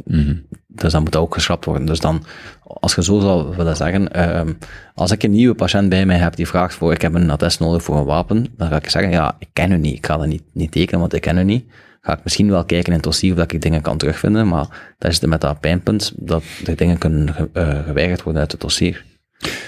Dus 0.67 0.91
dan 0.91 1.03
moet 1.03 1.11
dat 1.11 1.21
ook 1.21 1.33
geschrapt 1.33 1.65
worden. 1.65 1.85
Dus 1.85 1.99
dan, 1.99 2.23
als 2.63 2.95
je 2.95 3.03
zo 3.03 3.19
zou 3.19 3.55
willen 3.55 3.75
zeggen, 3.75 4.13
ehm, 4.13 4.53
als 4.93 5.11
ik 5.11 5.23
een 5.23 5.31
nieuwe 5.31 5.55
patiënt 5.55 5.89
bij 5.89 6.05
mij 6.05 6.17
heb 6.17 6.35
die 6.35 6.47
vraagt 6.47 6.73
voor, 6.73 6.93
ik 6.93 7.01
heb 7.01 7.13
een 7.13 7.29
attest 7.29 7.59
nodig 7.59 7.83
voor 7.83 7.97
een 7.97 8.05
wapen, 8.05 8.45
dan 8.57 8.67
ga 8.67 8.75
ik 8.75 8.89
zeggen, 8.89 9.11
ja, 9.11 9.35
ik 9.39 9.47
ken 9.53 9.71
u 9.71 9.77
niet, 9.77 9.97
ik 9.97 10.05
ga 10.05 10.17
dat 10.17 10.27
niet, 10.27 10.43
niet 10.53 10.71
tekenen, 10.71 10.99
want 10.99 11.13
ik 11.13 11.21
ken 11.21 11.37
u 11.37 11.43
niet. 11.43 11.65
Ga 12.07 12.13
ik 12.17 12.23
misschien 12.23 12.49
wel 12.49 12.65
kijken 12.65 12.87
in 12.87 12.93
het 12.93 13.03
dossier 13.03 13.31
of 13.31 13.37
dat 13.37 13.51
ik 13.51 13.61
dingen 13.61 13.81
kan 13.81 13.97
terugvinden, 13.97 14.47
maar 14.47 14.93
dat 14.97 15.11
is 15.11 15.21
het 15.21 15.29
met 15.29 15.41
dat 15.41 15.59
pijnpunt, 15.59 16.13
dat 16.15 16.43
er 16.65 16.75
dingen 16.75 16.97
kunnen 16.97 17.33
ge- 17.33 17.49
eh, 17.53 17.83
geweigerd 17.85 18.23
worden 18.23 18.41
uit 18.41 18.51
het 18.51 18.61
dossier. 18.61 19.03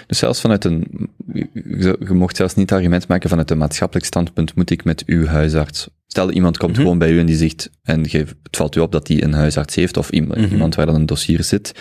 Dus 0.07 0.17
zelfs 0.17 0.41
vanuit 0.41 0.65
een, 0.65 0.87
je, 1.33 1.97
mocht 2.13 2.35
zelfs 2.35 2.55
niet 2.55 2.69
het 2.69 2.77
argument 2.79 3.07
maken 3.07 3.29
vanuit 3.29 3.51
een 3.51 3.57
maatschappelijk 3.57 4.05
standpunt, 4.05 4.55
moet 4.55 4.69
ik 4.69 4.83
met 4.83 5.03
uw 5.05 5.25
huisarts. 5.25 5.89
Stel, 6.07 6.31
iemand 6.31 6.57
komt 6.57 6.71
Mhm. 6.71 6.81
gewoon 6.81 6.97
bij 6.97 7.11
u 7.11 7.19
en 7.19 7.25
die 7.25 7.35
zegt, 7.35 7.69
en 7.83 8.09
ge- 8.09 8.17
het 8.43 8.57
valt 8.57 8.75
u 8.75 8.79
op 8.79 8.91
dat 8.91 9.05
die 9.07 9.23
een 9.23 9.33
huisarts 9.33 9.75
heeft, 9.75 9.97
of 9.97 10.09
iemand, 10.09 10.39
Mhm. 10.41 10.51
iemand 10.51 10.75
waar 10.75 10.85
dan 10.85 10.95
een 10.95 11.05
dossier 11.05 11.43
zit, 11.43 11.71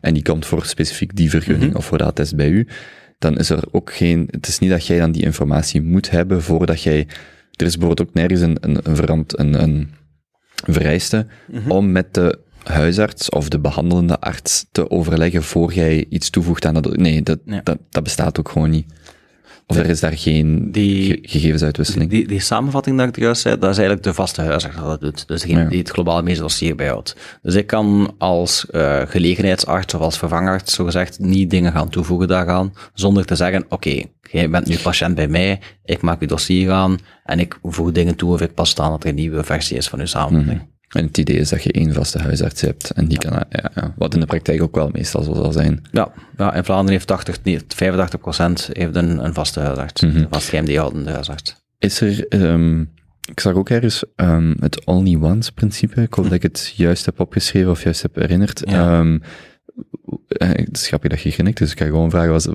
en 0.00 0.14
die 0.14 0.22
komt 0.22 0.46
voor 0.46 0.64
specifiek 0.64 1.16
die 1.16 1.30
vergunning 1.30 1.68
Mhm. 1.70 1.76
of 1.76 1.84
voor 1.84 1.98
dat 1.98 2.06
attest 2.06 2.36
bij 2.36 2.48
u, 2.48 2.66
dan 3.18 3.38
is 3.38 3.50
er 3.50 3.62
ook 3.70 3.92
geen, 3.94 4.28
het 4.30 4.48
is 4.48 4.58
niet 4.58 4.70
dat 4.70 4.86
jij 4.86 4.98
dan 4.98 5.12
die 5.12 5.22
informatie 5.22 5.82
moet 5.82 6.10
hebben 6.10 6.42
voordat 6.42 6.82
jij, 6.82 7.06
er 7.56 7.66
is 7.66 7.76
bijvoorbeeld 7.78 8.08
ook 8.08 8.14
nergens 8.14 8.40
een, 8.40 8.56
een, 8.60 8.78
een, 8.82 8.96
verant, 8.96 9.38
een, 9.38 9.62
een 9.62 9.90
vereiste 10.72 11.26
Mhm. 11.50 11.70
om 11.70 11.92
met 11.92 12.14
de 12.14 12.38
huisarts 12.62 13.30
of 13.30 13.48
de 13.48 13.58
behandelende 13.58 14.20
arts 14.20 14.66
te 14.72 14.90
overleggen 14.90 15.42
voor 15.42 15.72
jij 15.72 16.06
iets 16.08 16.30
toevoegt 16.30 16.64
aan 16.64 16.74
dat. 16.74 16.96
Nee, 16.96 17.22
dat, 17.22 17.38
Ja. 17.44 17.60
dat, 17.64 17.78
dat 17.90 18.02
bestaat 18.02 18.38
ook 18.38 18.48
gewoon 18.48 18.70
niet. 18.70 18.86
Of 19.68 19.76
er 19.76 19.86
is 19.86 20.00
daar 20.00 20.16
geen 20.18 20.72
Die- 20.72 21.04
ge- 21.06 21.18
gegevensuitwisseling. 21.22 22.10
Die, 22.10 22.26
die 22.28 22.40
samenvatting 22.40 22.98
dat 22.98 23.08
ik 23.08 23.16
juist 23.18 23.40
zei, 23.42 23.58
dat 23.58 23.70
is 23.70 23.76
eigenlijk 23.76 24.06
de 24.06 24.14
vaste 24.14 24.40
huisarts 24.42 24.76
dat 24.76 24.84
dat 24.86 25.00
doet. 25.00 25.28
Dus 25.28 25.40
degene 25.40 25.60
Ja. 25.60 25.68
die 25.68 25.78
het 25.78 25.88
globaal 25.90 26.22
meeste 26.22 26.42
dossier 26.42 26.74
bijhoudt. 26.76 27.16
Dus 27.42 27.54
ik 27.54 27.66
kan 27.66 28.14
als 28.18 28.66
eh, 28.70 29.02
gelegenheidsarts 29.06 29.94
of 29.94 30.00
als 30.00 30.18
vervangarts, 30.18 30.74
zogezegd, 30.74 31.18
niet 31.18 31.50
dingen 31.50 31.72
gaan 31.72 31.88
toevoegen 31.88 32.28
daaraan, 32.28 32.72
zonder 32.94 33.24
te 33.24 33.34
zeggen, 33.34 33.64
oké, 33.68 34.02
jij 34.30 34.50
bent 34.50 34.66
nu 34.66 34.78
patiënt 34.78 35.14
bij 35.14 35.28
mij, 35.28 35.60
ik 35.84 36.00
maak 36.00 36.20
uw 36.20 36.26
dossier 36.28 36.70
aan 36.70 36.98
en 37.24 37.38
ik 37.40 37.58
voeg 37.62 37.92
dingen 37.92 38.14
toe 38.16 38.32
of 38.32 38.40
ik 38.40 38.54
pas 38.54 38.78
aan 38.78 38.90
dat 38.90 39.02
er 39.02 39.08
een 39.08 39.14
nieuwe 39.14 39.44
versie 39.44 39.76
is 39.76 39.88
van 39.88 40.00
uw 40.00 40.06
samenvatting. 40.06 40.60
En 40.96 41.06
het 41.06 41.18
idee 41.18 41.36
is 41.36 41.48
dat 41.48 41.62
je 41.62 41.72
één 41.72 41.92
vaste 41.92 42.18
huisarts 42.18 42.60
hebt 42.60 42.90
en 42.90 43.06
die 43.06 43.18
kan, 43.18 43.32
ja, 43.32 43.70
ja, 43.74 43.94
wat 43.96 44.14
in 44.14 44.20
de 44.20 44.26
praktijk 44.26 44.62
ook 44.62 44.74
wel 44.74 44.88
meestal 44.92 45.22
zo 45.22 45.34
zal 45.34 45.52
zijn. 45.52 45.82
Ja, 45.92 46.12
ja, 46.36 46.54
in 46.54 46.64
Vlaanderen 46.64 46.92
heeft 46.92 47.06
80, 47.06 47.42
nee, 47.42 47.60
85% 47.60 47.62
heeft 48.72 48.96
een, 48.96 49.24
een 49.24 49.34
vaste 49.34 49.60
huisarts, 49.60 50.02
een 50.02 50.26
vast 50.30 50.50
huisarts. 50.52 51.64
Is 51.78 52.00
er, 52.00 52.28
ehm, 52.28 52.80
ik 53.30 53.40
zag 53.40 53.54
ook 53.54 53.70
ergens 53.70 54.04
ehm, 54.16 54.54
het 54.60 54.84
only 54.84 55.16
once 55.22 55.52
principe, 55.52 56.02
ik 56.02 56.14
hoop 56.14 56.24
dat 56.24 56.34
ik 56.34 56.42
het 56.42 56.72
juist 56.76 57.04
heb 57.04 57.20
opgeschreven 57.20 57.70
of 57.70 57.82
juist 57.82 58.02
heb 58.02 58.14
herinnerd. 58.14 58.62
Ja. 58.64 59.00
Eh, 60.28 60.48
het 60.48 60.76
is 60.76 60.86
grappig 60.86 61.10
dat 61.10 61.20
je 61.20 61.30
grinnikt, 61.30 61.58
dus 61.58 61.70
ik 61.70 61.78
ga 61.78 61.84
gewoon 61.84 62.10
vragen, 62.10 62.30
was, 62.30 62.48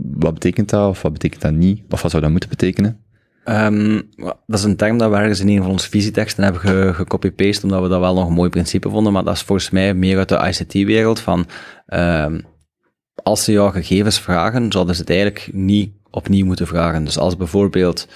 wat 0.00 0.34
betekent 0.34 0.68
dat, 0.68 0.88
of 0.88 1.02
wat 1.02 1.12
betekent 1.12 1.42
dat 1.42 1.52
niet? 1.52 1.82
Of 1.90 2.02
wat 2.02 2.10
zou 2.10 2.22
dat 2.22 2.30
moeten 2.30 2.48
betekenen? 2.48 3.00
Ehm, 3.48 4.00
dat 4.46 4.58
is 4.58 4.62
een 4.62 4.76
term 4.76 4.98
dat 4.98 5.10
we 5.10 5.16
ergens 5.16 5.40
in 5.40 5.48
een 5.48 5.62
van 5.62 5.70
onze 5.70 5.88
visieteksten 5.88 6.44
hebben 6.44 6.60
ge- 6.60 6.94
gecopy-paste, 6.94 7.64
omdat 7.64 7.82
we 7.82 7.88
dat 7.88 8.00
wel 8.00 8.14
nog 8.14 8.26
een 8.26 8.32
mooi 8.32 8.50
principe 8.50 8.90
vonden, 8.90 9.12
maar 9.12 9.24
dat 9.24 9.34
is 9.34 9.42
volgens 9.42 9.70
mij 9.70 9.94
meer 9.94 10.18
uit 10.18 10.28
de 10.28 10.48
ICT-wereld 10.48 11.20
van, 11.20 11.46
ehm, 11.86 12.40
als 13.22 13.44
ze 13.44 13.52
jou 13.52 13.72
gegevens 13.72 14.20
vragen, 14.20 14.72
zouden 14.72 14.94
ze 14.94 15.00
het 15.00 15.10
eigenlijk 15.10 15.48
niet 15.52 15.92
opnieuw 16.10 16.46
moeten 16.46 16.66
vragen. 16.66 17.04
Dus 17.04 17.18
als 17.18 17.36
bijvoorbeeld, 17.36 18.08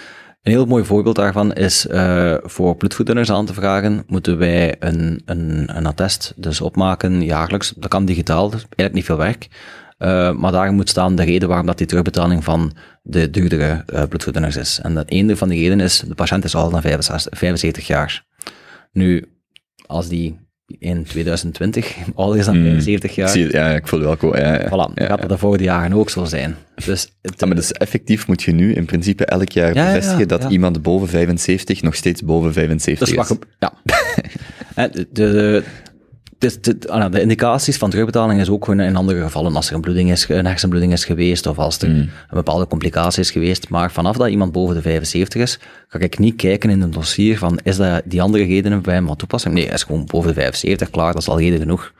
een 0.43 0.53
heel 0.53 0.67
mooi 0.67 0.85
voorbeeld 0.85 1.17
daarvan 1.17 1.53
is, 1.53 1.87
eh, 1.87 2.35
voor 2.43 2.77
bloedverdunners 2.77 3.31
aan 3.31 3.47
te 3.47 3.55
vragen, 3.55 4.05
moeten 4.07 4.39
wij 4.39 4.77
een, 4.79 5.23
een, 5.25 5.77
een 5.77 5.87
attest 5.87 6.33
dus 6.37 6.61
opmaken 6.61 7.23
jaarlijks. 7.23 7.73
Dat 7.77 7.91
kan 7.91 8.05
digitaal, 8.05 8.45
dus 8.51 8.61
eigenlijk 8.61 8.95
niet 8.95 9.05
veel 9.05 9.17
werk. 9.17 9.49
Uh, 10.03 10.33
maar 10.33 10.53
daar 10.53 10.73
moet 10.73 10.89
staan 10.89 11.17
de 11.17 11.25
reden 11.25 11.49
waarom 11.49 11.67
dat 11.67 11.79
die 11.79 11.87
terugbetaling 11.87 12.45
van 12.45 12.73
de 13.03 13.31
duurdere 13.31 13.85
uh, 13.93 14.03
bloedverdunners 14.03 14.57
is. 14.57 14.81
En 14.83 14.95
dat 14.95 15.09
ene 15.09 15.37
van 15.37 15.49
die 15.49 15.61
redenen 15.61 15.85
is, 15.85 16.05
de 16.09 16.15
patiënt 16.15 16.45
is 16.45 16.55
al 16.55 16.71
dan 16.71 16.81
65, 16.81 17.39
75 17.39 17.87
jaar. 17.87 18.25
Nu, 18.93 19.25
als 19.87 20.09
die 20.09 20.39
in 20.79 21.05
2020 21.05 21.97
ouder 22.15 22.39
is 22.41 22.45
dan 22.45 22.55
75 22.55 23.15
jaar... 23.15 23.39
Ja, 23.39 23.69
ik 23.69 23.89
voel 23.89 23.99
het 23.99 24.09
wel 24.09 24.17
cool. 24.17 24.37
Ja, 24.37 24.55
ja. 24.55 24.67
Voilà, 24.67 24.95
ja, 24.95 25.07
gaat 25.07 25.21
dat 25.21 25.29
de 25.29 25.39
volgende 25.39 25.65
jaren 25.65 25.93
ook 25.93 26.11
zo 26.11 26.25
zijn. 26.25 26.57
Dus, 26.85 27.13
het, 27.23 27.35
ja, 27.41 27.47
maar 27.47 27.57
dus 27.57 27.73
effectief 27.73 28.27
moet 28.27 28.43
je 28.43 28.53
nu 28.53 28.75
in 28.75 28.85
principe 28.85 29.25
elk 29.25 29.51
jaar 29.51 29.75
Ja, 29.75 29.87
ja, 29.87 29.93
bevestigen 29.93 30.29
dat 30.29 30.45
iemand 30.45 30.83
boven 30.83 31.09
75 31.09 31.83
nog 31.83 31.95
steeds 31.95 32.23
boven 32.23 32.53
75 32.53 33.09
Dus 33.09 33.17
is. 33.17 33.29
wacht, 33.29 33.47
ja. 33.59 33.73
De, 34.93 35.09
de, 35.13 35.63
de, 36.43 36.61
de, 36.79 36.89
ah, 36.89 36.99
nou, 36.99 37.11
de 37.11 37.21
indicaties 37.21 37.77
van 37.77 37.91
terugbetaling 37.91 38.41
is 38.41 38.49
ook 38.49 38.65
gewoon 38.65 38.81
in 38.81 38.97
andere 38.97 39.23
gevallen 39.23 39.57
als 39.57 39.69
er 39.69 39.75
een, 39.75 39.81
bloeding 39.81 40.11
is, 40.11 40.29
een 40.29 40.47
hersenbloeding 40.47 40.93
is 40.93 41.05
geweest 41.05 41.47
of 41.47 41.59
als 41.59 41.79
er 41.79 41.89
Mm. 41.89 41.95
een 41.97 42.11
bepaalde 42.31 42.67
complicatie 42.67 43.21
is 43.21 43.31
geweest. 43.31 43.69
Maar 43.69 43.93
vanaf 43.93 44.17
dat 44.17 44.29
iemand 44.29 44.53
boven 44.53 44.75
de 44.75 44.83
75 44.83 45.43
is, 45.43 45.59
ga 45.89 45.99
ik 45.99 46.19
niet 46.19 46.37
kijken 46.37 46.71
in 46.71 46.81
een 46.81 46.91
dossier 46.91 47.39
van 47.39 47.59
is 47.63 47.77
dat 47.77 48.03
die 48.05 48.23
andere 48.23 48.45
redenen 48.45 48.83
bij 48.83 48.95
hem 48.95 49.07
van 49.07 49.17
toepassing? 49.17 49.55
Nee, 49.55 49.65
hij 49.65 49.75
is 49.75 49.83
gewoon 49.83 50.05
boven 50.07 50.29
de 50.29 50.35
75, 50.35 50.91
klaar, 50.91 51.13
dat 51.13 51.23
is 51.23 51.29
al 51.29 51.39
reden 51.39 51.59
genoeg. 51.59 51.93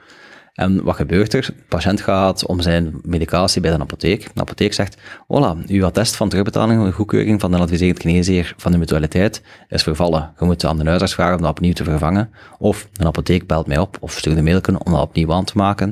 En 0.53 0.83
wat 0.83 0.95
gebeurt 0.95 1.33
er? 1.33 1.41
De 1.41 1.63
patiënt 1.67 2.01
gaat 2.01 2.45
om 2.45 2.61
zijn 2.61 2.99
medicatie 3.03 3.61
bij 3.61 3.71
de 3.71 3.79
apotheek. 3.79 4.29
De 4.33 4.41
apotheek 4.41 4.73
zegt, 4.73 4.97
voilà, 4.97 5.65
uw 5.67 5.85
attest 5.85 6.15
van 6.15 6.29
terugbetaling, 6.29 6.83
de 6.85 6.91
goedkeuring 6.91 7.39
van 7.39 7.51
de 7.51 7.57
adviserend 7.57 8.01
geneesheer 8.01 8.53
van 8.57 8.71
de 8.71 8.77
mutualiteit 8.77 9.41
is 9.67 9.83
vervallen. 9.83 10.33
Je 10.39 10.45
moet 10.45 10.65
aan 10.65 10.77
de 10.77 10.85
huisarts 10.85 11.13
vragen 11.13 11.35
om 11.35 11.41
dat 11.41 11.51
opnieuw 11.51 11.73
te 11.73 11.83
vervangen. 11.83 12.29
Of 12.59 12.89
een 12.93 13.05
apotheek 13.05 13.47
belt 13.47 13.67
mij 13.67 13.77
op, 13.77 13.97
of 13.99 14.11
stuurt 14.11 14.37
een 14.37 14.43
mailje 14.43 14.83
om 14.83 14.91
dat 14.91 15.01
opnieuw 15.01 15.33
aan 15.33 15.45
te 15.45 15.57
maken. 15.57 15.87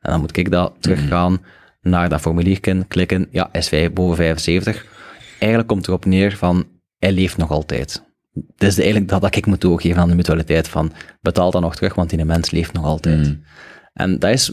En 0.00 0.10
dan 0.10 0.20
moet 0.20 0.36
ik 0.36 0.50
dat 0.50 0.72
teruggaan 0.80 1.38
naar 1.82 2.08
dat 2.08 2.20
formulierken, 2.20 2.88
klikken, 2.88 3.26
ja, 3.30 3.48
hij 3.52 3.60
is 3.60 3.68
vijf- 3.68 3.92
boven 3.92 4.16
75. 4.16 4.86
Eigenlijk 5.38 5.68
komt 5.68 5.88
erop 5.88 6.04
neer 6.04 6.36
van, 6.36 6.66
hij 6.98 7.12
leeft 7.12 7.36
nog 7.36 7.50
altijd. 7.50 8.02
Het 8.34 8.68
is 8.68 8.76
eigenlijk 8.76 9.08
dat, 9.08 9.20
dat 9.20 9.36
ik 9.36 9.46
moet 9.46 9.60
doorgeven 9.60 10.00
aan 10.00 10.08
de 10.08 10.14
mutualiteit 10.14 10.68
van, 10.68 10.92
betaal 11.20 11.50
dat 11.50 11.60
nog 11.60 11.76
terug, 11.76 11.94
want 11.94 12.10
die 12.10 12.24
mens 12.24 12.50
leeft 12.50 12.72
nog 12.72 12.84
altijd. 12.84 13.36
En 13.94 14.18
dat 14.18 14.30
is 14.30 14.52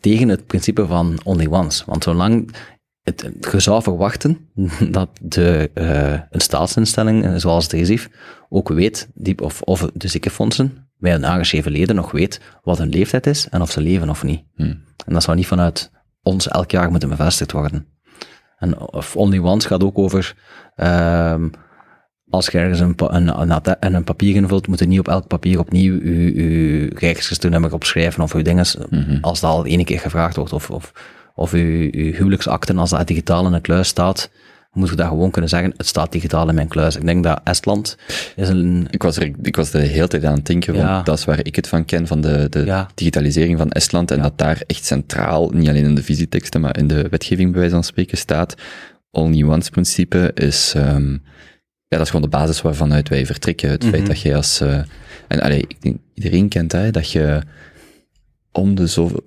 tegen 0.00 0.28
het 0.28 0.46
principe 0.46 0.86
van 0.86 1.18
only 1.24 1.46
once. 1.46 1.84
Want 1.86 2.02
zolang 2.02 2.54
het, 3.02 3.30
je 3.52 3.60
zou 3.60 3.82
verwachten 3.82 4.48
dat 4.90 5.08
de, 5.22 5.70
eh, 5.74 6.20
een 6.30 6.40
staatsinstelling, 6.40 7.24
eh, 7.24 7.34
zoals 7.36 7.68
de 7.68 7.76
RISIF, 7.76 8.08
ook 8.48 8.68
weet, 8.68 9.08
die, 9.14 9.40
of, 9.40 9.62
of 9.62 9.90
de 9.94 10.08
ziekenfondsen, 10.08 10.90
bij 10.96 11.14
een 11.14 11.26
aangeschreven 11.26 11.72
leden 11.72 11.96
nog 11.96 12.10
weet 12.10 12.40
wat 12.62 12.78
hun 12.78 12.88
leeftijd 12.88 13.26
is 13.26 13.48
en 13.48 13.60
of 13.60 13.70
ze 13.70 13.80
leven 13.80 14.10
of 14.10 14.22
niet. 14.22 14.44
En 14.56 15.12
dat 15.12 15.22
zou 15.22 15.36
niet 15.36 15.46
vanuit 15.46 15.90
ons 16.22 16.48
elk 16.48 16.70
jaar 16.70 16.90
moeten 16.90 17.08
bevestigd 17.08 17.52
worden. 17.52 17.86
En 18.58 18.80
of 18.80 19.16
only 19.16 19.38
once 19.38 19.68
gaat 19.68 19.82
ook 19.84 19.98
over, 19.98 20.36
ehm, 20.74 21.48
als 22.32 22.46
je 22.46 22.58
ergens 22.58 22.80
een, 22.80 22.94
pa- 22.94 23.12
een, 23.14 23.40
een, 23.80 23.94
een 23.94 24.04
papier 24.04 24.34
invult, 24.34 24.66
moet 24.66 24.78
je 24.78 24.86
niet 24.86 24.98
op 24.98 25.08
elk 25.08 25.26
papier 25.26 25.58
opnieuw 25.58 26.00
je, 26.02 26.34
je 26.34 27.70
opschrijven 27.72 28.22
of 28.22 28.32
je 28.32 28.42
dingen, 28.42 28.66
als 29.20 29.40
dat 29.40 29.50
al 29.50 29.64
één 29.64 29.84
keer 29.84 30.00
gevraagd 30.00 30.36
wordt, 30.36 30.52
of, 30.52 30.70
of, 30.70 30.92
of 31.34 31.52
je, 31.52 31.82
je 32.04 32.14
huwelijksakten, 32.16 32.78
als 32.78 32.90
dat 32.90 33.06
digitaal 33.06 33.46
in 33.46 33.52
een 33.52 33.60
kluis 33.60 33.88
staat, 33.88 34.30
moet 34.72 34.88
je 34.88 34.96
dat 34.96 35.06
gewoon 35.08 35.30
kunnen 35.30 35.50
zeggen, 35.50 35.74
het 35.76 35.86
staat 35.86 36.12
digitaal 36.12 36.48
in 36.48 36.54
mijn 36.54 36.68
kluis. 36.68 36.96
Ik 36.96 37.04
denk 37.06 37.24
dat 37.24 37.40
Estland 37.44 37.96
is 38.36 38.48
een... 38.48 38.86
Ik 38.90 39.02
was, 39.02 39.16
er, 39.16 39.30
ik 39.42 39.56
was 39.56 39.70
de 39.70 39.78
hele 39.78 40.08
tijd 40.08 40.24
aan 40.24 40.34
het 40.34 40.46
denken, 40.46 40.74
want 40.74 40.86
Ja. 40.88 41.02
dat 41.02 41.18
is 41.18 41.24
waar 41.24 41.38
ik 41.42 41.56
het 41.56 41.68
van 41.68 41.84
ken, 41.84 42.06
van 42.06 42.20
de, 42.20 42.46
de 42.50 42.64
Ja. 42.64 42.88
digitalisering 42.94 43.58
van 43.58 43.70
Estland. 43.70 44.10
En 44.10 44.22
dat 44.22 44.38
daar 44.38 44.62
echt 44.66 44.84
centraal, 44.84 45.50
niet 45.50 45.68
alleen 45.68 45.84
in 45.84 45.94
de 45.94 46.02
visieteksten, 46.02 46.60
maar 46.60 46.76
in 46.78 46.86
de 46.86 47.06
wetgeving 47.10 47.50
bij 47.50 47.58
wijze 47.60 47.74
van 47.74 47.84
spreken 47.84 48.18
staat. 48.18 48.54
Only 49.10 49.42
once 49.42 49.70
principe 49.70 50.30
is, 50.34 50.72
ehm, 50.76 51.16
ja, 51.92 51.98
dat 51.98 52.06
is 52.06 52.12
gewoon 52.12 52.30
de 52.30 52.36
basis 52.36 52.62
waarvanuit 52.62 53.08
wij 53.08 53.26
vertrekken. 53.26 53.70
Het 53.70 53.84
feit 53.84 54.06
dat 54.06 54.20
je 54.20 54.34
als, 54.36 54.60
eh, 54.60 54.80
en 55.28 55.40
allee, 55.40 55.64
ik 55.68 55.82
denk, 55.82 55.96
iedereen 56.14 56.48
kent 56.48 56.70
dat, 56.70 56.80
hè, 56.80 56.90
dat 56.90 57.10
je 57.10 57.42
om 58.52 58.74
de 58.74 58.86
zoveel, 58.86 59.22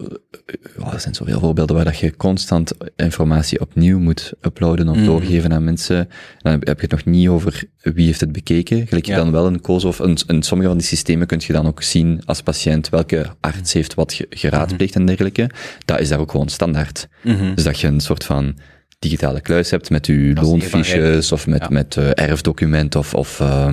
oh, 0.79 0.93
er 0.93 0.99
zijn 0.99 1.15
zoveel 1.15 1.39
voorbeelden 1.39 1.75
waar 1.75 1.85
dat 1.85 1.97
je 1.97 2.15
constant 2.15 2.71
informatie 2.95 3.59
opnieuw 3.61 3.99
moet 3.99 4.33
uploaden 4.41 4.87
of 4.89 4.97
doorgeven 4.97 5.53
aan 5.53 5.63
mensen. 5.63 5.97
En 5.97 6.07
dan 6.41 6.51
heb 6.51 6.75
je 6.75 6.81
het 6.81 6.91
nog 6.91 7.05
niet 7.05 7.27
over 7.27 7.63
wie 7.81 8.05
heeft 8.05 8.19
het 8.19 8.31
bekeken. 8.31 8.87
Gelijk 8.87 9.05
je 9.05 9.11
Ja. 9.11 9.17
dan 9.17 9.31
wel 9.31 9.45
een 9.45 9.61
koos 9.61 9.83
of 9.83 9.99
in, 9.99 10.17
in 10.27 10.43
sommige 10.43 10.69
van 10.69 10.77
die 10.77 10.87
systemen 10.87 11.27
kun 11.27 11.41
je 11.47 11.53
dan 11.53 11.67
ook 11.67 11.81
zien 11.81 12.21
als 12.25 12.41
patiënt 12.41 12.89
welke 12.89 13.25
arts 13.39 13.73
heeft 13.73 13.93
wat 13.93 14.13
ge- 14.13 14.25
geraadpleegd 14.29 14.95
en 14.95 15.05
dergelijke. 15.05 15.49
Dat 15.85 15.99
is 15.99 16.09
daar 16.09 16.19
ook 16.19 16.31
gewoon 16.31 16.49
standaard. 16.49 17.07
Dus 17.55 17.63
dat 17.63 17.79
je 17.79 17.87
een 17.87 17.99
soort 17.99 18.23
van 18.23 18.55
digitale 19.06 19.41
kluis 19.41 19.72
hebt 19.72 19.90
met 19.90 20.06
je 20.06 20.32
loonfiches 20.41 21.32
of 21.32 21.48
met, 21.48 21.61
Ja. 21.61 21.68
met 21.69 21.98
eh, 21.98 22.10
erfdocument 22.30 22.95
of, 22.95 23.14
of 23.14 23.40
eh, 23.40 23.68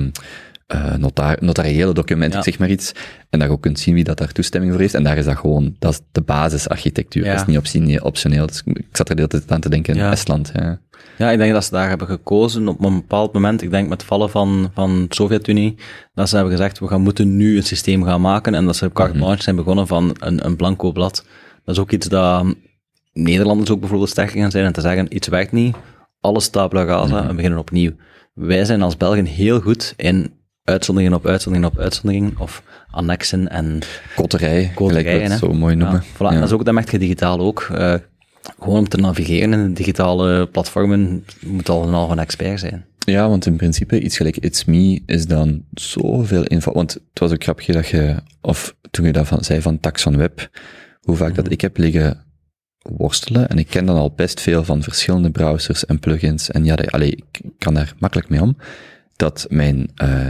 nota- 0.97 1.37
notariële 1.39 1.93
documenten, 1.93 2.37
Ja. 2.37 2.43
zeg 2.43 2.59
maar 2.59 2.69
iets. 2.69 2.91
En 3.29 3.39
dat 3.39 3.47
je 3.47 3.53
ook 3.53 3.61
kunt 3.61 3.79
zien 3.79 3.93
wie 3.93 4.03
dat 4.03 4.17
daar 4.17 4.31
toestemming 4.31 4.71
voor 4.71 4.81
heeft. 4.81 4.93
En 4.93 5.03
daar 5.03 5.17
is 5.17 5.25
dat 5.25 5.37
gewoon, 5.37 5.75
dat 5.79 5.91
is 5.91 5.99
de 6.11 6.21
basisarchitectuur. 6.21 7.23
Ja. 7.25 7.31
Dat 7.31 7.39
is 7.41 7.47
niet 7.47 7.57
optie- 7.57 8.03
optioneel. 8.03 8.45
Dus 8.47 8.61
ik 8.65 8.85
zat 8.91 9.09
er 9.09 9.15
de 9.15 9.21
hele 9.21 9.33
tijd 9.33 9.51
aan 9.51 9.59
te 9.61 9.69
denken 9.69 9.93
in 9.93 9.99
Ja. 9.99 10.11
Estland. 10.11 10.51
Ja. 10.55 10.79
Ja, 11.17 11.31
ik 11.31 11.37
denk 11.37 11.53
dat 11.53 11.63
ze 11.63 11.71
daar 11.71 11.89
hebben 11.89 12.07
gekozen 12.07 12.67
op 12.67 12.83
een 12.83 12.93
bepaald 12.93 13.33
moment. 13.33 13.61
Ik 13.61 13.71
denk 13.71 13.89
met 13.89 13.97
het 14.01 14.07
vallen 14.09 14.29
van, 14.29 14.71
van 14.73 15.05
de 15.07 15.15
Sovjet-Unie, 15.15 15.75
dat 16.13 16.29
ze 16.29 16.35
hebben 16.35 16.53
gezegd, 16.53 16.79
we 16.79 16.87
gaan, 16.87 17.01
moeten 17.01 17.35
nu 17.37 17.57
een 17.57 17.63
systeem 17.63 18.03
gaan 18.03 18.21
maken. 18.21 18.53
En 18.53 18.65
dat 18.65 18.75
ze 18.75 18.85
op 18.85 18.93
carte 18.93 19.17
blanche 19.17 19.41
zijn 19.43 19.55
begonnen 19.55 19.87
van 19.87 20.15
een, 20.19 20.45
een 20.45 20.55
blanco 20.55 20.91
blad. 20.91 21.25
Dat 21.65 21.75
is 21.75 21.81
ook 21.81 21.91
iets 21.91 22.07
dat 22.07 22.45
Nederlanders 23.13 23.69
ook 23.69 23.79
bijvoorbeeld 23.79 24.09
sterker 24.09 24.41
gaan 24.41 24.51
zijn 24.51 24.65
en 24.65 24.73
te 24.73 24.81
zeggen, 24.81 25.15
iets 25.15 25.27
werkt 25.27 25.51
niet, 25.51 25.75
alles 26.19 26.49
tabula 26.49 26.83
rasa 26.83 27.27
en 27.27 27.35
beginnen 27.35 27.59
opnieuw. 27.59 27.91
Wij 28.33 28.65
zijn 28.65 28.81
als 28.81 28.97
Belgen 28.97 29.25
heel 29.25 29.59
goed 29.59 29.93
in 29.97 30.33
uitzonderingen 30.63 31.17
op 31.17 31.25
uitzonderingen 31.25 31.71
op 31.75 31.83
uitzonderingen, 31.83 32.33
of 32.37 32.63
annexen 32.91 33.49
en 33.49 33.79
Kotterij, 34.15 34.71
Koterijen, 34.75 35.31
hè. 35.31 35.37
zo 35.37 35.53
mooi 35.53 35.75
noemen. 35.75 36.03
Ja, 36.03 36.15
voilà. 36.15 36.33
En 36.33 36.39
dat, 36.39 36.43
is 36.43 36.51
ook, 36.51 36.65
dat 36.65 36.73
merk 36.73 36.91
je 36.91 36.99
digitaal 36.99 37.39
ook. 37.39 37.67
Eh, 37.73 37.95
gewoon 38.59 38.77
om 38.77 38.89
te 38.89 38.97
navigeren 38.97 39.53
in 39.53 39.67
de 39.67 39.73
digitale 39.73 40.47
platformen 40.47 41.25
moet 41.45 41.69
al 41.69 41.87
een 41.87 41.93
halve 41.93 42.15
expert 42.15 42.59
zijn. 42.59 42.85
Ja, 43.05 43.29
want 43.29 43.45
in 43.45 43.55
principe 43.55 44.01
iets 44.01 44.17
gelijk 44.17 44.37
It's 44.37 44.65
Me 44.65 45.01
is 45.05 45.25
dan 45.25 45.63
zoveel 45.73 46.43
info. 46.43 46.71
Want 46.71 46.93
het 46.93 47.19
was 47.19 47.31
ook 47.31 47.43
grappig 47.43 47.65
dat 47.65 47.87
je, 47.87 48.15
of 48.41 48.75
toen 48.91 49.05
je 49.05 49.11
dat 49.11 49.27
van, 49.27 49.43
zei 49.43 49.61
van 49.61 49.79
Taxon 49.79 50.17
Web, 50.17 50.49
hoe 51.01 51.15
vaak 51.15 51.35
dat 51.35 51.51
ik 51.51 51.61
heb 51.61 51.77
liggen 51.77 52.23
worstelen. 52.83 53.47
En 53.49 53.57
ik 53.57 53.67
ken 53.67 53.85
dan 53.85 53.95
al 53.95 54.13
best 54.15 54.41
veel 54.41 54.63
van 54.63 54.83
verschillende 54.83 55.31
browsers 55.31 55.85
en 55.85 55.99
plugins. 55.99 56.51
En 56.51 56.65
ja, 56.65 56.73
allee, 56.75 57.11
ik 57.11 57.23
kan 57.57 57.73
daar 57.73 57.93
makkelijk 57.99 58.29
mee 58.29 58.41
om. 58.41 58.57
Dat 59.15 59.45
mijn 59.49 59.91
eh, 59.95 60.25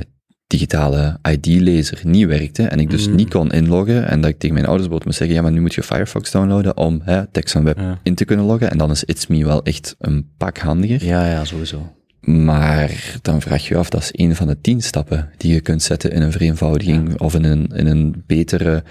digitale 0.48 1.20
ID-lezer 1.30 2.00
niet 2.04 2.28
werkte 2.28 2.64
en 2.64 2.80
ik 2.80 2.90
dus 2.90 3.08
niet 3.08 3.30
kon 3.30 3.52
inloggen 3.52 4.08
en 4.08 4.22
dat 4.22 4.30
ik 4.30 4.38
tegen 4.38 4.54
mijn 4.54 4.66
ouders 4.68 4.88
bijvoorbeeld 4.90 5.06
moest 5.06 5.18
zeggen, 5.18 5.36
ja, 5.36 5.42
maar 5.42 5.52
nu 5.52 5.62
moet 5.62 5.74
je 5.74 5.84
Firefox 5.84 6.32
downloaden 6.32 6.78
om 6.78 7.02
hè, 7.04 7.28
Taxon 7.28 7.64
Web 7.64 7.78
Ja. 7.78 8.00
in 8.04 8.16
te 8.16 8.26
kunnen 8.26 8.46
loggen. 8.46 8.72
En 8.72 8.78
dan 8.78 8.92
is 8.92 9.04
It's 9.04 9.28
Me 9.28 9.46
wel 9.46 9.64
echt 9.64 9.96
een 10.00 10.30
pak 10.38 10.58
handiger. 10.58 11.06
Ja, 11.06 11.30
ja, 11.30 11.46
sowieso. 11.46 11.94
Maar 12.22 13.16
dan 13.22 13.42
vraag 13.42 13.68
je 13.68 13.74
je 13.74 13.80
af, 13.80 13.90
dat 13.90 14.02
is 14.02 14.10
een 14.12 14.36
van 14.36 14.48
de 14.48 14.62
tien 14.62 14.82
stappen 14.82 15.30
die 15.38 15.54
je 15.54 15.62
kunt 15.62 15.82
zetten 15.82 16.12
in 16.12 16.22
een 16.22 16.32
vereenvoudiging 16.32 17.20
of 17.20 17.36
in 17.36 17.44
een, 17.44 17.68
in 17.68 17.88
een 17.88 18.24
betere. 18.28 18.84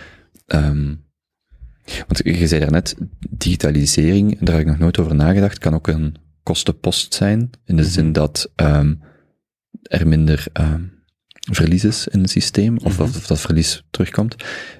ehm 0.47 0.93
want 1.85 2.21
je 2.25 2.47
zei 2.47 2.61
daarnet, 2.61 2.97
digitalisering, 3.31 4.39
daar 4.39 4.55
heb 4.55 4.65
ik 4.65 4.71
nog 4.71 4.79
nooit 4.79 4.99
over 4.99 5.15
nagedacht, 5.15 5.59
kan 5.59 5.75
ook 5.75 5.89
een 5.89 6.17
kostenpost 6.43 7.15
zijn. 7.15 7.51
In 7.65 7.77
de 7.77 7.85
zin 7.85 8.13
dat 8.13 8.51
ehm 8.55 8.95
er 9.83 10.07
minder 10.07 10.47
ehm 10.53 10.83
verlies 11.51 11.85
is 11.85 12.09
in 12.09 12.21
het 12.21 12.31
systeem, 12.31 12.79
of, 12.79 13.01
of, 13.01 13.17
of 13.17 13.27
dat 13.27 13.41
verlies 13.41 13.83
terugkomt. 13.91 14.37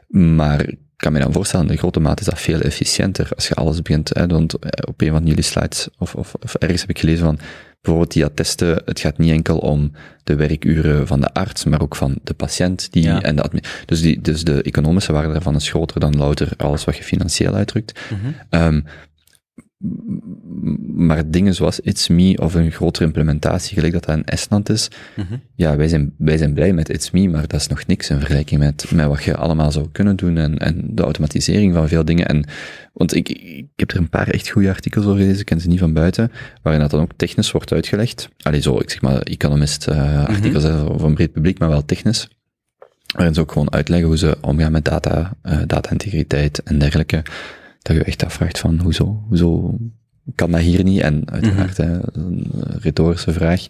Maar 0.09 0.69
ik 0.69 0.79
kan 0.97 1.13
me 1.13 1.19
dan 1.19 1.33
voorstellen, 1.33 1.71
in 1.71 1.79
grote 1.79 2.01
mate 2.01 2.21
is 2.21 2.29
dat 2.29 2.41
veel 2.41 2.61
efficiënter 2.61 3.29
als 3.35 3.49
je 3.49 3.55
alles 3.55 3.83
begint. 3.83 4.09
Hè, 4.09 4.27
want 4.27 4.55
eh, 4.59 4.69
op 4.89 5.01
een 5.01 5.11
van 5.11 5.27
jullie 5.27 5.43
slides, 5.43 5.89
of, 5.99 6.15
of, 6.15 6.35
of 6.35 6.55
ergens 6.55 6.81
heb 6.81 6.91
ik 6.91 6.99
gelezen 6.99 7.25
van, 7.25 7.39
bijvoorbeeld 7.83 8.13
die 8.13 8.25
attesten, 8.25 8.83
het 8.85 9.01
gaat 9.01 9.19
niet 9.19 9.31
enkel 9.31 9.59
om 9.59 9.93
de 10.25 10.35
werkuren 10.37 11.07
van 11.07 11.21
de 11.21 11.33
arts, 11.35 11.65
maar 11.65 11.81
ook 11.81 11.97
van 11.97 12.19
de 12.25 12.35
patiënt. 12.35 12.93
Die, 12.93 13.03
Ja. 13.03 13.23
en 13.23 13.37
de, 13.37 13.63
dus, 13.87 14.01
die, 14.01 14.21
dus 14.21 14.45
de 14.45 14.63
economische 14.63 15.13
waarde 15.13 15.33
daarvan 15.33 15.55
is 15.55 15.69
groter 15.71 16.01
dan 16.01 16.17
louter 16.17 16.49
alles 16.57 16.85
wat 16.85 16.97
je 16.97 17.03
financieel 17.03 17.55
uitdrukt. 17.55 18.01
Ehm, 18.51 18.75
m- 18.75 18.85
maar 20.95 21.31
dingen 21.31 21.55
zoals 21.55 21.81
It's 21.81 22.09
Me 22.09 22.39
of 22.39 22.55
een 22.55 22.71
grotere 22.71 23.05
implementatie, 23.05 23.75
gelijk 23.75 23.93
dat 23.93 24.05
dat 24.05 24.17
in 24.17 24.25
Estland 24.25 24.69
is, 24.69 24.89
ja, 25.55 25.77
wij 25.77 25.89
zijn, 25.89 26.15
wij 26.19 26.37
zijn 26.37 26.55
blij 26.55 26.73
met 26.73 26.89
It's 26.89 27.11
Me, 27.11 27.29
maar 27.29 27.47
dat 27.47 27.61
is 27.61 27.67
nog 27.67 27.87
niks 27.87 28.11
in 28.11 28.19
vergelijking 28.19 28.61
met, 28.61 28.91
met 28.95 29.07
wat 29.07 29.23
je 29.23 29.37
allemaal 29.37 29.73
zou 29.73 29.89
kunnen 29.93 30.17
doen 30.17 30.37
en, 30.37 30.59
en 30.59 30.89
de 30.91 31.03
automatisering 31.03 31.75
van 31.75 31.89
veel 31.89 32.05
dingen. 32.05 32.27
En, 32.27 32.45
want 32.93 33.15
ik, 33.15 33.29
ik 33.29 33.67
heb 33.77 33.91
er 33.91 33.97
een 33.97 34.09
paar 34.09 34.29
echt 34.29 34.49
goede 34.49 34.69
artikels 34.69 35.05
over 35.05 35.19
gelezen, 35.19 35.41
ik 35.41 35.47
ken 35.47 35.61
ze 35.61 35.69
niet 35.69 35.79
van 35.79 35.93
buiten, 35.93 36.33
waarin 36.63 36.83
dat 36.83 36.91
dan 36.91 37.01
ook 37.01 37.13
technisch 37.17 37.51
wordt 37.51 37.73
uitgelegd. 37.73 38.29
Allee, 38.43 38.61
zo, 38.61 38.79
ik 38.79 38.91
zeg 38.91 39.01
maar, 39.01 39.21
economist 39.23 39.87
eh, 39.87 40.25
artikels 40.25 40.63
hè, 40.63 40.79
voor 40.79 41.05
een 41.05 41.15
breed 41.15 41.33
publiek, 41.33 41.59
maar 41.59 41.69
wel 41.69 41.85
technisch. 41.85 42.29
Waarin 43.15 43.35
ze 43.35 43.41
ook 43.41 43.53
gewoon 43.53 43.73
uitleggen 43.73 44.09
hoe 44.09 44.19
ze 44.19 44.37
omgaan 44.41 44.73
met 44.73 44.85
data, 44.85 45.37
eh, 45.43 45.59
data-integriteit 45.67 46.63
en 46.63 46.79
dergelijke. 46.79 47.23
Dat 47.83 47.97
je 47.97 48.05
echt 48.05 48.25
afvraagt 48.25 48.59
van, 48.59 48.81
hoezo, 48.81 49.23
hoezo 49.29 49.79
kan 50.35 50.51
dat 50.51 50.61
hier 50.61 50.85
niet? 50.85 51.01
En 51.01 51.31
uiteraard, 51.31 51.77
hè, 51.77 51.99
een 52.13 52.51
retorische 52.81 53.33
vraag. 53.33 53.67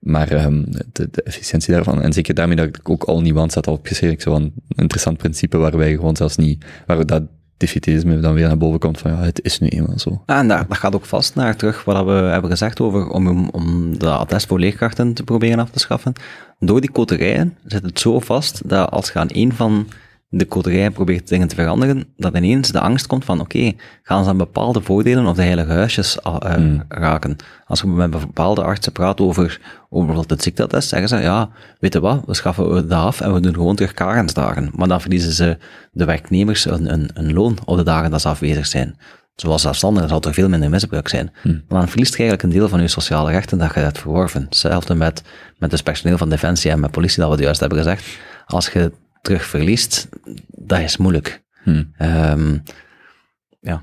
Maar 0.00 0.30
ehm, 0.30 0.64
de, 0.92 1.08
de 1.10 1.22
efficiëntie 1.22 1.74
daarvan, 1.74 2.02
en 2.02 2.12
zeker 2.12 2.34
daarmee 2.34 2.56
dat 2.56 2.66
ik 2.66 2.90
ook 2.90 3.04
al 3.04 3.20
nuance 3.20 3.54
had 3.54 3.66
al 3.66 3.74
opgeschreven, 3.74 4.16
ik 4.16 4.22
zo 4.22 4.32
van 4.32 4.42
een 4.42 4.52
interessant 4.76 5.16
principe 5.16 5.56
waar 5.56 5.76
wij 5.76 5.90
gewoon 5.90 6.16
zelfs 6.16 6.36
niet, 6.36 6.64
waar 6.86 7.06
dat 7.06 7.22
defetisme 7.56 8.20
dan 8.20 8.34
weer 8.34 8.46
naar 8.46 8.58
boven 8.58 8.78
komt 8.78 8.98
van, 8.98 9.10
ja, 9.10 9.18
het 9.18 9.42
is 9.42 9.58
nu 9.58 9.68
eenmaal 9.68 9.98
zo. 9.98 10.22
Ah, 10.26 10.38
en 10.38 10.48
daar, 10.48 10.68
dat 10.68 10.76
gaat 10.76 10.94
ook 10.94 11.04
vast 11.04 11.34
naar 11.34 11.56
terug 11.56 11.84
wat 11.84 12.04
we 12.04 12.12
hebben 12.12 12.50
gezegd 12.50 12.80
over 12.80 13.08
om, 13.08 13.28
om, 13.28 13.48
om 13.48 13.98
de 13.98 14.10
attest 14.10 14.46
voor 14.46 14.60
leerkrachten 14.60 15.14
te 15.14 15.22
proberen 15.22 15.58
af 15.58 15.70
te 15.70 15.78
schaffen. 15.78 16.12
Door 16.58 16.80
die 16.80 16.92
coterijen 16.92 17.56
zit 17.64 17.82
het 17.82 18.00
zo 18.00 18.20
vast 18.20 18.68
dat 18.68 18.90
als 18.90 19.12
je 19.12 19.18
aan 19.18 19.28
één 19.28 19.52
van 19.52 19.86
de 20.34 20.46
coterijen 20.46 20.92
probeert 20.92 21.28
dingen 21.28 21.48
te 21.48 21.54
veranderen, 21.54 22.04
dat 22.16 22.36
ineens 22.36 22.70
de 22.70 22.80
angst 22.80 23.06
komt 23.06 23.24
van 23.24 23.40
oké, 23.40 23.72
gaan 24.02 24.24
ze 24.24 24.30
aan 24.30 24.36
bepaalde 24.36 24.82
voordelen 24.82 25.26
of 25.26 25.36
de 25.36 25.42
heilige 25.42 25.72
huisjes 25.72 26.20
eh, 26.20 26.54
raken. 26.88 27.36
Als 27.66 27.80
je 27.80 27.86
met 27.86 28.10
bepaalde 28.10 28.62
artsen 28.62 28.92
praat 28.92 29.20
over, 29.20 29.42
over 29.44 30.06
bijvoorbeeld 30.06 30.30
het 30.30 30.42
ziekteattest, 30.42 30.88
zeggen 30.88 31.08
ze 31.08 31.16
ja, 31.16 31.50
weet 31.80 31.92
je 31.92 32.00
wat, 32.00 32.22
we 32.26 32.34
schaffen 32.34 32.88
dat 32.88 32.92
af 32.92 33.20
en 33.20 33.34
we 33.34 33.40
doen 33.40 33.54
gewoon 33.54 33.76
terug 33.76 33.94
karensdagen. 33.94 34.70
Maar 34.74 34.88
dan 34.88 35.00
verliezen 35.00 35.32
ze 35.32 35.58
de 35.92 36.04
werknemers 36.04 36.64
een, 36.64 36.92
een, 36.92 37.10
een 37.14 37.32
loon 37.32 37.58
op 37.64 37.76
de 37.76 37.82
dagen 37.82 38.10
dat 38.10 38.20
ze 38.20 38.28
afwezig 38.28 38.66
zijn. 38.66 38.96
Zoals 39.34 39.62
zelfstandigen 39.62 40.08
zal 40.08 40.20
er 40.20 40.34
veel 40.34 40.48
minder 40.48 40.70
misbruik 40.70 41.08
zijn. 41.08 41.32
Maar 41.42 41.78
dan 41.78 41.88
verliest 41.88 42.12
je 42.12 42.18
eigenlijk 42.18 42.42
een 42.42 42.58
deel 42.58 42.68
van 42.68 42.80
je 42.80 42.88
sociale 42.88 43.30
rechten 43.30 43.58
dat 43.58 43.74
je 43.74 43.80
hebt 43.80 43.98
verworven. 43.98 44.42
Hetzelfde 44.42 44.94
met, 44.94 45.22
met 45.58 45.72
het 45.72 45.82
personeel 45.82 46.18
van 46.18 46.28
Defensie 46.28 46.70
en 46.70 46.80
met 46.80 46.90
politie, 46.90 47.22
dat 47.22 47.36
we 47.36 47.42
juist 47.42 47.60
hebben 47.60 47.78
gezegd. 47.78 48.18
Als 48.46 48.68
je 48.68 48.92
terug 49.22 49.44
verliest, 49.44 50.08
dat 50.46 50.80
is 50.80 50.96
moeilijk. 50.96 51.42
Ehm, 51.96 52.58
ja. 53.60 53.82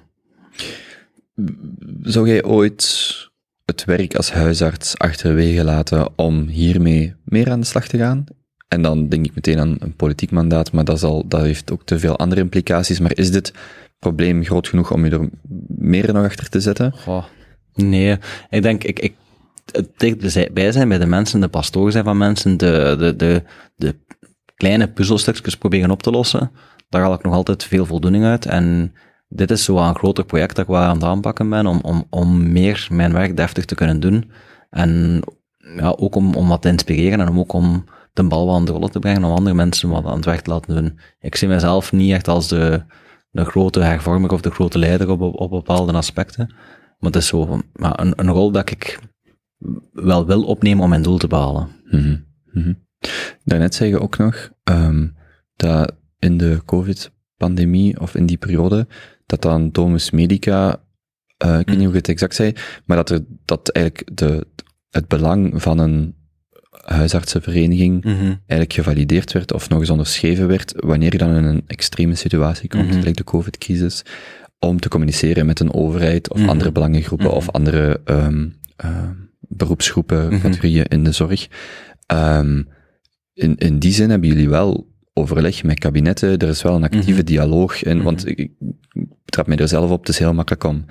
Zou 2.02 2.28
jij 2.28 2.44
ooit 2.44 3.16
het 3.66 3.86
werk 3.86 4.16
als 4.16 4.32
huisarts 4.32 4.98
achterwege 4.98 5.64
laten 5.64 6.10
om 6.16 6.48
hiermee 6.48 7.16
meer 7.24 7.52
aan 7.52 7.60
de 7.60 7.66
slag 7.66 7.88
te 7.88 7.98
gaan? 7.98 8.24
En 8.68 8.82
dan 8.82 9.08
denk 9.08 9.26
ik 9.26 9.36
meteen 9.36 9.60
aan 9.60 9.76
een 9.80 9.96
politiek 9.96 10.32
mandaat, 10.32 10.72
maar 10.72 10.84
dat, 10.84 11.00
zal, 11.00 11.28
dat 11.28 11.42
heeft 11.42 11.72
ook 11.72 11.84
te 11.86 12.00
veel 12.00 12.18
andere 12.18 12.42
implicaties. 12.42 13.00
Maar 13.00 13.18
is 13.18 13.32
dit 13.32 13.54
probleem 14.00 14.44
groot 14.44 14.68
genoeg 14.68 14.92
om 14.92 15.06
je 15.06 15.12
er 15.12 15.30
meer 15.68 16.14
nog 16.14 16.26
achter 16.26 16.50
te 16.50 16.60
zetten? 16.60 16.92
Goh, 16.92 17.26
nee, 17.74 18.18
ik 18.50 18.62
denk, 18.62 18.84
ik, 18.84 19.00
ik, 19.00 19.14
het 19.72 19.90
dichtbij 19.98 20.72
zijn 20.72 20.90
bij 20.90 20.98
de 20.98 21.06
mensen, 21.06 21.42
de 21.42 21.48
pastoor 21.48 21.92
zijn 21.92 22.04
van 22.04 22.18
mensen, 22.18 22.58
de, 22.58 22.96
de, 23.00 23.16
de, 23.16 23.44
de 23.76 23.96
kleine 24.60 24.88
puzzelstukjes 24.88 25.58
proberen 25.58 25.92
op 25.92 26.04
te 26.04 26.12
lossen, 26.12 26.52
daar 26.90 27.02
haal 27.02 27.14
ik 27.14 27.24
nog 27.24 27.34
altijd 27.34 27.64
veel 27.64 27.86
voldoening 27.86 28.26
uit. 28.26 28.46
En 28.46 28.94
dit 29.30 29.52
is 29.52 29.64
zo 29.64 29.78
een 29.78 29.96
groter 29.96 30.26
project 30.26 30.56
dat 30.56 30.66
ik 30.66 30.72
wel 30.72 30.82
aan 30.82 30.96
het 30.96 31.04
aanpakken 31.04 31.50
ben, 31.50 31.66
om, 31.66 31.80
om, 31.82 32.06
om 32.10 32.52
meer 32.52 32.88
mijn 32.92 33.14
werk 33.14 33.38
deftig 33.38 33.66
te 33.66 33.76
kunnen 33.76 34.00
doen. 34.00 34.32
En 34.70 35.22
ja, 35.58 35.96
ook 35.98 36.16
om, 36.16 36.36
om 36.36 36.48
wat 36.48 36.62
te 36.62 36.70
inspireren 36.70 37.20
en 37.20 37.38
ook 37.38 37.54
om 37.54 37.86
de 38.14 38.24
bal 38.24 38.46
wat 38.46 38.56
aan 38.56 38.66
de 38.66 38.72
rollen 38.72 38.92
te 38.92 39.00
brengen, 39.00 39.24
om 39.24 39.32
andere 39.32 39.56
mensen 39.56 39.90
wat 39.90 40.06
aan 40.06 40.16
het 40.16 40.26
werk 40.26 40.42
te 40.42 40.50
laten 40.50 40.76
doen. 40.76 41.00
Ik 41.20 41.36
zie 41.36 41.48
mezelf 41.48 41.92
niet 41.92 42.12
echt 42.12 42.28
als 42.28 42.48
de, 42.48 42.84
de 43.32 43.46
grote 43.46 43.80
hervormer 43.80 44.32
of 44.32 44.42
de 44.42 44.52
grote 44.52 44.80
leider 44.80 45.10
op, 45.10 45.22
op, 45.22 45.40
op 45.40 45.50
bepaalde 45.50 45.94
aspecten. 45.94 46.48
Maar 47.00 47.12
het 47.12 47.16
is 47.16 47.28
zo 47.28 47.62
maar 47.74 48.00
een, 48.00 48.14
een 48.16 48.30
rol 48.30 48.52
dat 48.52 48.70
ik 48.70 49.00
wel 49.92 50.26
wil 50.26 50.44
opnemen 50.44 50.84
om 50.84 50.90
mijn 50.90 51.02
doel 51.02 51.18
te 51.18 51.28
behalen. 51.28 51.68
Mhm, 51.84 52.18
mhm. 52.52 52.74
Daarnet 53.50 53.76
zei 53.76 53.90
je 53.90 54.00
ook 54.00 54.18
nog 54.18 54.50
ehm, 54.64 55.08
dat 55.56 55.92
in 56.20 56.38
de 56.38 56.62
COVID-pandemie 56.66 58.00
of 58.00 58.16
in 58.16 58.26
die 58.26 58.38
periode, 58.38 58.88
dat 59.26 59.42
dan 59.42 59.70
Domus 59.72 60.12
Medica, 60.12 60.82
eh, 61.38 61.60
ik 61.60 61.68
weet 61.68 61.76
niet 61.76 61.84
hoe 61.86 61.92
je 61.94 61.98
het 61.98 62.08
exact 62.10 62.36
zei, 62.36 62.54
maar 62.86 62.98
dat, 62.98 63.10
er, 63.10 63.20
dat 63.46 63.70
eigenlijk 63.72 64.10
de, 64.18 64.48
het 64.90 65.08
belang 65.08 65.62
van 65.62 65.78
een 65.78 66.16
huisartsenvereniging 66.86 68.06
eigenlijk 68.36 68.74
gevalideerd 68.74 69.32
werd 69.32 69.54
of 69.54 69.70
nog 69.70 69.80
eens 69.80 69.90
onderschreven 69.90 70.48
werd 70.48 70.74
wanneer 70.76 71.12
je 71.12 71.18
dan 71.18 71.36
in 71.36 71.44
een 71.44 71.64
extreme 71.68 72.16
situatie 72.16 72.70
komt, 72.70 72.88
Mhm. 72.90 73.00
gelijk 73.00 73.18
de 73.18 73.24
COVID-crisis, 73.24 74.04
om 74.60 74.80
te 74.80 74.90
communiceren 74.90 75.46
met 75.46 75.60
een 75.60 75.74
overheid 75.74 76.30
of 76.30 76.40
Mhm. 76.40 76.50
andere 76.50 76.72
belangengroepen 76.72 77.28
Mhm. 77.28 77.36
of 77.36 77.50
andere 77.52 78.02
ehm, 78.06 78.48
ehm, 78.76 79.14
beroepsgroepen, 79.40 80.28
Mhm. 80.34 80.42
categorieën 80.42 80.86
in 80.86 81.04
de 81.04 81.12
zorg. 81.12 81.48
In, 83.40 83.56
in 83.58 83.80
die 83.80 83.94
zin 83.94 84.10
hebben 84.10 84.30
jullie 84.30 84.50
wel 84.50 84.88
overleg 85.14 85.64
met 85.64 85.80
kabinetten, 85.80 86.38
er 86.38 86.48
is 86.48 86.62
wel 86.62 86.76
een 86.76 86.84
actieve 86.84 87.12
Mhm. 87.12 87.24
dialoog 87.24 87.84
in, 87.84 88.02
want 88.04 88.20
Mhm. 88.22 88.30
ik, 88.30 88.38
ik 88.38 88.52
trap 89.26 89.48
mij 89.48 89.58
er 89.58 89.68
zelf 89.68 89.92
op, 89.92 90.00
het 90.00 90.10
is 90.10 90.20
heel 90.20 90.34
makkelijk 90.34 90.64
om 90.64 90.86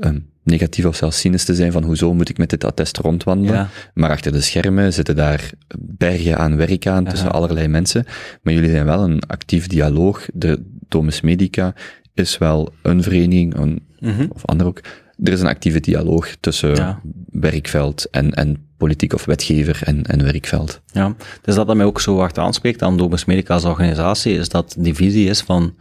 ehm, 0.00 0.18
negatief 0.42 0.84
of 0.84 0.96
zelfs 0.96 1.18
cynisch 1.20 1.44
te 1.44 1.54
zijn 1.54 1.72
van 1.72 1.84
hoezo 1.84 2.14
moet 2.14 2.28
ik 2.28 2.38
met 2.38 2.50
dit 2.50 2.64
attest 2.64 2.96
rondwandelen. 2.96 3.54
Ja. 3.54 3.68
Maar 3.94 4.10
achter 4.10 4.32
de 4.32 4.40
schermen 4.40 4.92
zitten 4.92 5.16
daar 5.16 5.50
bergen 5.78 6.38
aan 6.38 6.56
werk 6.56 6.86
aan 6.86 7.04
tussen 7.04 7.28
Aha. 7.28 7.36
allerlei 7.38 7.68
mensen. 7.68 8.04
Maar 8.42 8.54
jullie 8.54 8.70
zijn 8.70 8.84
wel 8.84 9.02
een 9.04 9.20
actief 9.26 9.66
dialoog. 9.66 10.26
De 10.34 10.62
Domus 10.88 11.20
Medica 11.20 11.74
is 12.14 12.38
wel 12.38 12.72
een 12.82 13.02
vereniging, 13.02 13.54
een, 13.56 13.86
Mhm. 14.00 14.26
of 14.32 14.44
ander 14.46 14.66
ook. 14.66 14.80
Er 15.22 15.32
is 15.32 15.40
een 15.40 15.46
actieve 15.46 15.80
dialoog 15.80 16.28
tussen 16.40 16.74
Ja. 16.74 17.00
werkveld 17.30 18.10
en, 18.10 18.34
en 18.34 18.66
politiek 18.76 19.14
of 19.14 19.24
wetgever 19.24 19.80
en, 19.84 20.02
en 20.04 20.22
werkveld. 20.24 20.80
Ja, 20.92 21.14
dus 21.42 21.54
dat 21.54 21.66
dat 21.66 21.76
mij 21.76 21.86
ook 21.86 22.00
zo 22.00 22.18
hard 22.18 22.38
aanspreekt 22.38 22.82
aan 22.82 22.96
Domus 22.96 23.24
Medica 23.24 23.54
als 23.54 23.64
organisatie, 23.64 24.34
is 24.34 24.48
dat 24.48 24.74
die 24.78 24.94
visie 24.94 25.28
is 25.28 25.40
van, 25.40 25.74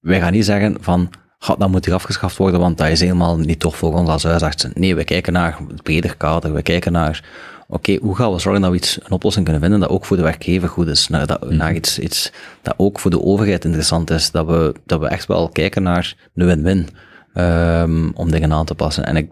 wij 0.00 0.20
gaan 0.20 0.32
niet 0.32 0.44
zeggen 0.44 0.76
van, 0.80 1.10
"Ha, 1.38 1.54
dat 1.58 1.68
moet 1.70 1.84
hier 1.84 1.94
afgeschaft 1.94 2.36
worden, 2.36 2.60
want 2.60 2.78
dat 2.78 2.88
is 2.88 3.00
helemaal 3.00 3.38
niet 3.38 3.60
toch 3.60 3.76
voor 3.76 3.94
ons 3.94 4.08
als 4.08 4.22
huisartsen. 4.22 4.70
Nee, 4.74 4.94
we 4.94 5.04
kijken 5.04 5.32
naar 5.32 5.58
het 5.68 5.82
breder 5.82 6.16
kader, 6.16 6.52
we 6.52 6.62
kijken 6.62 6.92
naar, 6.92 7.24
oké, 7.68 7.96
hoe 8.00 8.16
gaan 8.16 8.32
we 8.32 8.38
zorgen 8.38 8.62
dat 8.62 8.70
we 8.70 8.76
iets, 8.76 8.98
een 9.04 9.10
oplossing 9.10 9.44
kunnen 9.44 9.62
vinden 9.62 9.80
dat 9.80 9.88
ook 9.90 10.04
voor 10.04 10.16
de 10.16 10.22
werkgever 10.22 10.68
goed 10.68 10.86
is, 10.88 11.08
naar, 11.08 11.26
dat, 11.26 11.50
naar 11.50 11.74
iets, 11.74 11.98
iets 11.98 12.32
dat 12.62 12.74
ook 12.76 13.00
voor 13.00 13.10
de 13.10 13.22
overheid 13.22 13.64
interessant 13.64 14.10
is, 14.10 14.30
dat 14.30 14.46
we, 14.46 14.74
dat 14.86 15.00
we 15.00 15.06
echt 15.08 15.26
wel 15.26 15.48
kijken 15.48 15.82
naar 15.82 16.16
de 16.32 16.44
win-win, 16.44 16.88
ehm, 17.36 18.10
om 18.14 18.30
dingen 18.30 18.52
aan 18.52 18.64
te 18.64 18.74
passen. 18.74 19.06
En 19.06 19.16
ik 19.16 19.30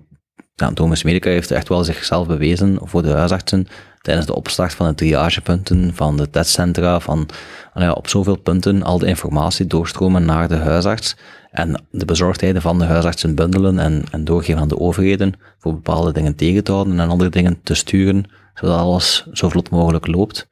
ja, 0.55 0.73
Thomas 0.73 1.03
Medica 1.03 1.31
heeft 1.31 1.51
echt 1.51 1.69
wel 1.69 1.85
zichzelf 1.85 2.27
bewezen 2.27 2.79
voor 2.83 3.03
de 3.03 3.11
huisartsen 3.11 3.67
tijdens 4.01 4.27
de 4.27 4.35
opstart 4.35 4.75
van 4.75 4.87
de 4.87 4.95
triagepunten, 4.95 5.95
van 5.95 6.17
de 6.17 6.31
testcentra, 6.31 7.01
van 7.01 7.29
nou 7.75 7.87
ja, 7.87 7.93
op 7.93 8.09
zoveel 8.09 8.37
punten 8.37 8.83
al 8.83 8.99
de 8.99 9.07
informatie 9.07 9.67
doorstromen 9.67 10.25
naar 10.25 10.49
de 10.49 10.57
huisarts 10.57 11.17
en 11.51 11.83
de 11.91 12.05
bezorgdheden 12.05 12.63
van 12.63 12.79
de 12.79 12.85
huisartsen 12.85 13.35
bundelen 13.35 13.79
en, 13.79 14.05
en 14.11 14.25
doorgeven 14.25 14.61
aan 14.61 14.69
de 14.69 14.79
overheden 14.79 15.33
voor 15.59 15.73
bepaalde 15.73 16.13
dingen 16.13 16.35
tegen 16.35 16.65
te 16.65 16.73
houden 16.73 17.01
en 17.01 17.09
andere 17.09 17.31
dingen 17.31 17.61
te 17.63 17.75
sturen, 17.75 18.25
zodat 18.55 18.79
alles 18.79 19.27
zo 19.33 19.49
vlot 19.49 19.71
mogelijk 19.71 20.07
loopt. 20.07 20.49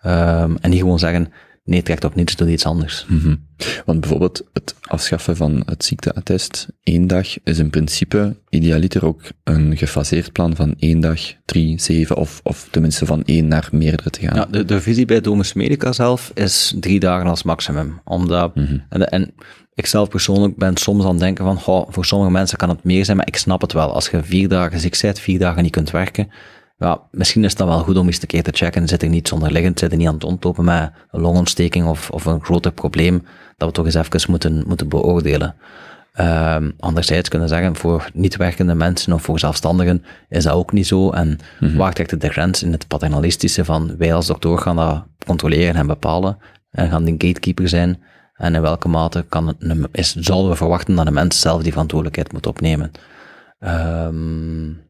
Ehm, 0.00 0.56
en 0.60 0.70
niet 0.70 0.80
gewoon 0.80 0.98
zeggen, 0.98 1.32
nee, 1.66 1.82
trekt 1.82 2.04
op 2.04 2.14
niets, 2.14 2.36
doe 2.36 2.50
iets 2.50 2.64
anders. 2.64 3.06
Mhm. 3.08 3.34
Want 3.84 4.00
bijvoorbeeld 4.00 4.44
het 4.52 4.74
afschaffen 4.80 5.36
van 5.36 5.62
het 5.66 5.84
ziekteattest, 5.84 6.66
één 6.82 7.06
dag, 7.06 7.42
is 7.44 7.58
in 7.58 7.70
principe 7.70 8.36
idealiter 8.48 9.06
ook 9.06 9.20
een 9.44 9.76
gefaseerd 9.76 10.32
plan 10.32 10.56
van 10.56 10.74
één 10.78 11.00
dag, 11.00 11.20
drie, 11.44 11.80
zeven 11.80 12.16
of, 12.16 12.40
of 12.42 12.68
tenminste 12.70 13.06
van 13.06 13.24
één 13.24 13.48
naar 13.48 13.68
meerdere 13.72 14.10
te 14.10 14.20
gaan. 14.20 14.36
Ja, 14.36 14.46
de, 14.50 14.64
de 14.64 14.80
visie 14.80 15.04
bij 15.04 15.20
Domus 15.20 15.52
Medica 15.52 15.92
zelf 15.92 16.30
is 16.34 16.74
drie 16.80 17.00
dagen 17.00 17.26
als 17.26 17.42
maximum. 17.42 18.00
Omdat, 18.04 18.52
en, 18.88 19.08
en 19.08 19.34
ik 19.74 19.86
zelf 19.86 20.08
persoonlijk 20.08 20.56
ben 20.56 20.76
soms 20.76 21.04
aan 21.04 21.10
het 21.10 21.18
denken 21.18 21.44
van, 21.44 21.60
goh, 21.60 21.86
voor 21.90 22.04
sommige 22.04 22.30
mensen 22.30 22.58
kan 22.58 22.68
het 22.68 22.84
meer 22.84 23.04
zijn, 23.04 23.16
maar 23.16 23.26
ik 23.26 23.36
snap 23.36 23.60
het 23.60 23.72
wel. 23.72 23.92
Als 23.92 24.08
je 24.08 24.22
vier 24.22 24.48
dagen 24.48 24.80
ziek 24.80 24.98
bent, 25.00 25.18
vier 25.18 25.38
dagen 25.38 25.62
niet 25.62 25.72
kunt 25.72 25.90
werken, 25.90 26.28
ja, 26.76 27.00
misschien 27.10 27.44
is 27.44 27.54
dan 27.54 27.68
wel 27.68 27.82
goed 27.82 27.96
om 27.96 28.06
eens 28.06 28.22
een 28.22 28.26
keer 28.26 28.42
te 28.42 28.50
checken. 28.52 28.88
Zit 28.88 29.02
er 29.02 29.08
niet 29.08 29.28
zonderliggend, 29.28 29.78
zit 29.78 29.92
er 29.92 29.98
niet 29.98 30.08
aan 30.08 30.14
het 30.14 30.24
ontlopen 30.24 30.64
met 30.64 30.92
een 31.10 31.20
longontsteking 31.20 31.86
of, 31.86 32.10
of 32.10 32.24
een 32.24 32.44
groter 32.44 32.72
probleem, 32.72 33.26
dat 33.56 33.68
we 33.68 33.74
toch 33.74 33.84
eens 33.84 33.94
even 33.94 34.30
moeten, 34.30 34.64
moeten 34.66 34.88
beoordelen. 34.88 35.54
Ehm, 36.12 36.70
anderzijds 36.78 37.28
kunnen 37.28 37.48
we 37.48 37.54
zeggen, 37.54 37.76
voor 37.76 38.10
niet 38.12 38.36
werkende 38.36 38.74
mensen 38.74 39.12
of 39.12 39.22
voor 39.22 39.38
zelfstandigen 39.38 40.04
is 40.28 40.44
dat 40.44 40.52
ook 40.52 40.72
niet 40.72 40.86
zo. 40.86 41.10
En 41.10 41.38
waar 41.76 41.92
trekt 41.92 42.20
de 42.20 42.28
grens 42.28 42.62
in 42.62 42.72
het 42.72 42.86
paternalistische 42.88 43.64
van 43.64 43.96
wij 43.96 44.14
als 44.14 44.26
dokter 44.26 44.58
gaan 44.58 44.76
dat 44.76 45.04
controleren 45.26 45.74
en 45.74 45.86
bepalen 45.86 46.38
en 46.70 46.90
gaan 46.90 47.04
die 47.04 47.14
gatekeeper 47.18 47.68
zijn 47.68 48.02
en 48.32 48.54
in 48.54 48.60
welke 48.60 48.88
mate 48.88 49.24
kan 49.28 49.56
is, 49.92 50.14
zouden 50.14 50.50
we 50.50 50.56
verwachten 50.56 50.94
dat 50.94 51.04
de 51.04 51.10
mens 51.10 51.40
zelf 51.40 51.62
die 51.62 51.72
verantwoordelijkheid 51.72 52.32
moet 52.32 52.46
opnemen. 52.46 52.90
Ehm, 53.58 54.85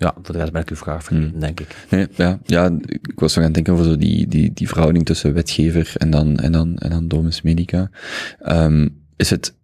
ja, 0.00 0.14
voor 0.22 0.32
de 0.34 0.40
rest 0.40 0.52
ben 0.52 0.62
ik 0.62 0.70
uw 0.70 0.76
vraag 0.76 1.04
vergeten, 1.04 1.40
denk 1.40 1.60
ik. 1.60 1.76
Nee, 1.90 2.06
ja, 2.16 2.38
ja, 2.44 2.70
ik 2.86 3.12
was 3.20 3.34
nog 3.34 3.36
aan 3.36 3.42
het 3.44 3.54
denken 3.54 3.72
over 3.72 3.84
zo 3.84 3.96
die, 3.96 4.26
die, 4.28 4.52
die 4.54 4.68
verhouding 4.68 5.04
tussen 5.06 5.34
wetgever 5.34 5.92
en 5.96 6.10
dan, 6.10 6.36
en 6.38 6.52
dan, 6.52 6.76
en 6.78 6.90
dan 6.90 7.08
Domus 7.08 7.42
Medica. 7.42 7.90
Ehm, 8.40 8.88
is 9.16 9.30
het, 9.30 9.54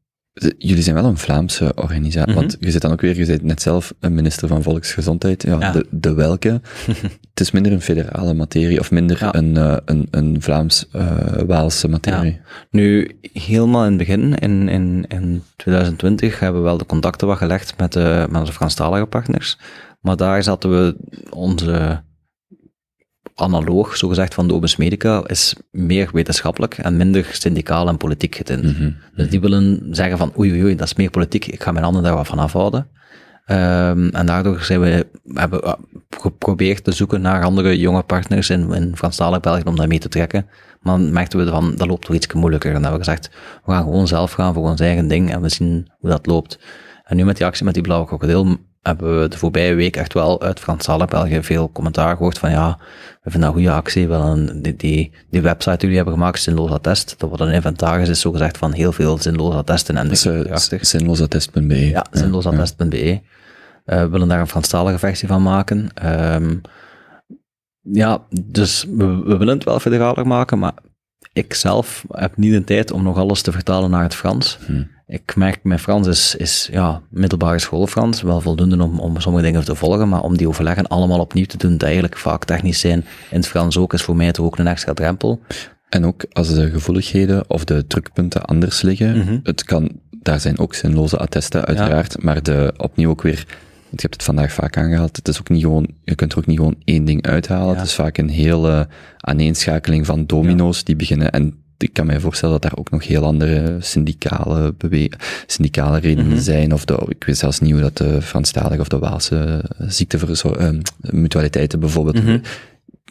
jullie 0.59 0.83
zijn 0.83 0.95
wel 0.95 1.05
een 1.05 1.19
Vlaamse 1.19 1.73
organisatie, 1.75 2.31
Mhm. 2.33 2.41
want 2.41 2.57
je 2.61 2.71
zit 2.71 2.83
dan 2.83 2.93
ook 2.93 3.01
weer, 3.01 3.17
je 3.19 3.27
bent 3.27 3.43
net 3.43 3.63
zelf 3.63 3.95
een 4.01 4.15
minister 4.15 4.49
van 4.49 4.63
Volksgezondheid, 4.63 5.43
ja, 5.43 5.57
Ja. 5.61 5.73
De, 5.73 5.87
de 5.91 6.15
welke. 6.15 6.61
het 7.31 7.41
is 7.41 7.51
minder 7.51 7.73
een 7.73 7.81
federale 7.81 8.35
materie, 8.35 8.81
of 8.81 8.91
minder 8.91 9.17
Ja. 9.21 9.35
een, 9.35 9.57
eh, 9.57 9.77
een, 9.85 10.09
een 10.11 10.43
Vlaams-Waalse 10.43 11.89
materie. 11.89 12.41
Nu, 12.71 13.19
helemaal 13.33 13.83
in 13.85 13.89
het 13.89 13.99
begin, 13.99 14.35
in, 14.35 14.69
in, 14.69 15.05
in 15.09 15.43
2020, 15.57 16.41
hebben 16.41 16.61
we 16.61 16.67
wel 16.67 16.79
de 16.79 16.87
contacten 16.87 17.27
wat 17.27 17.37
gelegd 17.39 17.75
met, 17.79 17.93
de, 17.93 18.27
met 18.31 18.41
onze 18.41 18.53
Franstalige 18.53 19.07
partners. 19.07 19.59
Maar 20.07 20.17
daar 20.17 20.43
zaten 20.43 20.71
we 20.71 20.97
onze 21.31 22.03
analoog, 23.35 23.97
zogezegd, 23.97 24.35
van 24.35 24.49
de 24.49 24.55
Obus 24.55 24.77
Medica, 24.77 25.23
is 25.27 25.55
meer 25.71 26.11
wetenschappelijk 26.13 26.79
en 26.79 26.97
minder 26.97 27.29
syndicaal 27.33 27.89
en 27.89 27.97
politiek 27.97 28.35
getint. 28.35 28.63
Mhm. 28.63 28.91
Dus 29.15 29.29
die 29.29 29.41
willen 29.41 29.87
zeggen 29.91 30.19
van 30.19 30.33
oei, 30.39 30.51
oei, 30.51 30.63
oei, 30.63 30.77
dat 30.77 30.87
is 30.87 30.95
meer 30.95 31.11
politiek, 31.11 31.47
ik 31.47 31.63
ga 31.63 31.73
mijn 31.73 31.85
handen 31.85 32.03
daar 32.03 32.15
wat 32.15 32.27
van 32.27 32.39
afhouden. 32.39 32.89
Ehm, 33.45 34.09
en 34.09 34.27
daardoor 34.27 34.61
zijn 34.61 34.81
we, 34.81 35.07
hebben 35.25 35.61
we 35.61 35.77
geprobeerd 36.11 36.85
te 36.85 36.93
zoeken 36.93 37.21
naar 37.21 37.45
andere 37.45 37.79
jonge 37.79 38.03
partners 38.03 38.51
in, 38.51 38.73
in 38.73 38.97
Franstalig 38.97 39.41
België 39.41 39.63
om 39.65 39.77
dat 39.77 39.89
mee 39.89 39.99
te 39.99 40.09
trekken. 40.09 40.47
Maar 40.81 40.99
dan 40.99 41.13
merkten 41.13 41.39
we 41.39 41.51
van, 41.51 41.75
dat 41.77 41.87
loopt 41.89 42.05
toch 42.05 42.15
iets 42.15 42.33
moeilijker. 42.33 42.69
En 42.69 42.75
dan 42.75 42.91
hebben 42.91 43.01
we 43.01 43.07
gezegd, 43.07 43.31
we 43.65 43.73
gaan 43.73 43.83
gewoon 43.83 44.07
zelf 44.07 44.33
gaan 44.33 44.55
voor 44.55 44.69
ons 44.69 44.81
eigen 44.81 45.09
ding 45.09 45.33
en 45.33 45.41
we 45.41 45.49
zien 45.49 45.91
hoe 45.99 46.11
dat 46.11 46.27
loopt. 46.27 46.59
En 47.05 47.17
nu 47.17 47.25
met 47.25 47.37
die 47.37 47.47
actie 47.47 47.65
met 47.65 47.75
die 47.75 47.83
blauwe 47.83 48.07
krokodil 48.07 48.59
hebben 48.87 49.21
we 49.21 49.29
de 49.29 49.39
voorbije 49.39 49.75
week 49.75 49.97
echt 49.97 50.13
wel 50.13 50.43
uit 50.43 50.61
Franstalig 50.61 51.09
België 51.09 51.43
veel 51.43 51.71
commentaar 51.73 52.17
gehoord 52.17 52.39
van 52.39 52.51
ja, 52.51 52.79
we 53.23 53.31
vinden 53.31 53.41
dat 53.41 53.49
een 53.49 53.65
goede 53.65 53.77
actie. 53.77 54.09
We 54.09 54.17
willen 54.17 54.63
die, 54.63 54.77
die, 54.77 55.13
die 55.31 55.41
website 55.41 55.71
die 55.71 55.81
jullie 55.81 55.97
hebben 55.97 56.15
gemaakt, 56.15 56.43
Zinloos 56.43 56.71
Attest, 56.71 57.15
dat 57.19 57.31
wat 57.31 57.41
een 57.41 57.53
inventaris 57.53 58.09
is, 58.09 58.21
zogezegd 58.21 58.59
van 58.59 58.73
heel 58.73 58.93
veel 58.93 59.19
zinloze 59.19 59.57
attesten 59.57 59.97
en 59.97 60.05
Dat 60.05 60.13
is 60.13 60.23
dingen 60.23 60.41
uh, 60.41 60.47
erachter. 60.47 60.79
zinloosatest.be. 60.87 61.89
Ja. 61.89 62.07
Eh, 63.85 64.01
we 64.01 64.09
willen 64.09 64.29
daar 64.29 64.41
een 64.41 64.49
Franstalige 64.49 64.99
versie 64.99 65.29
van 65.29 65.43
maken. 65.43 65.89
Ehm, 65.95 66.57
ja, 67.81 68.23
dus 68.45 68.87
we, 68.91 69.23
we 69.25 69.37
willen 69.37 69.55
het 69.55 69.65
wel 69.65 69.81
federaler 69.81 70.27
maken, 70.27 70.59
maar 70.59 70.75
ik 71.37 71.55
zelf 71.55 72.05
heb 72.11 72.37
niet 72.37 72.53
de 72.53 72.65
tijd 72.65 72.91
om 72.91 73.03
nog 73.03 73.17
alles 73.17 73.43
te 73.43 73.53
vertalen 73.53 73.91
naar 73.91 74.03
het 74.03 74.15
Frans. 74.15 74.59
Hmm. 74.67 74.89
Ik 75.07 75.37
merk, 75.37 75.59
mijn 75.63 75.79
Frans 75.79 76.07
is, 76.07 76.35
is 76.37 76.69
ja, 76.73 77.01
middelbare 77.11 77.59
schoolfrans, 77.59 78.23
wel 78.23 78.41
voldoende 78.41 78.83
om, 78.83 79.01
om 79.01 79.21
sommige 79.21 79.45
dingen 79.45 79.65
te 79.65 79.75
volgen, 79.75 80.09
maar 80.09 80.23
om 80.23 80.37
die 80.37 80.49
overleggen 80.49 80.87
allemaal 80.87 81.21
opnieuw 81.21 81.45
te 81.45 81.57
doen, 81.57 81.71
die 81.77 81.85
eigenlijk 81.87 82.17
vaak 82.17 82.45
technisch 82.45 82.81
zijn, 82.81 83.05
in 83.31 83.37
het 83.37 83.47
Frans 83.47 83.77
ook, 83.79 83.93
is 83.93 84.03
voor 84.03 84.17
mij 84.17 84.33
toch 84.33 84.47
ook 84.47 84.59
een 84.59 84.67
extra 84.67 84.93
drempel. 84.95 85.41
En 85.89 86.07
ook 86.07 86.25
als 86.33 86.55
de 86.55 86.71
gevoeligheden 86.71 87.51
of 87.51 87.65
de 87.65 87.87
drukpunten 87.87 88.43
anders 88.43 88.83
liggen, 88.83 89.19
Mhm. 89.19 89.39
het 89.43 89.65
kan, 89.65 89.91
daar 90.23 90.41
zijn 90.41 90.59
ook 90.59 90.75
zinloze 90.75 91.17
attesten 91.17 91.65
uiteraard, 91.65 92.23
maar 92.23 92.43
de, 92.43 92.75
opnieuw 92.77 93.11
ook 93.11 93.23
weer, 93.23 93.47
want 93.97 94.01
je 94.01 94.07
hebt 94.09 94.15
het 94.15 94.23
vandaag 94.25 94.53
vaak 94.53 94.77
aangehaald, 94.77 95.17
het 95.17 95.29
is 95.29 95.39
ook 95.39 95.49
niet 95.49 95.63
gewoon, 95.63 95.87
je 96.05 96.15
kunt 96.15 96.33
er 96.33 96.39
ook 96.39 96.47
niet 96.47 96.57
gewoon 96.57 96.77
één 96.85 97.05
ding 97.05 97.27
uithalen, 97.27 97.73
Ja. 97.73 97.79
het 97.79 97.87
is 97.87 97.95
vaak 97.95 98.19
een 98.19 98.29
hele 98.29 98.89
aaneenschakeling 99.17 100.07
van 100.07 100.27
domino's 100.27 100.85
die 100.85 100.97
beginnen 100.97 101.31
en 101.31 101.55
ik 101.79 101.93
kan 101.93 102.07
mij 102.07 102.21
voorstellen 102.21 102.61
dat 102.61 102.71
daar 102.71 102.79
ook 102.81 102.91
nog 102.91 103.07
heel 103.07 103.25
andere 103.25 103.77
syndicale, 103.81 104.75
bewe 104.79 105.11
syndicale 105.47 105.99
redenen 105.99 106.31
Mhm. 106.33 106.41
zijn, 106.41 106.73
of 106.73 106.85
de, 106.85 107.07
ik 107.09 107.25
weet 107.25 107.39
zelfs 107.39 107.61
niet 107.61 107.73
hoe 107.73 107.81
dat 107.81 107.97
de 107.97 108.23
Franstalige 108.23 108.81
of 108.81 108.89
de 108.89 108.99
Waalse 108.99 109.65
ziekteverzorg, 109.79 110.57
eh, 110.57 110.69
mutualiteiten 111.01 111.81
bijvoorbeeld, 111.81 112.23
Mhm. 112.23 112.39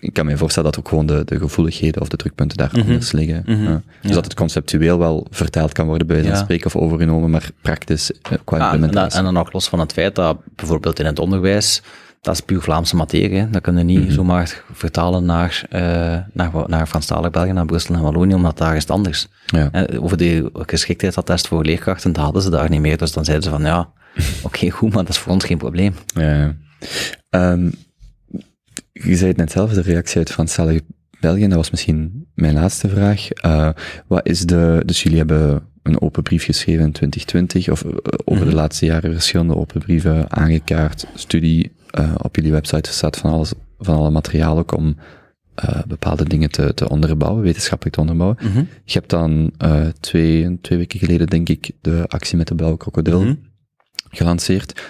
Ik 0.05 0.13
kan 0.13 0.25
me 0.25 0.37
voorstellen 0.37 0.71
dat 0.71 0.79
ook 0.79 0.87
gewoon 0.89 1.05
de, 1.05 1.21
de 1.25 1.37
gevoeligheden 1.39 2.01
of 2.01 2.07
de 2.07 2.17
drukpunten 2.17 2.57
daar 2.57 2.69
Mhm. 2.73 2.81
anders 2.81 3.11
liggen. 3.11 3.43
Mhm. 3.45 3.63
Ja. 3.63 3.81
Dus 4.01 4.09
Ja. 4.09 4.15
dat 4.15 4.23
het 4.23 4.33
conceptueel 4.33 4.97
wel 4.99 5.27
vertaald 5.29 5.71
kan 5.73 5.85
worden 5.85 6.07
bij 6.07 6.15
wijze 6.15 6.31
van 6.31 6.39
spreken 6.43 6.65
of 6.65 6.75
overgenomen, 6.75 7.29
maar 7.29 7.49
praktisch 7.61 8.11
eh, 8.11 8.19
qua 8.43 8.57
Ja, 8.57 8.63
en, 8.63 8.69
dan, 8.71 8.73
implementatie. 8.73 9.17
en 9.19 9.25
dan 9.25 9.37
ook 9.37 9.53
los 9.53 9.67
van 9.69 9.79
het 9.79 9.93
feit 9.93 10.15
dat 10.15 10.37
bijvoorbeeld 10.55 10.99
in 10.99 11.05
het 11.05 11.19
onderwijs, 11.19 11.81
dat 12.21 12.33
is 12.33 12.41
puur 12.41 12.61
Vlaamse 12.61 12.95
materie. 12.95 13.39
hè. 13.39 13.49
Dat 13.49 13.61
kunnen 13.61 13.85
niet 13.85 13.99
Mhm. 14.03 14.11
zomaar 14.11 14.63
vertalen 14.73 15.25
naar, 15.25 15.65
eh 15.69 15.81
naar, 16.33 16.51
naar 16.67 16.87
Franstalig 16.87 17.31
België, 17.31 17.51
naar 17.51 17.65
Brussel 17.65 17.95
en 17.95 18.01
Wallonië, 18.01 18.33
omdat 18.33 18.57
daar 18.57 18.75
is 18.75 18.81
het 18.81 18.91
anders. 18.91 19.27
ja. 19.45 19.69
Eh, 19.71 20.03
over 20.03 20.17
die 20.17 20.49
geschiktheidsattest 20.53 21.47
voor 21.47 21.63
leerkrachten, 21.65 22.13
dat 22.13 22.23
hadden 22.23 22.41
ze 22.41 22.49
daar 22.49 22.69
niet 22.69 22.81
meer. 22.81 22.97
Dus 22.97 23.11
dan 23.11 23.25
zeiden 23.25 23.45
ze 23.45 23.51
van, 23.51 23.61
ja, 23.63 23.89
oké, 24.43 24.69
goed, 24.69 24.93
maar 24.93 25.03
dat 25.03 25.13
is 25.13 25.17
voor 25.19 25.31
ons 25.33 25.43
geen 25.45 25.57
probleem. 25.57 25.93
Ja, 26.05 26.33
ja. 26.33 26.53
Je 29.03 29.15
zei 29.15 29.27
het 29.29 29.37
net 29.37 29.51
zelf, 29.51 29.73
de 29.73 29.81
reactie 29.81 30.17
uit 30.17 30.31
Franstalig 30.31 30.81
België, 31.19 31.47
dat 31.47 31.55
was 31.57 31.71
misschien 31.71 32.27
mijn 32.33 32.53
laatste 32.53 32.89
vraag. 32.89 33.29
Eh, 33.29 33.69
wat 34.07 34.27
is 34.27 34.45
de, 34.45 34.81
dus 34.85 35.03
jullie 35.03 35.17
hebben 35.17 35.63
een 35.83 36.01
open 36.01 36.23
brief 36.23 36.43
geschreven 36.43 36.83
in 36.85 36.91
2020, 36.91 37.69
of 37.69 37.83
eh, 37.83 37.91
over 38.25 38.41
Mhm. 38.41 38.49
de 38.49 38.55
laatste 38.55 38.85
jaren 38.85 39.11
verschillende 39.11 39.55
open 39.55 39.79
brieven 39.81 40.31
aangekaart, 40.31 41.05
studie, 41.15 41.71
eh, 41.89 42.15
op 42.21 42.35
jullie 42.35 42.51
website 42.51 42.91
staat 42.91 43.17
van 43.17 43.31
alles, 43.31 43.53
van 43.79 43.95
alle 43.95 44.09
materiaal 44.09 44.57
ook 44.57 44.75
om 44.77 44.95
bepaalde 45.87 46.23
dingen 46.29 46.51
te, 46.51 46.73
te 46.73 46.89
onderbouwen, 46.89 47.43
wetenschappelijk 47.43 47.95
te 47.95 48.01
onderbouwen. 48.01 48.37
Je 48.83 48.93
hebt 48.93 49.09
dan 49.09 49.51
twee, 49.99 50.57
twee 50.61 50.77
weken 50.77 50.99
geleden, 50.99 51.27
denk 51.27 51.49
ik, 51.49 51.71
de 51.81 52.03
actie 52.07 52.37
met 52.37 52.47
de 52.47 52.55
blauwe 52.55 52.77
krokodil 52.77 53.21
Mhm. 53.21 53.33
gelanceerd. 54.09 54.81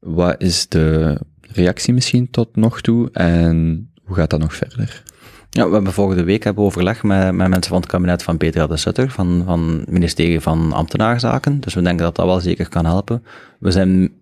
Wat 0.00 0.42
is 0.42 0.68
de 0.68 1.18
reactie 1.54 1.94
misschien 1.94 2.30
tot 2.30 2.56
nog 2.56 2.80
toe 2.80 3.10
en 3.12 3.88
hoe 4.04 4.16
gaat 4.16 4.30
dat 4.30 4.40
nog 4.40 4.54
verder? 4.54 5.02
Ja, 5.50 5.68
we 5.68 5.74
hebben 5.74 5.92
volgende 5.92 6.24
week 6.24 6.44
hebben 6.44 6.64
overleg 6.64 7.02
met, 7.02 7.32
met 7.34 7.48
mensen 7.48 7.70
van 7.72 7.80
het 7.80 7.90
kabinet 7.90 8.22
van 8.22 8.36
Peter 8.36 8.68
de 8.68 8.76
Sutter, 8.76 9.10
van, 9.10 9.42
van 9.44 9.78
het 9.78 9.90
ministerie 9.90 10.40
van 10.40 10.72
Ambtenarenzaken. 10.72 11.60
Dus 11.60 11.74
we 11.74 11.82
denken 11.82 12.04
dat 12.04 12.16
dat 12.16 12.26
wel 12.26 12.40
zeker 12.40 12.68
kan 12.68 12.84
helpen. 12.84 13.24
We 13.58 13.70
zijn, 13.70 14.12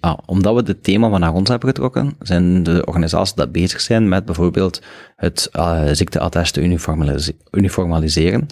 ah, 0.00 0.18
omdat 0.26 0.54
we 0.54 0.70
het 0.70 0.82
thema 0.82 1.08
van 1.08 1.20
naar 1.20 1.32
ons 1.32 1.48
hebben 1.48 1.68
getrokken, 1.68 2.16
zijn 2.20 2.62
de 2.62 2.84
organisaties 2.86 3.34
dat 3.34 3.52
bezig 3.52 3.80
zijn 3.80 4.08
met 4.08 4.24
bijvoorbeeld 4.24 4.82
het 5.16 5.48
uh, 5.56 5.82
ziekteattest 5.92 6.54
te 6.54 6.62
uniformalise- 6.62 7.36
uniformaliseren. 7.50 8.46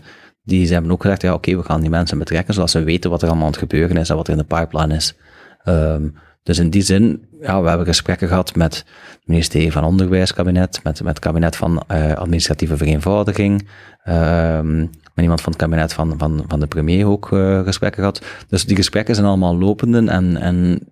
Die 0.45 0.73
hebben 0.73 0.91
ook 0.91 1.03
gezegd, 1.03 1.23
ja 1.23 1.35
oké, 1.35 1.57
we 1.57 1.63
gaan 1.63 1.81
die 1.81 1.91
mensen 1.91 2.19
betrekken, 2.19 2.55
zodat 2.55 2.71
ze 2.71 2.83
weten 2.83 3.11
wat 3.11 3.23
er 3.23 3.29
allemaal 3.29 3.47
aan 3.47 3.53
het 3.53 3.61
gebeuren 3.61 3.97
is 3.97 4.11
en 4.11 4.17
wat 4.17 4.27
er 4.27 4.33
in 4.33 4.45
de 4.49 4.57
pipeline 4.57 4.95
is. 4.95 5.15
Ehm, 5.63 6.09
dus 6.43 6.59
in 6.59 6.71
die 6.71 6.83
zin, 6.83 7.25
ja, 7.41 7.63
we 7.63 7.69
hebben 7.69 7.87
gesprekken 7.87 8.29
gehad 8.29 8.55
met 8.55 8.75
het 9.11 9.23
ministerie 9.25 9.73
van 9.73 9.85
Onderwijskabinet, 9.85 10.81
met, 10.83 11.03
met 11.03 11.15
het 11.15 11.19
kabinet 11.19 11.57
van 11.57 11.83
eh, 11.87 12.13
administratieve 12.15 12.77
vereenvoudiging, 12.77 13.69
ehm, 14.05 14.77
met 15.15 15.23
iemand 15.23 15.41
van 15.41 15.53
het 15.53 15.61
kabinet 15.61 15.93
van, 15.93 16.15
van, 16.19 16.45
van 16.49 16.61
de 16.61 16.67
premier 16.67 17.07
ook 17.07 17.33
eh, 17.33 17.63
gesprekken 17.63 18.01
gehad. 18.01 18.25
Dus 18.49 18.65
die 18.67 18.77
gesprekken 18.77 19.15
zijn 19.15 19.27
allemaal 19.27 19.59
lopende 19.59 20.11
en, 20.11 20.37
en 20.37 20.87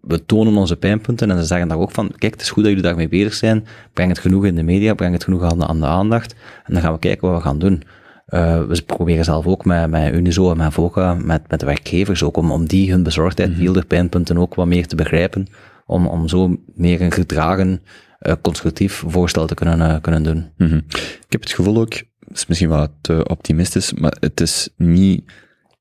we 0.00 0.24
tonen 0.24 0.56
onze 0.56 0.76
pijnpunten 0.76 1.30
en 1.30 1.38
ze 1.38 1.44
zeggen 1.44 1.68
daar 1.68 1.78
ook 1.78 1.90
van, 1.90 2.12
kijk, 2.18 2.32
het 2.32 2.42
is 2.42 2.50
goed 2.50 2.62
dat 2.62 2.72
jullie 2.72 2.86
daarmee 2.86 3.08
bezig 3.08 3.34
zijn, 3.34 3.66
breng 3.92 4.08
het 4.08 4.18
genoeg 4.18 4.44
in 4.44 4.54
de 4.54 4.62
media, 4.62 4.94
breng 4.94 5.12
het 5.12 5.24
genoeg 5.24 5.42
aan 5.42 5.58
de, 5.58 5.66
aan 5.66 5.80
de 5.80 5.86
aandacht 5.86 6.34
en 6.64 6.72
dan 6.72 6.82
gaan 6.82 6.92
we 6.92 6.98
kijken 6.98 7.28
wat 7.28 7.36
we 7.36 7.44
gaan 7.44 7.58
doen. 7.58 7.82
Uh, 8.28 8.64
we 8.64 8.82
proberen 8.82 9.24
zelf 9.24 9.46
ook 9.46 9.64
met, 9.64 9.90
met 9.90 10.14
Unizo 10.14 10.50
en 10.50 10.56
met 10.56 10.72
VOCA, 10.72 11.14
met, 11.14 11.50
met 11.50 11.60
de 11.60 11.66
werkgevers 11.66 12.22
ook, 12.22 12.36
om, 12.36 12.50
om 12.50 12.66
die 12.66 12.90
hun 12.90 13.02
bezorgdheid, 13.02 13.58
mm 13.58 13.66
-hmm. 13.66 13.86
pijnpunten 13.86 14.38
ook 14.38 14.54
wat 14.54 14.66
meer 14.66 14.86
te 14.86 14.96
begrijpen, 14.96 15.46
om, 15.86 16.06
om 16.06 16.28
zo 16.28 16.56
meer 16.74 17.00
een 17.00 17.12
gedragen, 17.12 17.82
uh, 18.20 18.32
constructief 18.42 19.04
voorstel 19.06 19.46
te 19.46 19.54
kunnen, 19.54 19.78
uh, 19.78 20.00
kunnen 20.00 20.22
doen. 20.22 20.50
Mm 20.56 20.68
-hmm. 20.68 20.84
Ik 20.88 21.26
heb 21.28 21.40
het 21.40 21.52
gevoel 21.52 21.76
ook, 21.76 21.92
het 21.92 22.36
is 22.36 22.46
misschien 22.46 22.68
wat 22.68 22.90
te 23.00 23.28
optimistisch, 23.28 23.92
maar 23.92 24.16
het 24.20 24.40
is 24.40 24.68
niet 24.76 25.32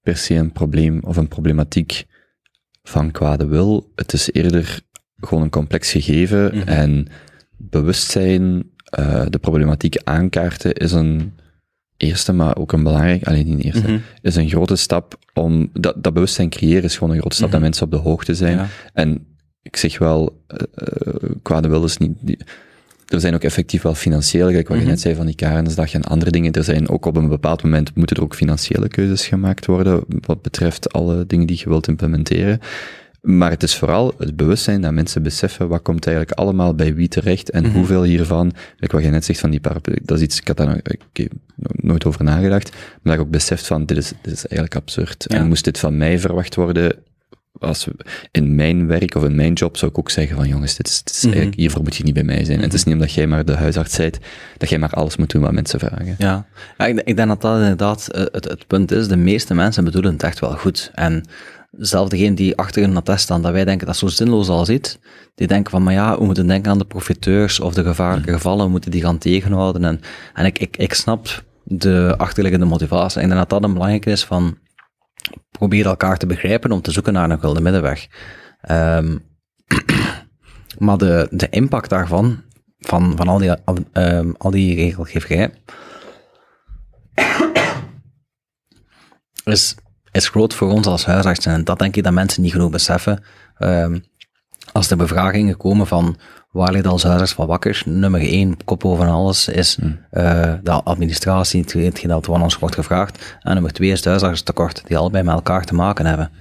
per 0.01 0.17
se 0.17 0.33
een 0.33 0.51
probleem 0.51 0.99
of 1.03 1.17
een 1.17 1.27
problematiek 1.27 2.05
van 2.83 3.11
kwade 3.11 3.45
wil. 3.45 3.91
Het 3.95 4.13
is 4.13 4.31
eerder 4.31 4.81
gewoon 5.17 5.43
een 5.43 5.49
complex 5.49 5.91
gegeven 5.91 6.43
mm 6.43 6.59
-hmm. 6.59 6.67
en 6.67 7.07
bewustzijn, 7.57 8.71
de 9.29 9.37
problematiek 9.41 9.97
aankaarten 10.03 10.73
is 10.73 10.91
een 10.91 11.33
eerste, 11.97 12.33
maar 12.33 12.57
ook 12.57 12.71
een 12.71 12.83
belangrijk, 12.83 13.27
alleen 13.27 13.45
niet 13.45 13.63
eerste, 13.63 13.81
mm 13.81 13.85
-hmm. 13.85 14.01
is 14.21 14.35
een 14.35 14.49
grote 14.49 14.75
stap 14.75 15.17
om, 15.33 15.69
dat, 15.73 16.03
dat 16.03 16.13
bewustzijn 16.13 16.49
creëren 16.49 16.83
is 16.83 16.97
gewoon 16.97 17.13
een 17.13 17.19
grote 17.19 17.35
stap, 17.35 17.47
mm 17.47 17.53
-hmm. 17.53 17.63
dat 17.63 17.69
mensen 17.69 17.97
op 17.97 18.03
de 18.03 18.09
hoogte 18.09 18.35
zijn. 18.35 18.57
Ja. 18.57 18.67
En 18.93 19.25
ik 19.61 19.77
zeg 19.77 19.97
wel, 19.97 20.43
uh, 20.47 21.29
kwade 21.41 21.67
wil 21.67 21.83
is 21.83 21.97
niet, 21.97 22.17
die, 22.21 22.37
er 23.07 23.19
zijn 23.19 23.33
ook 23.33 23.43
effectief 23.43 23.81
wel 23.81 23.95
financiële, 23.95 24.47
gelijk 24.47 24.67
wat 24.67 24.79
je 24.79 24.85
net 24.85 24.99
zei 24.99 25.15
van 25.15 25.25
die 25.25 25.35
Karensdag 25.35 25.93
en 25.93 26.03
andere 26.03 26.31
dingen. 26.31 26.51
Er 26.51 26.63
zijn 26.63 26.89
ook 26.89 27.05
op 27.05 27.17
een 27.17 27.27
bepaald 27.27 27.63
moment 27.63 27.95
moeten 27.95 28.15
er 28.15 28.23
ook 28.23 28.35
financiële 28.35 28.87
keuzes 28.87 29.27
gemaakt 29.27 29.65
worden 29.65 30.03
wat 30.07 30.41
betreft 30.41 30.93
alle 30.93 31.25
dingen 31.27 31.47
die 31.47 31.59
je 31.59 31.69
wilt 31.69 31.87
implementeren. 31.87 32.59
Maar 33.23 33.49
het 33.49 33.63
is 33.63 33.75
vooral 33.75 34.13
het 34.17 34.35
bewustzijn 34.35 34.81
dat 34.81 34.91
mensen 34.91 35.23
beseffen 35.23 35.67
wat 35.67 35.81
komt 35.81 36.07
eigenlijk 36.07 36.37
allemaal 36.37 36.75
bij 36.75 36.95
wie 36.95 37.07
terecht 37.07 37.49
en 37.49 37.71
hoeveel 37.71 38.03
hiervan, 38.03 38.53
wat 38.79 39.03
je 39.03 39.09
net 39.09 39.25
zegt 39.25 39.39
van 39.39 39.49
die 39.49 39.59
paraplu, 39.59 39.97
dat 40.01 40.17
is 40.17 40.23
iets, 40.23 40.39
ik 40.39 40.47
had 40.47 40.57
daar 40.57 40.81
nooit 41.71 42.05
over 42.05 42.23
nagedacht, 42.23 42.71
maar 42.71 42.99
dat 43.01 43.13
ik 43.13 43.19
ook 43.19 43.29
beseft 43.29 43.67
van 43.67 43.85
dit 43.85 43.97
is, 43.97 44.11
dit 44.21 44.33
is 44.33 44.47
eigenlijk 44.47 44.75
absurd. 44.75 45.25
Ja. 45.27 45.37
En 45.37 45.47
moest 45.47 45.63
dit 45.63 45.79
van 45.79 45.97
mij 45.97 46.19
verwacht 46.19 46.55
worden, 46.55 46.95
als 47.59 47.85
we, 47.85 47.95
in 48.31 48.55
mijn 48.55 48.87
werk 48.87 49.15
of 49.15 49.23
in 49.23 49.35
mijn 49.35 49.53
job 49.53 49.77
zou 49.77 49.91
ik 49.91 49.97
ook 49.97 50.09
zeggen 50.09 50.35
van 50.35 50.47
jongens, 50.47 50.75
dit 50.75 50.87
is, 50.87 51.03
dit 51.03 51.15
is 51.15 51.23
eigenlijk, 51.23 51.55
hiervoor 51.55 51.83
moet 51.83 51.95
je 51.95 52.03
niet 52.03 52.13
bij 52.13 52.23
mij 52.23 52.45
zijn. 52.45 52.57
En 52.57 52.63
het 52.63 52.73
is 52.73 52.83
niet 52.83 52.93
omdat 52.93 53.13
jij 53.13 53.27
maar 53.27 53.45
de 53.45 53.55
huisarts 53.55 53.97
bent, 53.97 54.19
dat 54.57 54.69
jij 54.69 54.79
maar 54.79 54.89
alles 54.89 55.15
moet 55.15 55.31
doen 55.31 55.41
wat 55.41 55.51
mensen 55.51 55.79
vragen. 55.79 56.15
Ja, 56.17 56.45
ja 56.77 56.85
ik, 56.85 57.01
ik 57.03 57.15
denk 57.15 57.27
dat 57.27 57.41
dat 57.41 57.59
inderdaad 57.59 58.07
eh, 58.07 58.25
het, 58.31 58.43
het 58.43 58.67
punt 58.67 58.91
is. 58.91 59.07
De 59.07 59.15
meeste 59.15 59.53
mensen 59.53 59.83
bedoelen 59.83 60.13
het 60.13 60.23
echt 60.23 60.39
wel 60.39 60.57
goed. 60.57 60.91
En 60.93 61.23
zelfs 61.77 62.09
degene 62.09 62.35
die 62.35 62.57
achter 62.57 62.83
een 62.83 62.97
attest 62.97 63.23
staan, 63.23 63.41
dat 63.41 63.51
wij 63.51 63.65
denken 63.65 63.87
dat 63.87 63.97
zo 63.97 64.07
zinloos 64.07 64.49
als 64.49 64.69
iets, 64.69 64.97
die 65.35 65.47
denken 65.47 65.71
van, 65.71 65.83
maar 65.83 65.93
ja, 65.93 66.17
we 66.17 66.25
moeten 66.25 66.47
denken 66.47 66.71
aan 66.71 66.77
de 66.77 66.85
profiteurs 66.85 67.59
of 67.59 67.73
de 67.73 67.83
gevaarlijke 67.83 68.31
gevallen, 68.31 68.65
we 68.65 68.71
moeten 68.71 68.91
die 68.91 69.01
gaan 69.01 69.17
tegenhouden. 69.17 69.83
En, 69.83 70.01
en 70.33 70.45
ik, 70.45 70.59
ik, 70.59 70.77
ik 70.77 70.93
snap 70.93 71.43
de 71.63 72.13
achterliggende 72.17 72.65
motivatie. 72.65 73.19
Denk 73.19 73.33
dat 73.33 73.49
dat 73.49 73.63
een 73.63 73.73
belangrijke 73.73 74.11
is 74.11 74.25
van, 74.25 74.57
probeer 75.51 75.85
elkaar 75.85 76.17
te 76.17 76.25
begrijpen 76.25 76.71
om 76.71 76.81
te 76.81 76.91
zoeken 76.91 77.13
naar 77.13 77.29
een 77.29 77.39
gulden 77.39 77.63
middenweg. 77.63 78.07
Ehm, 78.61 79.17
maar 80.85 80.97
de, 80.97 81.27
de 81.31 81.49
impact 81.49 81.89
daarvan, 81.89 82.41
van, 82.79 83.13
van 83.15 83.27
al, 83.27 83.37
die, 83.37 83.51
al, 83.51 83.77
ehm, 83.91 84.31
al 84.37 84.51
die 84.51 84.75
regelgeverij, 84.75 85.53
is, 89.43 89.75
is 90.13 90.29
groot 90.29 90.53
voor 90.53 90.71
ons 90.71 90.87
als 90.87 91.05
huisartsen. 91.05 91.51
En 91.53 91.63
dat 91.63 91.79
denk 91.79 91.95
ik 91.95 92.03
dat 92.03 92.13
mensen 92.13 92.41
niet 92.41 92.51
genoeg 92.51 92.71
beseffen. 92.71 93.23
Ehm, 93.57 93.99
als 94.71 94.89
er 94.89 94.97
bevragingen 94.97 95.57
komen 95.57 95.87
van 95.87 96.17
waar 96.51 96.71
ligt 96.71 96.87
als 96.87 97.03
huisarts 97.03 97.33
van 97.33 97.47
wakker, 97.47 97.81
nummer 97.85 98.21
één, 98.21 98.57
kop 98.65 98.79
boven 98.79 99.07
alles, 99.07 99.47
is 99.47 99.77
eh, 100.09 100.53
de 100.63 100.71
administratie, 100.71 101.61
het- 101.61 101.73
hetgeen 101.73 102.09
dat 102.09 102.25
van 102.25 102.41
ons 102.41 102.59
wordt 102.59 102.75
gevraagd. 102.75 103.37
En 103.39 103.53
nummer 103.53 103.71
twee 103.73 103.89
is 103.89 103.95
het 103.97 104.05
huisartstekort, 104.05 104.83
die 104.87 104.97
allebei 104.97 105.23
met 105.23 105.33
elkaar 105.35 105.65
te 105.65 105.73
maken 105.73 106.05
hebben. 106.05 106.31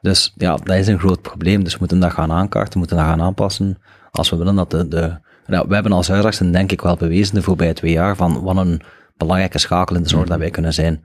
Dus 0.00 0.32
ja, 0.36 0.56
dat 0.56 0.76
is 0.76 0.86
een 0.86 0.98
groot 0.98 1.22
probleem. 1.22 1.62
Dus 1.62 1.72
we 1.72 1.78
moeten 1.78 2.00
dat 2.00 2.12
gaan 2.12 2.32
aankaarten, 2.32 2.72
we 2.72 2.78
moeten 2.78 2.96
dat 2.96 3.06
gaan 3.06 3.22
aanpassen. 3.22 3.78
Als 4.10 4.30
we 4.30 4.36
willen 4.36 4.54
dat 4.54 4.70
de... 4.70 4.88
de 4.88 5.18
ja, 5.46 5.66
we 5.66 5.74
hebben 5.74 5.92
als 5.92 6.08
huisartsen 6.08 6.52
denk 6.52 6.72
ik 6.72 6.80
wel 6.80 6.96
bewezen 6.96 7.34
de 7.34 7.42
voorbije 7.42 7.72
twee 7.72 7.92
jaar 7.92 8.16
van 8.16 8.42
wat 8.42 8.56
een 8.56 8.80
belangrijke 9.16 9.58
schakel 9.58 9.96
in 9.96 10.02
de 10.02 10.08
zorg 10.08 10.28
dat 10.28 10.38
wij 10.38 10.50
kunnen 10.50 10.74
zijn. 10.74 11.04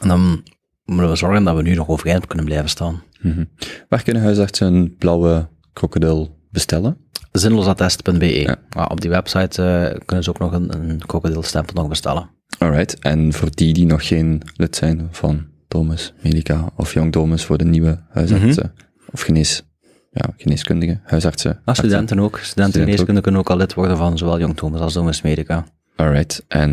En 0.00 0.08
dan 0.08 0.42
moeten 0.84 1.08
we 1.08 1.16
zorgen 1.16 1.44
dat 1.44 1.56
we 1.56 1.62
nu 1.62 1.74
nog 1.74 1.88
overeind 1.88 2.26
kunnen 2.26 2.44
blijven 2.46 2.68
staan. 2.68 3.02
Mhm. 3.20 3.44
Waar 3.88 4.02
kunnen 4.02 4.22
huisartsen 4.22 4.74
een 4.74 4.96
blauwe 4.98 5.48
krokodil 5.72 6.38
bestellen? 6.50 6.96
Zinloosattest.be. 7.32 8.40
Ja. 8.40 8.56
Ja, 8.70 8.84
op 8.84 9.00
die 9.00 9.10
website 9.10 9.62
eh, 9.62 10.00
kunnen 10.04 10.24
ze 10.24 10.30
ook 10.30 10.38
nog 10.38 10.52
een, 10.52 10.74
een 10.74 10.98
krokodilstempel 11.06 11.74
nog 11.74 11.88
bestellen. 11.88 12.30
Alright, 12.58 12.98
en 12.98 13.32
voor 13.32 13.48
die 13.54 13.72
die 13.72 13.86
nog 13.86 14.06
geen 14.06 14.42
lid 14.56 14.76
zijn 14.76 15.08
van 15.10 15.46
Domus 15.68 16.12
Medica 16.22 16.68
of 16.76 16.92
Young 16.94 17.12
Domus 17.12 17.44
voor 17.44 17.58
de 17.58 17.64
nieuwe 17.64 17.98
huisartsen 18.10 18.72
of 19.12 19.20
genees, 19.20 19.62
ja, 20.10 20.34
geneeskundigen, 20.36 21.00
huisartsen. 21.04 21.50
Ah, 21.50 21.60
Mhm. 21.64 21.74
studenten 21.74 22.18
ook. 22.18 22.38
Studenten 22.38 22.46
Studenten 22.46 22.80
geneeskunde 22.80 23.20
kunnen 23.20 23.40
ook 23.40 23.50
al 23.50 23.56
lid 23.56 23.74
worden 23.74 23.96
van 23.96 24.18
zowel 24.18 24.38
Jong 24.38 24.56
Thomas 24.56 24.80
als 24.80 24.92
Domus 24.92 25.22
Medica. 25.22 25.64
Alright, 25.96 26.44
en 26.48 26.70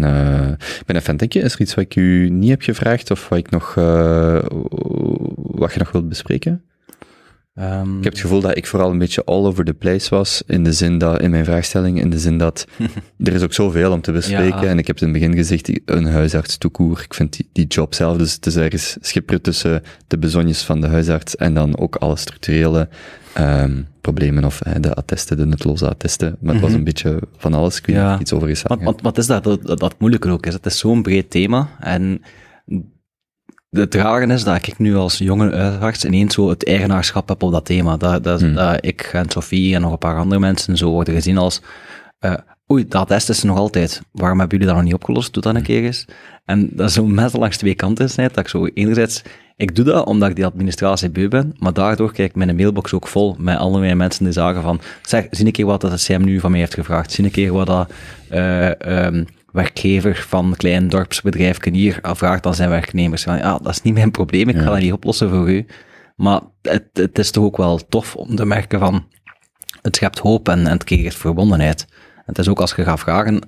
ik 0.79 0.85
ben 0.85 0.95
even 0.95 1.09
aan 1.09 1.15
het 1.15 1.19
denken, 1.19 1.41
is 1.41 1.53
er 1.53 1.61
iets 1.61 1.75
wat 1.75 1.83
ik 1.83 1.95
u 1.95 2.29
niet 2.29 2.49
heb 2.49 2.61
gevraagd 2.61 3.11
of 3.11 3.29
wat 3.29 3.39
ik 3.39 3.49
nog, 3.49 3.75
eh, 3.77 4.43
wat 5.35 5.73
je 5.73 5.79
nog 5.79 5.91
wilt 5.91 6.09
bespreken? 6.09 6.63
Ehm, 7.53 7.97
Ik 7.97 8.03
heb 8.03 8.13
het 8.13 8.21
gevoel 8.21 8.41
dat 8.41 8.57
ik 8.57 8.67
vooral 8.67 8.89
een 8.89 8.97
beetje 8.97 9.23
all 9.23 9.45
over 9.45 9.65
the 9.65 9.73
place 9.73 10.09
was, 10.15 10.43
in 10.47 10.63
de 10.63 10.73
zin 10.73 10.97
dat, 10.97 11.21
in 11.21 11.29
mijn 11.31 11.45
vraagstelling, 11.45 11.99
in 12.01 12.09
de 12.09 12.19
zin 12.19 12.37
dat 12.37 12.65
er 13.23 13.33
is 13.33 13.41
ook 13.43 13.53
zoveel 13.53 13.91
om 13.91 14.01
te 14.01 14.11
bespreken. 14.11 14.61
Ja. 14.61 14.67
En 14.67 14.77
ik 14.77 14.87
heb 14.87 14.99
in 14.99 15.03
het 15.07 15.13
begin 15.17 15.35
gezegd, 15.35 15.79
een 15.85 16.05
huisarts 16.05 16.57
toekoer. 16.57 17.01
Ik 17.03 17.13
vind 17.13 17.33
die, 17.37 17.49
die 17.53 17.65
job 17.67 17.93
zelf, 17.93 18.17
dus 18.17 18.33
het 18.33 18.45
is 18.45 18.55
ergens 18.55 18.97
schipperen 19.01 19.41
tussen 19.41 19.81
de 20.07 20.17
bezonjes 20.17 20.61
van 20.63 20.81
de 20.81 20.87
huisarts 20.87 21.35
en 21.35 21.53
dan 21.53 21.77
ook 21.77 21.95
alle 21.95 22.15
structurele 22.17 22.89
ehm, 23.33 23.81
problemen 24.01 24.43
of 24.43 24.61
eh, 24.61 24.73
de 24.79 24.93
attesten, 24.93 25.37
de 25.37 25.45
nutteloze 25.45 25.89
attesten. 25.89 26.37
Maar 26.39 26.53
het 26.53 26.63
was 26.63 26.73
een 26.73 26.83
beetje 26.83 27.19
van 27.37 27.53
alles. 27.53 27.77
Ik 27.77 27.85
weet 27.85 27.95
Ja. 27.95 28.19
iets 28.19 28.33
over 28.33 28.49
is 28.49 28.61
Want, 28.61 28.83
want 28.83 29.01
wat 29.01 29.17
is 29.17 29.27
dat, 29.27 29.43
dat, 29.43 29.63
dat, 29.65 29.79
dat 29.79 29.95
moeilijke 29.99 30.29
ook 30.29 30.45
is? 30.45 30.53
Het 30.53 30.65
is 30.65 30.77
zo'n 30.79 31.01
breed 31.01 31.29
thema. 31.29 31.69
En 31.79 32.21
het 33.69 33.95
rare 33.95 34.33
is 34.33 34.43
dat 34.43 34.67
ik 34.67 34.77
nu 34.77 34.95
als 34.95 35.17
jonge 35.17 35.55
huisarts 35.55 36.05
ineens 36.05 36.33
zo 36.33 36.49
het 36.49 36.65
eigenaarschap 36.65 37.29
heb 37.29 37.43
op 37.43 37.51
dat 37.51 37.65
thema. 37.65 37.97
Dat, 37.97 38.23
dat, 38.23 38.39
dat 38.53 38.85
ik 38.85 39.01
en 39.01 39.29
Sophie 39.29 39.75
en 39.75 39.81
nog 39.81 39.91
een 39.91 39.97
paar 39.97 40.17
andere 40.17 40.39
mensen 40.39 40.77
zo 40.77 40.89
worden 40.89 41.13
gezien 41.13 41.37
als... 41.37 41.61
eh, 42.19 42.33
Oei, 42.71 42.87
dat 42.87 43.07
test 43.07 43.29
is 43.29 43.39
er 43.39 43.47
nog 43.47 43.57
altijd. 43.57 44.01
Waarom 44.11 44.39
hebben 44.39 44.57
jullie 44.57 44.73
dat 44.73 44.81
nog 44.81 44.91
niet 44.91 45.01
opgelost? 45.01 45.33
Doe 45.33 45.43
dat 45.43 45.55
een 45.55 45.63
keer 45.63 45.83
eens. 45.83 46.05
En 46.45 46.69
dat 46.71 46.87
is 46.87 46.93
zo 46.93 47.05
mes 47.05 47.33
langs 47.33 47.57
twee 47.57 47.75
kanten 47.75 48.09
dat 48.15 48.37
ik 48.37 48.47
zo 48.47 48.65
enerzijds... 48.65 49.21
Ik 49.55 49.75
doe 49.75 49.85
dat 49.85 50.05
omdat 50.05 50.29
ik 50.29 50.35
die 50.35 50.45
administratie 50.45 51.09
beu 51.09 51.27
ben, 51.27 51.55
maar 51.57 51.73
daardoor 51.73 52.13
krijg 52.13 52.29
ik 52.29 52.35
mijn 52.35 52.55
mailbox 52.55 52.93
ook 52.93 53.07
vol 53.07 53.35
met 53.39 53.57
allerlei 53.57 53.93
mensen 53.95 54.23
die 54.23 54.33
zagen 54.33 54.61
van 54.61 54.81
zeg, 55.01 55.27
zie 55.31 55.45
een 55.45 55.51
keer 55.51 55.65
wat 55.65 55.81
dat 55.81 55.91
het 55.91 56.03
CM 56.03 56.23
nu 56.23 56.39
van 56.39 56.51
mij 56.51 56.59
heeft 56.59 56.73
gevraagd. 56.73 57.11
Zie 57.11 57.23
een 57.23 57.31
keer 57.31 57.53
wat 57.53 57.67
dat 57.67 57.91
eh, 58.29 58.81
ehm, 58.81 59.23
werkgever 59.51 60.25
van 60.27 60.45
een 60.45 60.55
klein 60.55 60.89
dorpsbedrijf 60.89 61.63
hier 61.63 61.99
vraagt 62.01 62.45
aan 62.45 62.55
zijn 62.55 62.69
werknemers. 62.69 63.23
Van, 63.23 63.37
ja, 63.37 63.57
dat 63.57 63.71
is 63.71 63.81
niet 63.81 63.93
mijn 63.93 64.11
probleem, 64.11 64.49
ik 64.49 64.57
ga 64.57 64.63
dat 64.63 64.79
niet 64.79 64.93
oplossen 64.93 65.29
voor 65.29 65.49
u. 65.49 65.65
Maar 66.15 66.41
het, 66.61 66.89
het 66.93 67.19
is 67.19 67.31
toch 67.31 67.43
ook 67.43 67.57
wel 67.57 67.87
tof 67.89 68.15
om 68.15 68.35
te 68.35 68.45
merken 68.45 68.79
van, 68.79 69.05
het 69.81 69.95
schept 69.95 70.19
hoop 70.19 70.49
en, 70.49 70.59
en 70.59 70.71
het 70.71 70.83
creëert 70.83 71.15
verbondenheid. 71.15 71.85
En 72.15 72.23
het 72.25 72.37
is 72.37 72.47
ook 72.47 72.59
als 72.59 72.75
je 72.75 72.83
gaat 72.83 72.99
vragen, 72.99 73.41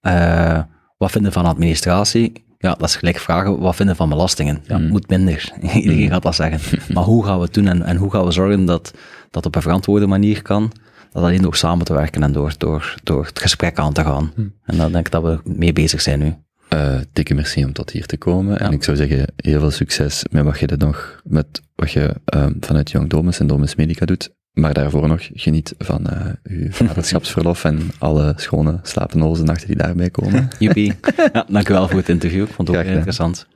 eh, 0.00 0.60
wat 0.98 1.10
vinden 1.10 1.32
van 1.32 1.46
administratie? 1.46 2.44
Ja, 2.58 2.74
dat 2.74 2.88
is 2.88 2.96
gelijk 2.96 3.18
vragen, 3.18 3.58
wat 3.58 3.76
vinden 3.76 3.96
van 3.96 4.08
belastingen? 4.08 4.62
Ja, 4.66 4.78
moet 4.78 5.08
minder. 5.08 5.52
Iedereen 5.74 6.08
gaat 6.08 6.22
dat 6.22 6.34
zeggen. 6.34 6.80
Maar 6.94 7.04
hoe 7.04 7.24
gaan 7.24 7.38
we 7.38 7.44
het 7.44 7.54
doen 7.54 7.66
en, 7.66 7.82
en 7.82 7.96
hoe 7.96 8.10
gaan 8.10 8.24
we 8.24 8.30
zorgen 8.30 8.64
dat 8.64 8.94
dat 9.30 9.46
op 9.46 9.54
een 9.54 9.62
verantwoorde 9.62 10.06
manier 10.06 10.42
kan? 10.42 10.72
Dat 11.12 11.22
alleen 11.22 11.42
door 11.42 11.56
samen 11.56 11.84
te 11.84 11.92
werken 11.92 12.22
en 12.22 12.32
door, 12.32 12.54
door, 12.58 12.94
door 13.02 13.24
het 13.24 13.40
gesprek 13.40 13.78
aan 13.78 13.92
te 13.92 14.04
gaan. 14.04 14.32
En 14.64 14.76
daar 14.76 14.90
denk 14.92 15.06
ik 15.06 15.12
dat 15.12 15.22
we 15.22 15.40
mee 15.44 15.72
bezig 15.72 16.00
zijn 16.00 16.18
nu. 16.18 16.34
Eh, 16.68 16.98
dikke 17.12 17.34
merci 17.34 17.64
om 17.64 17.72
tot 17.72 17.90
hier 17.90 18.06
te 18.06 18.16
komen. 18.16 18.60
En 18.60 18.72
ik 18.72 18.84
zou 18.84 18.96
zeggen, 18.96 19.32
heel 19.36 19.60
veel 19.60 19.70
succes 19.70 20.24
met 20.30 20.44
wat 20.44 20.58
je 20.58 20.74
nog, 20.78 21.20
met 21.24 21.62
wat 21.74 21.90
je 21.92 22.14
ehm, 22.24 22.52
vanuit 22.60 22.90
Young 22.90 23.10
Domus 23.10 23.40
en 23.40 23.46
Domus 23.46 23.74
Medica 23.74 24.06
doet. 24.06 24.30
Maar 24.52 24.74
daarvoor 24.74 25.08
nog 25.08 25.28
geniet 25.32 25.74
van 25.78 26.06
eh, 26.06 26.26
uw 26.42 26.72
vaderschapsverlof 26.86 27.64
en 27.64 27.90
alle 27.98 28.32
schone 28.36 28.78
slapeloze 28.82 29.42
nachten 29.42 29.66
die 29.66 29.76
daarbij 29.76 30.10
komen. 30.10 30.48
Joepie. 30.58 30.92
ja, 31.32 31.46
dankjewel 31.48 31.88
voor 31.88 31.98
het 31.98 32.08
interview. 32.08 32.42
Ik 32.42 32.52
vond 32.52 32.68
het 32.68 32.76
ook 32.76 32.84
heel 32.84 32.94
interessant. 32.94 33.46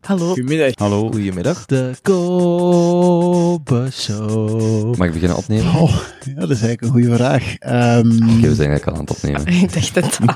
Hallo. 0.00 0.26
Goedemiddag. 0.26 0.72
Hallo. 0.74 1.10
Goedemiddag. 1.10 1.66
De 1.66 1.94
Kobe 2.02 3.88
Show. 3.92 4.96
Mag 4.96 5.06
ik 5.06 5.12
beginnen 5.12 5.36
opnemen? 5.36 5.74
Oh, 5.74 5.94
ja, 6.24 6.34
dat 6.40 6.50
is 6.50 6.62
eigenlijk 6.62 6.82
een 6.82 6.88
goede 6.90 7.14
vraag. 7.14 7.54
Ehm, 7.58 8.06
Oké, 8.06 8.48
we 8.48 8.54
zijn 8.54 8.70
eigenlijk 8.70 8.86
al 8.86 8.94
aan 8.94 9.00
het 9.00 9.10
opnemen. 9.10 9.46
Ik 9.62 9.72
dacht 9.72 9.94
het 9.94 10.18
al. 10.26 10.34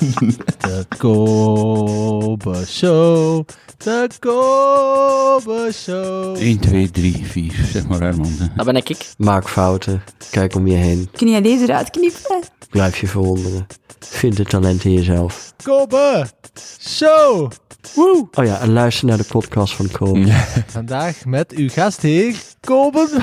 De 0.59 0.85
Kobe 0.99 2.65
Show. 2.67 3.45
De 3.77 4.09
Kobe 4.19 5.71
Show. 5.73 6.37
1, 6.37 6.59
2, 6.59 6.91
3, 6.91 7.27
4, 7.27 7.53
zeg 7.73 7.87
maar 7.87 8.01
Herman. 8.01 8.33
Dat 8.57 8.67
ben 8.67 8.77
ik. 8.77 9.15
Maak 9.19 9.49
fouten. 9.49 10.03
Kijk 10.31 10.55
om 10.55 10.67
je 10.67 10.77
heen. 10.77 11.09
Kun 11.13 11.29
jij 11.29 11.43
deze 11.43 11.63
eruit 11.65 11.91
knippen? 11.91 12.43
Blijf 12.71 12.99
je 13.01 13.07
verwonderen. 13.07 13.67
Vind 14.09 14.39
het 14.39 14.49
talent 14.49 14.85
in 14.85 14.93
jezelf. 14.93 15.53
Kobe 15.63 16.27
Show. 16.81 17.51
Woe. 17.95 18.29
Oh 18.33 18.45
ja, 18.45 18.61
en 18.61 18.73
luister 18.73 19.07
naar 19.07 19.17
de 19.17 19.25
podcast 19.25 19.75
van 19.75 19.91
Kobe. 19.91 20.33
Vandaag 20.67 21.25
met 21.25 21.53
uw 21.53 21.69
gastheer 21.69 22.37
Kobe. 22.61 23.09